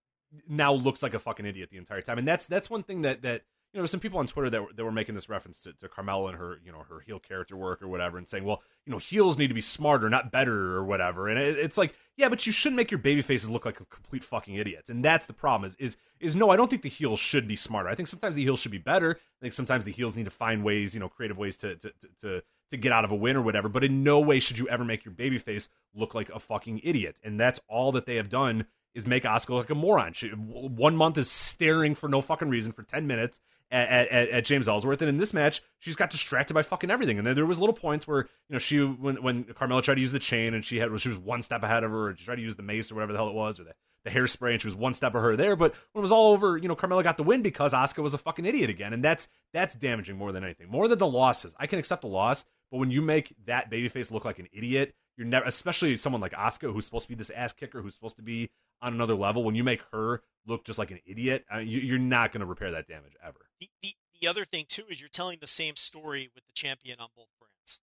now 0.49 0.73
looks 0.73 1.03
like 1.03 1.15
a 1.15 1.19
fucking 1.19 1.47
idiot 1.47 1.71
the 1.71 1.79
entire 1.79 2.03
time. 2.03 2.19
And 2.19 2.27
that's 2.27 2.47
that's 2.47 2.69
one 2.69 2.83
thing 2.83 3.03
that 3.03 3.23
that 3.23 3.43
you 3.73 3.79
know, 3.79 3.87
some 3.87 4.01
people 4.01 4.19
on 4.19 4.27
Twitter 4.27 4.51
that 4.51 4.63
were, 4.63 4.73
that 4.75 4.85
were 4.85 4.91
making 4.91 5.15
this 5.15 5.29
reference 5.29 5.63
to, 5.63 5.73
to 5.75 5.89
Carmella 5.89 6.31
and 6.31 6.39
her 6.39 6.59
you 6.65 6.73
know 6.73 6.85
her 6.89 7.01
heel 7.01 7.21
character 7.21 7.57
work 7.57 7.81
or 7.83 7.89
whatever, 7.89 8.19
and 8.19 8.27
saying, 8.29 8.45
well, 8.45 8.63
you 8.85 8.91
know, 8.91 8.99
heels 8.99 9.39
need 9.39 9.49
to 9.49 9.55
be 9.55 9.61
smarter, 9.61 10.11
not 10.11 10.33
better 10.33 10.75
or 10.75 10.85
whatever. 10.85 11.29
And 11.29 11.39
it, 11.39 11.57
it's 11.57 11.79
like, 11.79 11.95
yeah, 12.17 12.29
but 12.29 12.45
you 12.47 12.53
shouldn't 12.53 12.77
make 12.77 12.91
your 12.91 12.99
baby 12.99 13.23
faces 13.23 13.49
look 13.49 13.65
like 13.65 13.81
a 13.81 13.85
complete 13.85 14.25
fucking 14.25 14.55
idiots. 14.55 14.91
And 14.91 15.05
that's 15.05 15.27
the 15.27 15.33
problem. 15.33 15.69
Is 15.69 15.77
is 15.77 15.97
is 16.19 16.35
no, 16.35 16.51
I 16.51 16.57
don't 16.57 16.69
think 16.69 16.83
the 16.83 16.89
heels 16.89 17.21
should 17.21 17.47
be 17.47 17.57
smarter. 17.57 17.89
I 17.89 17.95
think 17.95 18.09
sometimes 18.09 18.35
the 18.35 18.43
heels 18.43 18.59
should 18.59 18.73
be 18.73 18.79
better. 18.79 19.13
I 19.13 19.41
think 19.41 19.53
sometimes 19.53 19.85
the 19.85 19.93
heels 19.93 20.17
need 20.17 20.25
to 20.25 20.31
find 20.31 20.65
ways, 20.65 20.93
you 20.95 21.01
know, 21.01 21.09
creative 21.09 21.39
ways 21.39 21.57
to 21.59 21.77
to 21.77 21.91
to, 21.91 22.09
to 22.23 22.43
to 22.71 22.77
get 22.77 22.93
out 22.93 23.05
of 23.05 23.11
a 23.11 23.17
win 23.17 23.37
or 23.37 23.43
whatever, 23.43 23.69
but 23.69 23.85
in 23.85 24.03
no 24.03 24.21
way 24.21 24.41
should 24.41 24.59
you 24.59 24.69
ever 24.69 24.85
make 24.85 25.05
your 25.05 25.15
babyface 25.15 25.69
look 25.95 26.15
like 26.15 26.29
a 26.31 26.39
fucking 26.39 26.81
idiot. 26.83 27.19
And 27.23 27.39
that's 27.39 27.61
all 27.69 27.93
that 27.93 28.07
they 28.07 28.17
have 28.17 28.29
done 28.29 28.67
is 28.95 29.07
make 29.07 29.25
Asuka 29.25 29.51
look 29.51 29.65
like 29.65 29.71
a 29.71 29.75
moron. 29.75 30.13
She, 30.13 30.29
one 30.29 30.97
month 30.97 31.19
is 31.19 31.31
staring 31.31 31.95
for 31.95 32.09
no 32.09 32.21
fucking 32.21 32.49
reason 32.49 32.73
for 32.73 32.83
10 32.83 33.07
minutes 33.07 33.41
at, 33.71 34.09
at, 34.09 34.29
at 34.31 34.45
James 34.45 34.69
Ellsworth. 34.69 35.01
And 35.03 35.09
in 35.09 35.19
this 35.19 35.33
match, 35.33 35.63
she's 35.79 35.97
got 35.97 36.11
distracted 36.11 36.55
by 36.55 36.63
fucking 36.63 36.91
everything. 36.91 37.19
And 37.19 37.27
then 37.27 37.35
there 37.35 37.47
was 37.47 37.59
little 37.59 37.75
points 37.75 38.07
where, 38.07 38.21
you 38.49 38.55
know, 38.55 38.59
she, 38.59 38.81
when, 38.81 39.23
when 39.23 39.45
Carmella 39.45 39.83
tried 39.83 39.97
to 39.97 40.01
use 40.01 40.13
the 40.13 40.19
chain 40.19 40.55
and 40.55 40.65
she 40.65 40.79
had, 40.79 40.89
she 41.01 41.09
was 41.09 41.19
one 41.19 41.43
step 41.43 41.63
ahead 41.63 41.85
of 41.85 41.91
her, 41.91 42.09
or 42.09 42.17
she 42.17 42.25
tried 42.25 42.37
to 42.37 42.43
use 42.43 42.57
the 42.57 42.63
mace 42.63 42.91
or 42.91 42.95
whatever 42.97 43.13
the 43.13 43.19
hell 43.19 43.29
it 43.29 43.35
was, 43.35 43.61
or 43.61 43.65
the, 43.65 43.75
the 44.05 44.11
hairspray, 44.11 44.53
and 44.53 44.63
she 44.63 44.67
was 44.67 44.75
one 44.75 44.95
step 44.95 45.15
of 45.15 45.23
her 45.23 45.37
there. 45.37 45.57
But 45.57 45.75
when 45.93 46.01
it 46.01 46.03
was 46.03 46.13
all 46.13 46.33
over, 46.33 46.57
you 46.57 46.69
know, 46.69 46.77
Carmella 46.77 47.05
got 47.05 47.17
the 47.17 47.23
win 47.23 47.43
because 47.43 47.73
Asuka 47.73 48.03
was 48.03 48.15
a 48.15 48.19
fucking 48.19 48.47
idiot 48.47 48.71
again. 48.71 48.93
And 48.93 49.05
that's, 49.05 49.29
that's 49.53 49.75
damaging 49.75 50.17
more 50.17 50.33
than 50.33 50.43
anything. 50.43 50.69
More 50.69 50.89
than 50.89 50.99
the 50.99 51.07
losses. 51.07 51.55
I 51.59 51.67
can 51.67 51.79
accept 51.79 52.03
the 52.03 52.09
loss, 52.09 52.45
but 52.71 52.79
when 52.79 52.91
you 52.91 53.03
make 53.03 53.35
that 53.47 53.71
babyface 53.71 54.11
look 54.11 54.25
like 54.25 54.39
an 54.39 54.49
idiot, 54.53 54.95
you're 55.17 55.27
never, 55.27 55.45
especially 55.45 55.97
someone 55.99 56.23
like 56.23 56.33
Asuka, 56.33 56.73
who's 56.73 56.87
supposed 56.87 57.05
to 57.05 57.09
be 57.11 57.15
this 57.15 57.31
ass 57.31 57.53
kicker, 57.53 57.83
who's 57.83 57.95
supposed 57.95 58.17
to 58.17 58.23
be 58.23 58.51
on 58.81 58.95
another 58.95 59.15
level. 59.15 59.45
When 59.45 59.55
you 59.55 59.65
make 59.65 59.83
her 59.93 60.23
look 60.47 60.65
just 60.65 60.79
like 60.79 60.91
an 60.91 61.01
idiot, 61.05 61.45
I 61.51 61.59
mean, 61.59 61.69
you, 61.69 61.81
you're 61.81 61.99
not 61.99 62.33
going 62.33 62.41
to 62.41 62.47
repair 62.47 62.71
that 62.71 62.89
damage 62.89 63.13
ever. 63.23 63.41
The, 63.61 63.69
the 63.83 63.95
the 64.21 64.27
other 64.27 64.45
thing 64.45 64.65
too 64.69 64.85
is 64.89 65.01
you're 65.01 65.09
telling 65.09 65.39
the 65.41 65.47
same 65.47 65.77
story 65.77 66.29
with 66.35 66.45
the 66.47 66.53
champion 66.53 67.01
on 67.01 67.09
both 67.17 67.29
brands. 67.41 67.81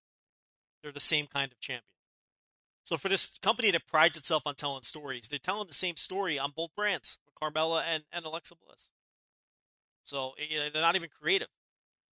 They're 0.82 0.92
the 0.92 1.00
same 1.00 1.26
kind 1.26 1.52
of 1.52 1.60
champion. 1.60 1.84
So 2.84 2.96
for 2.96 3.10
this 3.10 3.38
company 3.40 3.72
that 3.72 3.88
prides 3.88 4.18
itself 4.18 4.44
on 4.46 4.56
telling 4.56 4.84
stories, 4.84 5.28
they're 5.28 5.40
telling 5.40 5.68
the 5.68 5.74
same 5.74 5.98
story 5.98 6.40
on 6.40 6.54
both 6.56 6.76
brands, 6.76 7.20
Carmella 7.42 7.84
and, 7.86 8.04
and 8.12 8.24
Alexa 8.24 8.56
Bliss. 8.56 8.92
So 10.04 10.34
you 10.38 10.58
know, 10.58 10.70
they're 10.72 10.82
not 10.82 10.96
even 10.96 11.10
creative. 11.22 11.50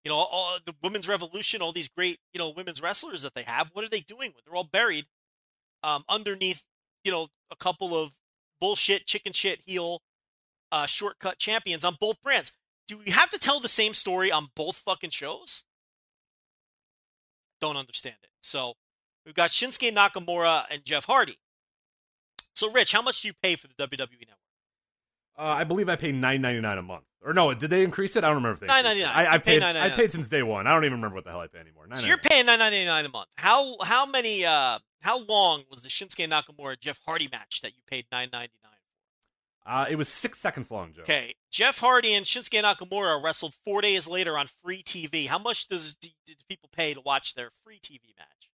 You 0.05 0.11
know, 0.11 0.17
all, 0.17 0.59
the 0.65 0.75
women's 0.83 1.09
revolution, 1.09 1.63
all 1.63 1.73
these 1.73 1.89
great 1.89 2.19
you 2.33 2.39
know 2.39 2.51
women's 2.51 2.81
wrestlers 2.81 3.23
that 3.23 3.35
they 3.35 3.45
have, 3.45 3.71
what 3.73 3.85
are 3.85 3.91
they 3.91 4.01
doing 4.01 4.33
with? 4.35 4.45
They're 4.45 4.57
all 4.57 4.65
buried 4.65 5.07
um, 5.83 6.05
underneath 6.09 6.63
you 7.05 7.11
know 7.13 7.29
a 7.51 7.57
couple 7.57 7.95
of 7.95 8.13
bullshit 8.61 9.07
chicken 9.07 9.33
shit 9.33 9.61
heel 9.67 10.01
uh, 10.71 10.87
shortcut 10.87 11.39
champions 11.39 11.85
on 11.85 11.97
both 12.01 12.23
brands 12.23 12.57
do 12.89 12.99
we 12.99 13.11
have 13.11 13.31
to 13.31 13.39
tell 13.39 13.61
the 13.61 13.69
same 13.69 13.95
story 13.95 14.31
on 14.31 14.49
both 14.55 14.77
fucking 14.77 15.11
shows? 15.11 15.65
Don't 17.61 17.77
understand 17.77 18.17
it. 18.23 18.31
So 18.41 18.75
we've 19.25 19.35
got 19.35 19.51
Shinsuke 19.51 19.93
Nakamura 19.93 20.65
and 20.71 20.85
Jeff 20.85 21.05
Hardy. 21.05 21.39
So, 22.55 22.71
Rich, 22.71 22.93
how 22.93 23.03
much 23.03 23.23
do 23.23 23.29
you 23.29 23.35
pay 23.43 23.55
for 23.55 23.69
the 23.69 23.75
WWE 23.75 23.99
Network? 23.99 24.39
Uh, 25.39 25.43
I 25.43 25.65
believe 25.65 25.89
I 25.89 25.97
pay 25.97 26.13
nine 26.13 26.43
ninety 26.43 26.61
nine 26.61 26.77
a 26.77 26.83
month. 26.83 27.05
Or 27.25 27.33
no, 27.33 27.55
did 27.55 27.71
they 27.71 27.85
increase 27.85 28.17
it? 28.17 28.25
I 28.25 28.27
don't 28.27 28.37
remember 28.37 28.55
if 28.55 28.61
they. 28.61 28.67
Nine 28.67 28.85
ninety 28.85 29.03
nine. 29.03 29.13
I, 29.15 29.35
I 29.35 29.39
paid. 29.39 29.61
nine 29.61 29.77
I 29.77 29.81
ninety 29.81 29.89
nine. 29.91 29.99
paid 29.99 30.13
since 30.13 30.29
day 30.29 30.43
one. 30.43 30.67
I 30.67 30.75
don't 30.75 30.85
even 30.85 30.99
remember 30.99 31.15
what 31.15 31.25
the 31.25 31.31
hell 31.31 31.41
I 31.41 31.47
pay 31.47 31.59
anymore. 31.59 31.87
So 31.95 32.07
you're 32.07 32.19
paying 32.19 32.47
nine 32.47 32.59
ninety 32.59 32.85
nine 32.85 33.07
a 33.07 33.09
month. 33.09 33.29
How 33.37 33.77
how 33.83 34.05
many 34.05 34.45
uh 34.45 34.79
how 35.01 35.19
long 35.25 35.65
was 35.71 35.83
the 35.83 35.89
Shinsuke 35.89 36.29
Nakamura 36.29 36.79
Jeff 36.79 37.01
Hardy 37.07 37.29
match 37.33 37.61
that 37.63 37.71
you 37.75 37.83
paid 37.87 38.07
nine 38.13 38.29
ninety 38.33 38.55
nine? 38.62 38.62
Uh, 39.65 39.87
it 39.89 39.97
was 39.97 40.09
six 40.09 40.41
seconds 40.41 40.71
long, 40.71 40.93
Joe. 40.93 41.03
Okay, 41.03 41.35
Jeff 41.51 41.79
Hardy 41.79 42.15
and 42.15 42.27
Shinsuke 42.27 42.63
Nakamura 42.63 43.23
wrestled 43.23 43.55
four 43.65 43.81
days 43.81 44.09
later 44.09 44.37
on 44.37 44.47
free 44.47 44.83
TV. 44.83 45.29
How 45.29 45.39
much 45.39 45.69
does 45.69 45.95
do, 45.95 46.09
do 46.27 46.35
people 46.49 46.69
pay 46.75 46.95
to 46.95 47.01
watch 47.01 47.35
their 47.35 47.51
free 47.65 47.79
TV 47.79 48.17
match? 48.19 48.51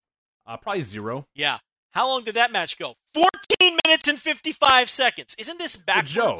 Uh, 0.46 0.56
probably 0.56 0.82
zero. 0.82 1.26
Yeah. 1.34 1.58
How 1.92 2.08
long 2.08 2.24
did 2.24 2.34
that 2.34 2.52
match 2.52 2.78
go? 2.78 2.94
14 3.14 3.78
minutes 3.84 4.08
and 4.08 4.18
55 4.18 4.90
seconds. 4.90 5.34
Isn't 5.38 5.58
this 5.58 5.76
backwards? 5.76 6.12
Joe. 6.12 6.36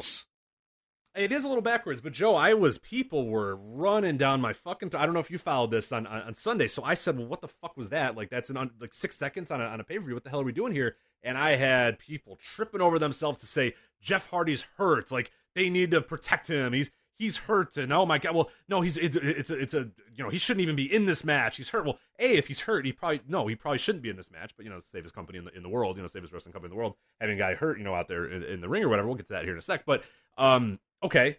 It 1.17 1.31
is 1.31 1.45
a 1.45 1.47
little 1.47 1.63
backwards, 1.63 1.99
but 1.99 2.13
Joe, 2.13 2.35
I 2.35 2.53
was 2.53 2.77
people 2.77 3.27
were 3.27 3.55
running 3.55 4.17
down 4.17 4.39
my 4.39 4.53
fucking. 4.53 4.93
I 4.95 5.05
don't 5.05 5.15
know 5.15 5.19
if 5.19 5.31
you 5.31 5.39
followed 5.39 5.71
this 5.71 5.91
on, 5.91 6.05
on, 6.05 6.21
on 6.21 6.35
Sunday, 6.35 6.67
so 6.67 6.83
I 6.83 6.93
said, 6.93 7.17
"Well, 7.17 7.25
what 7.25 7.41
the 7.41 7.47
fuck 7.47 7.75
was 7.75 7.89
that? 7.89 8.15
Like 8.15 8.29
that's 8.29 8.51
an 8.51 8.57
un, 8.57 8.69
like 8.79 8.93
six 8.93 9.15
seconds 9.15 9.49
on 9.49 9.59
a, 9.59 9.65
on 9.65 9.79
a 9.79 9.83
pay 9.83 9.97
per 9.97 10.05
view. 10.05 10.13
What 10.13 10.23
the 10.23 10.29
hell 10.29 10.41
are 10.41 10.45
we 10.45 10.51
doing 10.51 10.73
here?" 10.73 10.95
And 11.23 11.35
I 11.37 11.55
had 11.55 11.97
people 11.97 12.37
tripping 12.55 12.81
over 12.81 12.99
themselves 12.99 13.39
to 13.39 13.47
say 13.47 13.73
Jeff 13.99 14.29
Hardy's 14.29 14.65
hurt. 14.77 15.11
Like 15.11 15.31
they 15.55 15.71
need 15.71 15.89
to 15.91 16.01
protect 16.01 16.47
him. 16.47 16.73
He's 16.73 16.91
he's 17.17 17.37
hurt, 17.37 17.77
and 17.77 17.91
oh 17.91 18.05
my 18.05 18.19
god, 18.19 18.35
well, 18.35 18.51
no, 18.69 18.81
he's 18.81 18.95
it's 18.95 19.17
it's 19.17 19.49
a, 19.49 19.55
it's 19.55 19.73
a 19.73 19.89
you 20.13 20.23
know 20.23 20.29
he 20.29 20.37
shouldn't 20.37 20.61
even 20.61 20.75
be 20.75 20.93
in 20.93 21.05
this 21.05 21.23
match. 21.23 21.57
He's 21.57 21.69
hurt. 21.69 21.85
Well, 21.85 21.97
a 22.19 22.37
if 22.37 22.47
he's 22.47 22.61
hurt, 22.61 22.85
he 22.85 22.91
probably 22.91 23.21
no, 23.27 23.47
he 23.47 23.55
probably 23.55 23.79
shouldn't 23.79 24.03
be 24.03 24.09
in 24.09 24.17
this 24.17 24.31
match. 24.31 24.53
But 24.55 24.65
you 24.65 24.71
know, 24.71 24.79
save 24.79 25.03
his 25.03 25.11
company 25.11 25.39
in 25.39 25.45
the 25.45 25.55
in 25.55 25.63
the 25.63 25.69
world. 25.69 25.97
You 25.97 26.03
know, 26.03 26.07
save 26.07 26.21
his 26.21 26.31
wrestling 26.31 26.53
company 26.53 26.71
in 26.71 26.77
the 26.77 26.79
world. 26.79 26.95
Having 27.19 27.37
a 27.37 27.39
guy 27.39 27.55
hurt, 27.55 27.79
you 27.79 27.83
know, 27.83 27.95
out 27.95 28.07
there 28.07 28.29
in, 28.31 28.43
in 28.43 28.61
the 28.61 28.69
ring 28.69 28.83
or 28.83 28.89
whatever. 28.89 29.07
We'll 29.07 29.17
get 29.17 29.27
to 29.27 29.33
that 29.33 29.43
here 29.43 29.53
in 29.53 29.59
a 29.59 29.63
sec. 29.63 29.85
But 29.85 30.03
um, 30.37 30.79
okay, 31.03 31.37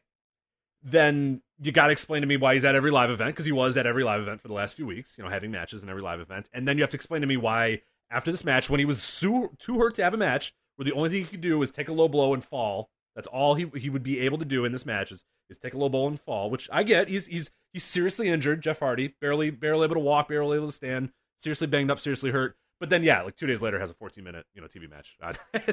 then 0.83 1.43
you 1.61 1.73
got 1.73 1.87
to 1.87 1.93
explain 1.93 2.23
to 2.23 2.27
me 2.27 2.37
why 2.37 2.55
he's 2.55 2.65
at 2.65 2.75
every 2.75 2.91
live 2.91 3.11
event 3.11 3.31
because 3.31 3.47
he 3.47 3.53
was 3.53 3.77
at 3.77 3.87
every 3.87 4.05
live 4.05 4.21
event 4.21 4.41
for 4.41 4.49
the 4.49 4.55
last 4.55 4.77
few 4.77 4.87
weeks, 4.87 5.17
you 5.19 5.25
know, 5.25 5.31
having 5.31 5.51
matches 5.51 5.83
in 5.83 5.89
every 5.89 6.03
live 6.03 6.21
event. 6.21 6.49
And 6.53 6.69
then 6.69 6.77
you 6.77 6.83
have 6.83 6.91
to 6.91 6.97
explain 6.97 7.21
to 7.21 7.27
me 7.27 7.37
why 7.37 7.83
after 8.11 8.31
this 8.31 8.45
match, 8.45 8.71
when 8.71 8.79
he 8.79 8.87
was 8.87 9.19
too, 9.19 9.51
too 9.59 9.79
hurt 9.79 9.95
to 9.97 10.05
have 10.05 10.15
a 10.15 10.19
match, 10.19 10.55
where 10.77 10.85
the 10.85 10.93
only 10.93 11.11
thing 11.11 11.19
he 11.21 11.25
could 11.25 11.41
do 11.41 11.59
was 11.59 11.71
take 11.71 11.89
a 11.89 11.93
low 11.93 12.09
blow 12.09 12.33
and 12.33 12.45
fall. 12.45 12.91
That's 13.17 13.27
all 13.29 13.57
he 13.57 13.67
he 13.75 13.91
would 13.91 14.05
be 14.05 14.21
able 14.21 14.39
to 14.39 14.45
do 14.45 14.65
in 14.65 14.71
this 14.71 14.87
match 14.87 15.11
is, 15.11 15.25
is 15.51 15.59
take 15.59 15.75
a 15.75 15.79
low 15.79 15.89
blow 15.89 16.07
and 16.07 16.21
fall, 16.21 16.51
which 16.51 16.69
I 16.73 16.85
get. 16.85 17.09
He's 17.09 17.27
he's 17.27 17.51
he's 17.73 17.83
seriously 17.83 18.29
injured. 18.29 18.63
Jeff 18.63 18.79
Hardy 18.79 19.17
barely 19.21 19.51
barely 19.51 19.85
able 19.85 19.97
to 19.97 20.01
walk, 20.01 20.29
barely 20.29 20.57
able 20.57 20.69
to 20.69 20.73
stand, 20.73 21.11
seriously 21.37 21.67
banged 21.67 21.91
up, 21.91 21.99
seriously 21.99 22.31
hurt. 22.31 22.57
But 22.81 22.91
then 22.91 23.03
yeah, 23.03 23.23
like 23.23 23.37
two 23.37 23.47
days 23.47 23.61
later 23.63 23.79
has 23.79 23.91
a 23.91 23.95
14 23.95 24.23
minute 24.23 24.47
you 24.55 24.61
know 24.61 24.69
TV 24.69 24.89
match. 24.89 25.17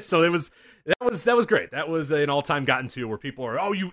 so 0.04 0.22
it 0.22 0.30
was 0.32 0.50
that 0.86 0.96
was 1.04 1.24
that 1.24 1.36
was 1.36 1.46
great. 1.46 1.70
That 1.70 1.88
was 1.88 2.10
an 2.10 2.30
all 2.30 2.42
time 2.42 2.64
gotten 2.64 2.88
to 2.88 3.04
where 3.04 3.18
people 3.18 3.44
are 3.44 3.58
oh 3.60 3.72
you 3.72 3.92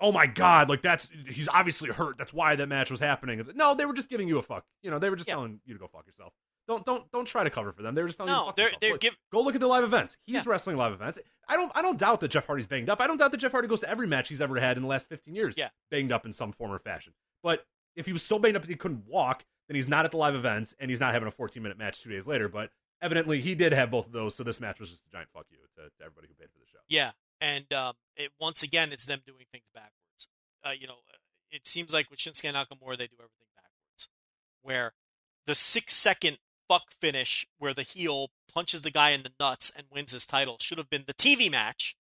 oh 0.00 0.12
my 0.12 0.26
god 0.26 0.68
like 0.68 0.82
that's 0.82 1.08
he's 1.28 1.48
obviously 1.48 1.90
hurt. 1.90 2.18
That's 2.18 2.32
why 2.32 2.56
that 2.56 2.68
match 2.68 2.90
was 2.90 3.00
happening. 3.00 3.44
No, 3.54 3.74
they 3.74 3.84
were 3.86 3.94
just 3.94 4.08
giving 4.08 4.28
you 4.28 4.38
a 4.38 4.42
fuck. 4.42 4.64
You 4.82 4.90
know 4.90 4.98
they 4.98 5.10
were 5.10 5.16
just 5.16 5.28
Yeah. 5.28 5.34
telling 5.34 5.60
you 5.64 5.74
to 5.74 5.80
go 5.80 5.86
fuck 5.86 6.06
yourself. 6.06 6.32
Don't 6.66 6.84
don't 6.84 7.10
don't 7.12 7.24
try 7.26 7.44
to 7.44 7.50
cover 7.50 7.72
for 7.72 7.82
them. 7.82 7.94
They 7.94 8.02
were 8.02 8.08
just 8.08 8.18
telling 8.18 8.32
you 8.32 8.36
No, 8.36 8.42
to 8.42 8.46
fuck 8.48 8.56
they're 8.56 8.64
yourself. 8.66 8.80
they're 8.80 8.90
Look, 8.92 9.00
give 9.00 9.16
Go 9.32 9.40
look 9.42 9.54
at 9.54 9.60
the 9.60 9.66
live 9.66 9.84
events. 9.84 10.16
He's 10.26 10.34
Yeah. 10.36 10.42
wrestling 10.46 10.76
live 10.76 10.92
events. 10.92 11.18
I 11.48 11.56
don't 11.56 11.72
I 11.74 11.80
don't 11.82 11.98
doubt 11.98 12.20
that 12.20 12.28
Jeff 12.28 12.46
Hardy's 12.46 12.66
banged 12.66 12.90
up. 12.90 13.00
I 13.00 13.06
don't 13.06 13.16
doubt 13.18 13.30
that 13.30 13.38
Jeff 13.38 13.52
Hardy 13.52 13.68
goes 13.68 13.80
to 13.80 13.88
every 13.88 14.06
match 14.06 14.28
he's 14.28 14.40
ever 14.40 14.58
had 14.60 14.76
in 14.76 14.82
the 14.82 14.88
last 14.88 15.08
15 15.08 15.34
years. 15.34 15.56
Yeah. 15.56 15.68
Banged 15.90 16.12
up 16.12 16.26
in 16.26 16.32
some 16.32 16.52
form 16.52 16.72
or 16.72 16.78
fashion. 16.78 17.14
But 17.42 17.64
if 17.96 18.04
he 18.06 18.12
was 18.12 18.22
so 18.22 18.38
banged 18.38 18.56
up 18.56 18.62
that 18.62 18.68
he 18.70 18.76
couldn't 18.76 19.04
walk, 19.06 19.44
then 19.68 19.76
he's 19.76 19.88
not 19.88 20.04
at 20.04 20.10
the 20.10 20.16
live 20.16 20.34
events 20.34 20.74
and 20.80 20.90
he's 20.90 21.00
not 21.00 21.12
having 21.12 21.28
a 21.28 21.30
14 21.30 21.62
minute 21.62 21.78
match 21.78 22.02
two 22.02 22.10
days 22.10 22.26
later. 22.26 22.48
But 22.48 22.70
evidently 23.00 23.40
he 23.40 23.54
did 23.54 23.72
have 23.72 23.90
both 23.90 24.06
of 24.06 24.12
those, 24.12 24.34
so 24.34 24.42
this 24.42 24.60
match 24.60 24.80
was 24.80 24.90
just 24.90 25.04
a 25.06 25.10
giant 25.10 25.28
fuck 25.32 25.46
you 25.50 25.58
to, 25.76 25.82
to 25.84 26.04
everybody 26.04 26.28
who 26.28 26.34
paid 26.34 26.50
for 26.50 26.58
the 26.58 26.66
show. 26.66 26.78
yeah, 26.88 27.12
and 27.40 27.72
um, 27.72 27.94
it, 28.16 28.32
once 28.40 28.62
again, 28.62 28.92
it's 28.92 29.04
them 29.04 29.20
doing 29.26 29.44
things 29.52 29.70
backwards. 29.72 30.28
Uh, 30.64 30.70
you 30.78 30.86
know, 30.86 30.96
it 31.50 31.66
seems 31.66 31.92
like 31.92 32.10
with 32.10 32.18
Shinsuke 32.18 32.52
Nakamura, 32.52 32.98
they 32.98 33.06
do 33.06 33.16
everything 33.18 33.48
backwards. 33.54 34.08
Where 34.62 34.92
the 35.46 35.54
six 35.54 35.94
second 35.94 36.38
fuck 36.68 36.90
finish, 37.00 37.46
where 37.58 37.74
the 37.74 37.82
heel 37.82 38.30
punches 38.52 38.82
the 38.82 38.90
guy 38.90 39.10
in 39.10 39.22
the 39.22 39.32
nuts 39.38 39.70
and 39.76 39.86
wins 39.90 40.12
his 40.12 40.26
title, 40.26 40.56
should 40.60 40.78
have 40.78 40.90
been 40.90 41.04
the 41.06 41.14
TV 41.14 41.50
match, 41.50 41.96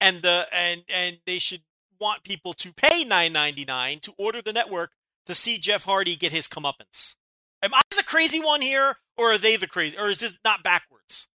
and 0.00 0.22
the 0.22 0.46
and 0.52 0.82
and 0.92 1.18
they 1.26 1.38
should 1.38 1.62
want 2.00 2.24
people 2.24 2.52
to 2.54 2.72
pay 2.72 3.04
nine 3.04 3.32
ninety 3.32 3.64
nine 3.64 4.00
to 4.00 4.12
order 4.18 4.42
the 4.42 4.52
network 4.52 4.90
to 5.26 5.34
see 5.34 5.58
Jeff 5.58 5.84
Hardy 5.84 6.16
get 6.16 6.32
his 6.32 6.48
comeuppance. 6.48 7.16
Am 7.62 7.74
I 7.74 7.80
the 7.96 8.02
crazy 8.02 8.40
one 8.40 8.60
here, 8.60 8.96
or 9.16 9.32
are 9.32 9.38
they 9.38 9.56
the 9.56 9.66
crazy, 9.66 9.96
or 9.96 10.08
is 10.08 10.18
this 10.18 10.38
not 10.44 10.62
backwards? 10.62 11.28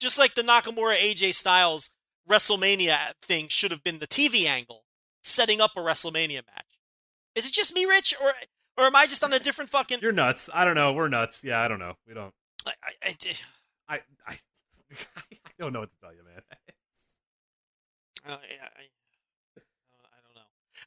Just 0.00 0.18
like 0.18 0.34
the 0.34 0.42
Nakamura 0.42 0.96
AJ 0.96 1.34
Styles 1.34 1.90
WrestleMania 2.28 3.14
thing 3.22 3.48
should 3.48 3.70
have 3.70 3.82
been 3.82 3.98
the 3.98 4.06
TV 4.06 4.46
angle, 4.46 4.84
setting 5.22 5.60
up 5.60 5.72
a 5.76 5.80
WrestleMania 5.80 6.42
match. 6.46 6.78
Is 7.34 7.46
it 7.46 7.52
just 7.52 7.74
me, 7.74 7.84
Rich, 7.84 8.14
or 8.22 8.32
or 8.78 8.84
am 8.84 8.96
I 8.96 9.06
just 9.06 9.22
on 9.22 9.32
a 9.32 9.38
different 9.38 9.70
fucking? 9.70 9.98
You're 10.00 10.12
nuts. 10.12 10.48
I 10.52 10.64
don't 10.64 10.74
know. 10.74 10.92
We're 10.92 11.08
nuts. 11.08 11.44
Yeah, 11.44 11.60
I 11.60 11.68
don't 11.68 11.78
know. 11.78 11.94
We 12.06 12.14
don't. 12.14 12.32
I, 12.66 12.72
I, 12.82 13.16
I, 13.88 14.00
I 14.28 14.38
I, 15.16 15.50
don't 15.58 15.72
know 15.72 15.80
what 15.80 15.90
to 15.90 16.00
tell 16.00 16.12
you, 16.12 16.22
man. 16.24 16.42
Uh, 18.26 18.30
I, 18.30 18.34
I, 18.34 18.36
I 18.36 18.38
don't 18.38 18.78
know. 18.80 18.93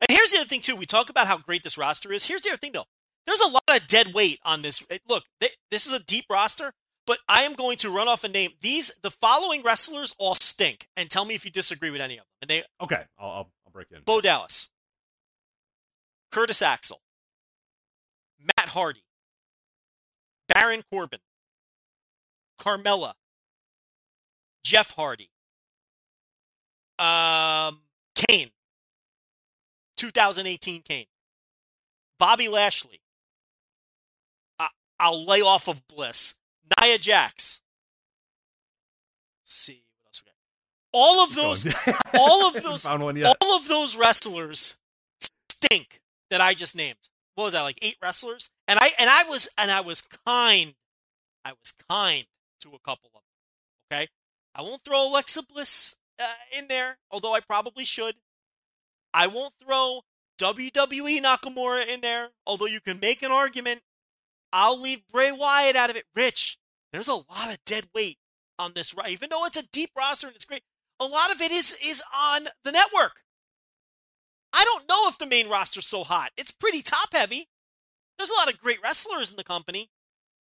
And 0.01 0.15
here's 0.15 0.31
the 0.31 0.37
other 0.39 0.47
thing 0.47 0.61
too. 0.61 0.75
We 0.75 0.85
talk 0.85 1.09
about 1.09 1.27
how 1.27 1.37
great 1.37 1.63
this 1.63 1.77
roster 1.77 2.11
is. 2.13 2.25
Here's 2.25 2.41
the 2.41 2.49
other 2.49 2.57
thing 2.57 2.71
though. 2.73 2.85
There's 3.25 3.41
a 3.41 3.51
lot 3.51 3.63
of 3.69 3.87
dead 3.87 4.13
weight 4.13 4.39
on 4.45 4.61
this. 4.61 4.85
Look, 5.07 5.23
they, 5.41 5.47
this 5.69 5.85
is 5.85 5.93
a 5.93 6.03
deep 6.03 6.25
roster, 6.29 6.71
but 7.05 7.17
I 7.27 7.43
am 7.43 7.53
going 7.53 7.77
to 7.77 7.89
run 7.89 8.07
off 8.07 8.23
a 8.23 8.29
name. 8.29 8.51
These 8.61 8.91
the 9.03 9.11
following 9.11 9.63
wrestlers 9.63 10.15
all 10.17 10.35
stink, 10.35 10.87
and 10.95 11.09
tell 11.09 11.25
me 11.25 11.35
if 11.35 11.43
you 11.43 11.51
disagree 11.51 11.91
with 11.91 12.01
any 12.01 12.15
of 12.15 12.19
them. 12.19 12.27
And 12.41 12.49
they 12.49 12.63
Okay, 12.81 13.03
I'll 13.19 13.29
I'll, 13.29 13.51
I'll 13.65 13.71
break 13.73 13.87
in. 13.91 13.99
Bo 14.05 14.21
Dallas, 14.21 14.69
Curtis 16.31 16.61
Axel, 16.61 17.01
Matt 18.39 18.69
Hardy, 18.69 19.03
Baron 20.47 20.83
Corbin, 20.91 21.19
Carmella, 22.59 23.13
Jeff 24.63 24.91
Hardy, 24.91 25.31
um, 26.99 27.81
Kane, 28.15 28.51
2018 29.97 30.81
Kane, 30.81 31.05
Bobby 32.19 32.47
Lashley. 32.47 33.01
I, 34.59 34.69
I'll 34.99 35.25
lay 35.25 35.41
off 35.41 35.67
of 35.67 35.85
Bliss, 35.87 36.39
Nia 36.81 36.97
Jax. 36.97 37.61
Let's 39.43 39.53
see 39.53 39.83
what 40.01 40.09
else 40.09 40.23
we 40.23 40.29
got. 40.31 40.35
All 40.93 41.23
of 41.23 41.35
those, 41.35 41.67
all 42.17 42.47
of 42.47 42.63
those- 42.63 42.83
found 42.85 43.03
one 43.03 43.15
yet. 43.15 43.35
all 43.41 43.57
of 43.57 43.67
those 43.67 43.95
wrestlers 43.97 44.79
stink 45.49 46.01
that 46.29 46.41
I 46.41 46.53
just 46.53 46.75
named. 46.75 46.97
What 47.35 47.45
was 47.45 47.53
that 47.53 47.61
like 47.61 47.77
eight 47.81 47.97
wrestlers? 48.01 48.49
And 48.67 48.79
I 48.81 48.89
and 48.99 49.09
I 49.09 49.23
was 49.23 49.47
and 49.57 49.69
I 49.69 49.81
was 49.81 50.01
kind. 50.25 50.73
I 51.45 51.51
was 51.51 51.73
kind 51.89 52.25
to 52.61 52.69
a 52.69 52.79
couple 52.79 53.09
of 53.09 53.13
them. 53.13 53.21
Okay, 53.91 54.07
I 54.55 54.61
won't 54.63 54.83
throw 54.83 55.07
Alexa 55.07 55.43
Bliss 55.43 55.97
uh, 56.19 56.25
in 56.57 56.67
there, 56.67 56.97
although 57.11 57.33
I 57.35 57.39
probably 57.39 57.85
should. 57.85 58.15
I 59.17 59.25
won't 59.25 59.55
throw 59.59 60.01
WWE 60.39 61.23
Nakamura 61.23 61.87
in 61.87 62.01
there, 62.01 62.29
although 62.45 62.67
you 62.67 62.79
can 62.79 62.99
make 62.99 63.23
an 63.23 63.31
argument. 63.31 63.81
I'll 64.53 64.79
leave 64.79 65.07
Bray 65.11 65.31
Wyatt 65.31 65.75
out 65.75 65.89
of 65.89 65.95
it. 65.95 66.05
Rich, 66.15 66.59
there's 66.93 67.07
a 67.07 67.15
lot 67.15 67.49
of 67.49 67.57
dead 67.65 67.85
weight 67.95 68.19
on 68.59 68.73
this, 68.75 68.93
right? 68.93 69.09
Even 69.09 69.29
though 69.31 69.43
it's 69.45 69.57
a 69.57 69.67
deep 69.71 69.89
roster 69.97 70.27
and 70.27 70.35
it's 70.35 70.45
great, 70.45 70.61
a 70.99 71.05
lot 71.05 71.31
of 71.33 71.41
it 71.41 71.51
is 71.51 71.75
is 71.83 72.03
on 72.15 72.45
the 72.63 72.71
network. 72.71 73.23
I 74.53 74.63
don't 74.63 74.87
know 74.87 75.07
if 75.07 75.17
the 75.17 75.25
main 75.25 75.49
roster's 75.49 75.87
so 75.87 76.03
hot. 76.03 76.29
It's 76.37 76.51
pretty 76.51 76.83
top 76.83 77.09
heavy. 77.11 77.47
There's 78.19 78.29
a 78.29 78.35
lot 78.35 78.53
of 78.53 78.59
great 78.59 78.81
wrestlers 78.83 79.31
in 79.31 79.37
the 79.37 79.43
company, 79.43 79.89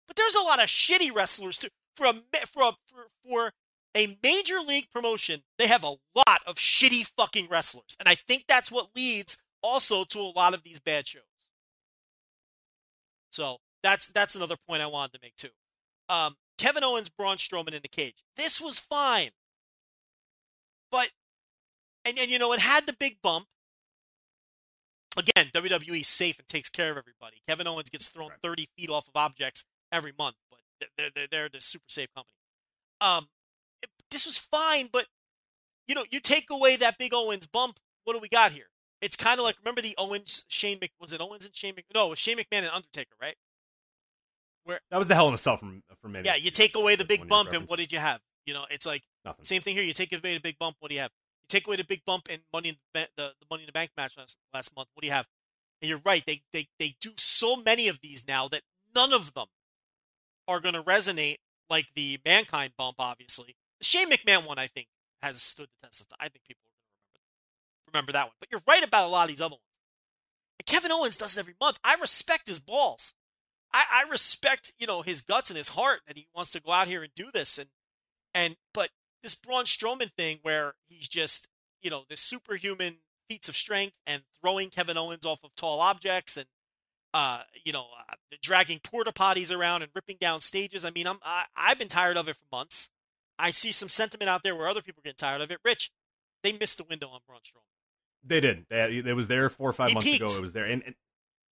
but 0.06 0.18
there's 0.18 0.36
a 0.36 0.44
lot 0.44 0.62
of 0.62 0.68
shitty 0.68 1.16
wrestlers 1.16 1.60
too. 1.60 1.70
For 1.96 2.08
a 2.08 2.14
for 2.46 2.64
a, 2.64 2.72
for, 2.86 3.08
for 3.26 3.52
a 3.96 4.18
major 4.24 4.60
league 4.60 4.90
promotion, 4.92 5.42
they 5.58 5.68
have 5.68 5.84
a 5.84 5.96
lot 6.16 6.42
of 6.46 6.56
shitty 6.56 7.12
fucking 7.18 7.48
wrestlers. 7.50 7.96
And 8.00 8.10
I 8.10 8.16
think 8.16 8.46
that's 8.48 8.72
what 8.72 8.90
leads 8.96 9.42
also 9.62 10.04
to 10.06 10.20
a 10.20 10.32
lot 10.36 10.54
of 10.54 10.64
these 10.64 10.80
bad 10.80 11.08
shows. 11.08 11.22
So 13.32 13.58
that's 13.84 14.08
that's 14.08 14.36
another 14.36 14.56
point 14.68 14.82
I 14.82 14.88
wanted 14.88 15.14
to 15.14 15.20
make 15.22 15.36
too. 15.36 15.50
Um, 16.10 16.36
Kevin 16.58 16.84
Owens, 16.84 17.10
Braun 17.10 17.38
Strowman 17.38 17.74
in 17.74 17.82
the 17.82 17.88
cage. 17.90 18.16
This 18.38 18.62
was 18.62 18.80
fine. 18.80 19.32
But 20.92 21.10
and, 22.06 22.18
and 22.20 22.30
you 22.30 22.40
know, 22.40 22.54
it 22.54 22.60
had 22.60 22.86
the 22.88 22.96
big 23.00 23.18
bump. 23.22 23.48
Again, 25.18 25.48
WWE 25.54 26.02
is 26.02 26.08
safe 26.08 26.40
and 26.40 26.48
takes 26.48 26.70
care 26.70 26.92
of 26.92 26.98
everybody. 26.98 27.42
Kevin 27.48 27.68
Owens 27.68 27.90
gets 27.90 28.10
thrown 28.10 28.30
Right. 28.30 28.40
30 28.44 28.68
feet 28.78 28.90
off 28.90 29.08
of 29.08 29.16
objects 29.16 29.64
every 29.92 30.12
month, 30.18 30.36
but 30.50 30.60
they're 30.98 31.10
they're 31.16 31.28
they're 31.32 31.50
the 31.50 31.62
super 31.62 31.86
safe 31.88 32.10
company. 32.14 32.36
Um, 33.02 33.28
this 34.16 34.26
was 34.26 34.38
fine, 34.38 34.88
but 34.92 35.08
you 35.90 35.94
know, 35.94 36.06
you 36.10 36.22
take 36.22 36.46
away 36.50 36.78
that 36.78 36.98
big 36.98 37.14
Owens 37.14 37.46
bump, 37.46 37.80
what 38.06 38.14
do 38.14 38.20
we 38.20 38.30
got 38.30 38.54
here? 38.54 38.68
It's 39.02 39.18
kind 39.18 39.40
of 39.40 39.44
like 39.44 39.58
remember 39.62 39.82
the 39.82 39.94
Owens 39.98 40.46
Shane 40.48 40.78
Mc 40.80 40.90
was 41.02 41.12
it 41.12 41.20
Owens 41.20 41.46
and 41.46 41.54
Shane 41.54 41.76
Mc 41.76 41.86
no 41.94 42.08
it 42.08 42.10
was 42.12 42.20
Shane 42.20 42.38
McMahon 42.38 42.60
and 42.60 42.70
Undertaker 42.70 43.14
right? 43.22 43.36
Where 44.64 44.80
That 44.90 44.98
was 44.98 45.10
the 45.10 45.16
Hell 45.16 45.28
in 45.28 45.34
a 45.34 45.38
Cell 45.38 45.58
from 45.58 45.84
from 46.02 46.14
Mania. 46.14 46.32
Yeah, 46.32 46.38
you 46.38 46.50
take 46.50 46.76
away 46.76 46.96
the 46.96 47.04
big 47.04 47.28
bump 47.28 47.52
and 47.52 47.68
what 47.68 47.78
did 47.78 47.92
you 47.92 48.00
have? 48.00 48.22
You 48.46 48.54
know, 48.54 48.66
it's 48.72 48.86
like 48.86 49.04
Nothing. 49.26 49.44
same 49.44 49.62
thing 49.62 49.76
here. 49.76 49.84
You 49.84 49.94
take 49.94 50.14
away 50.14 50.34
the 50.34 50.40
big 50.40 50.58
bump, 50.58 50.78
what 50.80 50.90
do 50.90 50.96
you 50.96 51.02
have? 51.02 51.12
You 51.44 51.48
take 51.50 51.68
away 51.68 51.76
the 51.76 51.84
big 51.84 52.04
bump 52.06 52.30
in 52.30 52.40
Money 52.54 52.70
in 52.70 52.76
the, 52.94 53.08
the, 53.18 53.34
the 53.40 53.46
Money 53.52 53.64
in 53.64 53.68
the 53.68 53.74
Bank 53.74 53.92
match 53.98 54.18
last, 54.18 54.38
last 54.54 54.76
month. 54.76 54.88
What 54.94 55.02
do 55.02 55.08
you 55.08 55.14
have? 55.14 55.28
And 55.82 55.90
you're 55.90 56.02
right. 56.06 56.24
They, 56.26 56.42
they 56.54 56.70
they 56.80 56.96
do 57.02 57.12
so 57.18 57.58
many 57.58 57.90
of 57.90 58.00
these 58.02 58.26
now 58.28 58.48
that 58.48 58.62
none 58.96 59.14
of 59.14 59.34
them 59.34 59.48
are 60.48 60.62
going 60.62 60.76
to 60.76 60.82
resonate 60.82 61.38
like 61.70 61.88
the 61.96 62.18
Mankind 62.26 62.74
bump. 62.78 62.96
Obviously, 62.98 63.56
Shane 63.86 64.10
McMahon 64.10 64.46
one 64.46 64.60
I 64.60 64.68
think 64.68 64.88
has 65.22 65.42
stood 65.42 65.68
the 65.68 65.88
test 65.88 66.02
of 66.02 66.10
time. 66.10 66.18
I 66.20 66.30
think 66.30 66.46
people 66.46 66.62
remember 66.66 66.76
remember 67.94 68.12
that 68.14 68.26
one. 68.26 68.36
But 68.40 68.50
you're 68.52 68.62
right 68.68 68.84
about 68.84 69.08
a 69.08 69.10
lot 69.10 69.24
of 69.24 69.30
these 69.30 69.42
other 69.42 69.54
ones. 69.54 69.62
And 70.60 70.66
Kevin 70.66 70.92
Owens 70.92 71.18
does 71.18 71.38
it 71.38 71.40
every 71.40 71.56
month. 71.60 71.80
I 71.84 71.96
respect 71.96 72.48
his 72.48 72.60
balls. 72.60 73.14
I, 73.74 73.84
I 74.06 74.10
respect 74.10 74.74
you 74.80 74.88
know 74.88 75.02
his 75.02 75.22
guts 75.22 75.50
and 75.50 75.58
his 75.58 75.70
heart 75.70 76.02
that 76.08 76.18
he 76.18 76.28
wants 76.34 76.52
to 76.52 76.62
go 76.62 76.72
out 76.72 76.88
here 76.88 77.04
and 77.04 77.14
do 77.16 77.30
this 77.34 77.58
and 77.58 77.70
and 78.34 78.56
but 78.74 78.90
this 79.22 79.36
Braun 79.36 79.66
Strowman 79.66 80.12
thing 80.12 80.40
where 80.42 80.76
he's 80.88 81.08
just 81.08 81.48
you 81.82 81.90
know 81.90 82.04
this 82.10 82.22
superhuman 82.22 82.98
feats 83.30 83.50
of 83.50 83.56
strength 83.56 83.96
and 84.08 84.24
throwing 84.40 84.70
Kevin 84.70 84.98
Owens 84.98 85.26
off 85.26 85.44
of 85.44 85.54
tall 85.56 85.82
objects 85.82 86.38
and 86.38 86.46
uh 87.14 87.42
you 87.66 87.74
know 87.74 87.88
uh, 88.10 88.16
dragging 88.42 88.80
porta 88.80 89.12
potties 89.12 89.56
around 89.56 89.82
and 89.82 89.92
ripping 89.94 90.18
down 90.22 90.40
stages. 90.42 90.86
I 90.86 90.92
mean 90.92 91.08
I'm 91.08 91.18
I, 91.24 91.46
I've 91.56 91.80
been 91.80 91.88
tired 91.90 92.18
of 92.18 92.30
it 92.30 92.36
for 92.36 92.46
months. 92.52 92.90
I 93.38 93.50
see 93.50 93.72
some 93.72 93.90
sentiment 93.90 94.30
out 94.30 94.44
there 94.44 94.56
where 94.56 94.68
other 94.68 94.82
people 94.82 95.02
are 95.02 95.04
getting 95.04 95.18
tired 95.18 95.42
of 95.42 95.52
it. 95.52 95.60
Rich, 95.64 95.92
they 96.44 96.54
missed 96.54 96.78
the 96.78 96.86
window 96.90 97.10
on 97.10 97.20
Braun 97.28 97.40
Strowman. 97.40 97.64
They 98.24 98.40
did. 98.40 98.66
They, 98.70 99.04
it 99.06 99.16
was 99.16 99.28
there 99.28 99.50
four 99.50 99.70
or 99.70 99.74
five 99.74 99.90
He 99.90 99.94
months 99.96 100.16
ago. 100.16 100.26
It 100.26 100.42
was 100.42 100.54
there, 100.54 100.66
and, 100.66 100.82
and 100.84 100.96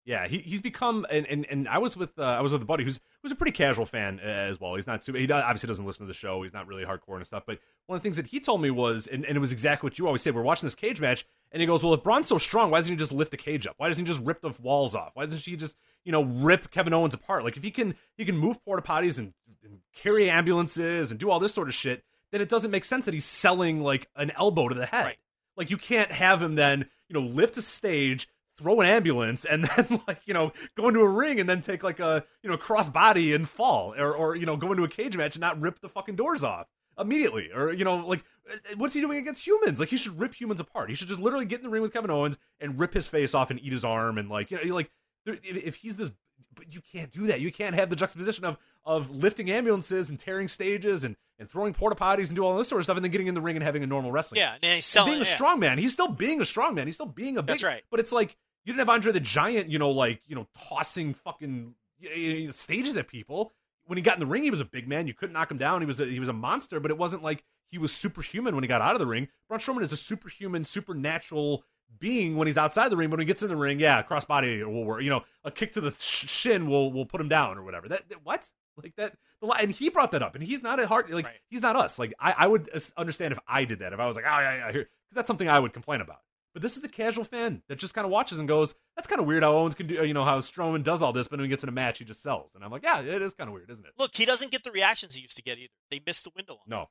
yeah, 0.06 0.28
he, 0.28 0.40
he's 0.40 0.60
become. 0.60 1.06
And, 1.10 1.26
and 1.28 1.46
and 1.50 1.68
I 1.68 1.78
was 1.78 1.96
with 1.96 2.18
uh, 2.20 2.24
I 2.24 2.42
was 2.42 2.52
with 2.52 2.62
a 2.62 2.66
buddy 2.66 2.84
who's 2.84 3.00
who's 3.22 3.32
a 3.32 3.36
pretty 3.36 3.52
casual 3.52 3.86
fan 3.86 4.20
uh, 4.24 4.28
as 4.28 4.60
well. 4.60 4.76
He's 4.76 4.88
not 4.88 5.04
super. 5.04 5.18
He 5.18 5.32
obviously 5.32 5.68
doesn't 5.68 5.86
listen 5.86 6.06
to 6.06 6.08
the 6.08 6.18
show. 6.18 6.42
He's 6.42 6.54
not 6.54 6.68
really 6.68 6.84
hardcore 6.84 7.16
and 7.16 7.26
stuff. 7.26 7.44
But 7.46 7.60
one 7.86 7.96
of 7.96 8.02
the 8.02 8.06
things 8.06 8.18
that 8.18 8.28
he 8.28 8.40
told 8.40 8.62
me 8.62 8.70
was, 8.70 9.08
and, 9.08 9.26
and 9.26 9.38
it 9.38 9.40
was 9.40 9.52
exactly 9.52 9.88
what 9.88 9.98
you 9.98 10.08
always 10.08 10.22
say. 10.22 10.32
We're 10.32 10.42
watching 10.42 10.66
this 10.66 10.76
cage 10.76 11.00
match, 11.00 11.26
and 11.52 11.62
he 11.62 11.68
goes, 11.68 11.84
"Well, 11.84 11.94
if 11.94 12.04
Braun's 12.04 12.28
so 12.28 12.38
strong, 12.38 12.70
why 12.70 12.80
doesn't 12.80 12.92
he 12.92 12.98
just 12.98 13.14
lift 13.14 13.32
the 13.32 13.38
cage 13.38 13.66
up? 13.66 13.76
Why 13.78 13.88
doesn't 13.88 14.06
he 14.06 14.12
just 14.12 14.26
rip 14.26 14.42
the 14.42 14.52
walls 14.62 14.94
off? 14.94 15.12
Why 15.14 15.26
doesn't 15.26 15.40
he 15.40 15.56
just 15.56 15.78
you 16.04 16.12
know 16.12 16.24
rip 16.24 16.70
Kevin 16.70 16.94
Owens 16.94 17.14
apart? 17.14 17.46
Like 17.46 17.56
if 17.56 17.64
he 17.64 17.72
can 17.72 17.96
he 18.18 18.26
can 18.26 18.38
move 18.38 18.64
porta 18.66 18.82
potties 18.82 19.18
and, 19.18 19.34
and 19.64 19.80
carry 19.96 20.30
ambulances 20.30 21.12
and 21.12 21.20
do 21.20 21.30
all 21.30 21.40
this 21.40 21.54
sort 21.54 21.68
of 21.68 21.74
shit." 21.74 22.04
Then 22.32 22.42
it 22.42 22.50
doesn't 22.50 22.72
make 22.72 22.86
sense 22.86 23.06
that 23.06 23.14
he's 23.14 23.26
selling 23.26 23.82
like 23.82 24.08
an 24.16 24.32
elbow 24.32 24.68
to 24.68 24.76
the 24.76 24.88
head. 24.88 25.06
Right. 25.06 25.18
Like 25.56 25.70
you 25.70 25.78
can't 25.78 26.12
have 26.12 26.42
him 26.42 26.56
then, 26.56 26.90
you 27.08 27.14
know, 27.14 27.22
lift 27.26 27.58
a 27.58 27.62
stage, 27.62 28.28
throw 28.58 28.82
an 28.82 28.88
ambulance, 28.88 29.46
and 29.46 29.64
then 29.76 30.02
like 30.08 30.22
you 30.26 30.34
know 30.34 30.52
go 30.76 30.88
into 30.88 31.02
a 31.02 31.08
ring 31.08 31.40
and 31.40 31.50
then 31.50 31.62
take 31.62 31.84
like 31.84 32.00
a 32.00 32.26
you 32.42 32.50
know 32.50 32.58
cross 32.58 32.90
body 32.90 33.34
and 33.34 33.48
fall, 33.48 33.94
or 33.98 34.16
or 34.16 34.36
you 34.36 34.46
know 34.46 34.58
go 34.58 34.72
into 34.72 34.84
a 34.84 34.90
cage 34.90 35.18
match 35.18 35.36
and 35.36 35.42
not 35.42 35.60
rip 35.60 35.80
the 35.80 35.90
fucking 35.90 36.16
doors 36.16 36.44
off 36.44 36.68
immediately, 36.98 37.50
or 37.54 37.72
you 37.74 37.86
know 37.86 37.98
like 37.98 38.24
uh, 38.52 38.76
what's 38.78 38.94
he 38.94 39.02
doing 39.02 39.18
against 39.18 39.46
humans? 39.46 39.80
Like 39.80 39.90
he 39.90 39.98
should 39.98 40.20
rip 40.20 40.34
humans 40.34 40.60
apart. 40.60 40.90
He 40.90 40.96
should 40.96 41.08
just 41.08 41.22
literally 41.22 41.46
get 41.46 41.60
in 41.60 41.64
the 41.64 41.70
ring 41.70 41.82
with 41.82 41.94
Kevin 41.94 42.12
Owens 42.12 42.38
and 42.60 42.80
rip 42.80 42.94
his 42.94 43.08
face 43.08 43.34
off 43.34 43.52
and 43.52 43.60
eat 43.62 43.72
his 43.72 43.86
arm 43.86 44.18
and 44.18 44.30
like 44.30 44.52
you 44.52 44.64
know 44.64 44.76
like 44.76 44.90
if, 45.26 45.76
he's 45.76 45.98
this. 45.98 46.12
But 46.56 46.74
you 46.74 46.82
can't 46.92 47.10
do 47.10 47.28
that. 47.28 47.40
You 47.40 47.52
can't 47.52 47.74
have 47.76 47.90
the 47.90 47.96
juxtaposition 47.96 48.46
of 48.46 48.58
of 48.86 49.10
lifting 49.10 49.50
ambulances 49.50 50.10
and 50.10 50.20
tearing 50.20 50.48
stages 50.48 51.04
and, 51.04 51.16
and 51.40 51.50
throwing 51.50 51.74
porta 51.74 51.96
potties 51.96 52.28
and 52.28 52.36
do 52.36 52.44
all 52.46 52.56
this 52.58 52.68
sort 52.68 52.80
of 52.80 52.84
stuff, 52.86 52.96
and 52.98 53.04
then 53.04 53.12
getting 53.12 53.28
in 53.28 53.34
the 53.34 53.42
ring 53.42 53.56
and 53.56 53.64
having 53.64 53.82
a 53.84 53.88
normal 53.88 54.12
wrestling. 54.12 54.40
Yeah, 54.40 54.56
and 54.62 54.76
he's 54.76 54.96
And 54.96 55.06
being 55.06 55.22
a 55.22 55.26
yeah. 55.26 55.36
strong 55.36 55.60
man. 55.60 55.78
He's 55.80 55.94
still 55.94 56.10
being 56.10 56.42
a 56.42 56.46
strong 56.46 56.76
man. 56.76 56.86
He's 56.86 56.94
still 56.96 57.08
being 57.08 57.38
a 57.38 57.42
big. 57.42 57.48
That's 57.54 57.64
right. 57.64 57.82
But 57.90 58.00
it's 58.02 58.12
like 58.12 58.36
you 58.66 58.74
didn't 58.74 58.80
have 58.80 58.90
Andre 58.90 59.12
the 59.14 59.20
Giant, 59.20 59.70
you 59.70 59.80
know, 59.80 59.90
like 59.90 60.22
you 60.28 60.36
know, 60.36 60.48
tossing 60.70 61.14
fucking 61.16 61.74
y- 62.02 62.10
y- 62.46 62.48
stages 62.52 62.98
at 62.98 63.08
people. 63.08 63.54
When 63.86 63.98
he 63.98 64.02
got 64.04 64.16
in 64.16 64.20
the 64.20 64.28
ring, 64.28 64.44
he 64.44 64.52
was 64.52 64.62
a 64.62 64.66
big 64.66 64.88
man. 64.88 65.08
You 65.08 65.14
couldn't 65.14 65.34
knock 65.34 65.50
him 65.50 65.58
down. 65.58 65.82
He 65.82 65.88
was 65.88 66.00
a, 66.00 66.06
he 66.06 66.20
was 66.20 66.30
a 66.30 66.34
monster. 66.34 66.80
But 66.80 66.92
it 66.92 66.98
wasn't 66.98 67.24
like 67.24 67.44
he 67.72 67.78
was 67.80 67.92
superhuman 67.92 68.54
when 68.54 68.64
he 68.64 68.68
got 68.68 68.82
out 68.82 68.94
of 68.94 69.00
the 69.00 69.08
ring. 69.08 69.28
Braun 69.50 69.60
Strowman 69.60 69.82
is 69.82 69.92
a 69.92 69.98
superhuman, 69.98 70.64
supernatural 70.64 71.64
being 72.00 72.36
when 72.38 72.48
he's 72.48 72.58
outside 72.58 72.90
the 72.90 72.98
ring. 72.98 73.10
But 73.10 73.18
when 73.18 73.22
he 73.22 73.26
gets 73.28 73.42
in 73.44 73.50
the 73.50 73.56
ring, 73.56 73.80
yeah, 73.80 74.04
crossbody 74.04 74.66
will 74.66 74.84
work. 74.86 75.02
You 75.04 75.10
know, 75.10 75.24
a 75.44 75.52
kick 75.52 75.74
to 75.74 75.82
the 75.82 75.96
shin 76.00 76.68
will 76.70 76.92
will 76.92 77.06
put 77.06 77.22
him 77.22 77.30
down 77.30 77.58
or 77.58 77.64
whatever. 77.64 77.88
That, 77.90 78.10
that- 78.10 78.26
what? 78.26 78.50
Like 78.82 78.96
that, 78.96 79.16
the 79.40 79.48
and 79.50 79.72
he 79.72 79.90
brought 79.90 80.10
that 80.12 80.24
up, 80.24 80.34
and 80.34 80.44
he's 80.44 80.64
not 80.64 80.80
a 80.80 80.88
hard 80.88 81.08
like 81.12 81.26
Right. 81.26 81.36
he's 81.48 81.62
not 81.62 81.76
us. 81.76 82.00
Like 82.00 82.12
I, 82.20 82.34
I 82.40 82.48
would 82.48 82.70
understand 82.98 83.32
if 83.32 83.38
I 83.48 83.66
did 83.66 83.80
that, 83.80 83.94
if 83.94 84.00
I 84.00 84.08
was 84.08 84.16
like, 84.16 84.26
oh 84.26 84.40
yeah, 84.40 84.56
yeah, 84.56 84.72
here, 84.72 84.82
because 84.82 85.16
that's 85.16 85.28
something 85.28 85.48
I 85.48 85.60
would 85.60 85.74
complain 85.74 86.02
about. 86.02 86.22
But 86.54 86.64
this 86.64 86.76
is 86.76 86.84
a 86.84 86.88
casual 86.90 87.24
fan 87.24 87.62
that 87.68 87.78
just 87.78 87.94
kind 87.94 88.04
of 88.06 88.10
watches 88.12 88.40
and 88.40 88.48
goes, 88.48 88.74
"That's 88.96 89.08
kind 89.08 89.22
of 89.22 89.28
weird 89.28 89.44
how 89.44 89.56
Owens 89.56 89.76
can 89.76 89.86
do, 89.88 90.00
uh, 90.00 90.04
you 90.04 90.14
know, 90.16 90.24
how 90.26 90.40
Strowman 90.40 90.84
does 90.84 91.04
all 91.04 91.14
this, 91.14 91.28
but 91.28 91.38
when 91.40 91.46
he 91.46 91.50
gets 91.50 91.62
in 91.64 91.70
a 91.70 91.72
match, 91.72 92.00
he 92.00 92.06
just 92.06 92.24
sells." 92.24 92.56
And 92.56 92.64
I'm 92.64 92.72
like, 92.72 92.82
"Yeah, 92.84 93.02
it 93.02 93.22
is 93.22 93.36
kind 93.36 93.48
of 93.48 93.54
weird, 93.54 93.70
isn't 93.70 93.86
it?" 93.86 93.92
Look, 94.00 94.16
he 94.16 94.26
doesn't 94.26 94.52
get 94.52 94.64
the 94.64 94.72
reactions 94.72 95.14
he 95.14 95.22
used 95.22 95.36
to 95.38 95.44
get 95.44 95.60
either. 95.60 95.70
They 95.92 96.02
missed 96.06 96.24
the 96.24 96.32
window 96.36 96.54
on. 96.54 96.60
him. 96.66 96.70
No, 96.70 96.90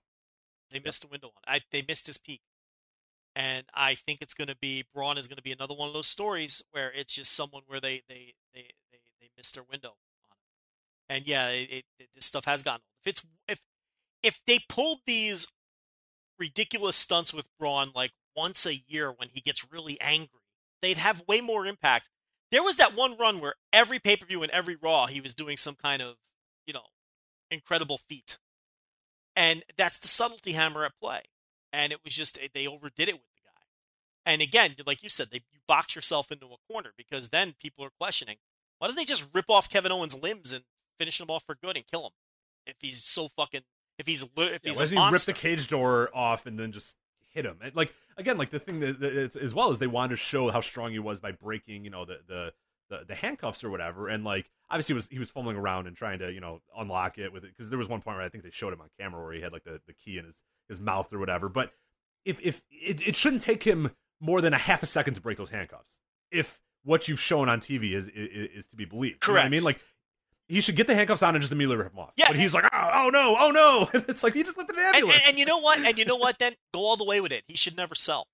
They 0.70 0.78
missed 0.78 1.02
the 1.02 1.09
window 1.09 1.28
on. 1.36 1.43
I 1.55 1.60
they 1.73 1.85
missed 1.86 2.06
his 2.06 2.19
peak, 2.19 2.43
and 3.35 3.65
I 3.75 3.95
think 3.95 4.21
it's 4.23 4.35
going 4.35 4.49
to 4.49 4.57
be 4.57 4.85
Braun 4.95 5.19
is 5.19 5.29
going 5.29 5.37
to 5.37 5.43
be 5.43 5.53
another 5.53 5.75
one 5.75 5.89
of 5.89 5.95
those 5.95 6.07
stories 6.07 6.63
where 6.73 6.93
it's 6.93 7.13
just 7.15 7.33
someone 7.33 7.63
where 7.67 7.81
they 7.81 8.03
they 8.09 8.35
they 8.55 8.69
they, 8.93 8.99
they 9.21 9.31
missed 9.37 9.55
their 9.55 9.65
window. 9.71 9.95
And 11.09 11.27
yeah, 11.27 11.49
it, 11.51 11.85
it- 11.99 12.09
this 12.15 12.27
stuff 12.27 12.45
has 12.45 12.63
gotten 12.63 12.83
old. 12.83 13.01
If 13.05 13.09
it's 13.11 13.27
if 13.49 13.61
if 14.23 14.41
they 14.47 14.59
pulled 14.69 15.01
these 15.07 15.49
ridiculous 16.39 16.97
stunts 16.97 17.35
with 17.35 17.49
Braun 17.59 17.93
like 17.95 18.13
once 18.37 18.67
a 18.67 18.83
year 18.89 19.13
when 19.13 19.29
he 19.31 19.41
gets 19.41 19.67
really 19.73 20.01
angry, 20.01 20.29
they'd 20.83 20.99
have 20.99 21.25
way 21.29 21.41
more 21.41 21.67
impact. 21.67 22.09
There 22.53 22.63
was 22.63 22.77
that 22.79 22.95
one 22.97 23.17
run 23.19 23.41
where 23.41 23.55
every 23.73 23.99
pay 23.99 24.17
per 24.17 24.27
view 24.27 24.43
and 24.43 24.53
every 24.53 24.77
Raw 24.77 25.07
he 25.07 25.21
was 25.21 25.35
doing 25.35 25.57
some 25.57 25.77
kind 25.77 26.03
of 26.03 26.17
you 26.67 26.75
know 26.75 26.85
incredible 27.51 27.99
feat 27.99 28.39
and 29.37 29.63
that's 29.77 29.99
the 29.99 30.09
subtlety 30.09 30.53
hammer 30.53 30.85
at 30.85 30.93
play. 31.01 31.23
And 31.73 31.93
it 31.93 32.01
was 32.05 32.15
just 32.15 32.39
eh, 32.43 32.49
they 32.53 32.66
overdid 32.66 33.09
it 33.09 33.15
with 33.15 33.23
the 33.35 33.40
guy. 33.44 34.31
And 34.32 34.43
again, 34.43 34.74
like 34.86 35.03
you 35.03 35.09
said, 35.09 35.28
they 35.31 35.43
you 35.53 35.61
box 35.66 35.94
yourself 35.94 36.31
into 36.31 36.47
a 36.47 36.73
corner 36.73 36.90
because 36.97 37.31
then 37.31 37.55
people 37.61 37.85
are 37.85 37.93
questioning 37.99 38.36
why 38.78 38.89
don't 38.89 38.97
they 38.97 39.05
just 39.05 39.28
rip 39.32 39.49
off 39.49 39.70
Kevin 39.70 39.93
Owens' 39.93 40.20
limbs 40.20 40.53
and 40.53 40.65
finish 40.99 41.20
him 41.20 41.31
off 41.31 41.44
for 41.44 41.55
good 41.55 41.77
and 41.77 41.86
kill 41.86 42.07
him 42.07 42.12
if 42.66 42.77
he's 42.81 43.03
so 43.03 43.28
fucking 43.28 43.62
if 43.99 44.07
he's 44.07 44.23
li- 44.36 44.47
if 44.47 44.61
yeah, 44.65 44.70
he's 44.70 44.77
why 44.77 44.82
doesn't 44.85 44.97
he 44.99 45.11
rip 45.12 45.23
the 45.23 45.32
cage 45.32 45.69
door 45.69 46.11
off 46.15 46.47
and 46.47 46.59
then 46.59 46.73
just 46.73 46.97
hit 47.32 47.44
him? 47.44 47.59
And, 47.62 47.74
like 47.74 47.94
again, 48.16 48.39
like 48.39 48.51
the 48.51 48.59
thing 48.59 48.81
that, 48.81 49.01
that 49.01 49.12
it's, 49.12 49.36
as 49.36 49.55
well 49.55 49.70
as 49.70 49.78
they 49.78 49.86
wanted 49.86 50.11
to 50.11 50.16
show 50.16 50.51
how 50.51 50.61
strong 50.61 50.93
he 50.93 50.99
was 50.99 51.20
by 51.20 51.32
breaking, 51.32 51.85
you 51.85 51.90
know, 51.90 52.05
the 52.05 52.19
the 52.27 52.53
the, 52.89 53.05
the 53.07 53.15
handcuffs 53.15 53.65
or 53.65 53.70
whatever, 53.70 54.09
and 54.09 54.24
like 54.24 54.51
obviously 54.73 54.94
he 54.94 54.97
was 54.97 55.09
he 55.11 55.19
was 55.19 55.31
fumbling 55.31 55.57
around 55.57 55.86
and 55.86 55.97
trying 55.97 56.19
to 56.19 56.32
you 56.32 56.40
know 56.40 56.61
unlock 56.77 57.19
it 57.19 57.32
with 57.32 57.44
it 57.44 57.51
because 57.55 57.70
there 57.70 57.78
was 57.78 57.89
one 57.89 58.01
point 58.01 58.16
where 58.16 58.24
I 58.24 58.28
think 58.28 58.43
they 58.43 58.51
showed 58.51 58.73
him 58.73 58.81
on 58.81 58.89
camera 58.99 59.23
where 59.23 59.32
he 59.32 59.43
had 59.43 59.53
like 59.53 59.65
the, 59.65 59.81
the 59.86 59.93
key 59.93 60.19
in 60.19 60.24
his 60.24 60.43
his 60.69 60.81
mouth 60.81 61.12
or 61.12 61.19
whatever. 61.19 61.49
But 61.49 61.73
if 62.24 62.40
if 62.40 62.62
it, 62.70 63.07
it 63.07 63.15
shouldn't 63.15 63.43
take 63.43 63.62
him 63.62 63.93
more 64.20 64.40
than 64.40 64.55
a 64.55 64.59
half 64.59 64.82
a 64.82 64.86
second 64.86 65.15
to 65.15 65.20
break 65.20 65.36
those 65.39 65.51
handcuffs, 65.51 65.99
if 66.31 66.61
what 66.85 67.07
you've 67.07 67.20
shown 67.20 67.49
on 67.49 67.61
TV 67.61 67.93
is 67.93 68.09
is, 68.09 68.49
is 68.55 68.66
to 68.69 68.77
be 68.77 68.85
believed, 68.85 69.24
You 69.27 69.35
know 69.35 69.40
what 69.40 69.47
I 69.47 69.51
mean, 69.51 69.62
like. 69.62 69.81
He 70.49 70.61
should 70.61 70.77
get 70.77 70.86
the 70.86 70.94
handcuffs 70.94 71.23
on 71.23 71.35
and 71.35 71.40
just 71.40 71.53
immediately 71.53 71.77
rip 71.77 71.93
them 71.93 72.01
off. 72.01 72.12
Yeah, 72.16 72.27
but 72.27 72.36
he's 72.36 72.53
like, 72.53 72.65
oh, 72.65 72.90
oh 72.93 73.11
no, 73.11 73.36
oh 73.39 73.51
no! 73.53 73.89
And 73.94 74.05
it's 74.09 74.23
like 74.23 74.35
he 74.35 74.43
just 74.43 74.59
lifted 74.59 74.77
an 74.77 74.85
and, 74.85 74.97
ambulance. 74.97 75.20
and, 75.20 75.31
and 75.31 75.39
you 75.39 75.47
know 75.47 75.59
what? 75.59 75.78
And 75.78 75.97
you 75.97 76.05
know 76.05 76.16
what? 76.16 76.39
Then 76.39 76.53
go 76.74 76.81
all 76.81 76.97
the 76.97 77.05
way 77.05 77.23
with 77.23 77.32
it. 77.32 77.44
He 77.47 77.57
should 77.57 77.74
never 77.74 77.94
sell. 77.94 78.27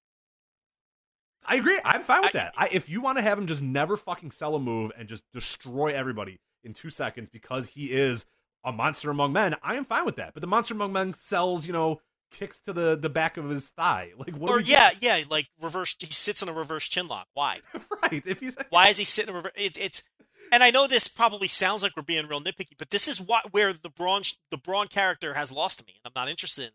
I 1.44 1.56
agree. 1.56 1.78
I'm 1.84 2.02
fine 2.02 2.22
with 2.22 2.34
I- 2.34 2.38
that. 2.38 2.54
I, 2.56 2.68
if 2.70 2.88
you 2.88 3.00
want 3.00 3.18
to 3.18 3.22
have 3.22 3.38
him 3.38 3.46
just 3.46 3.62
never 3.62 3.96
fucking 3.96 4.30
sell 4.30 4.54
a 4.54 4.60
move 4.60 4.92
and 4.96 5.08
just 5.08 5.22
destroy 5.32 5.94
everybody 5.94 6.40
in 6.64 6.74
two 6.74 6.90
seconds 6.90 7.30
because 7.30 7.68
he 7.68 7.92
is 7.92 8.26
a 8.64 8.72
monster 8.72 9.10
among 9.10 9.32
men, 9.32 9.56
I 9.62 9.76
am 9.76 9.84
fine 9.84 10.04
with 10.04 10.16
that. 10.16 10.34
But 10.34 10.40
the 10.40 10.46
monster 10.46 10.74
among 10.74 10.92
men 10.92 11.12
sells, 11.12 11.66
you 11.66 11.72
know, 11.72 12.00
kicks 12.30 12.60
to 12.60 12.72
the 12.74 12.96
the 12.96 13.08
back 13.08 13.36
of 13.36 13.48
his 13.48 13.70
thigh. 13.70 14.12
Like 14.18 14.36
what? 14.36 14.50
Or 14.50 14.60
yeah, 14.60 14.90
yeah, 15.00 15.22
like 15.30 15.46
reverse. 15.60 15.96
He 15.98 16.06
sits 16.06 16.42
in 16.42 16.48
a 16.48 16.52
reverse 16.52 16.88
chin 16.88 17.06
lock. 17.06 17.28
Why? 17.34 17.60
right. 18.02 18.26
If 18.26 18.40
he's 18.40 18.56
Why 18.70 18.88
is 18.88 18.98
he 18.98 19.04
sitting 19.04 19.30
in 19.30 19.34
a 19.34 19.38
reverse? 19.38 19.52
It's 19.56 19.78
it's. 19.78 20.02
And 20.50 20.62
I 20.62 20.70
know 20.70 20.86
this 20.86 21.08
probably 21.08 21.46
sounds 21.46 21.82
like 21.82 21.92
we're 21.94 22.02
being 22.02 22.26
real 22.26 22.40
nitpicky, 22.40 22.72
but 22.78 22.88
this 22.88 23.06
is 23.06 23.20
what 23.20 23.52
where 23.52 23.72
the 23.74 23.90
Braun 23.90 24.22
the 24.50 24.56
Braun 24.56 24.88
character 24.88 25.34
has 25.34 25.52
lost 25.52 25.86
me, 25.86 25.94
and 25.96 26.10
I'm 26.10 26.20
not 26.20 26.30
interested 26.30 26.64
in 26.64 26.70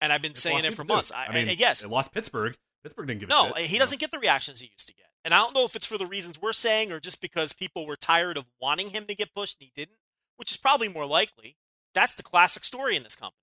and 0.00 0.12
I've 0.12 0.22
been 0.22 0.34
saying 0.34 0.64
it 0.64 0.74
for 0.74 0.84
months. 0.84 1.12
I, 1.12 1.26
I 1.26 1.34
mean, 1.34 1.56
yes, 1.58 1.82
it 1.82 1.90
lost 1.90 2.12
Pittsburgh. 2.12 2.56
Pittsburgh 2.82 3.08
didn't 3.08 3.20
give 3.20 3.28
no, 3.28 3.52
shit, 3.56 3.66
he 3.66 3.78
doesn't 3.78 4.00
get 4.00 4.10
the 4.10 4.18
reactions 4.18 4.60
he 4.60 4.70
used 4.72 4.88
to 4.88 4.94
get. 4.94 5.06
And 5.24 5.34
I 5.34 5.38
don't 5.38 5.54
know 5.54 5.64
if 5.64 5.74
it's 5.74 5.86
for 5.86 5.98
the 5.98 6.06
reasons 6.06 6.40
we're 6.40 6.52
saying 6.52 6.92
or 6.92 7.00
just 7.00 7.20
because 7.20 7.52
people 7.52 7.86
were 7.86 7.96
tired 7.96 8.36
of 8.36 8.46
wanting 8.60 8.90
him 8.90 9.04
to 9.06 9.14
get 9.14 9.34
pushed 9.34 9.58
and 9.60 9.66
he 9.66 9.72
didn't, 9.74 9.98
which 10.36 10.50
is 10.50 10.56
probably 10.56 10.88
more 10.88 11.06
likely. 11.06 11.56
That's 11.94 12.14
the 12.14 12.22
classic 12.22 12.64
story 12.64 12.96
in 12.96 13.02
this 13.02 13.16
company. 13.16 13.40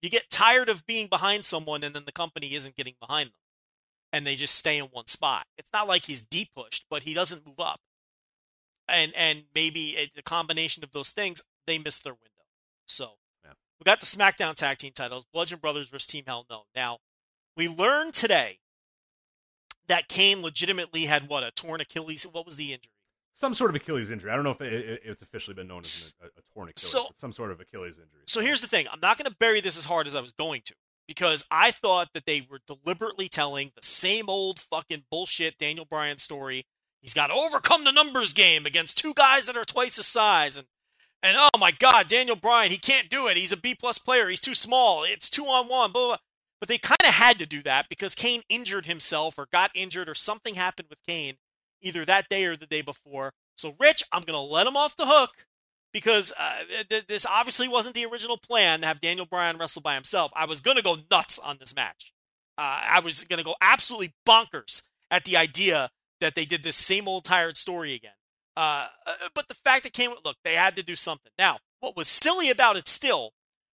You 0.00 0.10
get 0.10 0.30
tired 0.30 0.68
of 0.68 0.86
being 0.86 1.08
behind 1.08 1.44
someone 1.44 1.82
and 1.82 1.94
then 1.94 2.04
the 2.06 2.12
company 2.12 2.54
isn't 2.54 2.76
getting 2.76 2.94
behind 3.00 3.28
them. 3.30 3.34
And 4.12 4.26
they 4.26 4.36
just 4.36 4.54
stay 4.54 4.78
in 4.78 4.84
one 4.86 5.06
spot. 5.06 5.44
It's 5.58 5.72
not 5.72 5.88
like 5.88 6.04
he's 6.04 6.22
deep 6.22 6.48
pushed, 6.56 6.86
but 6.88 7.02
he 7.02 7.12
doesn't 7.12 7.44
move 7.46 7.58
up. 7.60 7.80
And 8.88 9.12
and 9.14 9.42
maybe 9.54 9.96
a, 9.98 10.08
the 10.14 10.22
combination 10.22 10.82
of 10.82 10.92
those 10.92 11.10
things, 11.10 11.42
they 11.66 11.76
missed 11.78 12.04
their 12.04 12.14
window. 12.14 12.46
So 12.86 13.16
Yeah. 13.44 13.52
we 13.78 13.84
got 13.84 14.00
the 14.00 14.06
SmackDown 14.06 14.54
tag 14.54 14.78
team 14.78 14.92
titles, 14.94 15.26
Bludgeon 15.30 15.58
Brothers 15.58 15.88
versus 15.88 16.06
Team 16.06 16.24
Hell 16.26 16.46
No. 16.48 16.62
Now, 16.74 16.98
we 17.54 17.68
learned 17.68 18.14
today 18.14 18.60
that 19.88 20.08
Kane 20.08 20.42
legitimately 20.42 21.02
had 21.02 21.28
what 21.28 21.42
a 21.42 21.50
torn 21.50 21.80
Achilles. 21.80 22.24
What 22.24 22.46
was 22.46 22.56
the 22.56 22.72
injury? 22.72 22.92
some 23.38 23.54
sort 23.54 23.70
of 23.70 23.76
Achilles 23.76 24.10
injury. 24.10 24.32
I 24.32 24.34
don't 24.34 24.42
know 24.42 24.50
if 24.50 24.60
it, 24.60 24.72
it, 24.72 25.02
it's 25.04 25.22
officially 25.22 25.54
been 25.54 25.68
known 25.68 25.80
as 25.80 26.16
a, 26.20 26.26
a 26.26 26.42
torn 26.52 26.68
Achilles. 26.70 26.90
So- 26.90 27.06
some 27.14 27.30
sort 27.30 27.52
of 27.52 27.60
Achilles 27.60 27.94
injury. 27.94 28.22
So 28.26 28.40
here's 28.40 28.60
the 28.60 28.66
thing: 28.66 28.86
I'm 28.92 29.00
not 29.00 29.16
going 29.16 29.30
to 29.30 29.36
bury 29.38 29.60
this 29.60 29.78
as 29.78 29.84
hard 29.84 30.06
as 30.08 30.14
I 30.16 30.20
was 30.20 30.32
going 30.32 30.62
to 30.64 30.74
because 31.06 31.46
I 31.50 31.70
thought 31.70 32.08
that 32.14 32.26
they 32.26 32.46
were 32.50 32.60
deliberately 32.66 33.28
telling 33.28 33.70
the 33.76 33.82
same 33.86 34.28
old 34.28 34.58
fucking 34.58 35.04
bullshit 35.10 35.56
Daniel 35.56 35.84
Bryan 35.84 36.18
story. 36.18 36.64
He's 37.00 37.14
got 37.14 37.28
to 37.28 37.34
overcome 37.34 37.84
the 37.84 37.92
numbers 37.92 38.32
game 38.32 38.66
against 38.66 38.98
two 38.98 39.14
guys 39.14 39.46
that 39.46 39.56
are 39.56 39.64
twice 39.64 39.96
his 39.96 40.06
size, 40.08 40.56
and 40.58 40.66
and 41.22 41.36
oh 41.38 41.58
my 41.58 41.70
God, 41.70 42.08
Daniel 42.08 42.36
Bryan, 42.36 42.72
he 42.72 42.78
can't 42.78 43.08
do 43.08 43.28
it. 43.28 43.36
He's 43.36 43.52
a 43.52 43.56
B 43.56 43.76
plus 43.78 43.98
player. 43.98 44.28
He's 44.28 44.40
too 44.40 44.54
small. 44.56 45.04
It's 45.04 45.30
two 45.30 45.44
on 45.44 45.68
one. 45.68 45.92
Blah, 45.92 46.00
blah, 46.00 46.08
blah. 46.08 46.16
But 46.60 46.68
they 46.68 46.78
kind 46.78 46.96
of 47.04 47.14
had 47.14 47.38
to 47.38 47.46
do 47.46 47.62
that 47.62 47.88
because 47.88 48.14
Kane 48.14 48.42
injured 48.48 48.86
himself 48.86 49.38
or 49.38 49.46
got 49.52 49.70
injured 49.74 50.08
or 50.08 50.14
something 50.14 50.54
happened 50.54 50.88
with 50.90 50.98
Kane 51.06 51.36
either 51.80 52.04
that 52.04 52.28
day 52.28 52.44
or 52.46 52.56
the 52.56 52.66
day 52.66 52.82
before. 52.82 53.32
So, 53.56 53.76
Rich, 53.78 54.02
I'm 54.12 54.22
going 54.22 54.36
to 54.36 54.40
let 54.40 54.66
him 54.66 54.76
off 54.76 54.96
the 54.96 55.06
hook 55.06 55.46
because 55.92 56.32
uh, 56.38 56.62
th- 56.88 57.06
this 57.06 57.26
obviously 57.26 57.68
wasn't 57.68 57.94
the 57.94 58.06
original 58.06 58.36
plan 58.36 58.80
to 58.80 58.86
have 58.86 59.00
Daniel 59.00 59.26
Bryan 59.26 59.56
wrestle 59.58 59.82
by 59.82 59.94
himself. 59.94 60.32
I 60.34 60.46
was 60.46 60.60
going 60.60 60.76
to 60.76 60.82
go 60.82 60.96
nuts 61.10 61.38
on 61.38 61.56
this 61.58 61.74
match. 61.74 62.12
Uh, 62.56 62.80
I 62.82 63.00
was 63.00 63.24
going 63.24 63.38
to 63.38 63.44
go 63.44 63.54
absolutely 63.60 64.14
bonkers 64.26 64.82
at 65.10 65.24
the 65.24 65.36
idea 65.36 65.90
that 66.20 66.34
they 66.34 66.44
did 66.44 66.62
this 66.62 66.76
same 66.76 67.06
old 67.06 67.24
tired 67.24 67.56
story 67.56 67.94
again. 67.94 68.12
Uh, 68.56 68.88
uh, 69.06 69.12
but 69.34 69.46
the 69.46 69.54
fact 69.54 69.84
that 69.84 69.92
Kane, 69.92 70.10
look, 70.24 70.36
they 70.44 70.54
had 70.54 70.74
to 70.76 70.82
do 70.82 70.96
something. 70.96 71.30
Now, 71.38 71.58
what 71.80 71.96
was 71.96 72.08
silly 72.08 72.50
about 72.50 72.76
it 72.76 72.88
still 72.88 73.30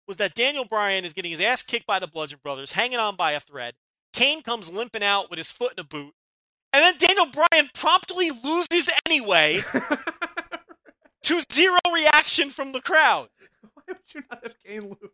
was 0.08 0.16
that 0.18 0.34
Daniel 0.34 0.64
Bryan 0.64 1.04
is 1.04 1.12
getting 1.12 1.30
his 1.30 1.40
ass 1.40 1.62
kicked 1.62 1.86
by 1.86 1.98
the 1.98 2.06
Bludgeon 2.06 2.40
Brothers, 2.42 2.72
hanging 2.72 2.98
on 2.98 3.16
by 3.16 3.32
a 3.32 3.40
thread. 3.40 3.74
Kane 4.12 4.42
comes 4.42 4.70
limping 4.70 5.02
out 5.02 5.30
with 5.30 5.38
his 5.38 5.50
foot 5.50 5.72
in 5.76 5.80
a 5.80 5.84
boot. 5.86 6.12
And 6.74 6.82
then 6.82 6.94
Daniel 6.98 7.26
Bryan 7.26 7.70
promptly 7.74 8.30
loses 8.30 8.90
anyway 9.06 9.60
to 11.22 11.40
zero 11.52 11.78
reaction 11.92 12.50
from 12.50 12.72
the 12.72 12.80
crowd. 12.80 13.28
Why 13.74 13.82
would 13.88 13.96
you 14.14 14.22
not 14.30 14.42
have 14.42 14.54
Kane 14.64 14.82
lose? 14.82 15.10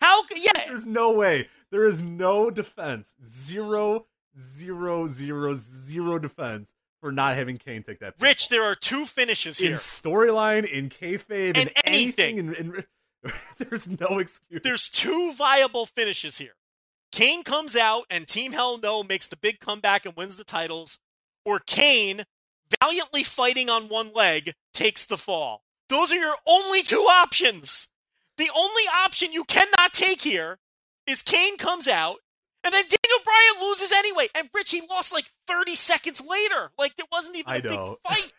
How? 0.00 0.22
Yeah, 0.36 0.50
There's 0.68 0.86
no 0.86 1.12
way. 1.12 1.48
There 1.70 1.86
is 1.86 2.00
no 2.00 2.50
defense. 2.50 3.14
Zero, 3.24 4.06
zero, 4.38 5.06
zero, 5.06 5.54
zero 5.54 6.18
defense 6.18 6.72
for 7.00 7.10
not 7.12 7.36
having 7.36 7.56
Kane 7.58 7.82
take 7.82 8.00
that. 8.00 8.14
Rich, 8.20 8.48
there 8.48 8.62
are 8.64 8.74
two 8.74 9.04
finishes 9.04 9.58
here. 9.58 9.68
in 9.68 9.72
here. 9.72 9.78
storyline, 9.78 10.64
in 10.66 10.88
kayfabe, 10.88 11.56
in 11.56 11.68
In 11.68 11.68
anything. 11.84 12.38
anything, 12.38 12.38
in, 12.38 12.54
in, 12.54 12.84
there's 13.58 13.88
no 13.88 14.18
excuse. 14.18 14.60
There's 14.62 14.90
two 14.90 15.32
viable 15.36 15.86
finishes 15.86 16.38
here. 16.38 16.54
Kane 17.12 17.44
comes 17.44 17.76
out 17.76 18.04
and 18.10 18.26
Team 18.26 18.52
Hell 18.52 18.78
No 18.78 19.02
makes 19.02 19.28
the 19.28 19.36
big 19.36 19.60
comeback 19.60 20.04
and 20.04 20.16
wins 20.16 20.36
the 20.36 20.44
titles, 20.44 20.98
or 21.44 21.60
Kane, 21.60 22.24
valiantly 22.80 23.22
fighting 23.22 23.70
on 23.70 23.88
one 23.88 24.12
leg, 24.12 24.52
takes 24.72 25.06
the 25.06 25.16
fall. 25.16 25.62
Those 25.88 26.12
are 26.12 26.16
your 26.16 26.34
only 26.46 26.82
two 26.82 26.96
options. 26.96 27.88
The 28.36 28.50
only 28.56 28.82
option 29.04 29.32
you 29.32 29.44
cannot 29.44 29.92
take 29.92 30.22
here 30.22 30.58
is 31.06 31.22
Kane 31.22 31.56
comes 31.56 31.86
out 31.86 32.18
and 32.64 32.72
then 32.72 32.84
Daniel 32.84 33.20
Bryan 33.24 33.68
loses 33.68 33.92
anyway. 33.92 34.26
And 34.36 34.48
Rich, 34.54 34.70
he 34.70 34.82
lost 34.88 35.12
like 35.12 35.26
30 35.46 35.76
seconds 35.76 36.22
later. 36.26 36.70
Like 36.78 36.96
there 36.96 37.06
wasn't 37.12 37.36
even 37.36 37.52
I 37.52 37.56
a 37.56 37.62
big 37.62 37.78
fight. 38.08 38.32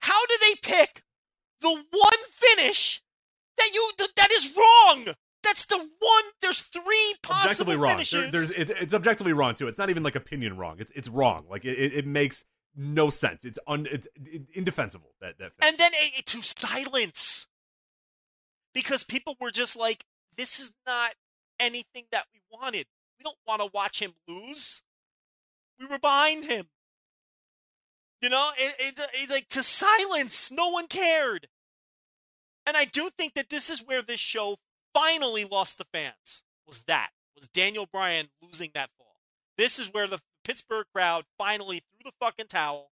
How 0.00 0.26
do 0.26 0.34
they 0.42 0.54
pick 0.62 1.02
the 1.64 1.84
one 1.90 2.20
finish 2.30 3.02
that 3.58 3.70
you 3.74 3.90
th- 3.98 4.14
that 4.16 4.30
is 4.32 4.54
wrong? 4.56 5.14
That's 5.42 5.66
the 5.66 5.76
one. 5.78 6.24
There's 6.40 6.60
three 6.60 7.14
possible 7.22 7.72
objectively 7.72 7.76
wrong. 7.76 7.96
There- 8.10 8.30
there's 8.30 8.50
it, 8.52 8.70
it's 8.82 8.94
objectively 8.94 9.32
wrong 9.32 9.54
too. 9.54 9.68
It's 9.68 9.78
not 9.78 9.90
even 9.90 10.02
like 10.02 10.14
opinion 10.14 10.56
wrong. 10.56 10.76
It's 10.78 10.92
it's 10.94 11.08
wrong. 11.08 11.44
Like 11.50 11.64
it, 11.64 11.78
it, 11.78 11.92
it 11.94 12.06
makes 12.06 12.44
no 12.76 13.10
sense. 13.10 13.44
It's 13.44 13.58
un 13.66 13.86
it's 13.90 14.06
indefensible 14.54 15.10
that 15.20 15.38
that. 15.38 15.52
and 15.62 15.76
then 15.78 15.90
a, 16.18 16.22
to 16.22 16.42
silence 16.42 17.48
because 18.72 19.04
people 19.04 19.36
were 19.40 19.50
just 19.50 19.78
like, 19.78 20.04
"This 20.36 20.58
is 20.60 20.74
not 20.86 21.14
anything 21.60 22.04
that 22.10 22.26
we 22.32 22.40
wanted. 22.50 22.86
We 23.18 23.22
don't 23.24 23.38
want 23.46 23.60
to 23.62 23.70
watch 23.72 24.00
him 24.00 24.12
lose. 24.26 24.82
We 25.78 25.86
were 25.86 25.98
behind 25.98 26.46
him. 26.46 26.68
You 28.22 28.30
know, 28.30 28.50
it, 28.56 28.74
it, 28.98 29.06
it 29.14 29.30
like 29.30 29.48
to 29.50 29.62
silence. 29.62 30.50
No 30.50 30.68
one 30.70 30.86
cared. 30.86 31.48
And 32.66 32.76
I 32.76 32.84
do 32.86 33.10
think 33.16 33.34
that 33.34 33.50
this 33.50 33.70
is 33.70 33.80
where 33.80 34.02
this 34.02 34.20
show 34.20 34.56
finally 34.94 35.44
lost 35.44 35.78
the 35.78 35.84
fans. 35.92 36.42
Was 36.66 36.84
that 36.84 37.10
was 37.36 37.48
Daniel 37.48 37.86
Bryan 37.90 38.28
losing 38.42 38.70
that 38.74 38.90
fall? 38.96 39.16
This 39.58 39.78
is 39.78 39.92
where 39.92 40.06
the 40.06 40.20
Pittsburgh 40.44 40.86
crowd 40.94 41.24
finally 41.38 41.78
threw 41.80 42.04
the 42.10 42.12
fucking 42.20 42.46
towel. 42.48 42.90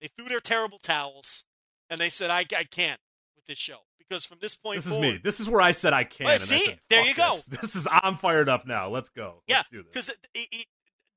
They 0.00 0.08
threw 0.16 0.28
their 0.28 0.40
terrible 0.40 0.78
towels, 0.78 1.44
and 1.88 2.00
they 2.00 2.08
said, 2.08 2.30
"I, 2.30 2.40
I 2.56 2.64
can't 2.64 3.00
with 3.36 3.44
this 3.46 3.58
show 3.58 3.78
because 3.98 4.24
from 4.26 4.38
this 4.40 4.54
point 4.54 4.78
This 4.78 4.86
is 4.86 4.98
me. 4.98 5.20
This 5.22 5.40
is 5.40 5.48
where 5.48 5.60
I 5.60 5.70
said 5.72 5.92
I 5.92 6.04
can. 6.04 6.24
Well, 6.26 6.38
see? 6.38 6.64
said, 6.64 6.80
There 6.88 7.04
you 7.04 7.14
go." 7.14 7.32
This. 7.32 7.46
This 7.60 7.76
is 7.76 7.88
I'm 7.90 8.16
fired 8.16 8.48
up 8.48 8.66
now. 8.66 8.88
Let's 8.88 9.08
go. 9.08 9.42
Yeah, 9.46 9.58
Let's 9.58 9.68
do 9.70 9.82
this. 9.82 10.10
because 10.34 10.66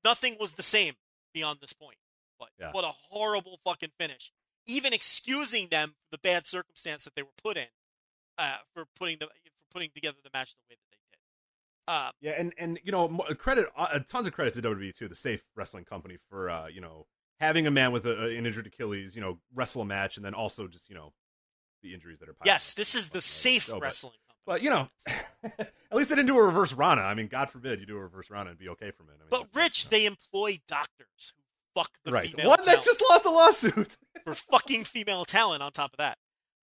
nothing 0.04 0.36
was 0.38 0.52
the 0.52 0.62
same 0.62 0.94
beyond 1.32 1.58
this 1.60 1.72
point. 1.72 1.96
But 2.38 2.50
Yeah. 2.60 2.70
what 2.72 2.84
a 2.84 2.92
horrible 3.10 3.58
fucking 3.64 3.90
finish. 3.98 4.30
Even 4.66 4.92
excusing 4.92 5.68
them 5.68 5.90
for 5.90 6.08
the 6.12 6.18
bad 6.18 6.46
circumstance 6.46 7.04
that 7.04 7.14
they 7.14 7.22
were 7.22 7.28
put 7.42 7.56
in, 7.56 7.66
uh, 8.38 8.58
for 8.74 8.86
putting 8.98 9.18
the 9.18 9.26
for 9.26 9.64
putting 9.72 9.90
together 9.94 10.16
the 10.22 10.30
match 10.32 10.54
the 10.54 10.62
way 10.70 10.76
that 10.76 10.90
they 10.90 10.98
did. 11.10 11.18
Uh, 11.86 12.10
Yeah, 12.20 12.32
and 12.38 12.54
and 12.58 12.80
you 12.82 12.92
know, 12.92 13.08
credit 13.38 13.66
uh, 13.76 13.98
tons 14.00 14.26
of 14.26 14.32
credit 14.32 14.54
to 14.54 14.62
WWE 14.62 14.94
too, 14.94 15.08
the 15.08 15.14
Safe 15.14 15.42
Wrestling 15.54 15.84
Company 15.84 16.16
for 16.28 16.48
uh, 16.50 16.66
you 16.66 16.80
know 16.80 17.06
having 17.40 17.66
a 17.66 17.70
man 17.70 17.92
with 17.92 18.06
a, 18.06 18.26
an 18.26 18.46
injured 18.46 18.66
Achilles, 18.66 19.14
you 19.14 19.20
know, 19.20 19.38
wrestle 19.54 19.82
a 19.82 19.84
match, 19.84 20.16
and 20.16 20.24
then 20.24 20.34
also 20.34 20.66
just 20.66 20.88
you 20.88 20.94
know 20.94 21.12
the 21.82 21.94
injuries 21.94 22.18
that 22.20 22.28
are. 22.28 22.34
yes, 22.44 22.74
this 22.74 22.94
is 22.94 23.10
the 23.10 23.20
safe 23.20 23.68
wrestling 23.80 24.12
company. 24.28 24.40
But 24.46 24.62
you 24.62 24.70
know, 24.70 24.88
at 25.58 25.72
least 25.96 26.08
they 26.10 26.16
didn't 26.16 26.28
do 26.28 26.38
a 26.38 26.42
reverse 26.42 26.72
Rana. 26.72 27.02
I 27.02 27.14
mean, 27.14 27.28
God 27.28 27.50
forbid 27.50 27.80
you 27.80 27.86
do 27.86 27.96
a 27.96 28.00
reverse 28.00 28.30
Rana 28.30 28.50
and 28.50 28.58
be 28.58 28.68
okay 28.70 28.90
from 28.90 29.08
it. 29.08 29.16
I 29.18 29.18
mean, 29.20 29.28
But 29.30 29.48
Rich, 29.54 29.88
they 29.88 30.06
employ 30.06 30.58
doctors 30.66 31.32
who 31.36 31.42
fuck 31.74 31.90
the 32.04 32.12
right 32.12 32.28
female 32.30 32.50
one 32.50 32.58
talent 32.58 32.82
that 32.82 32.84
just 32.84 33.02
lost 33.08 33.24
a 33.26 33.30
lawsuit. 33.30 33.96
for 34.24 34.34
fucking 34.34 34.84
female 34.84 35.24
talent. 35.24 35.62
On 35.62 35.70
top 35.70 35.92
of 35.92 35.98
that, 35.98 36.18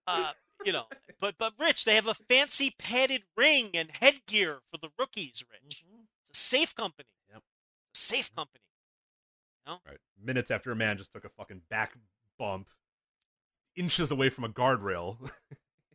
uh, 0.08 0.32
you 0.66 0.74
know, 0.74 0.86
but 1.20 1.36
but 1.38 1.54
Rich, 1.60 1.86
they 1.86 1.96
have 1.96 2.08
a 2.08 2.14
fancy 2.14 2.74
padded 2.78 3.24
ring 3.38 3.72
and 3.74 3.90
headgear 4.00 4.60
for 4.72 4.78
the 4.78 4.90
rookies. 5.00 5.44
Rich, 5.52 5.84
it's 6.30 6.40
a 6.40 6.42
safe 6.42 6.76
company. 6.76 7.10
Yep. 7.32 7.40
a 7.40 7.98
safe 7.98 8.34
company. 8.36 8.64
Right, 9.68 10.00
minutes 10.22 10.52
after 10.52 10.72
a 10.72 10.76
man 10.76 10.98
just 10.98 11.14
took 11.14 11.24
a 11.24 11.30
fucking 11.30 11.62
back 11.70 11.94
bump, 12.38 12.68
inches 13.76 14.12
away 14.12 14.30
from 14.30 14.44
a 14.44 14.50
guardrail. 14.50 15.18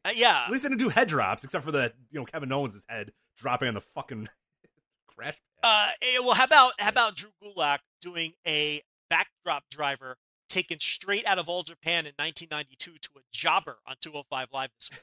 Uh, 0.05 0.10
yeah, 0.14 0.44
At 0.47 0.52
least 0.52 0.62
they 0.62 0.68
didn't 0.68 0.78
do 0.78 0.88
head 0.88 1.09
drops, 1.09 1.43
except 1.43 1.64
for 1.64 1.72
the 1.72 1.93
you 2.12 2.20
know 2.20 2.24
Kevin 2.24 2.52
Owens' 2.52 2.84
head 2.88 3.10
dropping 3.36 3.66
on 3.66 3.74
the 3.74 3.80
fucking 3.80 4.28
crash 5.09 5.34
pad. 5.60 5.64
Uh, 5.64 5.88
eh, 6.01 6.18
well, 6.20 6.34
how 6.34 6.44
about 6.44 6.74
how 6.78 6.90
about 6.90 7.16
Drew 7.16 7.30
Gulak 7.43 7.78
doing 8.01 8.32
a 8.47 8.82
backdrop 9.08 9.64
driver 9.70 10.16
taken 10.48 10.78
straight 10.80 11.26
out 11.26 11.38
of 11.38 11.48
All 11.48 11.62
Japan 11.62 12.06
in 12.06 12.12
1992 12.18 12.92
to 13.00 13.08
a 13.18 13.22
jobber 13.32 13.78
on 13.86 13.96
205 14.00 14.48
Live 14.52 14.70
this 14.78 14.90
week? 14.90 15.00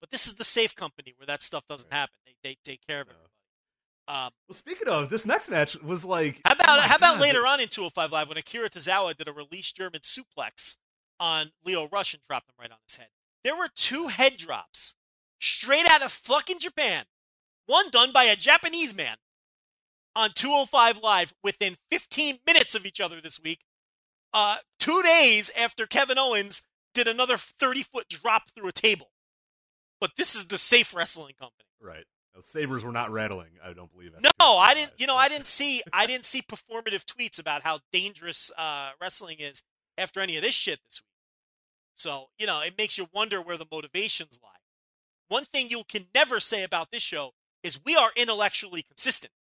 But 0.00 0.10
this 0.10 0.26
is 0.26 0.34
the 0.34 0.44
safe 0.44 0.74
company 0.74 1.14
where 1.16 1.26
that 1.26 1.42
stuff 1.42 1.66
doesn't 1.66 1.90
Right. 1.90 1.98
happen. 1.98 2.14
They 2.26 2.34
they 2.42 2.56
take 2.64 2.86
care 2.86 3.00
of 3.00 3.08
No. 3.08 3.12
everybody. 3.12 3.30
Um, 4.06 4.32
well, 4.48 4.54
speaking 4.54 4.86
of 4.88 5.08
this 5.08 5.24
next 5.24 5.48
match 5.48 5.76
was 5.76 6.04
like 6.04 6.40
how 6.44 6.52
about 6.52 6.78
oh 6.78 6.82
how 6.82 6.96
about 6.96 7.20
later 7.20 7.46
on 7.46 7.58
in 7.60 7.68
205 7.68 8.12
Live 8.12 8.28
when 8.28 8.36
Akira 8.36 8.68
Tozawa 8.68 9.16
did 9.16 9.28
a 9.28 9.32
release 9.32 9.72
German 9.72 10.02
suplex 10.02 10.76
on 11.18 11.52
Lio 11.64 11.88
Rush 11.88 12.12
and 12.12 12.22
dropped 12.22 12.50
him 12.50 12.54
right 12.60 12.70
on 12.70 12.76
his 12.86 12.96
head? 12.96 13.08
There 13.44 13.56
were 13.56 13.68
two 13.74 14.08
head 14.08 14.36
drops 14.36 14.94
straight 15.40 15.86
out 15.90 16.02
of 16.02 16.12
fucking 16.12 16.58
Japan. 16.58 17.06
One 17.66 17.88
done 17.88 18.12
by 18.12 18.24
a 18.24 18.36
Japanese 18.36 18.94
man 18.94 19.16
on 20.16 20.30
205 20.34 21.02
Live 21.02 21.34
within 21.42 21.76
15 21.90 22.38
minutes 22.46 22.74
of 22.74 22.86
each 22.86 23.00
other 23.00 23.20
this 23.20 23.40
week. 23.42 23.60
Uh, 24.32 24.56
two 24.78 25.02
days 25.02 25.50
after 25.58 25.86
Kevin 25.86 26.18
Owens 26.18 26.66
did 26.94 27.06
another 27.06 27.36
30 27.36 27.82
foot 27.82 28.08
drop 28.08 28.50
through 28.50 28.68
a 28.68 28.72
table. 28.72 29.10
But 30.00 30.12
this 30.16 30.34
is 30.34 30.46
the 30.46 30.58
safe 30.58 30.94
wrestling 30.94 31.34
company. 31.38 31.68
Right. 31.80 32.04
Sabers 32.40 32.84
were 32.84 32.92
not 32.92 33.12
rattling. 33.12 33.50
I 33.64 33.72
don't 33.72 33.92
believe. 33.92 34.12
It. 34.12 34.22
No, 34.40 34.56
I 34.56 34.74
didn't. 34.74 34.92
You 34.98 35.06
know, 35.06 35.14
I 35.14 35.28
didn't 35.28 35.46
see. 35.46 35.82
I 35.92 36.06
didn't 36.06 36.24
see 36.24 36.42
performative 36.42 37.04
tweets 37.04 37.38
about 37.38 37.62
how 37.62 37.78
dangerous 37.92 38.50
uh, 38.58 38.90
wrestling 39.00 39.36
is 39.38 39.62
after 39.96 40.20
any 40.20 40.36
of 40.36 40.42
this 40.42 40.54
shit 40.54 40.80
this 40.88 41.00
week. 41.00 41.10
So 41.94 42.26
you 42.38 42.46
know, 42.46 42.60
it 42.60 42.74
makes 42.76 42.98
you 42.98 43.06
wonder 43.12 43.40
where 43.40 43.56
the 43.56 43.66
motivations 43.70 44.40
lie. 44.42 44.50
One 45.28 45.44
thing 45.44 45.70
you 45.70 45.84
can 45.88 46.06
never 46.14 46.40
say 46.40 46.64
about 46.64 46.90
this 46.90 47.02
show 47.02 47.32
is 47.62 47.80
we 47.84 47.94
are 47.96 48.10
intellectually 48.16 48.82
consistent. 48.82 49.32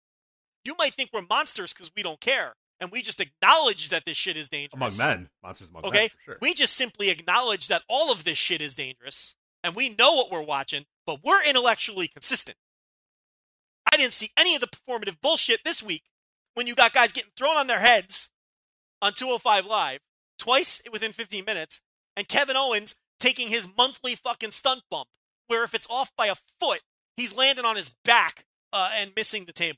You 0.64 0.76
might 0.77 0.94
think 0.94 1.10
we're 1.14 1.23
monsters 1.30 1.73
because 1.73 1.91
we 1.95 2.03
don't 2.03 2.19
care, 2.19 2.53
and 2.80 2.91
we 2.91 3.02
just 3.02 3.19
acknowledge 3.19 3.90
that 3.90 4.06
this 4.06 4.18
shit 4.18 4.38
is 4.38 4.48
dangerous. 4.49 4.73
among 4.73 4.98
men, 4.98 5.30
monsters 5.44 5.69
among 5.69 5.85
Okay, 5.85 5.99
men, 5.99 6.10
for 6.10 6.22
sure. 6.23 6.38
we 6.41 6.53
just 6.53 6.76
simply 6.76 7.10
acknowledge 7.10 7.68
that 7.68 7.84
all 7.90 8.11
of 8.11 8.23
this 8.23 8.38
shit 8.38 8.61
is 8.61 8.76
dangerous, 8.76 9.35
and 9.64 9.76
we 9.76 9.90
know 9.90 10.14
what 10.14 10.31
we're 10.31 10.41
watching, 10.41 10.85
but 11.06 11.19
we're 11.23 11.44
intellectually 11.44 12.07
consistent. 12.07 12.57
I 13.91 13.98
didn't 13.98 14.14
see 14.14 14.30
any 14.38 14.56
of 14.56 14.61
the 14.61 14.68
performative 14.68 15.19
bullshit 15.22 15.64
this 15.64 15.84
week 15.84 16.03
when 16.56 16.68
you 16.68 16.76
got 16.76 16.94
guys 16.94 17.11
getting 17.11 17.31
thrown 17.35 17.57
on 17.57 17.68
their 17.68 17.80
heads 17.80 18.31
on 19.02 19.14
205 19.14 19.65
Live 19.65 19.99
twice 20.40 20.81
within 20.91 21.11
15 21.11 21.44
minutes, 21.45 21.81
and 22.15 22.27
Kevin 22.27 22.56
Owens 22.56 22.95
taking 23.19 23.49
his 23.49 23.68
monthly 23.77 24.15
fucking 24.15 24.52
stunt 24.52 24.81
bump, 24.90 25.07
where 25.48 25.64
if 25.64 25.73
it's 25.73 25.88
off 25.90 26.11
by 26.18 26.27
a 26.27 26.35
foot, 26.60 26.81
he's 27.18 27.35
landing 27.35 27.65
on 27.65 27.76
his 27.76 27.95
back 28.06 28.45
uh, 28.72 28.90
and 28.94 29.11
missing 29.15 29.45
the 29.45 29.53
table. 29.53 29.77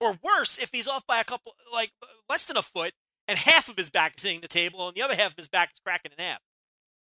Or 0.00 0.18
worse, 0.22 0.58
if 0.58 0.70
he's 0.72 0.88
off 0.88 1.06
by 1.06 1.20
a 1.20 1.24
couple, 1.24 1.54
like 1.72 1.92
less 2.28 2.44
than 2.44 2.56
a 2.56 2.62
foot, 2.62 2.92
and 3.28 3.38
half 3.38 3.68
of 3.68 3.76
his 3.76 3.90
back 3.90 4.14
is 4.16 4.22
hitting 4.22 4.40
the 4.40 4.48
table, 4.48 4.88
and 4.88 4.96
the 4.96 5.02
other 5.02 5.16
half 5.16 5.32
of 5.32 5.36
his 5.36 5.48
back 5.48 5.72
is 5.72 5.80
cracking 5.80 6.12
in 6.16 6.22
half. 6.22 6.40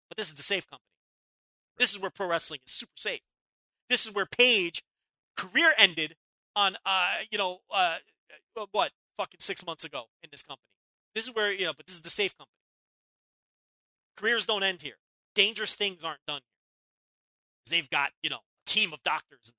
But 0.09 0.17
this 0.17 0.29
is 0.29 0.35
the 0.35 0.43
safe 0.43 0.67
company. 0.69 0.87
This 1.77 1.93
is 1.93 2.01
where 2.01 2.09
pro 2.09 2.27
wrestling 2.27 2.61
is 2.65 2.71
super 2.71 2.95
safe. 2.95 3.21
This 3.89 4.05
is 4.05 4.13
where 4.13 4.25
Paige 4.25 4.83
career 5.35 5.73
ended 5.77 6.15
on, 6.55 6.77
uh, 6.85 7.17
you 7.29 7.37
know, 7.37 7.59
uh, 7.71 7.97
what 8.71 8.91
fucking 9.17 9.39
six 9.39 9.65
months 9.65 9.83
ago 9.83 10.05
in 10.23 10.29
this 10.31 10.43
company. 10.43 10.63
This 11.13 11.27
is 11.27 11.35
where 11.35 11.51
you 11.51 11.65
know, 11.65 11.73
but 11.75 11.87
this 11.87 11.95
is 11.95 12.01
the 12.01 12.09
safe 12.09 12.35
company. 12.37 12.53
Careers 14.15 14.45
don't 14.45 14.63
end 14.63 14.81
here. 14.81 14.97
Dangerous 15.35 15.75
things 15.75 16.03
aren't 16.03 16.25
done 16.27 16.41
here. 16.41 17.77
they've 17.77 17.89
got 17.89 18.11
you 18.23 18.29
know 18.29 18.37
a 18.37 18.69
team 18.69 18.93
of 18.93 19.03
doctors 19.03 19.49
in 19.49 19.53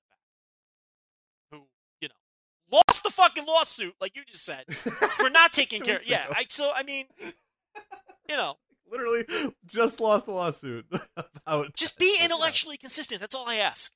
lost 2.71 3.03
the 3.03 3.09
fucking 3.09 3.45
lawsuit, 3.45 3.93
like 3.99 4.15
you 4.15 4.23
just 4.25 4.45
said, 4.45 4.65
for 4.73 5.29
not 5.29 5.53
taking 5.53 5.81
care. 5.81 5.99
Yeah, 6.03 6.25
ago. 6.25 6.33
I, 6.37 6.45
so 6.47 6.71
I 6.75 6.83
mean, 6.83 7.05
you 7.21 8.35
know, 8.35 8.55
literally 8.89 9.25
just 9.65 9.99
lost 9.99 10.25
the 10.25 10.31
lawsuit 10.31 10.85
about 11.45 11.75
just 11.75 11.97
be 11.99 12.17
intellectually 12.23 12.77
consistent. 12.77 13.21
That's 13.21 13.35
all 13.35 13.47
I 13.47 13.55
ask. 13.55 13.93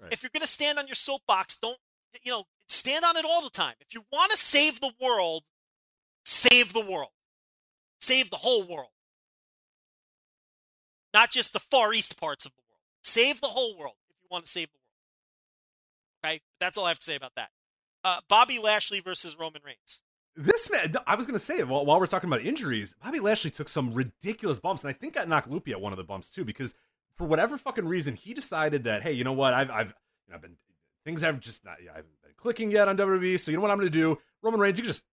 Right. 0.00 0.12
If 0.12 0.22
you're 0.22 0.30
going 0.32 0.40
to 0.40 0.48
stand 0.48 0.78
on 0.78 0.86
your 0.86 0.94
soapbox, 0.94 1.56
don't 1.56 1.78
you 2.22 2.32
know? 2.32 2.44
Stand 2.68 3.04
on 3.04 3.16
it 3.16 3.24
all 3.24 3.42
the 3.42 3.50
time. 3.50 3.74
If 3.80 3.92
you 3.92 4.04
want 4.12 4.30
to 4.30 4.36
save 4.36 4.80
the 4.80 4.92
world, 5.00 5.42
save 6.24 6.72
the 6.72 6.84
world, 6.84 7.10
save 8.00 8.30
the 8.30 8.36
whole 8.36 8.62
world, 8.62 8.90
not 11.12 11.30
just 11.30 11.52
the 11.52 11.58
far 11.58 11.92
east 11.92 12.18
parts 12.18 12.46
of 12.46 12.52
the 12.52 12.62
world. 12.62 12.78
Save 13.02 13.40
the 13.40 13.48
whole 13.48 13.76
world 13.76 13.96
if 14.08 14.16
you 14.22 14.28
want 14.30 14.44
to 14.44 14.50
save 14.50 14.68
the 14.68 14.76
world. 14.76 14.79
Okay, 16.24 16.40
that's 16.60 16.76
all 16.76 16.84
I 16.84 16.90
have 16.90 16.98
to 16.98 17.04
say 17.04 17.16
about 17.16 17.34
that. 17.36 17.50
Uh, 18.04 18.20
Bobby 18.28 18.58
Lashley 18.58 19.00
versus 19.00 19.36
Roman 19.38 19.62
Reigns. 19.64 20.02
This 20.36 20.70
man, 20.70 20.94
I 21.06 21.16
was 21.16 21.26
going 21.26 21.38
to 21.38 21.44
say, 21.44 21.62
while, 21.62 21.84
while 21.84 21.98
we're 21.98 22.06
talking 22.06 22.28
about 22.28 22.42
injuries, 22.42 22.94
Bobby 23.02 23.20
Lashley 23.20 23.50
took 23.50 23.68
some 23.68 23.92
ridiculous 23.92 24.58
bumps, 24.58 24.82
and 24.84 24.90
I 24.90 24.92
think 24.92 25.14
got 25.14 25.28
knocked 25.28 25.50
loopy 25.50 25.72
at 25.72 25.80
one 25.80 25.92
of 25.92 25.96
the 25.96 26.04
bumps 26.04 26.30
too, 26.30 26.44
because 26.44 26.74
for 27.16 27.26
whatever 27.26 27.58
fucking 27.58 27.86
reason, 27.86 28.14
he 28.14 28.32
decided 28.32 28.84
that, 28.84 29.02
hey, 29.02 29.12
you 29.12 29.24
know 29.24 29.32
what, 29.32 29.52
I've, 29.52 29.70
I've, 29.70 29.88
you 29.88 30.30
know, 30.30 30.36
I've 30.36 30.42
been 30.42 30.56
things 31.04 31.22
have 31.22 31.40
just 31.40 31.64
not, 31.64 31.74
I 31.80 31.96
haven't 31.96 32.22
been 32.22 32.32
clicking 32.36 32.70
yet 32.70 32.88
on 32.88 32.96
WWE, 32.96 33.38
so 33.40 33.50
you 33.50 33.56
know 33.56 33.62
what 33.62 33.70
I'm 33.70 33.78
going 33.78 33.90
to 33.90 33.98
do, 33.98 34.18
Roman 34.42 34.60
Reigns, 34.60 34.78
you 34.78 34.84
can 34.84 34.92
just 34.92 35.04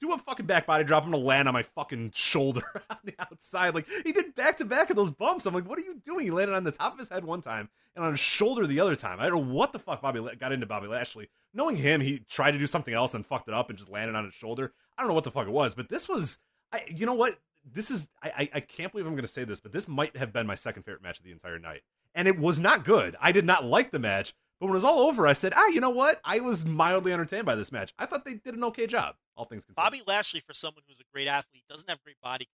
do 0.00 0.12
a 0.12 0.18
fucking 0.18 0.46
back 0.46 0.66
body 0.66 0.84
drop. 0.84 1.04
I'm 1.04 1.12
to 1.12 1.18
land 1.18 1.48
on 1.48 1.54
my 1.54 1.62
fucking 1.62 2.12
shoulder 2.14 2.62
on 2.90 2.98
the 3.04 3.14
outside, 3.18 3.74
like 3.74 3.86
he 4.04 4.12
did 4.12 4.34
back 4.34 4.56
to 4.58 4.64
back 4.64 4.90
of 4.90 4.96
those 4.96 5.10
bumps. 5.10 5.46
I'm 5.46 5.54
like, 5.54 5.68
what 5.68 5.78
are 5.78 5.82
you 5.82 6.00
doing? 6.04 6.24
He 6.24 6.30
landed 6.30 6.54
on 6.54 6.64
the 6.64 6.72
top 6.72 6.92
of 6.92 6.98
his 6.98 7.08
head 7.08 7.24
one 7.24 7.40
time 7.40 7.68
and 7.96 8.04
on 8.04 8.12
his 8.12 8.20
shoulder 8.20 8.66
the 8.66 8.80
other 8.80 8.96
time. 8.96 9.20
I 9.20 9.28
don't 9.28 9.48
know 9.48 9.54
what 9.54 9.72
the 9.72 9.78
fuck 9.78 10.02
Bobby 10.02 10.20
got 10.38 10.52
into 10.52 10.66
Bobby 10.66 10.88
Lashley. 10.88 11.28
Knowing 11.52 11.76
him, 11.76 12.00
he 12.00 12.18
tried 12.28 12.52
to 12.52 12.58
do 12.58 12.66
something 12.66 12.94
else 12.94 13.14
and 13.14 13.24
fucked 13.24 13.48
it 13.48 13.54
up 13.54 13.70
and 13.70 13.78
just 13.78 13.90
landed 13.90 14.16
on 14.16 14.24
his 14.24 14.34
shoulder. 14.34 14.72
I 14.96 15.02
don't 15.02 15.08
know 15.08 15.14
what 15.14 15.24
the 15.24 15.30
fuck 15.30 15.46
it 15.46 15.52
was, 15.52 15.74
but 15.74 15.88
this 15.88 16.08
was, 16.08 16.38
I, 16.72 16.82
you 16.88 17.06
know 17.06 17.14
what? 17.14 17.38
This 17.64 17.90
is, 17.90 18.08
I, 18.22 18.28
I, 18.28 18.50
I 18.54 18.60
can't 18.60 18.92
believe 18.92 19.06
I'm 19.06 19.16
to 19.16 19.26
say 19.26 19.44
this, 19.44 19.60
but 19.60 19.72
this 19.72 19.88
might 19.88 20.16
have 20.16 20.32
been 20.32 20.46
my 20.46 20.54
second 20.54 20.82
favorite 20.82 21.02
match 21.02 21.18
of 21.18 21.24
the 21.24 21.32
entire 21.32 21.58
night. 21.58 21.82
And 22.14 22.28
it 22.28 22.38
was 22.38 22.60
not 22.60 22.84
good. 22.84 23.16
I 23.20 23.32
did 23.32 23.44
not 23.44 23.64
like 23.64 23.90
the 23.90 23.98
match, 23.98 24.34
but 24.60 24.66
when 24.66 24.70
it 24.70 24.74
was 24.74 24.84
all 24.84 25.00
over, 25.00 25.26
I 25.26 25.32
said, 25.32 25.52
ah, 25.56 25.66
you 25.66 25.80
know 25.80 25.90
what? 25.90 26.20
I 26.24 26.40
was 26.40 26.64
mildly 26.64 27.12
entertained 27.12 27.46
by 27.46 27.54
this 27.54 27.72
match. 27.72 27.92
I 27.98 28.06
thought 28.06 28.24
they 28.24 28.34
did 28.34 28.54
an 28.54 28.64
okay 28.64 28.86
job, 28.86 29.16
all 29.36 29.44
things 29.44 29.64
considered. 29.64 29.84
Bobby 29.84 30.02
Lashley, 30.06 30.40
for 30.40 30.54
someone 30.54 30.84
who's 30.86 31.00
a 31.00 31.04
great 31.12 31.28
athlete, 31.28 31.64
doesn't 31.68 31.88
have 31.88 32.02
great 32.02 32.20
body 32.22 32.46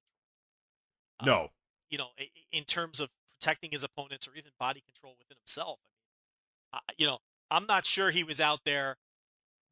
control. 1.20 1.36
Um, 1.38 1.42
no. 1.44 1.50
you 1.90 1.98
know, 1.98 2.08
in 2.52 2.64
terms 2.64 3.00
of 3.00 3.10
protecting 3.40 3.70
his 3.72 3.84
opponents 3.84 4.26
or 4.26 4.32
even 4.34 4.50
body 4.58 4.80
control 4.80 5.14
within 5.18 5.36
himself. 5.38 5.78
I 5.82 6.78
mean, 6.78 6.82
I, 6.88 6.92
you 6.98 7.06
know, 7.06 7.18
I'm 7.50 7.66
not 7.66 7.84
sure 7.84 8.10
he 8.10 8.24
was 8.24 8.40
out 8.40 8.60
there 8.64 8.96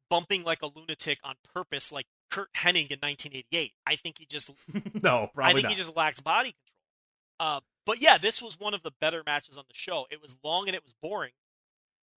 bumping 0.09 0.43
like 0.43 0.61
a 0.61 0.67
lunatic 0.67 1.19
on 1.23 1.35
purpose, 1.53 1.91
like 1.91 2.05
Curt 2.29 2.49
Hennig 2.53 2.91
in 2.91 2.99
1988. 2.99 3.73
I 3.85 3.95
think 3.95 4.17
he 4.19 4.25
just, 4.25 4.51
no, 5.01 5.29
probably 5.33 5.51
I 5.51 5.53
think 5.53 5.63
not. 5.63 5.71
he 5.71 5.77
just 5.77 5.95
lacks 5.95 6.19
body 6.19 6.49
control. 6.49 7.57
Uh, 7.57 7.61
but 7.85 8.01
yeah, 8.01 8.17
this 8.17 8.41
was 8.41 8.59
one 8.59 8.73
of 8.73 8.83
the 8.83 8.91
better 8.99 9.23
matches 9.25 9.57
on 9.57 9.63
the 9.67 9.73
show. 9.73 10.05
It 10.11 10.21
was 10.21 10.35
long 10.43 10.67
and 10.67 10.75
it 10.75 10.83
was 10.83 10.93
boring, 11.01 11.31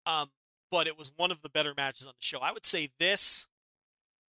um, 0.06 0.30
but 0.70 0.86
it 0.86 0.98
was 0.98 1.12
one 1.16 1.30
of 1.30 1.42
the 1.42 1.48
better 1.48 1.74
matches 1.76 2.06
on 2.06 2.12
the 2.16 2.24
show. 2.24 2.38
I 2.40 2.52
would 2.52 2.66
say 2.66 2.88
this, 2.98 3.48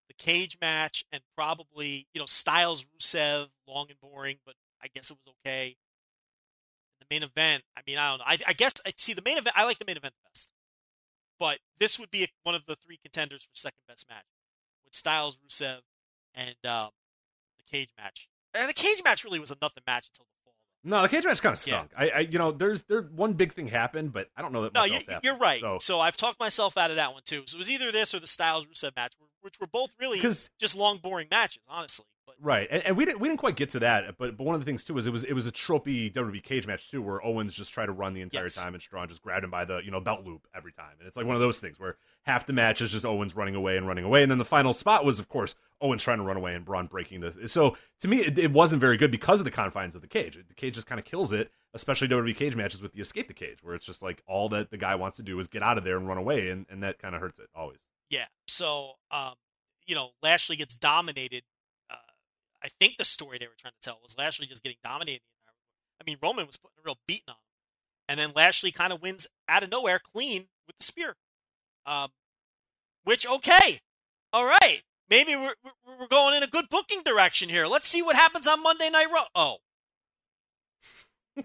the 0.09 0.15
cage 0.15 0.59
match, 0.61 1.05
and 1.13 1.23
probably 1.37 2.07
you 2.15 2.21
know 2.21 2.27
Styles 2.27 2.85
Rusev, 2.85 3.49
long 3.67 3.87
and 3.91 4.01
boring, 4.01 4.39
but 4.45 4.55
I 4.83 4.89
guess 4.95 5.11
it 5.11 5.19
was 5.25 5.35
okay. 5.45 5.77
The 7.01 7.07
main 7.11 7.23
event, 7.23 7.63
I 7.77 7.81
mean, 7.87 7.99
I 7.99 8.11
don't 8.11 8.19
know. 8.19 8.25
I, 8.27 8.39
I 8.47 8.53
guess 8.53 8.75
I 8.87 8.93
see 8.97 9.15
the 9.15 9.23
main 9.25 9.39
event. 9.39 9.57
I 9.57 9.65
like 9.65 9.79
the 9.79 9.85
main 9.87 9.97
event 9.97 10.15
the 10.23 10.29
best, 10.29 10.51
but 11.39 11.59
this 11.79 11.99
would 11.99 12.11
be 12.11 12.27
one 12.43 12.55
of 12.55 12.67
the 12.67 12.77
three 12.77 12.99
contenders 13.03 13.43
for 13.43 13.51
second 13.55 13.83
best 13.89 14.09
match 14.09 14.25
with 14.85 14.95
Styles 14.95 15.37
Rusev 15.37 15.81
and 16.35 16.57
um, 16.65 16.91
the 17.57 17.65
cage 17.71 17.91
match. 17.99 18.29
And 18.55 18.69
the 18.69 18.75
cage 18.75 19.03
match 19.05 19.25
really 19.25 19.41
was 19.41 19.51
a 19.51 19.57
nothing 19.61 19.83
match 19.87 20.09
until. 20.09 20.27
No, 20.89 21.03
the 21.03 21.09
cage 21.09 21.25
match 21.25 21.41
kind 21.43 21.55
of 21.57 21.67
Yeah. 21.67 21.75
stunk. 21.77 21.91
I, 21.97 22.09
I, 22.09 22.19
you 22.21 22.39
know, 22.39 22.51
there's 22.51 22.83
there 22.85 23.03
one 23.03 23.35
big 23.35 23.53
thing 23.53 23.69
happened, 23.69 24.13
but 24.13 24.29
I 24.37 24.43
don't 24.43 24.53
know 24.53 24.63
that 24.65 24.75
No, 24.75 24.85
you, 24.85 24.99
you're 25.23 25.37
right. 25.37 25.61
So, 25.61 25.79
So, 25.81 26.01
I've 26.01 26.17
talked 26.17 26.41
myself 26.41 26.77
out 26.77 26.91
of 26.91 26.97
that 26.97 27.13
one 27.13 27.23
too. 27.25 27.43
So 27.47 27.57
it 27.57 27.59
was 27.59 27.71
either 27.71 27.93
this 27.93 28.15
or 28.15 28.21
the 28.21 28.27
Styles 28.27 28.67
Rusev 28.67 28.97
match, 28.97 29.13
which 29.41 29.61
were 29.61 29.67
both 29.67 29.95
really 30.01 30.19
just 30.21 30.77
long, 30.77 30.99
boring 30.99 31.29
matches, 31.31 31.63
honestly. 31.69 32.07
Right, 32.41 32.69
and, 32.71 32.83
and 32.87 32.97
we 32.97 33.05
didn't 33.05 33.21
we 33.21 33.29
didn't 33.29 33.41
quite 33.41 33.57
get 33.57 33.71
to 33.71 33.81
that, 33.81 34.17
but 34.19 34.37
but 34.37 34.45
one 34.45 34.55
of 34.55 34.61
the 34.61 34.65
things 34.65 34.85
too 34.85 34.95
was 34.95 35.07
it 35.07 35.11
was 35.13 35.25
it 35.25 35.33
was 35.33 35.47
a 35.47 35.53
tropey 35.53 36.13
WWE 36.13 36.43
cage 36.43 36.67
match 36.67 36.91
too, 36.91 37.03
where 37.03 37.25
Owens 37.25 37.55
just 37.55 37.73
tried 37.73 37.87
to 37.87 37.93
run 37.93 38.15
the 38.15 38.21
entire 38.21 38.45
Yes. 38.45 38.57
time 38.57 38.75
and 38.75 38.83
Strong 38.83 39.09
just 39.09 39.23
grabbed 39.23 39.45
him 39.45 39.51
by 39.51 39.65
the 39.65 39.81
you 39.85 39.91
know 39.91 40.01
belt 40.01 40.25
loop 40.25 40.47
every 40.55 40.73
time, 40.73 40.93
and 40.99 41.09
it's 41.09 41.17
like 41.17 41.27
one 41.27 41.35
of 41.35 41.41
those 41.41 41.59
things 41.61 41.81
where 41.81 41.97
half 42.23 42.47
the 42.47 42.53
match 42.53 42.81
is 42.81 42.93
just 42.93 43.05
Owens 43.05 43.35
running 43.35 43.55
away 43.55 43.77
and 43.77 43.87
running 43.89 44.05
away, 44.05 44.23
and 44.23 44.31
then 44.31 44.39
the 44.39 44.45
final 44.45 44.73
spot 44.73 45.05
was 45.05 45.19
of 45.19 45.29
course 45.29 45.55
Owens 45.81 46.03
trying 46.03 46.19
to 46.19 46.25
run 46.25 46.37
away 46.37 46.55
and 46.55 46.65
Braun 46.65 46.87
breaking 46.87 47.21
the. 47.21 47.49
So 47.49 47.77
to 48.01 48.09
me, 48.09 48.19
it, 48.19 48.39
it 48.39 48.53
wasn't 48.53 48.81
very 48.81 48.97
good 48.97 49.11
because 49.11 49.41
of 49.41 49.45
the 49.45 49.51
confines 49.51 49.95
of 49.97 50.03
the 50.03 50.09
cage. 50.09 50.37
The 50.37 50.55
cage 50.55 50.75
just 50.75 50.87
kind 50.87 50.99
of 50.99 51.05
kills 51.05 51.33
it, 51.33 51.51
especially 51.75 52.09
WWE 52.09 52.37
cage 52.37 52.55
matches 52.57 52.83
with 52.83 52.93
the 52.93 53.01
escape 53.01 53.29
the 53.29 53.35
cage, 53.35 53.59
where 53.63 53.75
it's 53.75 53.87
just 53.87 54.03
like 54.03 54.23
all 54.27 54.49
that 54.51 54.71
the 54.71 54.77
guy 54.77 54.95
wants 54.95 55.17
to 55.19 55.23
do 55.23 55.39
is 55.39 55.47
get 55.49 55.63
out 55.63 55.79
of 55.79 55.85
there 55.85 55.97
and 55.97 56.07
run 56.09 56.19
away, 56.19 56.51
and 56.51 56.67
and 56.71 56.83
that 56.83 56.99
kind 56.99 57.15
of 57.15 57.21
hurts 57.21 57.39
it 57.39 57.49
always. 57.55 57.79
yeah, 58.11 58.27
so 58.47 58.93
um, 59.11 59.35
you 59.87 59.95
know, 59.95 60.11
Lashley 60.23 60.57
gets 60.57 60.75
dominated. 60.77 61.43
I 62.63 62.69
think 62.81 62.97
the 62.99 63.05
story 63.05 63.39
they 63.39 63.47
were 63.47 63.53
trying 63.59 63.75
to 63.75 63.81
tell 63.81 63.99
was 64.03 64.17
Lashley 64.19 64.47
just 64.47 64.63
getting 64.63 64.79
dominated. 64.83 65.21
I 66.01 66.05
mean, 66.07 66.19
Roman 66.23 66.47
was 66.47 66.57
putting 66.57 66.77
a 66.79 66.87
real 66.87 66.99
beating 67.07 67.25
on 67.29 67.35
him, 67.35 67.41
and 68.09 68.19
then 68.21 68.33
Lashley 68.35 68.71
kind 68.73 68.93
of 68.93 69.03
wins 69.03 69.27
out 69.49 69.63
of 69.63 69.71
nowhere, 69.71 69.99
clean 70.01 70.49
with 70.67 70.77
the 70.79 70.85
spear. 70.85 71.15
Um, 71.87 72.11
which 73.05 73.27
okay, 73.27 73.79
all 74.33 74.45
right, 74.45 74.83
maybe 75.09 75.35
we're 75.37 75.55
we're- 75.65 75.75
we're 76.01 76.07
going 76.07 76.37
in 76.37 76.43
a 76.43 76.47
good 76.47 76.67
booking 76.71 77.03
direction 77.03 77.49
here. 77.49 77.67
Let's 77.67 77.89
see 77.89 78.03
what 78.03 78.15
happens 78.15 78.47
on 78.47 78.63
Monday 78.63 78.91
Night 78.91 79.11
Raw. 79.13 79.25
Oh. 79.35 79.57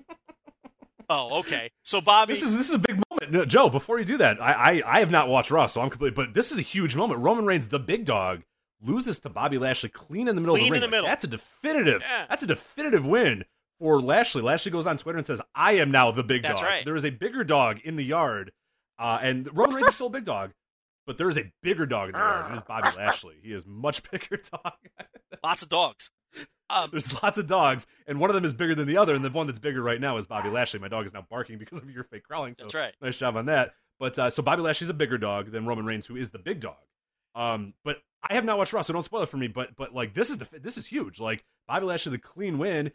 Oh, 1.10 1.40
okay. 1.40 1.70
So 1.84 2.00
Bobby, 2.00 2.34
This 2.34 2.44
is 2.44 2.56
this 2.58 2.70
is 2.70 2.76
a 2.76 2.80
big 2.80 3.02
moment, 3.12 3.32
No, 3.32 3.44
Joe. 3.46 3.70
Before 3.70 4.00
you 4.00 4.06
do 4.06 4.18
that, 4.20 4.42
I, 4.42 4.54
I 4.54 4.82
I 4.86 5.00
have 5.00 5.12
not 5.12 5.28
watched 5.28 5.52
Raw, 5.52 5.68
so 5.68 5.82
I'm 5.82 5.90
completely. 5.90 6.16
But 6.16 6.34
this 6.34 6.52
is 6.52 6.58
a 6.58 6.62
huge 6.62 6.96
moment. 6.96 7.20
Roman 7.20 7.46
Reigns, 7.46 7.68
the 7.68 7.78
big 7.80 8.06
dog, 8.06 8.44
loses 8.84 9.20
to 9.22 9.30
Bobby 9.30 9.58
Lashley 9.58 9.90
clean 9.90 10.28
in 10.28 10.36
the 10.36 10.42
middle 10.42 10.56
Clean 10.56 10.72
of 10.72 10.76
in 10.76 10.82
the 10.82 10.88
the 10.88 10.92
ring. 10.92 10.92
middle. 10.92 11.08
That's 11.08 11.24
a 11.24 11.28
definitive. 11.28 12.02
Yeah. 12.02 12.26
That's 12.30 12.44
a 12.44 12.48
definitive 12.48 13.06
win 13.06 13.46
for 13.80 14.02
Lashley. 14.02 14.42
Lashley 14.42 14.72
goes 14.72 14.88
on 14.88 14.98
Twitter 14.98 15.18
and 15.18 15.26
says, 15.28 15.42
"I 15.56 15.74
am 15.74 15.92
now 15.92 16.12
the 16.12 16.24
big 16.24 16.44
That's 16.44 16.60
dog." 16.62 16.70
right. 16.70 16.86
There 16.86 16.96
is 16.96 17.06
a 17.06 17.10
bigger 17.10 17.44
dog 17.44 17.80
in 17.84 17.96
the 17.96 18.04
yard, 18.06 18.52
uh, 19.00 19.20
and 19.22 19.48
Roman 19.56 19.76
Reigns 19.76 19.88
is 19.88 19.96
still 19.96 20.08
a 20.08 20.12
big 20.12 20.26
dog, 20.26 20.52
but 21.08 21.18
there 21.18 21.30
is 21.30 21.38
a 21.38 21.52
bigger 21.62 21.86
dog 21.86 22.10
in 22.10 22.14
the 22.14 22.20
yard. 22.20 22.52
It 22.52 22.56
is 22.58 22.62
Bobby 22.64 22.90
Lashley. 22.98 23.36
He 23.42 23.52
is 23.54 23.66
much 23.66 24.04
bigger 24.12 24.38
dog. 24.52 24.74
lots 25.44 25.64
of 25.64 25.70
dogs. 25.70 26.12
Um, 26.70 26.90
There's 26.92 27.22
lots 27.22 27.38
of 27.38 27.46
dogs, 27.46 27.86
and 28.08 28.20
one 28.20 28.32
of 28.32 28.34
them 28.34 28.46
is 28.46 28.54
bigger 28.56 28.74
than 28.74 28.88
the 28.88 28.98
other, 28.98 29.14
and 29.14 29.24
the 29.24 29.30
one 29.30 29.46
that's 29.46 29.60
bigger 29.60 29.84
right 29.84 30.02
now 30.02 30.18
is 30.18 30.26
Bobby 30.26 30.50
Lashley. 30.50 30.80
My 30.80 30.88
dog 30.88 31.06
is 31.06 31.14
now 31.14 31.24
barking 31.30 31.60
because 31.60 31.78
of 31.80 31.90
your 31.92 32.04
fake 32.06 32.24
crawling. 32.24 32.56
So 32.58 32.64
That's 32.64 32.74
right. 32.76 32.94
Nice 33.02 33.20
job 33.20 33.36
on 33.38 33.46
that. 33.46 33.74
But 34.00 34.18
uh, 34.18 34.30
so 34.32 34.42
Bobby 34.42 34.64
Lashley's 34.64 34.90
a 34.90 34.94
bigger 34.94 35.20
dog 35.20 35.52
than 35.52 35.68
Roman 35.68 35.86
Reigns, 35.86 36.08
who 36.08 36.16
is 36.16 36.32
the 36.32 36.40
big 36.40 36.62
dog. 36.62 36.78
Um, 37.36 37.74
but 37.84 37.98
I 38.28 38.36
have 38.36 38.46
not 38.46 38.58
watched 38.58 38.74
Raw, 38.74 38.82
so 38.82 38.94
don't 38.94 39.04
spoil 39.04 39.24
it 39.24 39.30
for 39.30 39.38
me. 39.38 39.48
But 39.48 39.76
but 39.76 39.94
like 39.94 40.14
this 40.14 40.30
is 40.30 40.38
the 40.38 40.48
this 40.60 40.78
is 40.78 40.88
huge. 40.88 41.20
Like 41.20 41.44
Bobby 41.68 41.86
Lashley, 41.86 42.12
the 42.12 42.18
clean 42.18 42.58
win. 42.58 42.92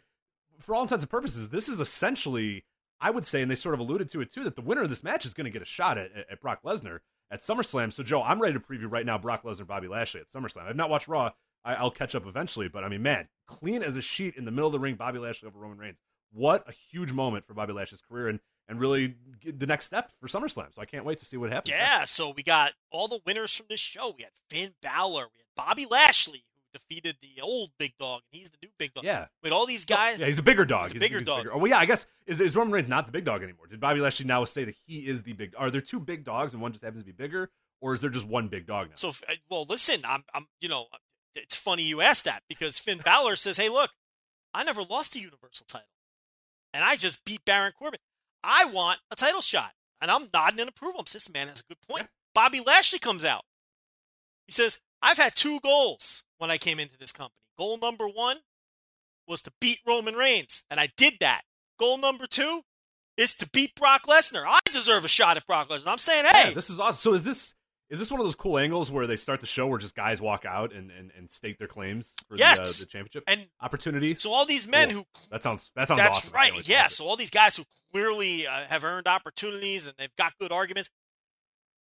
For 0.59 0.75
all 0.75 0.81
intents 0.81 1.03
and 1.03 1.09
purposes, 1.09 1.49
this 1.49 1.69
is 1.69 1.79
essentially, 1.79 2.65
I 2.99 3.11
would 3.11 3.25
say, 3.25 3.41
and 3.41 3.49
they 3.49 3.55
sort 3.55 3.75
of 3.75 3.79
alluded 3.79 4.09
to 4.09 4.19
it 4.19 4.29
too, 4.29 4.43
that 4.43 4.57
the 4.57 4.61
winner 4.61 4.83
of 4.83 4.89
this 4.89 5.03
match 5.03 5.25
is 5.25 5.33
going 5.33 5.45
to 5.45 5.51
get 5.51 5.61
a 5.61 5.65
shot 5.65 5.97
at, 5.97 6.11
at, 6.29 6.41
Brock 6.41 6.63
Lesnar 6.65 6.99
at 7.31 7.39
SummerSlam. 7.39 7.93
So 7.93 8.03
Joe, 8.03 8.21
I'm 8.21 8.41
ready 8.41 8.55
to 8.55 8.59
preview 8.59 8.91
right 8.91 9.05
now 9.05 9.17
Brock 9.17 9.43
Lesnar, 9.43 9.65
Bobby 9.65 9.87
Lashley 9.87 10.19
at 10.19 10.27
SummerSlam. 10.27 10.67
I've 10.67 10.75
not 10.75 10.89
watched 10.89 11.07
Raw. 11.07 11.31
I, 11.63 11.81
will 11.81 11.91
catch 11.91 12.13
up 12.13 12.25
eventually, 12.25 12.67
but 12.67 12.83
I 12.83 12.89
mean, 12.89 13.01
man, 13.01 13.29
clean 13.47 13.83
as 13.83 13.95
a 13.95 14.01
sheet 14.01 14.35
in 14.35 14.43
the 14.43 14.51
middle 14.51 14.67
of 14.67 14.73
the 14.73 14.79
ring, 14.79 14.95
Bobby 14.95 15.19
Lashley 15.19 15.47
over 15.47 15.59
Roman 15.59 15.77
Reigns. 15.77 15.97
What 16.31 16.67
a 16.67 16.73
huge 16.91 17.13
moment 17.13 17.45
for 17.45 17.53
Bobby 17.53 17.73
Lashley's 17.73 18.01
career, 18.01 18.27
and 18.27 18.39
and 18.69 18.79
really 18.79 19.15
the 19.43 19.65
next 19.65 19.87
step 19.87 20.11
for 20.21 20.27
SummerSlam. 20.27 20.73
So 20.73 20.81
I 20.81 20.85
can't 20.85 21.03
wait 21.03 21.17
to 21.17 21.25
see 21.25 21.35
what 21.35 21.51
happens. 21.51 21.71
Yeah, 21.71 22.03
so 22.05 22.33
we 22.35 22.43
got 22.43 22.73
all 22.91 23.07
the 23.07 23.19
winners 23.25 23.53
from 23.53 23.65
this 23.69 23.79
show. 23.79 24.13
We 24.15 24.23
had 24.23 24.31
Finn 24.49 24.73
Balor, 24.81 25.27
we 25.33 25.39
had 25.39 25.47
Bobby 25.55 25.87
Lashley, 25.89 26.45
who 26.55 26.61
defeated 26.71 27.17
the 27.21 27.41
old 27.41 27.71
big 27.79 27.93
dog, 27.99 28.21
and 28.31 28.39
he's 28.39 28.51
the 28.51 28.57
new 28.61 28.69
big 28.77 28.93
dog. 28.93 29.03
Yeah, 29.03 29.25
with 29.43 29.51
all 29.51 29.65
these 29.65 29.85
guys. 29.85 30.19
Yeah, 30.19 30.27
he's 30.27 30.39
a 30.39 30.43
bigger 30.43 30.65
dog. 30.65 30.85
He's 30.91 30.97
a 30.97 30.99
bigger 30.99 31.17
he's 31.17 31.27
dog. 31.27 31.39
Bigger. 31.41 31.53
Oh, 31.55 31.57
well, 31.57 31.67
yeah, 31.67 31.79
I 31.79 31.85
guess 31.85 32.05
is, 32.27 32.39
is 32.39 32.55
Roman 32.55 32.71
Reigns 32.71 32.87
not 32.87 33.07
the 33.07 33.11
big 33.11 33.25
dog 33.25 33.43
anymore? 33.43 33.67
Did 33.67 33.79
Bobby 33.79 33.99
Lashley 33.99 34.27
now 34.27 34.45
say 34.45 34.63
that 34.65 34.75
he 34.85 35.07
is 35.07 35.23
the 35.23 35.33
big? 35.33 35.53
Are 35.57 35.71
there 35.71 35.81
two 35.81 35.99
big 35.99 36.23
dogs 36.23 36.53
and 36.53 36.61
one 36.61 36.71
just 36.71 36.83
happens 36.83 37.01
to 37.01 37.05
be 37.07 37.11
bigger, 37.11 37.49
or 37.81 37.93
is 37.93 38.01
there 38.01 38.09
just 38.09 38.27
one 38.27 38.47
big 38.47 38.67
dog 38.67 38.89
now? 38.89 38.95
So, 38.95 39.09
uh, 39.09 39.33
well, 39.49 39.65
listen, 39.67 40.01
I'm, 40.05 40.23
I'm, 40.33 40.47
you 40.61 40.69
know, 40.69 40.85
it's 41.33 41.55
funny 41.55 41.83
you 41.83 42.01
asked 42.01 42.25
that 42.25 42.43
because 42.47 42.77
Finn 42.77 42.99
Balor 43.03 43.35
says, 43.35 43.57
"Hey, 43.57 43.69
look, 43.69 43.91
I 44.53 44.63
never 44.63 44.83
lost 44.83 45.15
a 45.15 45.19
Universal 45.19 45.65
title, 45.67 45.87
and 46.73 46.83
I 46.83 46.95
just 46.95 47.25
beat 47.25 47.43
Baron 47.45 47.73
Corbin. 47.77 47.99
I 48.43 48.65
want 48.65 48.99
a 49.11 49.15
title 49.15 49.41
shot." 49.41 49.71
And 50.01 50.09
I'm 50.09 50.29
nodding 50.33 50.59
in 50.59 50.67
approval. 50.67 51.01
I'm 51.01 51.05
saying, 51.05 51.19
this 51.19 51.33
man 51.33 51.47
has 51.49 51.59
a 51.59 51.63
good 51.63 51.81
point. 51.87 52.03
Yeah. 52.03 52.07
Bobby 52.33 52.61
Lashley 52.65 52.99
comes 52.99 53.25
out. 53.25 53.43
He 54.47 54.53
says, 54.53 54.79
I've 55.01 55.17
had 55.17 55.35
two 55.35 55.59
goals 55.59 56.23
when 56.37 56.49
I 56.49 56.57
came 56.57 56.79
into 56.79 56.97
this 56.97 57.11
company. 57.11 57.35
Goal 57.57 57.77
number 57.77 58.07
one 58.07 58.37
was 59.27 59.41
to 59.41 59.51
beat 59.59 59.81
Roman 59.85 60.15
Reigns, 60.15 60.63
and 60.71 60.79
I 60.79 60.87
did 60.95 61.15
that. 61.19 61.41
Goal 61.77 61.97
number 61.97 62.25
two 62.27 62.61
is 63.17 63.33
to 63.35 63.49
beat 63.49 63.75
Brock 63.75 64.03
Lesnar. 64.07 64.45
I 64.47 64.59
deserve 64.71 65.03
a 65.03 65.09
shot 65.09 65.35
at 65.35 65.45
Brock 65.45 65.69
Lesnar. 65.69 65.87
I'm 65.87 65.97
saying, 65.97 66.25
hey, 66.25 66.47
yeah, 66.47 66.53
this 66.53 66.69
is 66.69 66.79
awesome. 66.79 66.95
So 66.95 67.13
is 67.13 67.23
this 67.23 67.53
is 67.89 67.99
this 67.99 68.11
one 68.11 68.19
of 68.19 68.25
those 68.25 68.35
cool 68.35 68.57
angles 68.59 68.91
where 68.91 69.07
they 69.07 69.15
start 69.15 69.41
the 69.41 69.47
show 69.47 69.67
where 69.67 69.79
just 69.79 69.95
guys 69.95 70.21
walk 70.21 70.45
out 70.45 70.73
and, 70.73 70.91
and, 70.91 71.11
and 71.17 71.29
state 71.29 71.57
their 71.57 71.67
claims 71.67 72.13
for 72.27 72.37
yes. 72.37 72.57
the, 72.57 72.63
uh, 72.63 72.85
the 72.85 72.85
championship 72.85 73.23
and 73.27 73.47
opportunity? 73.61 74.13
So 74.15 74.31
all 74.31 74.45
these 74.45 74.67
men 74.67 74.89
cool. 74.89 74.97
who 74.97 75.05
that 75.31 75.43
sounds 75.43 75.71
that 75.75 75.87
sounds 75.87 75.99
that's 75.99 76.17
awesome. 76.17 76.33
right. 76.33 76.69
Yeah. 76.69 76.87
So 76.87 77.05
all 77.05 77.15
these 77.15 77.31
guys 77.31 77.55
who 77.55 77.63
clearly 77.91 78.45
uh, 78.47 78.65
have 78.69 78.83
earned 78.83 79.07
opportunities 79.07 79.87
and 79.87 79.95
they've 79.97 80.15
got 80.17 80.33
good 80.39 80.51
arguments. 80.51 80.89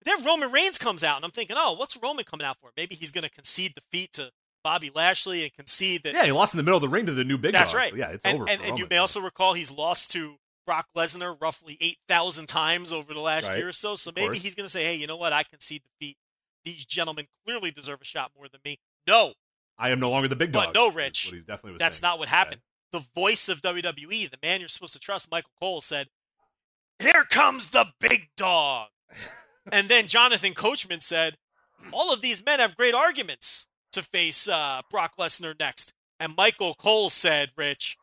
Then 0.05 0.23
Roman 0.23 0.51
Reigns 0.51 0.77
comes 0.77 1.03
out, 1.03 1.17
and 1.17 1.25
I'm 1.25 1.31
thinking, 1.31 1.57
oh, 1.59 1.73
what's 1.73 1.97
Roman 2.01 2.23
coming 2.23 2.45
out 2.45 2.57
for? 2.59 2.69
Maybe 2.77 2.95
he's 2.95 3.11
going 3.11 3.23
to 3.23 3.29
concede 3.29 3.73
defeat 3.75 4.13
to 4.13 4.31
Bobby 4.63 4.91
Lashley 4.93 5.43
and 5.43 5.53
concede 5.53 6.03
that. 6.03 6.13
Yeah, 6.13 6.25
he 6.25 6.31
lost 6.31 6.53
in 6.53 6.57
the 6.57 6.63
middle 6.63 6.77
of 6.77 6.81
the 6.81 6.87
ring 6.87 7.07
to 7.07 7.13
the 7.13 7.23
new 7.23 7.37
big. 7.37 7.51
That's 7.51 7.71
dog, 7.71 7.79
right. 7.79 7.91
So 7.91 7.97
yeah, 7.97 8.09
it's 8.09 8.23
and, 8.23 8.35
over. 8.35 8.49
And, 8.49 8.61
and 8.61 8.79
you 8.79 8.87
may 8.89 8.97
also 8.97 9.19
recall 9.19 9.53
he's 9.53 9.71
lost 9.71 10.11
to 10.11 10.35
Brock 10.67 10.87
Lesnar 10.95 11.41
roughly 11.41 11.77
eight 11.81 11.97
thousand 12.07 12.45
times 12.47 12.93
over 12.93 13.13
the 13.13 13.21
last 13.21 13.47
right. 13.47 13.57
year 13.57 13.69
or 13.69 13.73
so. 13.73 13.95
So 13.95 14.11
maybe 14.15 14.37
he's 14.37 14.53
going 14.53 14.65
to 14.65 14.69
say, 14.69 14.83
hey, 14.83 14.95
you 14.95 15.07
know 15.07 15.17
what? 15.17 15.33
I 15.33 15.43
concede 15.43 15.81
defeat. 15.99 16.17
These 16.65 16.85
gentlemen 16.85 17.25
clearly 17.45 17.71
deserve 17.71 18.01
a 18.01 18.05
shot 18.05 18.31
more 18.37 18.47
than 18.49 18.59
me. 18.65 18.77
No, 19.07 19.33
I 19.79 19.89
am 19.89 19.99
no 19.99 20.09
longer 20.09 20.27
the 20.27 20.35
big 20.35 20.51
dog. 20.51 20.73
But 20.73 20.75
no, 20.75 20.91
Rich. 20.91 21.31
definitely 21.47 21.77
that's 21.79 21.97
saying. 21.97 22.11
not 22.11 22.19
what 22.19 22.27
happened. 22.27 22.61
The 22.91 23.05
voice 23.15 23.47
of 23.47 23.61
WWE, 23.61 24.29
the 24.29 24.37
man 24.43 24.59
you're 24.59 24.69
supposed 24.69 24.93
to 24.93 24.99
trust, 24.99 25.31
Michael 25.31 25.51
Cole, 25.59 25.81
said, 25.81 26.07
"Here 26.99 27.23
comes 27.29 27.69
the 27.69 27.85
big 27.99 28.29
dog." 28.35 28.89
and 29.71 29.87
then 29.87 30.07
Jonathan 30.07 30.53
Coachman 30.53 30.99
said, 30.99 31.37
"All 31.93 32.13
of 32.13 32.21
these 32.21 32.45
men 32.45 32.59
have 32.59 32.75
great 32.75 32.93
arguments 32.93 33.67
to 33.93 34.03
face 34.03 34.49
uh, 34.49 34.81
Brock 34.91 35.13
Lesnar 35.17 35.57
next." 35.57 35.93
And 36.19 36.35
Michael 36.35 36.73
Cole 36.73 37.09
said, 37.09 37.51
"Rich, 37.55 37.97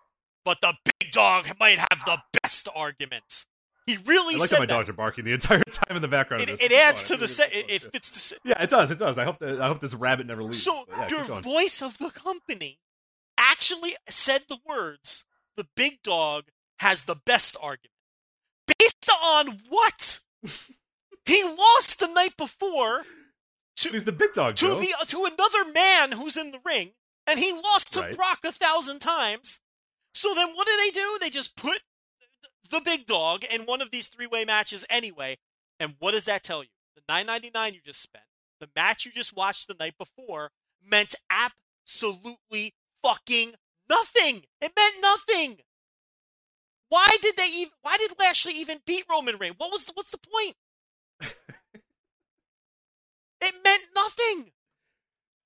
but 0.44 0.62
the 0.62 0.74
big 0.84 0.93
dog 1.14 1.46
might 1.58 1.78
have 1.78 2.04
the 2.04 2.18
best 2.42 2.68
argument." 2.74 3.46
He 3.86 3.98
really 4.06 4.36
I 4.36 4.38
like 4.38 4.48
said 4.48 4.56
how 4.56 4.62
my 4.62 4.66
that. 4.66 4.72
dogs 4.72 4.88
are 4.88 4.94
barking 4.94 5.24
the 5.26 5.32
entire 5.32 5.62
time 5.70 5.94
in 5.96 6.00
the 6.02 6.08
background. 6.08 6.42
It, 6.44 6.60
it 6.62 6.72
adds 6.72 7.04
to 7.04 7.16
the 7.18 7.28
set. 7.28 7.52
It, 7.54 7.70
it 7.70 7.82
fits 7.92 8.10
the 8.10 8.18
set. 8.18 8.38
Yeah, 8.44 8.62
it 8.62 8.70
does. 8.70 8.90
It 8.90 8.98
does. 8.98 9.18
I 9.18 9.24
hope 9.24 9.38
that 9.40 9.60
I 9.60 9.68
hope 9.68 9.80
this 9.80 9.94
rabbit 9.94 10.26
never 10.26 10.42
leaves. 10.42 10.62
So 10.62 10.84
yeah, 10.88 11.08
your 11.10 11.24
voice 11.42 11.82
of 11.82 11.98
the 11.98 12.10
company 12.10 12.78
actually 13.36 13.92
said 14.08 14.42
the 14.48 14.58
words, 14.66 15.26
"The 15.58 15.66
big 15.76 16.02
dog 16.02 16.44
has 16.80 17.02
the 17.02 17.16
best 17.26 17.56
argument." 17.60 17.90
Based 18.78 19.10
on 19.22 19.60
what? 19.68 20.20
he 21.26 21.42
lost 21.42 22.00
the 22.00 22.08
night 22.08 22.36
before 22.38 23.04
to 23.76 23.88
He's 23.90 24.04
the 24.06 24.12
big 24.12 24.32
dog. 24.32 24.54
to 24.56 24.64
Joe. 24.66 24.80
the 24.80 24.94
to 25.08 25.24
another 25.26 25.70
man 25.72 26.12
who's 26.12 26.38
in 26.38 26.52
the 26.52 26.60
ring, 26.64 26.92
and 27.26 27.38
he 27.38 27.52
lost 27.52 27.92
to 27.94 28.00
Right. 28.00 28.16
Brock 28.16 28.38
a 28.44 28.52
thousand 28.52 29.00
times. 29.00 29.60
So 30.14 30.32
then, 30.34 30.48
what 30.54 30.66
do 30.66 30.72
they 30.84 30.90
do? 30.90 31.18
They 31.20 31.30
just 31.30 31.56
put 31.56 31.82
the 32.70 32.80
big 32.84 33.06
dog 33.06 33.44
in 33.44 33.62
one 33.62 33.82
of 33.82 33.90
these 33.90 34.06
three-way 34.06 34.44
matches 34.44 34.84
anyway. 34.88 35.36
And 35.80 35.96
what 35.98 36.12
does 36.12 36.24
that 36.24 36.42
tell 36.42 36.62
you? 36.62 36.70
The 36.94 37.02
9.99 37.12 37.74
you 37.74 37.80
just 37.84 38.00
spent, 38.00 38.24
the 38.60 38.68
match 38.76 39.04
you 39.04 39.10
just 39.12 39.36
watched 39.36 39.66
the 39.68 39.74
night 39.78 39.94
before, 39.98 40.50
meant 40.82 41.14
absolutely 41.28 42.74
fucking 43.02 43.54
nothing. 43.88 44.44
It 44.60 44.72
meant 44.76 44.94
nothing. 45.02 45.58
Why 46.88 47.08
did 47.20 47.36
they 47.36 47.48
even? 47.56 47.72
Why 47.82 47.96
did 47.98 48.12
Lashley 48.18 48.52
even 48.52 48.78
beat 48.86 49.04
Roman 49.10 49.36
Reigns? 49.36 49.56
What 49.58 49.72
was 49.72 49.84
the, 49.84 49.92
what's 49.94 50.10
the 50.10 50.18
point? 50.18 50.54
it 53.40 53.54
meant 53.64 53.82
nothing. 53.94 54.52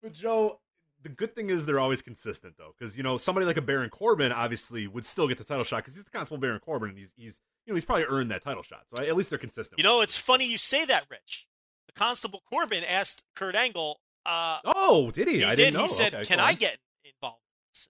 But 0.03 0.13
Joe, 0.13 0.61
the 1.09 1.15
good 1.15 1.35
thing 1.35 1.51
is 1.51 1.67
they're 1.67 1.81
always 1.81 2.03
consistent 2.03 2.55
though, 2.59 2.75
because 2.79 2.97
you 2.97 3.03
know 3.03 3.17
somebody 3.17 3.47
like 3.47 3.57
a 3.57 3.63
Baron 3.63 3.91
Corbin 3.91 4.33
obviously 4.33 4.87
would 4.87 5.05
still 5.05 5.27
get 5.29 5.39
the 5.39 5.45
title 5.45 5.65
shot 5.65 5.79
because 5.79 5.95
he's 5.95 6.05
the 6.05 6.11
constable 6.11 6.39
Baron 6.39 6.61
Corbin, 6.61 6.91
and 6.91 6.99
he's 6.99 7.13
he's 7.17 7.41
you 7.67 7.73
know 7.73 7.77
he's 7.77 7.85
probably 7.85 8.05
earned 8.05 8.31
that 8.31 8.43
title 8.43 8.63
shot. 8.63 8.83
So 8.95 9.03
at 9.03 9.17
least 9.17 9.31
they're 9.31 9.39
consistent. 9.39 9.79
You 9.79 9.85
know, 9.85 10.01
it's 10.01 10.17
funny 10.19 10.47
you 10.49 10.59
say 10.59 10.85
that, 10.85 11.07
Rich. 11.11 11.47
The 11.87 11.93
constable 11.95 12.43
Corbin 12.51 12.85
asked 12.85 13.25
Kurt 13.35 13.55
Angle. 13.55 14.01
Uh, 14.27 14.59
oh, 14.65 15.11
did 15.11 15.27
he? 15.29 15.39
he 15.39 15.45
I 15.45 15.51
did. 15.51 15.57
didn't 15.57 15.75
know. 15.75 15.83
He 15.83 15.89
said, 15.89 16.15
Okay, 16.15 16.25
"Can 16.25 16.41
I 16.41 16.53
get 16.53 16.79
involved?" 17.05 17.41
in 17.43 17.71
this?" 17.73 17.89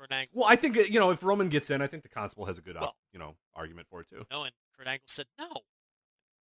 Kurt 0.00 0.10
Angle. 0.12 0.40
Well, 0.40 0.48
I 0.48 0.56
think 0.56 0.76
you 0.76 0.98
know 0.98 1.10
if 1.10 1.22
Roman 1.22 1.48
gets 1.50 1.70
in, 1.70 1.82
I 1.82 1.86
think 1.86 2.02
the 2.02 2.08
constable 2.08 2.46
has 2.46 2.56
a 2.58 2.62
good 2.62 2.76
Well- 2.80 2.96
you 3.12 3.18
know 3.18 3.36
argument 3.54 3.88
for 3.90 4.00
it 4.00 4.08
too. 4.08 4.26
No, 4.30 4.44
and 4.44 4.52
Kurt 4.76 4.86
Angle 4.86 5.04
said 5.08 5.26
no. 5.38 5.50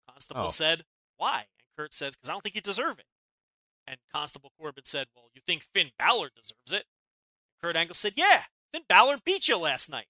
Constable 0.09 0.41
Oh. 0.45 0.47
said, 0.49 0.83
"Why?" 1.17 1.39
And 1.59 1.67
Kurt 1.77 1.93
says, 1.93 2.15
"Because 2.15 2.29
I 2.29 2.33
don't 2.33 2.41
think 2.43 2.55
you 2.55 2.61
deserve 2.61 2.99
it." 2.99 3.05
And 3.89 3.97
Constable 4.13 4.51
Corbin 4.55 4.85
said, 4.85 5.07
"Well, 5.15 5.31
you 5.33 5.41
think 5.41 5.63
Finn 5.73 5.91
Balor 5.97 6.29
deserves 6.35 6.71
it?" 6.71 6.85
Kurt 7.59 7.75
Angle 7.75 7.95
said, 7.95 8.13
"Yeah, 8.15 8.45
Finn 8.71 8.83
Balor 8.87 9.17
beat 9.25 9.47
you 9.47 9.57
last 9.57 9.89
night." 9.89 10.07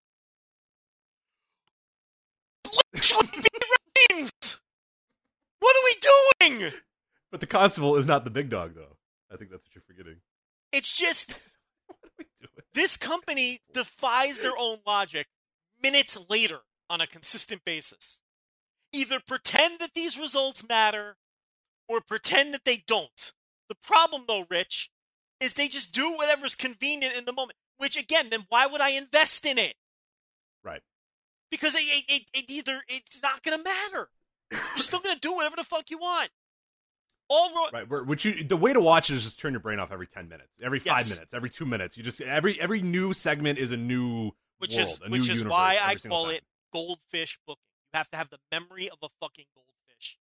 Lashley 2.94 3.28
beat 3.32 3.64
Reigns. 4.12 4.62
What 5.60 5.78
are 5.78 5.86
we 5.86 6.60
doing? 6.60 6.74
But 7.32 7.40
the 7.40 7.48
constable 7.48 7.96
is 7.96 8.06
not 8.06 8.26
the 8.26 8.30
big 8.30 8.50
dog 8.50 8.76
though. 8.76 8.98
I 9.32 9.38
think 9.38 9.50
that's 9.50 9.64
what 9.64 9.74
you're 9.74 9.82
forgetting. 9.88 10.18
It's 10.74 10.98
just 10.98 11.40
What 11.88 11.96
are 12.04 12.10
we 12.18 12.26
doing? 12.42 12.64
this 12.74 12.98
company 12.98 13.62
defies 13.72 14.40
their 14.40 14.58
own 14.58 14.80
logic 14.86 15.28
minutes 15.82 16.18
later 16.30 16.60
on 16.90 17.00
a 17.00 17.08
consistent 17.08 17.64
basis. 17.64 18.20
Either 18.92 19.22
pretend 19.26 19.80
that 19.80 19.94
these 19.94 20.18
results 20.18 20.68
matter 20.68 21.16
or 21.88 22.02
pretend 22.02 22.54
that 22.54 22.66
they 22.66 22.84
don't. 22.86 23.34
The 23.70 23.76
problem, 23.76 24.24
though, 24.28 24.46
Rich, 24.50 24.90
is 25.40 25.54
they 25.54 25.68
just 25.68 25.94
do 25.94 26.12
whatever's 26.18 26.56
convenient 26.56 27.16
in 27.16 27.26
the 27.26 27.34
moment. 27.34 27.58
Which, 27.78 27.96
again, 27.98 28.30
then 28.30 28.42
why 28.50 28.68
would 28.68 28.82
I 28.82 28.90
invest 28.90 29.46
in 29.46 29.58
it? 29.58 29.76
Right. 30.64 30.82
Because 31.50 31.76
it, 31.76 31.80
it, 31.84 32.04
it, 32.10 32.24
it 32.34 32.52
either 32.52 32.82
it's 32.90 33.22
not 33.24 33.42
going 33.44 33.58
to 33.58 33.64
matter. 33.64 34.10
You're 34.52 34.78
still 34.78 35.00
going 35.00 35.16
to 35.16 35.22
do 35.22 35.34
whatever 35.34 35.56
the 35.56 35.64
fuck 35.64 35.90
you 35.90 35.98
want. 35.98 36.30
All 37.30 37.54
ro- 37.56 37.70
Right. 37.72 37.90
Where, 37.90 38.04
which 38.04 38.26
you, 38.26 38.44
the 38.44 38.58
way 38.58 38.74
to 38.74 38.80
watch 38.80 39.10
it 39.12 39.14
is 39.16 39.24
just 39.24 39.40
turn 39.40 39.54
your 39.54 39.60
brain 39.60 39.80
off 39.80 39.92
every 39.92 40.08
ten 40.08 40.28
minutes, 40.28 40.50
every 40.64 40.80
five 40.80 41.00
Yes. 41.02 41.16
minutes, 41.16 41.34
every 41.34 41.50
two 41.52 41.66
minutes. 41.66 41.96
You 41.96 42.04
just 42.04 42.20
every 42.22 42.60
every 42.60 42.82
new 42.82 43.14
segment 43.14 43.60
is 43.60 43.70
a 43.72 43.78
new 43.78 44.32
which 44.58 44.76
world, 44.76 44.88
is 44.90 45.00
which 45.10 45.22
is 45.22 45.28
universe 45.38 45.52
why 45.52 45.78
I 45.82 45.96
call 45.96 46.26
time. 46.26 46.36
it 46.36 46.42
goldfish 46.74 47.38
booking. 47.46 47.62
You 47.94 47.98
have 48.00 48.10
to 48.10 48.18
have 48.18 48.30
the 48.32 48.40
memory 48.52 48.90
of 48.90 48.98
a 49.04 49.10
fucking 49.22 49.46
goldfish 49.54 50.18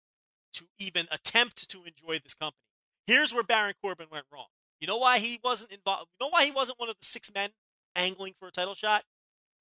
to 0.54 0.66
even 0.78 1.08
attempt 1.10 1.68
to 1.70 1.78
enjoy 1.84 2.18
this 2.22 2.34
company. 2.34 2.60
Here's 3.09 3.35
where 3.35 3.43
Baron 3.43 3.74
Corbin 3.82 4.06
went 4.12 4.26
wrong. 4.32 4.47
You 4.80 4.86
know 4.86 4.98
why 4.98 5.18
he 5.18 5.40
wasn't 5.43 5.72
involved? 5.72 6.06
You 6.20 6.26
know 6.26 6.30
why 6.30 6.44
he 6.44 6.52
wasn't 6.52 6.78
one 6.78 6.89
of 6.89 6.94
the 7.01 7.05
six 7.06 7.32
men 7.35 7.51
angling 7.97 8.35
for 8.39 8.47
a 8.47 8.52
title 8.52 8.74
shot? 8.74 9.02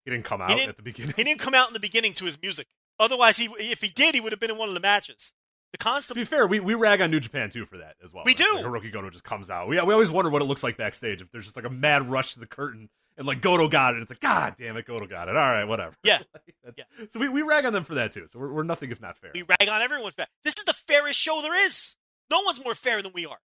He 0.06 0.11
didn't 0.11 0.26
come 0.26 0.41
out 0.41 0.49
didn't- 0.49 0.69
at 0.69 0.78
the 0.78 0.84
beginning. 0.84 1.15
He 1.18 1.24
didn't 1.24 1.40
come 1.40 1.56
out 1.56 1.68
in 1.69 1.74
the 1.74 1.80
beginning 1.80 2.14
to 2.14 2.26
his 2.26 2.40
music. 2.41 2.68
Otherwise, 2.99 3.38
he 3.38 3.45
if 3.57 3.82
he 3.82 3.90
did, 3.90 4.14
he 4.15 4.22
would 4.22 4.32
have 4.32 4.40
been 4.40 4.52
in 4.52 4.57
one 4.57 4.68
of 4.68 4.74
the 4.76 4.80
matches. 4.80 5.34
The 5.74 6.02
To 6.07 6.15
be 6.15 6.24
fair, 6.24 6.48
we, 6.48 6.60
we 6.60 6.76
rag 6.76 7.02
on 7.02 7.11
New 7.11 7.19
Japan 7.19 7.49
too 7.49 7.65
for 7.65 7.78
that 7.78 7.95
as 8.03 8.14
well. 8.14 8.24
We 8.26 8.32
Like, 8.32 8.38
do. 8.38 8.56
Like 8.56 8.65
Hiroki 8.65 8.91
Goto 8.91 9.10
just 9.10 9.24
comes 9.24 9.49
out. 9.49 9.68
We, 9.68 9.80
we 9.82 9.94
always 9.94 10.10
wonder 10.10 10.32
what 10.32 10.41
it 10.41 10.45
looks 10.45 10.64
like 10.64 10.78
backstage 10.78 11.22
if 11.22 11.30
there's 11.32 11.44
just 11.45 11.56
like 11.57 11.65
a 11.65 11.69
mad 11.69 12.10
rush 12.10 12.34
to 12.34 12.40
the 12.40 12.45
curtain 12.48 12.90
and 13.18 13.28
like 13.28 13.41
Goto 13.41 13.68
got 13.68 13.94
it. 13.95 14.02
It's 14.02 14.10
like, 14.10 14.22
God 14.22 14.56
damn 14.57 14.78
it, 14.78 14.86
Goto 14.86 15.06
got 15.07 15.28
it. 15.28 15.36
All 15.36 15.41
right, 15.41 15.65
whatever. 15.65 15.94
Yeah. 16.03 16.19
That's- 16.64 16.86
So 17.14 17.19
we, 17.19 17.28
we 17.30 17.41
rag 17.41 17.65
on 17.65 17.74
them 17.74 17.84
for 17.84 17.95
that 17.95 18.14
too. 18.14 18.28
So 18.28 18.40
we're, 18.40 18.53
we're 18.53 18.64
nothing 18.64 18.91
if 18.91 19.02
not 19.02 19.18
fair. 19.18 19.32
We 19.36 19.44
rag 19.44 19.68
on 19.69 19.82
everyone 19.82 20.11
for 20.11 20.18
that. 20.18 20.30
This 20.45 20.56
is 20.57 20.64
the 20.64 20.74
fairest 20.74 21.19
show 21.19 21.41
there 21.41 21.53
is. 21.65 21.98
No 22.30 22.41
one's 22.41 22.64
more 22.64 22.76
fair 22.76 23.02
than 23.02 23.14
we 23.14 23.26
are. 23.26 23.40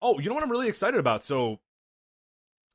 Oh, 0.00 0.18
you 0.18 0.28
know 0.28 0.34
what 0.34 0.42
I'm 0.42 0.50
really 0.50 0.68
excited 0.68 0.98
about? 0.98 1.22
So 1.22 1.60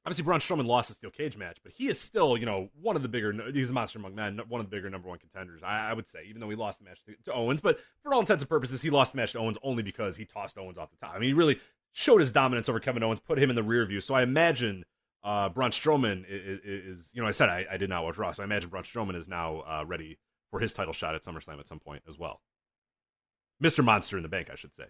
obviously 0.06 0.24
Braun 0.24 0.40
Strowman 0.40 0.66
lost 0.66 0.88
the 0.88 0.96
steel 0.96 1.10
cage 1.10 1.38
match, 1.38 1.58
but 1.62 1.74
he 1.74 1.90
is 1.90 2.00
still, 2.00 2.38
you 2.38 2.46
know, 2.46 2.70
one 2.82 2.96
of 2.96 3.02
the 3.02 3.10
bigger. 3.10 3.34
He's 3.52 3.70
a 3.70 3.74
monster 3.74 4.00
among 4.00 4.16
men, 4.16 4.40
one 4.48 4.62
of 4.62 4.70
the 4.70 4.76
bigger 4.76 4.90
number 4.90 5.10
one 5.10 5.20
contenders. 5.20 5.62
I, 5.64 5.90
I 5.90 5.94
would 5.94 6.08
say, 6.08 6.20
even 6.30 6.40
though 6.40 6.50
he 6.50 6.56
lost 6.56 6.80
the 6.80 6.86
match 6.86 7.04
to, 7.06 7.16
to 7.26 7.34
Owens, 7.34 7.60
but 7.60 7.80
for 8.02 8.14
all 8.14 8.22
intents 8.22 8.42
and 8.42 8.50
purposes, 8.50 8.82
he 8.82 8.90
lost 8.90 9.12
the 9.12 9.18
match 9.18 9.34
to 9.34 9.40
Owens 9.40 9.58
only 9.64 9.84
because 9.84 10.16
he 10.16 10.24
tossed 10.24 10.58
Owens 10.58 10.78
off 10.78 10.90
the 10.92 10.98
top. 10.98 11.14
I 11.14 11.20
mean, 11.20 11.28
he 11.28 11.34
really 11.34 11.60
showed 11.92 12.22
his 12.22 12.32
dominance 12.32 12.70
over 12.70 12.80
Kevin 12.80 13.04
Owens, 13.04 13.20
put 13.20 13.38
him 13.38 13.50
in 13.50 13.56
the 13.58 13.64
rear 13.64 13.86
view. 13.86 14.00
So 14.00 14.16
I 14.16 14.22
imagine 14.22 14.86
uh, 15.24 15.50
Braun 15.50 15.72
Strowman 15.72 16.24
is, 16.30 16.60
is, 16.64 17.12
you 17.14 17.22
know, 17.22 17.28
I 17.28 17.32
said 17.32 17.50
I, 17.50 17.66
I 17.70 17.76
did 17.76 17.90
not 17.90 18.04
watch 18.06 18.18
Raw, 18.18 18.32
so 18.32 18.44
I 18.44 18.46
imagine 18.46 18.70
Braun 18.70 18.84
Strowman 18.84 19.16
is 19.16 19.28
now 19.28 19.64
uh, 19.68 19.84
ready 19.86 20.20
for 20.52 20.62
his 20.62 20.72
title 20.72 20.94
shot 20.94 21.16
at 21.16 21.24
SummerSlam 21.24 21.60
at 21.60 21.68
some 21.68 21.80
point 21.80 22.04
as 22.08 22.18
well. 22.18 22.40
Mr. 23.62 23.84
Monster 23.84 24.16
in 24.16 24.24
the 24.24 24.30
Bank, 24.30 24.50
I 24.50 24.56
should 24.56 24.74
say. 24.74 24.86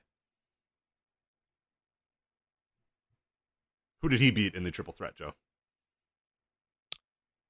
Who 4.01 4.09
did 4.09 4.19
he 4.19 4.31
beat 4.31 4.53
in 4.55 4.63
the 4.63 4.71
triple 4.71 4.93
threat, 4.93 5.15
Joe? 5.15 5.33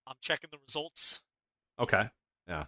I'm 0.06 0.15
checking 0.22 0.49
the 0.52 0.57
results. 0.65 1.22
Okay. 1.80 2.10
Yeah. 2.48 2.65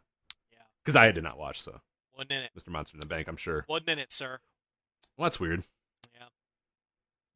Yeah. 0.51 0.60
Because 0.84 0.95
I 0.95 1.11
did 1.11 1.23
not 1.23 1.38
watch, 1.38 1.61
so 1.61 1.80
One 2.14 2.27
minute. 2.30 2.51
Mr. 2.57 2.69
Monster 2.69 2.95
in 2.95 2.99
the 2.99 3.07
Bank, 3.07 3.27
I'm 3.27 3.38
sure. 3.38 3.64
One 3.68 3.81
minute, 3.88 4.11
sir. 4.11 4.39
Well, 5.18 5.26
that's 5.26 5.39
weird. 5.39 5.64
Yeah. 6.14 6.27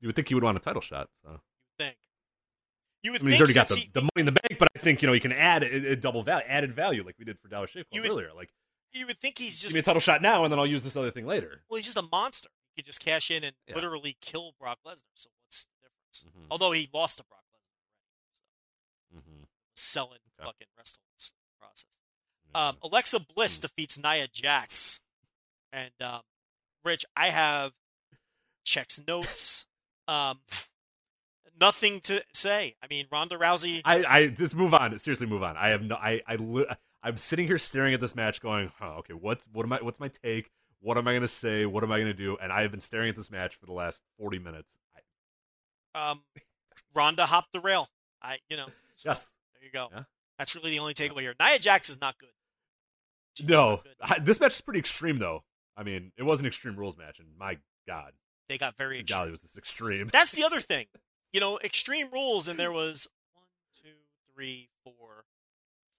You 0.02 0.08
would 0.08 0.16
think 0.16 0.28
he 0.28 0.34
would 0.36 0.44
want 0.44 0.58
a 0.58 0.62
title 0.62 0.82
shot. 0.82 1.10
So 1.24 1.30
You 1.32 1.34
would 1.34 1.40
think. 1.80 1.98
You 3.04 3.12
would 3.14 3.22
I 3.22 3.24
mean, 3.26 3.32
he's 3.32 3.40
think 3.40 3.42
already 3.42 3.54
got 3.54 3.68
the, 3.70 3.76
he, 3.76 3.90
the 3.94 4.02
money 4.02 4.10
in 4.18 4.26
the 4.26 4.32
bank, 4.32 4.60
but 4.60 4.68
I 4.76 4.80
think 4.80 5.02
you 5.02 5.08
know 5.08 5.14
he 5.14 5.20
can 5.20 5.34
add 5.34 5.64
a, 5.64 5.92
a 5.92 5.96
double 5.96 6.24
value, 6.24 6.46
added 6.48 6.72
value, 6.74 7.04
like 7.06 7.16
we 7.20 7.26
did 7.26 7.38
for 7.40 7.48
Dollar 7.50 7.68
Shave 7.68 7.90
Club 7.90 8.02
would- 8.04 8.12
earlier. 8.12 8.30
Like, 8.36 8.50
you 8.94 9.08
would 9.08 9.20
think 9.20 9.40
he's 9.40 9.60
just. 9.60 9.70
give 9.70 9.74
me 9.74 9.80
a 9.80 9.84
title 9.84 10.00
shot 10.00 10.22
now, 10.22 10.44
and 10.44 10.52
then 10.52 10.60
I'll 10.60 10.68
use 10.68 10.84
this 10.84 10.96
other 10.96 11.12
thing 11.12 11.26
later. 11.26 11.64
well, 11.70 11.78
he's 11.78 11.86
just 11.86 11.98
a 11.98 12.04
monster. 12.12 12.50
He 12.76 12.82
could 12.82 12.86
just 12.86 13.00
cash 13.04 13.30
in 13.32 13.44
and 13.44 13.56
Yeah. 13.68 13.76
literally 13.76 14.16
kill 14.22 14.54
Brock 14.60 14.80
Lesnar. 14.86 15.02
So 15.16 15.30
what's 16.14 16.20
the 16.22 16.26
difference? 16.30 16.46
Mhm. 16.46 16.52
Although 16.52 16.72
he 16.72 16.90
lost 16.94 17.18
to 17.18 17.24
Brock 17.26 17.44
Lesnar 17.52 19.14
so 19.14 19.18
Mm-hmm. 19.20 19.44
selling 19.76 20.20
Okay. 20.40 20.46
fucking 20.46 20.68
the 20.78 21.60
process. 21.60 22.00
Um, 22.56 22.78
Alexa 22.84 23.20
Bliss 23.34 23.60
defeats 23.60 23.98
Nia 24.02 24.28
Jax, 24.28 25.02
and 25.72 25.92
um, 26.02 26.22
Rich, 26.84 27.06
I 27.16 27.30
have 27.30 27.72
checks 28.64 29.00
notes. 29.08 29.68
Um, 30.08 30.42
nothing 31.60 32.00
to 32.02 32.24
say. 32.34 32.76
I 32.84 32.88
mean, 32.90 33.08
Ronda 33.12 33.38
Rousey. 33.38 33.82
I, 33.86 34.04
I 34.08 34.28
just 34.28 34.56
move 34.56 34.74
on. 34.74 34.98
Seriously, 35.00 35.28
move 35.28 35.44
on. 35.44 35.56
I 35.58 35.70
have 35.70 35.82
no. 35.82 35.96
I, 35.96 36.22
I, 36.28 36.36
li- 36.36 36.66
I'm 37.02 37.18
sitting 37.18 37.48
here 37.48 37.58
staring 37.58 37.94
at 37.94 38.02
this 38.02 38.16
match, 38.16 38.42
going, 38.42 38.72
"Huh, 38.78 38.98
okay, 39.00 39.14
what's 39.14 39.48
what 39.54 39.66
am 39.66 39.74
I? 39.74 39.82
What's 39.82 40.00
my 40.00 40.10
take? 40.10 40.52
What 40.82 40.98
am 40.98 41.08
I 41.08 41.12
going 41.14 41.22
to 41.22 41.28
say? 41.28 41.66
What 41.66 41.84
am 41.84 41.92
I 41.92 41.98
going 41.98 42.08
to 42.12 42.14
do?" 42.14 42.38
And 42.42 42.52
I 42.52 42.62
have 42.64 42.72
been 42.72 42.80
staring 42.82 43.10
at 43.10 43.16
this 43.16 43.32
match 43.32 43.56
for 43.56 43.66
the 43.66 43.74
last 43.74 44.02
40 44.20 44.40
minutes. 44.40 44.78
Um, 45.96 46.24
Ronda 46.94 47.26
hopped 47.26 47.54
the 47.54 47.60
rail. 47.60 47.90
I, 48.22 48.38
you 48.50 48.58
know, 48.58 48.68
so 48.96 49.10
yes. 49.10 49.32
there 49.56 49.66
you 49.66 49.72
go. 49.72 49.90
Yeah. 49.94 50.04
That's 50.38 50.56
really 50.56 50.72
the 50.72 50.80
only 50.80 50.94
takeaway 50.94 51.22
here. 51.22 51.36
Nia 51.40 51.60
Jax 51.60 51.90
is 51.90 52.00
not 52.02 52.18
good. 52.18 52.30
She's 53.38 53.48
No, 53.48 53.72
not 53.72 53.84
good. 53.84 53.94
I, 54.02 54.20
this 54.20 54.40
match 54.40 54.54
is 54.56 54.62
pretty 54.62 54.80
extreme, 54.80 55.20
though. 55.20 55.44
I 55.76 55.84
mean, 55.84 56.12
it 56.18 56.24
was 56.24 56.40
an 56.40 56.46
extreme 56.46 56.76
rules 56.76 56.98
match, 56.98 57.20
and 57.20 57.28
my 57.38 57.58
God, 57.88 58.12
They 58.48 58.58
got 58.58 58.78
very 58.78 59.00
extreme. 59.00 59.20
golly, 59.20 59.32
was 59.32 59.42
this 59.42 59.58
extreme? 59.58 60.10
That's 60.12 60.32
the 60.32 60.44
other 60.44 60.60
thing. 60.62 60.86
You 61.32 61.40
know, 61.40 61.60
extreme 61.64 62.08
rules, 62.12 62.48
and 62.48 62.60
there 62.60 62.72
was 62.72 63.10
one, 63.34 63.46
two, 63.82 63.90
three, 64.34 64.70
four, 64.84 65.26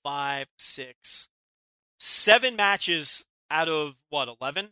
five, 0.02 0.46
six, 0.58 1.28
seven 1.98 2.56
matches 2.56 3.26
out 3.50 3.68
of 3.68 3.94
what, 4.10 4.28
11? 4.40 4.70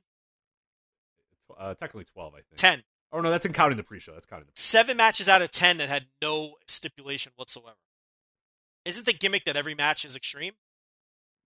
Uh, 1.59 1.75
technically 1.75 2.05
12, 2.05 2.35
I 2.35 2.37
think. 2.39 2.47
10. 2.57 2.83
Oh 3.13 3.21
no, 3.21 3.31
that's 3.31 3.45
in 3.45 3.53
counting 3.53 3.77
the 3.77 3.83
pre-show. 3.83 4.13
That's 4.13 4.27
counting 4.27 4.47
the. 4.47 4.53
Seven 4.61 4.97
matches 4.97 5.29
out 5.29 5.43
of 5.43 5.51
10 5.51 5.77
that 5.79 5.89
had 5.89 6.07
no 6.23 6.55
stipulation 6.67 7.33
whatsoever. 7.37 7.77
Isn't 8.85 9.07
the 9.07 9.13
gimmick 9.13 9.45
that 9.45 9.57
every 9.57 9.75
match 9.75 10.05
is 10.05 10.17
extreme? 10.17 10.55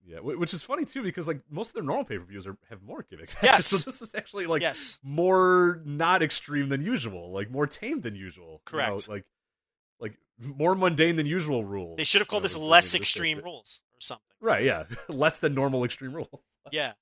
Yeah, 0.05 0.19
which 0.19 0.53
is 0.53 0.63
funny 0.63 0.85
too 0.85 1.03
because 1.03 1.27
like 1.27 1.41
most 1.51 1.69
of 1.69 1.73
their 1.73 1.83
normal 1.83 2.05
pay-per-views 2.05 2.47
are 2.47 2.55
have 2.69 2.81
more 2.81 3.05
gimmick. 3.09 3.33
Yes. 3.43 3.65
so 3.65 3.77
this 3.77 4.01
is 4.01 4.15
actually 4.15 4.45
like 4.45 4.61
yes. 4.61 4.99
more 5.03 5.81
not 5.85 6.23
extreme 6.23 6.69
than 6.69 6.81
usual, 6.81 7.31
like 7.33 7.51
more 7.51 7.67
tame 7.67 7.99
than 8.01 8.15
usual. 8.15 8.45
you 8.71 8.77
know, 8.77 8.85
Correct. 8.85 9.09
like 9.09 9.25
like 9.99 10.13
more 10.39 10.75
mundane 10.75 11.17
than 11.17 11.25
usual 11.25 11.65
rules. 11.65 11.97
They 11.97 12.05
should 12.05 12.21
have 12.21 12.29
called 12.29 12.43
this 12.43 12.55
Uh, 12.55 12.59
less 12.59 12.95
extreme 12.95 13.39
rules 13.39 13.81
or 13.97 13.99
something. 13.99 14.23
Right, 14.39 14.63
yeah. 14.63 14.83
Less 15.09 15.39
than 15.39 15.53
normal 15.55 15.83
extreme 15.83 16.13
rules. 16.13 16.29
Yeah. 16.71 16.93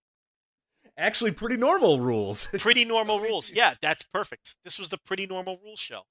Actually 0.97 1.31
pretty 1.31 1.57
normal 1.57 1.99
rules. 1.99 2.45
Pretty 2.57 2.85
normal 2.85 3.19
rules. 3.19 3.51
Yeah, 3.53 3.73
that's 3.81 4.03
perfect. 4.03 4.55
This 4.63 4.80
was 4.80 4.89
the 4.89 4.97
pretty 4.97 5.26
normal 5.27 5.59
rules 5.61 5.80
show. 5.80 6.03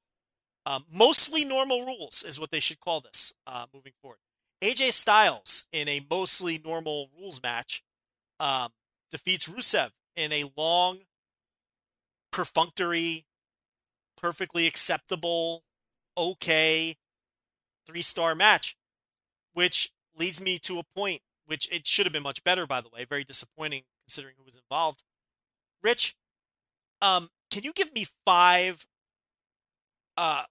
Um, 0.66 0.84
mostly 0.92 1.44
normal 1.44 1.86
rules 1.86 2.22
is 2.22 2.38
what 2.38 2.50
they 2.50 2.60
should 2.60 2.80
call 2.80 3.00
this 3.00 3.32
uh, 3.46 3.66
moving 3.72 3.92
forward. 4.02 4.18
AJ 4.62 4.92
Styles 4.92 5.68
in 5.72 5.88
a 5.88 6.06
mostly 6.10 6.60
normal 6.62 7.08
rules 7.18 7.42
match 7.42 7.82
um, 8.40 8.70
defeats 9.10 9.48
Rusev 9.48 9.90
in 10.16 10.32
a 10.32 10.50
long, 10.56 11.00
perfunctory, 12.30 13.26
perfectly 14.16 14.66
acceptable, 14.66 15.64
okay, 16.16 16.96
three 17.86 18.02
star 18.02 18.34
match, 18.34 18.76
which 19.52 19.92
leads 20.16 20.40
me 20.40 20.58
to 20.60 20.78
a 20.78 20.82
point, 20.96 21.20
which 21.46 21.68
it 21.70 21.86
should 21.86 22.06
have 22.06 22.12
been 22.12 22.22
much 22.22 22.42
better, 22.44 22.66
by 22.66 22.80
the 22.80 22.88
way. 22.90 23.04
Very 23.04 23.24
disappointing 23.24 23.82
considering 24.04 24.34
who 24.38 24.44
was 24.44 24.56
involved. 24.56 25.02
Rich, 25.82 26.16
um, 27.02 27.30
can 27.50 27.62
you 27.64 27.72
give 27.72 27.92
me 27.94 28.06
five 28.24 28.86
uh 30.16 30.44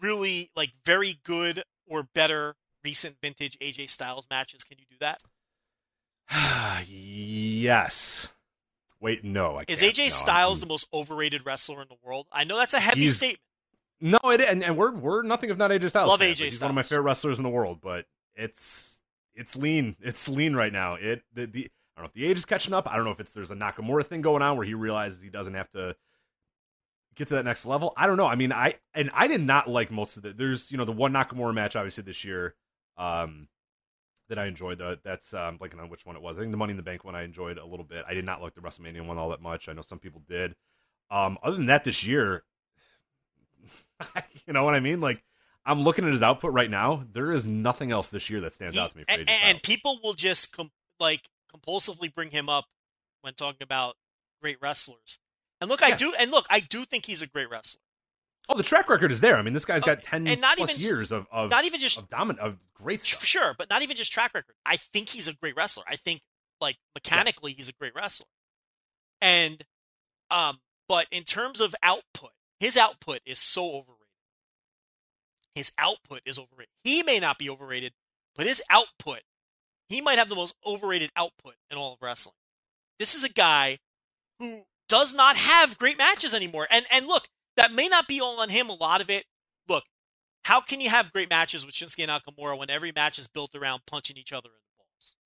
really 0.00 0.50
like 0.54 0.70
very 0.84 1.16
good 1.24 1.62
or 1.86 2.02
better 2.02 2.56
recent 2.84 3.16
vintage 3.22 3.58
AJ 3.60 3.90
Styles 3.90 4.26
matches? 4.30 4.64
Can 4.64 4.78
you 4.78 4.84
do 4.90 4.96
that? 5.00 5.20
yes. 6.88 8.32
Wait, 9.00 9.24
no. 9.24 9.56
I 9.56 9.64
Is. 9.68 9.82
AJ 9.82 9.98
No, 9.98 10.02
I'm- 10.04 10.10
Styles 10.10 10.60
the 10.60 10.66
most 10.66 10.88
overrated 10.92 11.44
wrestler 11.46 11.82
in 11.82 11.88
the 11.88 11.96
world? 12.02 12.26
I 12.32 12.44
know 12.44 12.56
that's 12.56 12.74
a 12.74 12.80
heavy 12.80 13.00
He's- 13.02 13.16
statement. 13.16 13.40
No, 14.02 14.18
it 14.30 14.40
and, 14.40 14.64
and 14.64 14.78
we're 14.78 14.92
we're 14.92 15.20
nothing 15.22 15.50
if 15.50 15.58
not 15.58 15.70
AJ 15.70 15.90
Styles. 15.90 16.08
Love 16.08 16.20
fans. 16.20 16.36
AJ 16.36 16.40
Like, 16.40 16.44
he's 16.46 16.60
one 16.62 16.70
of 16.70 16.74
my 16.74 16.82
favorite 16.82 17.02
wrestlers 17.02 17.38
in 17.38 17.42
the 17.42 17.50
world, 17.50 17.80
but 17.82 18.06
it's 18.34 19.02
it's 19.34 19.56
lean. 19.56 19.94
It's 20.00 20.26
lean 20.26 20.56
right 20.56 20.72
now. 20.72 20.94
It 20.94 21.22
the, 21.34 21.44
the 21.44 21.70
I 22.00 22.02
don't 22.02 22.04
know 22.04 22.08
if 22.08 22.14
the 22.14 22.30
age 22.30 22.38
is 22.38 22.46
catching 22.46 22.72
up. 22.72 22.90
I 22.90 22.96
don't 22.96 23.04
know 23.04 23.10
if 23.10 23.20
it's 23.20 23.32
there's 23.32 23.50
a 23.50 23.54
Nakamura 23.54 24.06
thing 24.06 24.22
going 24.22 24.42
on 24.42 24.56
where 24.56 24.64
he 24.64 24.72
realizes 24.72 25.20
he 25.20 25.28
doesn't 25.28 25.52
have 25.54 25.70
to 25.72 25.94
get 27.14 27.28
to 27.28 27.34
that 27.34 27.44
next 27.44 27.66
level. 27.66 27.92
I 27.94 28.06
don't 28.06 28.16
know. 28.16 28.26
I 28.26 28.36
mean, 28.36 28.52
I 28.52 28.76
and 28.94 29.10
I 29.12 29.26
did 29.26 29.42
not 29.42 29.68
like 29.68 29.90
most 29.90 30.16
of 30.16 30.22
the. 30.22 30.32
There's 30.32 30.72
you 30.72 30.78
know 30.78 30.86
the 30.86 30.92
one 30.92 31.12
Nakamura 31.12 31.52
match 31.52 31.76
obviously 31.76 32.04
this 32.04 32.24
year. 32.24 32.54
Um, 32.96 33.48
that 34.30 34.38
I 34.38 34.46
enjoyed. 34.46 34.78
The, 34.78 34.98
that's 35.02 35.34
um, 35.34 35.58
blanking 35.58 35.80
on 35.80 35.90
which 35.90 36.06
one 36.06 36.16
it 36.16 36.22
was. 36.22 36.36
I 36.36 36.40
think 36.40 36.52
the 36.52 36.56
Money 36.56 36.70
in 36.70 36.76
the 36.76 36.82
Bank 36.82 37.04
one 37.04 37.14
I 37.14 37.22
enjoyed 37.22 37.58
a 37.58 37.66
little 37.66 37.84
bit. 37.84 38.04
I 38.08 38.14
did 38.14 38.24
not 38.24 38.40
like 38.40 38.54
the 38.54 38.60
WrestleMania 38.60 39.04
one 39.04 39.18
all 39.18 39.30
that 39.30 39.42
much. 39.42 39.68
I 39.68 39.72
know 39.72 39.82
some 39.82 39.98
people 39.98 40.22
did. 40.28 40.54
Um, 41.10 41.36
other 41.42 41.56
than 41.56 41.66
that, 41.66 41.84
this 41.84 42.06
year, 42.06 42.44
you 44.46 44.52
know 44.52 44.64
what 44.64 44.74
I 44.74 44.80
mean? 44.80 45.00
Like, 45.00 45.22
I'm 45.66 45.82
looking 45.82 46.06
at 46.06 46.12
his 46.12 46.22
output 46.22 46.52
right 46.52 46.70
now. 46.70 47.04
There 47.12 47.32
is 47.32 47.46
nothing 47.46 47.90
else 47.90 48.08
this 48.08 48.30
year 48.30 48.40
that 48.42 48.54
stands 48.54 48.76
He- 48.76 48.82
out 48.82 48.90
to 48.90 48.96
me. 48.96 49.04
For 49.04 49.20
and, 49.20 49.28
and 49.28 49.62
people 49.62 49.98
will 50.02 50.14
just 50.14 50.56
com- 50.56 50.70
like 51.00 51.28
compulsively 51.54 52.12
bring 52.14 52.30
him 52.30 52.48
up 52.48 52.66
when 53.22 53.34
talking 53.34 53.62
about 53.62 53.96
great 54.40 54.58
wrestlers. 54.60 55.18
And 55.60 55.68
look, 55.68 55.82
I 55.82 55.90
do, 55.90 56.14
and 56.18 56.30
look, 56.30 56.46
I 56.48 56.60
do 56.60 56.84
think 56.84 57.04
he's 57.06 57.20
a 57.22 57.26
great 57.26 57.50
wrestler. 57.50 57.82
oh, 58.48 58.56
the 58.56 58.62
track 58.62 58.88
record 58.88 59.12
is 59.12 59.20
there. 59.20 59.36
I 59.36 59.42
mean, 59.42 59.52
this 59.54 59.64
guy's 59.66 59.82
got 59.84 60.02
ten 60.02 60.26
and 60.26 60.40
not 60.40 60.56
plus 60.56 60.70
even 60.70 60.80
just- 60.80 60.90
years 60.92 61.12
of 61.12 61.26
of, 61.30 61.50
Not 61.50 61.64
even 61.66 61.78
just 61.80 61.98
of 61.98 62.08
dominant 62.08 62.40
of 62.40 62.58
great 62.74 63.02
stuff. 63.02 63.24
sure, 63.24 63.54
but 63.58 63.68
not 63.70 63.82
even 63.82 63.96
just 63.96 64.10
track 64.12 64.32
record. 64.34 64.54
I 64.64 64.76
think 64.76 65.10
he's 65.10 65.28
a 65.28 65.34
great 65.34 65.54
wrestler. 65.56 65.84
I 65.86 65.96
think 65.96 66.22
like 66.60 66.76
mechanically 66.94 67.52
he's 67.52 67.68
a 67.68 67.72
great 67.74 67.94
wrestler. 67.94 68.26
And 69.20 69.62
um 70.30 70.60
but 70.88 71.06
in 71.12 71.22
terms 71.24 71.60
of 71.60 71.74
output, 71.82 72.30
his 72.58 72.76
output 72.76 73.20
is 73.26 73.38
so 73.38 73.66
overrated. 73.68 73.96
His 75.54 75.72
output 75.78 76.22
is 76.24 76.38
overrated. 76.38 76.70
He 76.84 77.02
may 77.02 77.18
not 77.20 77.38
be 77.38 77.50
overrated, 77.50 77.92
but 78.34 78.46
his 78.46 78.62
output, 78.70 79.20
he 79.90 80.00
might 80.00 80.16
have 80.18 80.30
the 80.30 80.34
most 80.36 80.54
overrated 80.64 81.10
output 81.16 81.54
in 81.70 81.76
all 81.76 81.92
of 81.92 81.98
wrestling. 82.00 82.36
This 82.98 83.14
is 83.14 83.24
a 83.24 83.28
guy 83.28 83.78
who 84.38 84.62
does 84.88 85.12
not 85.14 85.36
have 85.36 85.76
great 85.76 85.98
matches 85.98 86.32
anymore. 86.32 86.66
And 86.70 86.86
and 86.90 87.06
look, 87.06 87.28
that 87.56 87.72
may 87.72 87.88
not 87.88 88.08
be 88.08 88.20
all 88.20 88.40
on 88.40 88.48
him. 88.48 88.70
A 88.70 88.74
lot 88.74 89.02
of 89.02 89.10
it, 89.10 89.24
look, 89.68 89.84
how 90.44 90.60
can 90.60 90.80
you 90.80 90.88
have 90.88 91.12
great 91.12 91.28
matches 91.28 91.66
with 91.66 91.74
Shinsuke 91.74 92.06
Nakamura 92.06 92.56
when 92.58 92.70
every 92.70 92.92
match 92.92 93.18
is 93.18 93.26
built 93.28 93.54
around 93.54 93.82
punching 93.86 94.16
each 94.16 94.32
other 94.32 94.48
in 94.48 94.54
the 94.54 94.78
balls? 94.78 95.16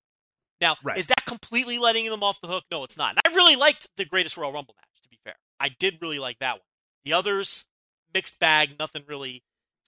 Now, 0.59 0.75
Right. 0.83 0.97
is 0.97 1.07
that 1.07 1.23
completely 1.25 1.77
letting 1.77 2.09
them 2.09 2.23
off 2.23 2.41
the 2.41 2.47
hook? 2.47 2.65
No, 2.71 2.83
it's 2.83 2.97
not. 2.97 3.11
And 3.11 3.19
I 3.25 3.35
really 3.35 3.55
liked 3.55 3.87
the 3.97 4.05
Greatest 4.05 4.35
Royal 4.37 4.51
Rumble 4.51 4.75
match, 4.77 5.01
to 5.03 5.09
be 5.09 5.19
fair. 5.23 5.35
I 5.59 5.69
did 5.69 6.01
really 6.01 6.19
like 6.19 6.39
that 6.39 6.55
one. 6.55 6.67
The 7.03 7.13
others, 7.13 7.67
mixed 8.13 8.39
bag, 8.39 8.77
nothing 8.79 9.03
really 9.07 9.43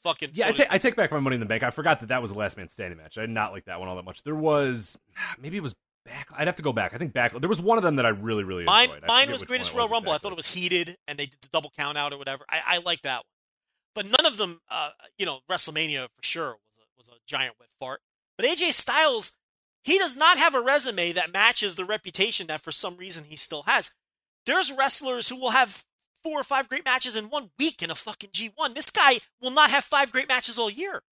fucking. 0.07 0.31
Yeah, 0.34 0.45
I, 0.45 0.53
floated. 0.53 0.69
ta- 0.69 0.75
I 0.75 0.77
take 0.77 0.95
back 0.95 1.11
my 1.11 1.19
money 1.19 1.35
in 1.35 1.39
the 1.39 1.45
bank. 1.45 1.63
I 1.63 1.69
forgot 1.69 1.99
that 1.99 2.09
that 2.09 2.21
was 2.21 2.31
the 2.31 2.38
last 2.38 2.57
man 2.57 2.69
standing 2.69 2.97
match. 2.97 3.17
I 3.17 3.21
did 3.21 3.29
not 3.29 3.51
like 3.51 3.65
that 3.65 3.79
one 3.79 3.89
all 3.89 3.95
that 3.95 4.05
much. 4.05 4.23
There 4.23 4.35
was 4.35 4.97
maybe 5.39 5.57
it 5.57 5.63
was 5.63 5.75
back. 6.05 6.27
I'd 6.35 6.47
have 6.47 6.55
to 6.57 6.63
go 6.63 6.73
back. 6.73 6.93
I 6.93 6.97
think 6.97 7.13
back. 7.13 7.34
There 7.39 7.49
was 7.49 7.61
one 7.61 7.77
of 7.77 7.84
them 7.84 7.97
that 7.97 8.05
I 8.05 8.09
really 8.09 8.43
really 8.43 8.63
Mine, 8.63 8.89
enjoyed. 8.89 9.07
Mine 9.07 9.31
was 9.31 9.43
Greatest 9.43 9.75
Royal 9.75 9.89
Rumble. 9.89 10.11
I 10.11 10.17
thought 10.17 10.31
it 10.31 10.38
was 10.38 10.47
heated, 10.47 10.97
and 11.07 11.19
they 11.19 11.25
did 11.25 11.41
the 11.41 11.49
double 11.51 11.71
count 11.77 11.97
out 11.97 12.13
or 12.13 12.17
whatever. 12.17 12.45
I, 12.49 12.61
I 12.65 12.77
like 12.79 13.01
that 13.01 13.17
one, 13.17 13.23
but 13.95 14.05
none 14.05 14.25
of 14.31 14.38
them, 14.38 14.61
uh, 14.69 14.91
you 15.17 15.25
know, 15.25 15.39
WrestleMania 15.49 16.07
for 16.15 16.23
sure 16.23 16.49
was 16.49 16.79
a, 16.79 16.85
was 16.97 17.07
a 17.09 17.19
giant 17.25 17.55
wet 17.59 17.69
fart. 17.79 18.01
But 18.38 18.45
AJ 18.45 18.73
Styles, 18.73 19.35
he 19.84 19.97
does 19.97 20.15
not 20.15 20.38
have 20.38 20.55
a 20.55 20.61
resume 20.61 21.11
that 21.13 21.34
matches 21.34 21.75
the 21.75 21.85
reputation 21.85 22.47
that 22.47 22.61
for 22.61 22.71
some 22.71 22.97
reason 22.97 23.25
he 23.25 23.35
still 23.35 23.63
has. 23.63 23.93
There's 24.45 24.71
wrestlers 24.71 25.27
who 25.27 25.39
will 25.39 25.51
have 25.51 25.84
four 26.27 26.39
or 26.39 26.43
five 26.43 26.67
great 26.67 26.83
matches 26.83 27.15
in 27.15 27.25
one 27.25 27.51
week 27.57 27.81
in 27.81 27.89
a 27.89 27.95
fucking 27.95 28.31
G1. 28.31 28.75
This 28.75 28.91
guy 28.91 29.19
will 29.41 29.51
not 29.51 29.69
have 29.69 29.83
five 29.83 30.11
great 30.11 30.27
matches 30.27 30.59
all 30.59 30.69
year. 30.69 31.03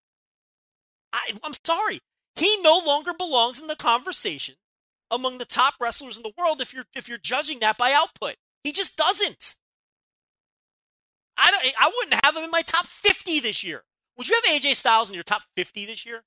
I, 1.13 1.31
I'm 1.43 1.53
sorry. 1.65 1.99
He 2.35 2.57
no 2.61 2.81
longer 2.85 3.13
belongs 3.17 3.61
in 3.61 3.67
the 3.67 3.77
conversation 3.77 4.55
among 5.09 5.37
the 5.37 5.45
top 5.45 5.75
wrestlers 5.79 6.17
in 6.17 6.23
the 6.23 6.33
world 6.37 6.59
if 6.59 6.73
you're 6.73 6.85
if 6.93 7.07
you're 7.07 7.17
judging 7.17 7.59
that 7.59 7.77
by 7.77 7.93
output. 7.93 8.35
He 8.63 8.73
just 8.73 8.97
doesn't. 8.97 9.55
I 11.37 11.51
don't 11.51 11.63
I 11.79 11.91
wouldn't 11.95 12.25
have 12.25 12.35
him 12.35 12.43
in 12.43 12.51
my 12.51 12.61
top 12.61 12.85
50 12.85 13.39
this 13.39 13.63
year. 13.63 13.83
Would 14.17 14.27
you 14.27 14.35
have 14.35 14.61
AJ 14.61 14.75
Styles 14.75 15.09
in 15.09 15.15
your 15.15 15.23
top 15.23 15.43
50 15.55 15.85
this 15.85 16.05
year? 16.05 16.23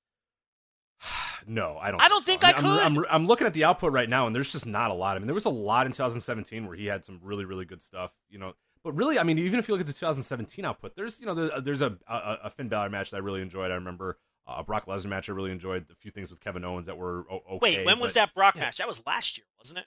No, 1.46 1.78
I 1.80 1.90
don't. 1.90 2.02
I 2.02 2.08
don't 2.08 2.24
think 2.24 2.42
so. 2.42 2.48
I 2.48 2.50
I'm, 2.50 2.56
could. 2.56 2.64
I'm, 2.66 2.98
I'm, 2.98 3.04
I'm 3.08 3.26
looking 3.26 3.46
at 3.46 3.54
the 3.54 3.64
output 3.64 3.92
right 3.92 4.08
now, 4.08 4.26
and 4.26 4.36
there's 4.36 4.52
just 4.52 4.66
not 4.66 4.90
a 4.90 4.94
lot. 4.94 5.16
I 5.16 5.18
mean, 5.18 5.28
there 5.28 5.34
was 5.34 5.46
a 5.46 5.50
lot 5.50 5.86
in 5.86 5.92
2017 5.92 6.66
where 6.66 6.76
he 6.76 6.84
had 6.84 7.06
some 7.06 7.20
really, 7.22 7.46
really 7.46 7.64
good 7.64 7.80
stuff. 7.80 8.12
You 8.28 8.38
know, 8.38 8.52
but 8.88 8.96
really, 8.96 9.18
I 9.18 9.22
mean, 9.22 9.38
even 9.38 9.58
if 9.58 9.68
you 9.68 9.74
look 9.74 9.82
at 9.82 9.86
the 9.86 9.92
2017 9.92 10.64
output, 10.64 10.96
there's 10.96 11.20
you 11.20 11.26
know, 11.26 11.60
there's 11.60 11.82
a, 11.82 11.98
a 12.08 12.38
a 12.44 12.50
Finn 12.50 12.70
Balor 12.70 12.88
match 12.88 13.10
that 13.10 13.18
I 13.18 13.20
really 13.20 13.42
enjoyed. 13.42 13.70
I 13.70 13.74
remember 13.74 14.16
uh, 14.46 14.54
a 14.60 14.64
Brock 14.64 14.86
Lesnar 14.86 15.10
match 15.10 15.28
I 15.28 15.32
really 15.32 15.52
enjoyed. 15.52 15.84
A 15.92 15.94
few 15.94 16.10
things 16.10 16.30
with 16.30 16.40
Kevin 16.40 16.64
Owens 16.64 16.86
that 16.86 16.96
were 16.96 17.26
o- 17.30 17.42
okay. 17.56 17.80
Wait, 17.80 17.84
when 17.84 18.00
was 18.00 18.14
that 18.14 18.32
Brock 18.32 18.54
yeah. 18.54 18.62
match? 18.62 18.78
That 18.78 18.88
was 18.88 19.04
last 19.06 19.36
year, 19.36 19.44
wasn't 19.58 19.80
it? 19.80 19.84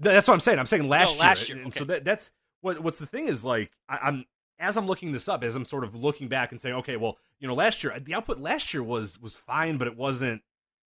That's 0.00 0.26
what 0.26 0.34
I'm 0.34 0.40
saying. 0.40 0.58
I'm 0.58 0.66
saying 0.66 0.88
last 0.88 1.14
No, 1.14 1.20
last 1.20 1.48
year, 1.48 1.62
And 1.62 1.72
so 1.72 1.84
that, 1.84 2.04
that's 2.04 2.32
what 2.62 2.80
what's 2.80 2.98
the 2.98 3.06
thing 3.06 3.28
is 3.28 3.44
like 3.44 3.70
I, 3.88 3.98
I'm 3.98 4.24
as 4.58 4.76
I'm 4.76 4.88
looking 4.88 5.12
this 5.12 5.28
up, 5.28 5.44
as 5.44 5.54
I'm 5.54 5.64
sort 5.64 5.84
of 5.84 5.94
looking 5.94 6.26
back 6.26 6.50
and 6.50 6.60
saying, 6.60 6.74
okay, 6.74 6.96
well, 6.96 7.18
you 7.38 7.46
know, 7.46 7.54
last 7.54 7.84
year 7.84 7.96
the 8.00 8.14
output 8.14 8.40
last 8.40 8.74
year 8.74 8.82
was 8.82 9.20
was 9.20 9.34
fine, 9.34 9.78
but 9.78 9.86
it 9.86 9.96
wasn't 9.96 10.42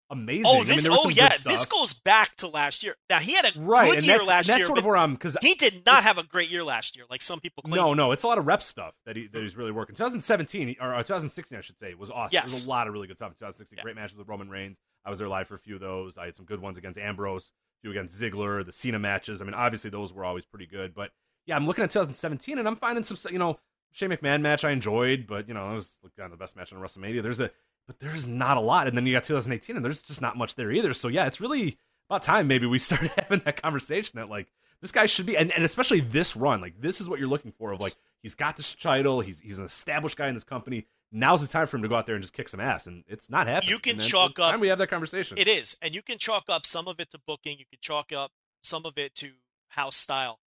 amazing. 0.09 0.45
Oh, 0.47 0.63
this 0.63 0.83
there 0.83 0.91
was 0.91 1.01
oh 1.05 1.09
yeah, 1.09 1.29
this 1.45 1.65
goes 1.65 1.93
back 1.93 2.35
to 2.37 2.47
last 2.47 2.83
year. 2.83 2.95
Now 3.09 3.19
he 3.19 3.33
had 3.33 3.45
a 3.45 3.59
right, 3.59 3.91
good 3.91 4.05
year 4.05 4.17
that's, 4.17 4.27
last 4.27 4.47
that's 4.47 4.59
year, 4.59 4.67
sort 4.67 4.79
of 4.79 4.85
where 4.85 4.97
I'm 4.97 5.13
because 5.13 5.37
he 5.41 5.53
did 5.55 5.85
not 5.85 6.03
have 6.03 6.17
a 6.17 6.23
great 6.23 6.49
year 6.49 6.63
last 6.63 6.95
year, 6.95 7.05
like 7.09 7.21
some 7.21 7.39
people 7.39 7.63
claim. 7.63 7.75
no, 7.75 7.93
no, 7.93 8.11
it's 8.11 8.23
a 8.23 8.27
lot 8.27 8.37
of 8.37 8.47
rep 8.47 8.61
stuff 8.61 8.93
that 9.05 9.15
he 9.15 9.27
that 9.27 9.41
he's 9.41 9.55
really 9.55 9.71
working. 9.71 9.95
2017 9.95 10.75
or 10.79 10.95
uh, 10.95 10.97
2016, 10.97 11.57
I 11.57 11.61
should 11.61 11.79
say, 11.79 11.93
was 11.93 12.09
awesome. 12.09 12.33
Yes. 12.33 12.51
There's 12.51 12.65
a 12.65 12.69
lot 12.69 12.87
of 12.87 12.93
really 12.93 13.07
good 13.07 13.17
stuff 13.17 13.29
in 13.29 13.35
2016. 13.35 13.77
Yeah. 13.77 13.83
Great 13.83 13.95
matches 13.95 14.17
with 14.17 14.27
Roman 14.27 14.49
Reigns. 14.49 14.79
I 15.05 15.09
was 15.09 15.19
there 15.19 15.27
live 15.27 15.47
for 15.47 15.55
a 15.55 15.59
few 15.59 15.75
of 15.75 15.81
those. 15.81 16.17
I 16.17 16.25
had 16.25 16.35
some 16.35 16.45
good 16.45 16.61
ones 16.61 16.77
against 16.77 16.99
Ambrose, 16.99 17.51
a 17.79 17.81
few 17.81 17.91
against 17.91 18.19
Ziggler, 18.19 18.65
the 18.65 18.71
Cena 18.71 18.99
matches. 18.99 19.41
I 19.41 19.45
mean, 19.45 19.53
obviously 19.53 19.89
those 19.89 20.13
were 20.13 20.25
always 20.25 20.45
pretty 20.45 20.65
good. 20.65 20.93
But 20.93 21.11
yeah, 21.45 21.55
I'm 21.55 21.65
looking 21.65 21.83
at 21.83 21.91
2017 21.91 22.59
and 22.59 22.67
I'm 22.67 22.75
finding 22.75 23.03
some, 23.03 23.17
you 23.31 23.39
know, 23.39 23.59
Shane 23.91 24.09
McMahon 24.09 24.41
match 24.41 24.63
I 24.63 24.71
enjoyed, 24.71 25.25
but 25.27 25.47
you 25.47 25.53
know, 25.53 25.71
it 25.71 25.73
was 25.73 25.97
kind 26.15 26.25
of 26.25 26.31
the 26.31 26.37
best 26.37 26.55
match 26.55 26.71
on 26.73 26.79
WrestleMania. 26.79 27.23
There's 27.23 27.39
a, 27.39 27.49
but 27.87 27.99
there's 27.99 28.27
not 28.27 28.57
a 28.57 28.61
lot. 28.61 28.87
And 28.87 28.95
then 28.97 29.05
you 29.05 29.13
got 29.13 29.23
2018 29.23 29.75
and 29.75 29.83
there's 29.85 30.01
just 30.01 30.21
not 30.21 30.37
much 30.37 30.55
there 30.55 30.71
either. 30.71 30.93
So 30.93 31.07
yeah, 31.07 31.25
it's 31.25 31.41
really 31.41 31.77
about 32.09 32.21
time 32.23 32.47
maybe 32.47 32.65
we 32.65 32.79
started 32.79 33.11
having 33.17 33.39
that 33.45 33.61
conversation 33.61 34.19
that 34.19 34.29
like 34.29 34.47
this 34.81 34.91
guy 34.91 35.05
should 35.07 35.25
be, 35.25 35.35
and, 35.35 35.51
and 35.51 35.63
especially 35.63 35.99
this 35.99 36.35
run, 36.35 36.61
like 36.61 36.79
this 36.79 37.01
is 37.01 37.09
what 37.09 37.19
you're 37.19 37.27
looking 37.27 37.51
for 37.51 37.71
of 37.73 37.81
like, 37.81 37.93
he's 38.21 38.35
got 38.35 38.55
this 38.57 38.73
title. 38.75 39.19
He's, 39.21 39.39
he's 39.39 39.59
an 39.59 39.65
established 39.65 40.17
guy 40.17 40.27
in 40.27 40.33
this 40.33 40.43
company. 40.43 40.85
Now's 41.11 41.41
the 41.41 41.47
time 41.47 41.65
for 41.67 41.77
him 41.77 41.83
to 41.83 41.89
go 41.89 41.95
out 41.95 42.05
there 42.05 42.15
and 42.15 42.23
just 42.23 42.33
kick 42.33 42.47
some 42.47 42.59
ass. 42.59 42.85
And 42.87 43.03
it's 43.07 43.29
not 43.29 43.47
happening. 43.47 43.71
You 43.71 43.79
can 43.79 43.93
And 43.93 44.01
chalk 44.01 44.31
it's 44.31 44.39
up- 44.39 44.51
time 44.51 44.59
we 44.59 44.67
have 44.67 44.77
that 44.77 44.89
conversation. 44.89 45.37
It 45.37 45.47
is, 45.47 45.75
and 45.81 45.93
you 45.95 46.01
can 46.03 46.17
chalk 46.19 46.43
up 46.49 46.65
some 46.65 46.87
of 46.87 46.99
it 46.99 47.09
to 47.11 47.19
booking. 47.25 47.57
You 47.57 47.65
can 47.65 47.79
chalk 47.81 48.11
up 48.13 48.31
some 48.61 48.85
of 48.85 48.97
it 48.97 49.15
to 49.15 49.29
house 49.69 49.95
style. 49.95 50.39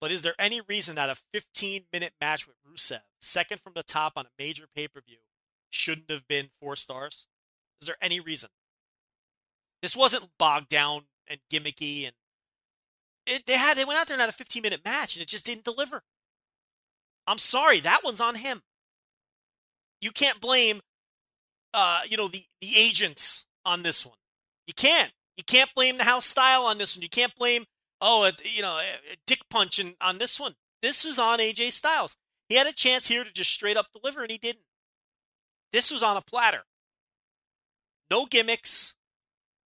But 0.00 0.12
is 0.12 0.22
there 0.22 0.34
any 0.38 0.60
reason 0.68 0.96
that 0.96 1.08
a 1.10 1.16
15 1.32 1.84
minute 1.92 2.12
match 2.20 2.46
with 2.46 2.56
Rusev, 2.68 3.00
second 3.20 3.60
from 3.60 3.72
the 3.74 3.82
top 3.82 4.12
on 4.16 4.26
a 4.26 4.30
major 4.38 4.66
pay 4.74 4.86
per 4.88 5.00
view, 5.00 5.18
shouldn't 5.70 6.10
have 6.10 6.26
been 6.28 6.48
four 6.60 6.76
stars? 6.76 7.26
Is 7.80 7.86
there 7.86 7.96
any 8.00 8.20
reason? 8.20 8.50
This 9.82 9.96
wasn't 9.96 10.30
bogged 10.38 10.68
down 10.68 11.02
and 11.28 11.40
gimmicky, 11.52 12.04
and 12.04 12.14
it, 13.26 13.46
they 13.46 13.56
had 13.56 13.76
they 13.76 13.84
went 13.84 14.00
out 14.00 14.06
there 14.06 14.14
and 14.14 14.20
had 14.20 14.28
a 14.28 14.32
15 14.32 14.62
minute 14.62 14.80
match, 14.84 15.16
and 15.16 15.22
it 15.22 15.28
just 15.28 15.46
didn't 15.46 15.64
deliver. 15.64 16.02
I'm 17.26 17.38
sorry, 17.38 17.80
that 17.80 18.00
one's 18.02 18.20
on 18.20 18.36
him. 18.36 18.62
You 20.00 20.10
can't 20.10 20.40
blame, 20.40 20.80
uh, 21.74 22.00
you 22.08 22.16
know, 22.16 22.28
the 22.28 22.44
the 22.60 22.76
agents 22.76 23.46
on 23.64 23.82
this 23.82 24.04
one. 24.04 24.16
You 24.66 24.74
can't. 24.74 25.12
You 25.36 25.44
can't 25.44 25.72
blame 25.74 25.98
the 25.98 26.04
house 26.04 26.26
style 26.26 26.64
on 26.64 26.78
this 26.78 26.96
one. 26.96 27.02
You 27.02 27.08
can't 27.08 27.34
blame, 27.36 27.64
oh, 28.00 28.24
it, 28.24 28.42
you 28.44 28.60
know, 28.60 28.78
eh, 28.78 29.14
dick 29.26 29.40
punching 29.48 29.94
on 30.00 30.18
this 30.18 30.40
one. 30.40 30.54
This 30.82 31.04
was 31.04 31.18
on 31.18 31.38
AJ 31.38 31.72
Styles. 31.72 32.16
He 32.48 32.56
had 32.56 32.66
a 32.66 32.72
chance 32.72 33.06
here 33.06 33.22
to 33.22 33.32
just 33.32 33.50
straight 33.50 33.76
up 33.76 33.86
deliver, 33.92 34.22
and 34.22 34.30
he 34.30 34.38
didn't. 34.38 34.64
This 35.72 35.90
was 35.90 36.02
on 36.02 36.16
a 36.16 36.22
platter. 36.22 36.62
No 38.10 38.24
gimmicks, 38.26 38.96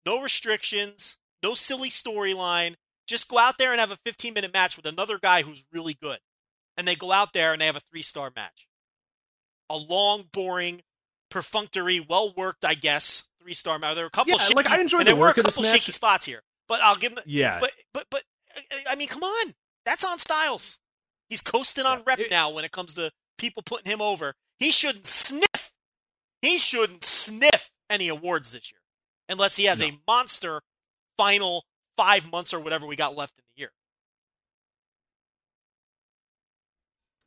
no 0.04 0.20
restrictions, 0.20 1.18
no 1.42 1.54
silly 1.54 1.88
storyline. 1.88 2.74
Just 3.06 3.28
go 3.28 3.38
out 3.38 3.58
there 3.58 3.72
and 3.72 3.80
have 3.80 3.90
a 3.92 3.96
15 4.04 4.34
minute 4.34 4.52
match 4.52 4.76
with 4.76 4.86
another 4.86 5.18
guy 5.18 5.42
who's 5.42 5.64
really 5.72 5.94
good. 6.00 6.18
And 6.76 6.88
they 6.88 6.94
go 6.94 7.12
out 7.12 7.32
there 7.32 7.52
and 7.52 7.60
they 7.60 7.66
have 7.66 7.76
a 7.76 7.80
three 7.92 8.02
star 8.02 8.32
match. 8.34 8.66
A 9.70 9.76
long, 9.76 10.24
boring, 10.32 10.82
perfunctory, 11.30 12.00
well 12.00 12.32
worked, 12.36 12.64
I 12.64 12.74
guess, 12.74 13.28
three 13.40 13.54
star 13.54 13.78
match. 13.78 13.94
There 13.94 14.04
were 14.04 14.08
a 14.08 14.10
couple 14.10 14.32
Yeah, 14.32 14.38
shaky, 14.38 14.54
like, 14.54 14.70
I 14.70 14.80
enjoyed 14.80 15.00
and 15.02 15.08
the 15.08 15.12
there 15.12 15.20
were 15.20 15.30
a 15.30 15.34
couple 15.34 15.62
match. 15.62 15.72
shaky 15.74 15.92
spots 15.92 16.26
here. 16.26 16.42
But 16.68 16.80
I'll 16.82 16.96
give 16.96 17.14
them. 17.14 17.24
Yeah. 17.26 17.58
But 17.60 17.72
but 17.92 18.06
but 18.10 18.22
uh, 18.56 18.60
I 18.90 18.96
mean, 18.96 19.08
come 19.08 19.22
on, 19.22 19.54
that's 19.84 20.04
on 20.04 20.18
Styles. 20.18 20.78
He's 21.28 21.42
coasting 21.42 21.84
on 21.86 21.98
Yeah. 21.98 22.04
rep 22.06 22.18
It- 22.20 22.30
now 22.30 22.50
when 22.50 22.64
it 22.64 22.72
comes 22.72 22.94
to 22.94 23.12
people 23.38 23.62
putting 23.62 23.90
him 23.90 24.00
over. 24.00 24.34
He 24.58 24.70
shouldn't 24.72 25.06
sniff. 25.06 25.72
He 26.43 26.59
shouldn't 26.59 27.05
sniff 27.05 27.70
any 27.89 28.09
awards 28.09 28.52
this 28.52 28.70
year, 28.70 28.81
unless 29.28 29.56
he 29.56 29.64
has 29.64 29.81
a 29.82 29.98
monster 30.06 30.60
final 31.16 31.64
five 31.97 32.31
months 32.31 32.52
or 32.52 32.60
whatever 32.60 32.86
we 32.86 32.97
got 32.97 33.16
left 33.16 33.35
in 33.39 33.44
the 33.55 33.60
year. 33.60 33.70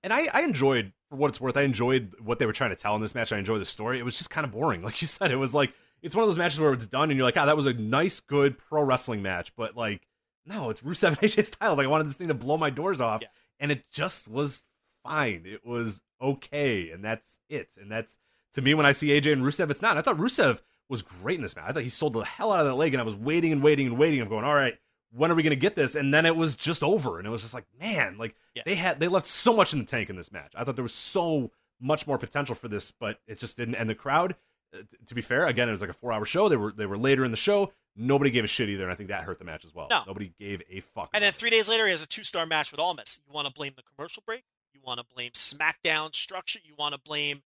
and 0.03 0.13
I, 0.13 0.27
I 0.33 0.41
enjoyed 0.41 0.93
for 1.09 1.15
what 1.15 1.29
it's 1.29 1.41
worth. 1.41 1.57
I 1.57 1.63
enjoyed 1.63 2.13
what 2.23 2.37
they 2.37 2.45
were 2.45 2.53
trying 2.53 2.69
to 2.69 2.75
tell 2.75 2.95
in 2.95 3.01
this 3.01 3.15
match. 3.15 3.31
I 3.33 3.39
enjoyed 3.39 3.59
the 3.61 3.65
story. 3.65 3.97
It 3.97 4.05
was 4.05 4.17
just 4.17 4.29
kind 4.29 4.45
of 4.45 4.51
boring, 4.51 4.81
like 4.83 5.01
you 5.01 5.07
said. 5.07 5.31
It 5.31 5.35
was 5.37 5.53
like 5.53 5.73
it's 6.03 6.15
one 6.15 6.21
of 6.23 6.29
those 6.29 6.37
matches 6.37 6.59
where 6.59 6.73
it's 6.73 6.87
done, 6.87 7.09
and 7.09 7.17
you're 7.17 7.25
like, 7.25 7.37
ah, 7.37 7.45
that 7.47 7.55
was 7.55 7.65
a 7.65 7.73
nice, 7.73 8.19
good 8.19 8.57
pro 8.59 8.83
wrestling 8.83 9.21
match. 9.23 9.55
But 9.55 9.75
like, 9.75 10.07
no, 10.45 10.69
it's 10.69 10.81
Rusev 10.81 11.07
and 11.07 11.17
AJ 11.17 11.45
Styles. 11.45 11.77
Like 11.77 11.85
I 11.85 11.89
wanted 11.89 12.07
this 12.07 12.15
thing 12.17 12.27
to 12.27 12.33
blow 12.35 12.57
my 12.57 12.69
doors 12.69 13.01
off, 13.01 13.21
Yeah. 13.23 13.29
and 13.59 13.71
it 13.71 13.83
just 13.91 14.27
was 14.27 14.61
fine. 15.03 15.43
It 15.45 15.65
was 15.65 16.01
okay, 16.21 16.91
and 16.91 17.03
that's 17.03 17.39
it. 17.49 17.69
And 17.81 17.91
that's 17.91 18.19
to 18.55 18.61
me 18.61 18.73
when 18.73 18.85
I 18.85 18.91
see 18.91 19.07
AJ 19.09 19.31
and 19.31 19.43
Rusev, 19.43 19.69
it's 19.69 19.81
not. 19.81 19.97
I 19.97 20.01
thought 20.01 20.17
Rusev 20.17 20.59
was 20.89 21.01
great 21.01 21.37
in 21.37 21.41
this 21.43 21.55
match. 21.55 21.65
I 21.67 21.71
thought 21.71 21.83
he 21.83 21.89
sold 21.89 22.13
the 22.13 22.21
hell 22.21 22.51
out 22.51 22.59
of 22.59 22.65
that 22.65 22.75
leg, 22.75 22.93
and 22.93 23.01
I 23.01 23.05
was 23.05 23.15
waiting 23.15 23.51
and 23.51 23.63
waiting 23.63 23.87
and 23.87 23.97
waiting. 23.97 24.21
I'm 24.21 24.29
going, 24.29 24.43
all 24.43 24.53
right, 24.55 24.77
when 25.11 25.31
are 25.31 25.35
we 25.35 25.43
going 25.43 25.51
to 25.51 25.55
get 25.55 25.75
this? 25.75 25.95
And 25.95 26.13
then 26.13 26.25
it 26.25 26.35
was 26.35 26.55
just 26.55 26.83
over, 26.83 27.17
and 27.17 27.25
it 27.27 27.29
was 27.31 27.41
just 27.41 27.53
like, 27.53 27.65
man, 27.79 28.17
like 28.17 28.35
Yeah. 28.53 28.63
they 28.65 28.75
had 28.75 28.99
they 28.99 29.07
left 29.07 29.27
so 29.27 29.53
much 29.53 29.71
in 29.73 29.79
the 29.79 29.85
tank 29.85 30.09
in 30.09 30.15
this 30.15 30.31
match. 30.31 30.51
I 30.55 30.63
thought 30.63 30.75
there 30.75 30.83
was 30.83 30.93
so 30.93 31.51
much 31.79 32.05
more 32.07 32.17
potential 32.17 32.55
for 32.55 32.67
this, 32.67 32.91
but 32.91 33.19
it 33.27 33.39
just 33.39 33.57
didn't. 33.57 33.75
And 33.75 33.89
the 33.89 33.95
crowd, 33.95 34.35
uh, 34.73 34.79
to 35.07 35.15
be 35.15 35.21
fair, 35.21 35.45
again, 35.47 35.67
it 35.69 35.71
was 35.71 35.81
like 35.81 35.89
a 35.89 35.93
four 35.93 36.11
hour 36.13 36.25
show. 36.25 36.47
They 36.49 36.55
were 36.57 36.71
they 36.71 36.85
were 36.85 36.97
later 36.97 37.25
in 37.25 37.31
the 37.31 37.37
show. 37.37 37.71
Nobody 37.97 38.29
gave 38.29 38.43
a 38.43 38.47
shit 38.47 38.69
either, 38.69 38.83
and 38.83 38.91
I 38.91 38.95
think 38.95 39.09
that 39.09 39.23
hurt 39.23 39.39
the 39.39 39.45
match 39.45 39.63
as 39.65 39.73
well. 39.73 39.87
No. 39.89 40.03
Nobody 40.05 40.33
gave 40.39 40.61
a 40.69 40.81
fuck. 40.81 41.09
And 41.13 41.23
then 41.23 41.31
three 41.31 41.49
days 41.49 41.69
later, 41.69 41.85
he 41.85 41.91
has 41.91 42.03
a 42.03 42.07
two 42.07 42.23
star 42.25 42.45
match 42.45 42.71
with 42.71 42.79
Almas. 42.79 43.21
You 43.25 43.33
want 43.33 43.47
to 43.47 43.53
blame 43.53 43.73
the 43.75 43.83
commercial 43.83 44.21
break? 44.25 44.43
You 44.73 44.81
want 44.83 44.99
to 44.99 45.05
blame 45.15 45.31
SmackDown 45.31 46.13
structure? 46.13 46.59
You 46.63 46.73
want 46.77 46.93
to 46.93 46.99
blame 46.99 47.41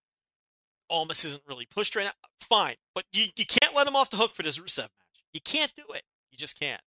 Almas 0.89 1.23
isn't 1.25 1.43
really 1.47 1.65
pushed 1.65 1.95
right 1.95 2.05
now? 2.05 2.11
Fine. 2.39 2.75
But 2.95 3.05
you, 3.11 3.25
you 3.35 3.45
can't 3.45 3.75
let 3.75 3.87
him 3.87 3.95
off 3.95 4.09
the 4.09 4.17
hook 4.17 4.33
for 4.33 4.43
this 4.43 4.57
Rusev 4.57 4.79
match. 4.79 5.23
You 5.33 5.41
can't 5.41 5.73
do 5.75 5.83
it. 5.93 6.03
You 6.31 6.37
just 6.37 6.59
can't. 6.59 6.81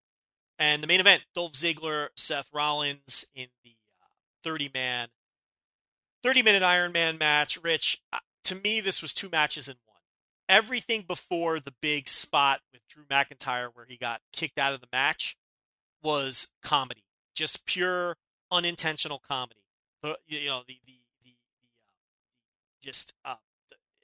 And 0.59 0.83
the 0.83 0.87
main 0.87 0.99
event 0.99 1.23
Dolph 1.33 1.53
Ziggler, 1.53 2.09
Seth 2.15 2.49
Rollins 2.53 3.25
in 3.33 3.47
the 3.63 3.75
30 4.43 4.69
man, 4.73 5.09
30 6.23 6.43
minute 6.43 6.63
Iron 6.63 6.91
Man 6.91 7.17
match. 7.17 7.57
Rich, 7.63 8.01
uh, 8.13 8.19
to 8.45 8.55
me, 8.55 8.79
this 8.79 9.01
was 9.01 9.13
two 9.13 9.29
matches 9.29 9.67
in 9.67 9.75
one. 9.85 9.97
Everything 10.47 11.03
before 11.07 11.59
the 11.59 11.73
big 11.81 12.07
spot 12.07 12.61
with 12.71 12.81
Drew 12.87 13.05
McIntyre, 13.05 13.69
where 13.73 13.85
he 13.85 13.97
got 13.97 14.21
kicked 14.33 14.59
out 14.59 14.73
of 14.73 14.81
the 14.81 14.87
match, 14.91 15.37
was 16.03 16.51
comedy, 16.63 17.03
just 17.33 17.65
pure 17.65 18.17
unintentional 18.51 19.19
comedy. 19.19 19.61
The 20.03 20.17
you 20.27 20.47
know 20.47 20.61
the 20.67 20.79
the 20.85 20.99
the, 21.23 21.29
the 21.29 21.63
uh, 21.63 22.81
just 22.81 23.13
uh, 23.23 23.35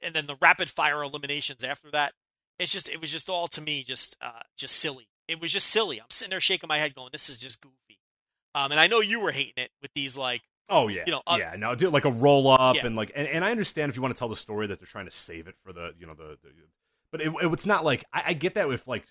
and 0.08 0.16
then 0.16 0.26
the 0.26 0.36
rapid 0.40 0.68
fire 0.68 1.02
eliminations 1.02 1.62
after 1.62 1.90
that. 1.92 2.12
It's 2.58 2.72
just 2.72 2.88
it 2.88 3.00
was 3.00 3.12
just 3.12 3.30
all 3.30 3.46
to 3.48 3.60
me 3.60 3.84
just 3.84 4.16
uh 4.20 4.40
just 4.56 4.76
silly. 4.76 5.08
It 5.28 5.40
was 5.40 5.52
just 5.52 5.68
silly. 5.68 6.00
I'm 6.00 6.06
sitting 6.10 6.30
there 6.30 6.40
shaking 6.40 6.68
my 6.68 6.78
head, 6.78 6.94
going, 6.94 7.10
"This 7.12 7.28
is 7.28 7.38
just 7.38 7.60
goofy." 7.60 8.00
Um, 8.54 8.72
and 8.72 8.80
I 8.80 8.86
know 8.86 9.00
you 9.00 9.20
were 9.20 9.30
hating 9.30 9.62
it 9.62 9.70
with 9.80 9.92
these 9.94 10.18
like 10.18 10.42
Oh 10.70 10.88
yeah, 10.88 11.02
You 11.06 11.12
know, 11.12 11.22
uh, 11.26 11.36
yeah. 11.38 11.54
Now 11.56 11.74
do 11.74 11.88
like 11.88 12.04
a 12.04 12.10
roll 12.10 12.48
up 12.48 12.76
Yeah. 12.76 12.86
and 12.86 12.94
like, 12.94 13.10
and, 13.14 13.26
and 13.26 13.44
I 13.44 13.50
understand 13.50 13.88
if 13.90 13.96
you 13.96 14.02
want 14.02 14.14
to 14.14 14.18
tell 14.18 14.28
the 14.28 14.36
story 14.36 14.66
that 14.66 14.78
they're 14.78 14.86
trying 14.86 15.06
to 15.06 15.10
save 15.10 15.48
it 15.48 15.54
for 15.64 15.72
the, 15.72 15.94
you 15.98 16.06
know, 16.06 16.12
the, 16.14 16.36
the 16.42 16.50
but 17.10 17.22
it, 17.22 17.32
it's 17.40 17.64
not 17.64 17.84
like 17.86 18.04
I, 18.12 18.22
I 18.26 18.32
get 18.34 18.54
that 18.56 18.68
with 18.68 18.86
like, 18.86 19.06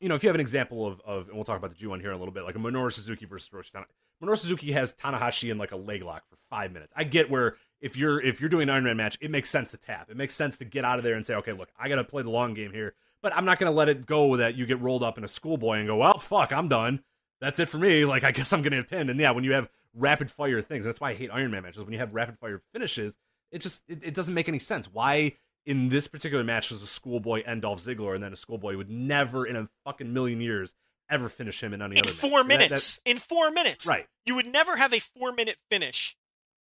you 0.00 0.08
know, 0.08 0.16
if 0.16 0.24
you 0.24 0.28
have 0.28 0.34
an 0.34 0.40
example 0.40 0.84
of, 0.84 1.00
of, 1.06 1.28
and 1.28 1.36
we'll 1.36 1.44
talk 1.44 1.58
about 1.58 1.70
the 1.70 1.76
G 1.76 1.86
one 1.86 2.00
here 2.00 2.10
in 2.10 2.16
a 2.16 2.18
little 2.18 2.34
bit, 2.34 2.42
like 2.42 2.56
a 2.56 2.58
Minoru 2.58 2.92
Suzuki 2.92 3.24
versus 3.24 3.48
Hiroshi 3.48 3.70
Tana. 3.70 3.86
Minoru 4.22 4.36
Suzuki 4.36 4.72
has 4.72 4.94
Tanahashi 4.94 5.50
in 5.50 5.58
like 5.58 5.70
a 5.70 5.76
leg 5.76 6.02
lock 6.02 6.22
for 6.28 6.36
five 6.50 6.72
minutes. 6.72 6.92
I 6.96 7.04
get 7.04 7.30
where 7.30 7.56
if 7.80 7.96
you're 7.96 8.20
if 8.20 8.40
you're 8.40 8.48
doing 8.48 8.64
an 8.64 8.70
Iron 8.70 8.84
Man 8.84 8.96
match, 8.96 9.18
it 9.20 9.30
makes 9.30 9.50
sense 9.50 9.70
to 9.72 9.76
tap. 9.76 10.10
It 10.10 10.16
makes 10.16 10.34
sense 10.34 10.58
to 10.58 10.64
get 10.64 10.84
out 10.84 10.98
of 10.98 11.04
there 11.04 11.14
and 11.14 11.24
say, 11.26 11.34
okay, 11.34 11.52
look, 11.52 11.68
I 11.78 11.88
got 11.88 11.96
to 11.96 12.04
play 12.04 12.22
the 12.22 12.30
long 12.30 12.54
game 12.54 12.72
here, 12.72 12.94
but 13.22 13.34
I'm 13.36 13.44
not 13.44 13.58
going 13.58 13.70
to 13.70 13.76
let 13.76 13.88
it 13.88 14.06
go 14.06 14.36
that 14.36 14.54
you 14.56 14.66
get 14.66 14.80
rolled 14.80 15.02
up 15.02 15.18
in 15.18 15.24
a 15.24 15.28
schoolboy 15.28 15.78
and 15.78 15.86
go, 15.86 15.96
well, 15.96 16.18
fuck, 16.18 16.52
I'm 16.52 16.68
done. 16.68 17.00
That's 17.40 17.58
it 17.60 17.66
for 17.66 17.78
me. 17.78 18.04
Like 18.04 18.24
I 18.24 18.30
guess 18.32 18.52
I'm 18.52 18.62
going 18.62 18.72
to 18.72 18.78
get 18.78 18.88
pinned. 18.90 19.10
And 19.10 19.20
yeah, 19.20 19.30
when 19.32 19.44
you 19.44 19.52
have 19.52 19.68
rapid 19.94 20.30
fire 20.30 20.62
things, 20.62 20.84
that's 20.84 21.00
why 21.00 21.10
I 21.10 21.14
hate 21.14 21.30
Iron 21.32 21.50
Man 21.50 21.62
matches. 21.62 21.84
When 21.84 21.92
you 21.92 21.98
have 21.98 22.14
rapid 22.14 22.38
fire 22.38 22.62
finishes, 22.72 23.16
it 23.52 23.60
just 23.60 23.82
it, 23.88 24.00
it 24.02 24.14
doesn't 24.14 24.34
make 24.34 24.48
any 24.48 24.58
sense. 24.58 24.88
Why 24.92 25.34
in 25.64 25.88
this 25.88 26.06
particular 26.06 26.44
match 26.44 26.68
does 26.68 26.82
a 26.82 26.86
schoolboy 26.86 27.42
end 27.44 27.62
Dolph 27.62 27.80
Ziggler 27.80 28.14
and 28.14 28.22
then 28.22 28.32
a 28.32 28.36
schoolboy 28.36 28.76
would 28.76 28.88
never 28.88 29.44
in 29.44 29.56
a 29.56 29.68
fucking 29.84 30.12
million 30.12 30.40
years 30.40 30.74
ever 31.10 31.28
finish 31.28 31.62
him 31.62 31.74
in 31.74 31.82
any 31.82 31.92
in 31.94 31.98
other 32.00 32.10
four 32.10 32.42
match? 32.44 32.52
So 32.52 32.58
that- 32.58 32.58
minutes. 32.58 33.00
in 33.04 33.18
four 33.18 33.50
minutes, 33.50 33.86
right. 33.86 34.06
You 34.24 34.34
would 34.36 34.46
never 34.46 34.76
have 34.76 34.92
a 34.92 34.98
four 35.00 35.32
minute 35.32 35.56
finish 35.70 36.16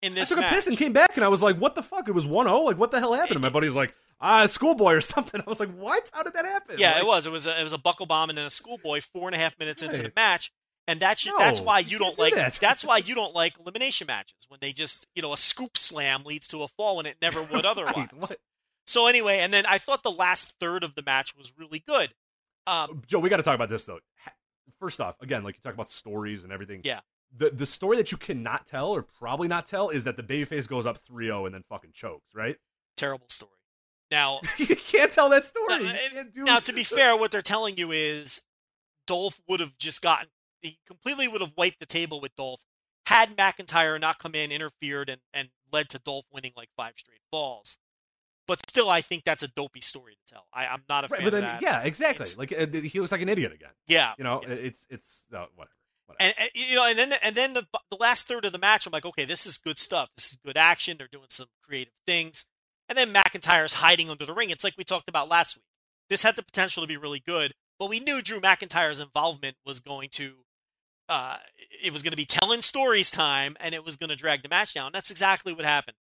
in 0.04 0.14
this 0.14 0.32
I 0.32 0.36
took 0.36 0.42
match. 0.44 0.52
a 0.52 0.56
piss 0.56 0.68
and 0.68 0.78
came 0.78 0.94
back, 0.94 1.12
and 1.16 1.24
I 1.26 1.28
was 1.30 1.42
like, 1.42 1.58
"What 1.58 1.76
the 1.76 1.84
fuck?" 1.84 2.08
It 2.08 2.12
was 2.14 2.26
1-0. 2.28 2.66
Like, 2.66 2.78
what 2.78 2.92
the 2.92 3.00
hell 3.00 3.14
happened? 3.14 3.36
And 3.38 3.44
my 3.44 3.50
buddy's 3.58 3.76
like, 3.76 3.94
"Ah, 4.22 4.46
schoolboy 4.46 4.94
or 4.94 5.02
something." 5.02 5.42
I 5.46 5.50
was 5.50 5.60
like, 5.60 5.74
"What? 5.76 6.10
How 6.14 6.24
did 6.24 6.34
that 6.34 6.46
happen?" 6.46 6.76
Yeah, 6.78 6.94
Like, 6.94 7.04
it 7.04 7.08
was. 7.08 7.26
It 7.28 7.32
was 7.32 7.48
a, 7.48 7.60
it 7.60 7.64
was 7.64 7.74
a 7.74 7.78
buckle 7.78 8.06
bomb 8.06 8.30
and 8.30 8.38
then 8.38 8.46
a 8.46 8.50
schoolboy 8.52 9.02
four 9.02 9.28
and 9.28 9.36
a 9.36 9.40
half 9.40 9.58
minutes 9.58 9.82
into 9.82 10.02
the 10.04 10.12
match, 10.16 10.52
and 10.88 11.00
that's 11.00 11.28
that's 11.40 11.62
why 11.62 11.80
you 11.80 11.98
don't 12.00 12.16
do 12.16 12.22
like 12.22 12.36
that. 12.36 12.54
that's 12.56 12.84
why 12.86 12.98
you 13.06 13.16
don't 13.16 13.34
like 13.34 13.58
elimination 13.60 14.08
matches 14.08 14.46
when 14.50 14.60
they 14.62 14.72
just 14.74 15.08
you 15.16 15.22
know 15.22 15.34
a 15.34 15.38
scoop 15.38 15.78
slam 15.78 16.24
leads 16.24 16.48
to 16.50 16.62
a 16.64 16.68
fall 16.68 16.98
when 16.98 17.06
it 17.06 17.18
never 17.22 17.42
would 17.42 17.66
otherwise. 17.66 18.10
Right? 18.14 18.38
So 18.86 19.08
anyway, 19.08 19.40
and 19.40 19.54
then 19.54 19.66
I 19.66 19.78
thought 19.78 20.04
the 20.04 20.12
last 20.12 20.60
third 20.60 20.84
of 20.84 20.96
the 20.96 21.04
match 21.04 21.36
was 21.38 21.54
really 21.58 21.82
good. 21.88 22.14
Um, 22.68 23.02
Joe, 23.08 23.20
we 23.20 23.30
got 23.30 23.38
to 23.38 23.44
talk 23.44 23.56
about 23.56 23.70
this 23.70 23.86
though. 23.86 24.00
First 24.80 25.00
off, 25.00 25.16
again, 25.22 25.44
like 25.44 25.56
you 25.56 25.62
talk 25.62 25.74
about 25.74 25.90
stories 25.90 26.44
and 26.44 26.52
everything. 26.52 26.82
Yeah. 26.84 27.00
The 27.36 27.50
the 27.50 27.66
story 27.66 27.98
that 27.98 28.12
you 28.12 28.18
cannot 28.18 28.66
tell 28.68 28.92
or 28.92 29.02
probably 29.02 29.48
not 29.48 29.66
tell 29.66 29.90
is 29.90 30.04
that 30.04 30.18
the 30.18 30.24
babyface 30.24 30.68
goes 30.68 30.86
up 30.86 31.00
3-0 31.10 31.46
and 31.48 31.56
then 31.56 31.64
fucking 31.70 31.92
chokes, 31.94 32.30
right? 32.34 32.58
terrible 32.96 33.26
story. 33.30 33.52
Now, 34.12 34.40
you 34.58 34.76
can't 34.76 35.12
tell 35.12 35.28
that 35.30 35.46
story. 35.46 35.66
Now, 35.70 35.78
You 35.78 35.88
and- 35.88 35.98
can't 36.14 36.32
do- 36.34 36.44
now 36.44 36.60
to 36.60 36.72
be 36.74 36.84
fair, 36.84 37.18
what 37.18 37.32
they're 37.32 37.42
telling 37.42 37.76
you 37.78 37.92
is 37.92 38.44
Dolph 39.08 39.42
would 39.50 39.60
have 39.60 39.78
just 39.78 40.02
gotten 40.02 40.30
he 40.62 40.78
completely 40.88 41.28
would 41.28 41.42
have 41.42 41.54
wiped 41.58 41.80
the 41.80 41.86
table 41.88 42.22
with 42.22 42.36
Dolph 42.36 42.62
had 43.08 43.36
McIntyre 43.36 44.00
not 44.00 44.18
come 44.20 44.34
in, 44.36 44.50
interfered, 44.52 45.10
and, 45.10 45.20
and 45.34 45.50
led 45.74 45.90
to 45.90 46.00
Dolph 46.00 46.26
winning 46.32 46.54
like 46.56 46.70
five 46.78 46.94
straight 46.98 47.20
falls. 47.32 47.78
But 48.48 48.60
still, 48.70 48.90
I 48.90 49.02
think 49.02 49.24
that's 49.26 49.42
a 49.44 49.48
dopey 49.50 49.82
story 49.82 50.14
to 50.14 50.34
tell. 50.36 50.46
I, 50.54 50.68
I'm 50.68 50.84
not 50.88 51.04
a 51.06 51.08
Right, 51.08 51.18
fan 51.22 51.26
but 51.28 51.32
then 51.32 51.44
of 51.44 51.50
that. 51.50 51.62
yeah, 51.62 51.82
exactly. 51.82 52.22
It's- 52.24 52.38
like 52.38 52.54
uh, 52.54 52.68
he 52.88 53.00
looks 53.00 53.12
like 53.12 53.22
an 53.22 53.30
idiot 53.30 53.52
again. 53.54 53.72
yeah, 53.88 54.14
You 54.18 54.24
know, 54.24 54.42
yeah. 54.44 54.54
it's 54.54 54.86
it's 54.90 55.26
uh, 55.34 55.46
whatever. 55.56 55.74
And, 56.20 56.34
and 56.38 56.50
you 56.54 56.76
know, 56.76 56.86
and 56.86 56.98
then 56.98 57.14
and 57.24 57.36
then 57.36 57.54
the, 57.54 57.66
the 57.90 57.98
last 58.00 58.28
third 58.28 58.46
of 58.46 58.52
the 58.52 58.60
match, 58.60 58.86
I'm 58.86 58.92
like, 58.92 59.06
okay, 59.06 59.26
this 59.26 59.46
is 59.46 59.58
good 59.58 59.78
stuff. 59.78 60.10
This 60.16 60.32
is 60.32 60.40
good 60.46 60.58
action. 60.58 60.98
They're 60.98 61.08
doing 61.12 61.28
some 61.30 61.48
creative 61.64 61.94
things, 62.06 62.46
and 62.90 62.98
then 62.98 63.14
McIntyre's 63.14 63.74
hiding 63.76 64.10
under 64.10 64.26
the 64.26 64.34
ring. 64.34 64.50
It's 64.50 64.64
like 64.64 64.76
we 64.78 64.84
talked 64.84 65.10
about 65.10 65.30
last 65.30 65.58
week. 65.58 65.64
This 66.10 66.24
had 66.24 66.36
the 66.36 66.44
potential 66.44 66.84
to 66.84 66.88
be 66.88 66.98
really 66.98 67.22
good, 67.26 67.54
but 67.80 67.90
we 67.90 68.00
knew 68.00 68.22
Drew 68.22 68.40
McIntyre's 68.40 69.00
involvement 69.00 69.56
was 69.66 69.80
going 69.80 70.10
to, 70.14 70.34
uh, 71.10 71.38
it 71.84 71.94
was 71.94 72.04
going 72.04 72.12
to 72.12 72.18
be 72.18 72.26
telling 72.26 72.62
stories 72.62 73.10
time, 73.10 73.56
and 73.60 73.74
it 73.74 73.86
was 73.86 73.96
going 73.96 74.10
to 74.10 74.16
drag 74.16 74.44
the 74.44 74.50
match 74.50 74.74
down. 74.74 74.92
That's 74.94 75.12
exactly 75.12 75.54
what 75.54 75.66
happened. 75.66 75.98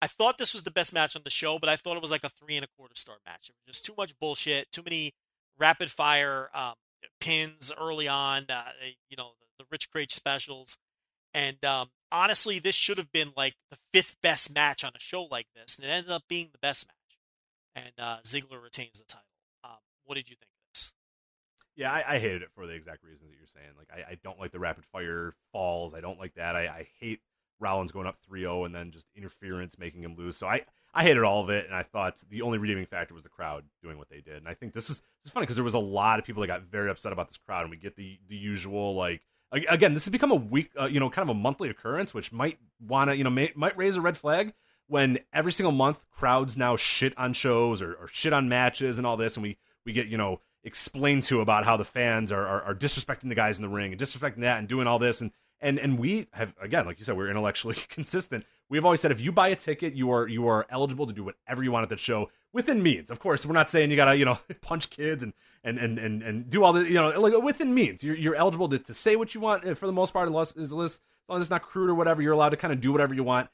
I 0.00 0.08
thought 0.08 0.38
this 0.38 0.52
was 0.52 0.64
the 0.64 0.72
best 0.72 0.92
match 0.92 1.14
on 1.14 1.22
the 1.22 1.30
show, 1.30 1.60
but 1.60 1.68
I 1.68 1.76
thought 1.76 1.96
it 1.96 2.02
was 2.02 2.10
like 2.10 2.24
a 2.24 2.28
three 2.28 2.56
and 2.56 2.64
a 2.64 2.68
quarter 2.76 2.94
star 2.96 3.16
match. 3.24 3.50
It 3.50 3.54
was 3.54 3.76
just 3.76 3.84
too 3.84 3.94
much 3.96 4.18
bullshit, 4.18 4.72
too 4.72 4.82
many 4.82 5.12
rapid 5.58 5.90
fire 5.90 6.50
um, 6.54 6.74
pins 7.20 7.72
early 7.78 8.08
on. 8.08 8.46
Uh, 8.48 8.64
you 9.08 9.16
know, 9.16 9.32
the, 9.40 9.64
the 9.64 9.68
Rich 9.70 9.90
Kraetsch 9.90 10.12
specials, 10.12 10.78
and 11.34 11.64
um, 11.64 11.90
honestly, 12.10 12.58
this 12.58 12.74
should 12.74 12.98
have 12.98 13.12
been 13.12 13.32
like 13.36 13.54
the 13.70 13.78
fifth 13.92 14.16
best 14.22 14.54
match 14.54 14.84
on 14.84 14.92
a 14.94 15.00
show 15.00 15.24
like 15.24 15.46
this, 15.54 15.78
and 15.78 15.86
it 15.86 15.90
ended 15.90 16.12
up 16.12 16.24
being 16.28 16.50
the 16.52 16.58
best 16.58 16.86
match. 16.86 17.84
And 17.84 17.92
uh, 17.98 18.18
Ziggler 18.22 18.62
retains 18.62 18.98
the 18.98 19.06
title. 19.06 19.26
Um, 19.64 19.78
what 20.04 20.16
did 20.16 20.28
you 20.28 20.36
think 20.36 20.50
of 20.50 20.74
this? 20.74 20.92
Yeah, 21.74 21.90
I, 21.90 22.04
I 22.06 22.18
hated 22.18 22.42
it 22.42 22.50
for 22.54 22.66
the 22.66 22.74
exact 22.74 23.02
reasons 23.02 23.30
that 23.30 23.38
you're 23.38 23.46
saying. 23.46 23.70
Like, 23.78 23.88
I, 23.90 24.12
I 24.12 24.18
don't 24.22 24.38
like 24.38 24.52
the 24.52 24.58
rapid 24.58 24.84
fire 24.92 25.34
falls. 25.52 25.94
I 25.94 26.00
don't 26.02 26.18
like 26.18 26.34
that. 26.34 26.54
I, 26.54 26.66
I 26.66 26.88
hate 27.00 27.20
Rollins 27.62 27.92
going 27.92 28.06
up 28.06 28.18
3-0 28.30 28.66
and 28.66 28.74
then 28.74 28.90
just 28.90 29.06
interference 29.16 29.78
making 29.78 30.02
him 30.02 30.16
lose. 30.16 30.36
So 30.36 30.46
I, 30.46 30.62
I 30.92 31.02
hated 31.02 31.22
all 31.22 31.42
of 31.42 31.48
it, 31.48 31.66
and 31.66 31.74
I 31.74 31.82
thought 31.82 32.22
the 32.28 32.42
only 32.42 32.58
redeeming 32.58 32.86
factor 32.86 33.14
was 33.14 33.22
the 33.22 33.30
crowd 33.30 33.64
doing 33.82 33.96
what 33.96 34.10
they 34.10 34.20
did. 34.20 34.36
And 34.36 34.48
I 34.48 34.54
think 34.54 34.74
this 34.74 34.90
is 34.90 34.98
this 34.98 35.26
is 35.26 35.30
funny 35.30 35.44
because 35.44 35.56
there 35.56 35.64
was 35.64 35.74
a 35.74 35.78
lot 35.78 36.18
of 36.18 36.24
people 36.24 36.42
that 36.42 36.48
got 36.48 36.62
very 36.62 36.90
upset 36.90 37.12
about 37.12 37.28
this 37.28 37.38
crowd, 37.38 37.62
and 37.62 37.70
we 37.70 37.76
get 37.76 37.96
the 37.96 38.18
the 38.28 38.36
usual 38.36 38.94
like 38.94 39.22
again, 39.52 39.94
this 39.94 40.04
has 40.04 40.10
become 40.10 40.30
a 40.30 40.36
week, 40.36 40.70
uh, 40.80 40.86
you 40.86 40.98
know, 40.98 41.10
kind 41.10 41.28
of 41.28 41.36
a 41.36 41.38
monthly 41.38 41.68
occurrence, 41.68 42.14
which 42.14 42.32
might 42.32 42.58
want 42.80 43.10
to, 43.10 43.16
you 43.16 43.22
know, 43.24 43.30
may, 43.30 43.52
might 43.54 43.76
raise 43.76 43.96
a 43.96 44.00
red 44.00 44.16
flag 44.16 44.54
when 44.86 45.18
every 45.32 45.52
single 45.52 45.72
month 45.72 46.04
crowds 46.10 46.56
now 46.56 46.76
shit 46.76 47.16
on 47.18 47.32
shows 47.32 47.80
or, 47.80 47.94
or 47.94 48.08
shit 48.08 48.32
on 48.32 48.48
matches 48.48 48.98
and 48.98 49.06
all 49.06 49.16
this, 49.16 49.36
and 49.36 49.42
we 49.42 49.56
we 49.84 49.92
get 49.92 50.06
you 50.06 50.16
know 50.16 50.40
explained 50.64 51.22
to 51.24 51.40
about 51.40 51.64
how 51.64 51.76
the 51.76 51.84
fans 51.84 52.30
are, 52.30 52.46
are 52.46 52.62
are 52.62 52.74
disrespecting 52.74 53.28
the 53.28 53.34
guys 53.34 53.58
in 53.58 53.62
the 53.62 53.68
ring 53.68 53.92
and 53.92 54.00
disrespecting 54.00 54.40
that 54.40 54.58
and 54.58 54.68
doing 54.68 54.86
all 54.86 54.98
this 54.98 55.20
and 55.20 55.32
and 55.62 55.78
and 55.78 55.98
we 55.98 56.26
have 56.32 56.54
again 56.60 56.84
like 56.84 56.98
you 56.98 57.04
said 57.04 57.16
we're 57.16 57.30
intellectually 57.30 57.76
consistent. 57.88 58.44
We've 58.68 58.84
always 58.84 59.00
said 59.00 59.12
if 59.12 59.20
you 59.20 59.32
buy 59.32 59.48
a 59.48 59.56
ticket 59.56 59.94
you 59.94 60.10
are 60.10 60.28
you 60.28 60.46
are 60.48 60.66
eligible 60.68 61.06
to 61.06 61.12
do 61.12 61.24
whatever 61.24 61.62
you 61.62 61.72
want 61.72 61.84
at 61.84 61.88
that 61.90 62.00
show 62.00 62.30
within 62.52 62.82
means. 62.82 63.10
Of 63.10 63.20
course 63.20 63.46
we're 63.46 63.54
not 63.54 63.70
saying 63.70 63.90
you 63.90 63.96
gotta 63.96 64.16
you 64.16 64.24
know 64.24 64.38
punch 64.60 64.90
kids 64.90 65.22
and 65.22 65.32
and 65.64 65.78
and 65.78 65.98
and, 65.98 66.22
and 66.22 66.50
do 66.50 66.64
all 66.64 66.72
the 66.72 66.84
you 66.84 66.94
know 66.94 67.18
like 67.18 67.40
within 67.42 67.72
means. 67.72 68.02
You're, 68.02 68.16
you're 68.16 68.34
eligible 68.34 68.68
to, 68.68 68.78
to 68.78 68.92
say 68.92 69.16
what 69.16 69.34
you 69.34 69.40
want 69.40 69.64
uh, 69.64 69.74
for 69.74 69.86
the 69.86 69.92
most 69.92 70.12
part 70.12 70.28
unless 70.28 70.56
as 70.56 70.72
long 70.72 70.84
as 70.84 71.00
it's 71.40 71.50
not 71.50 71.62
crude 71.62 71.88
or 71.88 71.94
whatever 71.94 72.20
you're 72.20 72.32
allowed 72.32 72.50
to 72.50 72.56
kind 72.56 72.72
of 72.72 72.80
do 72.80 72.92
whatever 72.92 73.14
you 73.14 73.24
want. 73.24 73.48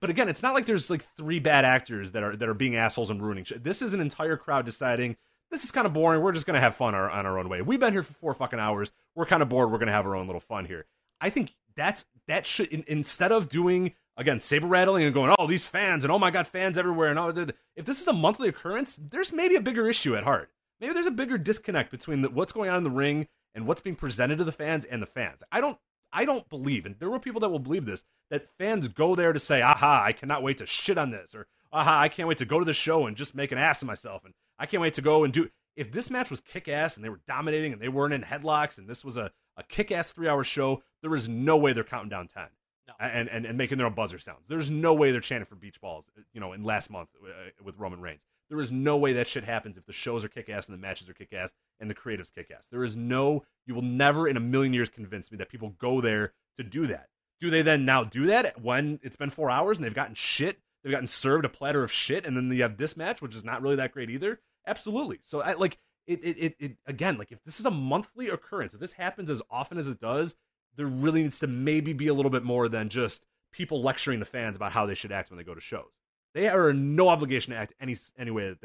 But 0.00 0.10
again 0.10 0.28
it's 0.28 0.42
not 0.42 0.54
like 0.54 0.66
there's 0.66 0.90
like 0.90 1.04
three 1.16 1.38
bad 1.38 1.64
actors 1.64 2.12
that 2.12 2.24
are 2.24 2.34
that 2.36 2.48
are 2.48 2.54
being 2.54 2.74
assholes 2.76 3.08
and 3.10 3.22
ruining 3.22 3.44
shit. 3.44 3.62
This 3.62 3.80
is 3.80 3.94
an 3.94 4.00
entire 4.00 4.36
crowd 4.36 4.66
deciding 4.66 5.16
this 5.50 5.64
is 5.64 5.70
kind 5.70 5.86
of 5.86 5.92
boring. 5.92 6.22
We're 6.22 6.32
just 6.32 6.46
gonna 6.46 6.60
have 6.60 6.74
fun 6.74 6.94
our, 6.94 7.08
on 7.08 7.24
our 7.24 7.38
own 7.38 7.48
way. 7.48 7.62
We've 7.62 7.78
been 7.78 7.92
here 7.92 8.02
for 8.02 8.14
four 8.14 8.34
fucking 8.34 8.58
hours. 8.58 8.90
We're 9.14 9.26
kind 9.26 9.42
of 9.42 9.48
bored. 9.48 9.70
We're 9.70 9.78
gonna 9.78 9.92
have 9.92 10.06
our 10.06 10.16
own 10.16 10.26
little 10.26 10.40
fun 10.40 10.64
here 10.64 10.86
I 11.22 11.30
think 11.30 11.54
that's 11.76 12.04
that 12.26 12.46
should 12.46 12.66
in, 12.68 12.84
instead 12.86 13.32
of 13.32 13.48
doing 13.48 13.94
again 14.16 14.40
saber 14.40 14.66
rattling 14.66 15.04
and 15.04 15.14
going 15.14 15.34
oh 15.38 15.46
these 15.46 15.64
fans 15.64 16.04
and 16.04 16.12
oh 16.12 16.18
my 16.18 16.30
god 16.30 16.46
fans 16.46 16.76
everywhere 16.76 17.08
and 17.08 17.18
all 17.18 17.32
that 17.32 17.56
if 17.76 17.86
this 17.86 18.00
is 18.00 18.06
a 18.06 18.12
monthly 18.12 18.48
occurrence 18.48 19.00
there's 19.10 19.32
maybe 19.32 19.54
a 19.54 19.60
bigger 19.60 19.88
issue 19.88 20.14
at 20.14 20.24
heart. 20.24 20.50
Maybe 20.80 20.94
there's 20.94 21.06
a 21.06 21.12
bigger 21.12 21.38
disconnect 21.38 21.92
between 21.92 22.22
the, 22.22 22.30
what's 22.30 22.52
going 22.52 22.68
on 22.68 22.78
in 22.78 22.84
the 22.84 22.90
ring 22.90 23.28
and 23.54 23.68
what's 23.68 23.80
being 23.80 23.94
presented 23.94 24.38
to 24.38 24.44
the 24.44 24.50
fans 24.50 24.84
and 24.84 25.00
the 25.00 25.06
fans. 25.06 25.42
I 25.52 25.60
don't 25.60 25.78
I 26.12 26.24
don't 26.24 26.48
believe 26.48 26.84
and 26.84 26.96
there 26.98 27.08
were 27.08 27.20
people 27.20 27.40
that 27.40 27.50
will 27.50 27.60
believe 27.60 27.86
this 27.86 28.02
that 28.30 28.48
fans 28.58 28.88
go 28.88 29.14
there 29.14 29.32
to 29.32 29.38
say 29.38 29.62
aha 29.62 30.02
I 30.04 30.12
cannot 30.12 30.42
wait 30.42 30.58
to 30.58 30.66
shit 30.66 30.98
on 30.98 31.10
this 31.10 31.34
or 31.34 31.46
aha 31.72 32.00
I 32.00 32.08
can't 32.08 32.28
wait 32.28 32.38
to 32.38 32.44
go 32.44 32.58
to 32.58 32.64
the 32.64 32.74
show 32.74 33.06
and 33.06 33.16
just 33.16 33.34
make 33.34 33.52
an 33.52 33.58
ass 33.58 33.80
of 33.80 33.88
myself 33.88 34.24
and 34.24 34.34
I 34.58 34.66
can't 34.66 34.80
wait 34.80 34.94
to 34.94 35.02
go 35.02 35.22
and 35.24 35.32
do 35.32 35.48
if 35.76 35.90
this 35.90 36.10
match 36.10 36.30
was 36.30 36.40
kick 36.40 36.68
ass 36.68 36.96
and 36.96 37.04
they 37.04 37.08
were 37.08 37.20
dominating 37.26 37.72
and 37.72 37.80
they 37.80 37.88
weren't 37.88 38.12
in 38.12 38.22
headlocks 38.22 38.76
and 38.76 38.88
this 38.88 39.04
was 39.04 39.16
a, 39.16 39.30
a 39.56 39.62
kick 39.62 39.90
ass 39.90 40.12
three 40.12 40.28
hour 40.28 40.44
show, 40.44 40.82
there 41.02 41.14
is 41.14 41.28
no 41.28 41.56
way 41.56 41.72
they're 41.72 41.84
counting 41.84 42.08
down 42.08 42.28
10 42.28 42.44
No. 42.88 42.94
and, 43.00 43.28
and, 43.28 43.44
and 43.46 43.58
making 43.58 43.78
their 43.78 43.86
own 43.86 43.94
buzzer 43.94 44.18
sounds. 44.18 44.46
There's 44.48 44.70
no 44.70 44.94
way 44.94 45.10
they're 45.12 45.20
chanting 45.20 45.46
for 45.46 45.56
beach 45.56 45.80
balls, 45.80 46.04
you 46.32 46.40
know, 46.40 46.52
in 46.52 46.62
last 46.64 46.90
month 46.90 47.08
uh, 47.22 47.50
with 47.62 47.76
Roman 47.78 48.00
Reigns. 48.00 48.22
There 48.48 48.60
is 48.60 48.70
no 48.70 48.96
way 48.96 49.12
that 49.14 49.28
shit 49.28 49.44
happens 49.44 49.76
if 49.78 49.86
the 49.86 49.92
shows 49.92 50.24
are 50.24 50.28
kick 50.28 50.48
ass 50.50 50.68
and 50.68 50.76
the 50.76 50.80
matches 50.80 51.08
are 51.08 51.14
kick 51.14 51.32
ass 51.32 51.52
and 51.80 51.88
the 51.88 51.94
creatives 51.94 52.32
kick 52.32 52.50
ass. 52.56 52.68
There 52.70 52.84
is 52.84 52.94
no, 52.94 53.44
you 53.66 53.74
will 53.74 53.82
never 53.82 54.28
in 54.28 54.36
a 54.36 54.40
million 54.40 54.74
years 54.74 54.88
convince 54.90 55.30
me 55.32 55.38
that 55.38 55.48
people 55.48 55.70
go 55.78 56.00
there 56.00 56.32
to 56.56 56.62
do 56.62 56.86
that. 56.88 57.08
Do 57.40 57.50
they 57.50 57.62
then 57.62 57.84
now 57.84 58.04
do 58.04 58.26
that 58.26 58.60
when 58.60 59.00
it's 59.02 59.16
been 59.16 59.30
four 59.30 59.50
hours 59.50 59.78
and 59.78 59.84
they've 59.84 59.94
gotten 59.94 60.14
shit? 60.14 60.58
They've 60.84 60.90
gotten 60.92 61.06
served 61.06 61.44
a 61.44 61.48
platter 61.48 61.82
of 61.84 61.92
shit, 61.92 62.26
and 62.26 62.36
then 62.36 62.50
you 62.50 62.62
have 62.62 62.76
this 62.76 62.96
match, 62.96 63.22
which 63.22 63.34
is 63.34 63.44
not 63.44 63.62
really 63.62 63.76
that 63.76 63.92
great 63.92 64.10
either. 64.10 64.40
Absolutely. 64.66 65.18
So 65.22 65.40
I 65.40 65.52
like 65.54 65.78
it. 66.06 66.20
It, 66.22 66.36
it, 66.38 66.56
it 66.58 66.76
again. 66.86 67.18
Like 67.18 67.32
if 67.32 67.42
this 67.44 67.60
is 67.60 67.66
a 67.66 67.70
monthly 67.70 68.28
occurrence, 68.28 68.74
if 68.74 68.80
this 68.80 68.92
happens 68.92 69.30
as 69.30 69.42
often 69.50 69.78
as 69.78 69.88
it 69.88 70.00
does, 70.00 70.34
there 70.76 70.86
really 70.86 71.22
needs 71.22 71.38
to 71.40 71.46
maybe 71.46 71.92
be 71.92 72.08
a 72.08 72.14
little 72.14 72.30
bit 72.30 72.44
more 72.44 72.68
than 72.68 72.88
just 72.88 73.24
people 73.52 73.82
lecturing 73.82 74.18
the 74.18 74.24
fans 74.24 74.56
about 74.56 74.72
how 74.72 74.86
they 74.86 74.94
should 74.94 75.12
act 75.12 75.30
when 75.30 75.36
they 75.36 75.44
go 75.44 75.54
to 75.54 75.60
shows. 75.60 75.98
They 76.34 76.48
are 76.48 76.72
no 76.72 77.08
obligation 77.08 77.52
to 77.52 77.58
act 77.58 77.74
any 77.80 77.96
any 78.18 78.30
way. 78.30 78.56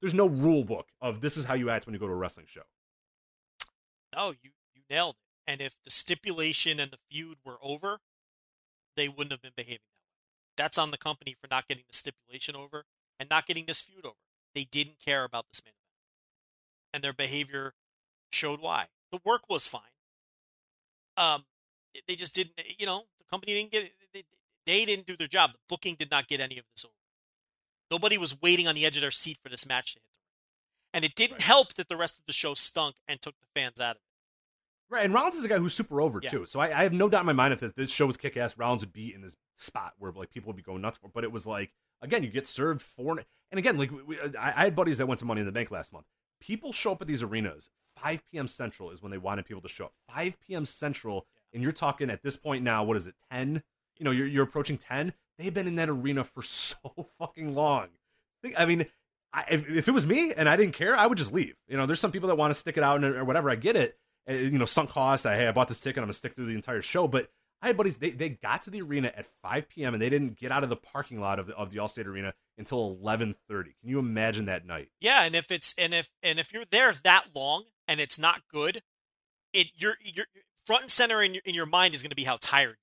There's 0.00 0.14
no 0.14 0.26
rule 0.26 0.64
book 0.64 0.88
of 1.00 1.20
this 1.20 1.36
is 1.36 1.44
how 1.44 1.54
you 1.54 1.70
act 1.70 1.86
when 1.86 1.92
you 1.92 2.00
go 2.00 2.06
to 2.06 2.12
a 2.12 2.16
wrestling 2.16 2.46
show. 2.48 2.62
No, 4.14 4.30
you 4.30 4.50
you 4.74 4.82
nailed 4.88 5.16
it. 5.16 5.50
And 5.50 5.60
if 5.60 5.76
the 5.84 5.90
stipulation 5.90 6.80
and 6.80 6.90
the 6.90 6.98
feud 7.10 7.38
were 7.44 7.58
over, 7.62 7.98
they 8.96 9.08
wouldn't 9.08 9.32
have 9.32 9.42
been 9.42 9.52
behaving 9.56 9.80
that 9.96 10.06
way. 10.06 10.16
That's 10.56 10.78
on 10.78 10.90
the 10.90 10.98
company 10.98 11.36
for 11.40 11.48
not 11.50 11.68
getting 11.68 11.84
the 11.90 11.96
stipulation 11.96 12.56
over 12.56 12.84
and 13.18 13.28
not 13.28 13.46
getting 13.46 13.66
this 13.66 13.80
feud 13.80 14.04
over. 14.04 14.16
They 14.54 14.64
didn't 14.64 14.98
care 15.04 15.24
about 15.24 15.46
this 15.50 15.60
event, 15.60 15.76
and 16.92 17.02
their 17.04 17.12
behavior 17.12 17.74
showed 18.32 18.60
why. 18.60 18.86
The 19.12 19.20
work 19.24 19.42
was 19.48 19.66
fine. 19.66 19.82
Um, 21.16 21.44
they 22.06 22.14
just 22.16 22.34
didn't. 22.34 22.52
You 22.78 22.86
know, 22.86 23.04
the 23.18 23.24
company 23.30 23.54
didn't 23.54 23.72
get. 23.72 23.92
They, 24.14 24.24
they 24.66 24.84
didn't 24.84 25.06
do 25.06 25.16
their 25.16 25.26
job. 25.26 25.52
The 25.52 25.58
booking 25.68 25.96
did 25.98 26.10
not 26.10 26.28
get 26.28 26.40
any 26.40 26.58
of 26.58 26.64
this 26.74 26.84
over. 26.84 26.94
Nobody 27.90 28.18
was 28.18 28.40
waiting 28.40 28.68
on 28.68 28.74
the 28.74 28.86
edge 28.86 28.96
of 28.96 29.00
their 29.02 29.10
seat 29.10 29.38
for 29.42 29.48
this 29.48 29.66
match 29.66 29.94
to 29.94 29.98
hit. 30.00 30.04
And 30.94 31.04
it 31.04 31.14
didn't 31.14 31.34
Right. 31.34 31.42
help 31.42 31.74
that 31.74 31.88
the 31.88 31.96
rest 31.96 32.18
of 32.18 32.26
the 32.26 32.32
show 32.32 32.54
stunk 32.54 32.96
and 33.08 33.20
took 33.20 33.34
the 33.40 33.46
fans 33.60 33.80
out 33.80 33.96
of 33.96 34.02
it. 34.02 34.02
Right, 34.94 35.04
and 35.04 35.14
Rollins 35.14 35.36
is 35.36 35.44
a 35.44 35.48
guy 35.48 35.58
who's 35.58 35.74
super 35.74 36.00
over 36.00 36.20
Yeah. 36.22 36.30
too. 36.30 36.46
So 36.46 36.58
I, 36.60 36.66
I 36.80 36.82
have 36.82 36.92
no 36.92 37.08
doubt 37.08 37.20
in 37.20 37.26
my 37.26 37.32
mind 37.32 37.52
if 37.52 37.60
this- 37.60 37.72
this 37.76 37.90
show 37.92 38.06
was 38.06 38.16
kick 38.16 38.36
ass, 38.36 38.56
Rollins 38.56 38.82
would 38.82 38.92
be 38.92 39.12
in 39.14 39.22
this 39.22 39.36
spot 39.54 39.94
where 39.98 40.10
like 40.12 40.30
people 40.30 40.48
would 40.48 40.56
be 40.56 40.62
going 40.62 40.82
nuts 40.82 40.98
for. 40.98 41.08
But 41.08 41.24
it 41.24 41.32
was 41.32 41.46
like 41.46 41.72
again, 42.02 42.22
you 42.24 42.30
get 42.30 42.46
served 42.46 42.80
four, 42.82 43.18
and 43.50 43.58
again, 43.58 43.76
like 43.76 43.90
we, 44.06 44.18
I, 44.20 44.48
I 44.48 44.64
had 44.64 44.74
buddies 44.76 44.98
that 44.98 45.06
went 45.06 45.18
to 45.20 45.24
Money 45.26 45.40
in 45.40 45.46
the 45.46 45.52
Bank 45.52 45.70
last 45.70 45.92
month. 45.92 46.06
People 46.40 46.72
show 46.72 46.92
up 46.92 47.02
at 47.02 47.08
these 47.08 47.22
arenas. 47.22 47.70
5 48.02 48.22
p.m. 48.30 48.48
Central 48.48 48.90
is 48.90 49.02
when 49.02 49.10
they 49.12 49.18
wanted 49.18 49.46
people 49.46 49.62
to 49.62 49.68
show 49.68 49.86
up. 49.86 49.92
5 50.14 50.38
p.m. 50.40 50.64
Central, 50.64 51.26
and 51.52 51.62
you're 51.62 51.72
talking 51.72 52.10
at 52.10 52.22
this 52.22 52.36
point 52.36 52.64
now. 52.64 52.82
What 52.82 52.96
is 52.96 53.06
it? 53.06 53.14
10? 53.30 53.62
You 53.98 54.04
know, 54.04 54.10
you're 54.10 54.26
you're 54.26 54.44
approaching 54.44 54.78
10. 54.78 55.12
They've 55.38 55.52
been 55.52 55.66
in 55.66 55.76
that 55.76 55.88
arena 55.88 56.24
for 56.24 56.42
so 56.42 57.08
fucking 57.18 57.54
long. 57.54 57.88
I 58.56 58.64
mean, 58.64 58.86
I, 59.32 59.44
if, 59.50 59.68
if 59.68 59.88
it 59.88 59.92
was 59.92 60.06
me 60.06 60.32
and 60.32 60.48
I 60.48 60.56
didn't 60.56 60.74
care, 60.74 60.96
I 60.96 61.06
would 61.06 61.18
just 61.18 61.32
leave. 61.32 61.56
You 61.68 61.76
know, 61.76 61.86
there's 61.86 62.00
some 62.00 62.12
people 62.12 62.28
that 62.28 62.36
want 62.36 62.52
to 62.52 62.58
stick 62.58 62.76
it 62.76 62.82
out 62.82 63.04
and, 63.04 63.14
or 63.14 63.24
whatever. 63.24 63.50
I 63.50 63.56
get 63.56 63.76
it. 63.76 63.98
Uh, 64.28 64.34
you 64.34 64.58
know, 64.58 64.64
sunk 64.64 64.90
cost. 64.90 65.26
I, 65.26 65.36
hey, 65.36 65.46
I 65.46 65.52
bought 65.52 65.68
this 65.68 65.80
ticket. 65.80 65.98
I'm 65.98 66.04
gonna 66.04 66.14
stick 66.14 66.34
through 66.34 66.46
the 66.46 66.54
entire 66.54 66.82
show. 66.82 67.06
But 67.06 67.30
I 67.62 67.68
had 67.68 67.76
buddies. 67.76 67.98
They, 67.98 68.10
they 68.10 68.30
got 68.30 68.62
to 68.62 68.70
the 68.70 68.80
arena 68.80 69.12
at 69.14 69.26
5 69.42 69.68
p.m. 69.68 69.92
and 69.94 70.02
they 70.02 70.08
didn't 70.08 70.38
get 70.38 70.50
out 70.50 70.64
of 70.64 70.70
the 70.70 70.76
parking 70.76 71.20
lot 71.20 71.38
of 71.38 71.46
the, 71.46 71.54
of 71.56 71.70
the 71.70 71.76
Allstate 71.76 72.06
Arena 72.06 72.32
until 72.56 72.96
11:30. 72.96 73.34
Can 73.46 73.74
you 73.82 73.98
imagine 73.98 74.46
that 74.46 74.66
night? 74.66 74.88
Yeah, 75.00 75.24
and 75.24 75.34
if 75.34 75.50
it's 75.50 75.74
and 75.76 75.92
if 75.92 76.08
and 76.22 76.38
if 76.38 76.52
you're 76.52 76.64
there 76.70 76.92
that 77.04 77.26
long 77.34 77.64
and 77.86 78.00
it's 78.00 78.18
not 78.18 78.42
good, 78.50 78.82
it 79.52 79.68
you're 79.76 79.96
you're 80.02 80.26
front 80.64 80.82
and 80.82 80.90
center 80.90 81.22
in 81.22 81.34
your, 81.34 81.42
in 81.44 81.54
your 81.54 81.66
mind 81.66 81.94
is 81.94 82.02
going 82.02 82.10
to 82.10 82.16
be 82.16 82.24
how 82.24 82.38
tired. 82.40 82.76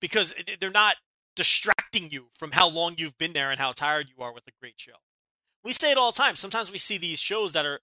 Because 0.00 0.32
they're 0.60 0.70
not 0.70 0.96
distracting 1.36 2.10
you 2.10 2.28
from 2.34 2.52
how 2.52 2.68
long 2.68 2.94
you've 2.96 3.18
been 3.18 3.32
there 3.32 3.50
and 3.50 3.60
how 3.60 3.72
tired 3.72 4.08
you 4.08 4.22
are 4.22 4.32
with 4.32 4.44
a 4.46 4.52
great 4.60 4.74
show. 4.76 4.96
We 5.64 5.72
say 5.72 5.90
it 5.90 5.98
all 5.98 6.12
the 6.12 6.18
time. 6.18 6.36
Sometimes 6.36 6.72
we 6.72 6.78
see 6.78 6.96
these 6.96 7.18
shows 7.18 7.52
that 7.52 7.66
are 7.66 7.80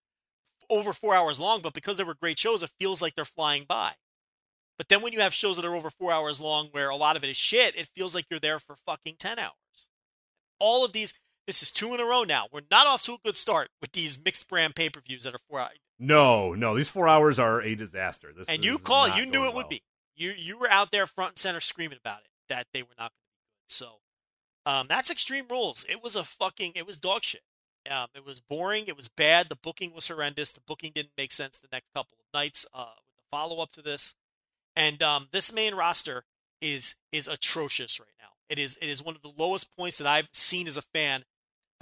over 0.70 0.94
4 0.94 1.14
hours 1.14 1.40
long, 1.40 1.62
but 1.62 1.74
because 1.74 1.98
they 1.98 2.04
were 2.04 2.16
great 2.16 2.40
shows, 2.40 2.64
it 2.64 2.72
feels 2.80 3.02
like 3.02 3.16
they're 3.16 3.24
flying 3.24 3.66
by. 3.68 3.94
But 4.78 4.90
then 4.90 5.02
when 5.02 5.14
you 5.14 5.22
have 5.22 5.34
shows 5.34 5.56
that 5.56 5.66
are 5.66 5.76
over 5.76 5.90
4 5.90 6.12
hours 6.12 6.40
long 6.40 6.68
where 6.72 6.90
a 6.90 6.96
lot 6.96 7.16
of 7.16 7.24
it 7.24 7.30
is 7.30 7.38
shit, 7.38 7.76
it 7.76 7.88
feels 7.88 8.14
like 8.14 8.26
you're 8.30 8.40
there 8.40 8.60
for 8.60 8.76
fucking 8.76 9.16
10 9.18 9.40
hours. 9.40 9.88
All 10.60 10.86
of 10.86 10.94
these 10.94 11.14
this 11.48 11.64
is 11.64 11.72
two 11.72 11.94
in 11.94 12.02
a 12.02 12.06
row 12.06 12.24
now. 12.24 12.48
We're 12.52 12.62
not 12.70 12.88
off 12.88 13.04
to 13.04 13.14
a 13.14 13.18
good 13.24 13.38
start 13.38 13.70
with 13.82 13.94
these 13.94 14.22
mixed 14.24 14.50
brand 14.50 14.76
pay 14.76 14.90
per 14.90 15.00
views 15.00 15.24
that 15.24 15.34
are 15.34 15.40
four 15.50 15.62
hours. 15.62 15.80
No, 15.98 16.54
no, 16.54 16.76
these 16.76 16.90
four 16.90 17.08
hours 17.08 17.40
are 17.40 17.62
a 17.62 17.74
disaster. 17.74 18.34
This 18.38 18.50
And 18.50 18.64
you 18.64 18.78
call 18.78 19.06
it—you 19.06 19.26
knew 19.26 19.46
it 19.46 19.56
would 19.56 19.70
be. 19.70 19.82
You 20.16 20.34
you 20.38 20.60
were 20.60 20.70
out 20.70 20.92
there 20.92 21.08
front 21.08 21.32
and 21.32 21.38
center 21.38 21.62
screaming 21.62 21.98
about 21.98 22.20
it 22.20 22.28
that 22.50 22.68
they 22.74 22.84
were 22.84 22.90
not 23.00 23.12
going 23.12 23.24
to 23.24 23.32
be 23.32 23.40
good. 23.40 23.72
So, 23.72 23.88
um, 24.66 24.88
that's 24.90 25.10
Extreme 25.10 25.46
Rules. 25.50 25.86
It 25.90 26.04
was 26.04 26.16
a 26.16 26.24
fucking. 26.24 26.74
It 26.76 26.86
was 26.86 26.98
dog 26.98 27.24
shit. 27.24 27.42
Um, 27.90 28.08
it 28.14 28.26
was 28.26 28.42
boring. 28.42 28.86
It 28.88 28.98
was 28.98 29.08
bad. 29.08 29.48
The 29.48 29.56
booking 29.56 29.94
was 29.96 30.08
horrendous. 30.10 30.52
The 30.52 30.60
booking 30.68 30.92
didn't 30.94 31.14
make 31.18 31.32
sense 31.32 31.58
the 31.58 31.70
next 31.72 31.88
couple 31.96 32.18
of 32.20 32.26
nights. 32.38 32.66
Uh, 32.74 32.88
with 33.06 33.16
the 33.16 33.24
follow 33.32 33.62
up 33.62 33.72
to 33.72 33.82
this, 33.82 34.16
and 34.78 35.02
um, 35.02 35.28
this 35.34 35.52
main 35.52 35.74
roster 35.74 36.24
is 36.62 36.96
is 37.12 37.28
atrocious 37.28 38.00
right 38.00 38.08
now. 38.20 38.30
It 38.48 38.60
is 38.60 38.78
it 38.78 38.88
is 38.88 39.04
one 39.04 39.16
of 39.16 39.24
the 39.24 39.34
lowest 39.36 39.76
points 39.76 39.98
that 39.98 40.08
I've 40.08 40.30
seen 40.32 40.68
as 40.68 40.78
a 40.78 40.84
fan, 40.94 41.24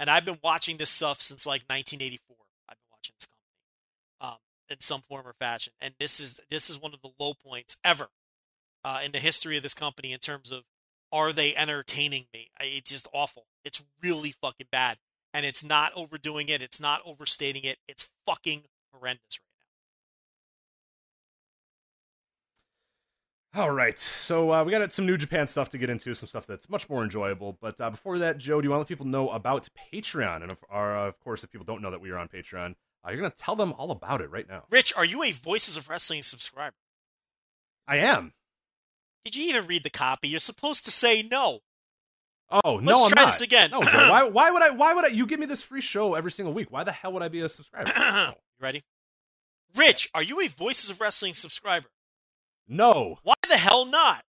and 0.00 0.10
I've 0.10 0.24
been 0.24 0.38
watching 0.42 0.78
this 0.78 0.90
stuff 0.90 1.20
since 1.20 1.46
like 1.46 1.62
1984. 1.68 2.36
I've 2.68 2.76
been 2.76 2.90
watching 2.90 3.14
this 3.20 3.28
company 3.28 4.32
um, 4.32 4.38
in 4.70 4.80
some 4.80 5.02
form 5.02 5.28
or 5.28 5.34
fashion, 5.38 5.74
and 5.80 5.94
this 6.00 6.18
is 6.18 6.40
this 6.50 6.70
is 6.70 6.80
one 6.80 6.94
of 6.94 7.02
the 7.02 7.10
low 7.20 7.34
points 7.34 7.76
ever 7.84 8.08
uh, 8.82 9.00
in 9.04 9.12
the 9.12 9.18
history 9.18 9.58
of 9.58 9.62
this 9.62 9.74
company 9.74 10.12
in 10.12 10.18
terms 10.18 10.50
of 10.50 10.62
are 11.12 11.32
they 11.32 11.54
entertaining 11.54 12.26
me? 12.34 12.48
It's 12.60 12.90
just 12.90 13.06
awful. 13.12 13.46
It's 13.64 13.84
really 14.02 14.32
fucking 14.32 14.68
bad, 14.72 14.96
and 15.34 15.44
it's 15.44 15.62
not 15.62 15.92
overdoing 15.94 16.48
it. 16.48 16.62
It's 16.62 16.80
not 16.80 17.02
overstating 17.04 17.64
it. 17.64 17.76
It's 17.86 18.10
fucking 18.26 18.62
horrendous 18.92 19.38
right 19.38 19.42
now. 19.42 19.66
All 23.56 23.70
right, 23.70 23.98
so 23.98 24.52
uh, 24.52 24.64
we 24.64 24.70
got 24.70 24.92
some 24.92 25.06
New 25.06 25.16
Japan 25.16 25.46
stuff 25.46 25.70
to 25.70 25.78
get 25.78 25.88
into, 25.88 26.14
some 26.14 26.28
stuff 26.28 26.46
that's 26.46 26.68
much 26.68 26.90
more 26.90 27.02
enjoyable. 27.02 27.56
But 27.58 27.80
uh, 27.80 27.88
before 27.88 28.18
that, 28.18 28.36
Joe, 28.36 28.60
do 28.60 28.66
you 28.66 28.70
want 28.70 28.80
to 28.80 28.82
let 28.82 28.88
people 28.88 29.06
know 29.06 29.30
about 29.30 29.66
Patreon? 29.94 30.42
And 30.42 30.52
of, 30.52 30.58
uh, 30.70 30.76
of 31.08 31.18
course, 31.20 31.42
if 31.42 31.50
people 31.50 31.64
don't 31.64 31.80
know 31.80 31.90
that 31.90 32.02
we 32.02 32.10
are 32.10 32.18
on 32.18 32.28
Patreon, 32.28 32.74
uh, 33.02 33.10
you're 33.10 33.20
going 33.20 33.30
to 33.30 33.36
tell 33.36 33.56
them 33.56 33.72
all 33.78 33.90
about 33.90 34.20
it 34.20 34.30
right 34.30 34.46
now. 34.46 34.64
Rich, 34.70 34.92
are 34.94 35.06
you 35.06 35.22
a 35.22 35.30
Voices 35.30 35.78
of 35.78 35.88
Wrestling 35.88 36.20
subscriber? 36.20 36.76
I 37.88 37.96
am. 37.96 38.34
Did 39.24 39.34
you 39.36 39.48
even 39.48 39.66
read 39.66 39.84
the 39.84 39.90
copy? 39.90 40.28
You're 40.28 40.40
supposed 40.40 40.84
to 40.84 40.90
say 40.90 41.22
no. 41.22 41.60
Oh 42.50 42.78
no, 42.78 42.92
Let's 42.92 43.04
I'm 43.04 43.10
try 43.10 43.22
not. 43.22 43.26
this 43.28 43.40
again. 43.40 43.70
No, 43.70 43.82
Joe. 43.82 44.10
Why, 44.10 44.22
why 44.28 44.50
would 44.50 44.62
I? 44.62 44.70
Why 44.70 44.92
would 44.92 45.04
I? 45.06 45.08
You 45.08 45.26
give 45.26 45.40
me 45.40 45.46
this 45.46 45.62
free 45.62 45.80
show 45.80 46.14
every 46.14 46.30
single 46.30 46.52
week. 46.52 46.70
Why 46.70 46.84
the 46.84 46.92
hell 46.92 47.12
would 47.14 47.22
I 47.22 47.28
be 47.28 47.40
a 47.40 47.48
subscriber? 47.48 47.90
you 47.96 48.34
ready? 48.60 48.84
Rich, 49.74 50.10
are 50.14 50.22
you 50.22 50.40
a 50.42 50.46
Voices 50.48 50.90
of 50.90 51.00
Wrestling 51.00 51.34
subscriber? 51.34 51.88
No. 52.68 53.18
Why 53.22 53.34
the 53.48 53.56
hell 53.56 53.86
not? 53.86 54.24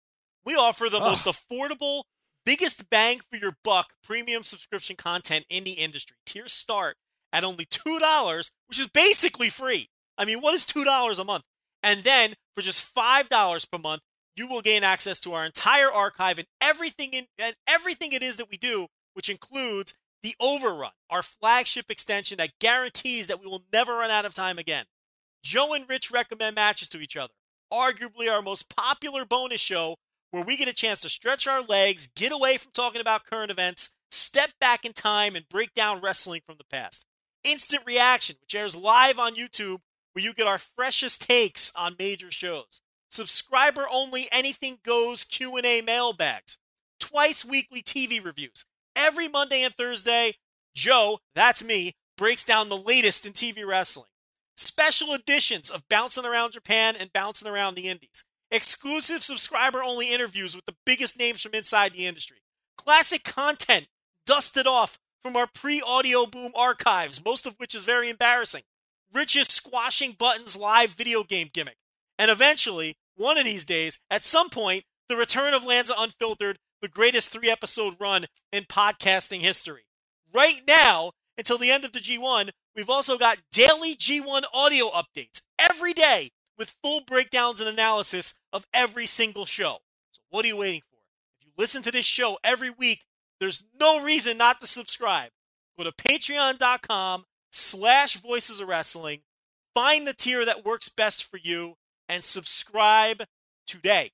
We 0.46 0.56
offer 0.56 0.88
the 0.90 1.00
most 1.00 1.26
affordable, 1.26 2.04
biggest 2.46 2.90
bang 2.90 3.20
for 3.20 3.38
your 3.38 3.58
buck 3.64 3.88
premium 4.04 4.44
subscription 4.44 4.96
content 4.96 5.46
in 5.50 5.64
the 5.64 5.72
industry. 5.72 6.16
Tiers 6.26 6.54
start 6.54 6.96
at 7.34 7.44
only 7.44 7.66
$2, 7.66 8.52
which 8.68 8.80
is 8.80 8.88
basically 8.88 9.50
free. 9.50 9.90
I 10.18 10.26
mean, 10.26 10.40
what 10.40 10.54
is 10.54 10.66
$2 10.66 11.20
a 11.20 11.24
month? 11.24 11.44
And 11.84 12.04
then 12.04 12.34
for 12.56 12.62
just 12.62 12.94
$5 12.96 13.72
per 13.72 13.78
month, 13.78 14.02
you 14.36 14.48
will 14.48 14.62
gain 14.62 14.84
access 14.84 15.20
to 15.22 15.34
our 15.34 15.46
entire 15.46 15.92
archive 15.92 16.38
and 16.38 16.48
everything 16.62 17.10
in 17.12 17.26
and 17.40 17.56
everything 17.68 18.14
it 18.14 18.24
is 18.24 18.38
that 18.38 18.50
we 18.50 18.58
do, 18.58 18.88
which 19.14 19.30
includes 19.30 19.96
the 20.24 20.36
Overrun, 20.40 20.92
our 21.10 21.22
flagship 21.22 21.90
extension 21.90 22.38
that 22.38 22.60
guarantees 22.60 23.28
that 23.28 23.40
we 23.40 23.48
will 23.48 23.64
never 23.74 23.94
run 23.94 24.12
out 24.12 24.26
of 24.26 24.34
time 24.34 24.58
again. 24.58 24.86
Joe 25.44 25.74
and 25.74 25.88
Rich 25.90 26.12
recommend 26.12 26.56
matches 26.56 26.90
to 26.90 27.00
each 27.00 27.18
other. 27.18 27.34
Arguably 27.72 28.32
our 28.32 28.42
most 28.42 28.74
popular 28.76 29.26
bonus 29.26 29.62
show 29.62 29.96
where 30.32 30.44
we 30.44 30.58
get 30.58 30.68
a 30.68 30.74
chance 30.74 31.00
to 31.02 31.10
stretch 31.10 31.48
our 31.48 31.62
legs, 31.62 32.10
get 32.16 32.32
away 32.32 32.58
from 32.58 32.72
talking 32.72 33.02
about 33.02 33.26
current 33.26 33.52
events, 33.52 33.94
step 34.12 34.52
back 34.60 34.86
in 34.86 34.94
time, 34.94 35.36
and 35.36 35.48
break 35.50 35.74
down 35.74 36.02
wrestling 36.02 36.42
from 36.46 36.56
the 36.58 36.66
past. 36.66 37.06
Instant 37.44 37.84
Reaction, 37.86 38.36
which 38.42 38.56
airs 38.56 38.76
live 38.76 39.20
on 39.20 39.36
YouTube, 39.36 39.80
where 40.14 40.24
you 40.24 40.34
get 40.34 40.48
our 40.48 40.58
freshest 40.58 41.28
takes 41.28 41.72
on 41.76 41.96
major 41.98 42.32
shows. 42.32 42.82
Subscriber 43.10 43.86
only 43.92 44.28
anything 44.32 44.78
goes 44.84 45.24
Q&A 45.24 45.82
mailbags. 45.82 46.58
Twice 47.00 47.46
weekly 47.46 47.82
TV 47.82 48.24
reviews. 48.24 48.66
Every 48.96 49.28
Monday 49.28 49.64
and 49.64 49.74
Thursday, 49.74 50.36
Joe, 50.76 51.20
that's 51.36 51.64
me, 51.64 51.94
breaks 52.18 52.44
down 52.44 52.70
the 52.70 52.78
latest 52.78 53.26
in 53.26 53.34
TV 53.34 53.66
wrestling. 53.66 54.10
Special 54.58 55.14
editions 55.14 55.70
of 55.70 55.88
Bouncing 55.88 56.26
Around 56.26 56.54
Japan 56.54 56.96
and 57.00 57.14
Bouncing 57.14 57.48
Around 57.48 57.76
the 57.76 57.88
Indies. 57.88 58.26
Exclusive 58.50 59.22
subscriber 59.22 59.84
only 59.84 60.12
interviews 60.12 60.56
with 60.56 60.66
the 60.66 60.76
biggest 60.84 61.20
names 61.20 61.44
from 61.44 61.54
inside 61.54 61.94
the 61.94 62.08
industry. 62.08 62.38
Classic 62.76 63.24
content 63.24 63.86
dusted 64.26 64.66
off 64.66 64.98
from 65.22 65.36
our 65.36 65.46
pre 65.46 65.80
audio 65.80 66.26
boom 66.26 66.54
archives, 66.56 67.24
most 67.24 67.46
of 67.46 67.54
which 67.58 67.76
is 67.76 67.86
very 67.86 68.10
embarrassing. 68.10 68.64
Rich's 69.14 69.48
squashing 69.48 70.14
buttons 70.14 70.58
live 70.58 70.90
video 70.90 71.24
game 71.24 71.50
gimmick. 71.54 71.78
And 72.18 72.32
eventually, 72.32 72.98
one 73.16 73.38
of 73.38 73.46
these 73.46 73.64
days, 73.64 74.00
at 74.10 74.24
some 74.24 74.50
point, 74.50 74.86
the 75.08 75.18
return 75.18 75.54
of 75.54 75.66
Lanza 75.66 75.94
Unfiltered, 75.96 76.58
the 76.82 76.88
greatest 76.88 77.30
three 77.30 77.52
episode 77.52 77.96
run 78.00 78.26
in 78.52 78.64
podcasting 78.64 79.42
history. 79.42 79.86
Right 80.34 80.62
now, 80.68 81.12
until 81.38 81.60
the 81.60 81.70
end 81.70 81.86
of 81.86 81.92
the 81.92 82.00
G1, 82.00 82.50
we've 82.78 82.90
also 82.90 83.18
got 83.18 83.40
daily 83.52 83.96
G1 83.96 84.44
audio 84.54 84.90
updates 84.92 85.42
every 85.60 85.94
day 85.94 86.30
with 86.58 86.76
full 86.84 87.02
breakdowns 87.02 87.60
and 87.60 87.68
analysis 87.68 88.40
of 88.54 88.68
every 88.74 89.08
single 89.08 89.46
show. 89.46 89.80
So 90.12 90.22
what 90.30 90.46
are 90.46 90.48
you 90.48 90.58
waiting 90.58 90.82
for? 90.82 91.00
If 91.42 91.48
you 91.48 91.52
listen 91.58 91.82
to 91.84 91.92
this 91.92 92.06
show 92.06 92.38
every 92.44 92.70
week, 92.70 93.04
there's 93.40 93.66
no 93.80 94.02
reason 94.02 94.38
not 94.38 94.62
to 94.62 94.68
subscribe. 94.68 95.32
Go 95.78 95.84
to 95.84 95.92
patreon.com 95.92 97.26
slash 97.52 98.18
voices 98.18 98.60
of 98.60 98.68
wrestling, 98.68 99.22
find 99.74 100.08
the 100.08 100.14
tier 100.14 100.46
that 100.46 100.66
works 100.66 100.90
best 100.90 101.24
for 101.24 101.38
you, 101.38 101.76
and 102.08 102.24
subscribe 102.24 103.24
today. 103.66 104.12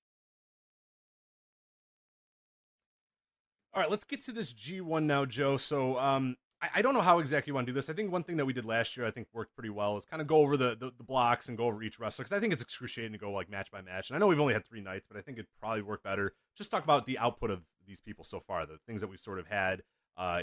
All 3.73 3.81
right, 3.81 3.89
let's 3.89 4.03
get 4.03 4.23
to 4.25 4.31
this 4.31 4.53
G1 4.53 5.03
now, 5.03 5.25
Joe. 5.25 5.57
So, 5.57 5.97
um, 5.97 6.35
I, 6.63 6.69
I 6.75 6.81
don't 6.81 6.93
know 6.93 7.01
how 7.01 7.19
exactly 7.19 7.51
you 7.51 7.55
want 7.55 7.67
to 7.67 7.73
do 7.73 7.75
this. 7.75 7.89
I 7.89 7.93
think 7.93 8.11
one 8.11 8.23
thing 8.23 8.37
that 8.37 8.45
we 8.45 8.53
did 8.53 8.63
last 8.63 8.95
year, 8.95 9.05
I 9.05 9.11
think 9.11 9.27
worked 9.33 9.53
pretty 9.53 9.69
well, 9.69 9.97
is 9.97 10.05
kind 10.05 10.21
of 10.21 10.27
go 10.27 10.37
over 10.37 10.55
the, 10.55 10.77
the, 10.79 10.91
the 10.97 11.03
blocks 11.03 11.49
and 11.49 11.57
go 11.57 11.65
over 11.65 11.83
each 11.83 11.99
wrestler 11.99 12.23
because 12.23 12.35
I 12.35 12.39
think 12.39 12.53
it's 12.53 12.61
excruciating 12.61 13.11
to 13.11 13.17
go 13.17 13.31
like 13.31 13.49
match 13.49 13.69
by 13.69 13.81
match. 13.81 14.09
And 14.09 14.15
I 14.15 14.19
know 14.19 14.27
we've 14.27 14.39
only 14.39 14.53
had 14.53 14.65
three 14.65 14.81
nights, 14.81 15.07
but 15.07 15.17
I 15.17 15.21
think 15.21 15.37
it'd 15.37 15.49
probably 15.59 15.81
work 15.81 16.03
better. 16.03 16.33
Just 16.57 16.71
talk 16.71 16.83
about 16.83 17.05
the 17.05 17.19
output 17.19 17.51
of 17.51 17.61
these 17.85 17.99
people 17.99 18.23
so 18.23 18.39
far, 18.39 18.65
the 18.65 18.77
things 18.87 19.01
that 19.01 19.09
we've 19.09 19.19
sort 19.19 19.39
of 19.39 19.47
had. 19.47 19.83
Uh, 20.17 20.41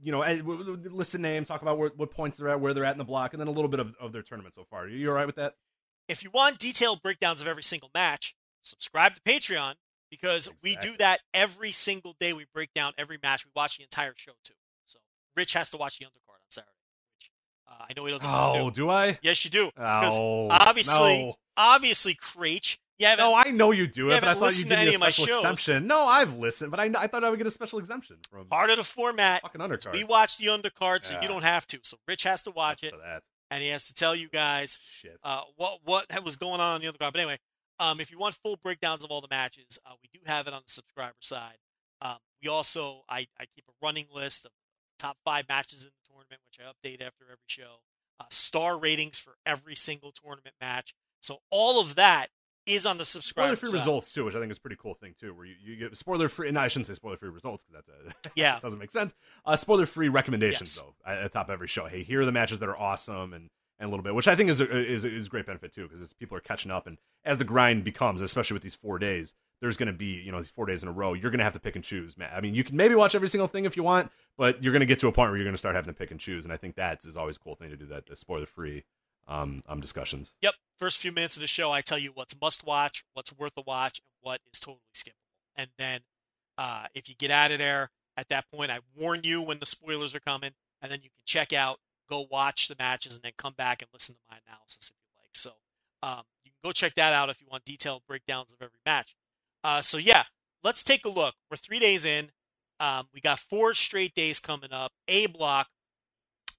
you 0.00 0.12
know, 0.12 0.22
and 0.22 0.40
w- 0.40 0.58
w- 0.64 0.90
list 0.90 1.14
a 1.14 1.18
name, 1.18 1.44
talk 1.44 1.62
about 1.62 1.78
where, 1.78 1.90
what 1.96 2.10
points 2.10 2.38
they're 2.38 2.48
at, 2.48 2.60
where 2.60 2.72
they're 2.72 2.84
at 2.84 2.92
in 2.92 2.98
the 2.98 3.04
block, 3.04 3.32
and 3.32 3.40
then 3.40 3.48
a 3.48 3.52
little 3.52 3.70
bit 3.70 3.80
of, 3.80 3.94
of 4.00 4.12
their 4.12 4.22
tournament 4.22 4.54
so 4.54 4.64
far. 4.70 4.84
Are 4.84 4.88
you 4.88 5.08
all 5.08 5.14
right 5.14 5.26
with 5.26 5.36
that? 5.36 5.54
If 6.06 6.22
you 6.22 6.30
want 6.30 6.58
detailed 6.58 7.02
breakdowns 7.02 7.40
of 7.40 7.48
every 7.48 7.62
single 7.64 7.90
match, 7.92 8.36
subscribe 8.62 9.16
to 9.16 9.20
Patreon 9.22 9.74
because 10.10 10.48
we 10.62 10.76
do 10.76 10.96
that 10.98 11.20
every 11.34 11.72
single 11.72 12.14
day. 12.20 12.32
We 12.32 12.46
break 12.54 12.72
down 12.74 12.92
every 12.96 13.18
match. 13.20 13.44
We 13.44 13.50
watch 13.56 13.78
the 13.78 13.82
entire 13.82 14.12
show 14.16 14.32
too. 14.44 14.54
Rich 15.36 15.52
has 15.54 15.70
to 15.70 15.76
watch 15.76 15.98
the 15.98 16.04
undercard 16.06 16.34
on 16.40 16.48
Saturday, 16.50 16.70
which 17.18 17.30
uh, 17.68 17.84
I 17.88 17.92
know 17.96 18.04
he 18.06 18.12
doesn't. 18.12 18.28
Oh, 18.28 18.70
do. 18.70 18.82
do 18.84 18.90
I? 18.90 19.18
Yes, 19.22 19.44
you 19.44 19.50
do. 19.50 19.70
Oh, 19.78 20.48
obviously, 20.50 21.24
no. 21.26 21.34
obviously, 21.56 22.14
Kraetsch. 22.14 22.78
Yeah, 22.98 23.14
No, 23.16 23.34
I 23.34 23.50
know 23.50 23.72
you 23.72 23.86
do 23.86 24.06
You 24.06 24.12
it, 24.12 24.20
but 24.22 24.30
I 24.30 24.34
thought 24.34 24.56
you 24.56 24.64
did 24.64 24.72
any 24.78 24.88
a 24.88 24.92
special 24.94 25.26
exemption. 25.36 25.86
No, 25.86 26.06
I've 26.06 26.38
listened, 26.38 26.70
but 26.70 26.80
I, 26.80 26.90
I 26.98 27.06
thought 27.08 27.24
I 27.24 27.28
would 27.30 27.38
get 27.38 27.46
a 27.46 27.50
special 27.50 27.78
exemption 27.78 28.16
from 28.30 28.46
part 28.46 28.70
of 28.70 28.78
the 28.78 28.84
format. 28.84 29.42
fucking 29.42 29.60
undercard. 29.60 29.92
We 29.92 30.04
watch 30.04 30.38
the 30.38 30.46
undercard, 30.46 31.04
so 31.04 31.12
Yeah. 31.12 31.20
you 31.20 31.28
don't 31.28 31.42
have 31.44 31.66
to. 31.66 31.78
So 31.82 31.98
Rich 32.08 32.22
has 32.22 32.42
to 32.44 32.50
watch 32.52 32.80
That's 32.80 32.94
it, 32.94 33.22
and 33.50 33.62
he 33.62 33.68
has 33.68 33.86
to 33.88 33.92
tell 33.94 34.16
you 34.16 34.30
guys 34.30 34.78
uh, 35.22 35.42
what 35.56 35.80
what 35.84 36.06
was 36.24 36.36
going 36.36 36.60
on 36.62 36.76
on 36.76 36.80
the 36.80 36.86
undercard. 36.86 37.12
But 37.12 37.16
anyway, 37.16 37.38
um, 37.78 38.00
if 38.00 38.10
you 38.10 38.18
want 38.18 38.34
full 38.42 38.56
breakdowns 38.56 39.04
of 39.04 39.10
all 39.10 39.20
the 39.20 39.28
matches, 39.30 39.78
uh, 39.84 39.92
we 40.02 40.08
do 40.18 40.24
have 40.24 40.46
it 40.46 40.54
on 40.54 40.62
the 40.66 40.72
subscriber 40.72 41.16
side. 41.20 41.58
Um, 42.00 42.16
we 42.42 42.48
also 42.48 43.02
I, 43.10 43.26
I 43.38 43.44
keep 43.54 43.64
a 43.68 43.72
running 43.84 44.06
list 44.14 44.46
of 44.46 44.52
top 44.98 45.16
five 45.24 45.48
matches 45.48 45.82
in 45.84 45.90
the 45.90 46.08
tournament, 46.12 46.40
which 46.44 46.58
I 46.60 46.64
update 46.70 47.00
after 47.06 47.24
every 47.24 47.38
show. 47.46 47.80
Uh, 48.18 48.24
star 48.30 48.78
ratings 48.78 49.18
for 49.18 49.34
every 49.44 49.74
single 49.74 50.10
tournament 50.12 50.54
match. 50.60 50.94
So 51.20 51.38
all 51.50 51.80
of 51.80 51.96
that 51.96 52.28
is 52.66 52.84
on 52.86 52.98
the 52.98 53.04
subscriber 53.04 53.48
Spoiler 53.54 53.56
free 53.56 53.68
side. 53.70 53.76
results 53.86 54.12
too, 54.12 54.24
which 54.24 54.34
I 54.34 54.40
think 54.40 54.50
is 54.50 54.58
a 54.58 54.60
pretty 54.60 54.76
cool 54.80 54.94
thing 54.94 55.14
too, 55.20 55.34
where 55.34 55.44
you, 55.46 55.54
you 55.62 55.76
get 55.76 55.96
spoiler 55.96 56.28
free. 56.28 56.48
And 56.48 56.58
I 56.58 56.68
shouldn't 56.68 56.86
say 56.88 56.94
spoiler 56.94 57.16
free 57.16 57.28
results 57.28 57.64
because 57.64 57.84
that's 57.86 58.24
a 58.26 58.30
Yeah. 58.36 58.54
that 58.54 58.62
doesn't 58.62 58.78
make 58.78 58.90
sense. 58.90 59.14
Uh, 59.44 59.54
spoiler 59.56 59.86
free 59.86 60.08
recommendations 60.08 60.76
Yes. 60.76 60.84
though 61.04 61.10
at 61.10 61.22
the 61.24 61.28
top 61.28 61.48
of 61.48 61.52
every 61.52 61.68
show. 61.68 61.86
Hey, 61.86 62.02
here 62.02 62.22
are 62.22 62.24
the 62.24 62.32
matches 62.32 62.58
that 62.60 62.68
are 62.68 62.76
awesome 62.78 63.32
and 63.34 63.50
and 63.78 63.88
a 63.88 63.90
little 63.90 64.02
bit, 64.02 64.14
which 64.14 64.28
I 64.28 64.34
think 64.34 64.50
is 64.50 64.60
a, 64.60 64.70
is 64.70 65.04
is 65.04 65.28
great 65.28 65.46
benefit 65.46 65.72
too, 65.72 65.88
because 65.88 66.12
people 66.12 66.36
are 66.36 66.40
catching 66.40 66.70
up, 66.70 66.86
and 66.86 66.98
as 67.24 67.38
the 67.38 67.44
grind 67.44 67.84
becomes, 67.84 68.20
especially 68.20 68.54
with 68.54 68.62
these 68.62 68.74
four 68.74 68.98
days, 68.98 69.34
there's 69.60 69.76
going 69.76 69.88
to 69.88 69.92
be 69.92 70.20
you 70.20 70.32
know 70.32 70.38
these 70.38 70.50
four 70.50 70.66
days 70.66 70.82
in 70.82 70.88
a 70.88 70.92
row. 70.92 71.12
You're 71.12 71.30
going 71.30 71.38
to 71.38 71.44
have 71.44 71.52
to 71.54 71.60
pick 71.60 71.76
and 71.76 71.84
choose, 71.84 72.16
man. 72.16 72.30
I 72.34 72.40
mean, 72.40 72.54
you 72.54 72.64
can 72.64 72.76
maybe 72.76 72.94
watch 72.94 73.14
every 73.14 73.28
single 73.28 73.48
thing 73.48 73.64
if 73.64 73.76
you 73.76 73.82
want, 73.82 74.10
but 74.36 74.62
you're 74.62 74.72
going 74.72 74.80
to 74.80 74.86
get 74.86 74.98
to 75.00 75.08
a 75.08 75.12
point 75.12 75.30
where 75.30 75.36
you're 75.36 75.44
going 75.44 75.54
to 75.54 75.58
start 75.58 75.74
having 75.74 75.92
to 75.92 75.98
pick 75.98 76.10
and 76.10 76.20
choose, 76.20 76.44
and 76.44 76.52
I 76.52 76.56
think 76.56 76.74
that's 76.74 77.04
is 77.04 77.16
always 77.16 77.36
a 77.36 77.40
cool 77.40 77.54
thing 77.54 77.70
to 77.70 77.76
do 77.76 77.86
that. 77.86 78.06
The 78.06 78.16
spoiler 78.16 78.46
free 78.46 78.84
um, 79.28 79.62
um 79.68 79.80
discussions. 79.80 80.36
Yep. 80.42 80.54
First 80.78 80.98
few 80.98 81.12
minutes 81.12 81.36
of 81.36 81.42
the 81.42 81.48
show, 81.48 81.72
I 81.72 81.80
tell 81.80 81.98
you 81.98 82.10
what's 82.14 82.38
must 82.40 82.66
watch, 82.66 83.04
what's 83.14 83.36
worth 83.36 83.54
a 83.56 83.62
watch, 83.66 83.98
and 83.98 84.06
what 84.20 84.40
is 84.52 84.60
totally 84.60 84.80
skippable. 84.94 85.12
And 85.56 85.70
then 85.78 86.00
uh, 86.58 86.86
if 86.94 87.08
you 87.08 87.14
get 87.14 87.30
out 87.30 87.50
of 87.50 87.58
there 87.58 87.90
at 88.16 88.28
that 88.28 88.44
point, 88.52 88.70
I 88.70 88.80
warn 88.96 89.20
you 89.24 89.42
when 89.42 89.58
the 89.58 89.66
spoilers 89.66 90.14
are 90.14 90.20
coming, 90.20 90.52
and 90.82 90.90
then 90.90 91.00
you 91.02 91.10
can 91.10 91.24
check 91.24 91.52
out, 91.52 91.78
go 92.08 92.26
watch 92.30 92.68
the 92.68 92.76
matches, 92.78 93.14
and 93.14 93.22
then 93.22 93.32
come 93.36 93.54
back 93.56 93.82
and 93.82 93.88
listen 93.92 94.14
to 94.14 94.20
my 94.30 94.36
analysis 94.46 94.90
if 94.90 94.96
you 95.00 95.20
like. 95.22 95.34
So 95.34 95.50
um, 96.02 96.24
you 96.44 96.50
can 96.50 96.68
go 96.68 96.72
check 96.72 96.94
that 96.94 97.12
out 97.12 97.30
if 97.30 97.40
you 97.40 97.46
want 97.50 97.64
detailed 97.64 98.02
breakdowns 98.06 98.52
of 98.52 98.58
every 98.60 98.78
match. 98.84 99.16
Uh, 99.64 99.80
so 99.80 99.98
yeah, 99.98 100.24
let's 100.62 100.82
take 100.82 101.04
a 101.04 101.10
look. 101.10 101.34
We're 101.50 101.56
three 101.56 101.78
days 101.78 102.04
in. 102.04 102.30
Um, 102.78 103.08
we 103.14 103.20
got 103.20 103.38
four 103.38 103.74
straight 103.74 104.14
days 104.14 104.38
coming 104.38 104.72
up. 104.72 104.92
A 105.08 105.26
block. 105.26 105.68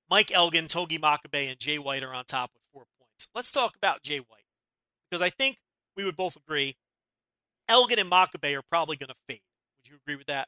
Mike 0.09 0.31
Elgin, 0.33 0.67
Togi 0.67 0.97
Makabe, 0.97 1.49
and 1.49 1.59
Jay 1.59 1.77
White 1.77 2.03
are 2.03 2.13
on 2.13 2.23
top 2.25 2.51
with 2.53 2.63
four 2.71 2.85
points. 2.99 3.27
Let's 3.35 3.51
talk 3.51 3.75
about 3.75 4.03
Jay 4.03 4.19
White 4.19 4.45
because 5.09 5.21
I 5.21 5.29
think 5.29 5.57
we 5.95 6.05
would 6.05 6.15
both 6.15 6.37
agree 6.37 6.77
Elgin 7.67 7.99
and 7.99 8.09
Makabe 8.09 8.57
are 8.57 8.63
probably 8.69 8.95
going 8.95 9.09
to 9.09 9.15
fade. 9.27 9.41
Would 9.77 9.89
you 9.89 9.97
agree 9.97 10.15
with 10.15 10.27
that? 10.27 10.47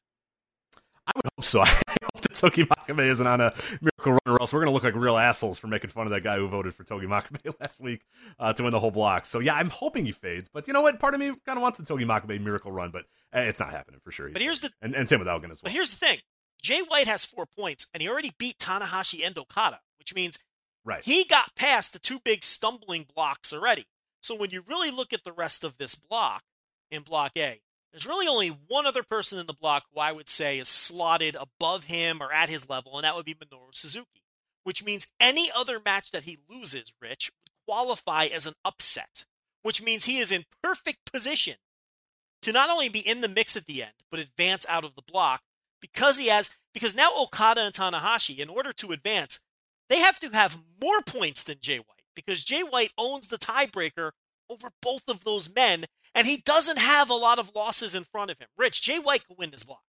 I 1.10 1.12
would 1.16 1.32
hope 1.38 1.46
so. 1.46 1.62
I 1.62 1.68
hope 1.68 2.22
that 2.22 2.36
Togi 2.36 2.66
Makabe 2.66 3.10
isn't 3.10 3.26
on 3.26 3.42
a 3.42 3.54
miracle 3.82 4.14
run, 4.14 4.20
or 4.26 4.40
else 4.42 4.54
we're 4.54 4.60
going 4.60 4.70
to 4.70 4.74
look 4.74 4.84
like 4.84 4.96
real 4.96 5.18
assholes 5.18 5.58
for 5.58 5.68
making 5.68 5.90
fun 5.90 6.06
of 6.06 6.12
that 6.12 6.22
guy 6.22 6.38
who 6.38 6.48
voted 6.48 6.74
for 6.74 6.84
Togi 6.84 7.08
Makabe 7.08 7.54
last 7.62 7.82
week 7.82 8.02
uh, 8.40 8.54
to 8.54 8.64
win 8.64 8.72
the 8.72 8.80
whole 8.80 8.92
block. 8.92 9.26
So 9.26 9.40
yeah, 9.40 9.56
I'm 9.56 9.70
hoping 9.70 10.06
he 10.06 10.12
fades. 10.12 10.50
But 10.52 10.68
you 10.68 10.74
know 10.74 10.82
what? 10.82 11.00
Part 11.00 11.14
of 11.14 11.20
me 11.20 11.34
kind 11.46 11.58
of 11.58 11.62
wants 11.62 11.78
the 11.78 11.86
Togi 11.86 12.06
Makabe 12.06 12.40
miracle 12.42 12.72
run, 12.72 12.92
but 12.92 13.06
eh, 13.34 13.42
it's 13.42 13.60
not 13.60 13.72
happening 13.72 14.00
for 14.04 14.12
sure. 14.12 14.30
But 14.30 14.42
here's 14.42 14.62
the 14.62 14.72
and, 14.82 14.96
and 14.96 15.10
same 15.10 15.20
with 15.20 15.28
Elgin 15.28 15.52
as 15.52 15.58
well. 15.58 15.70
but 15.70 15.74
here's 15.74 15.92
the 15.92 15.98
thing: 15.98 16.20
Jay 16.62 16.82
White 16.82 17.08
has 17.08 17.26
four 17.26 17.46
points, 17.46 17.88
and 17.94 18.02
he 18.02 18.10
already 18.10 18.32
beat 18.38 18.58
Tanahashi 18.60 19.26
and 19.26 19.38
Okada, 19.38 19.80
which 19.98 20.14
means 20.14 20.40
right. 20.86 21.04
he 21.04 21.26
got 21.26 21.56
past 21.56 21.94
the 21.94 22.00
two 22.00 22.20
big 22.24 22.44
stumbling 22.44 23.06
blocks 23.14 23.54
already. 23.54 23.86
So 24.22 24.36
when 24.36 24.50
you 24.50 24.64
really 24.68 24.92
look 24.92 25.14
at 25.14 25.24
the 25.24 25.32
rest 25.32 25.64
of 25.64 25.78
this 25.78 25.96
block 25.96 26.44
in 26.92 27.04
Block 27.04 27.32
A, 27.38 27.62
there's 27.92 28.08
really 28.08 28.28
only 28.28 28.50
one 28.50 28.86
other 28.86 29.04
person 29.04 29.40
in 29.40 29.48
the 29.48 29.54
block 29.54 29.86
who 29.92 30.00
I 30.00 30.12
would 30.12 30.30
say 30.30 30.60
is 30.60 30.68
slotted 30.68 31.36
above 31.36 31.86
him 31.86 32.22
or 32.22 32.32
at 32.32 32.50
his 32.50 32.70
level, 32.70 32.96
and 32.98 33.04
that 33.04 33.16
would 33.16 33.26
be 33.26 33.34
Minoru 33.34 33.74
Suzuki. 33.74 34.24
Which 34.64 34.84
means 34.84 35.08
any 35.20 35.50
other 35.56 35.80
match 35.84 36.12
that 36.12 36.26
he 36.26 36.38
loses, 36.50 36.94
Rich, 37.02 37.32
would 37.44 37.52
qualify 37.66 38.26
as 38.26 38.46
an 38.46 38.54
upset. 38.64 39.26
Which 39.64 39.82
means 39.82 40.06
he 40.06 40.18
is 40.18 40.32
in 40.32 40.44
perfect 40.62 41.12
position 41.12 41.56
to 42.42 42.52
not 42.52 42.70
only 42.70 42.90
be 42.90 43.00
in 43.00 43.22
the 43.22 43.28
mix 43.28 43.58
at 43.58 43.66
the 43.66 43.82
end, 43.82 43.94
but 44.12 44.20
advance 44.20 44.66
out 44.70 44.86
of 44.86 44.96
the 44.96 45.02
block 45.02 45.42
because 45.82 46.18
he 46.18 46.28
has 46.30 46.50
because 46.74 46.96
now 46.96 47.10
Okada 47.20 47.62
and 47.62 47.74
Tanahashi, 47.74 48.38
in 48.40 48.50
order 48.50 48.72
to 48.74 48.92
advance, 48.92 49.40
they 49.90 50.00
have 50.00 50.20
to 50.20 50.30
have 50.30 50.60
more 50.82 51.02
points 51.02 51.44
than 51.44 51.58
Jay 51.60 51.78
White 51.78 52.04
because 52.16 52.44
Jay 52.44 52.62
White 52.62 52.92
owns 52.98 53.30
the 53.30 53.38
tiebreaker 53.38 54.12
over 54.50 54.70
both 54.82 55.04
of 55.08 55.24
those 55.24 55.54
men, 55.54 55.86
and 56.16 56.28
he 56.28 56.38
doesn't 56.38 56.80
have 56.80 57.10
a 57.10 57.16
lot 57.16 57.40
of 57.40 57.52
losses 57.56 57.96
in 57.96 58.04
front 58.04 58.32
of 58.32 58.40
him. 58.40 58.48
Rich, 58.58 58.82
Jay 58.82 59.00
White 59.00 59.26
can 59.26 59.36
win 59.38 59.52
this 59.52 59.64
block. 59.64 59.84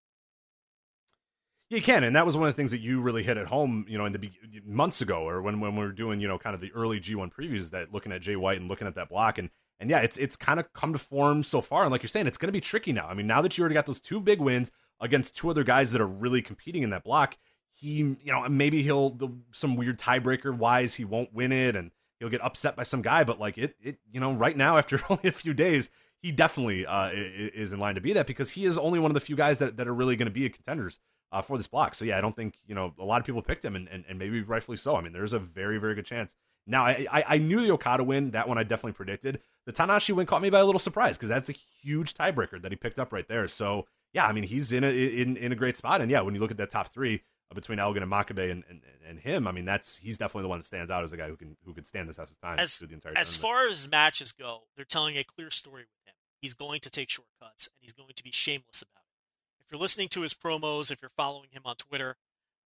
You 1.71 1.81
can, 1.81 2.03
and 2.03 2.17
that 2.17 2.27
was 2.27 2.37
one 2.37 2.49
of 2.49 2.55
the 2.55 2.57
things 2.57 2.73
that 2.73 2.81
you 2.81 3.01
really 3.01 3.23
hit 3.23 3.37
at 3.37 3.47
home, 3.47 3.87
you 3.89 3.97
know, 3.97 4.05
in 4.05 4.13
the 4.13 4.19
be- 4.19 4.33
months 4.65 5.01
ago, 5.01 5.29
or 5.29 5.41
when 5.41 5.61
when 5.61 5.77
we 5.77 5.85
were 5.85 5.93
doing, 5.93 6.21
you 6.21 6.27
know, 6.27 6.37
kind 6.37 6.55
of 6.55 6.61
the 6.61 6.73
early 6.73 6.99
G1 6.99 7.33
previews, 7.33 7.71
that 7.71 7.93
looking 7.93 8.11
at 8.11 8.23
Jay 8.23 8.35
White 8.35 8.59
and 8.59 8.69
looking 8.69 8.89
at 8.89 8.97
that 8.97 9.09
block, 9.09 9.39
and 9.39 9.51
and 9.79 9.89
yeah, 9.89 10.01
it's 10.01 10.17
it's 10.17 10.35
kind 10.35 10.59
of 10.59 10.73
come 10.73 10.93
to 10.93 10.99
form 10.99 11.45
so 11.45 11.61
far, 11.61 11.85
and 11.85 11.93
like 11.93 12.03
you're 12.03 12.09
saying, 12.09 12.27
it's 12.27 12.39
going 12.39 12.49
to 12.49 12.53
be 12.53 12.61
tricky 12.61 12.93
now. 12.93 13.07
I 13.07 13.15
mean, 13.15 13.29
now 13.29 13.41
that 13.41 13.57
you 13.57 13.63
already 13.63 13.75
got 13.75 13.87
those 13.87 14.01
two 14.01 14.19
big 14.19 14.41
wins 14.41 14.73
against 15.01 15.37
two 15.37 15.49
other 15.49 15.63
guys 15.63 15.93
that 15.93 16.01
are 16.01 16.09
really 16.09 16.43
competing 16.43 16.83
in 16.83 16.91
that 16.91 17.05
block, 17.05 17.39
he, 17.73 17.99
you 17.99 18.19
know, 18.27 18.49
maybe 18.49 18.83
he'll 18.83 19.17
some 19.53 19.77
weird 19.77 19.99
tiebreaker 19.99 20.53
wise, 20.53 20.97
he 20.97 21.05
won't 21.05 21.33
win 21.33 21.53
it, 21.53 21.77
and 21.77 21.93
he'll 22.19 22.29
get 22.29 22.45
upset 22.45 22.77
by 22.77 22.83
some 22.83 23.01
guy, 23.01 23.25
but 23.25 23.41
like 23.41 23.57
it, 23.57 23.75
it, 23.81 23.99
you 24.13 24.21
know, 24.21 24.33
right 24.33 24.57
now 24.57 24.77
after 24.79 25.01
only 25.09 25.29
a 25.29 25.33
few 25.33 25.55
days, 25.55 25.89
he 26.23 26.33
definitely 26.33 26.87
uh, 26.87 27.11
is 27.13 27.73
in 27.73 27.81
line 27.81 27.95
to 27.95 28.01
be 28.01 28.13
that 28.13 28.27
because 28.27 28.51
he 28.51 28.65
is 28.65 28.77
only 28.77 28.99
one 28.99 29.11
of 29.11 29.15
the 29.15 29.21
few 29.21 29.37
guys 29.37 29.59
that, 29.59 29.77
that 29.77 29.89
are 29.89 29.95
really 29.95 30.17
going 30.17 30.27
to 30.27 30.33
be 30.33 30.49
contenders 30.49 30.99
uh, 31.33 31.43
for 31.43 31.57
this 31.57 31.67
block. 31.67 31.95
So 31.95 32.05
yeah, 32.05 32.19
I 32.19 32.21
don't 32.21 32.37
think 32.37 32.57
you 32.67 32.75
know 32.75 32.93
a 32.99 33.05
lot 33.05 33.21
of 33.21 33.27
people 33.27 33.43
picked 33.43 33.65
him, 33.65 33.77
and, 33.77 33.89
and, 33.89 34.05
and 34.09 34.19
maybe 34.19 34.43
rightfully 34.43 34.77
so. 34.77 34.97
I 34.97 35.01
mean, 35.01 35.13
there's 35.13 35.33
a 35.33 35.39
very 35.39 35.79
very 35.79 35.95
good 35.95 36.07
chance. 36.07 36.35
Now 36.67 36.85
I, 36.85 37.07
I 37.11 37.25
I 37.29 37.39
knew 37.39 37.61
the 37.61 37.71
Okada 37.71 38.05
win, 38.05 38.33
that 38.33 38.49
one 38.49 38.59
I 38.59 38.63
definitely 38.65 38.93
predicted. 38.93 39.41
The 39.67 39.73
Tanahashi 39.73 40.15
win 40.15 40.27
caught 40.27 40.43
me 40.43 40.51
by 40.51 40.61
a 40.61 40.65
little 40.65 40.79
surprise 40.79 41.17
because 41.17 41.29
that's 41.29 41.49
a 41.49 41.55
huge 41.83 42.15
tiebreaker 42.15 42.61
that 42.63 42.73
he 42.73 42.77
picked 42.77 42.99
up 42.99 43.13
right 43.13 43.27
there. 43.29 43.49
So 43.49 43.87
yeah, 44.13 44.27
I 44.27 44.33
mean 44.33 44.45
he's 44.45 44.73
in 44.73 44.85
a 44.85 44.89
in, 44.89 45.37
in 45.37 45.53
a 45.53 45.57
great 45.57 45.77
spot, 45.77 46.01
and 46.01 46.11
yeah, 46.11 46.21
when 46.21 46.35
you 46.35 46.41
look 46.41 46.51
at 46.51 46.57
that 46.59 46.71
top 46.71 46.93
three 46.93 47.23
between 47.55 47.79
Elgin 47.79 48.03
and 48.03 48.13
Makabe 48.13 48.51
and, 48.51 48.63
and, 48.69 48.81
and 49.09 49.19
him, 49.19 49.47
I 49.47 49.53
mean 49.53 49.65
that's 49.65 49.97
he's 49.99 50.19
definitely 50.19 50.43
the 50.43 50.49
one 50.49 50.59
that 50.61 50.65
stands 50.65 50.91
out 50.91 51.03
as 51.03 51.13
a 51.13 51.17
guy 51.17 51.29
who 51.29 51.37
can 51.37 51.57
who 51.65 51.75
can 51.75 51.85
stand 51.85 52.09
the 52.09 52.15
test 52.15 52.33
of 52.33 52.41
time 52.41 52.59
As, 52.59 52.77
through 52.77 52.89
the 52.89 52.95
entire 52.95 53.13
as 53.17 53.37
tournament. 53.37 53.59
far 53.59 53.69
as 53.69 53.91
matches 53.91 54.33
go, 54.33 54.63
they're 54.77 54.85
telling 54.85 55.17
a 55.17 55.25
clear 55.25 55.51
story 55.51 55.83
with 55.83 56.07
him. 56.07 56.15
He's 56.41 56.55
going 56.55 56.81
to 56.81 56.91
take 56.91 57.11
shortcuts, 57.11 57.67
and 57.67 57.77
he's 57.81 57.93
going 57.93 58.13
to 58.15 58.23
be 58.23 58.31
shameless 58.31 58.83
about 58.83 59.03
it. 59.03 59.65
If 59.65 59.71
you're 59.73 59.81
listening 59.81 60.09
to 60.09 60.23
his 60.23 60.33
promos, 60.33 60.91
if 60.91 61.03
you're 61.03 61.11
following 61.11 61.49
him 61.51 61.63
on 61.65 61.77
Twitter, 61.77 62.17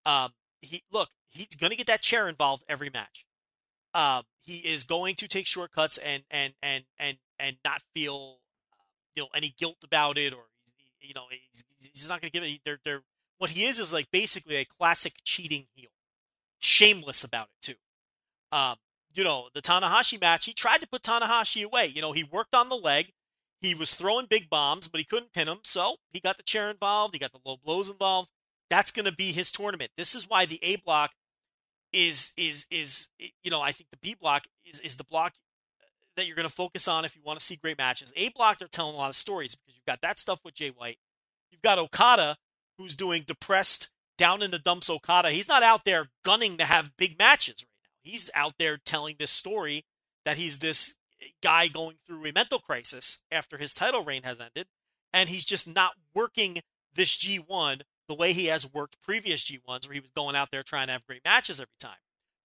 um, 0.07 0.33
he 0.61 0.83
look, 0.93 1.11
he's 1.31 1.49
going 1.49 1.71
to 1.71 1.77
get 1.77 1.87
that 1.87 2.03
chair 2.03 2.29
involved 2.29 2.65
every 2.69 2.91
match. 2.91 3.27
Um, 3.95 4.25
he 4.45 4.57
is 4.59 4.85
going 4.85 5.15
to 5.17 5.29
take 5.29 5.47
shortcuts 5.47 5.99
and 5.99 6.25
and 6.31 6.55
and 6.63 6.85
and 6.99 7.19
and 7.39 7.57
not 7.65 7.83
feel, 7.95 8.39
uh, 8.73 8.77
you 9.17 9.23
know, 9.23 9.29
any 9.35 9.55
guilt 9.59 9.79
about 9.83 10.19
it, 10.19 10.33
or 10.33 10.45
you 11.01 11.15
know, 11.15 11.25
he's, 11.31 11.65
he's 11.93 12.09
not 12.09 12.21
going 12.21 12.31
to 12.31 12.41
give 12.41 12.43
it. 12.43 12.61
They're, 12.65 12.81
they're 12.85 13.03
what 13.39 13.51
he 13.51 13.65
is 13.65 13.79
is 13.79 13.93
like 13.93 14.11
basically 14.11 14.57
a 14.57 14.65
classic 14.65 15.15
cheating 15.25 15.67
heel, 15.75 15.91
shameless 16.59 17.25
about 17.25 17.49
it 17.49 17.73
too. 17.73 18.57
Um, 18.57 18.77
you 19.15 19.25
know, 19.25 19.49
the 19.55 19.63
Tanahashi 19.63 20.21
match, 20.21 20.45
he 20.45 20.53
tried 20.53 20.81
to 20.81 20.89
put 20.89 21.03
Tanahashi 21.03 21.65
away. 21.65 21.87
You 21.87 22.03
know, 22.03 22.13
he 22.13 22.25
worked 22.25 22.55
on 22.55 22.69
the 22.69 22.77
leg. 22.77 23.13
He 23.61 23.75
was 23.75 23.95
throwing 23.95 24.27
big 24.27 24.51
bombs, 24.51 24.89
but 24.89 24.99
he 24.99 25.05
couldn't 25.05 25.33
pin 25.33 25.49
him. 25.49 25.61
So 25.63 25.97
he 26.13 26.21
got 26.21 26.37
the 26.37 26.43
chair 26.43 26.71
involved. 26.71 27.15
He 27.15 27.19
got 27.19 27.33
the 27.33 27.39
low 27.45 27.57
blows 27.57 27.89
involved. 27.89 28.31
That's 28.69 28.91
going 28.91 29.07
to 29.07 29.13
be 29.13 29.33
his 29.33 29.53
tournament. 29.53 29.93
This 29.97 30.15
is 30.15 30.29
why 30.29 30.47
the 30.47 30.59
A 30.63 30.77
block 30.77 31.13
is 31.93 32.33
is 32.37 32.67
is 32.71 33.09
you 33.45 33.51
know 33.51 33.61
I 33.61 33.71
think 33.71 33.89
the 33.91 33.99
B 33.99 34.17
block 34.21 34.47
is 34.67 34.81
is 34.81 34.97
the 34.97 35.05
block 35.05 35.35
that 36.17 36.27
you're 36.27 36.37
going 36.37 36.49
to 36.49 36.55
focus 36.55 36.89
on 36.89 37.05
if 37.05 37.15
you 37.17 37.23
want 37.25 37.39
to 37.39 37.45
see 37.45 37.57
great 37.57 37.79
matches. 37.79 38.13
A 38.17 38.31
block 38.31 38.59
they're 38.59 38.69
telling 38.69 38.95
a 38.95 38.99
lot 38.99 39.09
of 39.09 39.17
stories 39.17 39.55
because 39.55 39.75
you've 39.77 39.87
got 39.87 40.01
that 40.03 40.19
stuff 40.19 40.41
with 40.45 40.55
Jay 40.55 40.71
White. 40.71 40.99
You've 41.51 41.63
got 41.63 41.79
Okada 41.79 42.37
who's 42.79 42.97
doing 42.97 43.23
depressed 43.27 43.91
down 44.17 44.43
in 44.43 44.51
the 44.51 44.59
dumps 44.59 44.91
Okada. 44.91 45.31
He's 45.31 45.49
not 45.49 45.63
out 45.63 45.85
there 45.85 46.09
gunning 46.25 46.57
to 46.59 46.65
have 46.65 46.97
big 46.97 47.19
matches 47.19 47.65
right 47.65 47.83
now. 47.83 48.11
He's 48.11 48.31
out 48.35 48.55
there 48.59 48.77
telling 48.77 49.17
this 49.19 49.31
story 49.31 49.85
that 50.25 50.37
he's 50.37 50.59
this 50.59 50.97
guy 51.43 51.69
going 51.69 51.97
through 52.07 52.25
a 52.27 52.33
mental 52.33 52.59
crisis 52.59 53.23
after 53.31 53.59
his 53.59 53.75
title 53.75 54.05
reign 54.05 54.23
has 54.25 54.41
ended 54.41 54.67
and 55.13 55.29
he's 55.29 55.45
just 55.45 55.73
not 55.73 55.93
working 56.15 56.59
this 56.95 57.17
G1 57.17 57.83
the 58.09 58.15
way 58.15 58.33
he 58.33 58.47
has 58.47 58.71
worked 58.71 59.01
previous 59.01 59.45
G1s 59.45 59.87
where 59.87 59.95
he 59.95 60.01
was 60.01 60.11
going 60.11 60.37
out 60.37 60.51
there 60.51 60.63
trying 60.63 60.89
to 60.89 60.93
have 60.93 61.07
great 61.07 61.25
matches 61.25 61.61
every 61.61 61.77
time. 61.81 61.97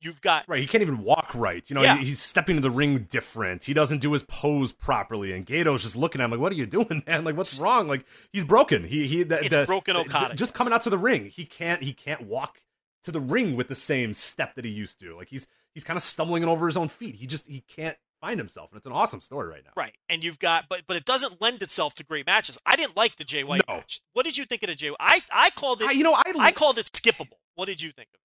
You've 0.01 0.21
got 0.21 0.45
Right, 0.47 0.61
he 0.61 0.67
can't 0.67 0.81
even 0.81 1.03
walk 1.03 1.31
right. 1.35 1.69
You 1.69 1.73
know, 1.76 1.81
Yeah. 1.81 1.97
he's 1.97 2.21
stepping 2.21 2.55
to 2.55 2.61
the 2.61 2.71
ring 2.71 3.07
different. 3.09 3.65
He 3.65 3.73
doesn't 3.73 3.99
do 3.99 4.13
his 4.13 4.23
pose 4.23 4.71
properly, 4.71 5.34
and 5.34 5.45
Gedo's 5.45 5.84
just 5.84 5.95
looking 5.97 6.21
at 6.21 6.26
him 6.26 6.31
like, 6.31 6.39
"What 6.39 6.51
are 6.51 6.55
you 6.55 6.65
doing, 6.65 7.03
man? 7.05 7.23
Like, 7.26 7.35
what's 7.35 7.59
wrong? 7.59 7.88
Like, 7.88 8.05
he's 8.31 8.45
broken. 8.45 8.85
He 8.85 9.07
he. 9.07 9.23
The, 9.23 9.39
It's 9.39 9.49
the- 9.55 9.65
broken 9.65 9.95
the- 9.95 10.01
Okada, 10.01 10.35
Just 10.35 10.53
coming 10.53 10.71
out 10.73 10.84
to 10.84 10.89
the 10.89 10.97
ring, 10.97 11.26
he 11.30 11.43
can't 11.45 11.84
he 11.84 11.91
can't 11.93 12.21
walk 12.21 12.61
to 13.03 13.11
the 13.11 13.19
ring 13.19 13.55
with 13.55 13.67
the 13.67 13.76
same 13.76 14.13
step 14.13 14.55
that 14.55 14.65
he 14.65 14.71
used 14.71 14.99
to. 15.01 15.15
Like, 15.17 15.30
he's 15.30 15.47
he's 15.73 15.84
kind 15.84 15.97
of 15.97 16.03
stumbling 16.03 16.43
over 16.45 16.65
his 16.67 16.77
own 16.77 16.88
feet. 16.88 17.15
He 17.15 17.27
just 17.27 17.47
he 17.47 17.61
can't 17.61 17.97
find 18.21 18.38
himself, 18.39 18.69
and 18.71 18.77
it's 18.77 18.85
an 18.88 18.91
awesome 18.93 19.21
story 19.21 19.47
right 19.49 19.63
now. 19.65 19.71
right, 19.77 19.95
and 20.09 20.23
you've 20.23 20.39
got 20.39 20.65
but 20.69 20.84
but 20.88 20.95
it 20.97 21.05
doesn't 21.05 21.41
lend 21.41 21.61
itself 21.61 21.93
to 21.95 22.03
great 22.05 22.26
matches. 22.26 22.57
I 22.65 22.76
didn't 22.77 22.95
like 22.95 23.15
the 23.17 23.23
Jay 23.26 23.43
White 23.43 23.61
No. 23.67 23.76
match. 23.76 24.01
What 24.13 24.26
did 24.26 24.38
you 24.38 24.45
think 24.45 24.63
of 24.63 24.67
the 24.69 24.76
Jay? 24.76 24.91
I 24.99 25.19
I 25.34 25.49
called 25.51 25.81
it. 25.81 25.89
I, 25.89 25.91
you 25.91 26.03
know, 26.03 26.13
I 26.13 26.21
I 26.38 26.51
called 26.53 26.77
it 26.77 26.85
skippable. 26.85 27.38
What 27.55 27.65
did 27.67 27.81
you 27.81 27.91
think 27.91 28.07
of 28.13 28.15
it? 28.15 28.19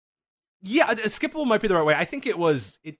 Yeah, 0.64 0.94
skippable 0.94 1.46
might 1.46 1.60
be 1.60 1.68
the 1.68 1.74
right 1.74 1.84
way. 1.84 1.94
I 1.94 2.06
think 2.06 2.26
it 2.26 2.38
was 2.38 2.78
it. 2.82 2.96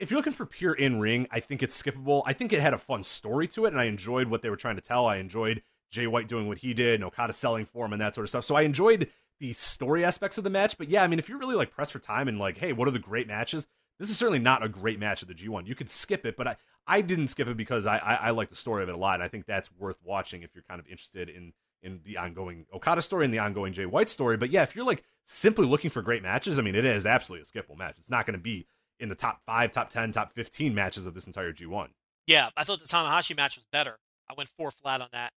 If 0.00 0.10
you're 0.10 0.18
looking 0.18 0.32
for 0.32 0.46
pure 0.46 0.72
in 0.72 0.98
ring, 0.98 1.26
I 1.30 1.40
think 1.40 1.62
it's 1.62 1.80
skippable. 1.80 2.22
I 2.24 2.32
think 2.32 2.52
it 2.52 2.60
had 2.60 2.72
a 2.72 2.78
fun 2.78 3.04
story 3.04 3.46
to 3.48 3.66
it, 3.66 3.72
and 3.72 3.80
I 3.80 3.84
enjoyed 3.84 4.28
what 4.28 4.42
they 4.42 4.48
were 4.48 4.56
trying 4.56 4.76
to 4.76 4.82
tell. 4.82 5.06
I 5.06 5.16
enjoyed 5.16 5.62
Jay 5.90 6.06
White 6.06 6.28
doing 6.28 6.48
what 6.48 6.58
he 6.58 6.72
did, 6.72 6.94
and 6.94 7.04
Okada 7.04 7.34
selling 7.34 7.66
for 7.66 7.84
him, 7.84 7.92
and 7.92 8.00
that 8.00 8.14
sort 8.14 8.24
of 8.24 8.30
stuff. 8.30 8.44
So 8.44 8.56
I 8.56 8.62
enjoyed 8.62 9.10
the 9.38 9.52
story 9.52 10.02
aspects 10.02 10.38
of 10.38 10.44
the 10.44 10.50
match. 10.50 10.78
But 10.78 10.88
yeah, 10.88 11.02
I 11.02 11.08
mean, 11.08 11.18
if 11.18 11.28
you're 11.28 11.38
really 11.38 11.56
like 11.56 11.70
pressed 11.70 11.92
for 11.92 11.98
time 11.98 12.26
and 12.26 12.38
like, 12.38 12.56
hey, 12.56 12.72
what 12.72 12.88
are 12.88 12.92
the 12.92 12.98
great 12.98 13.28
matches? 13.28 13.66
This 13.98 14.08
is 14.08 14.16
certainly 14.16 14.38
not 14.38 14.64
a 14.64 14.68
great 14.68 14.98
match 14.98 15.20
of 15.20 15.28
the 15.28 15.34
G1. 15.34 15.66
You 15.66 15.74
could 15.74 15.90
skip 15.90 16.24
it, 16.24 16.36
but 16.36 16.46
I, 16.46 16.56
I 16.86 17.00
didn't 17.02 17.28
skip 17.28 17.48
it 17.48 17.56
because 17.56 17.86
I, 17.86 17.98
I, 17.98 18.14
I 18.14 18.30
like 18.30 18.48
the 18.48 18.56
story 18.56 18.82
of 18.82 18.88
it 18.88 18.94
a 18.94 18.98
lot, 18.98 19.14
and 19.14 19.22
I 19.22 19.28
think 19.28 19.44
that's 19.44 19.70
worth 19.78 19.98
watching 20.04 20.42
if 20.42 20.54
you're 20.54 20.64
kind 20.68 20.80
of 20.80 20.86
interested 20.86 21.28
in 21.28 21.52
in 21.82 22.00
the 22.04 22.16
ongoing 22.16 22.66
Okada 22.72 23.02
story 23.02 23.24
and 23.24 23.32
the 23.32 23.38
ongoing 23.38 23.72
Jay 23.72 23.86
White 23.86 24.08
story. 24.08 24.36
But 24.36 24.50
yeah, 24.50 24.62
if 24.62 24.74
you're 24.74 24.84
like 24.84 25.04
simply 25.24 25.66
looking 25.66 25.90
for 25.90 26.02
great 26.02 26.22
matches, 26.22 26.58
I 26.58 26.62
mean, 26.62 26.74
it 26.74 26.84
is 26.84 27.06
absolutely 27.06 27.48
a 27.48 27.62
skippable 27.62 27.78
match. 27.78 27.96
It's 27.98 28.10
not 28.10 28.26
going 28.26 28.36
to 28.36 28.42
be 28.42 28.66
in 29.00 29.08
the 29.08 29.14
top 29.14 29.42
five, 29.46 29.70
top 29.70 29.90
10, 29.90 30.12
top 30.12 30.32
15 30.32 30.74
matches 30.74 31.06
of 31.06 31.14
this 31.14 31.26
entire 31.26 31.52
G1. 31.52 31.88
Yeah, 32.26 32.50
I 32.56 32.64
thought 32.64 32.80
the 32.80 32.86
Tanahashi 32.86 33.36
match 33.36 33.56
was 33.56 33.64
better. 33.72 33.98
I 34.28 34.34
went 34.36 34.50
four 34.50 34.70
flat 34.70 35.00
on 35.00 35.08
that. 35.12 35.32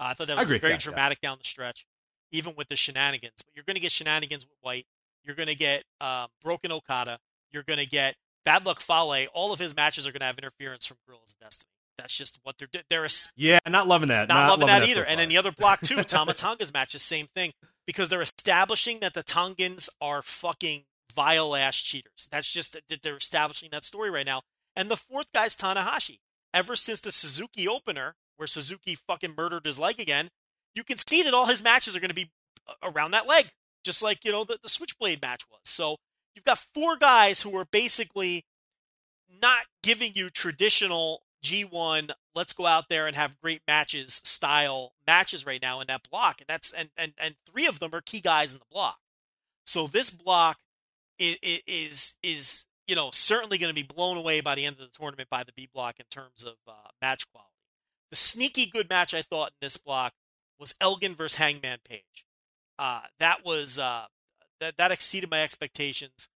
Uh, 0.00 0.04
I 0.06 0.14
thought 0.14 0.26
that 0.26 0.38
was 0.38 0.48
very 0.48 0.58
that, 0.60 0.70
yeah. 0.70 0.76
dramatic 0.78 1.20
down 1.20 1.38
the 1.38 1.44
stretch, 1.44 1.86
even 2.32 2.54
with 2.56 2.68
the 2.68 2.76
shenanigans. 2.76 3.36
But 3.44 3.54
you're 3.54 3.64
going 3.64 3.76
to 3.76 3.80
get 3.80 3.92
shenanigans 3.92 4.44
with 4.44 4.56
White. 4.60 4.86
You're 5.22 5.36
going 5.36 5.48
to 5.48 5.54
get 5.54 5.84
um, 6.00 6.28
broken 6.42 6.72
Okada. 6.72 7.18
You're 7.52 7.62
going 7.62 7.78
to 7.78 7.88
get 7.88 8.16
bad 8.44 8.66
luck 8.66 8.80
Fale. 8.80 9.26
All 9.34 9.52
of 9.52 9.60
his 9.60 9.76
matches 9.76 10.06
are 10.06 10.10
going 10.12 10.20
to 10.20 10.26
have 10.26 10.38
interference 10.38 10.86
from 10.86 10.96
Gorillas 11.06 11.30
of 11.32 11.38
Destiny. 11.38 11.71
That's 11.98 12.16
just 12.16 12.38
what 12.42 12.58
they're 12.58 12.68
doing. 12.72 12.84
They're 12.88 13.04
a, 13.04 13.10
Yeah, 13.36 13.58
not 13.68 13.86
loving 13.86 14.08
that. 14.08 14.28
not, 14.28 14.48
loving, 14.48 14.66
that, 14.66 14.84
so 14.84 14.90
either. 14.90 15.04
and 15.04 15.20
then 15.20 15.28
the 15.28 15.36
other 15.36 15.52
block 15.52 15.80
too, 15.82 15.96
Tama 16.02 16.34
Tonga's 16.34 16.72
match 16.72 16.94
is 16.94 17.02
same 17.02 17.26
thing 17.26 17.52
because 17.86 18.08
they're 18.08 18.22
establishing 18.22 19.00
that 19.00 19.14
the 19.14 19.22
Tongans 19.22 19.90
are 20.00 20.22
fucking 20.22 20.84
vile 21.14 21.54
ass 21.54 21.76
cheaters. 21.76 22.28
That's 22.30 22.50
just 22.50 22.72
that 22.72 23.02
they're 23.02 23.16
establishing 23.16 23.68
that 23.72 23.84
story 23.84 24.10
right 24.10 24.26
now. 24.26 24.42
And 24.74 24.90
the 24.90 24.96
fourth 24.96 25.32
guy's 25.32 25.54
Tanahashi. 25.54 26.18
Ever 26.54 26.76
since 26.76 27.00
the 27.00 27.12
Suzuki 27.12 27.66
opener, 27.68 28.14
where 28.36 28.46
Suzuki 28.46 28.94
fucking 28.94 29.34
murdered 29.36 29.66
his 29.66 29.78
leg 29.78 30.00
again, 30.00 30.28
you 30.74 30.84
can 30.84 30.98
see 30.98 31.22
that 31.22 31.34
all 31.34 31.46
his 31.46 31.62
matches 31.62 31.94
are 31.96 32.00
going 32.00 32.08
to 32.10 32.14
be 32.14 32.30
uh, 32.68 32.72
around 32.82 33.10
that 33.12 33.26
leg, 33.26 33.46
just 33.84 34.02
like 34.02 34.24
you 34.24 34.32
know 34.32 34.44
the, 34.44 34.58
the 34.62 34.68
Switchblade 34.68 35.20
match 35.22 35.44
was. 35.50 35.60
So 35.64 35.96
you've 36.34 36.44
got 36.44 36.58
four 36.58 36.96
guys 36.96 37.42
who 37.42 37.54
are 37.56 37.66
basically 37.70 38.44
not 39.42 39.64
giving 39.82 40.12
you 40.14 40.30
traditional 40.30 41.22
G1 41.44 42.10
let's 42.34 42.52
go 42.52 42.66
out 42.66 42.88
there 42.88 43.06
and 43.06 43.16
have 43.16 43.40
great 43.40 43.62
matches 43.66 44.20
style 44.24 44.92
matches 45.06 45.44
right 45.44 45.60
now 45.60 45.80
in 45.80 45.86
that 45.88 46.08
block. 46.08 46.40
And 46.40 46.48
that's 46.48 46.72
and 46.72 46.90
and, 46.96 47.12
and 47.18 47.34
three 47.50 47.66
of 47.66 47.80
them 47.80 47.94
are 47.94 48.00
key 48.00 48.20
guys 48.20 48.52
in 48.52 48.58
the 48.58 48.66
block. 48.70 48.98
So 49.66 49.86
this 49.86 50.10
block 50.10 50.58
is 51.18 51.38
is 51.66 52.18
is 52.22 52.66
you 52.86 52.94
know 52.94 53.10
certainly 53.12 53.58
going 53.58 53.74
to 53.74 53.80
be 53.80 53.86
blown 53.86 54.16
away 54.16 54.40
by 54.40 54.54
the 54.54 54.64
end 54.64 54.76
of 54.76 54.82
the 54.82 54.98
tournament 54.98 55.28
by 55.30 55.44
the 55.44 55.52
B 55.52 55.68
block 55.72 55.96
in 55.98 56.06
terms 56.10 56.44
of 56.44 56.54
uh, 56.66 56.90
match 57.00 57.30
quality. 57.30 57.50
The 58.10 58.16
sneaky 58.16 58.66
good 58.66 58.88
match 58.88 59.14
I 59.14 59.22
thought 59.22 59.48
in 59.48 59.66
this 59.66 59.76
block 59.76 60.12
was 60.58 60.74
Elgin 60.80 61.14
versus 61.14 61.38
Hangman 61.38 61.78
Page. 61.88 62.24
Uh, 62.78 63.02
that 63.18 63.44
was 63.44 63.78
uh, 63.78 64.06
that 64.60 64.76
that 64.76 64.92
exceeded 64.92 65.30
my 65.30 65.42
expectations 65.42 66.28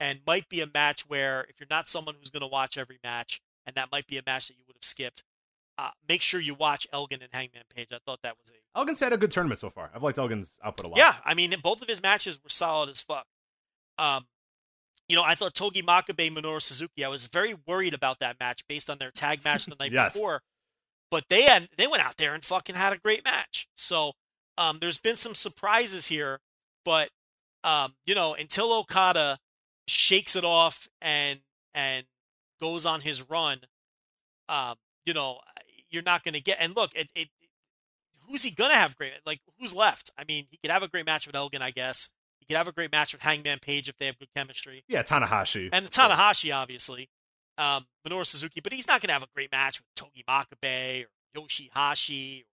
and 0.00 0.20
might 0.26 0.48
be 0.48 0.60
a 0.60 0.66
match 0.72 1.08
where 1.08 1.46
if 1.48 1.60
you're 1.60 1.66
not 1.70 1.88
someone 1.88 2.14
who's 2.18 2.30
going 2.30 2.40
to 2.40 2.46
watch 2.46 2.76
every 2.76 2.98
match 3.02 3.40
and 3.66 3.74
that 3.76 3.90
might 3.92 4.06
be 4.06 4.18
a 4.18 4.22
match 4.26 4.48
that 4.48 4.54
you 4.56 4.64
would 4.66 4.76
have 4.76 4.84
skipped 4.84 5.22
uh, 5.76 5.90
make 6.08 6.22
sure 6.22 6.38
you 6.40 6.54
watch 6.54 6.86
Elgin 6.92 7.20
and 7.20 7.30
Hangman 7.32 7.64
Page. 7.74 7.88
I 7.92 7.98
thought 8.06 8.20
that 8.22 8.36
was 8.40 8.50
a 8.52 8.78
Elgin's 8.78 9.00
had 9.00 9.12
a 9.12 9.16
good 9.16 9.32
tournament 9.32 9.58
so 9.60 9.70
far. 9.70 9.90
I've 9.92 10.04
liked 10.04 10.18
Elgin's 10.18 10.56
output 10.62 10.86
a 10.86 10.88
lot. 10.90 10.98
yeah. 10.98 11.16
I 11.24 11.34
mean, 11.34 11.52
both 11.62 11.82
of 11.82 11.88
his 11.88 12.00
matches 12.00 12.38
were 12.40 12.48
solid 12.48 12.90
as 12.90 13.00
fuck. 13.00 13.26
Um, 13.98 14.26
you 15.08 15.16
know, 15.16 15.24
I 15.24 15.34
thought 15.34 15.52
Togi 15.54 15.82
Makabe, 15.82 16.30
Minoru 16.30 16.62
Suzuki. 16.62 17.04
I 17.04 17.08
was 17.08 17.26
very 17.26 17.54
worried 17.66 17.92
about 17.92 18.20
that 18.20 18.38
match 18.38 18.62
based 18.68 18.88
on 18.88 18.98
their 18.98 19.10
tag 19.10 19.44
match 19.44 19.66
the 19.66 19.74
night 19.80 19.90
Yes. 19.92 20.14
before, 20.14 20.42
but 21.10 21.24
they 21.28 21.42
had 21.42 21.68
they 21.76 21.88
went 21.88 22.04
out 22.04 22.16
there 22.18 22.34
and 22.34 22.44
fucking 22.44 22.76
had 22.76 22.92
a 22.92 22.98
great 22.98 23.24
match. 23.24 23.66
So 23.76 24.12
um, 24.56 24.78
there's 24.80 24.98
been 24.98 25.16
some 25.16 25.34
surprises 25.34 26.06
here, 26.06 26.38
but 26.84 27.10
um, 27.64 27.94
you 28.06 28.14
know, 28.14 28.34
until 28.34 28.72
Okada 28.72 29.38
shakes 29.88 30.36
it 30.36 30.44
off 30.44 30.86
and 31.02 31.40
and 31.74 32.06
goes 32.64 32.86
on 32.86 33.02
his 33.02 33.28
run, 33.28 33.58
um, 34.48 34.76
you 35.04 35.12
know, 35.12 35.38
you're 35.90 36.02
not 36.02 36.24
going 36.24 36.34
to 36.34 36.40
get. 36.40 36.56
And 36.60 36.74
look, 36.74 36.94
it, 36.94 37.10
it 37.14 37.28
who's 38.26 38.42
he 38.42 38.50
gonna 38.50 38.74
have 38.74 38.96
great? 38.96 39.12
Like 39.26 39.40
who's 39.58 39.74
left? 39.74 40.10
I 40.16 40.24
mean, 40.26 40.46
he 40.50 40.56
could 40.56 40.70
have 40.70 40.82
a 40.82 40.88
great 40.88 41.04
match 41.04 41.26
with 41.26 41.36
Elgin, 41.36 41.60
I 41.62 41.70
guess. 41.70 42.14
He 42.40 42.46
could 42.46 42.56
have 42.56 42.68
a 42.68 42.72
great 42.72 42.90
match 42.90 43.12
with 43.12 43.22
Hangman 43.22 43.58
Page 43.60 43.88
if 43.88 43.96
they 43.98 44.06
have 44.06 44.18
good 44.18 44.28
chemistry, 44.34 44.82
Yeah, 44.88 45.02
Tanahashi. 45.02 45.68
and 45.72 45.90
Tanahashi 45.90 46.54
obviously, 46.54 47.08
um, 47.58 47.86
Minoru 48.06 48.24
Suzuki. 48.26 48.60
But 48.60 48.72
he's 48.72 48.88
not 48.88 49.00
gonna 49.02 49.12
have 49.12 49.22
a 49.22 49.28
great 49.34 49.52
match 49.52 49.80
with 49.80 49.86
Togi 49.94 50.24
Makabe 50.28 51.04
or 51.04 51.40
Yoshihashi 51.42 52.44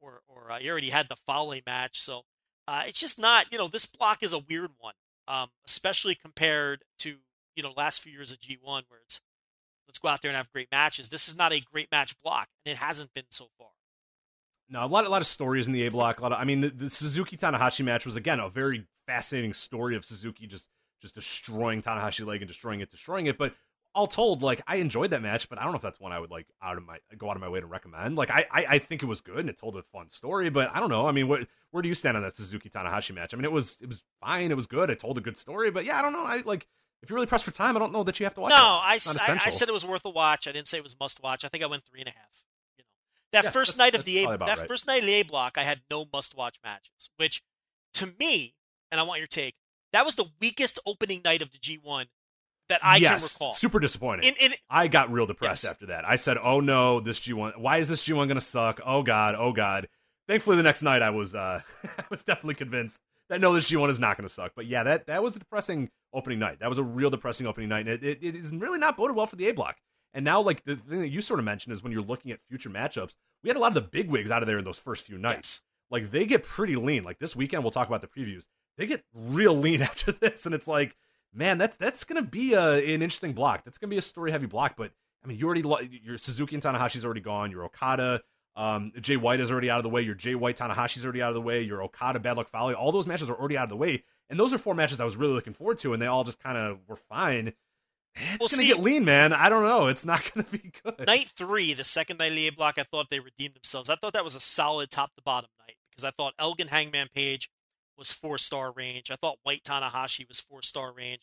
or 0.00 0.20
or, 0.28 0.46
or 0.46 0.52
uh, 0.52 0.58
he 0.58 0.68
already 0.68 0.90
had 0.90 1.08
the 1.08 1.16
Fale 1.16 1.54
match. 1.66 2.00
So 2.00 2.22
uh, 2.66 2.82
it's 2.86 2.98
just 3.00 3.18
not. 3.18 3.46
You 3.52 3.58
know, 3.58 3.68
this 3.68 3.86
block 3.86 4.22
is 4.22 4.32
a 4.32 4.38
weird 4.38 4.70
one, 4.78 4.94
um, 5.28 5.50
especially 5.66 6.14
compared 6.16 6.82
to 6.98 7.18
you 7.56 7.62
know 7.62 7.72
last 7.76 8.00
few 8.02 8.12
years 8.12 8.32
of 8.32 8.40
G1 8.40 8.82
where 8.88 9.00
it's 9.04 9.20
let's 9.86 9.98
go 9.98 10.08
out 10.08 10.22
there 10.22 10.30
and 10.30 10.36
have 10.36 10.50
great 10.52 10.68
matches. 10.70 11.08
This 11.08 11.28
is 11.28 11.36
not 11.36 11.52
a 11.52 11.60
great 11.60 11.90
match 11.90 12.14
block, 12.22 12.48
and 12.64 12.72
it 12.72 12.78
hasn't 12.78 13.14
been 13.14 13.24
so 13.30 13.48
far. 13.58 13.68
No, 14.68 14.84
a 14.84 14.86
lot, 14.86 15.04
a 15.04 15.08
lot 15.08 15.20
of 15.20 15.26
stories 15.26 15.66
in 15.66 15.72
the 15.72 15.86
A 15.86 15.90
block. 15.90 16.20
A 16.20 16.22
lot 16.22 16.32
of, 16.32 16.38
I 16.38 16.44
mean, 16.44 16.62
the, 16.62 16.70
the 16.70 16.90
Suzuki 16.90 17.36
Tanahashi 17.36 17.84
match 17.84 18.06
was 18.06 18.16
again 18.16 18.40
a 18.40 18.48
very 18.48 18.86
fascinating 19.06 19.52
story 19.52 19.94
of 19.96 20.04
Suzuki 20.04 20.46
just 20.46 20.68
just 21.00 21.14
destroying 21.14 21.82
Tanahashi 21.82 22.26
leg 22.26 22.40
and 22.40 22.48
destroying 22.48 22.80
it, 22.80 22.90
destroying 22.90 23.26
it. 23.26 23.36
But 23.36 23.54
all 23.94 24.06
told, 24.06 24.42
like 24.42 24.62
I 24.66 24.76
enjoyed 24.76 25.10
that 25.10 25.22
match, 25.22 25.48
but 25.48 25.58
I 25.58 25.62
don't 25.62 25.72
know 25.72 25.76
if 25.76 25.82
that's 25.82 26.00
one 26.00 26.12
I 26.12 26.18
would 26.18 26.30
like 26.30 26.46
out 26.62 26.76
of 26.76 26.84
my 26.84 26.98
go 27.16 27.30
out 27.30 27.36
of 27.36 27.42
my 27.42 27.48
way 27.48 27.60
to 27.60 27.66
recommend. 27.66 28.16
Like 28.16 28.30
I, 28.30 28.46
I, 28.50 28.66
I 28.70 28.78
think 28.78 29.02
it 29.02 29.06
was 29.06 29.20
good 29.20 29.38
and 29.38 29.48
it 29.48 29.58
told 29.58 29.76
a 29.76 29.82
fun 29.82 30.08
story, 30.08 30.50
but 30.50 30.74
I 30.74 30.80
don't 30.80 30.88
know. 30.88 31.06
I 31.06 31.12
mean, 31.12 31.28
what, 31.28 31.46
where 31.70 31.82
do 31.82 31.88
you 31.88 31.94
stand 31.94 32.16
on 32.16 32.22
that 32.24 32.36
Suzuki 32.36 32.68
Tanahashi 32.68 33.14
match? 33.14 33.32
I 33.32 33.36
mean, 33.36 33.44
it 33.44 33.52
was 33.52 33.76
it 33.80 33.88
was 33.88 34.02
fine, 34.20 34.50
it 34.50 34.56
was 34.56 34.66
good, 34.66 34.90
it 34.90 34.98
told 34.98 35.18
a 35.18 35.20
good 35.20 35.36
story, 35.36 35.70
but 35.70 35.84
yeah, 35.84 35.98
I 35.98 36.02
don't 36.02 36.12
know. 36.12 36.24
I 36.24 36.42
like 36.44 36.66
if 37.04 37.10
you're 37.10 37.14
really 37.14 37.26
pressed 37.26 37.44
for 37.44 37.50
time, 37.52 37.76
I 37.76 37.78
don't 37.78 37.92
know 37.92 38.02
that 38.04 38.18
you 38.18 38.24
have 38.26 38.34
to 38.34 38.40
watch. 38.40 38.50
No, 38.50 38.56
it. 38.56 38.60
I, 38.60 38.94
It's 38.96 39.06
not 39.14 39.28
s- 39.28 39.42
I- 39.44 39.46
I 39.46 39.50
said 39.50 39.68
it 39.68 39.72
was 39.72 39.84
worth 39.84 40.04
a 40.04 40.10
watch. 40.10 40.48
I 40.48 40.52
didn't 40.52 40.66
say 40.68 40.78
it 40.78 40.82
was 40.82 40.98
must 40.98 41.22
watch. 41.22 41.44
I 41.44 41.48
think 41.48 41.62
I 41.62 41.66
went 41.66 41.84
three 41.84 42.00
and 42.00 42.08
a 42.08 42.12
half. 42.12 42.42
You 42.76 42.82
know, 42.82 42.88
that 43.32 43.44
Yeah, 43.44 43.50
first 43.50 43.78
night 43.78 43.94
of 43.94 44.04
the 44.04 44.24
A, 44.24 44.36
that 44.38 44.40
right. 44.58 44.66
first 44.68 44.86
night 44.86 45.00
of 45.00 45.06
the 45.06 45.14
A 45.14 45.22
block, 45.22 45.56
I 45.56 45.62
had 45.62 45.82
no 45.90 46.06
must 46.12 46.36
watch 46.36 46.56
matches. 46.64 47.10
Which, 47.16 47.42
to 47.94 48.12
me, 48.18 48.54
and 48.90 48.98
I 49.00 49.04
want 49.04 49.18
your 49.20 49.26
take, 49.28 49.54
that 49.92 50.04
was 50.04 50.16
the 50.16 50.26
weakest 50.40 50.78
opening 50.86 51.20
night 51.24 51.40
of 51.42 51.52
the 51.52 51.58
G1 51.58 52.06
that 52.68 52.80
I 52.82 52.96
yes, 52.96 53.20
can 53.28 53.34
recall. 53.34 53.52
Super 53.54 53.78
disappointing. 53.78 54.28
In, 54.40 54.50
in, 54.50 54.56
I 54.70 54.88
got 54.88 55.12
real 55.12 55.26
depressed 55.26 55.64
Yes. 55.64 55.70
after 55.70 55.86
that. 55.86 56.04
I 56.08 56.16
said, 56.16 56.38
"Oh 56.42 56.60
no, 56.60 56.98
this 57.00 57.20
G1. 57.20 57.58
Why 57.58 57.76
is 57.78 57.88
this 57.88 58.02
G1 58.04 58.14
going 58.26 58.34
to 58.36 58.40
suck? 58.40 58.80
Oh 58.84 59.02
god, 59.02 59.34
oh 59.38 59.52
god." 59.52 59.86
Thankfully, 60.26 60.56
the 60.56 60.62
next 60.62 60.80
night 60.82 61.02
I 61.02 61.10
was 61.10 61.34
uh 61.34 61.60
I 61.98 62.04
was 62.08 62.22
definitely 62.22 62.54
convinced 62.54 62.98
that 63.28 63.40
no, 63.40 63.52
this 63.54 63.70
G1 63.70 63.90
is 63.90 63.98
not 64.00 64.16
going 64.16 64.26
to 64.26 64.32
suck. 64.32 64.52
But 64.56 64.64
yeah, 64.66 64.82
that 64.84 65.06
that 65.06 65.22
was 65.22 65.36
a 65.36 65.38
depressing 65.38 65.90
opening 66.14 66.38
night. 66.38 66.60
That 66.60 66.68
was 66.68 66.78
a 66.78 66.82
real 66.82 67.10
depressing 67.10 67.46
opening 67.46 67.68
night, 67.68 67.86
and 67.88 68.02
it, 68.02 68.18
it, 68.22 68.34
is 68.34 68.54
really 68.54 68.78
not 68.78 68.96
boded 68.96 69.16
well 69.16 69.26
for 69.26 69.36
the 69.36 69.48
A 69.48 69.52
block. 69.52 69.76
And 70.14 70.24
now, 70.24 70.40
like 70.40 70.64
the 70.64 70.76
thing 70.76 71.00
that 71.00 71.08
you 71.08 71.20
sort 71.20 71.40
of 71.40 71.44
mentioned 71.44 71.72
is 71.72 71.82
when 71.82 71.92
you're 71.92 72.02
looking 72.02 72.30
at 72.30 72.38
future 72.48 72.70
matchups, 72.70 73.16
we 73.42 73.50
had 73.50 73.56
a 73.56 73.60
lot 73.60 73.68
of 73.68 73.74
the 73.74 73.80
big 73.80 74.08
wigs 74.08 74.30
out 74.30 74.42
of 74.42 74.46
there 74.46 74.58
in 74.58 74.64
those 74.64 74.78
first 74.78 75.04
few 75.04 75.18
nights. 75.18 75.62
yes. 75.62 75.62
Like 75.90 76.10
they 76.12 76.24
get 76.24 76.44
pretty 76.44 76.76
lean. 76.76 77.04
Like 77.04 77.18
this 77.18 77.36
weekend, 77.36 77.64
we'll 77.64 77.72
talk 77.72 77.88
about 77.88 78.00
the 78.00 78.06
previews. 78.06 78.44
They 78.78 78.86
get 78.86 79.02
real 79.12 79.56
lean 79.56 79.82
after 79.90 80.12
this, 80.12 80.46
and 80.46 80.54
it's 80.54 80.68
like, 80.68 80.96
man, 81.32 81.58
that's 81.58 81.76
that's 81.76 82.04
gonna 82.04 82.22
be 82.22 82.54
a, 82.54 82.74
an 82.74 83.02
interesting 83.02 83.32
block. 83.32 83.64
That's 83.64 83.78
gonna 83.78 83.90
be 83.90 83.98
a 83.98 84.02
story 84.02 84.30
heavy 84.30 84.46
block. 84.46 84.74
But 84.76 84.92
I 85.24 85.26
mean, 85.26 85.38
you 85.38 85.46
already 85.46 85.62
lo- 85.62 85.80
your 85.80 86.18
Suzuki 86.18 86.54
and 86.54 86.62
Tanahashi's 86.62 87.04
already 87.04 87.20
gone. 87.20 87.50
Your 87.50 87.64
Okada, 87.64 88.22
um, 88.56 88.92
Jay 89.00 89.16
White 89.16 89.40
is 89.40 89.50
already 89.50 89.70
out 89.70 89.78
of 89.78 89.82
the 89.82 89.88
way. 89.88 90.02
Your 90.02 90.14
Jay 90.14 90.34
White 90.34 90.56
Tanahashi's 90.56 91.04
already 91.04 91.22
out 91.22 91.30
of 91.30 91.34
the 91.34 91.40
way. 91.40 91.62
Your 91.62 91.82
Okada 91.82 92.20
Bad 92.20 92.36
Luck 92.36 92.48
Fale. 92.48 92.74
All 92.74 92.92
those 92.92 93.06
matches 93.06 93.28
are 93.28 93.34
already 93.34 93.56
out 93.56 93.64
of 93.64 93.70
the 93.70 93.76
way, 93.76 94.04
and 94.30 94.38
those 94.40 94.52
are 94.52 94.58
four 94.58 94.74
matches 94.74 95.00
I 95.00 95.04
was 95.04 95.16
really 95.16 95.32
looking 95.34 95.54
forward 95.54 95.78
to, 95.78 95.92
and 95.92 96.00
they 96.02 96.06
all 96.06 96.24
just 96.24 96.38
kind 96.40 96.56
of 96.58 96.78
were 96.88 96.96
fine. 96.96 97.52
It's 98.16 98.30
Well, 98.38 98.48
gonna 98.48 98.62
see- 98.62 98.68
get 98.68 98.78
lean, 98.80 99.04
man. 99.04 99.32
I 99.32 99.48
don't 99.48 99.64
know. 99.64 99.88
It's 99.88 100.04
not 100.04 100.22
gonna 100.34 100.46
be 100.50 100.72
good. 100.84 101.06
Night 101.06 101.32
three, 101.36 101.74
the 101.74 101.84
second 101.84 102.18
night 102.18 102.30
of 102.30 102.36
the 102.36 102.48
A 102.48 102.52
block, 102.52 102.78
I 102.78 102.84
thought 102.84 103.10
they 103.10 103.20
redeemed 103.20 103.54
themselves. 103.54 103.88
I 103.90 103.96
thought 103.96 104.12
that 104.12 104.24
was 104.24 104.34
a 104.36 104.40
solid 104.40 104.90
top 104.90 105.14
to 105.16 105.22
bottom 105.22 105.50
night 105.66 105.76
because 105.90 106.04
I 106.04 106.10
thought 106.10 106.34
Elgin 106.38 106.68
Hangman 106.68 107.08
Page 107.14 107.50
was 107.98 108.12
four 108.12 108.38
star 108.38 108.72
range. 108.72 109.10
I 109.10 109.16
thought 109.16 109.38
White 109.42 109.62
Tanahashi 109.64 110.26
was 110.28 110.38
four 110.40 110.62
star 110.62 110.92
range. 110.92 111.22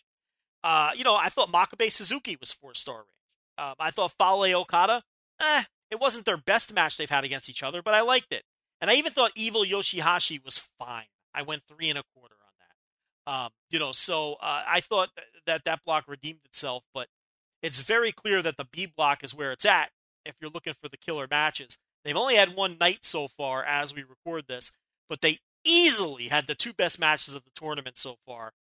Uh, 0.64 0.92
you 0.96 1.04
know, 1.04 1.16
I 1.16 1.30
thought 1.30 1.50
Makabe 1.52 1.92
Suzuki 1.92 2.38
was 2.40 2.52
four 2.52 2.74
star 2.74 2.98
range. 2.98 3.08
Um, 3.58 3.76
I 3.80 3.92
thought 3.92 4.12
Fale 4.12 4.56
Okada, 4.62 5.04
eh, 5.42 5.64
it 5.92 6.00
wasn't 6.00 6.26
their 6.26 6.38
best 6.38 6.74
match 6.74 6.98
they've 6.98 7.10
had 7.10 7.24
against 7.24 7.50
each 7.50 7.64
other, 7.64 7.82
but 7.82 7.94
I 7.94 8.02
liked 8.02 8.32
it. 8.32 8.44
And 8.80 8.90
I 8.90 8.96
even 8.96 9.12
thought 9.12 9.32
Evil 9.36 9.64
Yoshihashi 9.64 10.44
was 10.44 10.58
fine. 10.80 11.06
I 11.34 11.42
went 11.44 11.64
three 11.68 11.90
and 11.90 12.00
a 12.00 12.04
quarter. 12.16 12.36
Um, 13.28 13.50
you 13.70 13.80
know, 13.80 13.92
so 13.92 14.34
uh, 14.42 14.64
I 14.68 14.80
thought 14.82 15.10
that 15.46 15.64
that 15.66 15.84
block 15.86 16.06
redeemed 16.08 16.40
itself, 16.46 16.84
but 16.94 17.08
it's 17.62 17.82
very 17.82 18.12
clear 18.12 18.42
that 18.42 18.58
the 18.58 18.66
B 18.72 18.86
block 18.86 19.24
is 19.24 19.36
where 19.36 19.52
it's 19.52 19.66
at 19.66 19.92
if 20.26 20.36
you're 20.42 20.52
looking 20.52 20.74
for 20.74 20.90
the 20.90 20.98
killer 20.98 21.28
matches. 21.30 21.78
They've 22.04 22.18
only 22.18 22.36
had 22.36 22.56
one 22.56 22.78
night 22.80 23.06
so 23.06 23.28
far 23.28 23.64
as 23.64 23.94
we 23.94 24.04
record 24.04 24.48
this, 24.48 24.72
but 25.08 25.22
they 25.22 25.38
easily 25.64 26.26
had 26.26 26.48
the 26.48 26.56
two 26.56 26.74
best 26.74 27.00
matches 27.00 27.36
of 27.36 27.44
the 27.44 27.52
tournament 27.56 27.98
so 27.98 28.18
far 28.26 28.54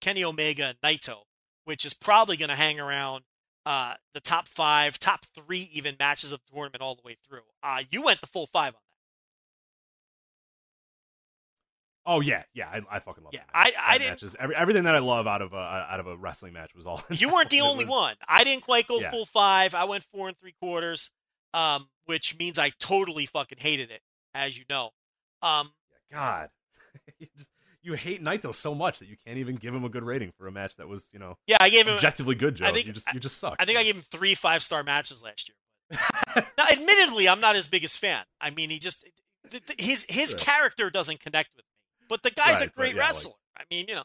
Kenny 0.00 0.24
Omega 0.24 0.66
and 0.66 0.80
Naito, 0.80 1.22
which 1.64 1.84
is 1.84 1.94
probably 1.94 2.36
going 2.36 2.48
to 2.48 2.54
hang 2.54 2.80
around 2.80 3.24
uh, 3.64 3.94
the 4.14 4.20
top 4.20 4.46
five, 4.46 4.98
top 4.98 5.24
three 5.34 5.68
even 5.72 5.96
matches 5.98 6.32
of 6.32 6.40
the 6.46 6.52
tournament 6.54 6.82
all 6.82 6.94
the 6.94 7.02
way 7.04 7.16
through. 7.26 7.42
Uh, 7.62 7.82
you 7.90 8.02
went 8.02 8.20
the 8.20 8.26
full 8.26 8.46
five 8.46 8.74
on 8.74 8.80
Oh 12.06 12.20
yeah, 12.20 12.44
yeah, 12.54 12.68
I, 12.68 12.80
I 12.96 12.98
fucking 13.00 13.24
love. 13.24 13.32
Yeah, 13.34 13.40
that 13.40 13.50
I, 13.54 13.64
match. 13.64 13.74
I 13.86 13.98
didn't. 13.98 14.36
every, 14.38 14.54
everything 14.56 14.84
that 14.84 14.94
I 14.94 15.00
love 15.00 15.26
out 15.26 15.42
of 15.42 15.52
a 15.52 15.56
out 15.56 15.98
of 16.00 16.06
a 16.06 16.16
wrestling 16.16 16.52
match 16.52 16.74
was 16.74 16.86
all. 16.86 17.02
You 17.10 17.32
weren't 17.32 17.50
the 17.50 17.60
only 17.62 17.84
was- 17.84 17.90
one. 17.90 18.14
I 18.28 18.44
didn't 18.44 18.62
quite 18.62 18.86
go 18.86 19.00
Yeah. 19.00 19.10
full 19.10 19.26
five. 19.26 19.74
I 19.74 19.84
went 19.84 20.04
four 20.04 20.28
and 20.28 20.38
three 20.38 20.54
quarters, 20.60 21.10
um, 21.52 21.88
which 22.04 22.38
means 22.38 22.58
I 22.58 22.70
totally 22.78 23.26
fucking 23.26 23.58
hated 23.60 23.90
it, 23.90 24.00
as 24.34 24.56
you 24.58 24.64
know. 24.70 24.90
Um, 25.42 25.72
God, 26.12 26.48
you 27.18 27.26
just 27.36 27.50
you 27.82 27.92
hate 27.94 28.22
Naito 28.22 28.54
so 28.54 28.74
much 28.74 29.00
that 29.00 29.08
you 29.08 29.16
can't 29.26 29.38
even 29.38 29.54
give 29.56 29.74
him 29.74 29.84
a 29.84 29.88
good 29.88 30.02
rating 30.04 30.32
for 30.38 30.46
a 30.46 30.52
match 30.52 30.76
that 30.76 30.88
was 30.88 31.08
you 31.12 31.18
know 31.18 31.36
yeah, 31.46 31.56
I 31.60 31.68
gave 31.70 31.86
him. 31.86 31.94
objectively 31.94 32.34
good. 32.36 32.54
Joe, 32.56 32.66
I 32.66 32.72
think- 32.72 32.86
you 32.86 32.92
just 32.92 33.12
you 33.12 33.20
just 33.20 33.38
suck. 33.38 33.56
I 33.58 33.64
think 33.64 33.78
I 33.78 33.82
gave 33.84 33.96
him 33.96 34.02
three 34.02 34.34
five 34.34 34.62
star 34.62 34.82
matches 34.84 35.22
last 35.22 35.48
year. 35.50 35.98
now, 36.58 36.64
admittedly, 36.72 37.28
I'm 37.28 37.40
not 37.40 37.54
his 37.56 37.68
biggest 37.68 37.98
fan. 37.98 38.24
I 38.40 38.50
mean, 38.50 38.70
he 38.70 38.78
just 38.78 39.04
th- 39.50 39.64
th- 39.66 39.80
his 39.80 40.06
his 40.08 40.34
Right. 40.34 40.42
character 40.44 40.90
doesn't 40.90 41.20
connect 41.20 41.50
with. 41.56 41.64
But 42.08 42.22
the 42.22 42.30
guy's 42.30 42.60
Right, 42.60 42.68
a 42.68 42.72
great 42.72 42.94
yeah, 42.94 43.00
like- 43.02 43.08
wrestler. 43.08 43.32
I 43.56 43.62
mean, 43.70 43.86
you 43.88 43.94
know. 43.96 44.04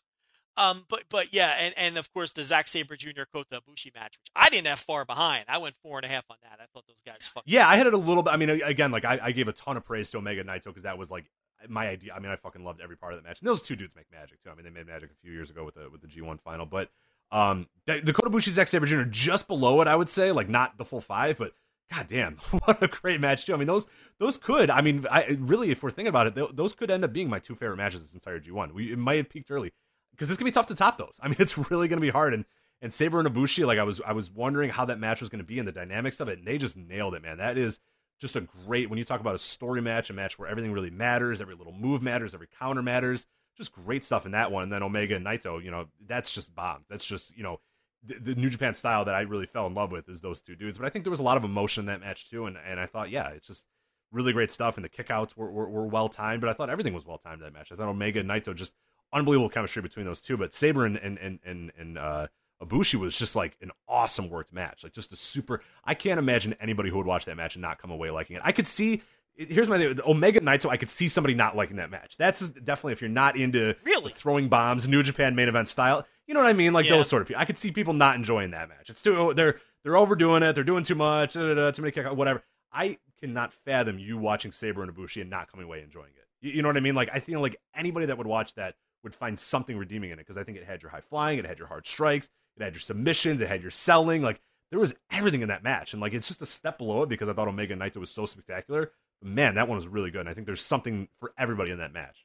Um, 0.58 0.86
but 0.90 1.04
but 1.10 1.34
yeah, 1.34 1.56
and, 1.60 1.74
and 1.78 1.98
of 1.98 2.12
course 2.14 2.32
the 2.34 2.44
Zack 2.44 2.68
Sabre 2.68 2.98
Jr. 2.98 3.24
Kota 3.34 3.62
Ibushi 3.62 3.96
match, 3.96 4.18
which 4.20 4.30
I 4.36 4.50
didn't 4.50 4.68
have 4.68 4.80
far 4.80 5.06
behind. 5.06 5.46
I 5.48 5.58
went 5.60 5.76
four 5.82 5.98
and 5.98 6.06
a 6.06 6.10
half 6.10 6.26
on 6.30 6.36
that. 6.44 6.60
I 6.62 6.66
thought 6.74 6.86
those 6.88 7.02
guys 7.06 7.26
fucking 7.26 7.52
Yeah, 7.52 7.68
I 7.70 7.78
had 7.78 7.88
it 7.88 7.94
a 7.94 7.98
little 7.98 8.22
bit. 8.22 8.34
I 8.34 8.38
mean, 8.38 8.50
again, 8.50 8.92
like 8.92 9.06
I, 9.06 9.18
I 9.24 9.32
gave 9.32 9.48
a 9.48 9.54
ton 9.54 9.78
of 9.78 9.86
praise 9.86 10.10
to 10.12 10.18
Omega 10.18 10.44
Naito 10.44 10.66
because 10.66 10.84
that 10.84 10.98
was 10.98 11.10
like 11.10 11.32
my 11.70 11.88
idea. 11.88 12.14
I 12.14 12.20
mean, 12.20 12.32
I 12.32 12.36
fucking 12.36 12.66
loved 12.66 12.82
every 12.82 12.98
part 12.98 13.14
of 13.14 13.22
the 13.24 13.28
match. 13.28 13.40
And 13.40 13.48
those 13.48 13.62
two 13.62 13.78
dudes 13.78 13.96
make 13.96 14.12
magic 14.12 14.44
too. 14.44 14.50
I 14.50 14.56
mean, 14.56 14.66
they 14.66 14.72
made 14.72 14.88
magic 14.88 15.12
a 15.12 15.16
few 15.22 15.32
years 15.32 15.50
ago 15.50 15.64
with 15.64 15.76
the 15.76 15.90
with 15.90 16.02
the 16.02 16.08
G1 16.08 16.42
final. 16.42 16.66
But 16.66 16.90
um, 17.32 17.68
the, 17.88 18.02
the 18.02 18.12
Kota 18.12 18.30
Ibushi 18.30 18.50
Zack 18.50 18.68
Sabre 18.68 18.86
Jr. 18.86 19.04
just 19.04 19.48
below 19.48 19.80
it, 19.82 19.88
I 19.88 19.96
would 19.96 20.10
say, 20.10 20.34
like 20.34 20.50
not 20.50 20.78
the 20.78 20.84
full 20.84 21.02
five, 21.02 21.38
but 21.38 21.54
god 21.92 22.08
damn, 22.08 22.36
what 22.66 22.82
a 22.82 22.88
great 22.88 23.20
match 23.20 23.46
too. 23.46 23.54
I 23.54 23.58
mean, 23.58 23.68
those 23.68 23.88
those 24.20 24.38
could. 24.38 24.70
I 24.70 24.82
mean, 24.82 25.06
I 25.12 25.38
really, 25.40 25.72
if 25.72 25.84
we're 25.84 25.92
thinking 25.92 26.10
about 26.10 26.28
it, 26.28 26.36
th- 26.36 26.52
those 26.54 26.74
could 26.74 26.90
end 26.90 27.04
up 27.04 27.14
being 27.14 27.30
my 27.30 27.40
two 27.40 27.56
favorite 27.56 27.78
matches 27.78 28.04
this 28.04 28.14
entire 28.14 28.40
G1. 28.40 28.74
We 28.74 28.94
it 28.94 28.98
might 28.98 29.18
have 29.18 29.30
peaked 29.30 29.52
early 29.52 29.72
because 30.12 30.30
it's 30.30 30.38
gonna 30.38 30.50
be 30.50 30.54
tough 30.54 30.68
to 30.68 30.76
top 30.76 30.98
those. 30.98 31.20
I 31.22 31.28
mean, 31.28 31.38
it's 31.40 31.58
really 31.70 31.88
gonna 31.88 32.02
be 32.02 32.10
hard 32.10 32.34
and. 32.34 32.46
And 32.84 32.92
Sabre 32.92 33.20
and 33.20 33.30
Ibushi, 33.30 33.64
like 33.64 33.78
I 33.78 33.84
was, 33.84 34.02
I 34.02 34.12
was 34.12 34.32
wondering 34.32 34.72
how 34.72 34.86
that 34.86 34.98
match 34.98 35.22
was 35.22 35.30
to 35.30 35.44
be 35.44 35.60
and 35.60 35.68
the 35.68 35.72
dynamics 35.72 36.20
of 36.20 36.28
it, 36.28 36.40
and 36.40 36.48
they 36.48 36.58
just 36.58 36.76
nailed 36.76 37.14
it, 37.14 37.22
man. 37.22 37.38
That 37.38 37.56
is 37.56 37.80
just 38.22 38.36
a 38.36 38.42
great 38.42 38.90
when 38.90 38.98
you 38.98 39.06
talk 39.06 39.20
about 39.20 39.36
a 39.36 39.38
story 39.38 39.84
match, 39.84 40.10
a 40.10 40.14
match 40.14 40.40
where 40.40 40.48
everything 40.48 40.72
really 40.72 40.90
matters, 40.90 41.42
every 41.42 41.54
little 41.54 41.74
move 41.74 42.02
matters, 42.02 42.34
every 42.34 42.48
counter 42.60 42.82
matters. 42.82 43.28
Just 43.56 43.72
great 43.72 44.04
stuff 44.04 44.26
in 44.26 44.32
that 44.32 44.52
one. 44.52 44.64
And 44.64 44.72
then 44.72 44.82
Omega 44.82 45.16
and 45.16 45.24
Naito, 45.24 45.64
you 45.64 45.70
know, 45.70 45.90
that's 46.08 46.34
just 46.34 46.56
bomb. 46.56 46.86
That's 46.90 47.06
just 47.06 47.36
you 47.36 47.44
know 47.44 47.60
the, 48.04 48.34
the 48.34 48.36
New 48.36 48.50
Japan 48.50 48.74
style 48.74 49.06
that 49.06 49.16
I 49.16 49.22
really 49.22 49.46
fell 49.46 49.68
in 49.68 49.74
love 49.74 49.92
with 49.92 50.10
is 50.10 50.22
those 50.22 50.42
two 50.42 50.56
dudes. 50.56 50.78
But 50.78 50.86
I 50.88 50.90
think 50.90 51.06
there 51.06 51.12
was 51.12 51.20
a 51.20 51.24
lot 51.24 51.38
of 51.38 51.44
emotion 51.44 51.82
in 51.82 51.86
that 51.88 52.02
match 52.02 52.30
too, 52.30 52.46
and 52.46 52.58
and 52.58 52.80
I 52.80 52.86
thought, 52.86 53.10
yeah, 53.10 53.30
it's 53.30 53.48
just 53.48 53.66
really 54.12 54.34
great 54.34 54.52
stuff. 54.52 54.76
And 54.78 54.84
the 54.84 54.90
kickouts 54.90 55.36
were 55.38 55.52
were, 55.52 55.70
were 55.70 55.86
well 55.88 56.10
timed, 56.10 56.42
but 56.42 56.50
I 56.50 56.54
thought 56.54 56.70
everything 56.70 56.94
was 56.94 57.06
well 57.06 57.18
timed 57.18 57.42
that 57.42 57.54
match. 57.54 57.72
I 57.72 57.76
thought 57.76 57.88
Omega 57.88 58.20
and 58.20 58.30
Naito 58.30 58.56
just 58.56 58.74
unbelievable 59.14 59.50
chemistry 59.50 59.82
between 59.82 60.06
those 60.06 60.22
two. 60.22 60.38
But 60.38 60.54
Sabre 60.54 60.86
and 60.86 60.98
and 60.98 61.18
and 61.18 61.40
and, 61.46 61.72
and 61.78 61.98
uh, 61.98 62.28
Ibushi 62.62 62.96
was 62.96 63.18
just 63.18 63.36
like 63.36 63.58
an 63.62 63.72
awesome 63.88 64.30
worked 64.30 64.54
match. 64.54 64.84
Like 64.84 64.94
just 64.94 65.14
a 65.14 65.16
super. 65.16 65.62
I 65.84 65.94
can't 65.94 66.20
imagine 66.20 66.56
anybody 66.60 66.90
who 66.90 66.98
would 66.98 67.08
watch 67.08 67.26
that 67.26 67.38
match 67.38 67.56
and 67.56 67.62
not 67.62 67.78
come 67.80 67.92
away 67.92 68.10
liking 68.12 68.36
it. 68.36 68.42
I 68.44 68.52
could 68.52 68.68
see. 68.68 69.02
Here's 69.36 69.70
my 69.70 69.78
thing. 69.78 69.98
Omega 70.06 70.42
Naito. 70.42 70.70
I 70.70 70.78
could 70.78 70.90
see 70.90 71.08
somebody 71.08 71.34
not 71.34 71.56
liking 71.56 71.78
that 71.78 71.90
match. 71.90 72.18
That's 72.18 72.50
definitely 72.50 72.94
if 72.94 73.02
you're 73.02 73.10
not 73.10 73.38
into 73.38 73.76
Really? 73.86 74.12
throwing 74.12 74.50
bombs, 74.50 74.88
New 74.88 75.02
Japan 75.04 75.36
main 75.36 75.48
event 75.48 75.68
style. 75.70 76.06
You 76.32 76.36
know 76.36 76.44
what 76.44 76.50
I 76.50 76.54
mean? 76.54 76.72
Like 76.72 76.86
Yeah. 76.86 76.96
those 76.96 77.10
sort 77.10 77.22
of 77.22 77.28
people. 77.28 77.42
I 77.42 77.44
could 77.44 77.58
see 77.58 77.72
people 77.74 77.92
not 77.92 78.16
enjoying 78.16 78.52
that 78.52 78.70
match. 78.70 78.90
It's 78.90 79.02
too. 79.02 79.18
Oh, 79.18 79.34
they're 79.34 79.60
they're 79.84 79.98
overdoing 79.98 80.44
it. 80.44 80.54
They're 80.56 80.64
doing 80.64 80.86
too 80.86 80.96
much. 80.96 81.34
Da, 81.34 81.42
da, 81.42 81.54
da, 81.56 81.72
too 81.72 81.82
many 81.82 81.92
kick 81.92 82.10
whatever. 82.14 82.42
I 82.72 83.00
cannot 83.20 83.52
fathom 83.52 84.00
you 84.00 84.18
watching 84.18 84.54
Sabre 84.54 84.82
and 84.82 84.96
Ibushi 84.96 85.20
and 85.20 85.30
not 85.30 85.52
coming 85.52 85.66
away 85.66 85.82
enjoying 85.82 86.14
it. 86.16 86.28
You, 86.40 86.54
you 86.54 86.62
know 86.62 86.70
what 86.70 86.78
I 86.78 86.80
mean? 86.80 86.96
Like 86.96 87.10
I 87.14 87.20
feel 87.20 87.42
like 87.42 87.58
anybody 87.76 88.06
that 88.06 88.18
would 88.18 88.28
watch 88.28 88.54
that 88.56 88.76
would 89.04 89.14
find 89.14 89.38
something 89.38 89.76
redeeming 89.78 90.12
in 90.12 90.20
it 90.20 90.22
because 90.22 90.38
I 90.38 90.46
think 90.46 90.58
it 90.58 90.64
had 90.64 90.82
your 90.82 90.92
high 90.92 91.02
flying, 91.02 91.38
it 91.38 91.46
had 91.46 91.60
your 91.60 91.68
hard 91.68 91.86
strikes, 91.86 92.30
it 92.56 92.64
had 92.64 92.76
your 92.76 92.80
submissions, 92.80 93.42
it 93.42 93.50
had 93.50 93.62
your 93.62 93.70
selling. 93.72 94.22
Like 94.22 94.40
there 94.70 94.80
was 94.80 94.94
everything 95.12 95.42
in 95.42 95.50
that 95.50 95.64
match, 95.64 95.92
and 95.92 96.02
like 96.02 96.14
it's 96.14 96.30
just 96.30 96.42
a 96.42 96.46
step 96.46 96.78
below 96.78 97.04
it 97.04 97.10
because 97.10 97.28
I 97.28 97.34
thought 97.34 97.50
Omega 97.50 97.76
Naito 97.76 97.98
was 97.98 98.10
so 98.10 98.26
spectacular. 98.26 98.94
But 99.22 99.32
man, 99.32 99.56
that 99.56 99.68
one 99.68 99.76
was 99.76 99.86
really 99.86 100.12
good. 100.12 100.22
And 100.22 100.30
I 100.30 100.34
think 100.34 100.46
there's 100.46 100.62
something 100.64 101.10
for 101.20 101.34
everybody 101.38 101.72
in 101.72 101.80
that 101.80 101.92
match. 101.92 102.24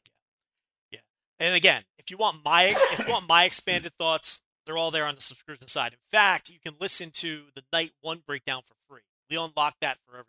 And 1.38 1.54
again, 1.54 1.82
if 1.98 2.10
you 2.10 2.16
want 2.16 2.44
my 2.44 2.74
if 2.92 3.06
you 3.06 3.12
want 3.12 3.28
my 3.28 3.44
expanded 3.44 3.92
thoughts, 3.98 4.42
they're 4.64 4.78
all 4.78 4.90
there 4.90 5.06
on 5.06 5.14
the 5.14 5.20
subscription 5.20 5.68
side. 5.68 5.92
In 5.92 5.98
fact, 6.10 6.48
you 6.48 6.58
can 6.64 6.74
listen 6.80 7.10
to 7.14 7.44
the 7.54 7.62
night 7.72 7.92
one 8.00 8.22
breakdown 8.26 8.62
for 8.66 8.74
free. 8.88 9.02
We 9.30 9.36
unlock 9.36 9.76
that 9.80 9.98
for 10.06 10.12
everyone. 10.12 10.26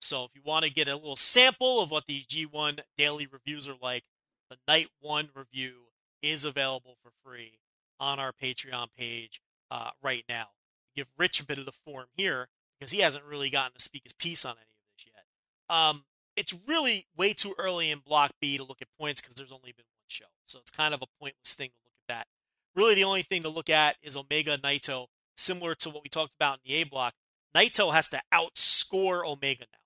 So 0.00 0.24
if 0.24 0.30
you 0.34 0.42
want 0.44 0.64
to 0.64 0.70
get 0.70 0.88
a 0.88 0.94
little 0.94 1.16
sample 1.16 1.82
of 1.82 1.90
what 1.90 2.06
these 2.06 2.26
G1 2.26 2.80
daily 2.96 3.26
reviews 3.30 3.68
are 3.68 3.76
like, 3.82 4.04
the 4.48 4.56
night 4.66 4.88
one 5.00 5.28
review 5.34 5.88
is 6.22 6.44
available 6.44 6.96
for 7.02 7.10
free 7.24 7.58
on 8.00 8.18
our 8.18 8.32
Patreon 8.32 8.88
page 8.96 9.40
uh, 9.70 9.90
right 10.02 10.24
now. 10.28 10.48
Give 10.94 11.06
Rich 11.18 11.40
a 11.40 11.46
bit 11.46 11.58
of 11.58 11.66
the 11.66 11.72
form 11.72 12.06
here 12.16 12.48
because 12.78 12.92
he 12.92 13.00
hasn't 13.00 13.24
really 13.24 13.50
gotten 13.50 13.74
to 13.74 13.82
speak 13.82 14.02
his 14.04 14.12
piece 14.12 14.44
on 14.44 14.52
any 14.52 14.60
of 14.60 14.96
this 14.96 15.06
yet. 15.14 15.76
Um, 15.76 16.04
it's 16.36 16.54
really 16.66 17.06
way 17.16 17.32
too 17.32 17.54
early 17.58 17.90
in 17.90 17.98
Block 17.98 18.32
B 18.40 18.56
to 18.56 18.64
look 18.64 18.80
at 18.80 18.88
points 18.98 19.20
because 19.20 19.34
there's 19.34 19.52
only 19.52 19.72
been 19.72 19.84
show. 20.08 20.26
So 20.46 20.58
it's 20.58 20.70
kind 20.70 20.94
of 20.94 21.02
a 21.02 21.06
pointless 21.20 21.54
thing 21.54 21.70
to 21.70 21.76
look 21.84 21.94
at 22.08 22.14
that. 22.14 22.26
Really, 22.74 22.94
the 22.94 23.04
only 23.04 23.22
thing 23.22 23.42
to 23.42 23.48
look 23.48 23.70
at 23.70 23.96
is 24.02 24.16
Omega 24.16 24.56
Naito, 24.58 25.06
similar 25.36 25.74
to 25.76 25.90
what 25.90 26.02
we 26.02 26.08
talked 26.08 26.34
about 26.34 26.58
in 26.64 26.72
the 26.72 26.80
A 26.80 26.84
block. 26.84 27.14
Naito 27.54 27.92
has 27.92 28.08
to 28.10 28.20
outscore 28.32 29.26
Omega 29.26 29.64
now, 29.72 29.78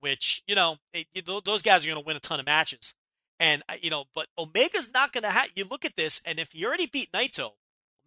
which, 0.00 0.42
you 0.46 0.54
know, 0.54 0.76
it, 0.92 1.06
know, 1.26 1.40
those 1.40 1.62
guys 1.62 1.84
are 1.84 1.88
going 1.88 2.00
to 2.00 2.06
win 2.06 2.16
a 2.16 2.20
ton 2.20 2.40
of 2.40 2.46
matches. 2.46 2.94
And, 3.40 3.62
you 3.80 3.90
know, 3.90 4.04
but 4.14 4.26
Omega's 4.36 4.92
not 4.92 5.12
going 5.12 5.22
to 5.22 5.30
have, 5.30 5.50
you 5.54 5.64
look 5.64 5.84
at 5.84 5.96
this, 5.96 6.20
and 6.24 6.40
if 6.40 6.52
he 6.52 6.66
already 6.66 6.86
beat 6.86 7.12
Naito, 7.12 7.52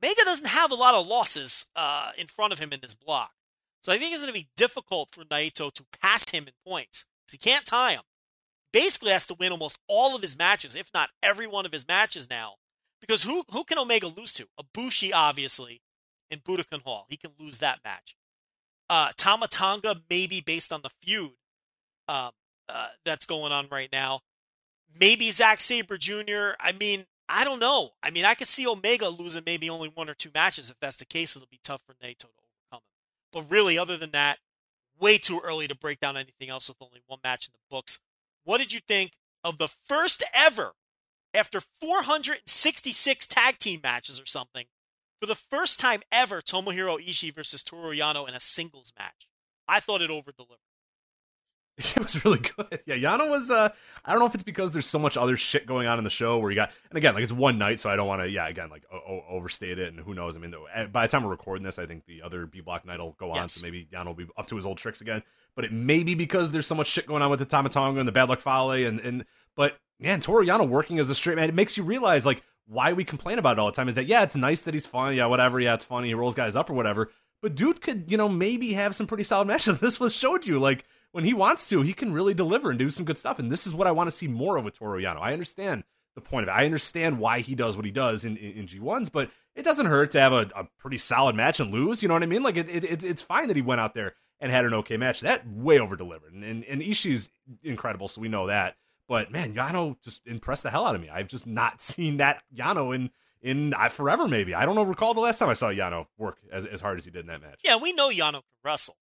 Omega 0.03 0.23
doesn't 0.25 0.47
have 0.47 0.71
a 0.71 0.75
lot 0.75 0.95
of 0.95 1.07
losses 1.07 1.69
uh, 1.75 2.11
in 2.17 2.27
front 2.27 2.51
of 2.51 2.59
him 2.59 2.73
in 2.73 2.79
this 2.81 2.93
block. 2.93 3.31
So 3.83 3.91
I 3.91 3.97
think 3.97 4.13
it's 4.13 4.21
going 4.21 4.33
to 4.33 4.39
be 4.39 4.49
difficult 4.57 5.09
for 5.11 5.23
Naito 5.23 5.71
to 5.71 5.83
pass 6.01 6.29
him 6.29 6.45
in 6.47 6.53
points 6.65 7.05
because 7.25 7.33
he 7.33 7.37
can't 7.37 7.65
tie 7.65 7.93
him. 7.93 8.01
Basically, 8.73 9.11
has 9.11 9.27
to 9.27 9.33
win 9.33 9.51
almost 9.51 9.79
all 9.87 10.15
of 10.15 10.21
his 10.21 10.37
matches, 10.37 10.75
if 10.75 10.89
not 10.93 11.09
every 11.21 11.47
one 11.47 11.65
of 11.65 11.71
his 11.71 11.87
matches 11.87 12.29
now. 12.29 12.55
Because 13.01 13.23
who 13.23 13.43
who 13.51 13.63
can 13.63 13.77
Omega 13.77 14.07
lose 14.07 14.33
to? 14.33 14.47
Ibushi, 14.59 15.11
obviously, 15.13 15.81
in 16.29 16.39
Budokan 16.39 16.81
Hall. 16.83 17.05
He 17.09 17.17
can 17.17 17.31
lose 17.39 17.59
that 17.59 17.79
match. 17.83 18.15
Uh, 18.89 19.11
Tama 19.17 19.47
Tonga, 19.47 20.01
maybe 20.09 20.41
based 20.41 20.71
on 20.71 20.81
the 20.81 20.89
feud 21.01 21.31
um, 22.07 22.31
uh, 22.69 22.89
that's 23.05 23.25
going 23.25 23.51
on 23.51 23.67
right 23.71 23.89
now. 23.91 24.21
Maybe 24.99 25.31
Zack 25.31 25.59
Sabre 25.61 25.97
Jr. 25.97 26.51
I 26.59 26.73
mean, 26.77 27.05
I 27.29 27.43
don't 27.43 27.59
know. 27.59 27.91
I 28.03 28.11
mean, 28.11 28.25
I 28.25 28.33
could 28.33 28.47
see 28.47 28.67
Omega 28.67 29.07
losing 29.07 29.43
maybe 29.45 29.69
only 29.69 29.89
one 29.89 30.09
or 30.09 30.13
two 30.13 30.29
matches. 30.33 30.69
If 30.69 30.75
that's 30.81 30.97
the 30.97 31.05
case, 31.05 31.35
it'll 31.35 31.47
be 31.49 31.59
tough 31.63 31.81
for 31.85 31.93
Naito 31.93 32.17
to 32.17 32.27
overcome 32.27 32.73
him. 32.73 32.79
But 33.31 33.49
really, 33.49 33.77
other 33.77 33.97
than 33.97 34.11
that, 34.11 34.39
way 34.99 35.17
too 35.17 35.41
early 35.43 35.67
to 35.67 35.75
break 35.75 35.99
down 36.01 36.17
anything 36.17 36.49
else 36.49 36.67
with 36.67 36.77
only 36.81 37.01
one 37.07 37.19
match 37.23 37.47
in 37.47 37.53
the 37.53 37.75
books. 37.75 38.01
What 38.43 38.57
did 38.57 38.73
you 38.73 38.79
think 38.79 39.13
of 39.43 39.57
the 39.57 39.67
first 39.67 40.23
ever, 40.33 40.73
after 41.33 41.59
466 41.59 43.27
tag 43.27 43.59
team 43.59 43.79
matches 43.83 44.19
or 44.19 44.25
something, 44.25 44.65
for 45.19 45.27
the 45.27 45.35
first 45.35 45.79
time 45.79 46.01
ever, 46.11 46.41
Tomohiro 46.41 46.97
Ishii 46.99 47.33
versus 47.33 47.63
Toru 47.63 47.95
Yano 47.95 48.27
in 48.27 48.33
a 48.33 48.39
singles 48.39 48.91
match? 48.97 49.27
I 49.67 49.79
thought 49.79 50.01
it 50.01 50.09
over 50.09 50.31
delivered. 50.31 50.57
It 51.95 51.99
was 51.99 52.23
really 52.23 52.39
good. 52.39 52.79
Yeah, 52.85 52.95
Yano 52.95 53.29
was. 53.29 53.49
uh 53.49 53.69
I 54.05 54.11
don't 54.11 54.19
know 54.19 54.25
if 54.25 54.33
it's 54.33 54.43
because 54.43 54.71
there's 54.71 54.85
so 54.87 54.99
much 54.99 55.17
other 55.17 55.37
shit 55.37 55.65
going 55.65 55.87
on 55.87 55.97
in 55.97 56.03
the 56.03 56.09
show 56.09 56.37
where 56.39 56.51
you 56.51 56.55
got, 56.55 56.71
and 56.89 56.97
again, 56.97 57.13
like 57.13 57.23
it's 57.23 57.31
one 57.31 57.57
night, 57.57 57.79
so 57.79 57.89
I 57.89 57.95
don't 57.95 58.07
want 58.07 58.21
to. 58.21 58.29
Yeah, 58.29 58.47
again, 58.47 58.69
like 58.69 58.83
o- 58.91 58.97
o- 58.97 59.23
overstate 59.29 59.79
it, 59.79 59.89
and 59.93 59.99
who 59.99 60.13
knows? 60.13 60.35
I 60.35 60.39
mean, 60.39 60.53
eh, 60.73 60.85
by 60.87 61.03
the 61.05 61.11
time 61.11 61.23
we're 61.23 61.29
recording 61.31 61.63
this, 61.63 61.79
I 61.79 61.85
think 61.85 62.05
the 62.05 62.21
other 62.21 62.45
B 62.45 62.61
Block 62.61 62.85
night 62.85 62.99
will 62.99 63.15
go 63.19 63.31
on, 63.31 63.35
Yes. 63.37 63.53
so 63.53 63.65
maybe 63.65 63.87
Yano 63.91 64.07
will 64.07 64.13
be 64.13 64.27
up 64.37 64.47
to 64.47 64.55
his 64.55 64.65
old 64.65 64.77
tricks 64.77 65.01
again. 65.01 65.23
But 65.55 65.65
it 65.65 65.71
may 65.71 66.03
be 66.03 66.13
because 66.15 66.51
there's 66.51 66.67
so 66.67 66.75
much 66.75 66.87
shit 66.87 67.07
going 67.07 67.21
on 67.21 67.29
with 67.29 67.39
the 67.39 67.45
Tama 67.45 67.69
Tonga 67.69 67.99
and 67.99 68.07
the 68.07 68.11
Bad 68.13 68.29
Luck 68.29 68.39
Fale, 68.39 68.71
and 68.71 68.99
and 68.99 69.25
but 69.55 69.77
man, 69.99 70.19
Toru 70.19 70.45
Yano 70.45 70.67
working 70.67 70.99
as 70.99 71.09
a 71.09 71.15
straight 71.15 71.35
man, 71.37 71.49
it 71.49 71.55
makes 71.55 71.77
you 71.77 71.83
realize 71.83 72.25
like 72.25 72.41
why 72.67 72.93
we 72.93 73.03
complain 73.03 73.37
about 73.39 73.53
it 73.53 73.59
all 73.59 73.67
the 73.67 73.75
time 73.75 73.87
is 73.89 73.95
that 73.95 74.05
yeah, 74.07 74.23
it's 74.23 74.35
nice 74.35 74.61
that 74.63 74.73
he's 74.73 74.85
funny, 74.85 75.17
yeah, 75.17 75.25
whatever, 75.25 75.59
yeah, 75.59 75.73
it's 75.73 75.85
funny, 75.85 76.07
he 76.09 76.13
rolls 76.13 76.35
guys 76.35 76.55
up 76.55 76.69
or 76.69 76.73
whatever. 76.73 77.11
But 77.41 77.55
dude 77.55 77.81
could, 77.81 78.09
you 78.11 78.17
know, 78.17 78.29
maybe 78.29 78.73
have 78.73 78.95
some 78.95 79.07
pretty 79.07 79.23
solid 79.23 79.47
matches. 79.47 79.77
This 79.81 79.99
was 79.99 80.13
showed 80.13 80.45
you 80.45 80.59
like 80.59 80.85
when 81.11 81.23
he 81.23 81.33
wants 81.33 81.67
to, 81.69 81.81
he 81.81 81.93
can 81.93 82.13
really 82.13 82.33
deliver 82.33 82.69
and 82.69 82.79
do 82.79 82.89
some 82.89 83.05
good 83.05 83.17
stuff. 83.17 83.39
And 83.39 83.51
this 83.51 83.67
is 83.67 83.73
what 83.73 83.87
I 83.87 83.91
want 83.91 84.07
to 84.07 84.15
see 84.15 84.27
more 84.27 84.57
of 84.57 84.63
with 84.63 84.77
Toru 84.77 85.01
Yano. 85.01 85.19
I 85.21 85.33
understand 85.33 85.83
the 86.15 86.21
point 86.21 86.43
of 86.43 86.49
it. 86.49 86.57
I 86.57 86.65
understand 86.65 87.19
why 87.19 87.39
he 87.39 87.55
does 87.55 87.75
what 87.75 87.85
he 87.85 87.91
does 87.91 88.25
in, 88.25 88.37
in, 88.37 88.51
in 88.51 88.67
G1s, 88.67 89.11
but 89.11 89.31
it 89.55 89.63
doesn't 89.63 89.85
hurt 89.85 90.11
to 90.11 90.19
have 90.19 90.33
a, 90.33 90.49
a, 90.55 90.67
pretty 90.77 90.97
solid 90.97 91.35
match 91.35 91.59
and 91.59 91.71
lose. 91.71 92.01
You 92.01 92.07
know 92.07 92.15
what 92.15 92.23
I 92.23 92.27
mean? 92.27 92.43
Like 92.43 92.57
it, 92.57 92.69
it, 92.69 93.03
it's 93.03 93.21
fine 93.21 93.47
that 93.47 93.55
he 93.55 93.61
went 93.61 93.81
out 93.81 93.93
there 93.93 94.15
and 94.39 94.51
had 94.51 94.65
an 94.65 94.73
okay 94.73 94.97
match. 94.97 95.21
That 95.21 95.47
way 95.47 95.79
over 95.79 95.95
delivered. 95.95 96.33
And, 96.33 96.43
and, 96.43 96.63
and 96.65 96.81
Ishii's 96.81 97.29
incredible, 97.63 98.07
so 98.07 98.21
we 98.21 98.27
know 98.27 98.47
that. 98.47 98.75
But 99.07 99.31
man, 99.31 99.53
Yano 99.53 100.01
just 100.01 100.25
impressed 100.25 100.63
the 100.63 100.69
hell 100.69 100.85
out 100.85 100.95
of 100.95 101.01
me. 101.01 101.09
I've 101.09 101.27
just 101.27 101.45
not 101.45 101.81
seen 101.81 102.17
that 102.17 102.41
Yano 102.55 102.95
in 102.95 103.09
in 103.41 103.73
uh, 103.73 103.89
forever. 103.89 104.27
Maybe 104.27 104.53
I 104.53 104.65
don't 104.65 104.75
know. 104.75 104.83
Recall 104.83 105.13
the 105.13 105.21
last 105.21 105.39
time 105.39 105.49
I 105.49 105.53
saw 105.53 105.67
Yano 105.69 106.07
work 106.17 106.37
as 106.51 106.65
as 106.65 106.81
hard 106.81 106.97
as 106.97 107.05
he 107.05 107.11
did 107.11 107.21
in 107.21 107.27
that 107.27 107.41
match. 107.41 107.59
Yeah, 107.63 107.77
we 107.77 107.93
know 107.93 108.09
Yano 108.09 108.33
can 108.33 108.41
wrestle. 108.63 108.97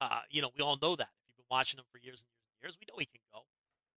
Uh, 0.00 0.20
you 0.30 0.40
know, 0.40 0.50
we 0.56 0.62
all 0.62 0.78
know 0.80 0.96
that. 0.96 1.08
Watching 1.50 1.78
him 1.78 1.84
for 1.90 1.98
years 1.98 2.22
and 2.22 2.30
years 2.30 2.46
and 2.54 2.62
years, 2.62 2.78
we 2.80 2.86
know 2.88 2.98
he 2.98 3.06
can 3.06 3.20
go. 3.32 3.40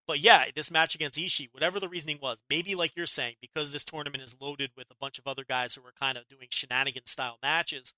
But 0.08 0.20
yeah, 0.20 0.46
this 0.54 0.72
match 0.72 0.96
against 0.96 1.20
Ishii, 1.20 1.50
whatever 1.54 1.80
the 1.80 1.88
reasoning 1.88 2.20
was, 2.22 2.42
maybe 2.50 2.76
like 2.76 2.92
you're 2.96 3.06
saying, 3.06 3.36
because 3.42 3.72
this 3.72 3.86
tournament 3.86 4.24
is 4.24 4.36
loaded 4.40 4.72
with 4.76 4.88
a 4.92 4.96
bunch 5.00 5.18
of 5.18 5.28
other 5.28 5.46
guys 5.48 5.76
who 5.76 5.82
are 5.82 5.94
kind 6.00 6.18
of 6.18 6.28
doing 6.28 6.48
shenanigan 6.50 7.06
style 7.06 7.38
matches, 7.42 7.94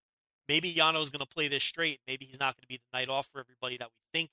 maybe 0.48 0.72
Yano's 0.72 1.10
going 1.10 1.26
to 1.26 1.36
play 1.36 1.48
this 1.48 1.64
straight. 1.64 2.00
Maybe 2.08 2.26
he's 2.26 2.40
not 2.40 2.56
going 2.56 2.62
to 2.62 2.68
be 2.68 2.78
the 2.78 2.98
night 2.98 3.10
off 3.10 3.28
for 3.32 3.40
everybody 3.40 3.78
that 3.78 3.88
we 3.88 4.20
think 4.20 4.30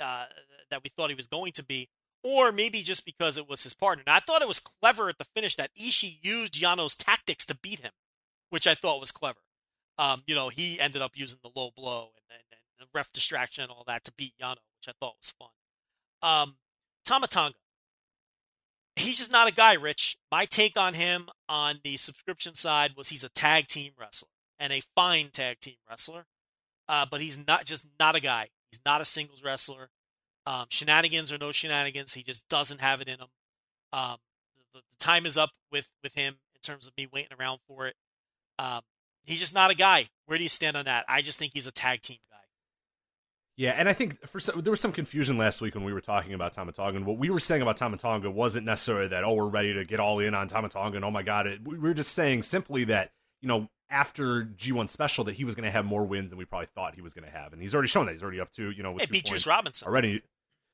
uh, 0.00 0.26
that 0.70 0.82
we 0.84 0.90
thought 0.90 1.10
he 1.10 1.16
was 1.16 1.26
going 1.26 1.52
to 1.52 1.64
be, 1.64 1.88
or 2.22 2.52
maybe 2.52 2.82
just 2.82 3.06
because 3.06 3.38
it 3.38 3.48
was 3.48 3.62
his 3.62 3.72
partner. 3.72 4.02
And 4.06 4.14
I 4.14 4.20
thought 4.20 4.42
it 4.42 4.48
was 4.48 4.60
clever 4.60 5.08
at 5.08 5.18
the 5.18 5.26
finish 5.34 5.56
that 5.56 5.74
Ishii 5.74 6.18
used 6.22 6.60
Yano's 6.60 6.96
tactics 6.96 7.46
to 7.46 7.56
beat 7.56 7.80
him, 7.80 7.92
which 8.50 8.66
I 8.66 8.74
thought 8.74 9.00
was 9.00 9.12
clever. 9.12 9.38
Um, 9.98 10.22
you 10.26 10.34
know, 10.34 10.50
he 10.50 10.78
ended 10.78 11.00
up 11.00 11.12
using 11.14 11.38
the 11.42 11.50
low 11.54 11.70
blow 11.74 12.10
and, 12.14 12.38
and, 12.38 12.42
and 12.52 12.60
ref 12.94 13.12
distraction 13.12 13.62
and 13.62 13.70
all 13.70 13.84
that 13.86 14.04
to 14.04 14.12
beat 14.16 14.34
Yano, 14.40 14.56
which 14.78 14.88
I 14.88 14.92
thought 15.00 15.16
was 15.18 15.32
fun. 15.38 15.48
Um, 16.22 16.56
Tama 17.04 17.26
Tonga. 17.28 17.54
He's 18.96 19.18
just 19.18 19.30
not 19.30 19.48
a 19.48 19.52
guy, 19.52 19.74
Rich. 19.74 20.16
My 20.32 20.46
take 20.46 20.78
on 20.78 20.94
him 20.94 21.28
on 21.48 21.80
the 21.84 21.98
subscription 21.98 22.54
side 22.54 22.92
was 22.96 23.10
he's 23.10 23.24
a 23.24 23.28
tag 23.28 23.66
team 23.66 23.92
wrestler 23.98 24.30
and 24.58 24.72
a 24.72 24.80
fine 24.94 25.28
tag 25.30 25.60
team 25.60 25.76
wrestler, 25.88 26.24
uh, 26.88 27.04
but 27.10 27.20
he's 27.20 27.46
not 27.46 27.66
just 27.66 27.86
not 28.00 28.16
a 28.16 28.20
guy. 28.20 28.48
He's 28.70 28.80
not 28.84 29.00
a 29.00 29.04
singles 29.04 29.44
wrestler. 29.44 29.90
Um, 30.46 30.66
shenanigans 30.70 31.30
or 31.30 31.38
no 31.38 31.52
shenanigans, 31.52 32.14
he 32.14 32.22
just 32.22 32.48
doesn't 32.48 32.80
have 32.80 33.00
it 33.00 33.08
in 33.08 33.18
him. 33.18 33.28
Um, 33.92 34.16
the, 34.72 34.80
the, 34.80 34.96
time 34.98 35.26
is 35.26 35.36
up 35.36 35.50
with 35.70 35.88
with 36.02 36.14
him 36.14 36.34
in 36.54 36.60
terms 36.62 36.86
of 36.86 36.92
me 36.96 37.06
waiting 37.12 37.36
around 37.38 37.58
for 37.66 37.86
it. 37.86 37.96
Um, 38.58 38.80
he's 39.26 39.40
just 39.40 39.54
not 39.54 39.70
a 39.70 39.74
guy. 39.74 40.06
Where 40.26 40.38
do 40.38 40.44
you 40.44 40.48
stand 40.48 40.76
on 40.76 40.84
that? 40.86 41.04
I 41.08 41.20
just 41.20 41.38
think 41.38 41.52
he's 41.54 41.66
a 41.66 41.72
tag 41.72 42.00
team 42.00 42.18
guy. 42.30 42.45
Yeah, 43.56 43.70
and 43.70 43.88
I 43.88 43.94
think 43.94 44.26
for 44.28 44.38
some, 44.38 44.60
there 44.60 44.70
was 44.70 44.80
some 44.80 44.92
confusion 44.92 45.38
last 45.38 45.62
week 45.62 45.74
when 45.74 45.84
we 45.84 45.92
were 45.94 46.02
talking 46.02 46.34
about 46.34 46.52
Tama 46.52 46.72
Tonga. 46.72 46.96
And 46.96 47.06
what 47.06 47.16
we 47.16 47.30
were 47.30 47.40
saying 47.40 47.62
about 47.62 47.78
Tama 47.78 47.96
Tonga 47.96 48.30
wasn't 48.30 48.66
necessarily 48.66 49.08
that 49.08 49.24
oh 49.24 49.34
we're 49.34 49.46
ready 49.46 49.72
to 49.74 49.84
get 49.84 49.98
all 49.98 50.18
in 50.18 50.34
on 50.34 50.46
Tama 50.46 50.68
Tonga 50.68 50.96
and 50.96 51.04
oh 51.04 51.10
my 51.10 51.22
god, 51.22 51.46
it, 51.46 51.66
we 51.66 51.78
were 51.78 51.94
just 51.94 52.12
saying 52.12 52.42
simply 52.42 52.84
that 52.84 53.12
you 53.40 53.48
know 53.48 53.68
after 53.88 54.44
G1 54.44 54.90
Special 54.90 55.24
that 55.24 55.36
he 55.36 55.44
was 55.44 55.54
going 55.54 55.64
to 55.64 55.70
have 55.70 55.84
more 55.84 56.04
wins 56.04 56.30
than 56.30 56.38
we 56.38 56.44
probably 56.44 56.68
thought 56.74 56.94
he 56.94 57.02
was 57.02 57.14
going 57.14 57.24
to 57.24 57.30
have, 57.30 57.52
and 57.52 57.62
he's 57.62 57.74
already 57.74 57.88
shown 57.88 58.06
that 58.06 58.12
he's 58.12 58.22
already 58.22 58.40
up 58.40 58.52
to 58.52 58.70
you 58.70 58.82
know 58.82 58.92
with 58.92 59.04
hey, 59.04 59.08
beat 59.10 59.24
Juice 59.24 59.46
Robinson 59.46 59.88
already. 59.88 60.22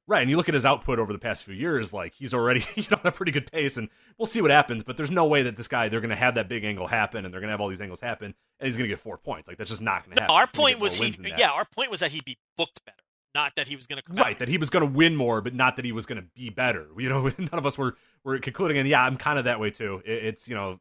Right, 0.08 0.20
and 0.20 0.28
you 0.28 0.36
look 0.36 0.48
at 0.48 0.54
his 0.54 0.66
output 0.66 0.98
over 0.98 1.12
the 1.12 1.18
past 1.18 1.44
few 1.44 1.54
years, 1.54 1.92
like 1.92 2.14
he's 2.14 2.34
already 2.34 2.64
you 2.74 2.84
know 2.90 2.98
on 3.02 3.06
a 3.06 3.12
pretty 3.12 3.32
good 3.32 3.50
pace, 3.50 3.76
and 3.76 3.88
we'll 4.18 4.26
see 4.26 4.40
what 4.40 4.50
happens. 4.50 4.82
But 4.82 4.96
there's 4.96 5.10
no 5.10 5.26
way 5.26 5.42
that 5.44 5.56
this 5.56 5.68
guy 5.68 5.88
they're 5.88 6.00
going 6.00 6.10
to 6.10 6.16
have 6.16 6.34
that 6.34 6.48
big 6.48 6.64
angle 6.64 6.88
happen, 6.88 7.24
and 7.24 7.32
they're 7.32 7.40
going 7.40 7.48
to 7.48 7.52
have 7.52 7.60
all 7.60 7.68
these 7.68 7.80
angles 7.80 8.00
happen, 8.00 8.34
and 8.58 8.66
he's 8.66 8.76
going 8.76 8.88
to 8.88 8.92
get 8.92 8.98
four 8.98 9.16
points. 9.16 9.48
Like 9.48 9.58
that's 9.58 9.70
just 9.70 9.82
not 9.82 10.04
going 10.04 10.16
to 10.16 10.22
happen. 10.22 10.34
Our 10.34 10.46
point 10.46 10.80
was 10.80 10.98
he, 10.98 11.16
yeah, 11.38 11.52
our 11.52 11.64
point 11.64 11.90
was 11.90 12.00
that 12.00 12.10
he'd 12.10 12.24
be 12.24 12.36
booked 12.56 12.84
better 12.84 12.96
not 13.34 13.54
that 13.56 13.66
he 13.66 13.76
was 13.76 13.86
going 13.86 14.00
to 14.04 14.12
right 14.12 14.38
that 14.38 14.48
he 14.48 14.58
was 14.58 14.70
going 14.70 14.86
to 14.86 14.92
win 14.92 15.16
more 15.16 15.40
but 15.40 15.54
not 15.54 15.76
that 15.76 15.84
he 15.84 15.92
was 15.92 16.06
going 16.06 16.20
to 16.20 16.26
be 16.34 16.50
better 16.50 16.88
you 16.98 17.08
know 17.08 17.22
none 17.38 17.48
of 17.52 17.66
us 17.66 17.78
were 17.78 17.96
were 18.24 18.38
concluding 18.38 18.78
and 18.78 18.88
yeah 18.88 19.02
i'm 19.02 19.16
kind 19.16 19.38
of 19.38 19.46
that 19.46 19.60
way 19.60 19.70
too 19.70 20.02
it, 20.04 20.24
it's 20.24 20.48
you 20.48 20.54
know 20.54 20.78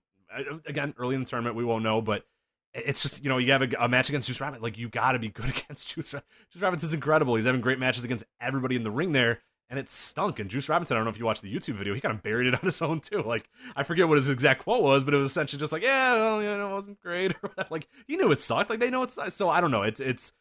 again 0.65 0.93
early 0.97 1.15
in 1.15 1.21
the 1.21 1.27
tournament 1.27 1.55
we 1.55 1.63
won't 1.63 1.83
know 1.83 2.01
but 2.01 2.25
it's 2.73 3.01
just 3.01 3.23
you 3.23 3.29
know 3.29 3.37
you 3.37 3.51
have 3.51 3.61
a, 3.61 3.69
a 3.79 3.89
match 3.89 4.09
against 4.09 4.27
Juice 4.27 4.39
Robinson 4.39 4.63
like 4.63 4.77
you 4.77 4.89
got 4.89 5.13
to 5.13 5.19
be 5.19 5.29
good 5.29 5.49
against 5.57 5.87
Juice 5.87 6.11
Juice 6.11 6.61
Robinson's 6.61 6.93
incredible 6.93 7.35
he's 7.35 7.45
having 7.45 7.61
great 7.61 7.79
matches 7.79 8.03
against 8.03 8.23
everybody 8.39 8.75
in 8.75 8.83
the 8.83 8.91
ring 8.91 9.11
there 9.11 9.39
and 9.69 9.79
it 9.79 9.89
stunk 9.89 10.39
and 10.39 10.49
Juice 10.49 10.69
Robinson 10.69 10.95
I 10.95 10.99
don't 10.99 11.05
know 11.05 11.11
if 11.11 11.19
you 11.19 11.25
watched 11.25 11.41
the 11.41 11.53
YouTube 11.53 11.75
video 11.75 11.93
he 11.93 12.01
kind 12.01 12.15
of 12.15 12.23
buried 12.23 12.47
it 12.47 12.53
on 12.59 12.61
his 12.61 12.81
own 12.81 12.99
too 12.99 13.21
like 13.23 13.49
I 13.75 13.83
forget 13.83 14.07
what 14.07 14.17
his 14.17 14.29
exact 14.29 14.63
quote 14.63 14.83
was 14.83 15.03
but 15.03 15.13
it 15.13 15.17
was 15.17 15.31
essentially 15.31 15.59
just 15.59 15.71
like 15.71 15.83
yeah 15.83 16.13
well 16.15 16.41
you 16.41 16.49
know 16.49 16.71
it 16.71 16.73
wasn't 16.73 17.01
great 17.01 17.33
like 17.69 17.87
he 18.07 18.17
knew 18.17 18.31
it 18.31 18.41
sucked 18.41 18.69
like 18.69 18.79
they 18.79 18.89
know 18.89 19.03
it's 19.03 19.17
so 19.33 19.49
I 19.49 19.61
don't 19.61 19.71
know 19.71 19.83
it's 19.83 19.99
it's 19.99 20.31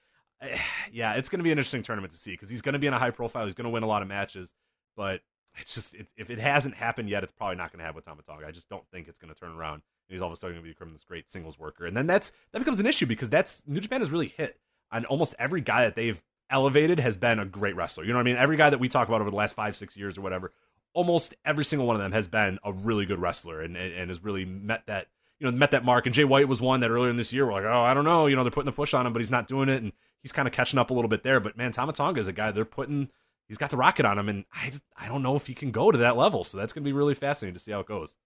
yeah, 0.93 1.15
it's 1.15 1.29
going 1.29 1.39
to 1.39 1.45
be 1.45 1.53
an 1.53 1.59
interesting 1.59 1.83
tournament 1.83 2.13
to 2.13 2.19
see 2.19 2.33
because 2.33 2.49
he's 2.49 2.63
going 2.63 2.73
to 2.75 2.79
be 2.79 2.87
in 2.87 2.95
a 2.95 2.99
high 2.99 3.11
profile. 3.11 3.45
He's 3.45 3.55
going 3.55 3.65
to 3.65 3.71
win 3.71 3.83
a 3.83 3.87
lot 3.87 4.03
of 4.03 4.09
matches, 4.09 4.55
but 4.97 5.21
it's 5.59 5.75
just 5.75 5.95
it, 5.95 6.09
if 6.17 6.31
it 6.31 6.39
hasn't 6.39 6.75
happened 6.75 7.09
yet, 7.09 7.23
it's 7.23 7.33
probably 7.33 7.57
not 7.57 7.73
going 7.73 7.79
to 7.79 7.85
happen 7.85 7.97
with 7.97 8.05
Tama 8.05 8.23
Tonga. 8.23 8.47
I 8.47 8.51
just 8.51 8.69
don't 8.69 8.85
think 8.91 9.09
it's 9.09 9.19
going 9.19 9.33
to 9.33 9.39
turn 9.39 9.53
around. 9.53 9.83
And 10.11 10.17
he's 10.17 10.23
all 10.23 10.27
of 10.27 10.33
a 10.33 10.37
sudden 10.37 10.57
going 10.57 10.65
to 10.67 10.71
become 10.71 10.93
this 10.93 11.05
great 11.05 11.31
singles 11.31 11.57
worker, 11.57 11.87
and 11.87 11.97
then 11.97 12.09
that's 12.09 12.33
that 12.51 12.59
becomes 12.59 12.81
an 12.81 12.87
issue 12.87 13.07
because 13.07 13.31
that's 13.31 13.63
New 13.65 13.81
Japan 13.81 14.01
has 14.01 14.11
really 14.11 14.35
hit 14.37 14.59
on 14.91 15.05
almost 15.05 15.37
every 15.39 15.61
guy 15.61 15.85
that 15.85 15.95
they've 15.95 16.21
elevated 16.51 16.99
has 16.99 17.17
been 17.17 17.39
a 17.39 17.45
great 17.45 17.77
wrestler. 17.77 18.03
You 18.03 18.13
know 18.13 18.19
what 18.19 18.23
I 18.23 18.31
mean? 18.33 18.37
Every 18.37 18.57
guy 18.57 18.71
that 18.71 18.81
we 18.81 18.89
talk 18.89 19.07
about 19.07 19.21
over 19.21 19.31
the 19.31 19.37
last 19.37 19.55
five 19.55 19.77
six 19.77 19.97
years 19.97 20.19
or 20.19 20.23
whatever, 20.23 20.53
almost 20.95 21.35
every 21.45 21.65
single 21.65 21.87
one 21.87 21.95
of 21.95 22.03
them 22.03 22.11
has 22.11 22.27
been 22.27 22.59
a 22.65 22.73
really 22.73 23.07
good 23.07 23.21
wrestler 23.21 23.61
and 23.61 23.77
and, 23.77 23.95
and 23.95 24.11
has 24.11 24.23
really 24.23 24.45
met 24.45 24.87
that 24.87 25.07
you 25.39 25.51
know 25.51 25.57
met 25.57 25.71
that 25.71 25.85
mark. 25.85 26.07
And 26.07 26.15
Jay 26.15 26.25
White 26.25 26.49
was 26.49 26.61
one 26.61 26.81
that 26.81 26.91
earlier 26.91 27.11
in 27.11 27.17
this 27.17 27.33
year 27.33 27.47
we're 27.47 27.53
like, 27.53 27.65
oh, 27.65 27.83
I 27.83 27.95
don't 27.95 28.05
know, 28.05 28.27
you 28.27 28.35
know, 28.35 28.43
they're 28.43 28.51
putting 28.51 28.67
the 28.67 28.73
push 28.73 28.95
on 28.95 29.07
him, 29.07 29.13
but 29.13 29.21
he's 29.21 29.31
not 29.31 29.47
doing 29.47 29.69
it, 29.69 29.81
and 29.83 29.93
he's 30.23 30.33
kind 30.33 30.49
of 30.49 30.53
catching 30.53 30.79
up 30.79 30.91
a 30.91 30.95
little 30.95 31.09
bit 31.09 31.23
there. 31.23 31.41
But 31.41 31.57
man, 31.57 31.73
Tama 31.73 31.93
Tonga 31.93 32.21
is 32.21 32.29
a 32.29 32.33
guy 32.33 32.51
they're 32.51 32.65
putting. 32.65 33.11
He's 33.49 33.59
got 33.59 33.71
the 33.71 33.77
rocket 33.77 34.07
on 34.07 34.19
him, 34.19 34.29
and 34.29 34.45
I 34.53 34.73
I 34.97 35.09
don't 35.09 35.23
know 35.23 35.37
if 35.37 35.47
he 35.47 35.55
can 35.55 35.71
go 35.71 35.91
to 35.91 35.99
that 35.99 36.17
level. 36.17 36.45
So 36.45 36.59
that's 36.59 36.73
going 36.73 36.85
to 36.85 36.89
be 36.89 36.93
really 36.93 37.15
fascinating 37.15 37.55
to 37.55 37.61
see 37.61 37.73
how 37.73 37.81
it 37.81 37.87
goes. 37.87 38.17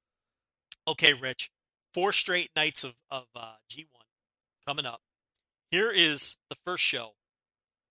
Okay, 0.87 1.15
Rich, 1.15 1.51
four 1.95 2.13
straight 2.13 2.51
nights 2.55 2.85
of 2.85 2.95
of 3.11 3.27
uh, 3.35 3.55
G1 3.71 3.87
coming 4.67 4.85
up. 4.85 5.01
Here 5.71 5.91
is 5.91 6.37
the 6.51 6.57
first 6.67 6.83
show, 6.83 7.13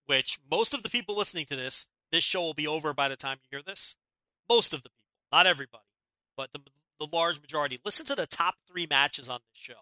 which 0.06 0.38
most 0.52 0.74
of 0.74 0.84
the 0.84 0.90
people 0.90 1.18
listening 1.18 1.46
to 1.48 1.56
this, 1.56 1.88
this 2.12 2.24
show 2.24 2.42
will 2.42 2.54
be 2.54 2.68
over 2.68 2.94
by 2.94 3.08
the 3.08 3.16
time 3.16 3.40
you 3.42 3.58
hear 3.58 3.64
this. 3.66 3.96
Most 4.48 4.74
of 4.74 4.84
the 4.84 4.90
people, 4.90 4.98
not 5.32 5.48
everybody, 5.48 5.84
but 6.38 6.50
the 6.54 6.60
the 7.00 7.08
large 7.12 7.42
majority. 7.42 7.80
Listen 7.84 8.06
to 8.06 8.16
the 8.16 8.28
top 8.28 8.56
three 8.68 8.88
matches 8.90 9.30
on 9.30 9.40
this 9.50 9.60
show. 9.60 9.82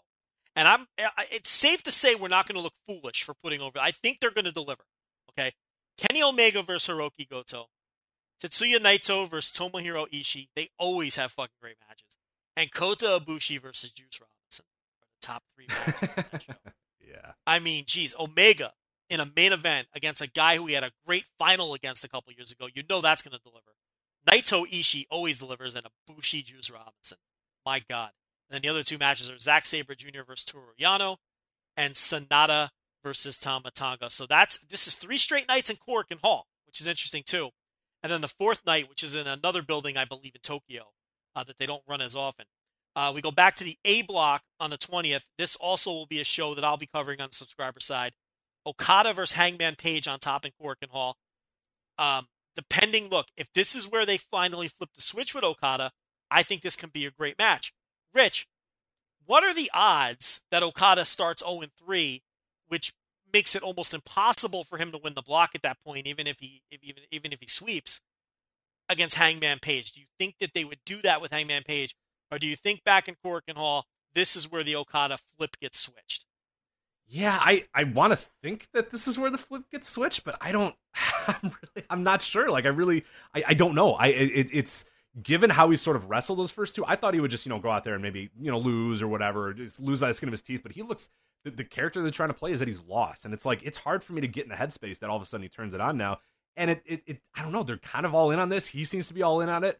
And 0.56 0.68
I'm 0.68 0.86
it's 1.32 1.50
safe 1.50 1.84
to 1.84 1.92
say 1.92 2.16
we're 2.16 2.28
not 2.28 2.48
going 2.48 2.58
to 2.58 2.62
look 2.62 2.74
foolish 2.88 3.24
for 3.24 3.34
putting 3.34 3.62
over. 3.62 3.80
I 3.80 3.92
think 3.92 4.20
they're 4.20 4.32
going 4.32 4.46
to 4.46 4.52
deliver. 4.52 4.84
Okay. 5.32 5.54
Kenny 5.98 6.24
Omega 6.24 6.64
versus 6.64 6.94
Hiroki 6.94 7.30
Goto. 7.30 7.68
Tetsuya 8.44 8.78
Naito 8.78 9.30
versus 9.30 9.56
Tomohiro 9.56 10.10
Ishii. 10.10 10.48
They 10.56 10.70
always 10.78 11.16
have 11.16 11.32
fucking 11.32 11.56
great 11.62 11.76
matches. 11.88 12.18
And 12.56 12.72
Kota 12.74 13.20
Ibushi 13.22 13.62
versus 13.62 13.92
Juice 13.92 14.20
Robinson 14.20 14.66
are 15.02 15.08
the 15.08 15.28
top 15.28 15.44
three 15.56 15.68
matches 15.68 16.10
on 16.10 16.26
that 16.32 16.44
show. 16.44 16.54
yeah. 17.08 17.32
I 17.48 17.60
mean, 17.60 17.84
geez, 17.88 18.14
Omega 18.20 18.74
in 19.10 19.20
a 19.20 19.32
main 19.36 19.52
event 19.52 19.88
against 19.94 20.22
a 20.22 20.30
guy 20.30 20.56
who 20.56 20.64
we 20.64 20.74
had 20.74 20.84
a 20.84 20.92
great 21.06 21.26
final 21.38 21.74
against 21.74 22.04
a 22.04 22.10
couple 22.10 22.34
years 22.34 22.52
ago. 22.52 22.68
You 22.74 22.84
know 22.90 23.02
that's 23.02 23.22
going 23.22 23.38
to 23.38 23.44
deliver. 23.44 23.76
Naito 24.28 24.66
Ishii 24.68 25.06
always 25.10 25.40
delivers, 25.40 25.76
and 25.76 25.86
Ibushi 26.10 26.46
Juice 26.46 26.70
Robinson. 26.70 27.18
My 27.66 27.82
God. 27.90 28.12
And 28.50 28.56
then 28.56 28.62
the 28.62 28.70
other 28.70 28.84
two 28.84 28.98
matches 28.98 29.30
are 29.30 29.38
Zack 29.38 29.66
Sabre 29.66 29.96
Jr. 29.96 30.24
versus 30.26 30.46
Toru 30.46 30.74
Yano 30.80 31.18
and 31.76 31.94
Sanada 31.94 32.70
versus 33.04 33.40
Tama 33.40 33.72
Tonga. 33.72 34.10
So 34.10 34.26
that's 34.26 34.60
this 34.60 34.88
is 34.88 34.96
three 34.96 35.18
straight 35.18 35.48
nights 35.48 35.70
in 35.70 35.78
Korakuen 35.78 36.20
Hall, 36.22 36.48
which 36.66 36.80
is 36.80 36.88
interesting 36.88 37.24
too. 37.26 37.50
And 38.04 38.12
then 38.12 38.22
the 38.22 38.28
fourth 38.28 38.66
night, 38.66 38.90
which 38.90 39.04
is 39.04 39.16
in 39.16 39.28
another 39.28 39.62
building, 39.62 39.98
I 39.98 40.06
believe, 40.06 40.36
in 40.36 40.42
Tokyo, 40.42 40.92
uh, 41.36 41.44
that 41.44 41.58
they 41.58 41.66
don't 41.66 41.84
run 41.88 42.02
as 42.02 42.16
often. 42.16 42.46
Uh, 42.96 43.12
we 43.16 43.22
go 43.22 43.32
back 43.32 43.56
to 43.56 43.64
the 43.64 43.78
A 43.86 44.02
block 44.02 44.44
on 44.60 44.70
the 44.70 44.78
20th. 44.78 45.26
This 45.38 45.56
also 45.56 45.92
will 45.92 46.06
be 46.06 46.20
a 46.20 46.26
show 46.26 46.54
that 46.56 46.64
I'll 46.64 46.78
be 46.78 46.90
covering 46.94 47.22
on 47.22 47.30
the 47.30 47.36
subscriber 47.36 47.80
side. 47.80 48.14
Okada 48.66 49.14
versus 49.14 49.38
Hangman 49.38 49.76
Page 49.76 50.08
on 50.08 50.20
top 50.20 50.46
in 50.46 50.52
Korakuen 50.62 50.90
Hall. 50.90 51.18
Um, 51.98 52.28
depending, 52.56 53.10
look, 53.10 53.28
if 53.38 53.52
this 53.54 53.76
is 53.76 53.90
where 53.90 54.06
they 54.06 54.18
finally 54.18 54.68
flip 54.68 54.90
the 54.94 55.02
switch 55.02 55.34
with 55.34 55.44
Okada, 55.44 55.92
I 56.30 56.44
think 56.44 56.62
this 56.62 56.76
can 56.76 56.90
be 56.90 57.06
a 57.06 57.12
great 57.12 57.38
match. 57.38 57.74
Rich, 58.14 58.48
what 59.26 59.44
are 59.44 59.54
the 59.54 59.72
odds 59.74 60.44
that 60.52 60.64
Okada 60.64 61.06
starts 61.06 61.44
0 61.44 61.64
3, 61.78 62.22
which 62.68 62.94
makes 63.34 63.56
it 63.56 63.64
almost 63.64 63.94
impossible 63.94 64.64
for 64.64 64.78
him 64.78 64.92
to 64.92 65.00
win 65.02 65.14
the 65.14 65.22
block 65.22 65.52
at 65.56 65.62
that 65.62 65.78
point, 65.86 66.08
even 66.08 66.28
if 66.28 66.40
he 66.40 66.62
if, 66.70 66.84
even 66.84 67.04
even 67.12 67.32
if 67.32 67.40
he 67.40 67.48
sweeps 67.48 68.02
against 68.90 69.16
Hangman 69.16 69.60
Page? 69.60 69.92
Do 69.92 70.02
you 70.02 70.08
think 70.20 70.36
that 70.40 70.54
they 70.54 70.66
would 70.66 70.80
do 70.86 71.02
that 71.04 71.22
with 71.22 71.32
Hangman 71.32 71.64
Page, 71.64 71.96
or 72.32 72.40
do 72.40 72.48
you 72.48 72.56
think 72.56 72.84
back 72.84 73.08
in 73.08 73.16
Korakuen 73.24 73.58
Hall, 73.58 73.86
this 74.14 74.36
is 74.36 74.52
where 74.52 74.64
the 74.64 74.76
Okada 74.76 75.18
flip 75.18 75.58
gets 75.60 75.80
switched? 75.80 76.26
Yeah, 77.08 77.38
I, 77.42 77.66
I 77.74 77.84
want 77.84 78.14
to 78.14 78.30
think 78.42 78.68
that 78.74 78.92
this 78.92 79.06
is 79.08 79.20
where 79.20 79.30
the 79.30 79.38
flip 79.38 79.64
gets 79.70 79.90
switched, 79.90 80.24
but 80.24 80.38
I 80.40 80.54
don't. 80.54 80.76
I'm 81.28 81.44
really 81.44 81.88
I'm 81.90 82.04
not 82.04 82.22
sure. 82.22 82.50
Like 82.50 82.66
I 82.66 82.70
really 82.70 83.04
I, 83.36 83.44
I 83.48 83.54
don't 83.54 83.76
know. 83.76 83.94
I 83.94 84.08
it, 84.08 84.50
it's 84.54 84.86
given 85.22 85.50
how 85.50 85.70
he 85.70 85.78
sort 85.78 85.96
of 85.96 86.10
wrestled 86.10 86.40
those 86.40 86.52
first 86.52 86.76
two, 86.76 86.86
I 86.88 86.96
thought 86.96 87.14
he 87.14 87.20
would 87.20 87.32
just, 87.32 87.46
you 87.46 87.50
know, 87.50 87.60
go 87.60 87.70
out 87.70 87.84
there 87.84 87.96
and 87.96 88.02
maybe, 88.02 88.30
you 88.40 88.50
know, 88.50 88.58
lose 88.58 89.02
or 89.02 89.08
whatever, 89.08 89.54
just 89.54 89.80
lose 89.80 90.00
by 90.00 90.08
the 90.08 90.14
skin 90.14 90.30
of 90.30 90.34
his 90.34 90.42
teeth. 90.42 90.62
But 90.64 90.72
he 90.72 90.84
looks, 90.84 91.10
the, 91.44 91.52
the 91.52 91.64
character 91.64 92.02
they're 92.02 92.12
trying 92.12 92.30
to 92.30 92.34
play 92.34 92.54
is 92.54 92.60
that 92.60 92.68
he's 92.68 92.82
lost. 92.82 93.26
And 93.26 93.34
it's 93.34 93.46
like, 93.46 93.62
it's 93.64 93.80
hard 93.80 94.04
for 94.04 94.14
me 94.14 94.22
to 94.22 94.28
get 94.28 94.44
in 94.44 94.50
the 94.50 94.56
headspace 94.56 95.00
that 95.00 95.10
all 95.10 95.18
of 95.18 95.22
a 95.22 95.26
sudden 95.26 95.44
he 95.44 95.50
turns 95.50 95.74
it 95.74 95.82
on 95.82 95.98
now. 95.98 96.20
And 96.56 96.72
it, 96.72 96.82
it, 96.86 97.04
it 97.06 97.22
I 97.36 97.42
don't 97.42 97.52
know, 97.52 97.64
they're 97.64 97.78
kind 97.78 98.06
of 98.06 98.14
all 98.14 98.32
in 98.32 98.40
on 98.40 98.50
this. 98.50 98.68
He 98.68 98.86
seems 98.86 99.08
to 99.08 99.14
be 99.14 99.22
all 99.22 99.42
in 99.42 99.50
on 99.50 99.64
it. 99.64 99.80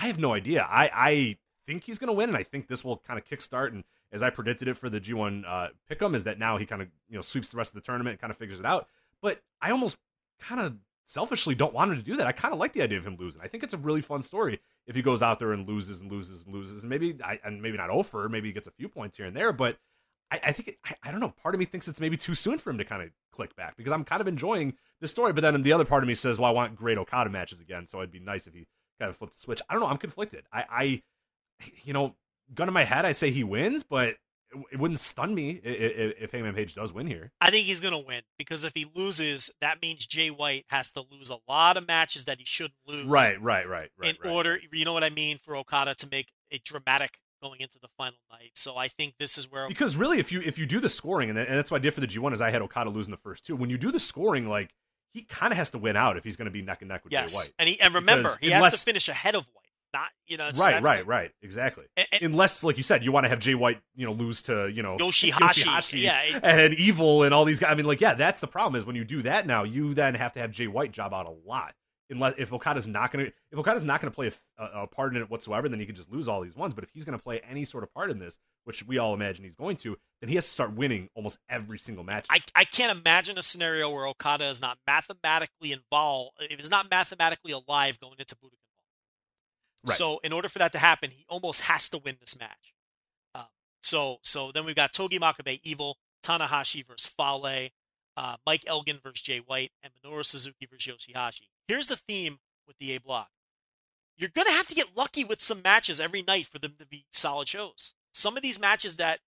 I 0.00 0.06
have 0.06 0.18
no 0.18 0.34
idea. 0.34 0.66
I, 0.68 0.90
I 0.94 1.36
think 1.66 1.84
he's 1.84 1.98
going 1.98 2.08
to 2.08 2.12
win. 2.12 2.30
And 2.30 2.36
I 2.36 2.42
think 2.42 2.68
this 2.68 2.84
will 2.84 2.98
kind 2.98 3.18
of 3.18 3.24
kickstart. 3.24 3.72
And 3.72 3.84
as 4.12 4.22
I 4.22 4.30
predicted 4.30 4.68
it 4.68 4.76
for 4.76 4.88
the 4.88 5.00
G1 5.00 5.44
uh, 5.46 5.68
pick'em, 5.90 6.14
is 6.14 6.24
that 6.24 6.38
now 6.38 6.56
he 6.56 6.66
kind 6.66 6.82
of, 6.82 6.88
you 7.08 7.16
know, 7.16 7.22
sweeps 7.22 7.48
the 7.48 7.56
rest 7.56 7.70
of 7.70 7.74
the 7.74 7.80
tournament 7.80 8.14
and 8.14 8.20
kind 8.20 8.30
of 8.30 8.36
figures 8.36 8.60
it 8.60 8.66
out. 8.66 8.88
But 9.22 9.42
I 9.60 9.70
almost 9.70 9.96
kind 10.40 10.60
of 10.60 10.76
selfishly 11.10 11.56
don't 11.56 11.74
want 11.74 11.90
him 11.90 11.96
to 11.98 12.04
do 12.04 12.16
that. 12.16 12.26
I 12.26 12.32
kind 12.32 12.54
of 12.54 12.60
like 12.60 12.72
the 12.72 12.82
idea 12.82 12.98
of 12.98 13.06
him 13.06 13.16
losing. 13.18 13.42
I 13.42 13.48
think 13.48 13.64
it's 13.64 13.74
a 13.74 13.78
really 13.78 14.00
fun 14.00 14.22
story 14.22 14.60
if 14.86 14.94
he 14.94 15.02
goes 15.02 15.22
out 15.22 15.40
there 15.40 15.52
and 15.52 15.68
loses 15.68 16.00
and 16.00 16.10
loses 16.10 16.44
and 16.44 16.54
loses, 16.54 16.82
and 16.82 16.90
maybe 16.90 17.16
I, 17.24 17.40
and 17.44 17.60
maybe 17.60 17.76
not 17.76 17.90
over, 17.90 18.28
maybe 18.28 18.48
he 18.48 18.52
gets 18.52 18.68
a 18.68 18.72
few 18.72 18.88
points 18.88 19.16
here 19.16 19.26
and 19.26 19.36
there, 19.36 19.52
but 19.52 19.76
I, 20.30 20.40
I 20.46 20.52
think 20.52 20.78
I, 20.84 20.94
I, 21.04 21.10
don't 21.10 21.20
know. 21.20 21.34
Part 21.42 21.54
of 21.54 21.58
me 21.58 21.64
thinks 21.64 21.88
it's 21.88 22.00
maybe 22.00 22.16
too 22.16 22.34
soon 22.34 22.58
for 22.58 22.70
him 22.70 22.78
to 22.78 22.84
kind 22.84 23.02
of 23.02 23.10
click 23.32 23.56
back 23.56 23.76
because 23.76 23.92
I'm 23.92 24.04
kind 24.04 24.20
of 24.20 24.28
enjoying 24.28 24.74
the 25.00 25.08
story, 25.08 25.32
but 25.32 25.40
then 25.40 25.62
the 25.62 25.72
other 25.72 25.84
part 25.84 26.02
of 26.02 26.08
me 26.08 26.14
says, 26.14 26.38
well, 26.38 26.50
I 26.50 26.54
want 26.54 26.76
great 26.76 26.98
Okada 26.98 27.30
matches 27.30 27.60
again, 27.60 27.86
so 27.86 27.98
it'd 27.98 28.12
be 28.12 28.20
nice 28.20 28.46
if 28.46 28.54
he 28.54 28.66
kind 28.98 29.10
of 29.10 29.16
flipped 29.16 29.34
the 29.34 29.40
switch. 29.40 29.60
I 29.68 29.74
don't 29.74 29.80
know. 29.80 29.88
I'm 29.88 29.98
conflicted. 29.98 30.44
I, 30.52 30.64
I 30.70 31.02
you 31.84 31.92
know, 31.92 32.14
gun 32.54 32.68
in 32.68 32.74
my 32.74 32.84
head, 32.84 33.04
I 33.04 33.12
say 33.12 33.30
he 33.30 33.44
wins, 33.44 33.82
but 33.82 34.16
it 34.72 34.78
wouldn't 34.80 34.98
stun 34.98 35.34
me 35.34 35.60
if, 35.62 36.14
if 36.20 36.32
Hangman 36.32 36.54
Page 36.54 36.74
does 36.74 36.92
win 36.92 37.06
here. 37.06 37.30
I 37.40 37.50
think 37.50 37.66
he's 37.66 37.80
going 37.80 37.92
to 37.92 38.04
win 38.04 38.22
because 38.36 38.64
if 38.64 38.72
he 38.74 38.86
loses, 38.94 39.50
that 39.60 39.80
means 39.80 40.06
Jay 40.06 40.28
White 40.28 40.64
has 40.68 40.90
to 40.92 41.04
lose 41.10 41.30
a 41.30 41.38
lot 41.48 41.76
of 41.76 41.86
matches 41.86 42.24
that 42.24 42.38
he 42.38 42.44
shouldn't 42.44 42.74
lose. 42.86 43.06
Right, 43.06 43.40
right, 43.40 43.68
right, 43.68 43.90
right. 43.96 44.10
In 44.10 44.16
right. 44.24 44.32
order, 44.32 44.58
you 44.72 44.84
know 44.84 44.92
what 44.92 45.04
I 45.04 45.10
mean, 45.10 45.38
for 45.38 45.54
Okada 45.56 45.94
to 45.96 46.08
make 46.10 46.32
a 46.50 46.58
dramatic 46.64 47.18
going 47.42 47.60
into 47.60 47.78
the 47.78 47.88
final 47.96 48.18
night. 48.30 48.52
So 48.54 48.76
I 48.76 48.88
think 48.88 49.14
this 49.18 49.38
is 49.38 49.50
where 49.50 49.68
because 49.68 49.96
really, 49.96 50.18
if 50.18 50.32
you 50.32 50.40
if 50.40 50.58
you 50.58 50.66
do 50.66 50.80
the 50.80 50.90
scoring, 50.90 51.30
and 51.30 51.38
that's 51.38 51.70
why 51.70 51.76
I 51.76 51.80
did 51.80 51.94
for 51.94 52.00
the 52.00 52.06
G 52.06 52.18
one, 52.18 52.32
is 52.32 52.40
I 52.40 52.50
had 52.50 52.62
Okada 52.62 52.90
losing 52.90 53.10
the 53.10 53.16
first 53.16 53.44
two. 53.44 53.56
When 53.56 53.70
you 53.70 53.78
do 53.78 53.90
the 53.90 54.00
scoring, 54.00 54.48
like 54.48 54.70
he 55.12 55.22
kind 55.22 55.52
of 55.52 55.56
has 55.56 55.70
to 55.70 55.78
win 55.78 55.96
out 55.96 56.16
if 56.16 56.24
he's 56.24 56.36
going 56.36 56.46
to 56.46 56.52
be 56.52 56.62
neck 56.62 56.82
and 56.82 56.88
neck 56.88 57.04
with 57.04 57.12
yes. 57.12 57.32
Jay 57.32 57.38
White. 57.38 57.52
And 57.58 57.68
he 57.68 57.80
and 57.80 57.94
remember, 57.94 58.36
he 58.40 58.52
unless, 58.52 58.72
has 58.72 58.80
to 58.80 58.86
finish 58.86 59.08
ahead 59.08 59.34
of 59.34 59.46
White 59.52 59.60
not 59.92 60.10
you 60.26 60.36
know 60.36 60.50
so 60.52 60.64
right 60.64 60.82
right 60.82 60.98
the, 61.00 61.04
right 61.04 61.30
exactly 61.42 61.84
and, 61.96 62.06
and, 62.12 62.22
unless 62.22 62.62
like 62.62 62.76
you 62.76 62.82
said 62.82 63.04
you 63.04 63.12
want 63.12 63.24
to 63.24 63.28
have 63.28 63.38
jay 63.38 63.54
white 63.54 63.80
you 63.96 64.06
know 64.06 64.12
lose 64.12 64.42
to 64.42 64.68
you 64.68 64.82
know 64.82 64.96
yoshihashi, 64.98 65.64
yoshihashi 65.64 66.02
yeah 66.02 66.38
and 66.42 66.74
evil 66.74 67.22
and 67.22 67.34
all 67.34 67.44
these 67.44 67.58
guys 67.58 67.70
i 67.72 67.74
mean 67.74 67.86
like 67.86 68.00
yeah 68.00 68.14
that's 68.14 68.40
the 68.40 68.46
problem 68.46 68.78
is 68.78 68.86
when 68.86 68.96
you 68.96 69.04
do 69.04 69.22
that 69.22 69.46
now 69.46 69.64
you 69.64 69.94
then 69.94 70.14
have 70.14 70.32
to 70.32 70.40
have 70.40 70.50
jay 70.50 70.66
white 70.66 70.92
job 70.92 71.12
out 71.12 71.26
a 71.26 71.48
lot 71.48 71.74
unless 72.10 72.34
if 72.38 72.52
okada's 72.52 72.86
not 72.86 73.10
gonna 73.10 73.24
if 73.50 73.58
okada's 73.58 73.84
not 73.84 74.00
gonna 74.00 74.10
play 74.10 74.30
a, 74.58 74.64
a, 74.64 74.86
part 74.86 75.14
in 75.14 75.22
it 75.22 75.30
whatsoever 75.30 75.68
then 75.68 75.80
he 75.80 75.86
can 75.86 75.94
just 75.94 76.10
lose 76.10 76.28
all 76.28 76.40
these 76.40 76.56
ones 76.56 76.74
but 76.74 76.84
if 76.84 76.90
he's 76.90 77.04
gonna 77.04 77.18
play 77.18 77.40
any 77.48 77.64
sort 77.64 77.82
of 77.82 77.92
part 77.94 78.10
in 78.10 78.18
this 78.18 78.38
which 78.64 78.86
we 78.86 78.98
all 78.98 79.14
imagine 79.14 79.44
he's 79.44 79.54
going 79.54 79.76
to 79.76 79.96
then 80.20 80.28
he 80.28 80.34
has 80.34 80.44
to 80.44 80.50
start 80.50 80.72
winning 80.74 81.08
almost 81.14 81.38
every 81.48 81.78
single 81.78 82.04
match 82.04 82.26
i, 82.30 82.40
I 82.54 82.64
can't 82.64 82.96
imagine 82.98 83.38
a 83.38 83.42
scenario 83.42 83.90
where 83.90 84.06
okada 84.06 84.48
is 84.48 84.60
not 84.60 84.78
mathematically 84.86 85.72
involved 85.72 86.32
if 86.40 86.58
he's 86.58 86.70
not 86.70 86.90
mathematically 86.90 87.52
alive 87.52 87.98
going 88.00 88.16
into 88.18 88.34
budokan 88.34 88.60
Right. 89.86 89.96
So 89.96 90.20
in 90.22 90.32
order 90.32 90.48
for 90.48 90.58
that 90.58 90.72
to 90.72 90.78
happen, 90.78 91.10
he 91.10 91.24
almost 91.28 91.62
has 91.62 91.88
to 91.90 91.98
win 91.98 92.16
this 92.20 92.38
match. 92.38 92.74
Um, 93.34 93.46
so 93.82 94.18
so 94.22 94.52
then 94.52 94.64
we've 94.64 94.76
got 94.76 94.92
Togi 94.92 95.18
Makabe 95.18 95.60
Evil, 95.62 95.96
Tanahashi 96.24 96.86
versus 96.86 97.06
Fale, 97.06 97.70
uh, 98.16 98.36
Mike 98.46 98.64
Elgin 98.66 98.98
versus 99.02 99.22
Jay 99.22 99.38
White, 99.38 99.70
and 99.82 99.92
Minoru 99.94 100.24
Suzuki 100.24 100.66
versus 100.70 100.94
Yoshihashi. 100.94 101.48
Here's 101.70 101.86
the 101.86 101.94
theme 101.94 102.40
with 102.66 102.78
the 102.78 102.96
A 102.96 102.98
block. 102.98 103.30
You're 104.18 104.30
gonna 104.34 104.50
have 104.50 104.66
to 104.66 104.74
get 104.74 104.96
lucky 104.96 105.22
with 105.22 105.40
some 105.40 105.62
matches 105.62 106.00
every 106.00 106.20
night 106.20 106.48
for 106.48 106.58
them 106.58 106.74
to 106.80 106.84
be 106.84 107.06
solid 107.12 107.46
shows. 107.46 107.94
Some 108.10 108.36
of 108.36 108.42
these 108.42 108.58
matches 108.58 108.96
that 108.96 109.20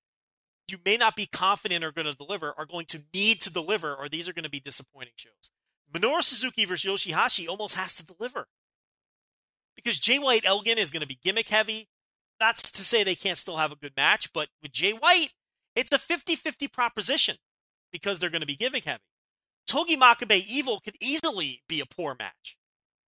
you 0.68 0.78
may 0.84 0.98
not 0.98 1.15
be 1.15 1.26
confident 1.26 1.86
are 1.86 1.94
going 1.94 2.06
to 2.06 2.14
deliver 2.14 2.53
are 2.57 2.65
going 2.65 2.86
to 2.88 3.06
need 3.14 3.40
to 3.44 3.49
deliver, 3.49 3.95
or 3.95 4.10
these 4.10 4.28
are 4.28 4.34
going 4.34 4.44
to 4.44 4.49
be 4.49 4.60
disappointing 4.60 5.14
shows. 5.15 5.52
Minoru 5.94 6.22
Suzuki 6.22 6.65
versus 6.65 6.91
Yoshihashi 6.91 7.48
almost 7.48 7.76
has 7.76 7.95
to 7.95 8.06
deliver 8.06 8.49
because 9.78 9.98
Jay 9.98 10.20
White 10.20 10.45
Elgin 10.45 10.78
is 10.78 10.91
going 10.91 10.99
to 10.99 11.07
be 11.07 11.20
gimmick 11.24 11.48
heavy. 11.48 11.88
That's 12.41 12.74
to 12.74 12.84
say 12.84 13.06
they 13.06 13.15
can't 13.15 13.38
still 13.38 13.56
have 13.56 13.72
a 13.72 13.78
good 13.78 13.94
match, 13.95 14.34
but 14.34 14.49
with 14.61 14.74
Jay 14.74 14.91
White, 14.91 15.30
it's 15.78 15.94
a 15.94 15.98
50 15.98 16.36
50 16.36 16.68
proposition 16.68 17.38
because 17.90 18.20
they're 18.20 18.30
going 18.30 18.41
to 18.41 18.45
be 18.45 18.57
gimmick 18.57 18.84
heavy. 18.84 19.12
Togi 19.68 19.95
Makabe 19.95 20.44
Evil 20.48 20.80
could 20.80 20.95
easily 21.02 21.64
be 21.68 21.80
a 21.80 21.85
poor 21.85 22.15
match. 22.18 22.57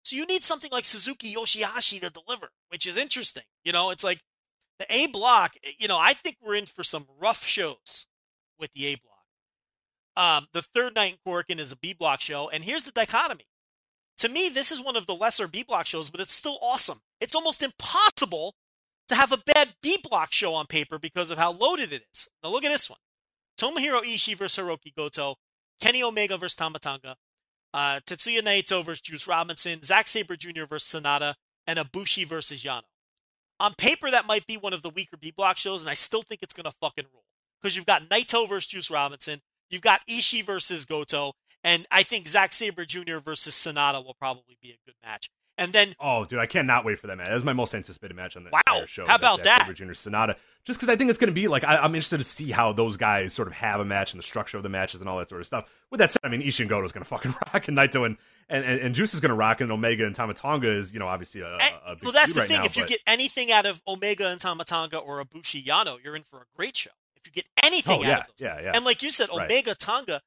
So 0.02 0.16
you 0.16 0.26
need 0.26 0.42
something 0.42 0.70
like 0.70 0.84
Suzuki 0.84 1.34
Yoshihashi 1.34 2.00
to 2.00 2.10
deliver, 2.10 2.50
which 2.68 2.86
is 2.86 2.96
interesting. 2.96 3.44
You 3.64 3.72
know, 3.72 3.90
it's 3.90 4.04
like 4.04 4.20
the 4.78 4.86
A 4.90 5.06
block, 5.06 5.54
you 5.78 5.88
know, 5.88 5.98
I 5.98 6.12
think 6.12 6.36
we're 6.42 6.56
in 6.56 6.66
for 6.66 6.84
some 6.84 7.06
rough 7.20 7.44
shows 7.44 8.06
with 8.58 8.72
the 8.72 8.86
A 8.86 8.96
block. 8.96 9.14
Um, 10.16 10.46
the 10.52 10.62
third 10.62 10.94
night 10.94 11.16
in 11.24 11.32
Korakuen 11.32 11.58
is 11.58 11.72
a 11.72 11.76
B 11.76 11.92
block 11.92 12.20
show, 12.20 12.48
and 12.48 12.64
here's 12.64 12.84
the 12.84 12.92
dichotomy. 12.92 13.46
To 14.18 14.28
me, 14.28 14.48
this 14.48 14.70
is 14.70 14.80
one 14.80 14.94
of 14.94 15.06
the 15.06 15.14
lesser 15.14 15.48
B 15.48 15.64
block 15.64 15.86
shows, 15.86 16.10
but 16.10 16.20
it's 16.20 16.32
still 16.32 16.58
awesome. 16.62 16.98
It's 17.20 17.34
almost 17.34 17.62
impossible 17.62 18.54
to 19.08 19.14
have 19.14 19.32
a 19.32 19.42
bad 19.54 19.74
B 19.82 19.98
block 20.08 20.32
show 20.32 20.54
on 20.54 20.66
paper 20.66 20.98
because 20.98 21.30
of 21.30 21.38
how 21.38 21.52
loaded 21.52 21.92
it 21.92 22.02
is. 22.12 22.28
Now 22.42 22.50
look 22.50 22.64
at 22.64 22.70
this 22.70 22.88
one. 22.88 22.98
Tomohiro 23.58 24.02
Ishii 24.02 24.36
versus 24.36 24.64
Hiroki 24.64 24.94
Goto, 24.96 25.36
Kenny 25.84 26.02
Omega 26.02 26.38
versus 26.38 26.56
Tama 26.56 26.78
Tonga, 26.78 27.14
uh, 27.74 28.00
Tetsuya 28.06 28.40
Naito 28.40 28.82
versus 28.82 29.02
Juice 29.02 29.28
Robinson, 29.28 29.82
Zack 29.82 30.08
Sabre 30.08 30.34
Jr. 30.34 30.64
versus 30.66 30.98
Sanada, 30.98 31.34
and 31.66 31.78
Ibushi 31.78 32.26
versus 32.26 32.64
Yano. 32.64 32.84
On 33.60 33.74
paper, 33.74 34.10
that 34.10 34.24
might 34.24 34.46
be 34.46 34.56
one 34.56 34.72
of 34.72 34.80
the 34.80 34.88
weaker 34.88 35.18
B 35.18 35.30
block 35.36 35.58
shows, 35.58 35.82
and 35.82 35.90
I 35.90 35.94
still 35.94 36.22
think 36.22 36.42
it's 36.42 36.54
going 36.54 36.64
to 36.64 36.74
fucking 36.80 37.04
rule. 37.12 37.24
Because 37.60 37.76
you've 37.76 37.84
got 37.84 38.08
Naito 38.08 38.48
versus 38.48 38.66
Juice 38.66 38.90
Robinson, 38.90 39.42
you've 39.68 39.82
got 39.82 40.00
Ishii 40.06 40.42
versus 40.42 40.86
Goto, 40.86 41.32
and 41.62 41.86
I 41.90 42.02
think 42.02 42.28
Zack 42.28 42.54
Sabre 42.54 42.86
Jr. 42.86 43.18
versus 43.18 43.54
Sanada 43.54 44.02
will 44.02 44.16
probably 44.18 44.56
be 44.62 44.70
a 44.70 44.78
good 44.86 44.96
match. 45.04 45.28
And 45.56 45.72
then, 45.72 45.94
oh, 46.00 46.24
dude, 46.24 46.40
I 46.40 46.46
cannot 46.46 46.84
wait 46.84 46.98
for 46.98 47.06
that 47.06 47.16
match. 47.16 47.28
That's 47.28 47.44
my 47.44 47.52
most 47.52 47.74
anticipated 47.74 48.14
match 48.14 48.36
on 48.36 48.42
the 48.42 48.50
wow, 48.50 48.84
show. 48.86 49.06
How 49.06 49.14
about 49.14 49.44
that? 49.44 49.66
Sabre 49.66 49.72
Jr. 49.72 49.92
Sanada, 49.92 50.34
just 50.64 50.80
because 50.80 50.92
I 50.92 50.96
think 50.96 51.10
it's 51.10 51.18
going 51.18 51.28
to 51.28 51.34
be 51.34 51.46
like 51.46 51.62
I, 51.62 51.84
am 51.84 51.94
interested 51.94 52.18
to 52.18 52.24
see 52.24 52.50
how 52.50 52.72
those 52.72 52.96
guys 52.96 53.32
sort 53.32 53.46
of 53.46 53.54
have 53.54 53.78
a 53.78 53.84
match 53.84 54.12
and 54.12 54.18
the 54.18 54.24
structure 54.24 54.56
of 54.56 54.64
the 54.64 54.68
matches 54.68 55.00
and 55.00 55.08
all 55.08 55.18
that 55.18 55.28
sort 55.28 55.40
of 55.40 55.46
stuff. 55.46 55.70
With 55.90 55.98
that 55.98 56.10
said, 56.10 56.20
I 56.24 56.28
mean, 56.28 56.42
Ishii 56.42 56.60
and 56.60 56.68
Goto 56.68 56.84
is 56.84 56.90
going 56.90 57.04
to 57.04 57.08
fucking 57.08 57.34
rock, 57.54 57.68
and 57.68 57.78
Naito 57.78 58.04
and, 58.04 58.16
and, 58.48 58.64
and, 58.64 58.80
and 58.80 58.94
Juice 58.96 59.14
is 59.14 59.20
going 59.20 59.30
to 59.30 59.36
rock, 59.36 59.60
and 59.60 59.70
Omega 59.70 60.04
and 60.06 60.14
Tama 60.14 60.34
Tonga 60.34 60.68
is 60.68 60.92
you 60.92 60.98
know 60.98 61.06
obviously 61.06 61.42
a, 61.42 61.46
a 61.46 61.96
well. 62.02 62.12
That's 62.12 62.34
the 62.34 62.40
right 62.40 62.48
thing. 62.48 62.58
Now, 62.58 62.64
if 62.64 62.76
you 62.76 62.86
get 62.86 63.00
anything 63.06 63.52
out 63.52 63.64
of 63.64 63.80
Omega 63.86 64.28
and 64.28 64.40
Tama 64.40 64.64
Tonga 64.64 64.98
or 64.98 65.22
Ibushi 65.24 65.64
Yano, 65.64 66.02
you're 66.02 66.16
in 66.16 66.24
for 66.24 66.40
a 66.40 66.46
great 66.56 66.76
show. 66.76 66.90
If 67.14 67.26
you 67.26 67.32
get 67.32 67.46
anything 67.62 67.98
oh, 68.00 68.02
out 68.02 68.08
yeah, 68.08 68.18
of 68.18 68.26
those, 68.26 68.34
yeah, 68.40 68.60
yeah, 68.60 68.72
and 68.74 68.84
like 68.84 69.02
you 69.02 69.12
said, 69.12 69.28
right. 69.28 69.50
Omega 69.50 69.76
Tonga 69.76 70.20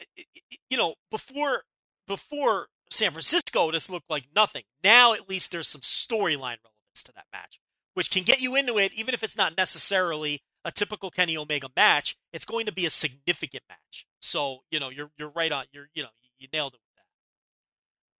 eh, 0.00 0.04
eh, 0.18 0.22
eh, 0.36 0.56
you 0.68 0.76
know, 0.76 0.94
before 1.10 1.62
before 2.06 2.68
San 2.94 3.10
Francisco, 3.10 3.70
this 3.70 3.90
looked 3.90 4.10
like 4.10 4.26
nothing. 4.34 4.62
Now, 4.82 5.14
at 5.14 5.28
least 5.28 5.50
there's 5.50 5.68
some 5.68 5.80
storyline 5.80 6.58
relevance 6.62 7.02
to 7.04 7.12
that 7.14 7.26
match, 7.32 7.58
which 7.94 8.10
can 8.10 8.22
get 8.22 8.40
you 8.40 8.56
into 8.56 8.78
it, 8.78 8.94
even 8.94 9.14
if 9.14 9.22
it's 9.22 9.36
not 9.36 9.56
necessarily 9.56 10.42
a 10.64 10.70
typical 10.70 11.10
Kenny 11.10 11.36
Omega 11.36 11.68
match. 11.76 12.16
It's 12.32 12.44
going 12.44 12.66
to 12.66 12.72
be 12.72 12.86
a 12.86 12.90
significant 12.90 13.64
match. 13.68 14.06
So, 14.20 14.60
you 14.70 14.80
know, 14.80 14.90
you're 14.90 15.10
you're 15.18 15.32
right 15.34 15.52
on. 15.52 15.64
You're 15.72 15.88
you 15.94 16.02
know, 16.02 16.08
you 16.38 16.48
nailed 16.52 16.74
it 16.74 16.80
with 16.80 16.94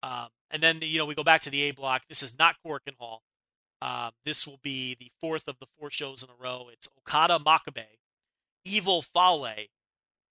that. 0.02 0.08
Um, 0.08 0.28
and 0.50 0.62
then 0.62 0.78
you 0.82 0.98
know 0.98 1.06
we 1.06 1.14
go 1.14 1.24
back 1.24 1.40
to 1.42 1.50
the 1.50 1.62
A 1.62 1.70
block. 1.72 2.02
This 2.08 2.22
is 2.22 2.38
not 2.38 2.56
Korakuen 2.64 2.96
Hall. 2.98 3.22
Uh, 3.80 4.10
this 4.24 4.46
will 4.46 4.60
be 4.62 4.96
the 4.98 5.10
fourth 5.20 5.46
of 5.48 5.58
the 5.58 5.66
four 5.78 5.90
shows 5.90 6.22
in 6.22 6.30
a 6.30 6.42
row. 6.42 6.68
It's 6.72 6.88
Okada 6.98 7.38
Makabe, 7.38 7.84
Evil 8.64 9.02
Fale, 9.02 9.66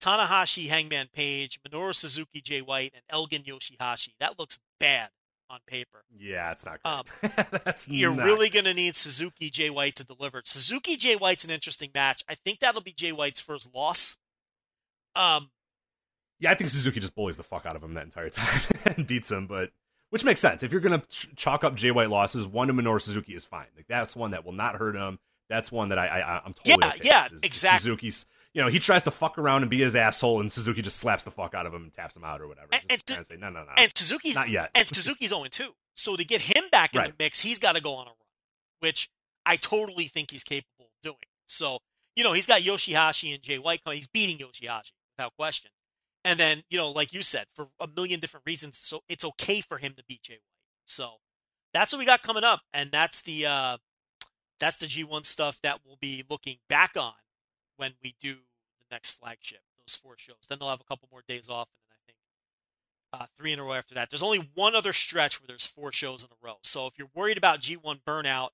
Tanahashi, 0.04 0.68
Hangman 0.68 1.08
Page, 1.14 1.58
Minoru 1.66 1.94
Suzuki, 1.94 2.40
Jay 2.40 2.60
White, 2.60 2.92
and 2.94 3.02
Elgin 3.08 3.42
Yoshihashi. 3.42 4.10
That 4.20 4.38
looks 4.38 4.58
bad 4.78 5.08
on 5.48 5.60
paper. 5.66 6.04
Yeah, 6.16 6.52
it's 6.52 6.66
not 6.66 6.82
good. 6.82 6.90
Um, 6.90 7.04
That's 7.64 7.88
you're 7.88 8.14
not. 8.14 8.26
really 8.26 8.50
going 8.50 8.66
to 8.66 8.74
need 8.74 8.96
Suzuki, 8.96 9.48
Jay 9.50 9.70
White 9.70 9.96
to 9.96 10.04
deliver. 10.04 10.42
Suzuki, 10.44 10.96
Jay 10.96 11.16
White's 11.16 11.44
an 11.44 11.50
interesting 11.50 11.90
match. 11.94 12.22
I 12.28 12.34
think 12.34 12.58
that'll 12.60 12.82
be 12.82 12.92
Jay 12.92 13.12
White's 13.12 13.40
first 13.40 13.74
loss. 13.74 14.18
Um, 15.16 15.50
yeah, 16.38 16.50
I 16.50 16.54
think 16.54 16.70
Suzuki 16.70 17.00
just 17.00 17.14
bullies 17.14 17.36
the 17.36 17.42
fuck 17.42 17.64
out 17.64 17.76
of 17.76 17.82
him 17.82 17.94
that 17.94 18.04
entire 18.04 18.28
time 18.30 18.60
and 18.84 19.06
beats 19.06 19.30
him, 19.30 19.46
but 19.46 19.70
which 20.10 20.24
makes 20.24 20.40
sense. 20.40 20.62
If 20.62 20.72
you're 20.72 20.80
going 20.80 21.00
to 21.00 21.06
ch- 21.06 21.28
chalk 21.34 21.64
up 21.64 21.74
Jay 21.76 21.90
White 21.90 22.10
losses, 22.10 22.46
one 22.46 22.68
to 22.68 22.74
Minoru 22.74 23.00
Suzuki 23.00 23.34
is 23.34 23.44
fine. 23.44 23.66
Like 23.76 23.86
that's 23.88 24.14
one 24.14 24.32
that 24.32 24.44
will 24.44 24.52
not 24.52 24.76
hurt 24.76 24.96
him. 24.96 25.18
That's 25.48 25.70
one 25.70 25.90
that 25.90 25.98
I, 25.98 26.06
I 26.06 26.42
I'm 26.44 26.54
totally 26.54 26.76
yeah, 26.80 26.88
okay 26.88 27.00
yeah, 27.04 27.28
exactly. 27.42 27.78
Suzuki's 27.78 28.26
you 28.54 28.62
know, 28.62 28.68
he 28.68 28.78
tries 28.78 29.02
to 29.04 29.10
fuck 29.10 29.36
around 29.36 29.62
and 29.62 29.70
be 29.70 29.80
his 29.80 29.94
asshole, 29.96 30.40
and 30.40 30.50
Suzuki 30.50 30.80
just 30.80 30.96
slaps 30.98 31.24
the 31.24 31.30
fuck 31.30 31.54
out 31.54 31.66
of 31.66 31.74
him 31.74 31.82
and 31.82 31.92
taps 31.92 32.16
him 32.16 32.24
out 32.24 32.40
or 32.40 32.46
whatever. 32.48 32.68
And, 32.72 32.82
and, 32.88 33.26
say, 33.26 33.36
no, 33.36 33.50
no, 33.50 33.64
no. 33.64 33.70
and 33.76 33.90
Suzuki's 33.96 34.36
not 34.36 34.48
yet. 34.48 34.70
and 34.74 34.86
Suzuki's 34.88 35.30
0 35.30 35.44
2. 35.50 35.74
So 35.96 36.16
to 36.16 36.24
get 36.24 36.40
him 36.40 36.64
back 36.70 36.94
in 36.94 37.00
Right. 37.00 37.10
the 37.10 37.24
mix, 37.24 37.40
he's 37.40 37.58
got 37.58 37.74
to 37.74 37.80
go 37.80 37.94
on 37.94 38.06
a 38.06 38.10
run, 38.10 38.16
which 38.80 39.10
I 39.44 39.56
totally 39.56 40.04
think 40.04 40.30
he's 40.30 40.44
capable 40.44 40.86
of 40.86 41.02
doing. 41.02 41.16
So, 41.46 41.78
you 42.16 42.24
know, 42.24 42.32
he's 42.32 42.46
got 42.46 42.60
Yoshihashi 42.62 43.34
and 43.34 43.42
Jay 43.42 43.58
White 43.58 43.82
coming. 43.84 43.96
He's 43.98 44.06
beating 44.06 44.38
Yoshihashi 44.38 44.92
without 45.18 45.32
question. 45.36 45.70
And 46.24 46.38
then, 46.40 46.62
you 46.70 46.78
know, 46.78 46.90
like 46.90 47.12
you 47.12 47.22
said, 47.22 47.46
for 47.54 47.68
a 47.80 47.86
million 47.86 48.18
different 48.20 48.46
reasons, 48.46 48.78
so 48.78 49.02
it's 49.08 49.24
okay 49.24 49.60
for 49.60 49.78
him 49.78 49.92
to 49.96 50.04
beat 50.08 50.22
Jay 50.22 50.34
White. 50.34 50.40
So, 50.86 51.14
that's 51.74 51.92
what 51.92 51.98
we 51.98 52.06
got 52.06 52.22
coming 52.22 52.44
up, 52.44 52.60
and 52.72 52.92
that's 52.92 53.20
the 53.22 53.46
uh, 53.46 53.76
that's 54.60 54.76
the 54.78 54.86
G1 54.86 55.26
stuff 55.26 55.58
that 55.64 55.80
we'll 55.84 55.98
be 56.00 56.22
looking 56.30 56.58
back 56.68 56.92
on 56.96 57.14
when 57.76 57.94
we 58.02 58.14
do 58.20 58.34
the 58.34 58.86
next 58.90 59.10
flagship. 59.10 59.60
Those 59.86 59.96
four 59.96 60.14
shows. 60.16 60.46
Then 60.48 60.58
they'll 60.58 60.70
have 60.70 60.80
a 60.80 60.84
couple 60.84 61.08
more 61.10 61.22
days 61.26 61.48
off, 61.48 61.68
and 61.68 61.78
then 61.80 61.90
I 61.92 62.00
think 62.06 62.18
uh, 63.12 63.26
three 63.36 63.52
in 63.52 63.58
a 63.58 63.64
row 63.64 63.74
after 63.74 63.94
that. 63.94 64.10
There's 64.10 64.22
only 64.22 64.50
one 64.54 64.74
other 64.74 64.92
stretch 64.92 65.40
where 65.40 65.46
there's 65.46 65.66
four 65.66 65.92
shows 65.92 66.22
in 66.22 66.28
a 66.30 66.46
row. 66.46 66.56
So 66.62 66.86
if 66.86 66.94
you're 66.98 67.10
worried 67.14 67.38
about 67.38 67.60
G1 67.60 68.00
burnout, 68.06 68.50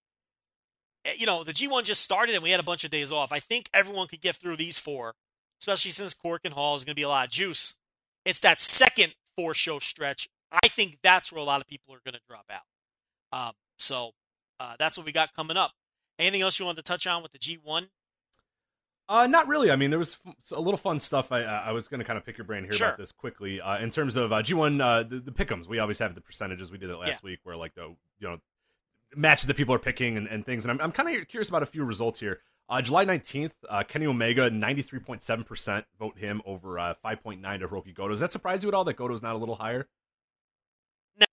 eh, 1.04 1.14
you 1.16 1.26
know 1.26 1.44
the 1.44 1.52
G1 1.52 1.84
just 1.84 2.02
started 2.02 2.34
and 2.34 2.42
we 2.42 2.50
had 2.50 2.60
a 2.60 2.64
bunch 2.64 2.84
of 2.84 2.90
days 2.90 3.12
off. 3.12 3.32
I 3.32 3.38
think 3.38 3.68
everyone 3.72 4.08
could 4.08 4.20
get 4.20 4.36
through 4.36 4.56
these 4.56 4.78
four, 4.78 5.14
especially 5.60 5.92
since 5.92 6.14
Korakuen 6.14 6.52
Hall 6.52 6.76
is 6.76 6.84
going 6.84 6.92
to 6.92 7.00
be 7.00 7.04
a 7.04 7.08
lot 7.08 7.26
of 7.26 7.32
juice. 7.32 7.78
It's 8.24 8.40
that 8.40 8.60
second 8.60 9.14
four 9.36 9.54
show 9.54 9.78
stretch. 9.78 10.28
I 10.52 10.68
think 10.68 10.98
that's 11.02 11.32
where 11.32 11.40
a 11.40 11.44
lot 11.44 11.60
of 11.60 11.66
people 11.66 11.94
are 11.94 12.00
going 12.04 12.14
to 12.14 12.20
drop 12.28 12.50
out. 12.50 12.62
Um, 13.32 13.52
so 13.78 14.12
uh, 14.58 14.74
that's 14.78 14.98
what 14.98 15.06
we 15.06 15.12
got 15.12 15.32
coming 15.34 15.56
up. 15.56 15.72
Anything 16.18 16.42
else 16.42 16.58
you 16.58 16.66
wanted 16.66 16.78
to 16.78 16.82
touch 16.82 17.06
on 17.06 17.22
with 17.22 17.32
the 17.32 17.38
G1? 17.38 17.88
Uh, 19.10 19.26
not 19.26 19.48
really. 19.48 19.72
I 19.72 19.76
mean, 19.76 19.90
there 19.90 19.98
was 19.98 20.18
a 20.52 20.60
little 20.60 20.78
fun 20.78 21.00
stuff. 21.00 21.32
I 21.32 21.42
I 21.42 21.72
was 21.72 21.88
going 21.88 21.98
to 21.98 22.04
kind 22.04 22.16
of 22.16 22.24
pick 22.24 22.38
your 22.38 22.44
brain 22.44 22.62
here 22.62 22.72
Sure. 22.72 22.86
about 22.86 22.98
this 22.98 23.10
quickly. 23.10 23.60
Uh, 23.60 23.76
in 23.78 23.90
terms 23.90 24.14
of 24.14 24.32
uh, 24.32 24.36
G1, 24.40 24.80
uh, 24.80 25.02
the, 25.02 25.18
the 25.18 25.32
pickums, 25.32 25.66
we 25.66 25.80
always 25.80 25.98
have 25.98 26.14
the 26.14 26.20
percentages. 26.20 26.70
We 26.70 26.78
did 26.78 26.90
it 26.90 26.96
last 26.96 27.08
Yeah. 27.08 27.16
week, 27.24 27.40
where 27.42 27.56
like 27.56 27.74
the 27.74 27.96
you 28.20 28.28
know 28.28 28.38
matches 29.16 29.48
that 29.48 29.56
people 29.56 29.74
are 29.74 29.80
picking 29.80 30.16
and, 30.16 30.28
and 30.28 30.46
things. 30.46 30.64
And 30.64 30.70
I'm 30.70 30.80
I'm 30.80 30.92
kind 30.92 31.08
of 31.14 31.26
curious 31.26 31.48
about 31.48 31.64
a 31.64 31.66
few 31.66 31.82
results 31.82 32.20
here. 32.20 32.40
Uh, 32.68 32.80
July 32.80 33.04
19th, 33.04 33.50
uh, 33.68 33.82
Kenny 33.82 34.06
Omega, 34.06 34.48
93.7% 34.48 35.84
vote 35.98 36.16
him 36.16 36.40
over 36.44 36.78
uh, 36.78 36.94
5.9 37.04 37.58
to 37.58 37.66
Hiroki 37.66 37.92
Goto. 37.92 38.10
Does 38.10 38.20
that 38.20 38.30
surprise 38.30 38.62
you 38.62 38.68
at 38.68 38.74
all 38.76 38.84
that 38.84 38.94
Goto's 38.94 39.22
not 39.22 39.34
a 39.34 39.38
little 39.38 39.56
higher? 39.56 39.88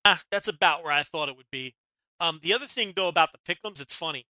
Nah, 0.03 0.15
that's 0.31 0.47
about 0.47 0.83
where 0.83 0.91
I 0.91 1.03
thought 1.03 1.29
it 1.29 1.37
would 1.37 1.51
be. 1.51 1.75
Um, 2.19 2.39
the 2.41 2.53
other 2.55 2.65
thing 2.65 2.93
though 2.95 3.07
about 3.07 3.29
the 3.33 3.37
pickums, 3.53 3.79
it's 3.79 3.93
funny. 3.93 4.25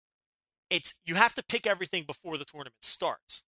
It's 0.69 0.99
you 1.05 1.15
have 1.15 1.33
to 1.35 1.43
pick 1.43 1.65
everything 1.65 2.03
before 2.03 2.37
the 2.37 2.45
tournament 2.45 2.83
starts. 2.83 3.43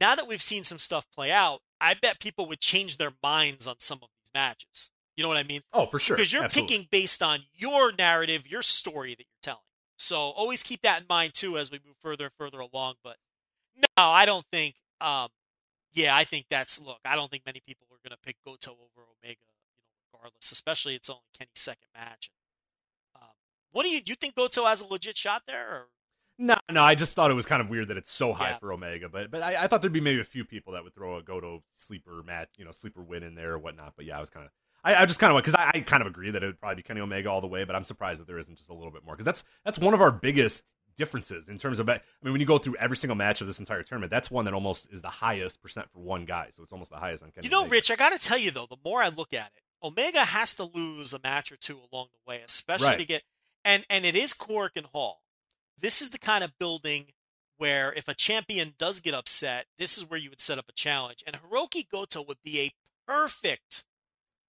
Now 0.00 0.14
that 0.14 0.26
we've 0.26 0.42
seen 0.42 0.64
some 0.64 0.78
stuff 0.78 1.06
play 1.14 1.30
out, 1.30 1.60
I 1.80 1.94
bet 1.94 2.20
people 2.20 2.46
would 2.46 2.60
change 2.60 2.96
their 2.96 3.12
minds 3.22 3.66
on 3.66 3.76
some 3.78 3.98
of 4.02 4.08
these 4.18 4.30
matches. 4.34 4.90
You 5.16 5.22
know 5.22 5.28
what 5.28 5.36
I 5.36 5.42
mean? 5.42 5.60
Oh, 5.72 5.86
for 5.86 5.98
sure. 5.98 6.16
Because 6.16 6.32
you're 6.32 6.44
Absolutely. 6.44 6.76
picking 6.76 6.88
based 6.90 7.22
on 7.22 7.40
your 7.54 7.92
narrative, 7.92 8.46
your 8.46 8.62
story 8.62 9.10
that 9.10 9.20
you're 9.20 9.42
telling. 9.42 9.60
So 9.96 10.16
always 10.16 10.62
keep 10.62 10.82
that 10.82 11.02
in 11.02 11.06
mind 11.08 11.34
too 11.34 11.58
as 11.58 11.70
we 11.70 11.78
move 11.86 11.96
further 12.00 12.24
and 12.24 12.32
further 12.34 12.58
along. 12.60 12.94
But 13.04 13.16
no, 13.76 14.04
I 14.04 14.26
don't 14.26 14.46
think. 14.50 14.74
Um, 15.00 15.28
yeah, 15.92 16.16
I 16.16 16.24
think 16.24 16.46
that's 16.50 16.80
look. 16.80 16.98
I 17.04 17.14
don't 17.14 17.30
think 17.30 17.44
many 17.46 17.60
people 17.60 17.86
are 17.92 18.08
going 18.08 18.16
to 18.16 18.26
pick 18.26 18.36
Goto 18.44 18.72
over 18.72 19.06
Omega, 19.22 19.38
you 19.40 19.46
know, 19.46 20.18
regardless. 20.18 20.50
Especially 20.50 20.94
it's 20.94 21.10
only 21.10 21.22
Kenny's 21.38 21.52
second 21.56 21.88
match. 21.94 22.30
Um, 23.14 23.28
what 23.70 23.84
do 23.84 23.90
you 23.90 24.00
do? 24.00 24.10
You 24.10 24.16
think 24.16 24.34
Goto 24.34 24.64
has 24.64 24.80
a 24.80 24.86
legit 24.86 25.16
shot 25.16 25.42
there? 25.46 25.68
Or? 25.68 25.86
No, 26.44 26.56
no, 26.70 26.82
I 26.82 26.94
just 26.96 27.14
thought 27.14 27.30
it 27.30 27.34
was 27.34 27.46
kind 27.46 27.62
of 27.62 27.68
weird 27.70 27.88
that 27.88 27.96
it's 27.96 28.10
so 28.12 28.32
high 28.32 28.50
Yeah. 28.50 28.58
for 28.58 28.72
Omega, 28.72 29.08
but 29.08 29.30
but 29.30 29.42
I, 29.42 29.64
I 29.64 29.66
thought 29.68 29.80
there'd 29.80 29.92
be 29.92 30.00
maybe 30.00 30.20
a 30.20 30.24
few 30.24 30.44
people 30.44 30.72
that 30.72 30.82
would 30.82 30.94
throw 30.94 31.16
a 31.16 31.22
Goto 31.22 31.62
sleeper 31.74 32.22
match, 32.24 32.48
you 32.56 32.64
know, 32.64 32.72
sleeper 32.72 33.02
win 33.02 33.22
in 33.22 33.34
there 33.36 33.52
or 33.52 33.58
whatnot. 33.58 33.92
But 33.96 34.06
yeah, 34.06 34.16
I 34.18 34.20
was 34.20 34.28
kind 34.30 34.46
of, 34.46 34.52
I, 34.82 34.94
I 35.02 35.06
just 35.06 35.20
kind 35.20 35.30
of 35.32 35.40
because 35.40 35.54
I, 35.54 35.70
I 35.74 35.80
kind 35.80 36.00
of 36.00 36.08
agree 36.08 36.30
that 36.32 36.42
it 36.42 36.46
would 36.46 36.58
probably 36.58 36.76
be 36.76 36.82
Kenny 36.82 37.00
Omega 37.00 37.30
all 37.30 37.40
the 37.40 37.46
way, 37.46 37.62
but 37.64 37.76
I'm 37.76 37.84
surprised 37.84 38.20
that 38.20 38.26
there 38.26 38.38
isn't 38.38 38.56
just 38.56 38.70
a 38.70 38.74
little 38.74 38.90
bit 38.90 39.04
more 39.04 39.14
because 39.14 39.24
that's 39.24 39.44
that's 39.64 39.78
one 39.78 39.94
of 39.94 40.00
our 40.00 40.10
biggest 40.10 40.64
differences 40.96 41.48
in 41.48 41.58
terms 41.58 41.78
of. 41.78 41.88
I 41.88 42.00
mean, 42.22 42.32
when 42.32 42.40
you 42.40 42.46
go 42.46 42.58
through 42.58 42.76
every 42.76 42.96
single 42.96 43.14
match 43.16 43.40
of 43.40 43.46
this 43.46 43.58
entire 43.60 43.82
tournament, 43.82 44.10
that's 44.10 44.30
one 44.30 44.44
that 44.46 44.52
almost 44.54 44.88
is 44.92 45.00
the 45.00 45.08
highest 45.08 45.62
percent 45.62 45.86
for 45.92 46.00
one 46.00 46.24
guy, 46.24 46.48
so 46.50 46.62
it's 46.62 46.72
almost 46.72 46.90
the 46.90 46.96
highest 46.98 47.22
on 47.22 47.30
Kenny. 47.30 47.46
You 47.46 47.50
know, 47.50 47.60
Omega. 47.60 47.72
Rich, 47.72 47.90
I 47.92 47.96
got 47.96 48.12
to 48.12 48.18
tell 48.18 48.38
you 48.38 48.50
though, 48.50 48.66
the 48.68 48.76
more 48.84 49.00
I 49.02 49.08
look 49.10 49.32
at 49.32 49.52
it, 49.56 49.62
Omega 49.86 50.20
has 50.24 50.54
to 50.56 50.64
lose 50.64 51.12
a 51.12 51.20
match 51.22 51.52
or 51.52 51.56
two 51.56 51.78
along 51.92 52.08
the 52.12 52.30
way, 52.30 52.42
especially 52.44 52.88
Right. 52.88 52.98
to 52.98 53.06
get 53.06 53.22
and 53.64 53.86
and 53.88 54.04
it 54.04 54.16
is 54.16 54.34
Korakuen 54.34 54.86
Hall. 54.92 55.21
This 55.82 56.00
is 56.00 56.10
the 56.10 56.18
kind 56.18 56.42
of 56.44 56.56
building 56.58 57.06
where 57.58 57.92
if 57.92 58.08
a 58.08 58.14
champion 58.14 58.74
does 58.78 59.00
get 59.00 59.14
upset, 59.14 59.66
this 59.78 59.98
is 59.98 60.08
where 60.08 60.18
you 60.18 60.30
would 60.30 60.40
set 60.40 60.58
up 60.58 60.66
a 60.68 60.72
challenge. 60.72 61.22
And 61.26 61.36
Hiroki 61.36 61.88
Goto 61.88 62.22
would 62.26 62.38
be 62.44 62.60
a 62.60 62.70
perfect. 63.06 63.84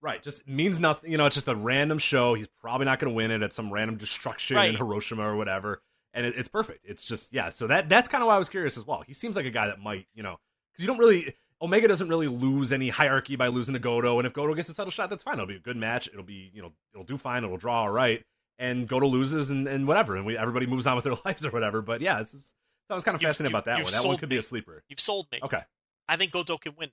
Right, 0.02 0.22
just 0.22 0.48
means 0.48 0.80
nothing. 0.80 1.12
You 1.12 1.18
know, 1.18 1.26
it's 1.26 1.36
just 1.36 1.48
a 1.48 1.56
random 1.56 1.98
show. 1.98 2.34
He's 2.34 2.48
probably 2.60 2.86
not 2.86 3.00
going 3.00 3.12
to 3.12 3.16
win 3.16 3.32
it 3.32 3.42
at 3.42 3.54
some 3.54 3.72
random 3.72 3.98
destruction 3.98 4.58
Right. 4.58 4.72
in 4.72 4.76
Hiroshima 4.76 5.24
or 5.24 5.36
whatever. 5.36 5.82
And 6.14 6.26
it, 6.26 6.36
it's 6.38 6.50
perfect. 6.50 6.82
It's 6.84 7.04
just 7.06 7.34
yeah. 7.34 7.50
So 7.50 7.68
that 7.68 7.90
that's 7.90 8.08
kind 8.10 8.22
of 8.22 8.28
why 8.28 8.36
I 8.36 8.38
was 8.38 8.50
curious 8.50 8.78
as 8.78 8.86
well. 8.86 9.04
He 9.06 9.14
seems 9.14 9.36
like 9.36 9.46
a 9.46 9.50
guy 9.52 9.68
that 9.68 9.80
might, 9.80 10.08
you 10.14 10.22
know, 10.22 10.38
because 10.72 10.84
you 10.84 10.88
don't 10.88 10.98
really 11.00 11.34
Omega 11.62 11.88
doesn't 11.88 12.10
really 12.10 12.28
lose 12.28 12.72
any 12.74 12.90
hierarchy 12.90 13.36
by 13.38 13.48
losing 13.48 13.74
to 13.74 13.80
Goto. 13.80 14.20
And 14.20 14.28
if 14.28 14.34
Goto 14.34 14.54
gets 14.54 14.68
a 14.70 14.76
title 14.76 14.92
shot, 14.92 15.10
that's 15.10 15.24
fine. 15.24 15.36
It'll 15.36 15.46
be 15.48 15.56
a 15.56 15.60
good 15.60 15.78
match. 15.78 16.08
It'll 16.12 16.24
be 16.24 16.52
you 16.54 16.62
know 16.62 16.74
it'll 16.94 17.06
do 17.06 17.18
fine. 17.18 17.44
It'll 17.44 17.58
draw 17.58 17.82
all 17.84 17.90
right. 17.90 18.24
And 18.60 18.88
Goto 18.88 19.08
loses 19.08 19.50
and, 19.50 19.68
and 19.68 19.88
whatever, 19.88 20.16
and 20.16 20.26
we 20.26 20.38
everybody 20.38 20.68
moves 20.68 20.86
on 20.88 20.96
with 20.96 21.04
their 21.06 21.16
lives 21.26 21.46
or 21.46 21.50
whatever. 21.52 21.82
But 21.82 22.02
yeah, 22.02 22.20
this 22.20 22.34
is. 22.34 22.54
So 22.88 22.94
I 22.94 22.96
was 22.96 23.04
kind 23.04 23.16
of 23.16 23.22
You've- 23.22 23.30
fascinated 23.30 23.52
you- 23.54 23.58
about 23.58 23.66
that 23.66 23.84
one. 23.84 23.92
That 23.92 24.08
one 24.08 24.18
could 24.18 24.30
be 24.30 24.38
a 24.38 24.42
sleeper. 24.44 24.84
You've 24.90 25.00
sold 25.00 25.28
me. 25.32 25.40
Okay. 25.42 25.62
I 26.08 26.18
think 26.18 26.32
Goto 26.32 26.58
can 26.58 26.74
win. 26.78 26.92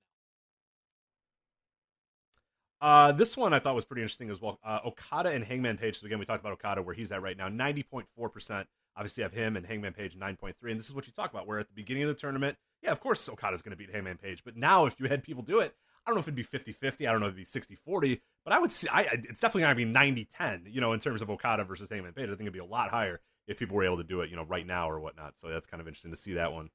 Uh, 2.81 3.13
this 3.13 3.37
one 3.37 3.53
I 3.53 3.59
thought 3.59 3.75
was 3.75 3.85
pretty 3.85 4.01
interesting 4.03 4.31
as 4.31 4.41
well. 4.41 4.59
Uh, 4.65 4.79
Okada 4.87 5.31
and 5.31 5.45
Hangman 5.45 5.77
Page. 5.77 6.01
So 6.01 6.07
again, 6.07 6.19
we 6.19 6.25
talked 6.25 6.41
about 6.41 6.53
Okada 6.53 6.81
where 6.83 6.95
he's 6.95 7.13
at 7.13 7.21
right 7.21 7.37
now, 7.37 7.49
ninety 7.49 7.83
point 7.83 8.07
four 8.17 8.29
percent. 8.31 8.67
Obviously, 8.97 9.23
have 9.23 9.33
him 9.33 9.57
and 9.57 9.67
Hangman 9.67 9.93
Page 9.93 10.17
nine 10.17 10.37
point 10.37 10.57
three. 10.59 10.71
And 10.71 10.81
this 10.81 10.89
is 10.89 10.95
what 10.95 11.07
you 11.07 11.13
talk 11.13 11.31
about. 11.31 11.47
Where 11.47 11.59
at 11.59 11.69
the 11.69 11.75
beginning 11.75 12.05
of 12.05 12.09
the 12.09 12.15
tournament, 12.15 12.57
yeah, 12.83 12.91
of 12.91 13.01
course 13.01 13.29
Okada's 13.29 13.61
going 13.61 13.73
to 13.73 13.77
beat 13.77 13.91
Hangman 13.95 14.17
Page. 14.17 14.43
But 14.45 14.57
now, 14.57 14.87
if 14.87 14.99
you 14.99 15.09
had 15.09 15.23
people 15.23 15.43
do 15.43 15.59
it, 15.61 15.75
I 16.07 16.11
don't 16.11 16.17
know 16.17 16.21
if 16.21 16.29
it'd 16.29 16.35
be 16.35 16.45
50-50. 16.45 17.09
I 17.09 17.13
don't 17.13 17.21
know 17.21 17.27
if 17.27 17.35
it'd 17.35 17.53
be 17.53 17.77
60-40. 17.95 18.21
But 18.45 18.55
I 18.55 18.59
would 18.59 18.73
see. 18.73 18.89
I, 18.89 19.03
it's 19.13 19.41
definitely 19.41 19.63
going 19.63 19.93
to 19.93 20.15
be 20.15 20.27
90-10, 20.27 20.73
You 20.73 20.81
know, 20.81 20.93
in 20.93 21.01
terms 21.01 21.23
of 21.23 21.31
Okada 21.31 21.65
versus 21.65 21.89
Hangman 21.91 22.13
Page, 22.13 22.27
I 22.27 22.31
think 22.31 22.43
it'd 22.43 22.53
be 22.53 22.59
a 22.59 22.65
lot 22.65 22.91
higher 22.91 23.21
if 23.47 23.59
people 23.59 23.77
were 23.77 23.85
able 23.85 23.99
to 23.99 24.05
do 24.05 24.21
it. 24.23 24.31
You 24.31 24.37
know, 24.37 24.45
right 24.45 24.67
now 24.67 24.91
or 24.91 25.01
whatnot. 25.01 25.39
So 25.39 25.49
that's 25.49 25.67
kind 25.67 25.81
of 25.81 25.87
interesting 25.87 26.11
to 26.11 26.17
see 26.17 26.35
that 26.35 26.53
one. 26.53 26.71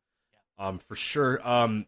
Um, 0.57 0.79
for 0.79 0.95
sure. 0.95 1.45
Um, 1.47 1.85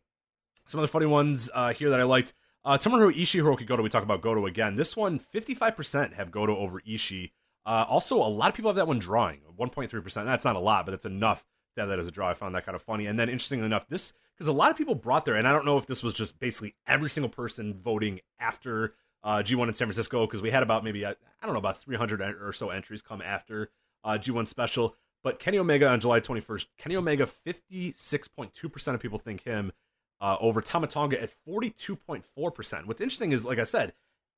some 0.65 0.79
of 0.79 0.83
the 0.83 0.91
funny 0.91 1.05
ones 1.05 1.49
uh, 1.53 1.73
here 1.73 1.89
that 1.91 1.99
I 1.99 2.03
liked. 2.03 2.33
Uh, 2.65 2.77
Tomohiro 2.77 3.15
Ishii, 3.15 3.41
Hiroki 3.41 3.65
Goto. 3.65 3.81
We 3.81 3.89
talk 3.89 4.03
about 4.03 4.21
Goto 4.21 4.45
again. 4.45 4.75
This 4.75 4.97
one, 4.97 5.19
55% 5.33 6.13
have 6.13 6.31
Goto 6.31 6.57
over 6.57 6.81
Ishii. 6.81 7.31
Uh, 7.65 7.85
also, 7.87 8.17
a 8.17 8.27
lot 8.27 8.49
of 8.49 8.55
people 8.55 8.69
have 8.69 8.75
that 8.75 8.87
one 8.87 8.99
drawing. 8.99 9.39
1.3%. 9.57 10.25
That's 10.25 10.45
not 10.45 10.55
a 10.55 10.59
lot, 10.59 10.85
but 10.85 10.93
it's 10.93 11.05
enough 11.05 11.45
to 11.75 11.81
have 11.81 11.89
that 11.89 11.99
as 11.99 12.07
a 12.07 12.11
draw. 12.11 12.29
I 12.29 12.33
found 12.33 12.55
that 12.55 12.65
kind 12.65 12.75
of 12.75 12.81
funny. 12.81 13.05
And 13.05 13.17
then, 13.17 13.29
interestingly 13.29 13.65
enough, 13.65 13.87
this, 13.87 14.11
because 14.37 14.47
a 14.47 14.53
lot 14.53 14.69
of 14.69 14.77
people 14.77 14.93
brought 14.95 15.25
there, 15.25 15.35
and 15.35 15.47
I 15.47 15.51
don't 15.51 15.65
know 15.65 15.77
if 15.77 15.87
this 15.87 16.03
was 16.03 16.13
just 16.13 16.39
basically 16.39 16.75
every 16.85 17.09
single 17.09 17.29
person 17.29 17.73
voting 17.73 18.19
after 18.39 18.93
uh, 19.23 19.37
G1 19.37 19.67
in 19.67 19.73
San 19.73 19.87
Francisco, 19.87 20.25
because 20.27 20.41
we 20.41 20.51
had 20.51 20.61
about 20.61 20.83
maybe, 20.83 21.03
uh, 21.03 21.13
I 21.41 21.45
don't 21.45 21.53
know, 21.53 21.59
about 21.59 21.81
300 21.81 22.21
or 22.21 22.53
so 22.53 22.69
entries 22.69 23.01
come 23.01 23.21
after 23.21 23.71
uh, 24.03 24.11
G1 24.11 24.47
special. 24.47 24.95
But 25.23 25.39
Kenny 25.39 25.57
Omega 25.57 25.89
on 25.89 25.99
July 25.99 26.19
21st, 26.19 26.67
Kenny 26.77 26.95
Omega, 26.95 27.27
56.2% 27.45 28.93
of 28.93 28.99
people 28.99 29.19
think 29.19 29.43
him 29.43 29.71
uh, 30.21 30.37
over 30.39 30.61
Tama 30.61 30.87
Tonga 30.87 31.21
at 31.21 31.31
42.4%. 31.47 32.85
What's 32.85 33.01
interesting 33.01 33.31
is, 33.31 33.43
like 33.45 33.59
I 33.59 33.63
said, 33.63 33.93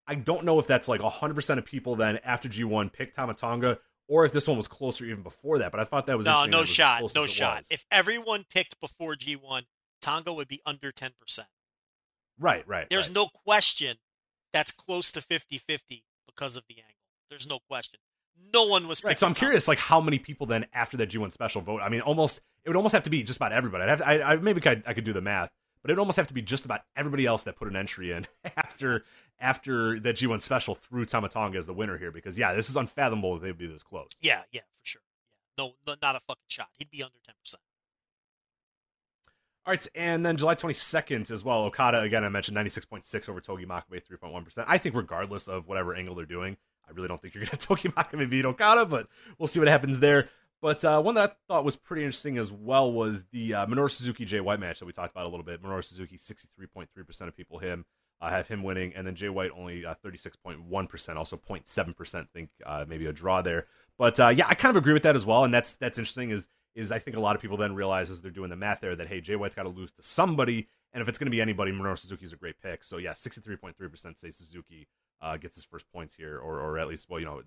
I 0.08 0.16
don't 0.16 0.46
know 0.46 0.60
if 0.60 0.68
that's 0.68 0.88
like 0.88 1.02
100% 1.02 1.58
of 1.58 1.66
people 1.66 1.96
then 1.96 2.20
after 2.24 2.50
G1 2.50 2.92
picked 2.92 3.16
Tama 3.16 3.34
Tonga 3.34 3.80
or 4.08 4.26
if 4.26 4.32
this 4.32 4.48
one 4.48 4.58
was 4.58 4.68
closer 4.68 5.06
even 5.06 5.22
before 5.22 5.60
that. 5.60 5.72
But 5.72 5.80
I 5.80 5.84
thought 5.84 6.08
that 6.08 6.18
was 6.18 6.26
No, 6.26 6.44
interesting 6.46 6.52
no 6.52 6.58
that 6.58 6.62
it 6.62 6.64
was 6.64 6.70
as 6.72 6.76
shot, 6.76 7.16
no 7.16 7.26
shot. 7.28 7.64
If 7.70 7.86
everyone 7.92 8.46
picked 8.50 8.80
before 8.80 9.14
G1, 9.16 9.64
Tonga 10.02 10.34
would 10.34 10.48
be 10.48 10.62
under 10.66 10.92
ten 10.92 11.12
percent. 11.20 11.48
right, 12.40 12.68
right. 12.68 12.88
There's 12.90 13.10
right. 13.10 13.16
no 13.16 13.28
question 13.28 13.98
that's 14.52 14.72
close 14.72 15.12
to 15.12 15.20
50-50 15.20 16.02
because 16.26 16.56
of 16.56 16.64
the 16.68 16.78
angle. 16.78 16.96
There's 17.30 17.48
no 17.48 17.60
question. 17.60 18.00
No 18.54 18.66
one 18.66 18.88
was 18.88 19.04
Right, 19.04 19.20
so 19.20 19.28
I'm 19.28 19.34
Tonga. 19.34 19.40
curious, 19.46 19.68
like 19.68 19.78
how 19.78 20.02
many 20.02 20.18
people 20.18 20.48
then 20.48 20.66
after 20.74 20.98
that 20.98 21.10
G1 21.10 21.32
special 21.32 21.62
vote? 21.62 21.82
I 21.84 21.90
mean, 21.90 22.02
almost 22.02 22.42
it 22.64 22.70
would 22.70 22.76
almost 22.78 22.94
have 22.94 23.04
to 23.04 23.10
be 23.10 23.22
just 23.24 23.38
about 23.38 23.52
everybody. 23.52 23.84
I'd 23.84 23.90
have 23.90 24.00
to, 24.00 24.08
I, 24.08 24.34
I 24.34 24.36
maybe 24.38 24.62
could, 24.62 24.84
I 24.88 24.94
could 24.94 25.04
do 25.04 25.14
the 25.14 25.22
math, 25.22 25.52
but 25.82 25.92
it'd 25.92 26.00
almost 26.00 26.18
have 26.18 26.28
to 26.28 26.34
be 26.34 26.42
just 26.42 26.66
about 26.66 26.82
everybody 26.96 27.26
else 27.26 27.44
that 27.44 27.56
put 27.58 27.68
an 27.68 27.76
entry 27.76 28.12
in 28.12 28.26
after 28.58 29.04
after 29.40 30.00
that 30.00 30.16
G1 30.16 30.42
special 30.42 30.74
through 30.76 31.06
Tama 31.06 31.30
Tonga 31.30 31.58
as 31.58 31.66
the 31.68 31.74
winner 31.74 31.98
here. 31.98 32.12
Because 32.12 32.38
yeah, 32.38 32.54
this 32.54 32.70
is 32.70 32.76
unfathomable 32.76 33.36
that 33.36 33.44
they'd 33.46 33.58
be 33.58 33.68
this 33.68 33.84
close. 33.84 34.10
Yeah, 34.22 34.42
yeah, 34.52 34.62
for 34.72 34.80
sure. 34.84 35.02
Yeah. 35.58 35.66
No, 35.66 35.74
no, 35.86 35.96
not 36.02 36.16
a 36.16 36.20
fucking 36.22 36.42
shot. 36.48 36.70
He'd 36.78 36.90
be 36.90 37.04
under 37.04 37.18
10%. 37.18 37.56
All 39.70 39.74
right, 39.74 39.88
and 39.94 40.26
then 40.26 40.36
July 40.36 40.56
22nd 40.56 41.30
as 41.30 41.44
well. 41.44 41.60
Okada 41.66 42.00
again. 42.00 42.24
I 42.24 42.30
mentioned 42.30 42.58
96.6 42.58 43.30
over 43.30 43.40
Togi 43.40 43.68
Makabe, 43.68 44.02
3.1 44.02 44.44
percent. 44.44 44.68
I 44.68 44.80
think 44.80 44.96
regardless 44.96 45.48
of 45.48 45.68
whatever 45.68 45.94
angle 45.94 46.16
they're 46.16 46.26
doing, 46.26 46.58
I 46.88 46.92
really 46.94 47.08
don't 47.08 47.22
think 47.22 47.36
you're 47.36 47.46
going 47.46 47.52
to 47.56 47.68
Togi 47.68 47.90
Makabe 47.90 48.28
beat 48.28 48.46
Okada, 48.46 48.86
but 48.86 49.08
we'll 49.38 49.46
see 49.46 49.60
what 49.60 49.68
happens 49.68 50.00
there. 50.00 50.28
But 50.60 50.84
uh, 50.84 51.00
one 51.04 51.14
that 51.14 51.30
I 51.30 51.34
thought 51.48 51.66
was 51.66 51.76
pretty 51.76 52.04
interesting 52.04 52.40
as 52.40 52.52
well 52.52 52.92
was 52.92 53.26
the 53.32 53.54
uh, 53.54 53.66
Minoru 53.68 53.92
Suzuki 53.92 54.26
Jay 54.26 54.40
White 54.40 54.60
match 54.60 54.80
that 54.80 54.88
we 54.88 54.92
talked 54.92 55.12
about 55.12 55.28
a 55.28 55.30
little 55.30 55.46
bit. 55.46 55.62
Minoru 55.62 55.84
Suzuki, 55.84 56.18
63.3 56.18 56.88
percent 57.06 57.28
of 57.28 57.38
people 57.38 57.60
him 57.60 57.86
uh, 58.22 58.32
have 58.32 58.48
him 58.48 58.64
winning, 58.64 58.94
and 58.96 59.06
then 59.06 59.14
Jay 59.14 59.30
White 59.30 59.52
only 59.56 59.86
uh, 59.86 59.94
36.1 60.04 60.90
percent, 60.90 61.20
also 61.20 61.38
0.7 61.38 61.96
percent 61.96 62.28
think 62.34 62.50
uh, 62.66 62.86
maybe 62.88 63.06
a 63.06 63.14
draw 63.14 63.44
there. 63.44 63.68
But 64.00 64.20
uh, 64.20 64.30
yeah, 64.30 64.48
I 64.48 64.56
kind 64.56 64.76
of 64.76 64.82
agree 64.82 64.94
with 64.94 65.04
that 65.04 65.16
as 65.16 65.28
well, 65.28 65.44
and 65.44 65.54
that's 65.54 65.76
that's 65.76 66.00
interesting. 66.00 66.32
Is 66.32 66.50
is 66.76 66.92
I 66.92 67.00
think 67.00 67.18
a 67.18 67.20
lot 67.20 67.36
of 67.36 67.42
people 67.42 67.58
then 67.58 67.76
realize 67.76 68.10
as 68.10 68.22
they're 68.22 68.32
doing 68.32 68.50
the 68.50 68.56
math 68.56 68.82
there 68.82 68.96
that 68.96 69.08
hey, 69.08 69.22
Jay 69.22 69.36
White's 69.36 69.56
got 69.56 69.64
to 69.64 69.70
lose 69.70 69.92
to 69.94 70.04
somebody, 70.04 70.68
and 70.94 71.02
if 71.02 71.10
it's 71.10 71.18
going 71.18 71.28
to 71.28 71.32
be 71.32 71.42
anybody, 71.42 71.72
Minoru 71.72 71.98
Suzuki 71.98 72.26
is 72.26 72.34
a 72.34 72.38
great 72.38 72.62
pick. 72.62 72.84
So 72.84 72.98
yeah, 72.98 73.14
63.3 73.14 73.76
percent 73.92 74.18
say 74.18 74.32
Suzuki 74.32 74.88
uh, 75.22 75.38
gets 75.38 75.56
his 75.56 75.66
first 75.66 75.92
points 75.92 76.16
here, 76.16 76.38
or 76.38 76.60
or 76.60 76.80
at 76.80 76.88
least 76.88 77.10
well, 77.10 77.20
you 77.20 77.26
know, 77.26 77.42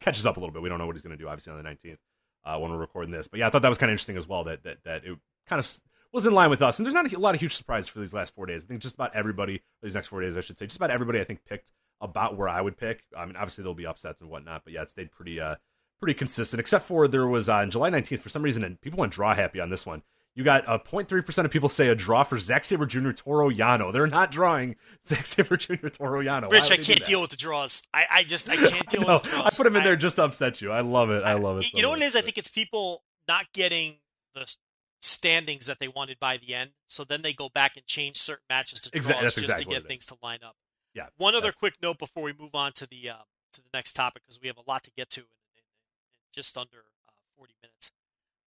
catches 0.00 0.26
up 0.26 0.36
a 0.36 0.40
little 0.40 0.52
bit. 0.52 0.62
We 0.62 0.68
don't 0.68 0.78
know 0.78 0.86
what 0.86 0.96
he's 0.96 1.02
going 1.02 1.16
to 1.16 1.22
do, 1.22 1.28
obviously, 1.28 1.52
on 1.52 1.62
the 1.62 1.68
19th 1.68 1.98
uh, 2.44 2.58
when 2.58 2.70
we're 2.70 2.78
recording 2.78 3.10
this. 3.10 3.28
But 3.28 3.40
yeah, 3.40 3.46
I 3.46 3.50
thought 3.50 3.62
that 3.62 3.68
was 3.68 3.78
kind 3.78 3.90
of 3.90 3.94
interesting 3.94 4.16
as 4.16 4.28
well. 4.28 4.44
That 4.44 4.62
that 4.64 4.78
that 4.84 5.04
it 5.04 5.18
kind 5.48 5.60
of 5.60 5.80
was 6.12 6.26
in 6.26 6.32
line 6.32 6.50
with 6.50 6.62
us. 6.62 6.78
And 6.78 6.86
there's 6.86 6.94
not 6.94 7.12
a 7.12 7.18
lot 7.18 7.34
of 7.34 7.40
huge 7.40 7.54
surprises 7.54 7.88
for 7.88 8.00
these 8.00 8.14
last 8.14 8.34
four 8.34 8.46
days. 8.46 8.64
I 8.64 8.68
think 8.68 8.80
just 8.80 8.94
about 8.94 9.14
everybody, 9.14 9.62
these 9.82 9.94
next 9.94 10.08
four 10.08 10.20
days, 10.20 10.36
I 10.36 10.40
should 10.40 10.58
say, 10.58 10.66
just 10.66 10.76
about 10.76 10.90
everybody, 10.90 11.20
I 11.20 11.24
think 11.24 11.44
picked 11.44 11.72
about 12.00 12.36
where 12.36 12.48
I 12.48 12.60
would 12.60 12.76
pick. 12.76 13.04
I 13.16 13.24
mean, 13.26 13.36
obviously 13.36 13.62
there'll 13.62 13.74
be 13.74 13.86
upsets 13.86 14.20
and 14.20 14.30
whatnot, 14.30 14.62
but 14.64 14.72
yeah, 14.72 14.82
it 14.82 14.90
stayed 14.90 15.12
pretty 15.12 15.40
uh 15.40 15.56
pretty 16.00 16.14
consistent. 16.14 16.60
Except 16.60 16.84
for 16.84 17.08
there 17.08 17.26
was 17.26 17.48
uh, 17.48 17.56
on 17.56 17.70
July 17.70 17.90
19th 17.90 18.20
for 18.20 18.28
some 18.28 18.42
reason, 18.42 18.64
and 18.64 18.80
people 18.80 18.98
went 18.98 19.12
draw 19.12 19.34
happy 19.34 19.60
on 19.60 19.70
this 19.70 19.86
one. 19.86 20.02
You 20.34 20.44
got 20.44 20.68
uh, 20.68 20.78
0.3% 20.78 21.44
of 21.46 21.50
people 21.50 21.70
say 21.70 21.88
a 21.88 21.94
draw 21.94 22.22
for 22.22 22.36
Zack 22.36 22.64
Sabre 22.64 22.84
Jr. 22.84 23.12
Toru 23.12 23.50
Yano. 23.50 23.90
They're 23.90 24.06
not 24.06 24.30
drawing 24.30 24.76
Zack 25.04 25.24
Sabre 25.24 25.56
Jr. 25.56 25.88
Toru 25.88 26.22
Yano. 26.22 26.52
Rich, 26.52 26.70
I 26.70 26.76
can't 26.76 27.02
deal 27.04 27.22
with 27.22 27.30
the 27.30 27.36
draws. 27.36 27.82
I, 27.94 28.04
I 28.10 28.22
just 28.22 28.48
I 28.48 28.56
can't 28.68 28.86
deal 28.88 29.08
I 29.08 29.14
with 29.14 29.22
the 29.22 29.30
draws. 29.30 29.46
I 29.46 29.56
put 29.56 29.66
him 29.66 29.76
in 29.76 29.82
there 29.82 29.96
just 29.96 30.16
to 30.16 30.24
upset 30.24 30.60
you. 30.60 30.72
I 30.72 30.82
love 30.82 31.10
it. 31.10 31.24
I 31.24 31.32
love 31.34 31.56
it. 31.58 31.64
So 31.64 31.76
you 31.76 31.82
know 31.82 31.90
what 31.90 32.02
it 32.02 32.04
is? 32.04 32.14
I 32.14 32.20
think 32.20 32.36
it's 32.36 32.48
people 32.48 33.02
not 33.26 33.46
getting 33.54 33.96
the 34.34 34.54
standings 35.00 35.66
that 35.66 35.78
they 35.80 35.88
wanted 35.88 36.18
by 36.20 36.36
the 36.36 36.54
end. 36.54 36.72
So 36.86 37.02
then 37.02 37.22
they 37.22 37.32
go 37.32 37.48
back 37.48 37.76
and 37.76 37.86
change 37.86 38.18
certain 38.18 38.44
matches 38.50 38.82
to 38.82 38.90
draws 38.90 39.06
Exa- 39.06 39.20
just 39.22 39.38
exactly 39.38 39.64
to 39.64 39.70
get 39.70 39.88
things 39.88 40.04
to 40.06 40.16
line 40.22 40.40
up. 40.44 40.56
Yeah. 40.94 41.06
One 41.16 41.34
other 41.34 41.52
quick 41.52 41.74
note 41.82 41.98
before 41.98 42.22
we 42.22 42.34
move 42.38 42.54
on 42.54 42.72
to 42.74 42.86
the 42.86 43.08
uh, 43.08 43.24
to 43.54 43.62
the 43.62 43.68
next 43.72 43.94
topic 43.94 44.22
because 44.26 44.40
we 44.40 44.48
have 44.48 44.58
a 44.58 44.70
lot 44.70 44.82
to 44.84 44.90
get 44.96 45.08
to 45.10 45.22
just 46.36 46.56
under 46.56 46.84
uh, 47.08 47.12
40 47.36 47.54
minutes. 47.62 47.90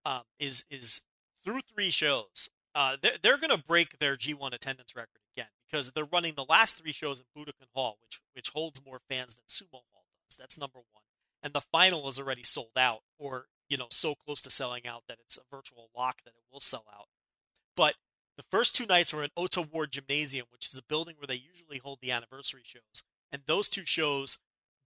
Um, 0.04 0.22
is 0.38 0.64
is 0.70 1.04
through 1.44 1.60
three 1.60 1.90
shows, 1.90 2.50
uh, 2.74 2.96
they're, 3.00 3.16
they're 3.22 3.38
going 3.38 3.56
to 3.56 3.62
break 3.62 3.98
their 3.98 4.16
G1 4.16 4.54
attendance 4.54 4.94
record 4.94 5.20
again 5.36 5.48
because 5.70 5.90
they're 5.90 6.04
running 6.04 6.34
the 6.34 6.46
last 6.48 6.76
three 6.76 6.92
shows 6.92 7.20
in 7.20 7.26
Budokan 7.36 7.68
Hall, 7.74 7.98
which 8.02 8.20
which 8.34 8.50
holds 8.50 8.84
more 8.84 9.00
fans 9.08 9.34
than 9.34 9.44
Sumo 9.48 9.82
Hall 9.92 10.04
does. 10.28 10.36
That's 10.36 10.58
number 10.58 10.78
one, 10.78 11.02
and 11.42 11.52
the 11.52 11.60
final 11.60 12.06
is 12.08 12.18
already 12.18 12.44
sold 12.44 12.76
out, 12.76 13.00
or 13.18 13.46
you 13.68 13.76
know, 13.76 13.86
so 13.90 14.14
close 14.14 14.42
to 14.42 14.50
selling 14.50 14.86
out 14.86 15.02
that 15.08 15.18
it's 15.22 15.36
a 15.36 15.54
virtual 15.54 15.90
lock 15.96 16.22
that 16.24 16.34
it 16.34 16.44
will 16.52 16.60
sell 16.60 16.84
out. 16.94 17.08
But 17.76 17.94
the 18.36 18.44
first 18.44 18.74
two 18.74 18.86
nights 18.86 19.12
were 19.12 19.24
in 19.24 19.30
Ota 19.36 19.62
Ward 19.62 19.92
Gymnasium, 19.92 20.46
which 20.50 20.66
is 20.66 20.76
a 20.76 20.82
building 20.82 21.16
where 21.18 21.26
they 21.26 21.34
usually 21.34 21.78
hold 21.78 21.98
the 22.00 22.12
anniversary 22.12 22.62
shows. 22.64 23.02
And 23.30 23.42
those 23.46 23.68
two 23.68 23.84
shows 23.84 24.38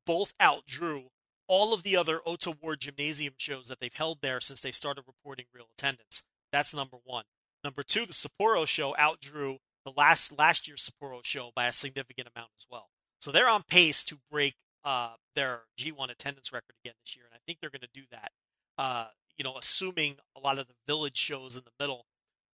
both 0.05 0.35
outdrew 0.41 1.05
all 1.49 1.75
of 1.75 1.83
the 1.83 1.97
other 1.97 2.21
Ota 2.25 2.57
Ward 2.61 2.81
Gymnasium 2.81 3.35
shows 3.39 3.69
that 3.69 3.81
they've 3.81 3.93
held 3.93 4.19
there 4.23 4.41
since 4.41 4.61
they 4.61 4.71
started 4.71 5.05
reporting 5.07 5.47
real 5.55 5.69
attendance. 5.77 6.25
That's 6.53 6.75
number 6.75 6.99
one. 7.05 7.25
Number 7.65 7.83
two, 7.83 8.07
the 8.07 8.13
Sapporo 8.13 8.67
show 8.67 8.95
outdrew 8.99 9.59
the 9.85 9.93
last 9.97 10.37
last 10.39 10.67
year's 10.69 10.89
Sapporo 10.89 11.25
show 11.25 11.51
by 11.55 11.67
a 11.67 11.73
significant 11.73 12.29
amount 12.35 12.51
as 12.59 12.67
well. 12.71 12.89
So 13.21 13.31
they're 13.31 13.49
on 13.49 13.63
pace 13.63 14.05
to 14.05 14.19
break 14.31 14.55
uh, 14.85 15.15
their 15.35 15.63
G1 15.79 16.11
attendance 16.11 16.53
record 16.53 16.75
again 16.85 16.95
this 17.05 17.17
year, 17.17 17.25
and 17.25 17.35
I 17.35 17.39
think 17.47 17.59
they're 17.61 17.71
going 17.71 17.83
to 17.83 17.89
do 17.95 18.03
that. 18.11 18.33
Uh, 18.79 19.07
you 19.37 19.45
know, 19.45 19.57
assuming 19.57 20.17
a 20.37 20.41
lot 20.41 20.59
of 20.59 20.67
the 20.67 20.75
village 20.87 21.17
shows 21.17 21.57
in 21.57 21.63
the 21.65 21.71
middle 21.79 22.07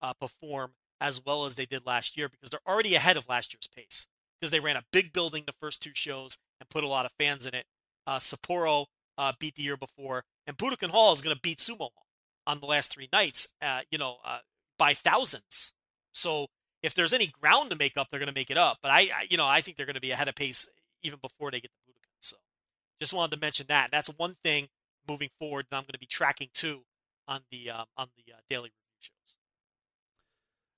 uh, 0.02 0.12
perform 0.14 0.72
as 1.00 1.24
well 1.24 1.44
as 1.44 1.54
they 1.54 1.66
did 1.66 1.86
last 1.86 2.16
year 2.16 2.28
because 2.28 2.50
they're 2.50 2.60
already 2.66 2.94
ahead 2.94 3.16
of 3.16 3.28
last 3.28 3.52
year's 3.52 3.68
pace 3.68 4.08
because 4.38 4.50
they 4.50 4.60
ran 4.60 4.76
a 4.76 4.84
big 4.92 5.12
building 5.12 5.44
the 5.46 5.52
first 5.52 5.82
two 5.82 5.92
shows 5.94 6.38
and 6.60 6.68
put 6.68 6.84
a 6.84 6.88
lot 6.88 7.06
of 7.06 7.12
fans 7.18 7.46
in 7.46 7.54
it. 7.54 7.64
Uh, 8.08 8.18
Sapporo 8.18 8.86
uh, 9.18 9.34
beat 9.38 9.54
the 9.56 9.62
year 9.62 9.76
before, 9.76 10.24
and 10.46 10.56
Budokan 10.56 10.88
Hall 10.88 11.12
is 11.12 11.20
going 11.20 11.36
to 11.36 11.40
beat 11.40 11.58
Sumo 11.58 11.78
Hall 11.78 12.06
on 12.46 12.60
the 12.60 12.66
last 12.66 12.90
three 12.90 13.08
nights. 13.12 13.52
Uh, 13.60 13.82
you 13.90 13.98
know, 13.98 14.16
uh, 14.24 14.38
by 14.78 14.94
thousands. 14.94 15.74
So 16.14 16.46
if 16.82 16.94
there's 16.94 17.12
any 17.12 17.26
ground 17.26 17.70
to 17.70 17.76
make 17.76 17.98
up, 17.98 18.08
they're 18.10 18.20
going 18.20 18.32
to 18.32 18.34
make 18.34 18.50
it 18.50 18.56
up. 18.56 18.78
But 18.82 18.92
I, 18.92 19.00
I, 19.00 19.26
you 19.28 19.36
know, 19.36 19.46
I 19.46 19.60
think 19.60 19.76
they're 19.76 19.84
going 19.86 19.94
to 19.94 20.00
be 20.00 20.10
ahead 20.10 20.28
of 20.28 20.34
pace 20.34 20.70
even 21.02 21.18
before 21.20 21.50
they 21.50 21.60
get 21.60 21.70
to 21.70 21.92
Budokan. 21.92 22.16
So 22.20 22.36
just 22.98 23.12
wanted 23.12 23.36
to 23.36 23.40
mention 23.40 23.66
that. 23.68 23.90
That's 23.92 24.08
one 24.16 24.36
thing 24.42 24.68
moving 25.06 25.28
forward 25.38 25.66
that 25.70 25.76
I'm 25.76 25.82
going 25.82 25.92
to 25.92 25.98
be 25.98 26.06
tracking 26.06 26.48
too 26.54 26.84
on 27.26 27.42
the 27.50 27.70
um, 27.70 27.84
on 27.98 28.08
the 28.16 28.32
uh, 28.32 28.38
daily 28.48 28.70
review. 28.70 28.87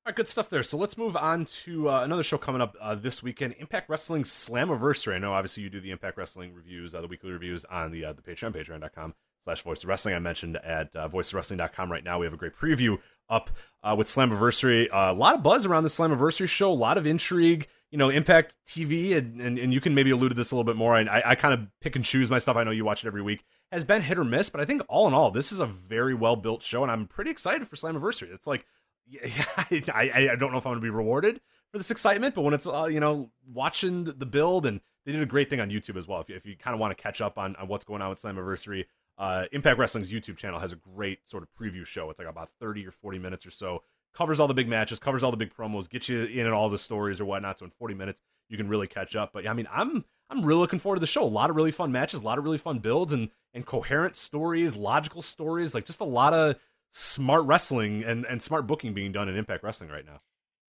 All 0.07 0.11
right, 0.11 0.17
good 0.17 0.29
stuff 0.29 0.49
there. 0.49 0.63
So 0.63 0.79
let's 0.79 0.97
move 0.97 1.15
on 1.15 1.45
to 1.45 1.91
uh, 1.91 2.01
another 2.03 2.23
show 2.23 2.39
coming 2.39 2.63
up 2.63 2.75
uh, 2.81 2.95
this 2.95 3.23
weekend, 3.23 3.55
Impact 3.59 3.91
Wrestling 3.91 4.23
Slammiversary. 4.23 5.15
I 5.15 5.19
know, 5.19 5.35
obviously, 5.35 5.63
you 5.63 5.69
do 5.69 5.79
the 5.79 5.91
Impact 5.91 6.17
Wrestling 6.17 6.55
reviews, 6.55 6.95
uh, 6.95 7.03
the 7.03 7.07
weekly 7.07 7.31
reviews 7.31 7.67
on 7.67 7.91
the 7.93 8.07
uh, 8.07 8.15
the 8.15 8.23
Patreon, 8.23 8.55
patreon.com 8.55 9.13
slash 9.45 9.61
voice 9.61 9.85
wrestling. 9.85 10.15
I 10.15 10.19
mentioned 10.19 10.57
at 10.57 10.97
uh, 10.97 11.07
voiceofwrestling.com 11.11 11.93
right 11.93 12.03
now. 12.03 12.19
We 12.19 12.25
have 12.25 12.33
a 12.33 12.39
great 12.39 12.57
preview 12.57 12.99
up 13.29 13.51
uh, 13.83 13.95
with 13.97 14.07
Slammiversary. 14.07 14.89
Uh, 14.91 15.13
a 15.13 15.15
lot 15.15 15.35
of 15.35 15.43
buzz 15.43 15.67
around 15.67 15.83
the 15.83 15.91
Slammiversary 15.91 16.49
show, 16.49 16.71
a 16.71 16.73
lot 16.73 16.97
of 16.97 17.07
intrigue. 17.07 17.69
You 17.91 17.99
know, 17.99 18.09
Impact 18.09 18.57
TV, 18.67 19.15
and, 19.15 19.39
and, 19.39 19.59
and 19.59 19.75
you 19.75 19.83
can 19.83 19.95
maybe 19.95 20.13
allude 20.13 20.31
to 20.31 20.35
this 20.35 20.51
a 20.51 20.55
little 20.55 20.65
bit 20.65 20.77
more. 20.77 20.97
And 20.97 21.11
I, 21.11 21.23
I 21.27 21.35
kind 21.35 21.53
of 21.53 21.67
pick 21.83 21.95
and 21.95 22.05
choose 22.05 22.31
my 22.31 22.39
stuff. 22.39 22.57
I 22.57 22.65
know 22.65 22.71
you 22.71 22.87
watch 22.87 23.05
it 23.05 23.07
every 23.07 23.21
week. 23.21 23.45
Has 23.71 23.85
been 23.85 24.01
hit 24.01 24.17
or 24.17 24.25
miss, 24.25 24.49
but 24.49 24.63
I 24.63 24.65
think 24.65 24.83
all 24.89 25.07
in 25.09 25.13
all, 25.15 25.31
this 25.31 25.53
is 25.53 25.61
a 25.61 25.67
very 25.67 26.15
well 26.15 26.37
built 26.37 26.63
show, 26.63 26.83
and 26.83 26.91
I'm 26.91 27.07
pretty 27.07 27.31
excited 27.31 27.69
for 27.69 27.77
Slammiversary. 27.77 28.33
It's 28.33 28.47
like 28.47 28.65
yeah, 29.11 29.45
I, 29.95 30.31
I 30.33 30.37
don't 30.37 30.53
know 30.53 30.59
if 30.59 30.67
I'm 30.67 30.73
going 30.73 30.77
to 30.77 30.81
be 30.81 30.91
rewarded 30.91 31.41
for 31.71 31.79
this 31.79 31.91
excitement, 31.91 32.35
but 32.35 32.43
when 32.43 32.55
it's 32.55 32.67
uh, 32.67 32.89
you 32.91 33.01
know 33.01 33.31
watching 33.53 34.05
the 34.05 34.27
build 34.27 34.67
and 34.67 34.81
they 35.05 35.13
did 35.13 35.23
a 35.23 35.27
great 35.27 35.49
thing 35.51 35.61
on 35.61 35.71
YouTube 35.71 35.97
as 35.97 36.07
well. 36.07 36.21
If 36.21 36.29
you, 36.29 36.37
if 36.37 36.47
you 36.47 36.57
kind 36.57 36.75
of 36.75 36.81
want 36.81 36.97
to 36.97 37.03
catch 37.03 37.21
up 37.21 37.39
on, 37.39 37.57
on 37.57 37.69
what's 37.69 37.85
going 37.85 38.03
on 38.03 38.11
with 38.11 38.21
Slammiversary, 38.21 38.87
uh, 39.19 39.47
Impact 39.53 39.79
Wrestling's 39.79 40.11
YouTube 40.11 40.37
channel 40.37 40.61
has 40.61 40.73
a 40.73 40.77
great 40.77 41.29
sort 41.29 41.43
of 41.43 41.49
preview 41.53 41.87
show. 41.87 42.11
It's 42.11 42.19
like 42.19 42.29
about 42.29 42.51
30 42.61 42.87
or 42.87 42.91
40 42.91 43.19
minutes 43.19 43.47
or 43.47 43.51
so. 43.51 43.83
Covers 44.13 44.41
all 44.41 44.49
the 44.49 44.55
big 44.55 44.69
matches, 44.69 44.99
covers 44.99 45.23
all 45.23 45.31
the 45.31 45.37
big 45.37 45.55
promos, 45.55 45.89
gets 45.89 46.09
you 46.09 46.25
in 46.25 46.47
and 46.47 46.55
all 46.55 46.69
the 46.69 46.79
stories 46.79 47.21
or 47.21 47.25
whatnot. 47.25 47.59
So 47.59 47.65
in 47.65 47.71
40 47.71 47.95
minutes, 47.95 48.21
you 48.49 48.57
can 48.57 48.69
really 48.69 48.87
catch 48.87 49.15
up. 49.15 49.33
But 49.33 49.45
yeah, 49.45 49.51
I 49.51 49.55
mean, 49.55 49.69
I'm 49.73 50.05
I'm 50.29 50.45
really 50.45 50.61
looking 50.61 50.79
forward 50.79 50.97
to 50.97 51.01
the 51.01 51.07
show. 51.07 51.23
A 51.23 51.27
lot 51.27 51.51
of 51.51 51.57
really 51.57 51.71
fun 51.71 51.93
matches, 51.93 52.21
a 52.21 52.25
lot 52.25 52.39
of 52.39 52.45
really 52.45 52.59
fun 52.59 52.81
builds, 52.81 53.13
and 53.13 53.31
and 53.55 53.65
coherent 53.65 54.17
stories, 54.17 54.77
logical 54.77 55.23
stories, 55.23 55.75
like 55.75 55.85
just 55.85 56.01
a 56.01 56.05
lot 56.05 56.35
of 56.35 56.57
smart 56.91 57.45
wrestling 57.45 58.03
and, 58.05 58.25
and 58.27 58.43
smart 58.43 58.67
booking 58.67 58.95
being 58.95 59.13
done 59.13 59.29
in 59.29 59.37
Impact 59.37 59.63
Wrestling 59.63 59.91
right 59.91 60.05
now. 60.05 60.21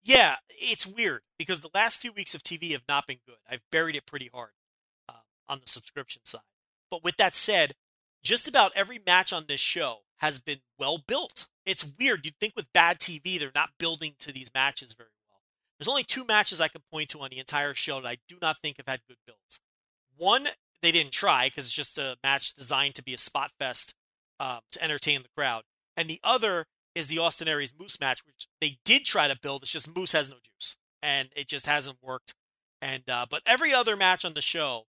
Yeah, 0.03 0.37
it's 0.49 0.87
weird 0.87 1.21
because 1.37 1.61
the 1.61 1.69
last 1.73 1.99
few 1.99 2.11
weeks 2.11 2.33
of 2.33 2.41
TV 2.41 2.71
have 2.71 2.83
not 2.87 3.07
been 3.07 3.19
good. 3.25 3.37
I've 3.49 3.63
buried 3.71 3.95
it 3.95 4.05
pretty 4.05 4.29
hard 4.33 4.51
uh, 5.07 5.23
on 5.47 5.59
the 5.59 5.69
subscription 5.69 6.23
side. 6.25 6.41
But 6.89 7.03
with 7.03 7.17
that 7.17 7.35
said, 7.35 7.73
just 8.23 8.47
about 8.47 8.71
every 8.75 8.99
match 9.05 9.31
on 9.31 9.45
this 9.47 9.59
show 9.59 9.99
has 10.17 10.39
been 10.39 10.59
well 10.79 10.99
built. 11.07 11.49
It's 11.65 11.93
weird. 11.99 12.25
You'd 12.25 12.37
think 12.39 12.53
with 12.55 12.73
bad 12.73 12.99
TV, 12.99 13.39
they're 13.39 13.51
not 13.53 13.71
building 13.77 14.13
to 14.19 14.31
these 14.31 14.51
matches 14.53 14.93
very 14.93 15.09
well. 15.29 15.41
There's 15.77 15.87
only 15.87 16.03
two 16.03 16.25
matches 16.25 16.59
I 16.59 16.67
can 16.67 16.81
point 16.91 17.09
to 17.09 17.19
on 17.19 17.29
the 17.29 17.39
entire 17.39 17.73
show 17.73 18.01
that 18.01 18.07
I 18.07 18.17
do 18.27 18.37
not 18.41 18.57
think 18.59 18.77
have 18.77 18.87
had 18.87 19.01
good 19.07 19.17
builds. 19.25 19.59
One, 20.17 20.47
they 20.81 20.91
didn't 20.91 21.11
try 21.13 21.47
because 21.47 21.65
it's 21.65 21.75
just 21.75 21.97
a 21.97 22.17
match 22.23 22.53
designed 22.53 22.95
to 22.95 23.03
be 23.03 23.13
a 23.13 23.19
spot 23.19 23.51
fest 23.59 23.95
uh, 24.39 24.59
to 24.71 24.83
entertain 24.83 25.21
the 25.21 25.29
crowd. 25.35 25.63
And 25.95 26.09
the 26.09 26.19
other 26.23 26.65
is 26.95 27.07
the 27.07 27.19
Austin 27.19 27.47
Aries 27.47 27.73
Moose 27.77 27.99
match, 27.99 28.25
which 28.25 28.47
they 28.59 28.77
did 28.83 29.05
try 29.05 29.27
to 29.27 29.37
build. 29.39 29.63
It's 29.63 29.71
just 29.71 29.95
Moose 29.95 30.11
has 30.11 30.29
no 30.29 30.37
juice, 30.37 30.77
and 31.01 31.29
it 31.35 31.47
just 31.47 31.65
hasn't 31.65 31.97
worked. 32.01 32.33
And 32.81 33.09
uh, 33.09 33.25
but 33.29 33.41
every 33.45 33.73
other 33.73 33.95
match 33.95 34.25
on 34.25 34.33
the 34.33 34.41
show, 34.41 34.85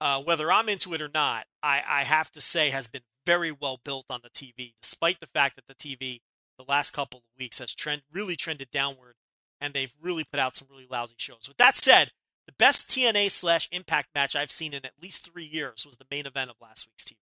uh, 0.00 0.22
whether 0.22 0.50
I'm 0.50 0.68
into 0.68 0.94
it 0.94 1.02
or 1.02 1.10
not, 1.12 1.46
I, 1.62 1.82
I 1.86 2.02
have 2.04 2.30
to 2.32 2.40
say 2.40 2.70
has 2.70 2.86
been 2.86 3.02
very 3.26 3.52
well 3.52 3.80
built 3.84 4.06
on 4.08 4.20
the 4.22 4.30
TV, 4.30 4.74
despite 4.80 5.20
the 5.20 5.26
fact 5.26 5.56
that 5.56 5.66
the 5.66 5.74
TV 5.74 6.20
the 6.58 6.64
last 6.70 6.92
couple 6.92 7.20
of 7.20 7.38
weeks 7.38 7.58
has 7.58 7.74
trend 7.74 8.02
really 8.12 8.36
trended 8.36 8.70
downward, 8.70 9.16
and 9.60 9.74
they've 9.74 9.94
really 10.00 10.24
put 10.24 10.40
out 10.40 10.54
some 10.54 10.68
really 10.70 10.86
lousy 10.90 11.14
shows. 11.16 11.48
With 11.48 11.56
that 11.56 11.76
said, 11.76 12.12
the 12.46 12.52
best 12.52 12.90
TNA 12.90 13.30
slash 13.30 13.68
Impact 13.72 14.08
match 14.14 14.34
I've 14.36 14.50
seen 14.50 14.74
in 14.74 14.84
at 14.84 15.00
least 15.00 15.30
three 15.30 15.44
years 15.44 15.86
was 15.86 15.96
the 15.96 16.06
main 16.10 16.26
event 16.26 16.50
of 16.50 16.56
last 16.60 16.86
week's 16.86 17.04
TV, 17.04 17.16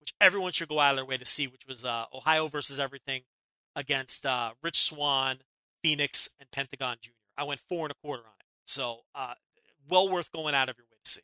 which 0.00 0.14
everyone 0.20 0.52
should 0.52 0.68
go 0.68 0.80
out 0.80 0.90
of 0.90 0.96
their 0.96 1.04
way 1.04 1.16
to 1.16 1.26
see, 1.26 1.46
which 1.46 1.66
was 1.66 1.84
uh, 1.84 2.04
Ohio 2.14 2.48
versus 2.48 2.80
Everything 2.80 3.22
against 3.76 4.26
uh, 4.26 4.52
Rich 4.62 4.80
Swann, 4.80 5.38
Phoenix, 5.82 6.34
and 6.38 6.50
Pentagon 6.50 6.96
Jr. 7.00 7.10
I 7.36 7.44
went 7.44 7.60
four 7.60 7.84
and 7.84 7.92
a 7.92 8.06
quarter 8.06 8.22
on 8.22 8.32
it. 8.40 8.46
So, 8.64 9.00
uh, 9.14 9.34
well 9.88 10.08
worth 10.08 10.32
going 10.32 10.54
out 10.54 10.68
of 10.68 10.76
your 10.76 10.84
way 10.84 10.96
to 11.02 11.10
see. 11.10 11.20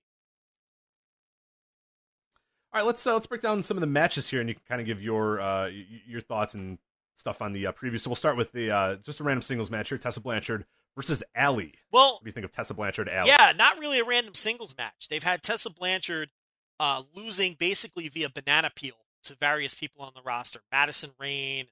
All 2.73 2.81
right, 2.81 2.87
let's 2.87 3.07
uh, 3.07 3.15
let's 3.15 3.27
break 3.27 3.41
down 3.41 3.63
some 3.63 3.77
of 3.77 3.81
the 3.81 3.87
matches 3.87 4.29
here, 4.29 4.41
and 4.41 4.49
you 4.49 4.55
can 4.55 4.65
kind 4.69 4.81
of 4.81 4.87
give 4.87 5.03
your 5.03 5.41
uh, 5.41 5.71
your 6.07 6.21
thoughts 6.21 6.55
and 6.55 6.79
stuff 7.15 7.41
on 7.41 7.53
the 7.53 7.69
uh, 7.69 7.73
preview. 7.73 7.99
So 7.99 8.11
we'll 8.11 8.17
start 8.17 8.37
with 8.37 8.53
the 8.53 8.71
uh, 8.71 8.97
just 8.97 9.21
a 9.21 9.25
random 9.25 9.43
singles 9.43 9.71
match 9.71 9.89
here: 9.89 9.99
Tessa 9.99 10.21
Blanchard 10.21 10.67
versus 10.95 11.23
Allie. 11.35 11.75
Well, 11.93 12.15
what 12.15 12.25
do 12.25 12.29
you 12.29 12.33
think 12.33 12.45
of 12.45 12.51
Tessa 12.51 12.75
Blanchard? 12.75 13.09
Allie? 13.09 13.29
Yeah, 13.29 13.53
not 13.57 13.79
really 13.79 14.01
a 14.01 14.05
random 14.05 14.35
singles 14.35 14.77
match. 14.77 15.09
They've 15.09 15.23
had 15.23 15.43
Tessa 15.43 15.71
Blanchard 15.71 16.31
uh, 16.79 17.03
losing 17.15 17.55
basically 17.59 18.09
via 18.09 18.29
banana 18.29 18.71
peel 18.75 18.95
to 19.25 19.35
various 19.35 19.75
people 19.75 20.03
on 20.03 20.13
the 20.15 20.23
roster, 20.23 20.61
Madison 20.71 21.11
Rayne, 21.19 21.67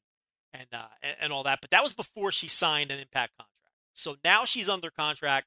and, 0.52 0.66
uh, 0.72 0.86
and 1.02 1.16
and 1.20 1.32
all 1.32 1.42
that. 1.44 1.60
But 1.60 1.70
that 1.70 1.82
was 1.82 1.92
before 1.92 2.32
she 2.32 2.48
signed 2.48 2.90
an 2.90 2.98
Impact 2.98 3.32
contract. 3.36 3.50
So 3.92 4.16
now 4.24 4.44
she's 4.44 4.68
under 4.68 4.90
contract. 4.90 5.46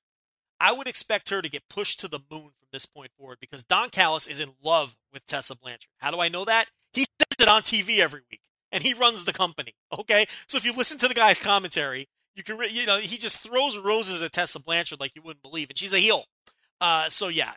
I 0.59 0.73
would 0.73 0.87
expect 0.87 1.29
her 1.29 1.41
to 1.41 1.49
get 1.49 1.69
pushed 1.69 1.99
to 1.99 2.07
the 2.07 2.19
moon 2.31 2.51
from 2.57 2.67
this 2.71 2.85
point 2.85 3.11
forward 3.17 3.37
because 3.39 3.63
Don 3.63 3.89
Callis 3.89 4.27
is 4.27 4.39
in 4.39 4.53
love 4.63 4.95
with 5.13 5.25
Tessa 5.27 5.55
Blanchard. 5.55 5.91
How 5.97 6.11
do 6.11 6.19
I 6.19 6.29
know 6.29 6.45
that? 6.45 6.65
He 6.93 7.01
says 7.01 7.37
it 7.39 7.47
on 7.47 7.61
TV 7.61 7.99
every 7.99 8.21
week, 8.31 8.41
and 8.71 8.83
he 8.83 8.93
runs 8.93 9.25
the 9.25 9.33
company. 9.33 9.73
Okay, 9.99 10.25
so 10.47 10.57
if 10.57 10.65
you 10.65 10.73
listen 10.75 10.97
to 10.99 11.07
the 11.07 11.13
guy's 11.13 11.39
commentary, 11.39 12.07
you 12.35 12.43
can, 12.43 12.57
you 12.69 12.85
know, 12.85 12.97
he 12.97 13.17
just 13.17 13.39
throws 13.39 13.77
roses 13.77 14.23
at 14.23 14.31
Tessa 14.31 14.59
Blanchard 14.59 14.99
like 14.99 15.15
you 15.15 15.21
wouldn't 15.21 15.41
believe, 15.41 15.69
and 15.69 15.77
she's 15.77 15.93
a 15.93 15.99
heel. 15.99 16.25
Uh, 16.79 17.09
so 17.09 17.27
yeah, 17.27 17.53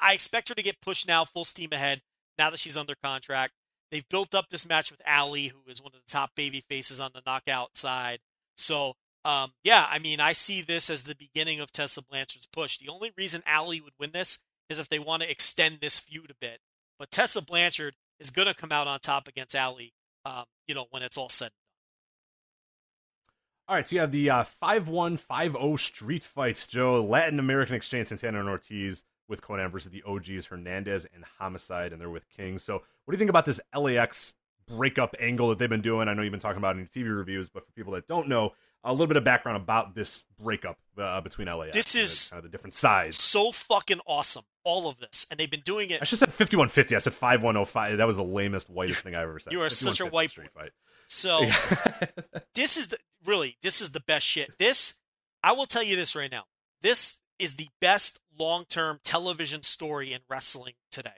I 0.00 0.14
expect 0.14 0.48
her 0.48 0.54
to 0.54 0.62
get 0.62 0.80
pushed 0.80 1.06
now, 1.06 1.24
full 1.24 1.44
steam 1.44 1.70
ahead. 1.72 2.00
now 2.38 2.50
that 2.50 2.58
she's 2.58 2.76
under 2.76 2.94
contract. 3.02 3.52
They've 3.90 4.08
built 4.08 4.34
up 4.34 4.48
this 4.50 4.68
match 4.68 4.90
with 4.90 5.00
Allie, 5.06 5.48
who 5.48 5.70
is 5.70 5.80
one 5.80 5.92
of 5.94 6.00
the 6.00 6.12
top 6.12 6.34
baby 6.34 6.62
faces 6.68 6.98
on 6.98 7.12
the 7.14 7.22
knockout 7.24 7.76
side. 7.76 8.18
So, 8.56 8.94
um, 9.24 9.52
yeah, 9.62 9.86
I 9.88 9.98
mean, 9.98 10.18
I 10.20 10.32
see 10.32 10.62
this 10.62 10.90
as 10.90 11.04
the 11.04 11.14
beginning 11.14 11.60
of 11.60 11.70
Tessa 11.70 12.02
Blanchard's 12.02 12.46
push. 12.46 12.78
The 12.78 12.88
only 12.88 13.12
reason 13.16 13.42
Allie 13.46 13.80
would 13.80 13.92
win 13.98 14.10
this 14.12 14.40
is 14.68 14.80
if 14.80 14.88
they 14.88 14.98
want 14.98 15.22
to 15.22 15.30
extend 15.30 15.78
this 15.80 16.00
feud 16.00 16.30
a 16.30 16.34
bit. 16.40 16.58
But 16.98 17.10
Tessa 17.10 17.42
Blanchard 17.42 17.94
is 18.18 18.30
going 18.30 18.48
to 18.48 18.54
come 18.54 18.72
out 18.72 18.88
on 18.88 18.98
top 19.00 19.28
against 19.28 19.54
Allie, 19.54 19.92
um, 20.24 20.44
you 20.66 20.74
know, 20.74 20.86
when 20.90 21.02
it's 21.02 21.16
all 21.16 21.28
said 21.28 21.50
all 23.66 23.76
right, 23.76 23.88
so 23.88 23.94
you 23.94 24.00
have 24.00 24.12
the 24.12 24.28
uh, 24.28 24.44
5-1-5-0 24.62 25.78
street 25.78 26.22
fights, 26.22 26.66
Joe. 26.66 27.02
Latin 27.02 27.38
American 27.38 27.74
Exchange, 27.74 28.08
Santana 28.08 28.40
and 28.40 28.48
Ortiz 28.48 29.04
with 29.26 29.40
Konnan 29.40 29.70
versus 29.70 29.90
the 29.90 30.02
OGs, 30.02 30.46
Hernandez 30.46 31.06
and 31.14 31.24
Homicide, 31.38 31.92
and 31.92 32.00
they're 32.00 32.10
with 32.10 32.28
King. 32.28 32.58
So 32.58 32.74
what 32.74 33.12
do 33.12 33.12
you 33.12 33.18
think 33.18 33.30
about 33.30 33.46
this 33.46 33.60
LAX 33.74 34.34
breakup 34.68 35.14
angle 35.18 35.48
that 35.48 35.58
they've 35.58 35.68
been 35.68 35.80
doing? 35.80 36.08
I 36.08 36.14
know 36.14 36.20
you've 36.20 36.30
been 36.30 36.40
talking 36.40 36.58
about 36.58 36.76
in 36.76 36.86
TV 36.86 37.16
reviews, 37.16 37.48
but 37.48 37.64
for 37.64 37.72
people 37.72 37.94
that 37.94 38.06
don't 38.06 38.28
know, 38.28 38.52
a 38.84 38.92
little 38.92 39.06
bit 39.06 39.16
of 39.16 39.24
background 39.24 39.56
about 39.56 39.94
this 39.94 40.26
breakup 40.38 40.78
uh, 40.98 41.20
between 41.22 41.48
LAX. 41.48 41.74
This 41.74 41.94
is 41.94 42.28
kind 42.30 42.38
of 42.38 42.44
the 42.44 42.50
different 42.50 42.74
size. 42.74 43.16
So 43.16 43.50
fucking 43.50 44.00
awesome, 44.06 44.44
all 44.62 44.88
of 44.88 44.98
this, 45.00 45.26
and 45.30 45.40
they've 45.40 45.50
been 45.50 45.60
doing 45.60 45.90
it. 45.90 46.00
I 46.02 46.04
should 46.04 46.20
have 46.20 46.30
said 46.30 46.32
5150. 46.32 46.94
I 46.94 46.98
said 46.98 47.14
5105. 47.14 47.98
That 47.98 48.06
was 48.06 48.16
the 48.16 48.24
lamest, 48.24 48.68
whitest 48.68 49.02
thing 49.02 49.14
I 49.14 49.22
ever 49.22 49.38
said. 49.38 49.52
You 49.52 49.62
are 49.62 49.70
such 49.70 50.00
a 50.00 50.06
white 50.06 50.30
street 50.30 50.50
fight. 50.52 50.70
So 51.08 51.46
this 52.54 52.76
is 52.76 52.88
the 52.88 52.98
really 53.24 53.56
this 53.62 53.80
is 53.80 53.92
the 53.92 54.00
best 54.00 54.26
shit. 54.26 54.50
This 54.58 55.00
I 55.42 55.52
will 55.52 55.66
tell 55.66 55.82
you 55.82 55.96
this 55.96 56.14
right 56.14 56.30
now. 56.30 56.44
This 56.82 57.22
is 57.38 57.56
the 57.56 57.68
best 57.80 58.20
long-term 58.38 59.00
television 59.02 59.62
story 59.62 60.12
in 60.12 60.20
wrestling 60.28 60.74
today. 60.90 61.10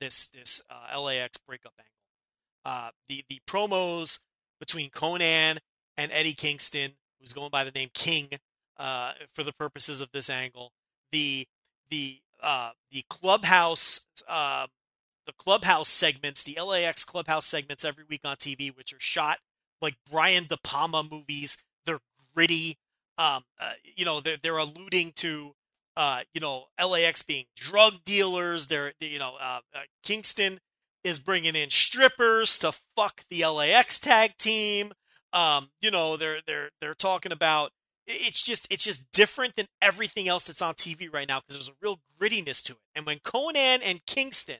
This 0.00 0.26
this 0.28 0.62
uh, 0.70 1.00
LAX 1.00 1.38
breakup 1.38 1.72
angle. 1.78 1.88
Uh, 2.64 2.90
the 3.08 3.24
the 3.28 3.40
promos 3.46 4.20
between 4.60 4.90
Konnan 4.90 5.58
and 6.02 6.10
Eddie 6.12 6.34
Kingston, 6.34 6.92
who's 7.20 7.32
going 7.32 7.50
by 7.50 7.62
the 7.62 7.70
name 7.70 7.90
King 7.94 8.28
uh, 8.76 9.12
for 9.32 9.44
the 9.44 9.52
purposes 9.52 10.00
of 10.00 10.10
this 10.12 10.28
angle. 10.28 10.72
The 11.12 11.46
the 11.90 12.20
uh, 12.42 12.70
the 12.90 13.04
clubhouse 13.08 14.06
uh, 14.28 14.66
the 15.26 15.32
clubhouse 15.32 15.88
segments, 15.88 16.42
the 16.42 16.60
LAX 16.60 17.04
clubhouse 17.04 17.46
segments 17.46 17.84
every 17.84 18.04
week 18.08 18.22
on 18.24 18.36
TV, 18.36 18.76
which 18.76 18.92
are 18.92 19.00
shot 19.00 19.38
like 19.80 19.94
Brian 20.10 20.44
De 20.44 20.56
Palma 20.56 21.04
movies. 21.08 21.62
They're 21.86 22.00
gritty. 22.34 22.78
Um, 23.18 23.44
uh, 23.60 23.74
you 23.96 24.04
know, 24.04 24.20
they're, 24.20 24.38
they're 24.42 24.58
alluding 24.58 25.12
to, 25.16 25.52
uh, 25.96 26.22
you 26.34 26.40
know, 26.40 26.64
LAX 26.84 27.22
being 27.22 27.44
drug 27.54 28.04
dealers. 28.04 28.66
They're, 28.66 28.94
you 29.00 29.18
know, 29.20 29.36
uh, 29.40 29.60
uh, 29.74 29.80
Kingston 30.02 30.58
is 31.04 31.20
bringing 31.20 31.54
in 31.54 31.70
strippers 31.70 32.58
to 32.58 32.72
fuck 32.72 33.22
the 33.30 33.46
LAX 33.46 34.00
tag 34.00 34.36
team. 34.38 34.92
Um, 35.32 35.70
you 35.80 35.90
know, 35.90 36.16
they're 36.16 36.40
they're 36.46 36.70
they're 36.80 36.94
talking 36.94 37.32
about 37.32 37.72
it's 38.06 38.44
just 38.44 38.70
it's 38.72 38.84
just 38.84 39.10
different 39.12 39.56
than 39.56 39.66
everything 39.80 40.28
else 40.28 40.46
that's 40.46 40.62
on 40.62 40.74
TV 40.74 41.12
right 41.12 41.28
now 41.28 41.40
because 41.40 41.54
there's 41.54 41.68
a 41.68 41.78
real 41.80 42.00
grittiness 42.20 42.62
to 42.64 42.72
it. 42.72 42.78
And 42.94 43.06
when 43.06 43.18
Konnan 43.18 43.80
and 43.84 44.04
Kingston 44.06 44.58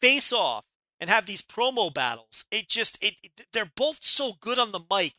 face 0.00 0.32
off 0.32 0.66
and 1.00 1.08
have 1.08 1.26
these 1.26 1.42
promo 1.42 1.92
battles. 1.92 2.44
It 2.50 2.68
just 2.68 3.02
it, 3.02 3.14
it, 3.22 3.46
they're 3.52 3.70
both 3.76 4.02
so 4.02 4.32
good 4.40 4.58
on 4.58 4.72
the 4.72 4.80
mic 4.90 5.14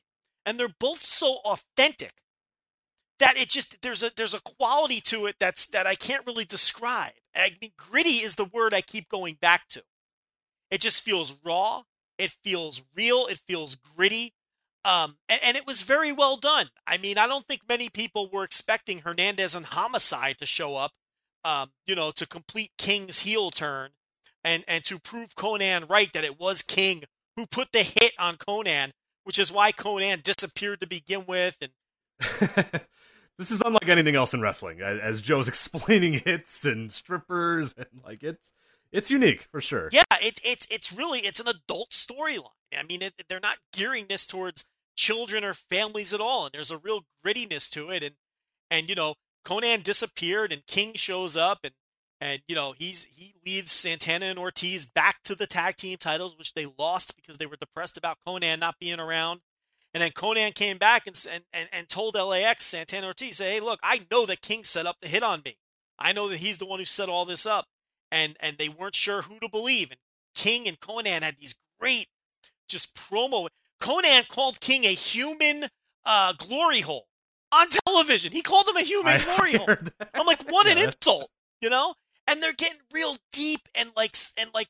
and 0.45 0.59
they're 0.59 0.75
both 0.79 0.99
so 0.99 1.37
authentic 1.45 2.13
that 3.19 3.37
it 3.37 3.49
just 3.49 3.81
there's 3.81 4.03
a 4.03 4.11
there's 4.15 4.33
a 4.33 4.41
quality 4.41 5.01
to 5.01 5.25
it 5.25 5.35
that's 5.39 5.67
that 5.67 5.87
I 5.87 5.95
can't 5.95 6.25
really 6.25 6.45
describe. 6.45 7.13
I 7.35 7.51
mean 7.61 7.71
gritty 7.77 8.23
is 8.23 8.35
the 8.35 8.45
word 8.45 8.73
I 8.73 8.81
keep 8.81 9.09
going 9.09 9.37
back 9.41 9.67
to. 9.69 9.83
It 10.69 10.81
just 10.81 11.03
feels 11.03 11.37
raw, 11.43 11.83
it 12.17 12.31
feels 12.43 12.83
real, 12.95 13.27
it 13.27 13.39
feels 13.39 13.75
gritty. 13.75 14.33
Um, 14.83 15.17
and, 15.29 15.39
and 15.43 15.57
it 15.57 15.67
was 15.67 15.83
very 15.83 16.11
well 16.11 16.37
done. 16.37 16.67
I 16.87 16.97
mean, 16.97 17.17
I 17.17 17.27
don't 17.27 17.45
think 17.45 17.61
many 17.69 17.89
people 17.89 18.29
were 18.31 18.43
expecting 18.43 18.99
Hernandez 18.99 19.53
and 19.53 19.67
Homicide 19.67 20.37
to 20.39 20.45
show 20.45 20.75
up, 20.75 20.91
um, 21.45 21.71
you 21.85 21.95
know, 21.95 22.11
to 22.11 22.27
complete 22.27 22.71
King's 22.77 23.19
heel 23.19 23.51
turn 23.51 23.91
and 24.43 24.63
and 24.67 24.83
to 24.85 24.99
prove 24.99 25.35
Konnan 25.35 25.89
right 25.89 26.11
that 26.13 26.23
it 26.23 26.39
was 26.39 26.61
King 26.61 27.03
who 27.35 27.45
put 27.45 27.71
the 27.71 27.83
hit 27.83 28.13
on 28.19 28.35
Konnan, 28.35 28.91
which 29.23 29.39
is 29.39 29.51
why 29.51 29.71
Konnan 29.71 30.23
disappeared 30.23 30.81
to 30.81 30.87
begin 30.87 31.25
with. 31.27 31.57
And 31.61 31.71
this 33.37 33.51
is 33.51 33.61
unlike 33.65 33.87
anything 33.87 34.15
else 34.15 34.33
in 34.33 34.41
wrestling, 34.41 34.81
as 34.81 35.21
Joe's 35.21 35.47
explaining 35.47 36.13
hits 36.13 36.65
and 36.65 36.91
strippers, 36.91 37.73
and 37.77 37.87
like 38.03 38.23
it's 38.23 38.53
it's 38.91 39.11
unique 39.11 39.43
for 39.51 39.61
sure. 39.61 39.89
Yeah, 39.91 40.03
it's 40.21 40.41
it's 40.43 40.67
it's 40.69 40.91
really 40.91 41.19
it's 41.19 41.39
an 41.39 41.47
adult 41.47 41.91
storyline. 41.91 42.49
I 42.77 42.83
mean, 42.83 43.01
it, 43.01 43.13
they're 43.29 43.39
not 43.39 43.57
gearing 43.73 44.05
this 44.07 44.25
towards 44.25 44.65
children 44.95 45.43
or 45.43 45.53
families 45.53 46.13
at 46.13 46.21
all, 46.21 46.45
and 46.45 46.53
there's 46.53 46.71
a 46.71 46.77
real 46.77 47.05
grittiness 47.25 47.69
to 47.71 47.89
it. 47.89 48.03
And 48.03 48.15
and 48.69 48.89
you 48.89 48.95
know, 48.95 49.15
Konnan 49.45 49.83
disappeared, 49.83 50.51
and 50.51 50.65
King 50.67 50.93
shows 50.95 51.35
up, 51.35 51.59
and 51.63 51.73
and 52.19 52.41
you 52.47 52.55
know 52.55 52.73
he's 52.77 53.05
he 53.05 53.33
leads 53.45 53.71
Santana 53.71 54.27
and 54.27 54.39
Ortiz 54.39 54.85
back 54.85 55.23
to 55.23 55.35
the 55.35 55.47
tag 55.47 55.75
team 55.75 55.97
titles, 55.97 56.37
which 56.37 56.53
they 56.53 56.67
lost 56.77 57.15
because 57.15 57.37
they 57.37 57.45
were 57.45 57.57
depressed 57.57 57.97
about 57.97 58.17
Konnan 58.25 58.59
not 58.59 58.79
being 58.79 58.99
around. 58.99 59.41
And 59.93 60.01
then 60.01 60.11
Konnan 60.11 60.53
came 60.53 60.77
back 60.77 61.07
and 61.07 61.43
and 61.51 61.69
and 61.71 61.89
told 61.89 62.15
LAX 62.15 62.65
Santana 62.65 63.07
Ortiz, 63.07 63.37
say, 63.37 63.53
"Hey, 63.53 63.59
look, 63.59 63.79
I 63.83 64.05
know 64.11 64.25
that 64.25 64.41
King 64.41 64.63
set 64.63 64.85
up 64.85 64.97
the 65.01 65.07
hit 65.07 65.23
on 65.23 65.41
me. 65.43 65.57
I 65.99 66.13
know 66.13 66.29
that 66.29 66.39
he's 66.39 66.59
the 66.59 66.65
one 66.65 66.79
who 66.79 66.85
set 66.85 67.09
all 67.09 67.25
this 67.25 67.45
up." 67.45 67.67
And 68.11 68.37
and 68.39 68.57
they 68.57 68.69
weren't 68.69 68.95
sure 68.95 69.23
who 69.23 69.39
to 69.39 69.49
believe. 69.49 69.91
And 69.91 69.99
King 70.35 70.67
and 70.67 70.79
Konnan 70.79 71.23
had 71.23 71.37
these 71.37 71.55
great 71.79 72.07
just 72.67 72.95
promo. 72.95 73.49
Konnan 73.81 74.27
called 74.29 74.59
King 74.61 74.85
a 74.85 74.93
human 74.93 75.65
uh, 76.05 76.33
glory 76.37 76.81
hole 76.81 77.07
on 77.51 77.67
television. 77.85 78.31
He 78.31 78.41
called 78.41 78.67
him 78.67 78.77
a 78.77 78.83
human 78.83 79.13
I 79.13 79.23
glory 79.35 79.53
hole. 79.53 79.75
I'm 80.13 80.25
like, 80.25 80.49
what 80.49 80.65
yeah, 80.67 80.73
an 80.73 80.77
insult, 80.85 81.29
you 81.61 81.69
know? 81.69 81.95
and 82.27 82.41
they're 82.41 82.53
getting 82.53 82.79
real 82.93 83.17
deep 83.31 83.61
and 83.75 83.91
like 83.95 84.15
and 84.37 84.49
like 84.53 84.69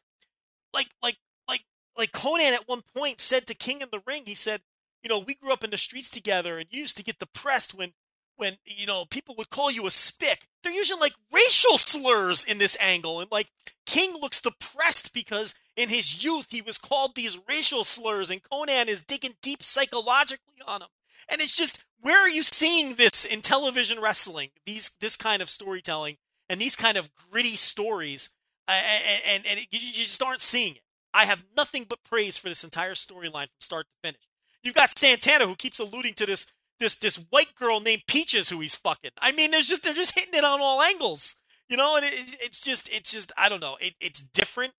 like 0.74 0.90
like 1.04 1.18
like 1.48 1.62
like 1.98 2.12
Konnan 2.12 2.54
at 2.54 2.68
one 2.68 2.82
point 2.96 3.22
said 3.22 3.46
to 3.48 3.56
King 3.56 3.82
in 3.82 3.90
the 3.92 4.02
ring, 4.08 4.24
he 4.26 4.36
said, 4.36 4.62
you 5.04 5.10
know, 5.10 5.20
we 5.20 5.36
grew 5.36 5.54
up 5.54 5.64
in 5.64 5.70
the 5.70 5.78
streets 5.78 6.10
together 6.10 6.58
and 6.58 6.68
you 6.72 6.82
used 6.82 6.98
to 6.98 7.04
get 7.04 7.20
depressed 7.20 7.74
when 7.74 7.94
when 8.42 8.58
you 8.66 8.88
know 8.88 9.06
people 9.06 9.36
would 9.38 9.52
call 9.52 9.72
you 9.72 9.86
a 9.86 9.92
spick. 9.92 10.48
They're 10.64 10.74
using 10.74 11.00
like 11.00 11.14
racial 11.32 11.78
slurs 11.78 12.44
in 12.44 12.58
this 12.58 12.76
angle, 12.82 13.22
and 13.22 13.32
like 13.32 13.48
King 13.86 14.18
looks 14.20 14.42
depressed 14.42 15.14
because 15.14 15.54
in 15.78 15.90
his 15.90 16.24
youth 16.24 16.48
he 16.50 16.62
was 16.62 16.80
called 16.80 17.16
these 17.16 17.40
racial 17.48 17.84
slurs, 17.84 18.32
and 18.32 18.42
Konnan 18.42 18.88
is 18.88 19.02
digging 19.02 19.36
deep 19.42 19.62
psychologically 19.62 20.62
on 20.68 20.82
him. 20.82 20.88
And 21.30 21.40
it's 21.40 21.56
just 21.56 21.84
where 22.02 22.20
are 22.20 22.30
you 22.30 22.42
seeing 22.42 22.96
this 22.96 23.24
in 23.24 23.42
television 23.42 24.02
wrestling? 24.02 24.50
These 24.66 24.98
this 25.00 25.16
kind 25.16 25.44
of 25.44 25.50
storytelling 25.50 26.18
and 26.50 26.60
these 26.60 26.76
kind 26.76 26.98
of 26.98 27.12
gritty 27.16 27.56
stories, 27.56 28.34
and, 28.68 29.24
and, 29.26 29.46
and 29.48 29.60
you 29.72 29.94
just 29.94 30.22
aren't 30.24 30.42
seeing 30.42 30.76
it. 30.76 30.82
I 31.14 31.26
have 31.26 31.44
nothing 31.56 31.86
but 31.88 32.04
praise 32.04 32.38
for 32.38 32.50
this 32.50 32.64
entire 32.64 32.96
storyline 32.96 33.48
from 33.48 33.60
start 33.60 33.86
to 33.86 34.08
finish. 34.08 34.22
You've 34.64 34.76
got 34.76 34.98
Santana 34.98 35.46
who 35.46 35.56
keeps 35.56 35.80
alluding 35.80 36.14
to 36.16 36.26
this 36.26 36.52
this 36.82 36.98
this 36.98 37.26
white 37.30 37.56
girl 37.56 37.80
named 37.80 38.04
Peaches 38.08 38.50
who 38.50 38.60
he's 38.60 38.76
fucking. 38.76 39.12
I 39.20 39.32
mean, 39.32 39.52
there's 39.52 39.68
just 39.68 39.84
they're 39.84 39.94
just 39.94 40.20
hitting 40.20 40.34
it 40.34 40.44
on 40.44 40.60
all 40.60 40.82
angles, 40.82 41.38
you 41.70 41.78
know. 41.78 41.96
And 41.96 42.06
it, 42.06 42.14
it's 42.42 42.60
just 42.60 42.94
it's 42.94 43.14
just 43.14 43.32
I 43.38 43.48
don't 43.48 43.62
know. 43.62 43.78
It, 43.80 43.94
it's 44.02 44.22
different 44.22 44.74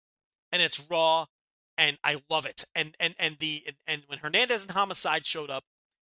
and 0.53 0.61
it's 0.61 0.85
raw, 0.91 1.27
and 1.79 1.97
I 2.05 2.21
love 2.29 2.45
it. 2.45 2.65
And 2.75 2.95
and 3.01 3.15
and 3.19 3.37
the 3.39 3.63
and 3.87 4.03
when 4.09 4.19
Hernandez 4.19 4.65
and 4.65 4.73
Homicide 4.73 5.25
showed 5.25 5.49
up 5.49 5.65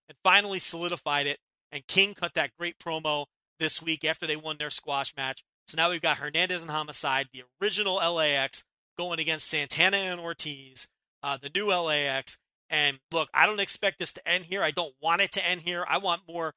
and 0.07 0.17
finally 0.23 0.59
solidified 0.59 1.25
it, 1.25 1.39
and 1.71 1.87
King 1.87 2.13
cut 2.13 2.35
that 2.35 2.51
great 2.59 2.77
promo 2.77 3.25
this 3.59 3.81
week 3.81 4.05
after 4.05 4.27
they 4.27 4.35
won 4.35 4.57
their 4.59 4.69
squash 4.69 5.15
match. 5.15 5.43
So 5.67 5.77
now 5.77 5.89
we've 5.89 6.01
got 6.01 6.17
Hernandez 6.17 6.61
and 6.61 6.71
Homicide, 6.71 7.29
the 7.33 7.43
original 7.61 7.95
LAX, 7.95 8.65
going 8.97 9.19
against 9.19 9.47
Santana 9.47 9.97
and 9.97 10.19
Ortiz, 10.19 10.87
uh, 11.23 11.37
the 11.41 11.49
new 11.55 11.73
LAX. 11.73 12.37
And 12.69 12.99
look, 13.11 13.29
I 13.33 13.45
don't 13.45 13.59
expect 13.59 13.99
this 13.99 14.13
to 14.13 14.27
end 14.27 14.45
here. 14.45 14.63
I 14.63 14.71
don't 14.71 14.93
want 15.01 15.21
it 15.21 15.31
to 15.33 15.45
end 15.45 15.61
here. 15.61 15.85
I 15.87 15.97
want 15.97 16.21
more 16.27 16.53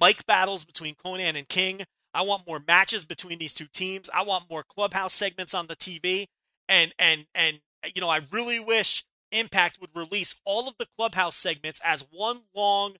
mic 0.00 0.26
battles 0.26 0.64
between 0.64 0.94
Konnan 0.94 1.36
and 1.36 1.48
King. 1.48 1.82
I 2.14 2.22
want 2.22 2.46
more 2.46 2.62
matches 2.66 3.04
between 3.04 3.38
these 3.38 3.54
two 3.54 3.66
teams. 3.72 4.10
I 4.12 4.22
want 4.22 4.50
more 4.50 4.62
clubhouse 4.62 5.14
segments 5.14 5.54
on 5.54 5.66
the 5.66 5.76
TV. 5.76 6.26
And 6.68 6.92
and 6.98 7.26
and 7.34 7.60
you 7.94 8.00
know, 8.00 8.08
I 8.08 8.20
really 8.30 8.60
wish 8.60 9.04
Impact 9.30 9.78
would 9.80 9.90
release 9.94 10.40
all 10.44 10.68
of 10.68 10.76
the 10.78 10.86
clubhouse 10.96 11.36
segments 11.36 11.80
as 11.84 12.04
one 12.10 12.42
long, 12.54 12.96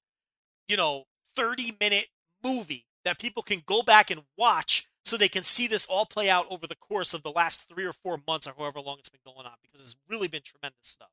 you 0.66 0.76
know, 0.76 1.04
30 1.36 1.76
minute 1.80 2.08
movie 2.42 2.86
that 3.04 3.18
people 3.18 3.42
can 3.42 3.62
go 3.66 3.82
back 3.82 4.10
and 4.10 4.22
watch 4.38 4.86
so 5.04 5.16
they 5.16 5.28
can 5.28 5.42
see 5.42 5.66
this 5.66 5.86
all 5.86 6.06
play 6.06 6.30
out 6.30 6.46
over 6.48 6.66
the 6.66 6.76
course 6.76 7.12
of 7.12 7.22
the 7.22 7.32
last 7.32 7.68
three 7.68 7.84
or 7.84 7.92
four 7.92 8.18
months 8.26 8.46
or 8.46 8.54
however 8.56 8.80
long 8.80 8.96
it's 8.98 9.08
been 9.08 9.20
going 9.24 9.46
on 9.46 9.54
because 9.62 9.84
it's 9.84 9.96
really 10.08 10.28
been 10.28 10.42
tremendous 10.42 10.88
stuff. 10.88 11.10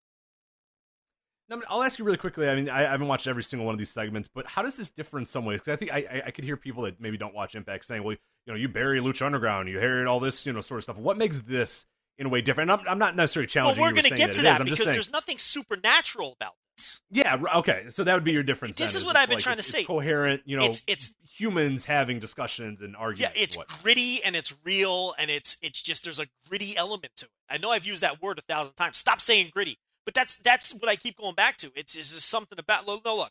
I'll 1.68 1.84
ask 1.84 1.98
you 2.00 2.06
really 2.06 2.18
quickly. 2.18 2.48
I 2.48 2.56
mean, 2.56 2.70
I, 2.70 2.82
haven't 2.82 3.08
watched 3.08 3.28
every 3.28 3.44
single 3.44 3.66
one 3.66 3.74
of 3.74 3.80
these 3.80 3.90
segments, 3.90 4.28
but 4.28 4.46
how 4.46 4.62
does 4.62 4.78
this 4.78 4.92
differ 4.92 5.18
in 5.18 5.26
some 5.26 5.46
ways? 5.46 5.62
Because 5.62 5.74
I 5.74 5.76
think 5.78 5.92
I, 5.92 6.24
I, 6.28 6.32
could 6.32 6.44
hear 6.44 6.58
people 6.58 6.84
that 6.84 7.00
maybe 7.02 7.18
don't 7.18 7.34
watch 7.34 7.56
Impact 7.56 7.86
saying, 7.86 8.04
"Well, 8.04 8.14
you 8.46 8.54
know, 8.54 8.56
you 8.56 8.70
bury 8.70 9.00
Lucha 9.00 9.26
Underground, 9.26 9.68
you 9.70 9.80
hear 9.80 10.08
all 10.08 10.20
this, 10.20 10.46
you 10.46 10.54
know, 10.54 10.62
sort 10.62 10.80
of 10.80 10.84
stuff." 10.84 10.98
What 10.98 11.18
makes 11.18 11.40
this 11.40 11.86
in 12.20 12.28
a 12.28 12.30
way 12.30 12.42
different. 12.42 12.70
And 12.70 12.82
I'm, 12.82 12.88
I'm 12.88 13.00
not 13.00 13.16
necessarily 13.16 13.48
challenging. 13.48 13.82
Well, 13.82 13.90
we're 13.90 13.96
going 13.96 14.10
to 14.10 14.16
get 14.16 14.34
to 14.34 14.42
that, 14.44 14.60
that. 14.60 14.66
Because 14.66 14.88
there's 14.88 15.12
nothing 15.12 15.38
supernatural 15.38 16.34
about 16.34 16.54
this. 16.78 17.02
Yeah. 17.10 17.38
Okay. 17.56 17.86
So 17.90 18.04
that 18.04 18.14
would 18.14 18.26
be 18.26 18.34
your 18.34 18.44
difference. 18.44 18.76
This 18.76 18.94
then, 18.94 19.02
is 19.02 19.06
what 19.06 19.16
I've 19.16 19.30
been 19.30 19.38
like 19.38 19.44
trying 19.44 19.58
to 19.58 19.64
say. 19.64 19.80
It's 19.80 19.88
coherent. 19.88 20.44
You 20.46 20.58
know, 20.58 20.66
It's- 20.66 20.84
it's- 20.86 21.16
humans 21.40 21.86
having 21.86 22.20
discussions 22.20 22.82
and 22.82 22.98
arguments. 22.98 23.38
Yeah, 23.38 23.44
it's 23.44 23.56
gritty 23.82 24.22
and 24.26 24.36
it's 24.36 24.54
real 24.66 25.16
and 25.18 25.32
it's 25.32 25.56
it's 25.62 25.82
just 25.82 26.04
there's 26.04 26.20
a 26.20 26.28
gritty 26.50 26.76
element 26.76 27.16
to 27.16 27.28
it. 27.28 27.32
I 27.50 27.56
know 27.56 27.72
I've 27.72 27.86
used 27.86 28.04
that 28.04 28.22
word 28.22 28.40
a 28.40 28.42
thousand 28.42 28.74
times. 28.74 28.98
Stop 28.98 29.22
saying 29.22 29.52
gritty, 29.54 29.80
but 30.10 30.16
that's 30.16 30.38
that's 30.38 30.74
what 30.74 30.90
I 30.90 30.96
keep 30.96 31.18
going 31.18 31.36
back 31.36 31.58
to. 31.58 31.72
It's 31.76 31.94
just 31.94 32.28
something 32.28 32.58
about 32.58 32.88
no 32.88 33.00
look. 33.06 33.30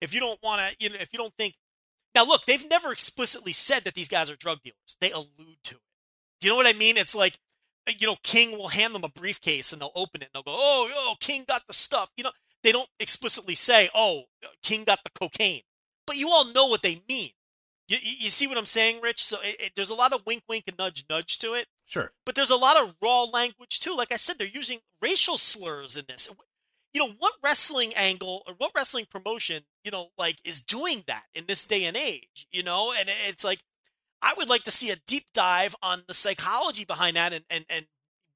If 0.00 0.14
you 0.14 0.20
don't 0.20 0.40
want 0.44 0.60
to, 0.60 0.76
you 0.78 0.88
know, 0.88 0.94
if 1.00 1.12
you 1.12 1.18
don't 1.18 1.34
think 1.36 1.54
now, 2.14 2.24
look, 2.24 2.44
they've 2.44 2.70
never 2.70 2.92
explicitly 2.92 3.52
said 3.52 3.82
that 3.82 3.94
these 3.94 4.08
guys 4.08 4.30
are 4.30 4.36
drug 4.36 4.60
dealers. 4.62 4.96
They 5.00 5.10
allude 5.10 5.58
to 5.64 5.74
it. 5.74 5.80
Do 6.40 6.46
you 6.46 6.52
know 6.52 6.56
what 6.56 6.72
I 6.72 6.78
mean? 6.78 6.96
It's 6.96 7.16
like 7.16 7.36
uh, 7.88 7.92
you 7.98 8.06
know, 8.06 8.14
King 8.22 8.56
will 8.56 8.68
hand 8.68 8.94
them 8.94 9.02
a 9.02 9.08
briefcase 9.08 9.72
and 9.72 9.82
they'll 9.82 9.90
open 9.96 10.22
it 10.22 10.26
and 10.26 10.30
they'll 10.34 10.44
go, 10.44 10.56
"Oh, 10.56 10.88
oh, 10.94 11.16
King 11.18 11.44
got 11.48 11.66
the 11.66 11.74
stuff." 11.74 12.10
You 12.16 12.22
know, 12.22 12.32
they 12.62 12.70
don't 12.70 12.88
explicitly 13.00 13.56
say, 13.56 13.90
"Oh, 13.92 14.22
uh, 14.44 14.50
King 14.62 14.84
got 14.84 15.00
the 15.02 15.10
cocaine," 15.20 15.62
but 16.06 16.16
you 16.16 16.28
all 16.30 16.44
know 16.44 16.68
what 16.68 16.82
they 16.82 17.02
mean. 17.08 17.30
You, 17.88 17.98
you 18.00 18.14
you 18.20 18.30
see 18.30 18.46
what 18.46 18.56
I'm 18.56 18.66
saying, 18.66 19.00
Rich? 19.02 19.24
So 19.24 19.38
it, 19.42 19.56
it, 19.58 19.72
there's 19.74 19.90
a 19.90 19.96
lot 19.96 20.12
of 20.12 20.20
wink, 20.26 20.44
wink, 20.48 20.66
and 20.68 20.78
nudge, 20.78 21.04
nudge 21.10 21.38
to 21.38 21.54
it. 21.54 21.66
Sure. 21.90 22.12
But 22.24 22.36
there's 22.36 22.50
a 22.50 22.56
lot 22.56 22.80
of 22.80 22.94
raw 23.02 23.24
language 23.24 23.80
too. 23.80 23.96
Like 23.96 24.12
I 24.12 24.16
said, 24.16 24.38
they're 24.38 24.46
using 24.46 24.78
racial 25.02 25.36
slurs 25.36 25.96
in 25.96 26.04
this. 26.06 26.30
You 26.94 27.00
know, 27.00 27.14
what 27.18 27.32
wrestling 27.42 27.92
angle 27.96 28.44
or 28.46 28.54
what 28.58 28.70
wrestling 28.76 29.06
promotion, 29.10 29.64
you 29.82 29.90
know, 29.90 30.10
like 30.16 30.36
is 30.44 30.60
doing 30.60 31.02
that 31.08 31.24
in 31.34 31.46
this 31.48 31.64
day 31.64 31.82
and 31.84 31.96
age? 31.96 32.46
You 32.52 32.62
know, 32.62 32.92
and 32.96 33.08
it's 33.28 33.44
like 33.44 33.58
I 34.22 34.34
would 34.36 34.48
like 34.48 34.62
to 34.64 34.70
see 34.70 34.90
a 34.90 34.96
deep 35.08 35.24
dive 35.34 35.74
on 35.82 36.04
the 36.06 36.14
psychology 36.14 36.84
behind 36.84 37.16
that, 37.16 37.32
and 37.32 37.44
and 37.50 37.64
and 37.68 37.86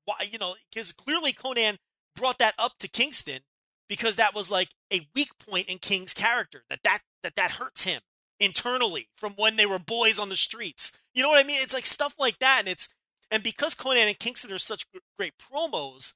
why 0.04 0.16
you 0.28 0.38
know, 0.38 0.56
because 0.72 0.90
clearly 0.90 1.32
Konnan 1.32 1.78
brought 2.16 2.38
that 2.40 2.54
up 2.58 2.72
to 2.80 2.88
Kingston 2.88 3.42
because 3.88 4.16
that 4.16 4.34
was 4.34 4.50
like 4.50 4.70
a 4.92 5.06
weak 5.14 5.30
point 5.38 5.68
in 5.68 5.78
King's 5.78 6.12
character 6.12 6.64
that 6.70 6.80
that 6.82 7.02
that 7.22 7.36
that 7.36 7.52
hurts 7.52 7.84
him 7.84 8.00
internally 8.40 9.10
from 9.16 9.34
when 9.34 9.54
they 9.54 9.66
were 9.66 9.78
boys 9.78 10.18
on 10.18 10.28
the 10.28 10.36
streets. 10.36 11.00
You 11.14 11.22
know 11.22 11.28
what 11.28 11.44
I 11.44 11.46
mean? 11.46 11.60
It's 11.62 11.74
like 11.74 11.86
stuff 11.86 12.16
like 12.18 12.40
that, 12.40 12.56
and 12.58 12.68
it's 12.68 12.88
and 13.34 13.42
because 13.42 13.74
Konnan 13.74 14.06
and 14.06 14.18
Kingston 14.18 14.52
are 14.52 14.58
such 14.58 14.86
great 15.18 15.32
promos, 15.38 16.14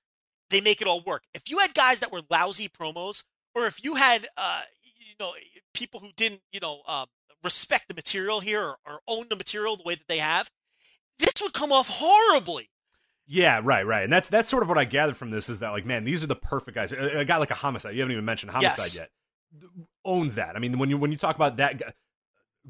they 0.51 0.61
make 0.61 0.81
it 0.81 0.87
all 0.87 1.03
work. 1.03 1.25
If 1.35 1.43
you 1.51 1.59
had 1.59 1.75
guys 1.75 2.01
that 2.01 2.13
were 2.13 2.23
lousy 2.31 2.69
promos, 2.69 3.25
or 3.55 3.67
if 3.67 3.83
you 3.85 3.97
had 3.97 4.29
uh, 4.37 4.63
you 4.83 5.15
know 5.19 5.33
people 5.75 6.01
who 6.01 6.11
didn't 6.17 6.41
you 6.53 6.61
know 6.61 6.83
um, 6.87 7.07
respect 7.43 7.89
the 7.89 7.95
material 7.95 8.41
here 8.41 8.63
or, 8.63 8.77
or 8.87 9.01
own 9.09 9.27
the 9.29 9.37
material 9.37 9.77
the 9.77 9.83
way 9.85 9.95
that 9.97 10.07
they 10.09 10.19
have, 10.19 10.49
this 11.19 11.35
would 11.43 11.53
come 11.53 11.73
off 11.73 11.89
horribly. 11.89 12.71
Yeah, 13.27 13.61
right, 13.63 13.85
right, 13.87 14.05
and 14.05 14.13
that's 14.13 14.29
that's 14.29 14.49
sort 14.49 14.63
of 14.63 14.69
what 14.69 14.79
I 14.79 14.85
gathered 14.85 15.17
from 15.17 15.31
this 15.31 15.49
is 15.51 15.59
that 15.59 15.71
like, 15.71 15.85
man, 15.85 16.05
these 16.05 16.23
are 16.25 16.29
the 16.29 16.37
perfect 16.37 16.75
guys. 16.77 16.93
A, 16.93 17.19
a 17.19 17.25
guy 17.25 17.37
like 17.37 17.51
a 17.51 17.55
homicide, 17.55 17.95
you 17.95 18.01
haven't 18.01 18.13
even 18.13 18.25
mentioned 18.25 18.53
homicide 18.53 18.79
Yes. 18.79 18.97
yet, 18.97 19.11
owns 20.05 20.37
that. 20.37 20.57
I 20.57 20.61
mean, 20.61 20.79
when 20.79 20.89
you 20.89 20.97
when 20.97 21.13
you 21.13 21.19
talk 21.19 21.37
about 21.37 21.57
that 21.59 21.79
guy, 21.79 21.93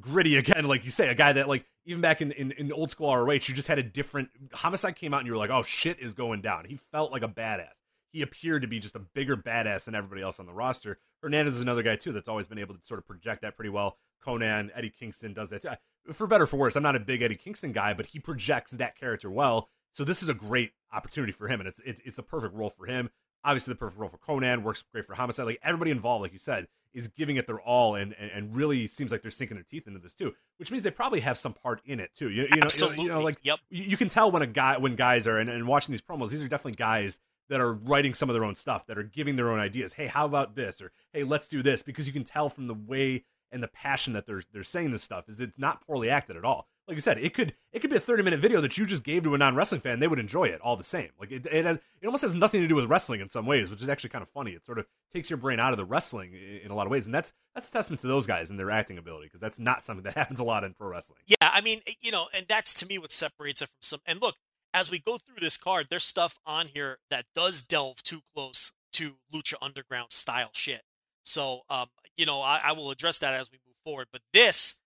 gritty 0.00 0.36
again, 0.36 0.66
like 0.66 0.84
you 0.84 0.90
say, 0.90 1.08
a 1.08 1.14
guy 1.14 1.32
that 1.32 1.48
like 1.48 1.64
even 1.84 2.00
back 2.00 2.20
in, 2.20 2.32
in 2.32 2.52
in 2.52 2.72
old 2.72 2.90
school 2.90 3.14
ROH, 3.14 3.32
you 3.32 3.54
just 3.54 3.68
had 3.68 3.78
a 3.78 3.82
different 3.82 4.30
homicide 4.52 4.96
came 4.96 5.14
out 5.14 5.20
and 5.20 5.26
you 5.26 5.32
were 5.32 5.38
like, 5.38 5.50
oh 5.50 5.62
shit 5.62 5.98
is 6.00 6.14
going 6.14 6.40
down. 6.40 6.64
He 6.64 6.76
felt 6.76 7.12
like 7.12 7.22
a 7.22 7.28
badass. 7.28 7.74
He 8.10 8.22
appeared 8.22 8.62
to 8.62 8.68
be 8.68 8.80
just 8.80 8.96
a 8.96 9.00
bigger 9.00 9.36
badass 9.36 9.84
than 9.84 9.94
everybody 9.94 10.22
else 10.22 10.40
on 10.40 10.46
the 10.46 10.52
roster. 10.52 10.98
Hernandez 11.22 11.56
is 11.56 11.62
another 11.62 11.82
guy 11.82 11.96
too 11.96 12.12
that's 12.12 12.28
always 12.28 12.46
been 12.46 12.58
able 12.58 12.74
to 12.74 12.84
sort 12.84 12.98
of 12.98 13.06
project 13.06 13.42
that 13.42 13.56
pretty 13.56 13.70
well. 13.70 13.98
Konnan, 14.24 14.70
Eddie 14.74 14.90
Kingston 14.90 15.32
does 15.32 15.50
that 15.50 15.62
too. 15.62 15.70
For 16.12 16.26
better 16.26 16.44
or 16.44 16.46
for 16.46 16.56
worse, 16.56 16.76
I'm 16.76 16.82
not 16.82 16.96
a 16.96 17.00
big 17.00 17.22
Eddie 17.22 17.36
Kingston 17.36 17.72
guy, 17.72 17.92
but 17.92 18.06
he 18.06 18.18
projects 18.18 18.72
that 18.72 18.98
character 18.98 19.30
well. 19.30 19.68
So 19.92 20.04
this 20.04 20.22
is 20.22 20.28
a 20.28 20.34
great 20.34 20.72
opportunity 20.92 21.32
for 21.32 21.48
him, 21.48 21.60
and 21.60 21.68
it's 21.68 21.80
it's, 21.84 22.00
it's 22.04 22.16
the 22.16 22.22
perfect 22.22 22.54
role 22.54 22.70
for 22.70 22.86
him. 22.86 23.10
Obviously, 23.44 23.72
the 23.72 23.78
perfect 23.78 24.00
role 24.00 24.10
for 24.10 24.18
Konnan 24.18 24.62
works 24.62 24.82
great 24.92 25.06
for 25.06 25.14
Homicide. 25.14 25.46
Like 25.46 25.60
everybody 25.62 25.90
involved, 25.90 26.22
like 26.22 26.32
you 26.32 26.38
said, 26.38 26.66
is 26.94 27.08
giving 27.08 27.36
it 27.36 27.46
their 27.46 27.60
all, 27.60 27.94
and 27.94 28.14
and, 28.18 28.30
and 28.30 28.56
really 28.56 28.86
seems 28.86 29.12
like 29.12 29.22
they're 29.22 29.30
sinking 29.30 29.56
their 29.56 29.64
teeth 29.64 29.86
into 29.86 29.98
this 29.98 30.14
too. 30.14 30.34
Which 30.58 30.70
means 30.70 30.82
they 30.84 30.90
probably 30.90 31.20
have 31.20 31.38
some 31.38 31.52
part 31.54 31.80
in 31.84 32.00
it 32.00 32.14
too. 32.14 32.30
You, 32.30 32.44
you 32.50 32.56
know, 32.56 32.62
Absolutely. 32.62 33.04
you 33.04 33.08
know, 33.08 33.20
like 33.20 33.38
Yep. 33.42 33.58
you, 33.70 33.84
you 33.84 33.96
can 33.96 34.08
tell 34.08 34.30
when 34.30 34.42
a 34.42 34.46
guy 34.46 34.76
when 34.78 34.96
guys 34.96 35.26
are 35.26 35.38
and, 35.38 35.48
and 35.50 35.66
watching 35.66 35.92
these 35.92 36.02
promos, 36.02 36.30
these 36.30 36.42
are 36.42 36.48
definitely 36.48 36.76
guys 36.76 37.20
that 37.48 37.60
are 37.60 37.72
writing 37.72 38.12
some 38.12 38.28
of 38.28 38.34
their 38.34 38.44
own 38.44 38.54
stuff, 38.54 38.86
that 38.86 38.98
are 38.98 39.02
giving 39.02 39.36
their 39.36 39.50
own 39.50 39.58
ideas. 39.58 39.94
Hey, 39.94 40.06
how 40.06 40.26
about 40.26 40.54
this? 40.54 40.80
Or 40.82 40.92
hey, 41.12 41.24
let's 41.24 41.48
do 41.48 41.62
this 41.62 41.82
because 41.82 42.06
you 42.06 42.12
can 42.12 42.24
tell 42.24 42.48
from 42.50 42.66
the 42.66 42.74
way 42.74 43.24
and 43.50 43.62
the 43.62 43.68
passion 43.68 44.12
that 44.12 44.26
they're 44.26 44.42
they're 44.52 44.62
saying 44.64 44.90
this 44.90 45.02
stuff 45.02 45.28
is 45.28 45.40
it's 45.40 45.58
not 45.58 45.80
poorly 45.86 46.10
acted 46.10 46.36
at 46.36 46.44
all. 46.44 46.68
Like 46.88 46.94
you 46.94 47.02
said, 47.02 47.18
it 47.18 47.34
could 47.34 47.54
it 47.70 47.80
could 47.80 47.90
be 47.90 47.96
a 47.96 48.00
thirty 48.00 48.22
minute 48.22 48.40
video 48.40 48.62
that 48.62 48.78
you 48.78 48.86
just 48.86 49.04
gave 49.04 49.22
to 49.24 49.34
a 49.34 49.38
non 49.38 49.54
wrestling 49.54 49.82
fan. 49.82 50.00
They 50.00 50.08
would 50.08 50.18
enjoy 50.18 50.44
it 50.44 50.60
all 50.62 50.74
the 50.74 50.84
same. 50.84 51.10
Like 51.20 51.30
it 51.30 51.44
it, 51.44 51.66
has, 51.66 51.76
it 52.00 52.06
almost 52.06 52.22
has 52.22 52.34
nothing 52.34 52.62
to 52.62 52.66
do 52.66 52.74
with 52.74 52.86
wrestling 52.86 53.20
in 53.20 53.28
some 53.28 53.44
ways, 53.44 53.68
which 53.68 53.82
is 53.82 53.90
actually 53.90 54.08
kind 54.08 54.22
of 54.22 54.28
funny. 54.30 54.52
It 54.52 54.64
sort 54.64 54.78
of 54.78 54.86
takes 55.12 55.28
your 55.28 55.36
brain 55.36 55.60
out 55.60 55.72
of 55.72 55.76
the 55.76 55.84
wrestling 55.84 56.32
in, 56.32 56.70
a 56.70 56.74
lot 56.74 56.86
of 56.86 56.90
ways, 56.90 57.04
and 57.04 57.14
that's 57.14 57.34
that's 57.54 57.68
a 57.68 57.72
testament 57.72 58.00
to 58.00 58.06
those 58.06 58.26
guys 58.26 58.48
and 58.48 58.58
their 58.58 58.70
acting 58.70 58.96
ability 58.96 59.26
because 59.26 59.40
that's 59.40 59.58
not 59.58 59.84
something 59.84 60.04
that 60.04 60.14
happens 60.16 60.40
a 60.40 60.44
lot 60.44 60.64
in 60.64 60.72
pro 60.72 60.88
wrestling. 60.88 61.20
Yeah, 61.26 61.36
I 61.40 61.60
mean, 61.60 61.80
you 62.00 62.10
know, 62.10 62.28
and 62.34 62.46
that's 62.48 62.72
to 62.80 62.86
me 62.86 62.96
what 62.98 63.12
separates 63.12 63.60
it 63.60 63.66
from 63.66 63.78
some. 63.82 64.00
And 64.06 64.22
look, 64.22 64.36
as 64.72 64.90
we 64.90 64.98
go 64.98 65.18
through 65.18 65.40
this 65.40 65.58
card, 65.58 65.88
there's 65.90 66.04
stuff 66.04 66.38
on 66.46 66.68
here 66.68 66.98
that 67.10 67.26
does 67.36 67.62
delve 67.62 68.02
too 68.02 68.20
close 68.34 68.72
to 68.92 69.16
Lucha 69.32 69.54
Underground 69.60 70.10
style 70.10 70.50
shit. 70.54 70.82
So, 71.24 71.62
um, 71.68 71.88
you 72.16 72.24
know, 72.24 72.40
I, 72.40 72.60
I 72.64 72.72
will 72.72 72.90
address 72.90 73.18
that 73.18 73.34
as 73.34 73.50
we 73.50 73.58
move 73.66 73.76
forward. 73.84 74.08
But 74.10 74.22
this, 74.32 74.80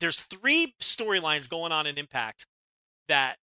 there's 0.00 0.20
three 0.20 0.74
storylines 0.80 1.48
going 1.48 1.72
on 1.72 1.86
in 1.86 1.98
Impact 1.98 2.46
that, 3.08 3.36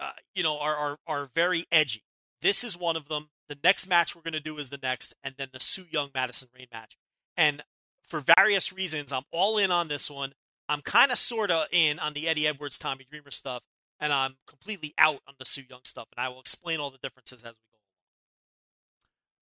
uh, 0.00 0.12
you 0.34 0.42
know, 0.42 0.58
are, 0.58 0.76
are 0.76 0.98
are 1.06 1.28
very 1.34 1.64
edgy. 1.70 2.02
This 2.42 2.64
is 2.64 2.78
one 2.78 2.96
of 2.96 3.08
them. 3.08 3.28
The 3.48 3.58
next 3.62 3.88
match 3.88 4.16
we're 4.16 4.22
going 4.22 4.32
to 4.32 4.40
do 4.40 4.58
is 4.58 4.70
the 4.70 4.78
next, 4.82 5.14
and 5.22 5.34
then 5.36 5.48
the 5.52 5.60
Su 5.60 5.84
Yung 5.90 6.10
Madison 6.14 6.48
Rayne 6.56 6.66
match. 6.72 6.96
And 7.36 7.62
for 8.02 8.22
various 8.36 8.72
reasons, 8.72 9.12
I'm 9.12 9.24
all 9.32 9.58
in 9.58 9.70
on 9.70 9.88
this 9.88 10.10
one. 10.10 10.32
I'm 10.68 10.80
kind 10.80 11.12
of 11.12 11.18
sort 11.18 11.50
of 11.50 11.66
in 11.70 11.98
on 11.98 12.14
the 12.14 12.26
Eddie 12.26 12.46
Edwards, 12.46 12.78
Tommy 12.78 13.06
Dreamer 13.10 13.30
stuff, 13.30 13.62
and 14.00 14.12
I'm 14.12 14.36
completely 14.46 14.94
out 14.96 15.20
on 15.26 15.34
the 15.38 15.44
Su 15.44 15.62
Yung 15.68 15.80
stuff. 15.84 16.08
And 16.16 16.24
I 16.24 16.28
will 16.28 16.40
explain 16.40 16.80
all 16.80 16.90
the 16.90 16.98
differences 17.02 17.42
as 17.42 17.52
we 17.52 17.58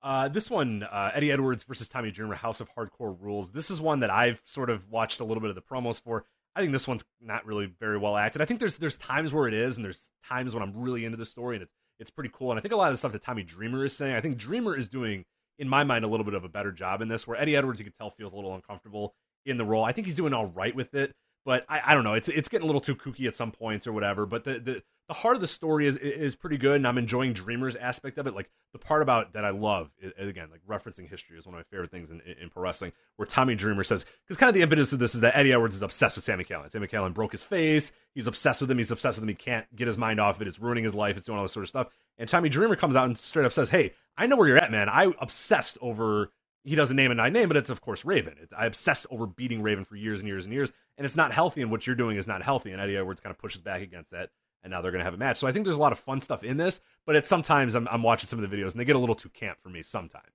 go. 0.02 0.08
Uh, 0.08 0.28
this 0.28 0.50
one, 0.50 0.82
uh, 0.82 1.12
Eddie 1.14 1.30
Edwards 1.30 1.62
versus 1.62 1.88
Tommy 1.88 2.10
Dreamer, 2.10 2.34
House 2.34 2.60
of 2.60 2.68
Hardcore 2.74 3.16
Rules. 3.20 3.50
This 3.50 3.70
is 3.70 3.80
one 3.80 4.00
that 4.00 4.10
I've 4.10 4.42
sort 4.44 4.68
of 4.68 4.88
watched 4.90 5.20
a 5.20 5.24
little 5.24 5.40
bit 5.40 5.50
of 5.50 5.54
the 5.54 5.62
promos 5.62 6.00
for. 6.02 6.24
I 6.54 6.60
think 6.60 6.72
this 6.72 6.86
one's 6.86 7.04
not 7.20 7.46
really 7.46 7.72
very 7.80 7.98
well 7.98 8.16
acted. 8.16 8.42
I 8.42 8.44
think 8.44 8.60
there's 8.60 8.76
there's 8.76 8.98
times 8.98 9.32
where 9.32 9.48
it 9.48 9.54
is, 9.54 9.76
and 9.76 9.84
there's 9.84 10.10
times 10.28 10.54
when 10.54 10.62
I'm 10.62 10.76
really 10.76 11.04
into 11.04 11.16
the 11.16 11.24
story, 11.24 11.56
and 11.56 11.62
it's 11.62 11.72
it's 11.98 12.10
pretty 12.10 12.30
cool. 12.32 12.50
And 12.50 12.58
I 12.58 12.62
think 12.62 12.74
a 12.74 12.76
lot 12.76 12.88
of 12.88 12.94
the 12.94 12.98
stuff 12.98 13.12
that 13.12 13.22
Tommy 13.22 13.42
Dreamer 13.42 13.84
is 13.84 13.96
saying, 13.96 14.14
I 14.16 14.20
think 14.20 14.36
Dreamer 14.36 14.76
is 14.76 14.88
doing, 14.88 15.24
in 15.58 15.68
my 15.68 15.84
mind, 15.84 16.04
a 16.04 16.08
little 16.08 16.24
bit 16.24 16.34
of 16.34 16.44
a 16.44 16.48
better 16.48 16.72
job 16.72 17.00
in 17.00 17.08
this. 17.08 17.26
Where 17.26 17.40
Eddie 17.40 17.56
Edwards, 17.56 17.78
you 17.80 17.84
can 17.84 17.94
tell, 17.94 18.10
feels 18.10 18.32
a 18.32 18.36
little 18.36 18.54
uncomfortable 18.54 19.14
in 19.46 19.56
the 19.56 19.64
role. 19.64 19.84
I 19.84 19.92
think 19.92 20.06
he's 20.06 20.16
doing 20.16 20.34
all 20.34 20.46
right 20.46 20.74
with 20.74 20.94
it, 20.94 21.12
but 21.44 21.64
I, 21.68 21.80
I 21.86 21.94
don't 21.94 22.04
know. 22.04 22.14
It's 22.14 22.28
it's 22.28 22.48
getting 22.48 22.64
a 22.64 22.66
little 22.66 22.80
too 22.80 22.94
kooky 22.94 23.26
at 23.26 23.34
some 23.34 23.50
points 23.50 23.86
or 23.86 23.92
whatever. 23.92 24.26
But 24.26 24.44
the 24.44 24.58
the, 24.58 24.82
the 25.08 25.14
heart 25.14 25.34
of 25.34 25.40
the 25.40 25.46
story 25.46 25.86
is 25.86 25.96
is 25.96 26.36
pretty 26.36 26.56
good, 26.56 26.76
and 26.76 26.86
I'm 26.86 26.98
enjoying 26.98 27.32
Dreamer's 27.32 27.74
aspect 27.76 28.18
of 28.18 28.26
it. 28.26 28.34
Like 28.34 28.50
the 28.72 28.78
part 28.78 29.02
about 29.02 29.32
that 29.32 29.44
I 29.44 29.50
love, 29.50 29.90
is, 30.00 30.28
again, 30.28 30.48
like 30.50 30.60
referencing 30.68 31.08
history 31.08 31.36
is 31.36 31.44
one 31.44 31.54
of 31.54 31.58
my 31.58 31.64
favorite 31.64 31.90
things 31.90 32.10
in, 32.10 32.20
in, 32.20 32.48
pro 32.48 32.62
wrestling. 32.62 32.92
Where 33.16 33.26
Tommy 33.26 33.54
Dreamer 33.54 33.84
says, 33.84 34.04
because 34.26 34.36
kind 34.36 34.48
of 34.48 34.54
the 34.54 34.62
impetus 34.62 34.92
of 34.92 35.00
this 35.00 35.14
is 35.14 35.20
that 35.22 35.36
Eddie 35.36 35.52
Edwards 35.52 35.76
is 35.76 35.82
obsessed 35.82 36.16
with 36.16 36.24
Sami 36.24 36.44
Callihan. 36.44 36.70
Sami 36.70 36.86
Callihan 36.86 37.12
broke 37.12 37.32
his 37.32 37.42
face. 37.42 37.92
He's 38.14 38.26
obsessed 38.26 38.60
with 38.60 38.70
him. 38.70 38.78
He's 38.78 38.90
obsessed 38.90 39.18
with 39.18 39.24
him. 39.24 39.28
He 39.28 39.34
can't 39.34 39.66
get 39.74 39.86
his 39.86 39.98
mind 39.98 40.20
off 40.20 40.40
it. 40.40 40.48
It's 40.48 40.60
ruining 40.60 40.84
his 40.84 40.94
life. 40.94 41.16
It's 41.16 41.26
doing 41.26 41.38
all 41.38 41.44
this 41.44 41.52
sort 41.52 41.64
of 41.64 41.68
stuff. 41.68 41.88
And 42.18 42.28
Tommy 42.28 42.48
Dreamer 42.48 42.76
comes 42.76 42.94
out 42.94 43.06
and 43.06 43.18
straight 43.18 43.44
up 43.44 43.52
says, 43.52 43.70
"Hey, 43.70 43.94
I 44.16 44.26
know 44.26 44.36
where 44.36 44.46
you're 44.46 44.58
at, 44.58 44.70
man. 44.70 44.88
I 44.88 45.12
obsessed 45.20 45.78
over." 45.80 46.30
He 46.64 46.76
doesn't 46.76 46.96
name 46.96 47.10
a 47.10 47.14
nine 47.14 47.32
name, 47.32 47.48
but 47.48 47.56
it's 47.56 47.70
of 47.70 47.80
course 47.80 48.04
Raven. 48.04 48.36
It's, 48.40 48.52
I 48.52 48.66
obsessed 48.66 49.06
over 49.10 49.26
beating 49.26 49.62
Raven 49.62 49.84
for 49.84 49.96
years 49.96 50.20
and 50.20 50.28
years 50.28 50.44
and 50.44 50.54
years, 50.54 50.72
and 50.96 51.04
it's 51.04 51.16
not 51.16 51.32
healthy. 51.32 51.62
And 51.62 51.70
what 51.70 51.86
you're 51.86 51.96
doing 51.96 52.16
is 52.16 52.26
not 52.26 52.42
healthy. 52.42 52.70
And 52.70 52.80
Eddie 52.80 52.96
Edwards 52.96 53.20
kind 53.20 53.32
of 53.32 53.38
pushes 53.38 53.60
back 53.60 53.82
against 53.82 54.12
that 54.12 54.30
and 54.62 54.70
now 54.70 54.80
they're 54.80 54.92
going 54.92 55.00
to 55.00 55.04
have 55.04 55.14
a 55.14 55.18
match. 55.18 55.38
So 55.38 55.46
I 55.46 55.52
think 55.52 55.64
there's 55.64 55.76
a 55.76 55.80
lot 55.80 55.92
of 55.92 55.98
fun 55.98 56.20
stuff 56.20 56.44
in 56.44 56.56
this, 56.56 56.80
but 57.04 57.16
it's 57.16 57.28
sometimes 57.28 57.74
I'm, 57.74 57.88
I'm 57.90 58.02
watching 58.02 58.28
some 58.28 58.42
of 58.42 58.48
the 58.48 58.56
videos 58.56 58.72
and 58.72 58.80
they 58.80 58.84
get 58.84 58.96
a 58.96 59.00
little 59.00 59.14
too 59.14 59.28
camp 59.28 59.58
for 59.62 59.68
me 59.68 59.82
sometimes. 59.82 60.32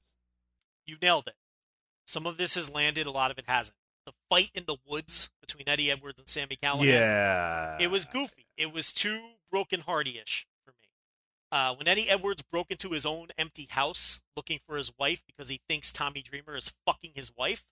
You 0.86 0.98
nailed 1.02 1.28
it. 1.28 1.36
Some 2.06 2.26
of 2.26 2.38
this 2.38 2.56
has 2.56 2.74
landed, 2.74 3.08
a 3.08 3.12
lot 3.12 3.32
of 3.32 3.38
it 3.38 3.46
hasn't. 3.48 3.76
The 4.06 4.14
fight 4.30 4.52
in 4.54 4.64
the 4.66 4.78
woods 4.90 5.30
between 5.42 5.68
Eddie 5.68 5.92
Edwards 5.92 6.22
and 6.22 6.30
Sami 6.30 6.56
Callihan. 6.56 6.86
Yeah. 6.86 7.78
It 7.80 7.92
was 7.92 8.06
goofy. 8.06 8.46
It 8.56 8.74
was 8.74 8.94
too 8.94 9.20
broken 9.52 9.82
Hardy-ish 9.82 10.48
for 10.48 10.56
me. 10.56 10.57
Uh, 11.52 11.76
when 11.76 11.88
Eddie 11.88 12.10
Edwards 12.10 12.42
broke 12.42 12.72
into 12.72 12.90
his 12.90 13.06
own 13.06 13.30
empty 13.38 13.68
house 13.70 14.22
looking 14.36 14.60
for 14.68 14.76
his 14.76 14.92
wife 15.00 15.22
because 15.26 15.50
he 15.50 15.62
thinks 15.70 15.94
Tommy 15.94 16.22
Dreamer 16.22 16.58
is 16.58 16.74
fucking 16.86 17.12
his 17.16 17.32
wife, 17.38 17.64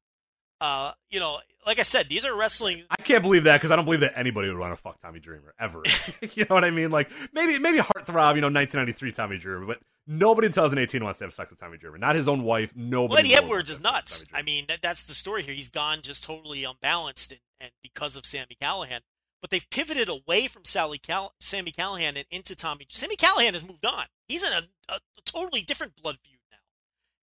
uh, 0.61 0.93
you 1.09 1.19
know, 1.19 1.39
like 1.65 1.79
I 1.79 1.81
said, 1.81 2.07
these 2.07 2.25
are 2.25 2.37
wrestling. 2.37 2.83
I 2.89 3.01
can't 3.01 3.21
believe 3.21 3.43
that 3.43 3.57
because 3.57 3.71
I 3.71 3.75
don't 3.75 3.85
believe 3.85 3.99
that 3.99 4.17
anybody 4.17 4.47
would 4.47 4.57
want 4.57 4.71
to 4.71 4.77
fuck 4.77 4.99
Tommy 5.01 5.19
Dreamer 5.19 5.53
ever. 5.59 5.81
you 6.33 6.45
know 6.49 6.55
what 6.55 6.63
I 6.63 6.71
mean? 6.71 6.91
Like 6.91 7.11
maybe 7.33 7.59
maybe 7.59 7.79
heartthrob, 7.79 8.35
you 8.35 8.41
know, 8.41 8.47
1993 8.47 9.11
Tommy 9.11 9.37
Dreamer, 9.37 9.65
but 9.65 9.79
nobody 10.07 10.47
in 10.47 10.53
2018 10.53 11.03
wants 11.03 11.19
to 11.19 11.25
have 11.25 11.33
sex 11.33 11.49
with 11.49 11.59
Tommy 11.59 11.77
Dreamer. 11.77 11.97
Not 11.97 12.15
his 12.15 12.29
own 12.29 12.43
wife. 12.43 12.73
Nobody. 12.75 13.09
Well, 13.09 13.19
Eddie 13.19 13.33
in 13.33 13.35
the 13.35 13.41
world 13.41 13.51
Edwards 13.51 13.69
is 13.71 13.77
to 13.79 13.87
have 13.87 14.07
sex 14.07 14.21
nuts. 14.21 14.39
I 14.39 14.43
mean, 14.43 14.65
that, 14.69 14.81
that's 14.81 15.03
the 15.03 15.13
story 15.13 15.43
here. 15.43 15.53
He's 15.53 15.69
gone 15.69 16.01
just 16.01 16.23
totally 16.23 16.63
unbalanced 16.63 17.33
and, 17.33 17.41
and 17.59 17.71
because 17.83 18.15
of 18.15 18.25
Sami 18.25 18.57
Callihan. 18.61 19.01
But 19.45 19.51
they've 19.51 19.69
pivoted 19.69 20.09
away 20.09 20.47
from 20.47 20.65
Sally 20.65 20.97
Cal- 20.97 21.35
Sami 21.39 21.71
Callihan 21.71 22.17
and 22.17 22.25
into 22.31 22.55
Tommy. 22.55 22.87
Sami 22.89 23.15
Callihan 23.15 23.53
has 23.53 23.63
moved 23.63 23.85
on. 23.85 24.05
He's 24.27 24.41
in 24.41 24.51
a, 24.51 24.63
a, 24.91 24.95
a 24.95 25.21
totally 25.23 25.61
different 25.61 26.01
blood 26.01 26.17
feud 26.23 26.39
now, 26.49 26.57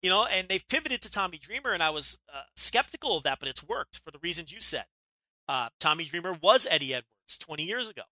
you 0.03 0.11
know, 0.11 0.27
and 0.31 0.47
they've 0.47 0.67
pivoted 0.67 1.01
to 1.01 1.09
Tommy 1.09 1.39
Dreamer, 1.39 1.73
and 1.73 1.81
I 1.81 1.89
was 1.89 2.19
uh, 2.31 2.43
skeptical 2.55 3.17
of 3.17 3.23
that, 3.23 3.39
but 3.39 3.49
it's 3.49 3.67
worked 3.67 4.01
for 4.05 4.11
the 4.11 4.19
reasons 4.21 4.53
you 4.53 4.61
said. 4.61 4.85
Uh, 5.49 5.69
Tommy 5.79 6.03
Dreamer 6.03 6.37
was 6.39 6.67
Eddie 6.69 6.93
Edwards 6.93 7.39
20 7.39 7.63
years 7.63 7.89
ago. 7.89 8.03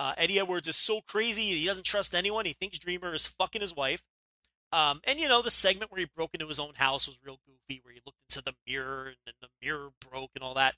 Uh, 0.00 0.14
Eddie 0.16 0.40
Edwards 0.40 0.66
is 0.66 0.74
so 0.74 1.00
crazy 1.06 1.42
he 1.42 1.64
doesn't 1.64 1.86
trust 1.86 2.12
anyone. 2.12 2.46
He 2.46 2.54
thinks 2.54 2.80
Dreamer 2.80 3.14
is 3.14 3.28
fucking 3.28 3.60
his 3.60 3.76
wife. 3.76 4.02
Um, 4.72 5.00
and 5.04 5.20
you 5.20 5.28
know 5.28 5.42
the 5.42 5.52
segment 5.52 5.92
where 5.92 6.00
he 6.00 6.08
broke 6.16 6.34
into 6.34 6.48
his 6.48 6.58
own 6.58 6.74
house 6.74 7.06
was 7.06 7.20
real 7.24 7.38
goofy, 7.46 7.80
where 7.84 7.94
he 7.94 8.00
looked 8.04 8.18
into 8.28 8.42
the 8.42 8.56
mirror 8.66 9.12
and 9.24 9.36
the 9.40 9.48
mirror 9.62 9.90
broke 10.10 10.32
and 10.34 10.42
all 10.42 10.54
that. 10.54 10.74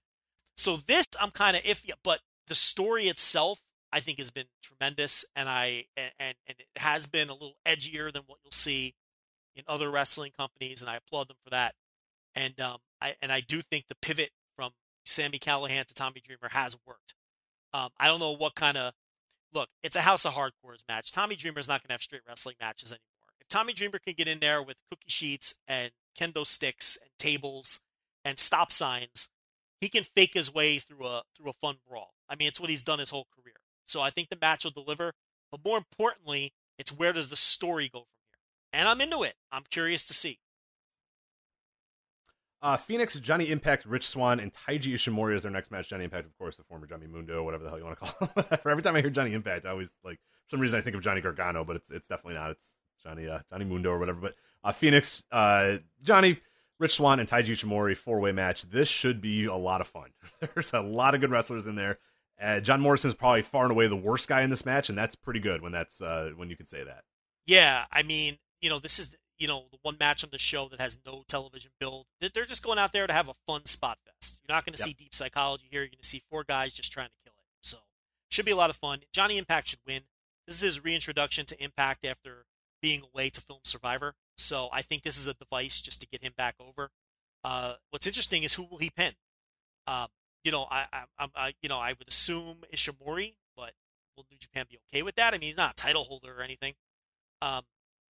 So 0.59 0.77
this 0.77 1.07
I'm 1.19 1.31
kind 1.31 1.57
of 1.57 1.63
iffy, 1.63 1.93
but 2.05 2.21
the 2.47 2.55
story 2.55 3.05
itself 3.05 3.61
I 3.93 4.01
think 4.01 4.19
has 4.19 4.31
been 4.31 4.47
tremendous, 4.63 5.25
and 5.35 5.49
I 5.49 5.85
and, 5.97 6.13
and 6.19 6.35
it 6.49 6.67
has 6.77 7.07
been 7.07 7.29
a 7.29 7.33
little 7.33 7.57
edgier 7.67 8.13
than 8.13 8.23
what 8.27 8.39
you'll 8.43 8.51
see 8.51 8.95
in 9.55 9.63
other 9.67 9.91
wrestling 9.91 10.33
companies, 10.37 10.83
and 10.83 10.91
I 10.91 10.97
applaud 10.97 11.29
them 11.29 11.37
for 11.43 11.51
that. 11.51 11.75
And 12.35 12.61
um, 12.61 12.79
I 13.01 13.15
and 13.23 13.33
I 13.33 13.41
do 13.41 13.61
think 13.63 13.87
the 13.87 13.95
pivot 13.95 14.31
from 14.55 14.73
Sami 15.05 15.39
Callihan 15.39 15.87
to 15.87 15.95
Tommy 15.95 16.21
Dreamer 16.21 16.51
has 16.51 16.77
worked. 16.87 17.15
Um, 17.73 17.91
I 17.99 18.07
don't 18.07 18.21
know 18.21 18.33
what 18.33 18.55
kind 18.55 18.77
of 18.77 18.93
look. 19.55 19.69
It's 19.83 19.97
a 19.97 20.03
House 20.03 20.27
of 20.27 20.35
Hardcores 20.35 20.85
match. 20.89 21.13
Tommy 21.13 21.37
Dreamer 21.37 21.61
is 21.61 21.69
not 21.69 21.83
going 21.83 21.89
to 21.89 21.95
have 21.95 22.03
straight 22.03 22.23
wrestling 22.29 22.57
matches 22.61 22.91
anymore. 22.91 23.01
If 23.41 23.49
Tommy 23.49 23.73
Dreamer 23.73 23.99
can 23.99 24.15
get 24.15 24.29
in 24.29 24.41
there 24.41 24.63
with 24.63 24.77
cookie 24.91 25.09
sheets 25.09 25.59
and 25.67 25.93
kendo 26.19 26.47
sticks 26.47 26.99
and 27.01 27.11
tables 27.19 27.83
and 28.25 28.39
stop 28.39 28.73
signs, 28.73 29.31
he 29.81 29.89
can 29.89 30.05
fake 30.05 30.35
his 30.35 30.53
way 30.53 30.79
through 30.79 31.07
a 31.07 31.23
through 31.37 31.51
a 31.51 31.53
fun 31.53 31.77
brawl. 31.89 32.15
I 32.29 32.37
mean, 32.37 32.49
it's 32.49 32.61
what 32.61 32.71
he's 32.71 32.83
done 32.83 32.99
his 32.99 33.11
whole 33.11 33.27
career. 33.35 33.57
So 33.85 34.01
I 34.01 34.11
think 34.11 34.29
the 34.29 34.39
match 34.41 34.65
will 34.65 34.73
deliver. 34.73 35.13
But 35.51 35.61
more 35.65 35.79
importantly, 35.79 36.53
it's 36.79 36.93
where 36.93 37.13
does 37.13 37.29
the 37.29 37.37
story 37.37 37.89
go 37.93 38.01
from 38.01 38.07
here? 38.25 38.39
And 38.73 38.89
I'm 38.89 39.01
into 39.01 39.23
it. 39.23 39.35
I'm 39.53 39.63
curious 39.71 40.05
to 40.07 40.15
see. 40.15 40.39
Uh, 42.63 42.77
Fenix, 42.77 43.15
Johnny 43.21 43.51
Impact, 43.51 43.85
Rich 43.85 44.09
Swann, 44.09 44.41
and 44.41 44.53
Taiji 44.53 44.95
Ishimori 44.95 45.37
is 45.37 45.43
their 45.43 45.53
next 45.53 45.71
match. 45.71 45.91
Johnny 45.91 46.05
Impact, 46.05 46.27
of 46.27 46.37
course, 46.37 46.57
the 46.57 46.65
former 46.65 46.87
Johnny 46.87 47.07
Mundo, 47.07 47.45
whatever 47.45 47.63
the 47.63 47.69
hell 47.69 47.79
you 47.79 47.85
want 47.85 48.01
to 48.01 48.07
call 48.07 48.29
him. 48.29 48.59
Every 48.67 48.83
time 48.83 48.97
I 48.97 49.03
hear 49.03 49.11
Johnny 49.11 49.35
Impact, 49.35 49.67
I 49.67 49.71
always 49.71 49.95
like 50.03 50.19
for 50.47 50.57
some 50.57 50.61
reason 50.61 50.77
I 50.79 50.81
think 50.81 50.97
of 50.97 51.03
Johnny 51.03 51.21
Gargano, 51.21 51.65
but 51.65 51.77
it's 51.77 51.91
it's 51.91 52.09
definitely 52.09 52.35
not. 52.35 52.51
It's 52.51 52.77
Johnny 53.03 53.29
uh, 53.29 53.41
Johnny 53.51 53.67
Mundo 53.67 53.91
or 53.91 53.99
whatever. 53.99 54.21
But 54.21 54.35
uh, 54.65 54.73
Fenix, 54.73 55.23
uh, 55.31 55.77
Johnny, 56.03 56.39
Rich 56.79 56.95
Swann 56.95 57.21
and 57.21 57.29
Taiji 57.29 57.51
Ishimori 57.51 57.97
four 57.97 58.21
way 58.21 58.33
match. 58.33 58.63
This 58.63 58.89
should 58.89 59.21
be 59.21 59.45
a 59.45 59.55
lot 59.55 59.81
of 59.81 59.87
fun. 59.87 60.11
There's 60.55 60.73
a 60.73 60.81
lot 60.81 61.15
of 61.15 61.21
good 61.21 61.31
wrestlers 61.31 61.67
in 61.67 61.75
there. 61.75 61.99
Uh, 62.41 62.61
John 62.61 62.81
Morrison 62.81 63.09
is 63.09 63.15
probably 63.15 63.43
far 63.43 63.63
and 63.63 63.73
away 63.73 63.87
the 63.87 63.97
worst 63.97 64.29
guy 64.29 64.43
in 64.43 64.51
this 64.51 64.67
match, 64.67 64.91
and 64.91 64.99
that's 64.99 65.15
pretty 65.15 65.41
good 65.41 65.63
when 65.63 65.73
that's 65.73 66.03
uh, 66.03 66.33
when 66.37 66.51
you 66.51 66.57
can 66.57 66.67
say 66.67 66.85
that. 66.85 67.05
Yeah, 67.47 67.87
I 67.91 68.03
mean, 68.03 68.37
you 68.61 68.69
know, 68.69 68.79
this 68.79 68.99
is 68.99 69.17
you 69.39 69.49
know 69.49 69.65
the 69.71 69.79
one 69.83 69.97
match 69.99 70.23
on 70.23 70.31
the 70.31 70.39
show 70.39 70.69
that 70.69 70.81
has 70.81 70.99
no 71.07 71.25
television 71.29 71.71
build. 71.81 72.07
They're 72.21 72.45
just 72.45 72.63
going 72.63 72.79
out 72.79 72.93
there 72.93 73.07
to 73.07 73.13
have 73.13 73.29
a 73.29 73.35
fun 73.47 73.65
spot 73.65 73.99
fest. 74.05 74.41
You're 74.43 74.55
not 74.55 74.67
going 74.67 74.75
to 74.75 74.81
yep. 74.81 74.89
see 74.89 74.95
deep 74.95 75.15
psychology 75.15 75.67
here. 75.71 75.81
You're 75.81 75.89
going 75.89 76.03
to 76.03 76.09
see 76.09 76.23
four 76.31 76.45
guys 76.45 76.75
just 76.75 76.93
trying 76.93 77.09
to 77.09 77.15
kill 77.25 77.35
it. 77.39 77.45
So 77.63 77.79
should 78.29 78.45
be 78.45 78.53
a 78.53 78.57
lot 78.57 78.71
of 78.71 78.77
fun. 78.77 79.01
Johnny 79.13 79.39
Impact 79.39 79.69
should 79.69 79.81
win. 79.87 80.03
This 80.47 80.57
is 80.57 80.75
his 80.75 80.85
reintroduction 80.85 81.47
to 81.47 81.63
Impact 81.63 82.05
after 82.05 82.45
being 82.83 83.03
away 83.15 83.31
to 83.31 83.41
film 83.41 83.61
Survivor. 83.65 84.15
So 84.37 84.69
I 84.73 84.83
think 84.83 85.03
this 85.03 85.19
is 85.19 85.27
a 85.27 85.35
device 85.35 85.81
just 85.81 86.01
to 86.01 86.07
get 86.07 86.23
him 86.23 86.33
back 86.37 86.55
over. 86.61 86.91
Uh, 87.45 87.75
what's 87.91 88.07
interesting 88.07 88.43
is 88.43 88.55
who 88.55 88.67
will 88.71 88.79
he 88.79 88.91
pin? 88.91 89.13
Um, 89.87 90.09
you 90.45 90.53
know, 90.53 90.67
I, 90.71 90.87
I, 91.19 91.29
I, 91.35 91.55
you 91.63 91.69
know, 91.69 91.79
I 91.79 91.95
would 91.99 92.09
assume 92.09 92.59
Ishimori, 92.75 93.35
but 93.57 93.73
will 94.17 94.27
New 94.31 94.37
Japan 94.39 94.67
be 94.71 94.79
okay 94.89 95.03
with 95.03 95.17
that? 95.17 95.35
I 95.35 95.39
mean, 95.39 95.49
he's 95.49 95.57
not 95.57 95.73
a 95.73 95.75
title 95.75 96.05
holder 96.05 96.35
or 96.39 96.43
anything. 96.43 96.75
Um, 97.43 97.63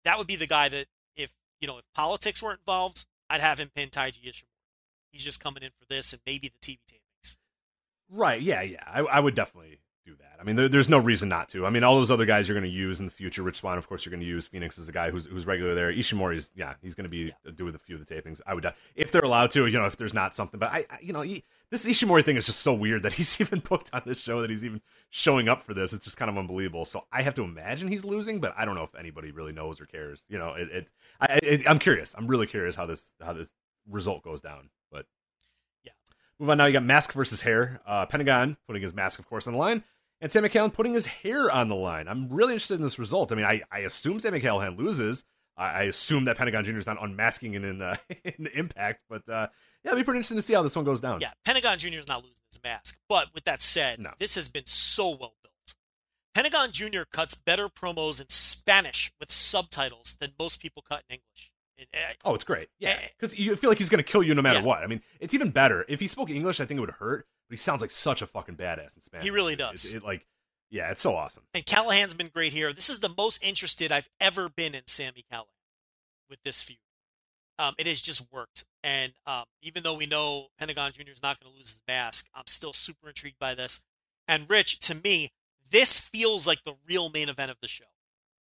that 0.05 0.19
would 0.19 0.27
be 0.27 0.37
the 0.37 0.47
guy 0.47 0.69
that, 0.69 0.87
if 1.17 1.33
you 1.61 1.69
know, 1.69 1.79
if 1.79 1.85
politics 1.95 2.43
weren't 2.43 2.61
involved, 2.61 3.07
I'd 3.29 3.41
have 3.41 3.59
him 3.59 3.71
pin 3.75 3.89
Taiji 3.89 4.25
Ishimori. 4.25 4.45
He's 5.13 5.25
just 5.25 5.43
coming 5.43 5.63
in 5.63 5.71
for 5.71 5.87
this 5.89 6.13
and 6.13 6.23
maybe 6.27 6.49
the 6.49 6.59
TV 6.59 6.79
tapings. 6.91 7.37
Right? 8.11 8.41
Yeah, 8.41 8.63
yeah. 8.63 8.85
I, 8.87 9.01
I 9.01 9.21
would 9.21 9.35
definitely 9.35 9.79
do 10.07 10.15
that. 10.21 10.37
I 10.41 10.45
mean, 10.45 10.55
there, 10.55 10.69
there's 10.69 10.89
no 10.89 10.99
reason 10.99 11.29
not 11.29 11.49
to. 11.51 11.67
I 11.67 11.71
mean, 11.71 11.83
all 11.83 11.97
those 11.97 12.11
other 12.11 12.25
guys 12.25 12.49
you're 12.49 12.59
going 12.59 12.71
to 12.71 12.77
use 12.77 13.01
in 13.01 13.07
the 13.07 13.13
future. 13.13 13.43
Rich 13.43 13.59
Swann, 13.59 13.77
of 13.77 13.89
course, 13.89 14.07
you're 14.07 14.13
going 14.13 14.21
to 14.21 14.27
use. 14.27 14.47
Fenix 14.47 14.79
is 14.79 14.89
a 14.89 14.93
guy 14.93 15.11
who's 15.11 15.27
who's 15.27 15.47
regular 15.47 15.75
there. 15.75 15.93
Ishimori's, 15.93 16.53
yeah, 16.55 16.75
he's 16.81 16.95
going 16.95 17.05
to 17.05 17.11
be 17.11 17.33
yeah. 17.45 17.51
doing 17.55 17.75
a 17.75 17.79
few 17.79 17.97
of 17.97 18.07
the 18.07 18.15
tapings. 18.15 18.41
I 18.47 18.55
would, 18.55 18.65
if 18.95 19.11
they're 19.11 19.23
allowed 19.23 19.51
to, 19.53 19.67
you 19.67 19.79
know, 19.79 19.87
if 19.87 19.97
there's 19.97 20.15
not 20.15 20.35
something. 20.35 20.61
But 20.61 20.71
I, 20.71 20.87
I 20.89 20.99
you 21.03 21.13
know, 21.13 21.23
he, 21.23 21.45
this 21.71 21.85
Ishimori 21.85 22.25
thing 22.25 22.37
is 22.37 22.47
just 22.47 22.61
so 22.61 22.73
weird 22.73 23.03
that 23.03 23.13
he's 23.15 23.41
even 23.41 23.59
booked 23.59 23.91
on 23.93 24.03
this 24.07 24.21
show, 24.21 24.41
that 24.41 24.51
he's 24.51 24.65
even 24.65 24.81
showing 25.11 25.49
up 25.49 25.63
for 25.63 25.75
this. 25.75 25.93
It's 25.93 26.05
just 26.05 26.17
kind 26.17 26.31
of 26.31 26.39
unbelievable. 26.39 26.85
So 26.85 27.05
I 27.13 27.23
have 27.23 27.35
to 27.35 27.43
imagine 27.43 27.89
he's 27.89 28.05
losing, 28.05 28.41
but 28.41 28.55
I 28.57 28.65
don't 28.65 28.77
know 28.77 28.85
if 28.85 28.95
anybody 28.95 29.33
really 29.33 29.53
knows 29.53 29.81
or 29.81 29.87
cares. 29.87 30.25
You 30.29 30.39
know, 30.39 30.55
it. 30.55 30.69
it, 30.71 30.91
I, 31.21 31.39
it 31.43 31.69
I'm 31.69 31.81
curious. 31.81 32.15
I'm 32.17 32.29
really 32.29 32.47
curious 32.47 32.77
how 32.77 32.87
this 32.87 33.13
how 33.21 33.33
this 33.33 33.51
result 33.91 34.23
goes 34.23 34.41
down. 34.41 34.71
But 34.93 35.07
yeah, 35.85 35.93
move 36.39 36.51
on 36.51 36.59
now. 36.59 36.67
You 36.67 36.75
got 36.75 36.85
mask 36.85 37.13
versus 37.13 37.41
hair. 37.41 37.81
Uh, 37.85 38.07
Pentagon 38.07 38.57
putting 38.69 38.83
his 38.83 38.95
mask, 38.95 39.19
of 39.19 39.27
course, 39.27 39.49
on 39.49 39.55
the 39.55 39.59
line 39.59 39.83
and 40.21 40.33
Sam 40.33 40.45
Callihan 40.45 40.73
putting 40.73 40.95
his 40.95 41.07
hair 41.07 41.51
on 41.51 41.69
the 41.69 41.75
line. 41.75 42.09
I'm 42.09 42.29
really 42.29 42.55
interested 42.55 42.75
in 42.75 42.83
this 42.83 42.99
result. 42.99 43.33
I 43.33 43.35
mean, 43.35 43.45
I, 43.45 43.63
I 43.71 43.81
assume 43.81 44.21
Sam 44.21 44.33
Callihan 44.35 44.79
loses. 44.79 45.25
I, 45.57 45.67
I 45.67 45.83
assume 45.85 46.25
that 46.27 46.37
Pentagon 46.37 46.65
Jr. 46.65 46.79
is 46.79 46.87
not 46.87 47.03
unmasking 47.03 47.55
in 47.55 47.65
in, 47.65 47.83
uh, 47.83 47.97
in 48.25 48.45
the 48.45 48.59
Impact, 48.59 49.03
but 49.09 49.29
uh, 49.29 49.49
yeah, 49.85 49.93
it'll 49.93 50.01
be 50.01 50.05
pretty 50.05 50.19
interesting 50.19 50.39
to 50.39 50.43
see 50.43 50.55
how 50.55 50.63
this 50.63 50.77
one 50.77 50.85
goes 50.85 51.01
down. 51.01 51.21
Yeah, 51.21 51.33
Pentagon 51.45 51.79
Jr. 51.79 51.99
is 51.99 52.09
not 52.09 52.23
losing 52.23 52.37
his 52.51 52.61
mask. 52.63 52.99
But 53.09 53.29
with 53.35 53.45
that 53.45 53.63
said, 53.63 54.01
no. 54.01 54.11
this 54.19 54.35
has 54.35 54.49
been 54.49 54.67
so 54.67 55.11
well 55.11 55.35
built. 55.43 55.75
Pentagon 56.35 56.71
Jr. 56.73 57.03
cuts 57.11 57.35
better 57.35 57.69
promos 57.69 58.21
in 58.21 58.29
Spanish 58.29 59.13
with 59.19 59.33
subtitles 59.33 60.17
than 60.21 60.33
most 60.39 60.61
people 60.61 60.83
cut 60.87 61.03
in 61.09 61.17
English. 61.17 61.51
Uh, 61.95 62.15
oh, 62.25 62.35
it's 62.35 62.45
great. 62.45 62.69
Yeah, 62.79 62.99
because 63.19 63.35
uh, 63.35 63.37
you 63.39 63.55
feel 63.57 63.71
like 63.71 63.79
he's 63.79 63.91
going 63.91 64.03
to 64.03 64.11
kill 64.11 64.23
you 64.23 64.35
no 64.35 64.43
matter 64.43 64.61
yeah. 64.61 64.65
what. 64.65 64.83
I 64.83 64.87
mean, 64.87 65.03
it's 65.21 65.35
even 65.35 65.51
better 65.51 65.85
if 65.89 66.01
he 66.01 66.07
spoke 66.07 66.31
English. 66.31 66.59
I 66.61 66.65
think 66.65 66.79
it 66.79 66.81
would 66.81 66.91
hurt 66.91 67.27
but 67.49 67.55
he 67.55 67.57
sounds 67.57 67.81
like 67.81 67.91
such 67.91 68.23
a 68.23 68.27
fucking 68.27 68.57
badass 68.57 68.97
in 68.97 69.03
Spanish. 69.03 69.25
He 69.25 69.31
really 69.31 69.57
does. 69.57 69.85
It, 69.85 69.97
it, 69.97 70.03
like, 70.03 70.27
yeah, 70.71 70.91
it's 70.91 71.01
so 71.01 71.15
awesome. 71.15 71.45
And 71.55 71.65
Callihan's 71.65 72.15
been 72.15 72.31
great 72.33 72.53
here. 72.53 72.73
This 72.73 72.91
is 72.91 73.01
the 73.01 73.13
most 73.17 73.45
interested 73.45 73.93
I've 73.93 74.09
ever 74.21 74.49
been 74.49 74.75
in 74.75 74.83
Sami 74.87 75.25
Callihan 75.33 75.47
with 76.29 76.41
this 76.45 76.63
feud. 76.63 76.79
Um, 77.59 77.75
it 77.79 77.87
has 77.87 78.03
just 78.03 78.31
worked, 78.31 78.65
and 78.83 79.15
um, 79.27 79.45
even 79.63 79.83
though 79.83 79.95
we 79.95 80.05
know 80.05 80.49
Pentagon 80.59 80.93
Jr. 80.93 81.11
is 81.11 81.23
not 81.23 81.41
going 81.41 81.51
to 81.51 81.57
lose 81.57 81.71
his 81.71 81.81
mask, 81.89 82.29
I'm 82.35 82.47
still 82.47 82.75
super 82.75 83.09
intrigued 83.09 83.39
by 83.39 83.55
this. 83.55 83.81
And 84.29 84.45
Rich, 84.51 84.81
to 84.81 84.95
me, 84.95 85.31
this 85.71 85.99
feels 85.99 86.47
like 86.47 86.65
the 86.65 86.75
real 86.87 87.09
main 87.09 87.31
event 87.31 87.51
of 87.51 87.57
the 87.63 87.69
show 87.69 87.87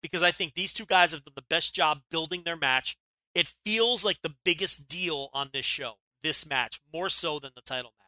because 0.02 0.22
I 0.22 0.32
think 0.32 0.54
these 0.54 0.74
two 0.74 0.86
guys 0.86 1.14
have 1.14 1.24
done 1.24 1.34
the 1.34 1.44
best 1.50 1.74
job 1.74 2.02
building 2.12 2.42
their 2.44 2.58
match. 2.58 2.98
It 3.34 3.54
feels 3.66 4.04
like 4.04 4.18
the 4.22 4.36
biggest 4.44 4.90
deal 4.90 5.30
on 5.32 5.50
this 5.54 5.66
show, 5.66 5.94
this 6.22 6.48
match, 6.48 6.82
more 6.94 7.08
so 7.08 7.40
than 7.40 7.52
the 7.56 7.62
title 7.62 7.94
match 7.98 8.05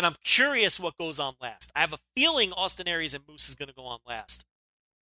and 0.00 0.06
I'm 0.06 0.14
curious 0.24 0.80
what 0.80 0.96
goes 0.96 1.20
on 1.20 1.34
last. 1.42 1.70
I 1.76 1.80
have 1.80 1.92
a 1.92 1.98
feeling 2.16 2.52
Austin 2.52 2.88
Aries 2.88 3.12
and 3.12 3.22
Moose 3.28 3.50
is 3.50 3.54
going 3.54 3.68
to 3.68 3.74
go 3.74 3.84
on 3.84 3.98
last, 4.08 4.46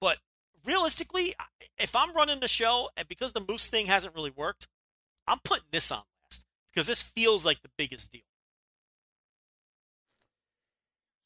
but 0.00 0.18
realistically, 0.66 1.34
if 1.78 1.94
I'm 1.94 2.12
running 2.14 2.40
the 2.40 2.48
show 2.48 2.88
and 2.96 3.06
because 3.06 3.32
the 3.32 3.44
Moose 3.48 3.68
thing 3.68 3.86
hasn't 3.86 4.16
really 4.16 4.32
worked, 4.32 4.66
I'm 5.28 5.38
putting 5.44 5.68
this 5.70 5.92
on 5.92 6.02
last 6.24 6.46
because 6.74 6.88
this 6.88 7.00
feels 7.00 7.46
like 7.46 7.62
the 7.62 7.70
biggest 7.78 8.10
deal. 8.10 8.22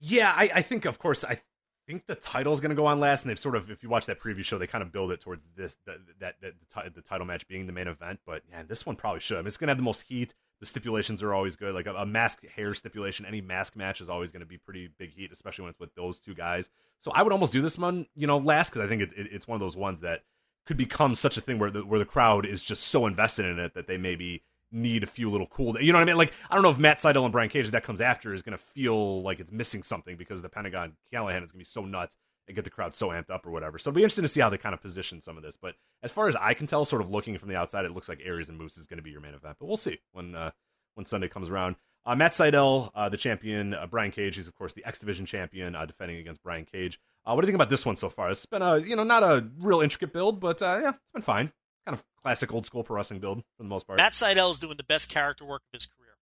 Yeah, 0.01 0.35
I, 0.37 0.51
I 0.57 0.61
think, 0.61 0.85
of 0.85 0.99
course, 0.99 1.25
I 1.25 1.41
think 1.87 2.07
the 2.07 2.15
title 2.15 2.53
is 2.53 2.61
going 2.61 2.73
to 2.73 2.77
go 2.77 2.85
on 2.85 3.01
last, 3.01 3.25
and 3.25 3.31
they've 3.31 3.39
sort 3.39 3.57
of, 3.57 3.71
if 3.71 3.83
you 3.83 3.89
watch 3.89 4.05
that 4.05 4.21
preview 4.21 4.45
show, 4.45 4.59
they 4.59 4.67
kind 4.67 4.83
of 4.83 4.93
build 4.93 5.13
it 5.13 5.23
towards 5.23 5.47
this 5.57 5.79
that 5.87 5.97
that, 6.21 6.35
that 6.43 6.55
the, 6.61 6.91
the, 6.91 7.01
title 7.01 7.27
match 7.27 7.49
being 7.49 7.67
the 7.67 7.73
main 7.73 7.89
event. 7.89 8.21
But 8.27 8.43
yeah, 8.51 8.65
this 8.69 8.85
one 8.85 8.97
probably 8.97 9.21
should. 9.21 9.39
I 9.39 9.41
mean, 9.41 9.47
it's 9.47 9.57
going 9.57 9.69
to 9.69 9.71
have 9.71 9.79
the 9.79 9.83
most 9.83 10.03
heat. 10.03 10.35
The 10.63 10.67
stipulations 10.67 11.25
are 11.25 11.35
always 11.35 11.57
good. 11.57 11.75
Like 11.75 11.87
a, 11.87 11.95
a 11.97 12.07
mask 12.07 12.47
hair 12.47 12.73
stipulation, 12.73 13.27
any 13.27 13.41
mask 13.41 13.75
match 13.75 14.01
is 14.01 14.09
always 14.09 14.31
going 14.31 14.43
to 14.43 14.47
be 14.47 14.59
pretty 14.59 14.89
big 14.97 15.13
heat, 15.13 15.33
especially 15.33 15.63
when 15.63 15.71
it's 15.71 15.81
with 15.81 15.93
those 15.97 16.21
two 16.21 16.35
guys. 16.35 16.71
So 17.01 17.11
I 17.11 17.25
would 17.25 17.33
almost 17.33 17.53
do 17.53 17.61
this 17.61 17.77
one, 17.77 18.07
you 18.15 18.29
know, 18.29 18.39
last 18.39 18.71
because 18.71 18.87
I 18.87 18.89
think 18.89 19.03
it, 19.03 19.11
it, 19.17 19.33
it's 19.33 19.49
one 19.49 19.57
of 19.57 19.61
those 19.61 19.77
ones 19.77 20.03
that 20.03 20.23
could 20.65 20.77
become 20.77 21.17
such 21.17 21.37
a 21.37 21.41
thing 21.41 21.59
where 21.59 21.73
the, 21.73 21.85
where 21.85 21.99
the 21.99 22.05
crowd 22.05 22.47
is 22.47 22.63
just 22.63 22.85
so 22.85 23.07
invested 23.07 23.47
in 23.47 23.59
it 23.59 23.75
that 23.75 23.89
they 23.89 23.99
maybe 23.99 24.45
need 24.71 25.03
a 25.03 25.07
few 25.09 25.29
little 25.31 25.49
cool. 25.49 25.77
You 25.81 25.93
know 25.93 25.99
what 25.99 26.03
I 26.03 26.07
mean? 26.07 26.17
Like 26.17 26.33
I 26.49 26.55
don't 26.55 26.63
know 26.63 26.71
if 26.71 26.79
Matt 26.79 26.99
Sydal 26.99 27.25
and 27.25 27.33
Brian 27.33 27.51
Cage 27.51 27.69
that 27.73 27.83
comes 27.83 28.01
after 28.01 28.33
is 28.33 28.43
going 28.43 28.57
to 28.57 28.63
feel 28.63 29.21
like 29.23 29.41
it's 29.41 29.51
missing 29.53 29.83
something 29.83 30.17
because 30.17 30.43
the 30.43 30.49
Pentagon 30.49 30.93
Callihan 31.13 31.43
is 31.43 31.51
going 31.51 31.59
to 31.59 31.59
be 31.59 31.65
so 31.65 31.85
nuts 31.85 32.17
and 32.47 32.55
get 32.57 32.65
the 32.65 32.71
crowd 32.71 32.95
so 32.95 33.09
amped 33.09 33.31
up 33.31 33.47
or 33.47 33.51
whatever. 33.51 33.79
So 33.79 33.91
it'll 33.91 33.97
be 33.97 34.03
interesting 34.03 34.23
to 34.23 34.29
see 34.29 34.41
how 34.41 34.51
they 34.51 34.59
kind 34.59 34.75
of 34.75 34.81
position 34.81 35.21
some 35.21 35.37
of 35.37 35.43
this. 35.43 35.57
But 35.57 35.77
as 36.03 36.11
far 36.11 36.29
as 36.29 36.37
I 36.37 36.55
can 36.55 36.67
tell, 36.67 36.85
sort 36.85 37.03
of 37.03 37.11
looking 37.11 37.37
from 37.39 37.49
the 37.49 37.57
outside, 37.57 37.85
it 37.85 37.93
looks 37.93 38.09
like 38.09 38.21
Aries 38.25 38.49
and 38.49 38.59
Moose 38.59 38.77
is 38.77 38.87
going 38.87 38.99
to 38.99 39.03
be 39.03 39.11
your 39.11 39.21
main 39.21 39.35
event. 39.35 39.57
But 39.59 39.67
we'll 39.67 39.77
see 39.77 39.99
when 40.13 40.35
uh, 40.35 40.51
when 40.95 41.07
Sunday 41.07 41.29
comes 41.29 41.49
around. 41.49 41.77
Uh, 42.05 42.17
Matt 42.17 42.33
Sydal, 42.33 42.91
uh, 42.97 43.09
the 43.09 43.17
champion, 43.17 43.75
uh, 43.75 43.87
Brian 43.87 44.11
Cage, 44.11 44.35
he's 44.35 44.49
of 44.49 44.57
course 44.57 44.73
the 44.73 44.85
X 44.85 44.99
Division 44.99 45.25
champion, 45.25 45.77
uh, 45.77 45.87
defending 45.87 46.19
against 46.19 46.43
Brian 46.43 46.65
Cage. 46.65 46.99
Uh, 47.25 47.33
what 47.33 47.43
do 47.43 47.47
you 47.47 47.53
think 47.53 47.55
about 47.55 47.71
this 47.71 47.87
one 47.87 47.95
so 47.95 48.11
far? 48.11 48.31
It's 48.31 48.45
been 48.45 48.63
a 48.63 48.79
you 48.79 48.97
know 48.97 49.05
not 49.05 49.23
a 49.23 49.47
real 49.59 49.81
intricate 49.81 50.13
build, 50.13 50.41
but 50.41 50.61
yeah, 50.61 50.91
it's 50.91 51.13
been 51.13 51.23
fine. 51.23 51.53
Kind 51.87 51.97
of 51.97 52.05
classic 52.23 52.53
old 52.53 52.67
school 52.67 52.83
pro 52.83 52.97
wrestling 52.97 53.21
build 53.21 53.39
for 53.57 53.63
the 53.63 53.69
most 53.69 53.87
part. 53.87 53.99
Matt 53.99 54.13
Sydal 54.13 54.51
is 54.51 54.59
doing 54.59 54.77
the 54.77 54.85
best 54.85 55.09
character 55.09 55.45
work 55.45 55.63
of 55.73 55.79
his 55.79 55.87
career 55.87 56.17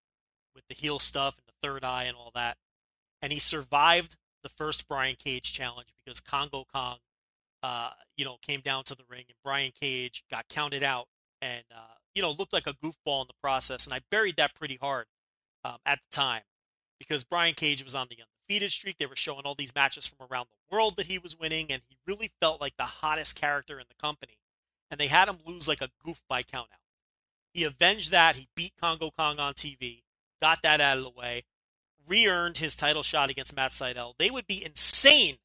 with 0.54 0.64
the 0.68 0.74
heel 0.74 0.98
stuff 0.98 1.38
and 1.38 1.46
the 1.46 1.66
third 1.66 1.84
eye 1.84 2.04
and 2.04 2.16
all 2.16 2.30
that, 2.34 2.58
and 3.22 3.32
he 3.32 3.38
survived 3.38 4.16
the 4.42 4.48
first 4.48 4.88
Brian 4.88 5.16
Cage 5.16 5.52
challenge 5.52 5.88
because 6.04 6.20
Kongo 6.20 6.64
Kong, 6.72 6.98
uh, 7.62 7.90
you 8.16 8.24
know, 8.24 8.36
came 8.42 8.60
down 8.60 8.84
to 8.84 8.94
the 8.94 9.04
ring 9.08 9.24
and 9.28 9.36
Brian 9.44 9.72
Cage 9.78 10.24
got 10.30 10.48
counted 10.48 10.82
out 10.82 11.06
and 11.42 11.64
uh, 11.74 11.94
you 12.14 12.22
know 12.22 12.32
looked 12.32 12.52
like 12.52 12.66
a 12.66 12.74
goofball 12.74 13.22
in 13.22 13.28
the 13.28 13.34
process, 13.42 13.86
and 13.86 13.94
I 13.94 14.00
buried 14.10 14.36
that 14.36 14.54
pretty 14.54 14.78
hard 14.80 15.06
um, 15.64 15.78
at 15.86 15.98
the 15.98 16.16
time 16.16 16.42
because 16.98 17.24
Brian 17.24 17.54
Cage 17.54 17.82
was 17.82 17.94
on 17.94 18.06
the 18.10 18.16
undefeated 18.16 18.70
streak. 18.70 18.98
They 18.98 19.06
were 19.06 19.16
showing 19.16 19.42
all 19.44 19.54
these 19.54 19.74
matches 19.74 20.06
from 20.06 20.26
around 20.30 20.46
the 20.50 20.76
world 20.76 20.96
that 20.96 21.06
he 21.06 21.18
was 21.18 21.38
winning, 21.38 21.66
and 21.70 21.82
he 21.88 21.96
really 22.06 22.30
felt 22.40 22.60
like 22.60 22.76
the 22.76 22.84
hottest 22.84 23.40
character 23.40 23.78
in 23.78 23.86
the 23.88 24.00
company. 24.00 24.38
And 24.90 24.98
they 24.98 25.06
had 25.06 25.28
him 25.28 25.38
lose 25.46 25.68
like 25.68 25.80
a 25.80 25.90
goof 26.04 26.20
by 26.28 26.42
countout. 26.42 26.66
He 27.54 27.64
avenged 27.64 28.10
that. 28.10 28.36
He 28.36 28.48
beat 28.54 28.72
Kongo 28.80 29.10
Kong 29.16 29.38
on 29.38 29.54
TV, 29.54 30.02
got 30.42 30.62
that 30.62 30.80
out 30.80 30.98
of 30.98 31.04
the 31.04 31.10
way, 31.10 31.42
re 32.10 32.26
earned 32.26 32.58
his 32.58 32.76
title 32.76 33.02
shot 33.02 33.30
against 33.30 33.56
Matt 33.56 33.70
Sydal. 33.70 34.14
They 34.18 34.30
would 34.30 34.46
be 34.46 34.62
insane 34.64 35.36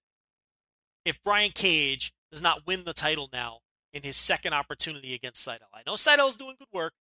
if 1.06 1.22
Brian 1.24 1.52
Cage 1.52 2.12
does 2.32 2.42
not 2.42 2.66
win 2.66 2.84
the 2.84 2.94
title 2.94 3.30
now 3.32 3.60
in 3.94 4.04
his 4.04 4.18
second 4.18 4.54
opportunity 4.54 5.14
against 5.14 5.48
Sydal. 5.48 5.70
I 5.74 5.82
know 5.86 5.94
Sydal's 5.94 6.36
doing 6.36 6.56
good 6.60 6.68
work, 6.74 6.94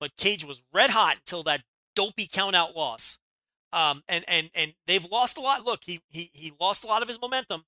but 0.00 0.16
Cage 0.18 0.44
was 0.44 0.62
red 0.72 0.90
hot 0.90 1.16
until 1.16 1.42
that 1.44 1.62
dopey 1.94 2.26
countout 2.26 2.74
loss. 2.74 3.18
Um, 3.72 4.02
and, 4.08 4.24
and, 4.28 4.50
and 4.54 4.74
they've 4.86 5.04
lost 5.10 5.38
a 5.38 5.40
lot. 5.40 5.64
Look, 5.64 5.80
he, 5.84 6.00
he, 6.08 6.30
he 6.32 6.52
lost 6.60 6.84
a 6.84 6.86
lot 6.86 7.02
of 7.02 7.08
his 7.08 7.20
momentum, 7.20 7.64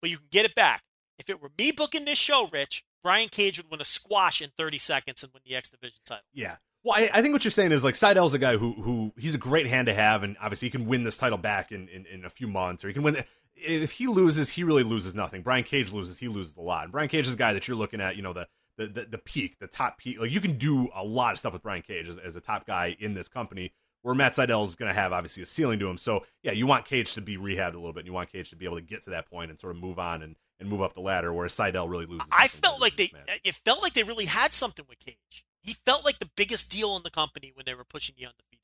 but 0.00 0.10
you 0.10 0.16
can 0.18 0.26
get 0.30 0.46
it 0.46 0.54
back. 0.54 0.82
If 1.18 1.30
it 1.30 1.40
were 1.40 1.50
me 1.56 1.70
booking 1.70 2.06
this 2.06 2.18
show, 2.18 2.48
Rich, 2.52 2.84
Brian 3.04 3.28
Cage 3.28 3.58
would 3.58 3.70
win 3.70 3.80
a 3.80 3.84
squash 3.84 4.40
in 4.40 4.50
30 4.56 4.78
seconds 4.78 5.22
and 5.22 5.32
win 5.32 5.42
the 5.44 5.54
X 5.54 5.68
Division 5.68 5.98
title. 6.04 6.24
Yeah. 6.32 6.56
Well, 6.84 6.94
I, 6.96 7.08
I, 7.14 7.22
think 7.22 7.32
what 7.32 7.44
you're 7.44 7.50
saying 7.50 7.72
is 7.72 7.82
like 7.82 7.94
Sydal's 7.94 8.34
a 8.34 8.38
guy 8.38 8.58
who 8.58 8.74
who 8.74 9.12
he's 9.16 9.34
a 9.34 9.38
great 9.38 9.66
hand 9.66 9.86
to 9.86 9.94
have, 9.94 10.22
and 10.22 10.36
obviously 10.40 10.66
he 10.66 10.70
can 10.70 10.84
win 10.86 11.02
this 11.02 11.16
title 11.16 11.38
back 11.38 11.72
in, 11.72 11.88
in, 11.88 12.04
in 12.04 12.24
a 12.26 12.30
few 12.30 12.46
months, 12.46 12.84
or 12.84 12.88
he 12.88 12.94
can 12.94 13.02
win. 13.02 13.24
If 13.56 13.92
he 13.92 14.06
loses, 14.06 14.50
he 14.50 14.64
really 14.64 14.82
loses 14.82 15.14
nothing. 15.14 15.40
Brian 15.40 15.64
Cage 15.64 15.90
loses, 15.90 16.18
he 16.18 16.28
loses 16.28 16.56
a 16.56 16.60
lot. 16.60 16.84
And 16.84 16.92
Brian 16.92 17.08
Cage 17.08 17.26
is 17.26 17.32
a 17.32 17.36
guy 17.36 17.54
that 17.54 17.66
you're 17.66 17.76
looking 17.76 18.02
at, 18.02 18.16
you 18.16 18.22
know, 18.22 18.34
the 18.34 18.46
the, 18.76 18.86
the, 18.86 19.06
the 19.12 19.18
peak, 19.18 19.58
the 19.60 19.66
top 19.66 19.96
peak. 19.96 20.20
Like 20.20 20.30
you 20.30 20.40
can 20.40 20.58
do 20.58 20.88
a 20.94 21.02
lot 21.02 21.32
of 21.32 21.38
stuff 21.38 21.54
with 21.54 21.62
Brian 21.62 21.82
Cage 21.82 22.06
as, 22.06 22.18
as 22.18 22.36
a 22.36 22.40
top 22.40 22.66
guy 22.66 22.96
in 22.98 23.14
this 23.14 23.28
company. 23.28 23.72
Where 24.02 24.14
Matt 24.14 24.34
Sydal 24.34 24.66
is 24.66 24.74
going 24.74 24.92
to 24.92 25.00
have 25.00 25.14
obviously 25.14 25.42
a 25.42 25.46
ceiling 25.46 25.78
to 25.78 25.88
him. 25.88 25.96
So 25.96 26.26
yeah, 26.42 26.52
you 26.52 26.66
want 26.66 26.84
Cage 26.84 27.14
to 27.14 27.22
be 27.22 27.38
rehabbed 27.38 27.72
a 27.72 27.78
little 27.78 27.94
bit. 27.94 28.00
And 28.00 28.08
you 28.08 28.12
want 28.12 28.30
Cage 28.30 28.50
to 28.50 28.56
be 28.56 28.66
able 28.66 28.76
to 28.76 28.82
get 28.82 29.02
to 29.04 29.10
that 29.10 29.30
point 29.30 29.50
and 29.50 29.58
sort 29.58 29.74
of 29.74 29.80
move 29.80 29.98
on 29.98 30.22
and, 30.22 30.36
and 30.60 30.68
move 30.68 30.82
up 30.82 30.92
the 30.92 31.00
ladder. 31.00 31.32
Whereas 31.32 31.54
Seidel 31.54 31.88
really 31.88 32.04
loses. 32.04 32.28
I 32.30 32.48
felt 32.48 32.82
like 32.82 32.96
they, 32.96 33.10
it 33.42 33.54
felt 33.54 33.82
like 33.82 33.94
they 33.94 34.02
really 34.02 34.26
had 34.26 34.52
something 34.52 34.84
with 34.86 34.98
Cage. 34.98 35.46
He 35.64 35.72
felt 35.84 36.04
like 36.04 36.18
the 36.18 36.30
biggest 36.36 36.70
deal 36.70 36.96
in 36.96 37.02
the 37.02 37.10
company 37.10 37.50
when 37.54 37.64
they 37.64 37.74
were 37.74 37.84
pushing 37.84 38.14
the 38.18 38.26
undefeated. 38.26 38.60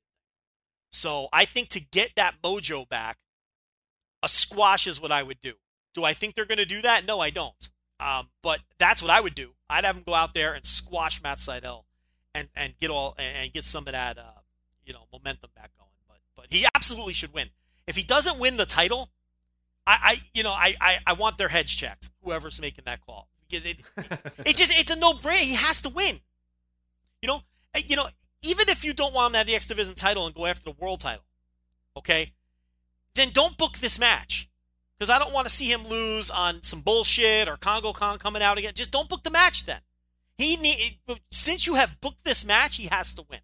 So 0.92 1.28
I 1.32 1.46
think 1.46 1.68
to 1.70 1.80
get 1.80 2.14
that 2.16 2.34
mojo 2.42 2.88
back, 2.88 3.18
a 4.22 4.28
squash 4.28 4.86
is 4.86 5.00
what 5.00 5.10
I 5.10 5.22
would 5.22 5.40
do. 5.40 5.54
Do 5.94 6.04
I 6.04 6.12
think 6.12 6.34
they're 6.34 6.44
going 6.44 6.58
to 6.58 6.66
do 6.66 6.82
that? 6.82 7.06
No, 7.06 7.20
I 7.20 7.30
don't. 7.30 7.70
Um, 7.98 8.28
but 8.42 8.60
that's 8.78 9.02
what 9.02 9.10
I 9.10 9.20
would 9.20 9.34
do. 9.34 9.52
I'd 9.68 9.84
have 9.84 9.96
him 9.96 10.02
go 10.06 10.14
out 10.14 10.34
there 10.34 10.52
and 10.52 10.64
squash 10.64 11.22
Matt 11.22 11.38
Sydal 11.38 11.84
and, 12.34 12.48
and 12.54 12.74
get 12.78 12.90
all 12.90 13.14
and 13.18 13.52
get 13.52 13.64
some 13.64 13.86
of 13.86 13.92
that 13.92 14.18
uh, 14.18 14.40
you 14.84 14.92
know 14.92 15.06
momentum 15.12 15.50
back 15.54 15.70
going. 15.78 15.90
But 16.06 16.18
but 16.36 16.46
he 16.50 16.66
absolutely 16.74 17.12
should 17.14 17.32
win. 17.32 17.50
If 17.86 17.96
he 17.96 18.02
doesn't 18.02 18.38
win 18.38 18.56
the 18.56 18.66
title, 18.66 19.10
I, 19.86 19.98
I 20.02 20.16
you 20.34 20.42
know 20.42 20.52
I, 20.52 20.74
I, 20.80 20.98
I 21.06 21.12
want 21.14 21.38
their 21.38 21.48
heads 21.48 21.74
checked. 21.74 22.10
Whoever's 22.22 22.60
making 22.60 22.84
that 22.86 23.04
call, 23.04 23.28
it, 23.50 23.64
it, 23.66 23.76
it's 24.46 24.58
just 24.58 24.78
it's 24.78 24.90
a 24.90 24.98
no 24.98 25.12
brainer. 25.12 25.36
He 25.38 25.54
has 25.54 25.82
to 25.82 25.88
win. 25.88 26.20
You 27.22 27.28
know, 27.28 27.42
eh, 27.74 27.82
you 27.86 27.96
know, 27.96 28.06
even 28.42 28.68
if 28.68 28.84
you 28.84 28.92
don't 28.92 29.14
want 29.14 29.28
him 29.28 29.32
to 29.32 29.38
have 29.38 29.46
the 29.46 29.54
X 29.54 29.66
Division 29.66 29.94
title 29.94 30.26
and 30.26 30.34
go 30.34 30.46
after 30.46 30.64
the 30.64 30.76
world 30.78 31.00
title, 31.00 31.24
okay, 31.96 32.32
then 33.14 33.30
don't 33.32 33.58
book 33.58 33.78
this 33.78 33.98
match 33.98 34.48
because 34.98 35.10
I 35.10 35.18
don't 35.18 35.32
want 35.32 35.46
to 35.46 35.52
see 35.52 35.70
him 35.70 35.86
lose 35.86 36.30
on 36.30 36.62
some 36.62 36.80
bullshit 36.80 37.48
or 37.48 37.56
Kongo 37.56 37.92
Kong 37.92 38.18
coming 38.18 38.42
out 38.42 38.58
again. 38.58 38.72
Just 38.74 38.92
don't 38.92 39.08
book 39.08 39.22
the 39.22 39.30
match 39.30 39.66
then. 39.66 39.80
He 40.38 40.56
need 40.56 40.98
since 41.30 41.66
you 41.66 41.74
have 41.74 42.00
booked 42.00 42.24
this 42.24 42.44
match, 42.44 42.76
he 42.76 42.88
has 42.90 43.14
to 43.14 43.24
win. 43.28 43.40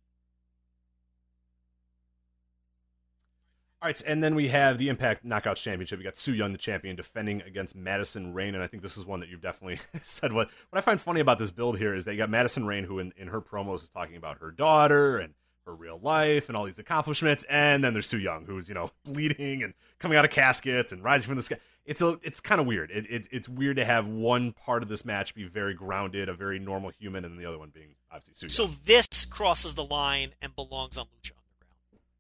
All 3.87 3.89
right, 3.89 4.03
and 4.05 4.21
then 4.21 4.35
we 4.35 4.49
have 4.49 4.79
the 4.79 4.89
Impact 4.89 5.25
Knockouts 5.25 5.63
Championship. 5.63 6.01
We 6.01 6.05
got 6.05 6.17
Su 6.17 6.35
Yung, 6.35 6.51
the 6.51 6.59
champion, 6.59 6.97
defending 6.97 7.41
against 7.43 7.77
Madison 7.77 8.35
Rayne, 8.35 8.57
and 8.57 8.65
I 8.65 8.67
think 8.67 8.83
this 8.83 8.97
is 8.97 9.07
one 9.07 9.21
that 9.21 9.29
you've 9.29 9.41
definitely 9.41 9.79
said. 10.03 10.33
What 10.33 10.51
what 10.71 10.79
I 10.79 10.81
find 10.81 11.01
funny 11.01 11.21
about 11.21 11.39
this 11.39 11.53
build 11.53 11.79
here 11.79 11.95
is 11.95 12.05
they 12.05 12.17
got 12.17 12.29
Madison 12.29 12.67
Rayne, 12.67 12.83
who 12.83 12.99
in, 12.99 13.13
in 13.17 13.29
her 13.29 13.41
promos 13.41 13.85
is 13.85 13.89
talking 13.89 14.17
about 14.17 14.39
her 14.39 14.51
daughter 14.51 15.19
and 15.19 15.35
her 15.67 15.73
real 15.73 16.01
life 16.03 16.49
and 16.49 16.57
all 16.57 16.65
these 16.65 16.81
accomplishments, 16.81 17.45
and 17.49 17.85
then 17.85 17.93
there's 17.93 18.09
Su 18.09 18.19
Yung, 18.19 18.45
who's 18.45 18.69
you 18.69 18.75
know 18.75 18.91
bleeding 19.05 19.63
and 19.63 19.73
coming 20.01 20.19
out 20.19 20.25
of 20.25 20.33
caskets 20.33 20.91
and 20.91 21.05
rising 21.05 21.29
from 21.29 21.37
the 21.37 21.43
sky. 21.43 21.59
It's 21.85 22.03
a 22.03 22.19
it's 22.25 22.41
kind 22.41 22.61
of 22.61 22.67
weird. 22.67 22.91
It, 22.91 23.07
it, 23.09 23.29
it's 23.31 23.49
weird 23.49 23.77
to 23.77 23.85
have 23.85 24.09
one 24.09 24.51
part 24.51 24.83
of 24.83 24.89
this 24.89 25.05
match 25.05 25.33
be 25.33 25.45
very 25.45 25.75
grounded, 25.75 26.29
a 26.29 26.35
very 26.35 26.59
normal 26.59 26.91
human, 26.91 27.25
and 27.25 27.39
the 27.39 27.47
other 27.47 27.61
one 27.61 27.71
being 27.73 27.95
obviously 28.11 28.49
Su 28.49 28.65
Yung. 28.65 28.69
So 28.69 28.77
this 28.85 29.25
crosses 29.27 29.77
the 29.77 29.85
line 29.85 30.31
and 30.43 30.57
belongs 30.57 30.99
on 30.99 31.07
Lucha 31.07 31.31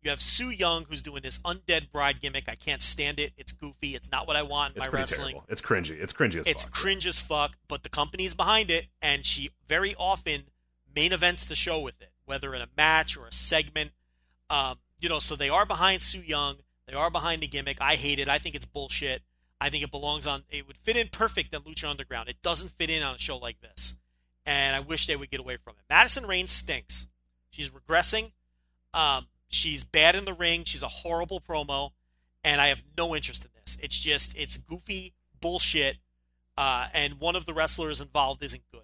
you 0.06 0.10
have 0.10 0.22
Su 0.22 0.50
Yung, 0.50 0.86
who's 0.88 1.02
doing 1.02 1.22
this 1.22 1.38
undead 1.38 1.90
bride 1.90 2.20
gimmick. 2.20 2.48
I 2.48 2.54
can't 2.54 2.80
stand 2.80 3.18
it. 3.18 3.32
It's 3.36 3.52
goofy. 3.52 3.88
It's 3.96 4.10
not 4.10 4.26
what 4.26 4.36
I 4.36 4.42
want 4.42 4.76
in 4.76 4.82
it's 4.82 4.92
my 4.92 4.98
wrestling. 4.98 5.32
Terrible. 5.32 5.46
It's 5.50 5.60
cringy. 5.60 6.00
It's 6.00 6.12
cringy 6.12 6.36
as 6.36 6.46
it's 6.46 6.62
fuck. 6.62 6.70
It's 6.70 6.80
cringe 6.80 7.06
as 7.06 7.18
fuck, 7.18 7.56
but 7.68 7.82
the 7.82 7.88
company's 7.88 8.32
behind 8.32 8.70
it, 8.70 8.86
and 9.02 9.24
she 9.24 9.50
very 9.66 9.94
often 9.98 10.44
main 10.94 11.12
events 11.12 11.44
the 11.44 11.56
show 11.56 11.80
with 11.80 12.00
it, 12.00 12.12
whether 12.24 12.54
in 12.54 12.62
a 12.62 12.68
match 12.76 13.16
or 13.16 13.26
a 13.26 13.32
segment. 13.32 13.90
Um, 14.48 14.78
you 15.00 15.08
know, 15.08 15.18
so 15.18 15.34
they 15.34 15.48
are 15.48 15.66
behind 15.66 16.02
Su 16.02 16.20
Yung. 16.24 16.56
They 16.86 16.94
are 16.94 17.10
behind 17.10 17.42
the 17.42 17.48
gimmick. 17.48 17.78
I 17.80 17.96
hate 17.96 18.20
it. 18.20 18.28
I 18.28 18.38
think 18.38 18.54
it's 18.54 18.64
bullshit. 18.64 19.22
I 19.60 19.70
think 19.70 19.82
it 19.82 19.90
belongs 19.90 20.26
on. 20.26 20.44
It 20.50 20.68
would 20.68 20.76
fit 20.76 20.96
in 20.96 21.08
perfect 21.08 21.52
in 21.52 21.62
Lucha 21.62 21.90
Underground. 21.90 22.28
It 22.28 22.40
doesn't 22.42 22.70
fit 22.78 22.90
in 22.90 23.02
on 23.02 23.16
a 23.16 23.18
show 23.18 23.38
like 23.38 23.60
this, 23.60 23.98
and 24.44 24.76
I 24.76 24.80
wish 24.80 25.08
they 25.08 25.16
would 25.16 25.30
get 25.32 25.40
away 25.40 25.56
from 25.56 25.74
it. 25.78 25.82
Madison 25.90 26.26
Rayne 26.26 26.46
stinks. 26.46 27.08
She's 27.50 27.70
regressing. 27.70 28.32
Um, 28.94 29.26
She's 29.48 29.84
bad 29.84 30.16
in 30.16 30.24
the 30.24 30.34
ring. 30.34 30.64
She's 30.64 30.82
a 30.82 30.88
horrible 30.88 31.40
promo, 31.40 31.90
and 32.42 32.60
I 32.60 32.68
have 32.68 32.82
no 32.96 33.14
interest 33.14 33.44
in 33.44 33.50
this. 33.60 33.78
It's 33.82 34.00
just 34.00 34.36
it's 34.36 34.56
goofy 34.56 35.14
bullshit, 35.40 35.98
uh, 36.56 36.88
and 36.92 37.20
one 37.20 37.36
of 37.36 37.46
the 37.46 37.54
wrestlers 37.54 38.00
involved 38.00 38.42
isn't 38.42 38.62
good. 38.72 38.82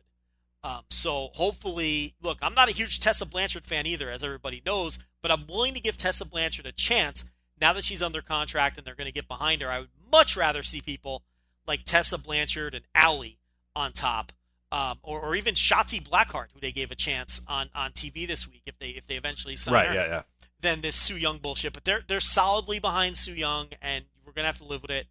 Um, 0.64 0.82
so 0.90 1.30
hopefully, 1.34 2.14
look, 2.22 2.38
I'm 2.40 2.54
not 2.54 2.68
a 2.68 2.72
huge 2.72 3.00
Tessa 3.00 3.26
Blanchard 3.26 3.64
fan 3.64 3.86
either, 3.86 4.10
as 4.10 4.22
everybody 4.22 4.62
knows, 4.64 5.00
but 5.20 5.30
I'm 5.30 5.46
willing 5.48 5.74
to 5.74 5.80
give 5.80 5.96
Tessa 5.96 6.24
Blanchard 6.24 6.66
a 6.66 6.72
chance 6.72 7.28
now 7.60 7.72
that 7.72 7.84
she's 7.84 8.02
under 8.02 8.22
contract 8.22 8.78
and 8.78 8.86
they're 8.86 8.94
going 8.94 9.08
to 9.08 9.12
get 9.12 9.26
behind 9.26 9.62
her. 9.62 9.68
I 9.68 9.80
would 9.80 9.88
much 10.10 10.36
rather 10.36 10.62
see 10.62 10.80
people 10.80 11.24
like 11.66 11.84
Tessa 11.84 12.16
Blanchard 12.16 12.74
and 12.76 12.84
Allie 12.94 13.38
on 13.74 13.92
top, 13.92 14.30
um, 14.70 14.98
or, 15.02 15.20
or 15.20 15.34
even 15.34 15.54
Shotzi 15.54 16.00
Blackheart, 16.00 16.46
who 16.54 16.60
they 16.60 16.72
gave 16.72 16.92
a 16.92 16.96
chance 16.96 17.40
on, 17.48 17.68
on 17.74 17.90
TV 17.90 18.28
this 18.28 18.48
week 18.48 18.62
if 18.66 18.78
they 18.78 18.90
if 18.90 19.06
they 19.08 19.16
eventually 19.16 19.56
sign 19.56 19.74
right, 19.74 19.88
her. 19.88 19.94
Yeah, 19.94 20.06
yeah 20.06 20.22
than 20.62 20.80
this 20.80 20.96
Su 20.96 21.16
Yung 21.16 21.38
bullshit. 21.38 21.72
But 21.72 21.84
they're 21.84 22.02
they're 22.06 22.20
solidly 22.20 22.78
behind 22.78 23.16
Su 23.16 23.32
Yung, 23.32 23.68
and 23.80 24.04
we're 24.24 24.32
gonna 24.32 24.46
have 24.46 24.58
to 24.58 24.64
live 24.64 24.82
with 24.82 24.90
it. 24.90 25.06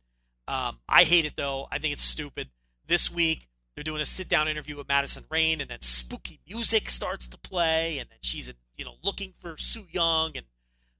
Um, 0.47 0.79
I 0.89 1.03
hate 1.03 1.25
it 1.25 1.33
though. 1.35 1.67
I 1.71 1.77
think 1.77 1.93
it's 1.93 2.03
stupid. 2.03 2.49
This 2.87 3.13
week 3.13 3.47
they're 3.75 3.83
doing 3.83 4.01
a 4.01 4.05
sit 4.05 4.27
down 4.27 4.47
interview 4.47 4.77
with 4.77 4.87
Madison 4.87 5.25
Rayne, 5.29 5.61
and 5.61 5.69
then 5.69 5.81
spooky 5.81 6.39
music 6.47 6.89
starts 6.89 7.29
to 7.29 7.37
play, 7.37 7.99
and 7.99 8.09
then 8.09 8.17
she's 8.21 8.53
you 8.75 8.85
know 8.85 8.95
looking 9.03 9.33
for 9.37 9.55
Su 9.57 9.83
Yung, 9.91 10.31
and 10.35 10.45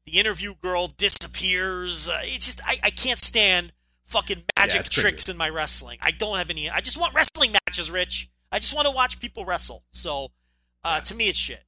the 0.05 0.19
interview 0.19 0.53
girl 0.61 0.87
disappears. 0.87 2.07
Uh, 2.07 2.19
it's 2.23 2.45
just 2.45 2.61
I, 2.65 2.77
I 2.83 2.89
can't 2.91 3.19
stand 3.19 3.73
fucking 4.05 4.43
magic 4.57 4.83
yeah, 4.83 5.01
tricks 5.01 5.29
in 5.29 5.37
my 5.37 5.49
wrestling. 5.49 5.97
I 6.01 6.11
don't 6.11 6.37
have 6.37 6.49
any. 6.49 6.69
I 6.69 6.81
just 6.81 6.99
want 6.99 7.13
wrestling 7.13 7.51
matches, 7.65 7.89
Rich. 7.89 8.29
I 8.51 8.59
just 8.59 8.75
want 8.75 8.87
to 8.87 8.93
watch 8.93 9.19
people 9.19 9.45
wrestle. 9.45 9.83
So 9.91 10.31
uh, 10.83 10.95
yeah. 10.95 10.99
to 10.99 11.15
me, 11.15 11.29
it's 11.29 11.37
shit. 11.37 11.63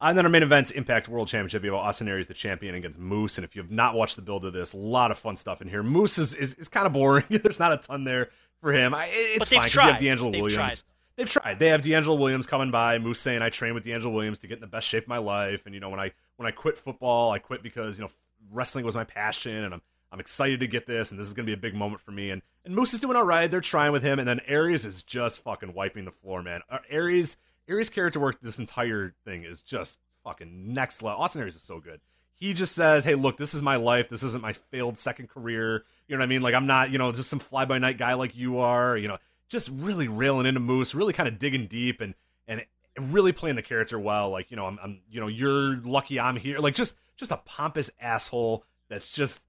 And 0.00 0.18
then 0.18 0.26
our 0.26 0.30
main 0.30 0.42
events, 0.42 0.70
Impact 0.70 1.08
World 1.08 1.28
Championship. 1.28 1.64
You 1.64 1.72
have 1.72 1.80
Austin 1.80 2.08
Aries, 2.08 2.26
the 2.26 2.34
champion, 2.34 2.74
against 2.74 2.98
Moose. 2.98 3.38
And 3.38 3.44
if 3.44 3.56
you 3.56 3.62
have 3.62 3.70
not 3.70 3.94
watched 3.94 4.16
the 4.16 4.22
build 4.22 4.44
of 4.44 4.52
this, 4.52 4.72
a 4.72 4.76
lot 4.76 5.10
of 5.10 5.18
fun 5.18 5.36
stuff 5.36 5.62
in 5.62 5.68
here. 5.68 5.82
Moose 5.82 6.18
is, 6.18 6.34
is, 6.34 6.54
is 6.54 6.68
kind 6.68 6.86
of 6.86 6.92
boring. 6.92 7.24
There's 7.30 7.60
not 7.60 7.72
a 7.72 7.76
ton 7.78 8.04
there 8.04 8.28
for 8.60 8.72
him. 8.72 8.94
I, 8.94 9.08
it's 9.10 9.38
but 9.38 9.48
they've 9.48 9.58
fine 9.60 9.68
tried. 9.68 10.02
you 10.02 10.08
have 10.10 10.18
DeAngelo 10.18 10.32
they've 10.32 10.42
Williams. 10.42 10.54
Tried. 10.54 10.82
They've 11.16 11.30
tried. 11.30 11.58
They 11.58 11.68
have 11.68 11.82
DeAngelo 11.82 12.18
Williams 12.18 12.46
coming 12.46 12.70
by. 12.70 12.98
Moose 12.98 13.20
saying, 13.20 13.40
"I 13.40 13.50
train 13.50 13.74
with 13.74 13.84
DeAngelo 13.84 14.12
Williams 14.12 14.40
to 14.40 14.48
get 14.48 14.56
in 14.56 14.60
the 14.60 14.66
best 14.66 14.88
shape 14.88 15.04
of 15.04 15.08
my 15.08 15.18
life." 15.18 15.64
And 15.64 15.74
you 15.74 15.80
know, 15.80 15.90
when 15.90 16.00
I 16.00 16.12
when 16.36 16.48
I 16.48 16.50
quit 16.50 16.76
football, 16.76 17.30
I 17.30 17.38
quit 17.38 17.62
because 17.62 17.98
you 17.98 18.04
know 18.04 18.10
wrestling 18.50 18.84
was 18.84 18.96
my 18.96 19.04
passion, 19.04 19.64
and 19.64 19.74
I'm 19.74 19.82
I'm 20.10 20.18
excited 20.18 20.60
to 20.60 20.66
get 20.66 20.86
this, 20.86 21.10
and 21.10 21.20
this 21.20 21.26
is 21.26 21.32
going 21.32 21.46
to 21.46 21.50
be 21.50 21.54
a 21.54 21.60
big 21.60 21.74
moment 21.74 22.00
for 22.00 22.10
me. 22.10 22.30
And 22.30 22.42
and 22.64 22.74
Moose 22.74 22.94
is 22.94 23.00
doing 23.00 23.16
all 23.16 23.24
right. 23.24 23.50
They're 23.50 23.60
trying 23.60 23.92
with 23.92 24.02
him, 24.02 24.18
and 24.18 24.26
then 24.26 24.40
Aries 24.46 24.84
is 24.84 25.02
just 25.02 25.42
fucking 25.42 25.74
wiping 25.74 26.04
the 26.04 26.10
floor, 26.10 26.42
man. 26.42 26.62
Uh, 26.68 26.78
Aries 26.88 27.36
Aries' 27.68 27.90
character 27.90 28.20
work 28.20 28.40
this 28.40 28.58
entire 28.58 29.14
thing 29.24 29.44
is 29.44 29.62
just 29.62 30.00
fucking 30.22 30.72
next 30.72 31.02
level. 31.02 31.22
Austin 31.22 31.40
Aries 31.40 31.56
is 31.56 31.62
so 31.62 31.80
good. 31.80 32.00
He 32.34 32.52
just 32.52 32.74
says, 32.74 33.04
"Hey, 33.04 33.14
look, 33.14 33.36
this 33.36 33.54
is 33.54 33.62
my 33.62 33.76
life. 33.76 34.08
This 34.08 34.22
isn't 34.22 34.42
my 34.42 34.52
failed 34.52 34.98
second 34.98 35.28
career. 35.28 35.84
You 36.08 36.16
know 36.16 36.20
what 36.20 36.24
I 36.24 36.28
mean? 36.28 36.42
Like 36.42 36.54
I'm 36.54 36.66
not, 36.66 36.90
you 36.90 36.98
know, 36.98 37.12
just 37.12 37.30
some 37.30 37.38
fly 37.38 37.64
by 37.64 37.78
night 37.78 37.98
guy 37.98 38.14
like 38.14 38.36
you 38.36 38.58
are. 38.58 38.96
You 38.96 39.08
know, 39.08 39.18
just 39.48 39.70
really 39.72 40.08
railing 40.08 40.46
into 40.46 40.60
Moose, 40.60 40.94
really 40.94 41.12
kind 41.12 41.28
of 41.28 41.38
digging 41.38 41.66
deep 41.66 42.00
and 42.00 42.14
and 42.46 42.64
really 42.98 43.32
playing 43.32 43.56
the 43.56 43.62
character 43.62 43.98
well. 43.98 44.30
Like 44.30 44.50
you 44.50 44.56
know, 44.56 44.66
I'm, 44.66 44.78
I'm 44.82 45.00
you 45.10 45.20
know, 45.20 45.26
you're 45.26 45.76
lucky 45.76 46.20
I'm 46.20 46.36
here. 46.36 46.58
Like 46.58 46.74
just 46.74 46.96
just 47.16 47.30
a 47.30 47.36
pompous 47.38 47.90
asshole 48.00 48.64
that's 48.88 49.10
just 49.10 49.42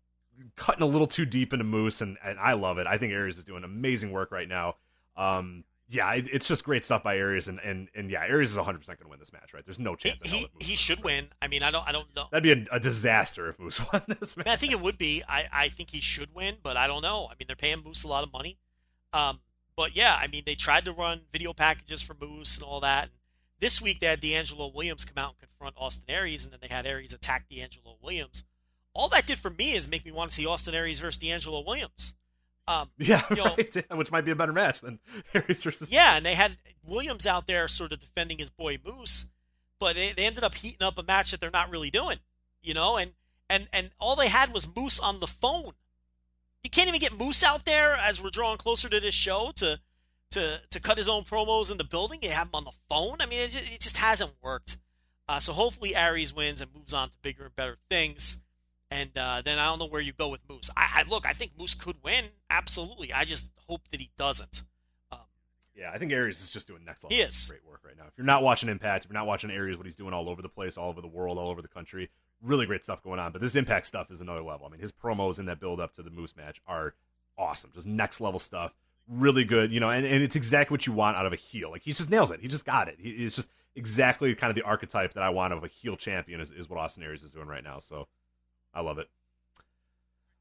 cutting 0.55 0.83
a 0.83 0.87
little 0.87 1.07
too 1.07 1.25
deep 1.25 1.53
into 1.53 1.65
Moose, 1.65 2.01
and, 2.01 2.17
and 2.23 2.39
I 2.39 2.53
love 2.53 2.77
it. 2.77 2.87
I 2.87 2.97
think 2.97 3.13
Aries 3.13 3.37
is 3.37 3.45
doing 3.45 3.63
amazing 3.63 4.11
work 4.11 4.31
right 4.31 4.47
now. 4.47 4.75
Um, 5.17 5.63
yeah, 5.87 6.11
it, 6.13 6.27
it's 6.31 6.47
just 6.47 6.63
great 6.63 6.83
stuff 6.83 7.03
by 7.03 7.17
Aries, 7.17 7.47
and 7.47 7.59
and, 7.59 7.89
and 7.95 8.09
yeah, 8.09 8.23
Aries 8.25 8.51
is 8.51 8.57
100 8.57 8.79
percent 8.79 8.99
going 8.99 9.05
to 9.05 9.09
win 9.09 9.19
this 9.19 9.31
match, 9.31 9.53
right? 9.53 9.63
There's 9.63 9.79
no 9.79 9.95
chance. 9.95 10.17
He 10.23 10.37
he, 10.37 10.47
he 10.59 10.75
should 10.75 11.03
win. 11.03 11.27
I 11.41 11.47
mean, 11.47 11.61
I 11.61 11.71
don't 11.71 11.87
I 11.87 11.91
don't 11.91 12.07
know. 12.15 12.25
That'd 12.31 12.43
be 12.43 12.51
a, 12.51 12.75
a 12.75 12.79
disaster 12.79 13.49
if 13.49 13.59
Moose 13.59 13.81
won 13.93 14.01
this 14.07 14.35
match. 14.35 14.47
I, 14.47 14.49
mean, 14.49 14.53
I 14.53 14.57
think 14.57 14.73
it 14.73 14.81
would 14.81 14.97
be. 14.97 15.23
I 15.27 15.45
I 15.51 15.67
think 15.69 15.91
he 15.91 16.01
should 16.01 16.33
win, 16.33 16.55
but 16.63 16.75
I 16.75 16.87
don't 16.87 17.01
know. 17.01 17.27
I 17.27 17.33
mean, 17.39 17.45
they're 17.47 17.55
paying 17.55 17.83
Moose 17.85 18.03
a 18.03 18.07
lot 18.07 18.23
of 18.23 18.33
money. 18.33 18.57
Um, 19.13 19.39
but 19.75 19.95
yeah, 19.95 20.17
I 20.19 20.27
mean, 20.27 20.43
they 20.45 20.55
tried 20.55 20.85
to 20.85 20.91
run 20.91 21.21
video 21.31 21.53
packages 21.53 22.01
for 22.01 22.15
Moose 22.19 22.57
and 22.57 22.65
all 22.65 22.79
that. 22.79 23.03
And 23.03 23.11
this 23.59 23.81
week 23.81 23.99
they 23.99 24.07
had 24.07 24.21
DeAngelo 24.21 24.73
Williams 24.73 25.05
come 25.05 25.23
out 25.23 25.35
and 25.39 25.49
confront 25.49 25.75
Austin 25.77 26.05
Aries, 26.09 26.43
and 26.43 26.51
then 26.51 26.59
they 26.61 26.73
had 26.73 26.85
Aries 26.87 27.13
attack 27.13 27.45
DeAngelo 27.51 27.97
Williams. 28.01 28.43
All 28.93 29.09
that 29.09 29.27
did 29.27 29.37
for 29.37 29.49
me 29.49 29.73
is 29.73 29.89
make 29.89 30.05
me 30.05 30.11
want 30.11 30.31
to 30.31 30.35
see 30.35 30.45
Austin 30.45 30.73
Aries 30.73 30.99
versus 30.99 31.21
DeAngelo 31.21 31.65
Williams. 31.65 32.15
Um, 32.67 32.89
yeah, 32.97 33.21
know. 33.31 33.55
Which 33.97 34.11
might 34.11 34.25
be 34.25 34.31
a 34.31 34.35
better 34.35 34.53
match 34.53 34.81
than 34.81 34.99
Aries 35.33 35.63
versus. 35.63 35.91
Yeah, 35.91 36.17
and 36.17 36.25
they 36.25 36.35
had 36.35 36.57
Williams 36.83 37.27
out 37.27 37.47
there 37.47 37.67
sort 37.67 37.91
of 37.91 37.99
defending 37.99 38.37
his 38.37 38.49
boy 38.49 38.77
Moose, 38.85 39.29
but 39.79 39.95
they, 39.95 40.13
they 40.13 40.25
ended 40.25 40.43
up 40.43 40.55
heating 40.55 40.85
up 40.85 40.97
a 40.97 41.03
match 41.03 41.31
that 41.31 41.39
they're 41.39 41.51
not 41.51 41.69
really 41.69 41.89
doing, 41.89 42.19
you 42.61 42.73
know. 42.73 42.97
And 42.97 43.13
and 43.49 43.67
and 43.71 43.91
all 43.99 44.15
they 44.15 44.29
had 44.29 44.53
was 44.53 44.67
Moose 44.75 44.99
on 44.99 45.19
the 45.19 45.27
phone. 45.27 45.73
You 46.63 46.69
can't 46.69 46.87
even 46.87 46.99
get 46.99 47.17
Moose 47.17 47.43
out 47.43 47.65
there 47.65 47.93
as 47.93 48.21
we're 48.21 48.31
drawing 48.31 48.57
closer 48.57 48.89
to 48.89 48.99
this 48.99 49.13
show 49.13 49.51
to 49.57 49.79
to 50.31 50.61
to 50.69 50.79
cut 50.79 50.97
his 50.97 51.07
own 51.07 51.23
promos 51.23 51.71
in 51.71 51.77
the 51.77 51.83
building. 51.83 52.19
You 52.21 52.31
have 52.31 52.47
him 52.47 52.55
on 52.55 52.63
the 52.65 52.71
phone. 52.89 53.17
I 53.19 53.27
mean, 53.27 53.41
it 53.41 53.51
just, 53.51 53.73
it 53.73 53.81
just 53.81 53.97
hasn't 53.97 54.33
worked. 54.41 54.77
Uh, 55.27 55.39
so 55.39 55.53
hopefully 55.53 55.95
Aries 55.95 56.35
wins 56.35 56.61
and 56.61 56.73
moves 56.73 56.93
on 56.93 57.09
to 57.09 57.15
bigger 57.21 57.45
and 57.45 57.55
better 57.55 57.77
things. 57.89 58.43
And 58.95 59.09
uh, 59.17 59.41
then 59.43 59.59
I 59.59 59.65
don't 59.65 59.79
know 59.79 59.87
where 59.87 60.01
you 60.01 60.13
go 60.13 60.29
with 60.29 60.39
Moose. 60.49 60.69
I, 60.77 60.87
I, 60.95 61.03
look, 61.09 61.25
I 61.25 61.33
think 61.33 61.51
Moose 61.59 61.73
could 61.73 61.97
win, 62.01 62.25
absolutely. 62.49 63.11
I 63.11 63.25
just 63.25 63.51
hope 63.67 63.81
that 63.91 63.99
he 63.99 64.09
doesn't. 64.15 64.61
Um, 65.11 65.19
yeah, 65.75 65.91
I 65.93 65.97
think 65.97 66.13
Aries 66.13 66.41
is 66.41 66.49
just 66.49 66.65
doing 66.65 66.85
next 66.85 67.03
level. 67.03 67.17
He 67.17 67.21
is 67.21 67.47
great 67.49 67.65
work 67.69 67.81
right 67.85 67.97
now. 67.97 68.05
If 68.07 68.13
you're 68.17 68.25
not 68.25 68.41
watching 68.41 68.69
Impact, 68.69 69.03
if 69.03 69.11
you're 69.11 69.19
not 69.19 69.27
watching 69.27 69.51
Aries, 69.51 69.75
what 69.75 69.85
he's 69.85 69.97
doing 69.97 70.13
all 70.13 70.29
over 70.29 70.41
the 70.41 70.47
place, 70.47 70.77
all 70.77 70.87
over 70.87 71.01
the 71.01 71.09
world, 71.09 71.37
all 71.37 71.49
over 71.49 71.61
the 71.61 71.67
country, 71.67 72.09
really 72.41 72.65
great 72.65 72.85
stuff 72.85 73.03
going 73.03 73.19
on. 73.19 73.33
But 73.33 73.41
this 73.41 73.55
Impact 73.55 73.85
stuff 73.85 74.09
is 74.09 74.21
another 74.21 74.41
level. 74.41 74.65
I 74.65 74.69
mean, 74.69 74.79
his 74.79 74.93
promos 74.93 75.39
in 75.39 75.45
that 75.47 75.59
build 75.59 75.81
up 75.81 75.93
to 75.95 76.01
the 76.01 76.09
Moose 76.09 76.37
match 76.37 76.61
are 76.65 76.93
awesome, 77.37 77.71
just 77.73 77.87
next 77.87 78.21
level 78.21 78.39
stuff. 78.39 78.73
Really 79.09 79.43
good, 79.43 79.73
you 79.73 79.81
know, 79.81 79.89
and, 79.89 80.05
and 80.05 80.23
it's 80.23 80.37
exactly 80.37 80.73
what 80.73 80.87
you 80.87 80.93
want 80.93 81.17
out 81.17 81.25
of 81.25 81.33
a 81.33 81.35
heel. 81.35 81.69
Like 81.69 81.81
he 81.81 81.91
just 81.91 82.09
nails 82.09 82.31
it. 82.31 82.39
He 82.39 82.47
just 82.47 82.65
got 82.65 82.87
it. 82.87 82.95
He, 82.97 83.09
it's 83.09 83.35
just 83.35 83.49
exactly 83.75 84.33
kind 84.35 84.49
of 84.49 84.55
the 84.55 84.63
archetype 84.63 85.13
that 85.15 85.21
I 85.21 85.29
want 85.31 85.51
of 85.51 85.65
a 85.65 85.67
heel 85.67 85.97
champion 85.97 86.39
is, 86.39 86.49
is 86.51 86.69
what 86.69 86.79
Austin 86.79 87.03
Aries 87.03 87.23
is 87.23 87.33
doing 87.33 87.47
right 87.47 87.63
now. 87.63 87.79
So 87.79 88.07
I 88.75 88.81
love 88.81 88.99
it. 88.99 89.09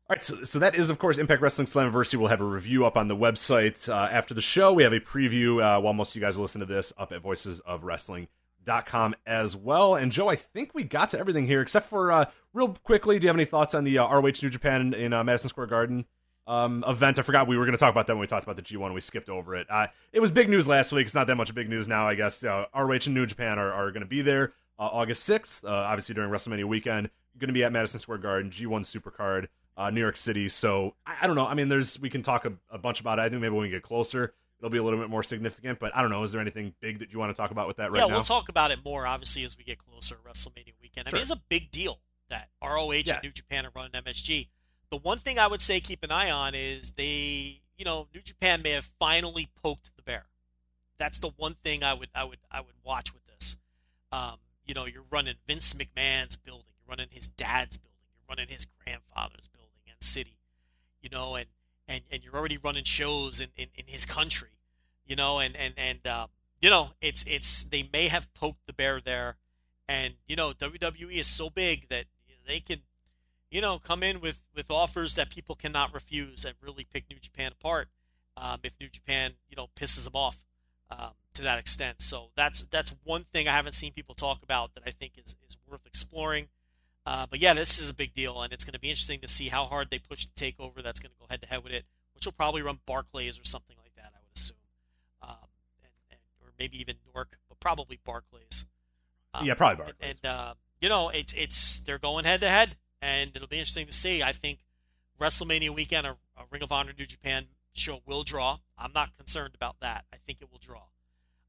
All 0.07 0.15
right, 0.15 0.23
so, 0.23 0.45
so 0.45 0.59
that 0.59 0.75
is, 0.75 0.91
of 0.91 0.99
course, 0.99 1.17
Impact 1.17 1.41
Wrestling 1.41 1.67
Slammiversary. 1.67 2.19
We'll 2.19 2.29
have 2.29 2.43
a 2.43 2.45
review 2.45 2.85
up 2.85 2.99
on 2.99 3.09
the 3.09 3.17
website 3.17 3.89
uh, 3.89 4.07
after 4.13 4.35
the 4.35 4.43
show. 4.43 4.71
We 4.71 4.83
have 4.83 4.93
a 4.93 5.01
preview 5.01 5.63
uh, 5.63 5.81
while 5.81 5.95
most 5.95 6.11
of 6.11 6.17
you 6.17 6.21
guys 6.21 6.37
listen 6.37 6.61
to 6.61 6.67
this 6.67 6.93
up 6.99 7.11
at 7.11 7.23
voicesofwrestling.com 7.23 9.15
as 9.27 9.57
well. 9.57 9.95
And 9.95 10.13
Joe, 10.13 10.29
I 10.29 10.37
think 10.37 10.75
we 10.75 10.85
got 10.85 11.09
to 11.11 11.19
everything 11.19 11.47
here 11.47 11.63
except 11.63 11.89
for 11.89 12.13
uh, 12.13 12.27
real 12.53 12.69
quickly. 12.85 13.19
Do 13.19 13.25
you 13.25 13.29
have 13.29 13.37
any 13.37 13.47
thoughts 13.47 13.75
on 13.75 13.85
the 13.85 13.97
uh, 13.97 14.07
ROH 14.07 14.43
New 14.43 14.51
Japan 14.51 14.93
in, 14.93 15.15
uh, 15.15 15.25
Madison 15.25 15.49
Square 15.49 15.69
Garden 15.69 16.05
um, 16.47 16.85
event? 16.87 17.19
I 17.19 17.23
forgot 17.23 17.49
we 17.49 17.57
were 17.57 17.65
going 17.65 17.73
to 17.73 17.79
talk 17.79 17.91
about 17.91 18.07
that 18.09 18.15
when 18.15 18.21
we 18.21 18.27
talked 18.27 18.45
about 18.45 18.57
the 18.57 18.63
G1. 18.63 18.93
We 18.93 19.01
skipped 19.01 19.31
over 19.31 19.55
it. 19.55 19.67
Uh, 19.71 19.87
it 20.13 20.21
was 20.21 20.31
big 20.31 20.51
news 20.51 20.69
last 20.69 20.93
week. 20.93 21.07
It's 21.07 21.15
not 21.15 21.29
that 21.29 21.37
much 21.37 21.55
big 21.55 21.71
news 21.71 21.89
now, 21.89 22.07
I 22.07 22.15
guess. 22.15 22.45
ROH 22.45 22.67
and 22.75 23.15
New 23.15 23.25
Japan 23.25 23.59
are, 23.59 23.73
are 23.73 23.91
going 23.91 24.03
to 24.03 24.07
be 24.07 24.21
there 24.21 24.53
August 24.79 25.27
6th, 25.27 25.67
obviously 25.67 26.15
during 26.15 26.31
WrestleMania 26.31 26.67
weekend. 26.67 27.09
Going 27.39 27.49
to 27.49 27.55
be 27.55 27.65
at 27.65 27.73
Madison 27.73 28.01
Square 28.01 28.19
Garden, 28.19 28.51
G1 28.51 28.83
Supercard 28.83 29.49
uh, 29.77 29.91
New 29.91 30.01
York 30.01 30.17
City. 30.17 30.49
So 30.49 30.95
I, 31.07 31.17
I, 31.23 31.27
don't 31.27 31.37
know. 31.37 31.47
I 31.47 31.55
mean, 31.55 31.69
there's 31.69 31.99
we 32.01 32.11
can 32.11 32.23
talk 32.23 32.45
a, 32.45 32.53
a, 32.71 32.79
bunch 32.79 33.01
about 33.01 33.19
it. 33.19 33.23
I 33.23 33.29
think 33.29 33.41
maybe 33.41 33.55
when 33.55 33.63
we 33.63 33.71
get 33.71 33.83
closer, 33.83 34.35
it'll 34.59 34.71
be 34.71 34.79
a 34.79 34.83
little 34.83 34.99
bit 34.99 35.11
more 35.11 35.23
significant. 35.23 35.79
But 35.79 35.95
I 35.95 36.03
don't 36.03 36.11
know. 36.11 36.23
Is 36.23 36.33
there 36.33 36.41
anything 36.41 36.75
big 36.81 37.01
that 37.01 37.13
you 37.13 37.19
want 37.19 37.35
to 37.35 37.41
talk 37.41 37.51
about 37.51 37.67
with 37.67 37.79
that 37.79 37.91
right 37.91 38.01
yeah, 38.01 38.07
now? 38.07 38.15
we'll 38.15 38.23
talk 38.23 38.49
about 38.49 38.71
it 38.71 38.85
more 38.85 39.07
obviously 39.07 39.45
as 39.45 39.57
we 39.57 39.65
get 39.65 39.79
closer 39.79 40.15
to 40.15 40.21
WrestleMania 40.21 40.75
weekend. 40.81 41.09
I 41.09 41.11
Sure. 41.11 41.17
mean, 41.17 41.23
it's 41.23 41.31
a 41.31 41.43
big 41.49 41.71
deal 41.71 42.01
that 42.29 42.51
ROH 42.63 42.93
Yeah. 43.07 43.15
and 43.15 43.25
New 43.25 43.33
Japan 43.33 43.67
are 43.67 43.73
running 43.75 43.93
MSG. 43.93 44.49
The 44.91 44.99
one 44.99 45.19
thing 45.19 45.39
I 45.39 45.47
would 45.47 45.61
say 45.61 45.81
keep 45.81 46.05
an 46.05 46.13
eye 46.13 46.31
on 46.31 46.55
is 46.55 46.93
they, 46.93 47.63
you 47.77 47.85
know, 47.85 48.09
New 48.15 48.21
Japan 48.21 48.63
may 48.63 48.71
have 48.71 48.89
finally 48.99 49.51
poked 49.61 49.91
the 49.97 50.03
bear. 50.03 50.27
That's 50.99 51.19
the 51.19 51.31
one 51.31 51.55
thing 51.55 51.83
I 51.83 51.95
would 51.95 52.11
I 52.15 52.25
would 52.25 52.39
I 52.51 52.61
would 52.61 52.77
watch 52.85 53.13
with 53.13 53.25
this. 53.27 53.59
Um, 54.13 54.37
you 54.65 54.75
know, 54.75 54.87
you're 54.87 55.05
running 55.11 55.35
Vince 55.47 55.75
McMahon's 55.75 56.37
building, 56.37 56.74
you're 56.85 56.97
running 56.97 57.09
his 57.11 57.29
dad's 57.29 57.77
building, 57.77 57.93
you're 58.17 58.37
running 58.37 58.49
his 58.49 58.67
grandfather's 58.85 59.49
building 59.49 59.71
and 59.89 60.03
city, 60.03 60.39
you 61.01 61.09
know, 61.11 61.35
and 61.35 61.47
and, 61.87 62.03
and 62.11 62.25
you're 62.25 62.35
already 62.35 62.57
running 62.57 62.85
shows 62.85 63.41
in, 63.41 63.49
in, 63.57 63.69
in 63.75 63.85
his 63.87 64.07
country, 64.07 64.59
you 65.07 65.17
know, 65.17 65.39
and 65.39 65.57
and 65.57 65.75
and 65.77 66.07
um, 66.07 66.29
you 66.61 66.71
know, 66.71 66.91
it's 67.01 67.25
it's 67.27 67.65
they 67.65 67.89
may 67.93 68.09
have 68.09 68.33
poked 68.35 68.67
the 68.67 68.73
bear 68.73 69.01
there, 69.01 69.37
and 69.89 70.15
you 70.27 70.37
know, 70.37 70.53
WWE 70.53 71.21
is 71.21 71.27
so 71.27 71.51
big 71.51 71.89
that 71.89 72.07
they 72.47 72.61
can, 72.61 72.81
you 73.51 73.61
know, 73.61 73.79
come 73.79 74.03
in 74.03 74.21
with 74.21 74.41
with 74.55 74.71
offers 74.71 75.15
that 75.15 75.31
people 75.31 75.55
cannot 75.55 75.93
refuse 75.93 76.45
and 76.45 76.55
really 76.63 76.85
pick 76.85 77.05
New 77.11 77.19
Japan 77.19 77.53
apart. 77.53 77.89
Um, 78.37 78.61
if 78.65 78.73
New 78.81 78.89
Japan, 78.89 79.35
you 79.49 79.57
know, 79.57 79.69
pisses 79.77 80.05
them 80.05 80.15
off 80.17 80.39
um, 80.91 81.11
to 81.35 81.43
that 81.43 81.59
extent. 81.59 82.01
So 82.01 82.31
that's 82.37 82.65
that's 82.67 82.95
one 83.05 83.25
thing 83.33 83.47
I 83.49 83.53
haven't 83.53 83.75
seen 83.75 83.93
people 83.93 84.15
talk 84.15 84.43
about 84.43 84.75
that 84.75 84.85
I 84.87 84.91
think 84.91 85.13
is, 85.19 85.37
is 85.47 85.57
worth 85.71 85.87
exploring. 85.87 86.49
Uh, 87.07 87.26
but 87.28 87.39
yeah, 87.39 87.52
this 87.52 87.78
is 87.78 87.91
a 87.91 87.94
big 87.94 88.15
deal, 88.15 88.41
and 88.42 88.52
it's 88.52 88.65
going 88.65 88.73
to 88.73 88.81
be 88.81 88.89
interesting 88.89 89.20
to 89.20 89.28
see 89.28 89.49
how 89.49 89.66
hard 89.66 89.91
they 89.91 89.99
push 89.99 90.26
the 90.26 90.33
takeover. 90.34 90.83
That's 90.83 91.00
going 91.00 91.12
to 91.12 91.18
go 91.20 91.26
head 91.28 91.42
to 91.42 91.49
head 91.49 91.62
with 91.62 91.73
it, 91.73 91.84
which 92.15 92.24
will 92.24 92.33
probably 92.33 92.62
run 92.62 92.78
Barclays 92.86 93.39
or 93.39 93.44
something 93.44 93.76
like 93.78 93.94
that, 93.97 94.12
I 94.15 94.18
would 94.20 94.36
assume, 94.36 94.57
um, 95.23 95.36
and, 95.83 95.92
and, 96.10 96.18
or 96.41 96.52
maybe 96.58 96.81
even 96.81 96.97
Newark, 97.07 97.39
but 97.49 97.60
probably 97.60 98.00
Barclays. 98.05 98.66
Um, 99.34 99.44
Yeah, 99.44 99.55
probably 99.55 99.76
Barclays. 99.76 99.97
And, 100.00 100.18
and 100.23 100.26
uh, 100.26 100.55
you 100.81 100.89
know, 100.89 101.10
it's 101.10 101.33
it's 101.34 101.81
they're 101.81 101.99
going 101.99 102.24
head 102.24 102.41
to 102.41 102.49
head, 102.49 102.76
and 103.02 103.33
it'll 103.34 103.49
be 103.49 103.58
interesting 103.58 103.86
to 103.86 103.92
see. 103.92 104.23
I 104.23 104.33
think 104.33 104.60
WrestleMania 105.20 105.70
weekend, 105.70 106.07
a, 106.07 106.16
a 106.36 106.44
Ring 106.50 106.62
of 106.62 106.73
Honor 106.73 106.92
New 106.99 107.07
Japan 107.07 107.49
show 107.74 108.00
will 108.07 108.23
draw. 108.23 108.58
I'm 108.78 108.92
not 108.92 109.16
concerned 109.16 109.55
about 109.55 109.76
that. 109.81 110.05
I 110.12 110.16
think 110.16 110.39
it 110.41 110.50
will 110.50 110.58
draw. 110.58 110.84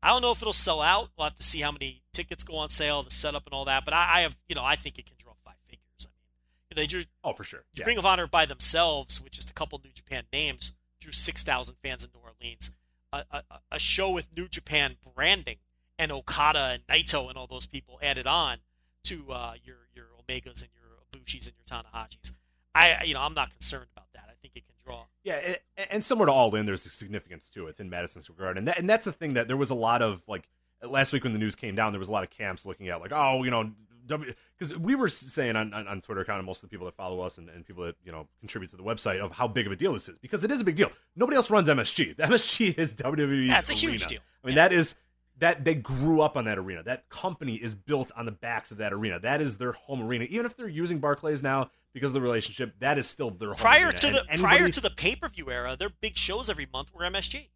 I 0.04 0.10
don't 0.10 0.22
know 0.22 0.32
if 0.32 0.42
it'll 0.42 0.54
sell 0.54 0.82
out. 0.82 1.10
We'll 1.18 1.26
have 1.26 1.36
to 1.36 1.44
see 1.44 1.62
how 1.62 1.72
many 1.72 2.04
tickets 2.14 2.44
go 2.44 2.58
on 2.58 2.70
sale, 2.70 3.02
the 3.02 3.10
setup 3.10 3.46
and 3.48 3.54
all 3.54 3.66
that. 3.66 3.86
But 3.86 3.94
I, 3.96 4.18
I 4.18 4.22
have, 4.22 4.36
you 4.48 4.54
know, 4.54 4.64
I 4.64 4.76
think 4.76 5.00
it 5.00 5.06
can 5.06 5.16
draw 5.18 5.34
five 5.44 5.56
figures. 5.68 5.82
I 6.06 6.08
mean, 6.08 6.65
they 6.76 6.88
drew 6.88 7.04
Oh, 7.24 7.34
for 7.34 7.44
sure. 7.44 7.64
Yeah. 7.74 7.86
Ring 7.86 7.98
of 7.98 8.06
Honor 8.06 8.28
by 8.28 8.46
themselves, 8.46 9.22
with 9.22 9.32
just 9.34 9.50
a 9.50 9.54
couple 9.54 9.80
New 9.84 9.92
Japan 9.92 10.24
names, 10.32 10.76
drew 11.00 11.12
six 11.12 11.44
thousand 11.44 11.76
fans 11.84 12.04
in 12.04 12.10
New 12.14 12.22
Orleans. 12.22 12.72
A, 13.14 13.24
a, 13.32 13.44
a 13.72 13.80
show 13.80 14.10
with 14.10 14.36
New 14.36 14.48
Japan 14.48 14.98
branding 15.16 15.58
and 15.98 16.12
Okada 16.12 16.72
and 16.74 16.88
Naito 16.88 17.30
and 17.30 17.38
all 17.38 17.48
those 17.48 17.66
people 17.66 17.98
added 18.02 18.28
on 18.28 18.58
to 19.06 19.26
uh, 19.32 19.54
your 19.64 19.88
your 19.94 20.08
Omegas 20.22 20.62
and 20.62 20.70
your 20.74 21.22
Ibushis 21.22 21.48
and 21.48 21.54
your 21.56 21.66
Tanahashis. 21.70 22.34
I, 22.74 23.04
you 23.06 23.14
know, 23.14 23.22
I'm 23.22 23.34
not 23.34 23.52
concerned 23.52 23.88
about 23.96 24.08
that. 24.14 24.26
I 24.28 24.34
think 24.42 24.58
it 24.58 24.66
can 24.66 24.76
draw. 24.84 25.06
Yeah, 25.24 25.56
and, 25.78 25.88
and 25.92 26.04
similar 26.04 26.26
to 26.26 26.32
All 26.34 26.54
In, 26.56 26.66
there's 26.66 26.86
a 26.86 26.90
significance 26.90 27.48
to 27.50 27.68
it. 27.68 27.72
It's 27.72 27.80
in 27.80 27.90
Madison 27.90 28.22
Square 28.22 28.38
Garden, 28.38 28.58
and, 28.60 28.68
that, 28.68 28.80
and 28.80 28.90
that's 28.90 29.06
the 29.06 29.14
thing 29.14 29.36
that 29.36 29.48
there 29.48 29.56
was 29.56 29.70
a 29.70 29.76
lot 29.76 30.02
of 30.02 30.24
like 30.28 30.50
last 30.84 31.14
week 31.14 31.24
when 31.24 31.32
the 31.34 31.40
news 31.40 31.56
came 31.56 31.76
down, 31.76 31.94
there 31.94 32.00
was 32.00 32.10
a 32.10 32.12
lot 32.12 32.24
of 32.24 32.30
camps 32.30 32.66
looking 32.66 32.90
at 32.90 33.00
like, 33.00 33.14
oh, 33.14 33.44
you 33.44 33.52
know, 33.52 33.72
because 34.08 34.78
we 34.78 34.96
were 34.96 35.10
saying 35.10 35.56
on, 35.56 35.74
on, 35.74 35.88
on 35.88 36.02
Twitter 36.02 36.22
account 36.22 36.40
and 36.40 36.46
most 36.46 36.64
of 36.64 36.70
the 36.70 36.74
people 36.74 36.86
that 36.86 36.96
follow 36.96 37.22
us 37.22 37.38
and, 37.38 37.50
and 37.50 37.66
people 37.66 37.84
that 37.86 37.96
you 38.04 38.12
know 38.12 38.28
contribute 38.40 38.70
to 38.72 38.78
the 38.78 38.84
website 38.84 39.20
of 39.20 39.32
how 39.32 39.48
big 39.48 39.66
of 39.66 39.72
a 39.72 39.76
deal 39.76 39.94
this 39.94 40.08
is 40.10 40.18
because 40.22 40.44
it 40.44 40.52
is 40.52 40.62
a 40.62 40.64
big 40.64 40.76
deal. 40.76 40.92
Nobody 41.16 41.36
else 41.36 41.50
runs 41.50 41.68
MSG. 41.70 42.18
The 42.18 42.24
MSG 42.24 42.74
is 42.78 42.94
WWE. 42.94 43.48
Yeah, 43.48 43.60
it's 43.60 43.70
a 43.70 43.74
huge 43.74 44.06
deal. 44.08 44.20
I 44.44 44.48
mean, 44.48 44.56
that 44.56 44.72
is 44.74 44.96
that 45.40 45.66
they 45.66 45.76
grew 45.76 46.22
up 46.22 46.38
on 46.38 46.46
that 46.46 46.58
arena. 46.58 46.82
That 46.84 47.10
company 47.10 47.56
is 47.56 47.76
built 47.76 48.12
on 48.16 48.26
the 48.26 48.32
backs 48.32 48.72
of 48.72 48.78
that 48.78 48.94
arena. 48.94 49.20
That 49.20 49.42
is 49.42 49.58
their 49.58 49.74
home 49.74 50.02
arena. 50.02 50.26
Even 50.30 50.46
if 50.46 50.56
they're 50.56 50.68
using 50.70 51.00
Barclays 51.00 51.44
now 51.44 51.72
because 51.94 52.12
of 52.12 52.14
the 52.14 52.22
relationship, 52.22 52.74
that 52.80 52.98
is 52.98 53.08
still 53.08 53.32
their 53.32 53.50
home 53.50 53.58
Prior 53.58 53.88
arena. 53.88 53.92
to 53.98 54.08
the 54.08 54.20
anybody- 54.30 54.42
prior 54.42 54.70
to 54.70 54.80
the 54.82 54.90
pay 54.92 55.16
per 55.16 55.28
view 55.28 55.52
era, 55.52 55.76
their 55.78 55.90
big 55.90 56.16
shows 56.18 56.50
every 56.50 56.68
month 56.72 56.94
were 56.94 57.02
MSG. 57.04 57.48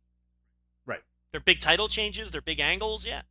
right. 0.86 1.02
Their 1.32 1.42
big 1.42 1.60
title 1.62 1.88
changes, 1.88 2.32
their 2.32 2.42
big 2.42 2.60
angles, 2.60 3.06
yeah. 3.06 3.22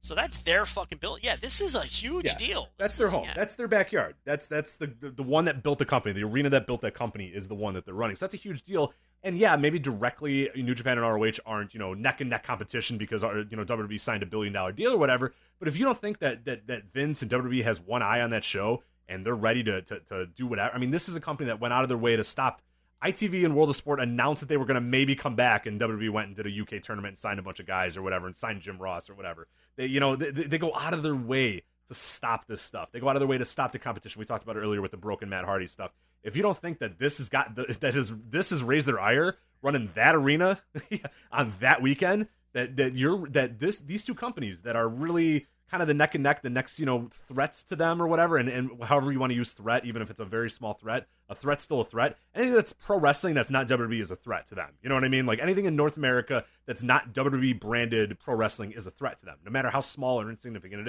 So 0.00 0.14
that's 0.14 0.42
their 0.42 0.64
fucking 0.64 0.98
bill. 0.98 1.18
Yeah, 1.20 1.36
this 1.36 1.60
is 1.60 1.74
a 1.74 1.82
huge 1.82 2.26
Yeah, 2.26 2.36
deal. 2.38 2.68
That's 2.78 2.94
This 2.94 2.98
their 2.98 3.06
is- 3.08 3.12
home. 3.14 3.24
yeah. 3.24 3.34
That's 3.34 3.56
their 3.56 3.68
backyard. 3.68 4.14
That's 4.24 4.46
that's 4.48 4.76
the, 4.76 4.86
the 4.86 5.10
the 5.10 5.22
one 5.22 5.44
that 5.46 5.62
built 5.62 5.78
the 5.78 5.84
company. 5.84 6.12
The 6.14 6.24
arena 6.24 6.48
that 6.50 6.66
built 6.66 6.80
that 6.82 6.94
company 6.94 7.26
is 7.26 7.48
the 7.48 7.54
one 7.54 7.74
that 7.74 7.84
they're 7.84 7.94
running. 7.94 8.16
So 8.16 8.24
that's 8.26 8.34
a 8.34 8.38
huge 8.38 8.62
deal. 8.64 8.92
And 9.24 9.36
yeah, 9.36 9.56
maybe 9.56 9.80
directly 9.80 10.48
New 10.54 10.76
Japan 10.76 10.96
and 10.98 11.06
ROH 11.06 11.40
aren't 11.44 11.74
you 11.74 11.80
know 11.80 11.92
neck 11.94 12.20
and 12.20 12.30
neck 12.30 12.44
competition 12.44 12.96
because 12.98 13.24
uh, 13.24 13.44
you 13.50 13.56
know 13.56 13.64
WWE 13.64 13.98
signed 13.98 14.22
a 14.22 14.26
billion 14.26 14.52
dollar 14.52 14.70
deal 14.72 14.92
or 14.92 14.98
whatever. 14.98 15.34
But 15.58 15.66
if 15.68 15.76
you 15.76 15.84
don't 15.84 16.00
think 16.00 16.20
that 16.20 16.44
that 16.44 16.68
that 16.68 16.92
Vince 16.92 17.20
and 17.22 17.30
WWE 17.30 17.64
has 17.64 17.80
one 17.80 18.00
eye 18.02 18.20
on 18.20 18.30
that 18.30 18.44
show 18.44 18.84
and 19.08 19.26
they're 19.26 19.34
ready 19.34 19.64
to 19.64 19.82
to, 19.82 19.98
to 20.00 20.26
do 20.26 20.46
whatever, 20.46 20.72
I 20.74 20.78
mean, 20.78 20.92
this 20.92 21.08
is 21.08 21.16
a 21.16 21.20
company 21.20 21.48
that 21.48 21.58
went 21.60 21.74
out 21.74 21.82
of 21.82 21.88
their 21.88 21.98
way 21.98 22.14
to 22.16 22.22
stop. 22.22 22.62
ITV 23.04 23.44
and 23.44 23.54
World 23.54 23.70
of 23.70 23.76
Sport 23.76 24.00
announced 24.00 24.40
that 24.40 24.48
they 24.48 24.56
were 24.56 24.64
going 24.64 24.74
to 24.74 24.80
maybe 24.80 25.14
come 25.14 25.36
back, 25.36 25.66
and 25.66 25.80
WWE 25.80 26.10
went 26.10 26.28
and 26.28 26.36
did 26.36 26.46
a 26.46 26.60
UK 26.60 26.82
tournament 26.82 27.12
and 27.12 27.18
signed 27.18 27.38
a 27.38 27.42
bunch 27.42 27.60
of 27.60 27.66
guys 27.66 27.96
or 27.96 28.02
whatever, 28.02 28.26
and 28.26 28.36
signed 28.36 28.60
Jim 28.60 28.78
Ross 28.78 29.08
or 29.08 29.14
whatever. 29.14 29.46
They, 29.76 29.86
you 29.86 30.00
know, 30.00 30.16
they, 30.16 30.30
they 30.30 30.58
go 30.58 30.74
out 30.74 30.94
of 30.94 31.02
their 31.02 31.14
way 31.14 31.62
to 31.86 31.94
stop 31.94 32.46
this 32.46 32.60
stuff. 32.60 32.90
They 32.92 33.00
go 33.00 33.08
out 33.08 33.16
of 33.16 33.20
their 33.20 33.28
way 33.28 33.38
to 33.38 33.44
stop 33.44 33.72
the 33.72 33.78
competition. 33.78 34.18
We 34.18 34.24
talked 34.24 34.42
about 34.42 34.56
it 34.56 34.60
earlier 34.60 34.82
with 34.82 34.90
the 34.90 34.96
broken 34.96 35.28
Matt 35.28 35.44
Hardy 35.44 35.66
stuff. 35.66 35.92
If 36.22 36.36
you 36.36 36.42
don't 36.42 36.56
think 36.56 36.80
that 36.80 36.98
this 36.98 37.18
has 37.18 37.28
got 37.28 37.54
that 37.54 37.94
has 37.94 38.12
this 38.28 38.50
has 38.50 38.62
raised 38.62 38.86
their 38.86 39.00
ire 39.00 39.36
running 39.62 39.90
that 39.94 40.14
arena 40.14 40.60
on 41.32 41.54
that 41.60 41.80
weekend, 41.80 42.28
that 42.52 42.76
that 42.76 42.94
you're 42.94 43.28
that 43.28 43.60
this 43.60 43.78
these 43.78 44.04
two 44.04 44.14
companies 44.14 44.62
that 44.62 44.76
are 44.76 44.88
really 44.88 45.46
kind 45.70 45.82
of 45.82 45.88
the 45.88 45.94
neck 45.94 46.14
and 46.14 46.22
neck, 46.22 46.42
the 46.42 46.50
next, 46.50 46.78
you 46.78 46.86
know, 46.86 47.08
threats 47.28 47.62
to 47.64 47.76
them 47.76 48.00
or 48.00 48.06
whatever, 48.06 48.36
and, 48.36 48.48
and 48.48 48.70
however 48.84 49.12
you 49.12 49.20
want 49.20 49.30
to 49.30 49.36
use 49.36 49.52
threat, 49.52 49.84
even 49.84 50.00
if 50.00 50.10
it's 50.10 50.20
a 50.20 50.24
very 50.24 50.48
small 50.48 50.74
threat, 50.74 51.06
a 51.28 51.34
threat's 51.34 51.64
still 51.64 51.80
a 51.80 51.84
threat. 51.84 52.16
Anything 52.34 52.54
that's 52.54 52.72
pro 52.72 52.98
wrestling 52.98 53.34
that's 53.34 53.50
not 53.50 53.68
WWE 53.68 54.00
is 54.00 54.10
a 54.10 54.16
threat 54.16 54.46
to 54.46 54.54
them. 54.54 54.70
You 54.82 54.88
know 54.88 54.94
what 54.94 55.04
I 55.04 55.08
mean? 55.08 55.26
Like 55.26 55.40
anything 55.40 55.66
in 55.66 55.76
North 55.76 55.96
America 55.96 56.44
that's 56.66 56.82
not 56.82 57.12
WWE 57.12 57.60
branded 57.60 58.18
pro 58.18 58.34
wrestling 58.34 58.72
is 58.72 58.86
a 58.86 58.90
threat 58.90 59.18
to 59.18 59.26
them, 59.26 59.36
no 59.44 59.50
matter 59.50 59.70
how 59.70 59.80
small 59.80 60.20
or 60.20 60.30
insignificant 60.30 60.80
it 60.80 60.86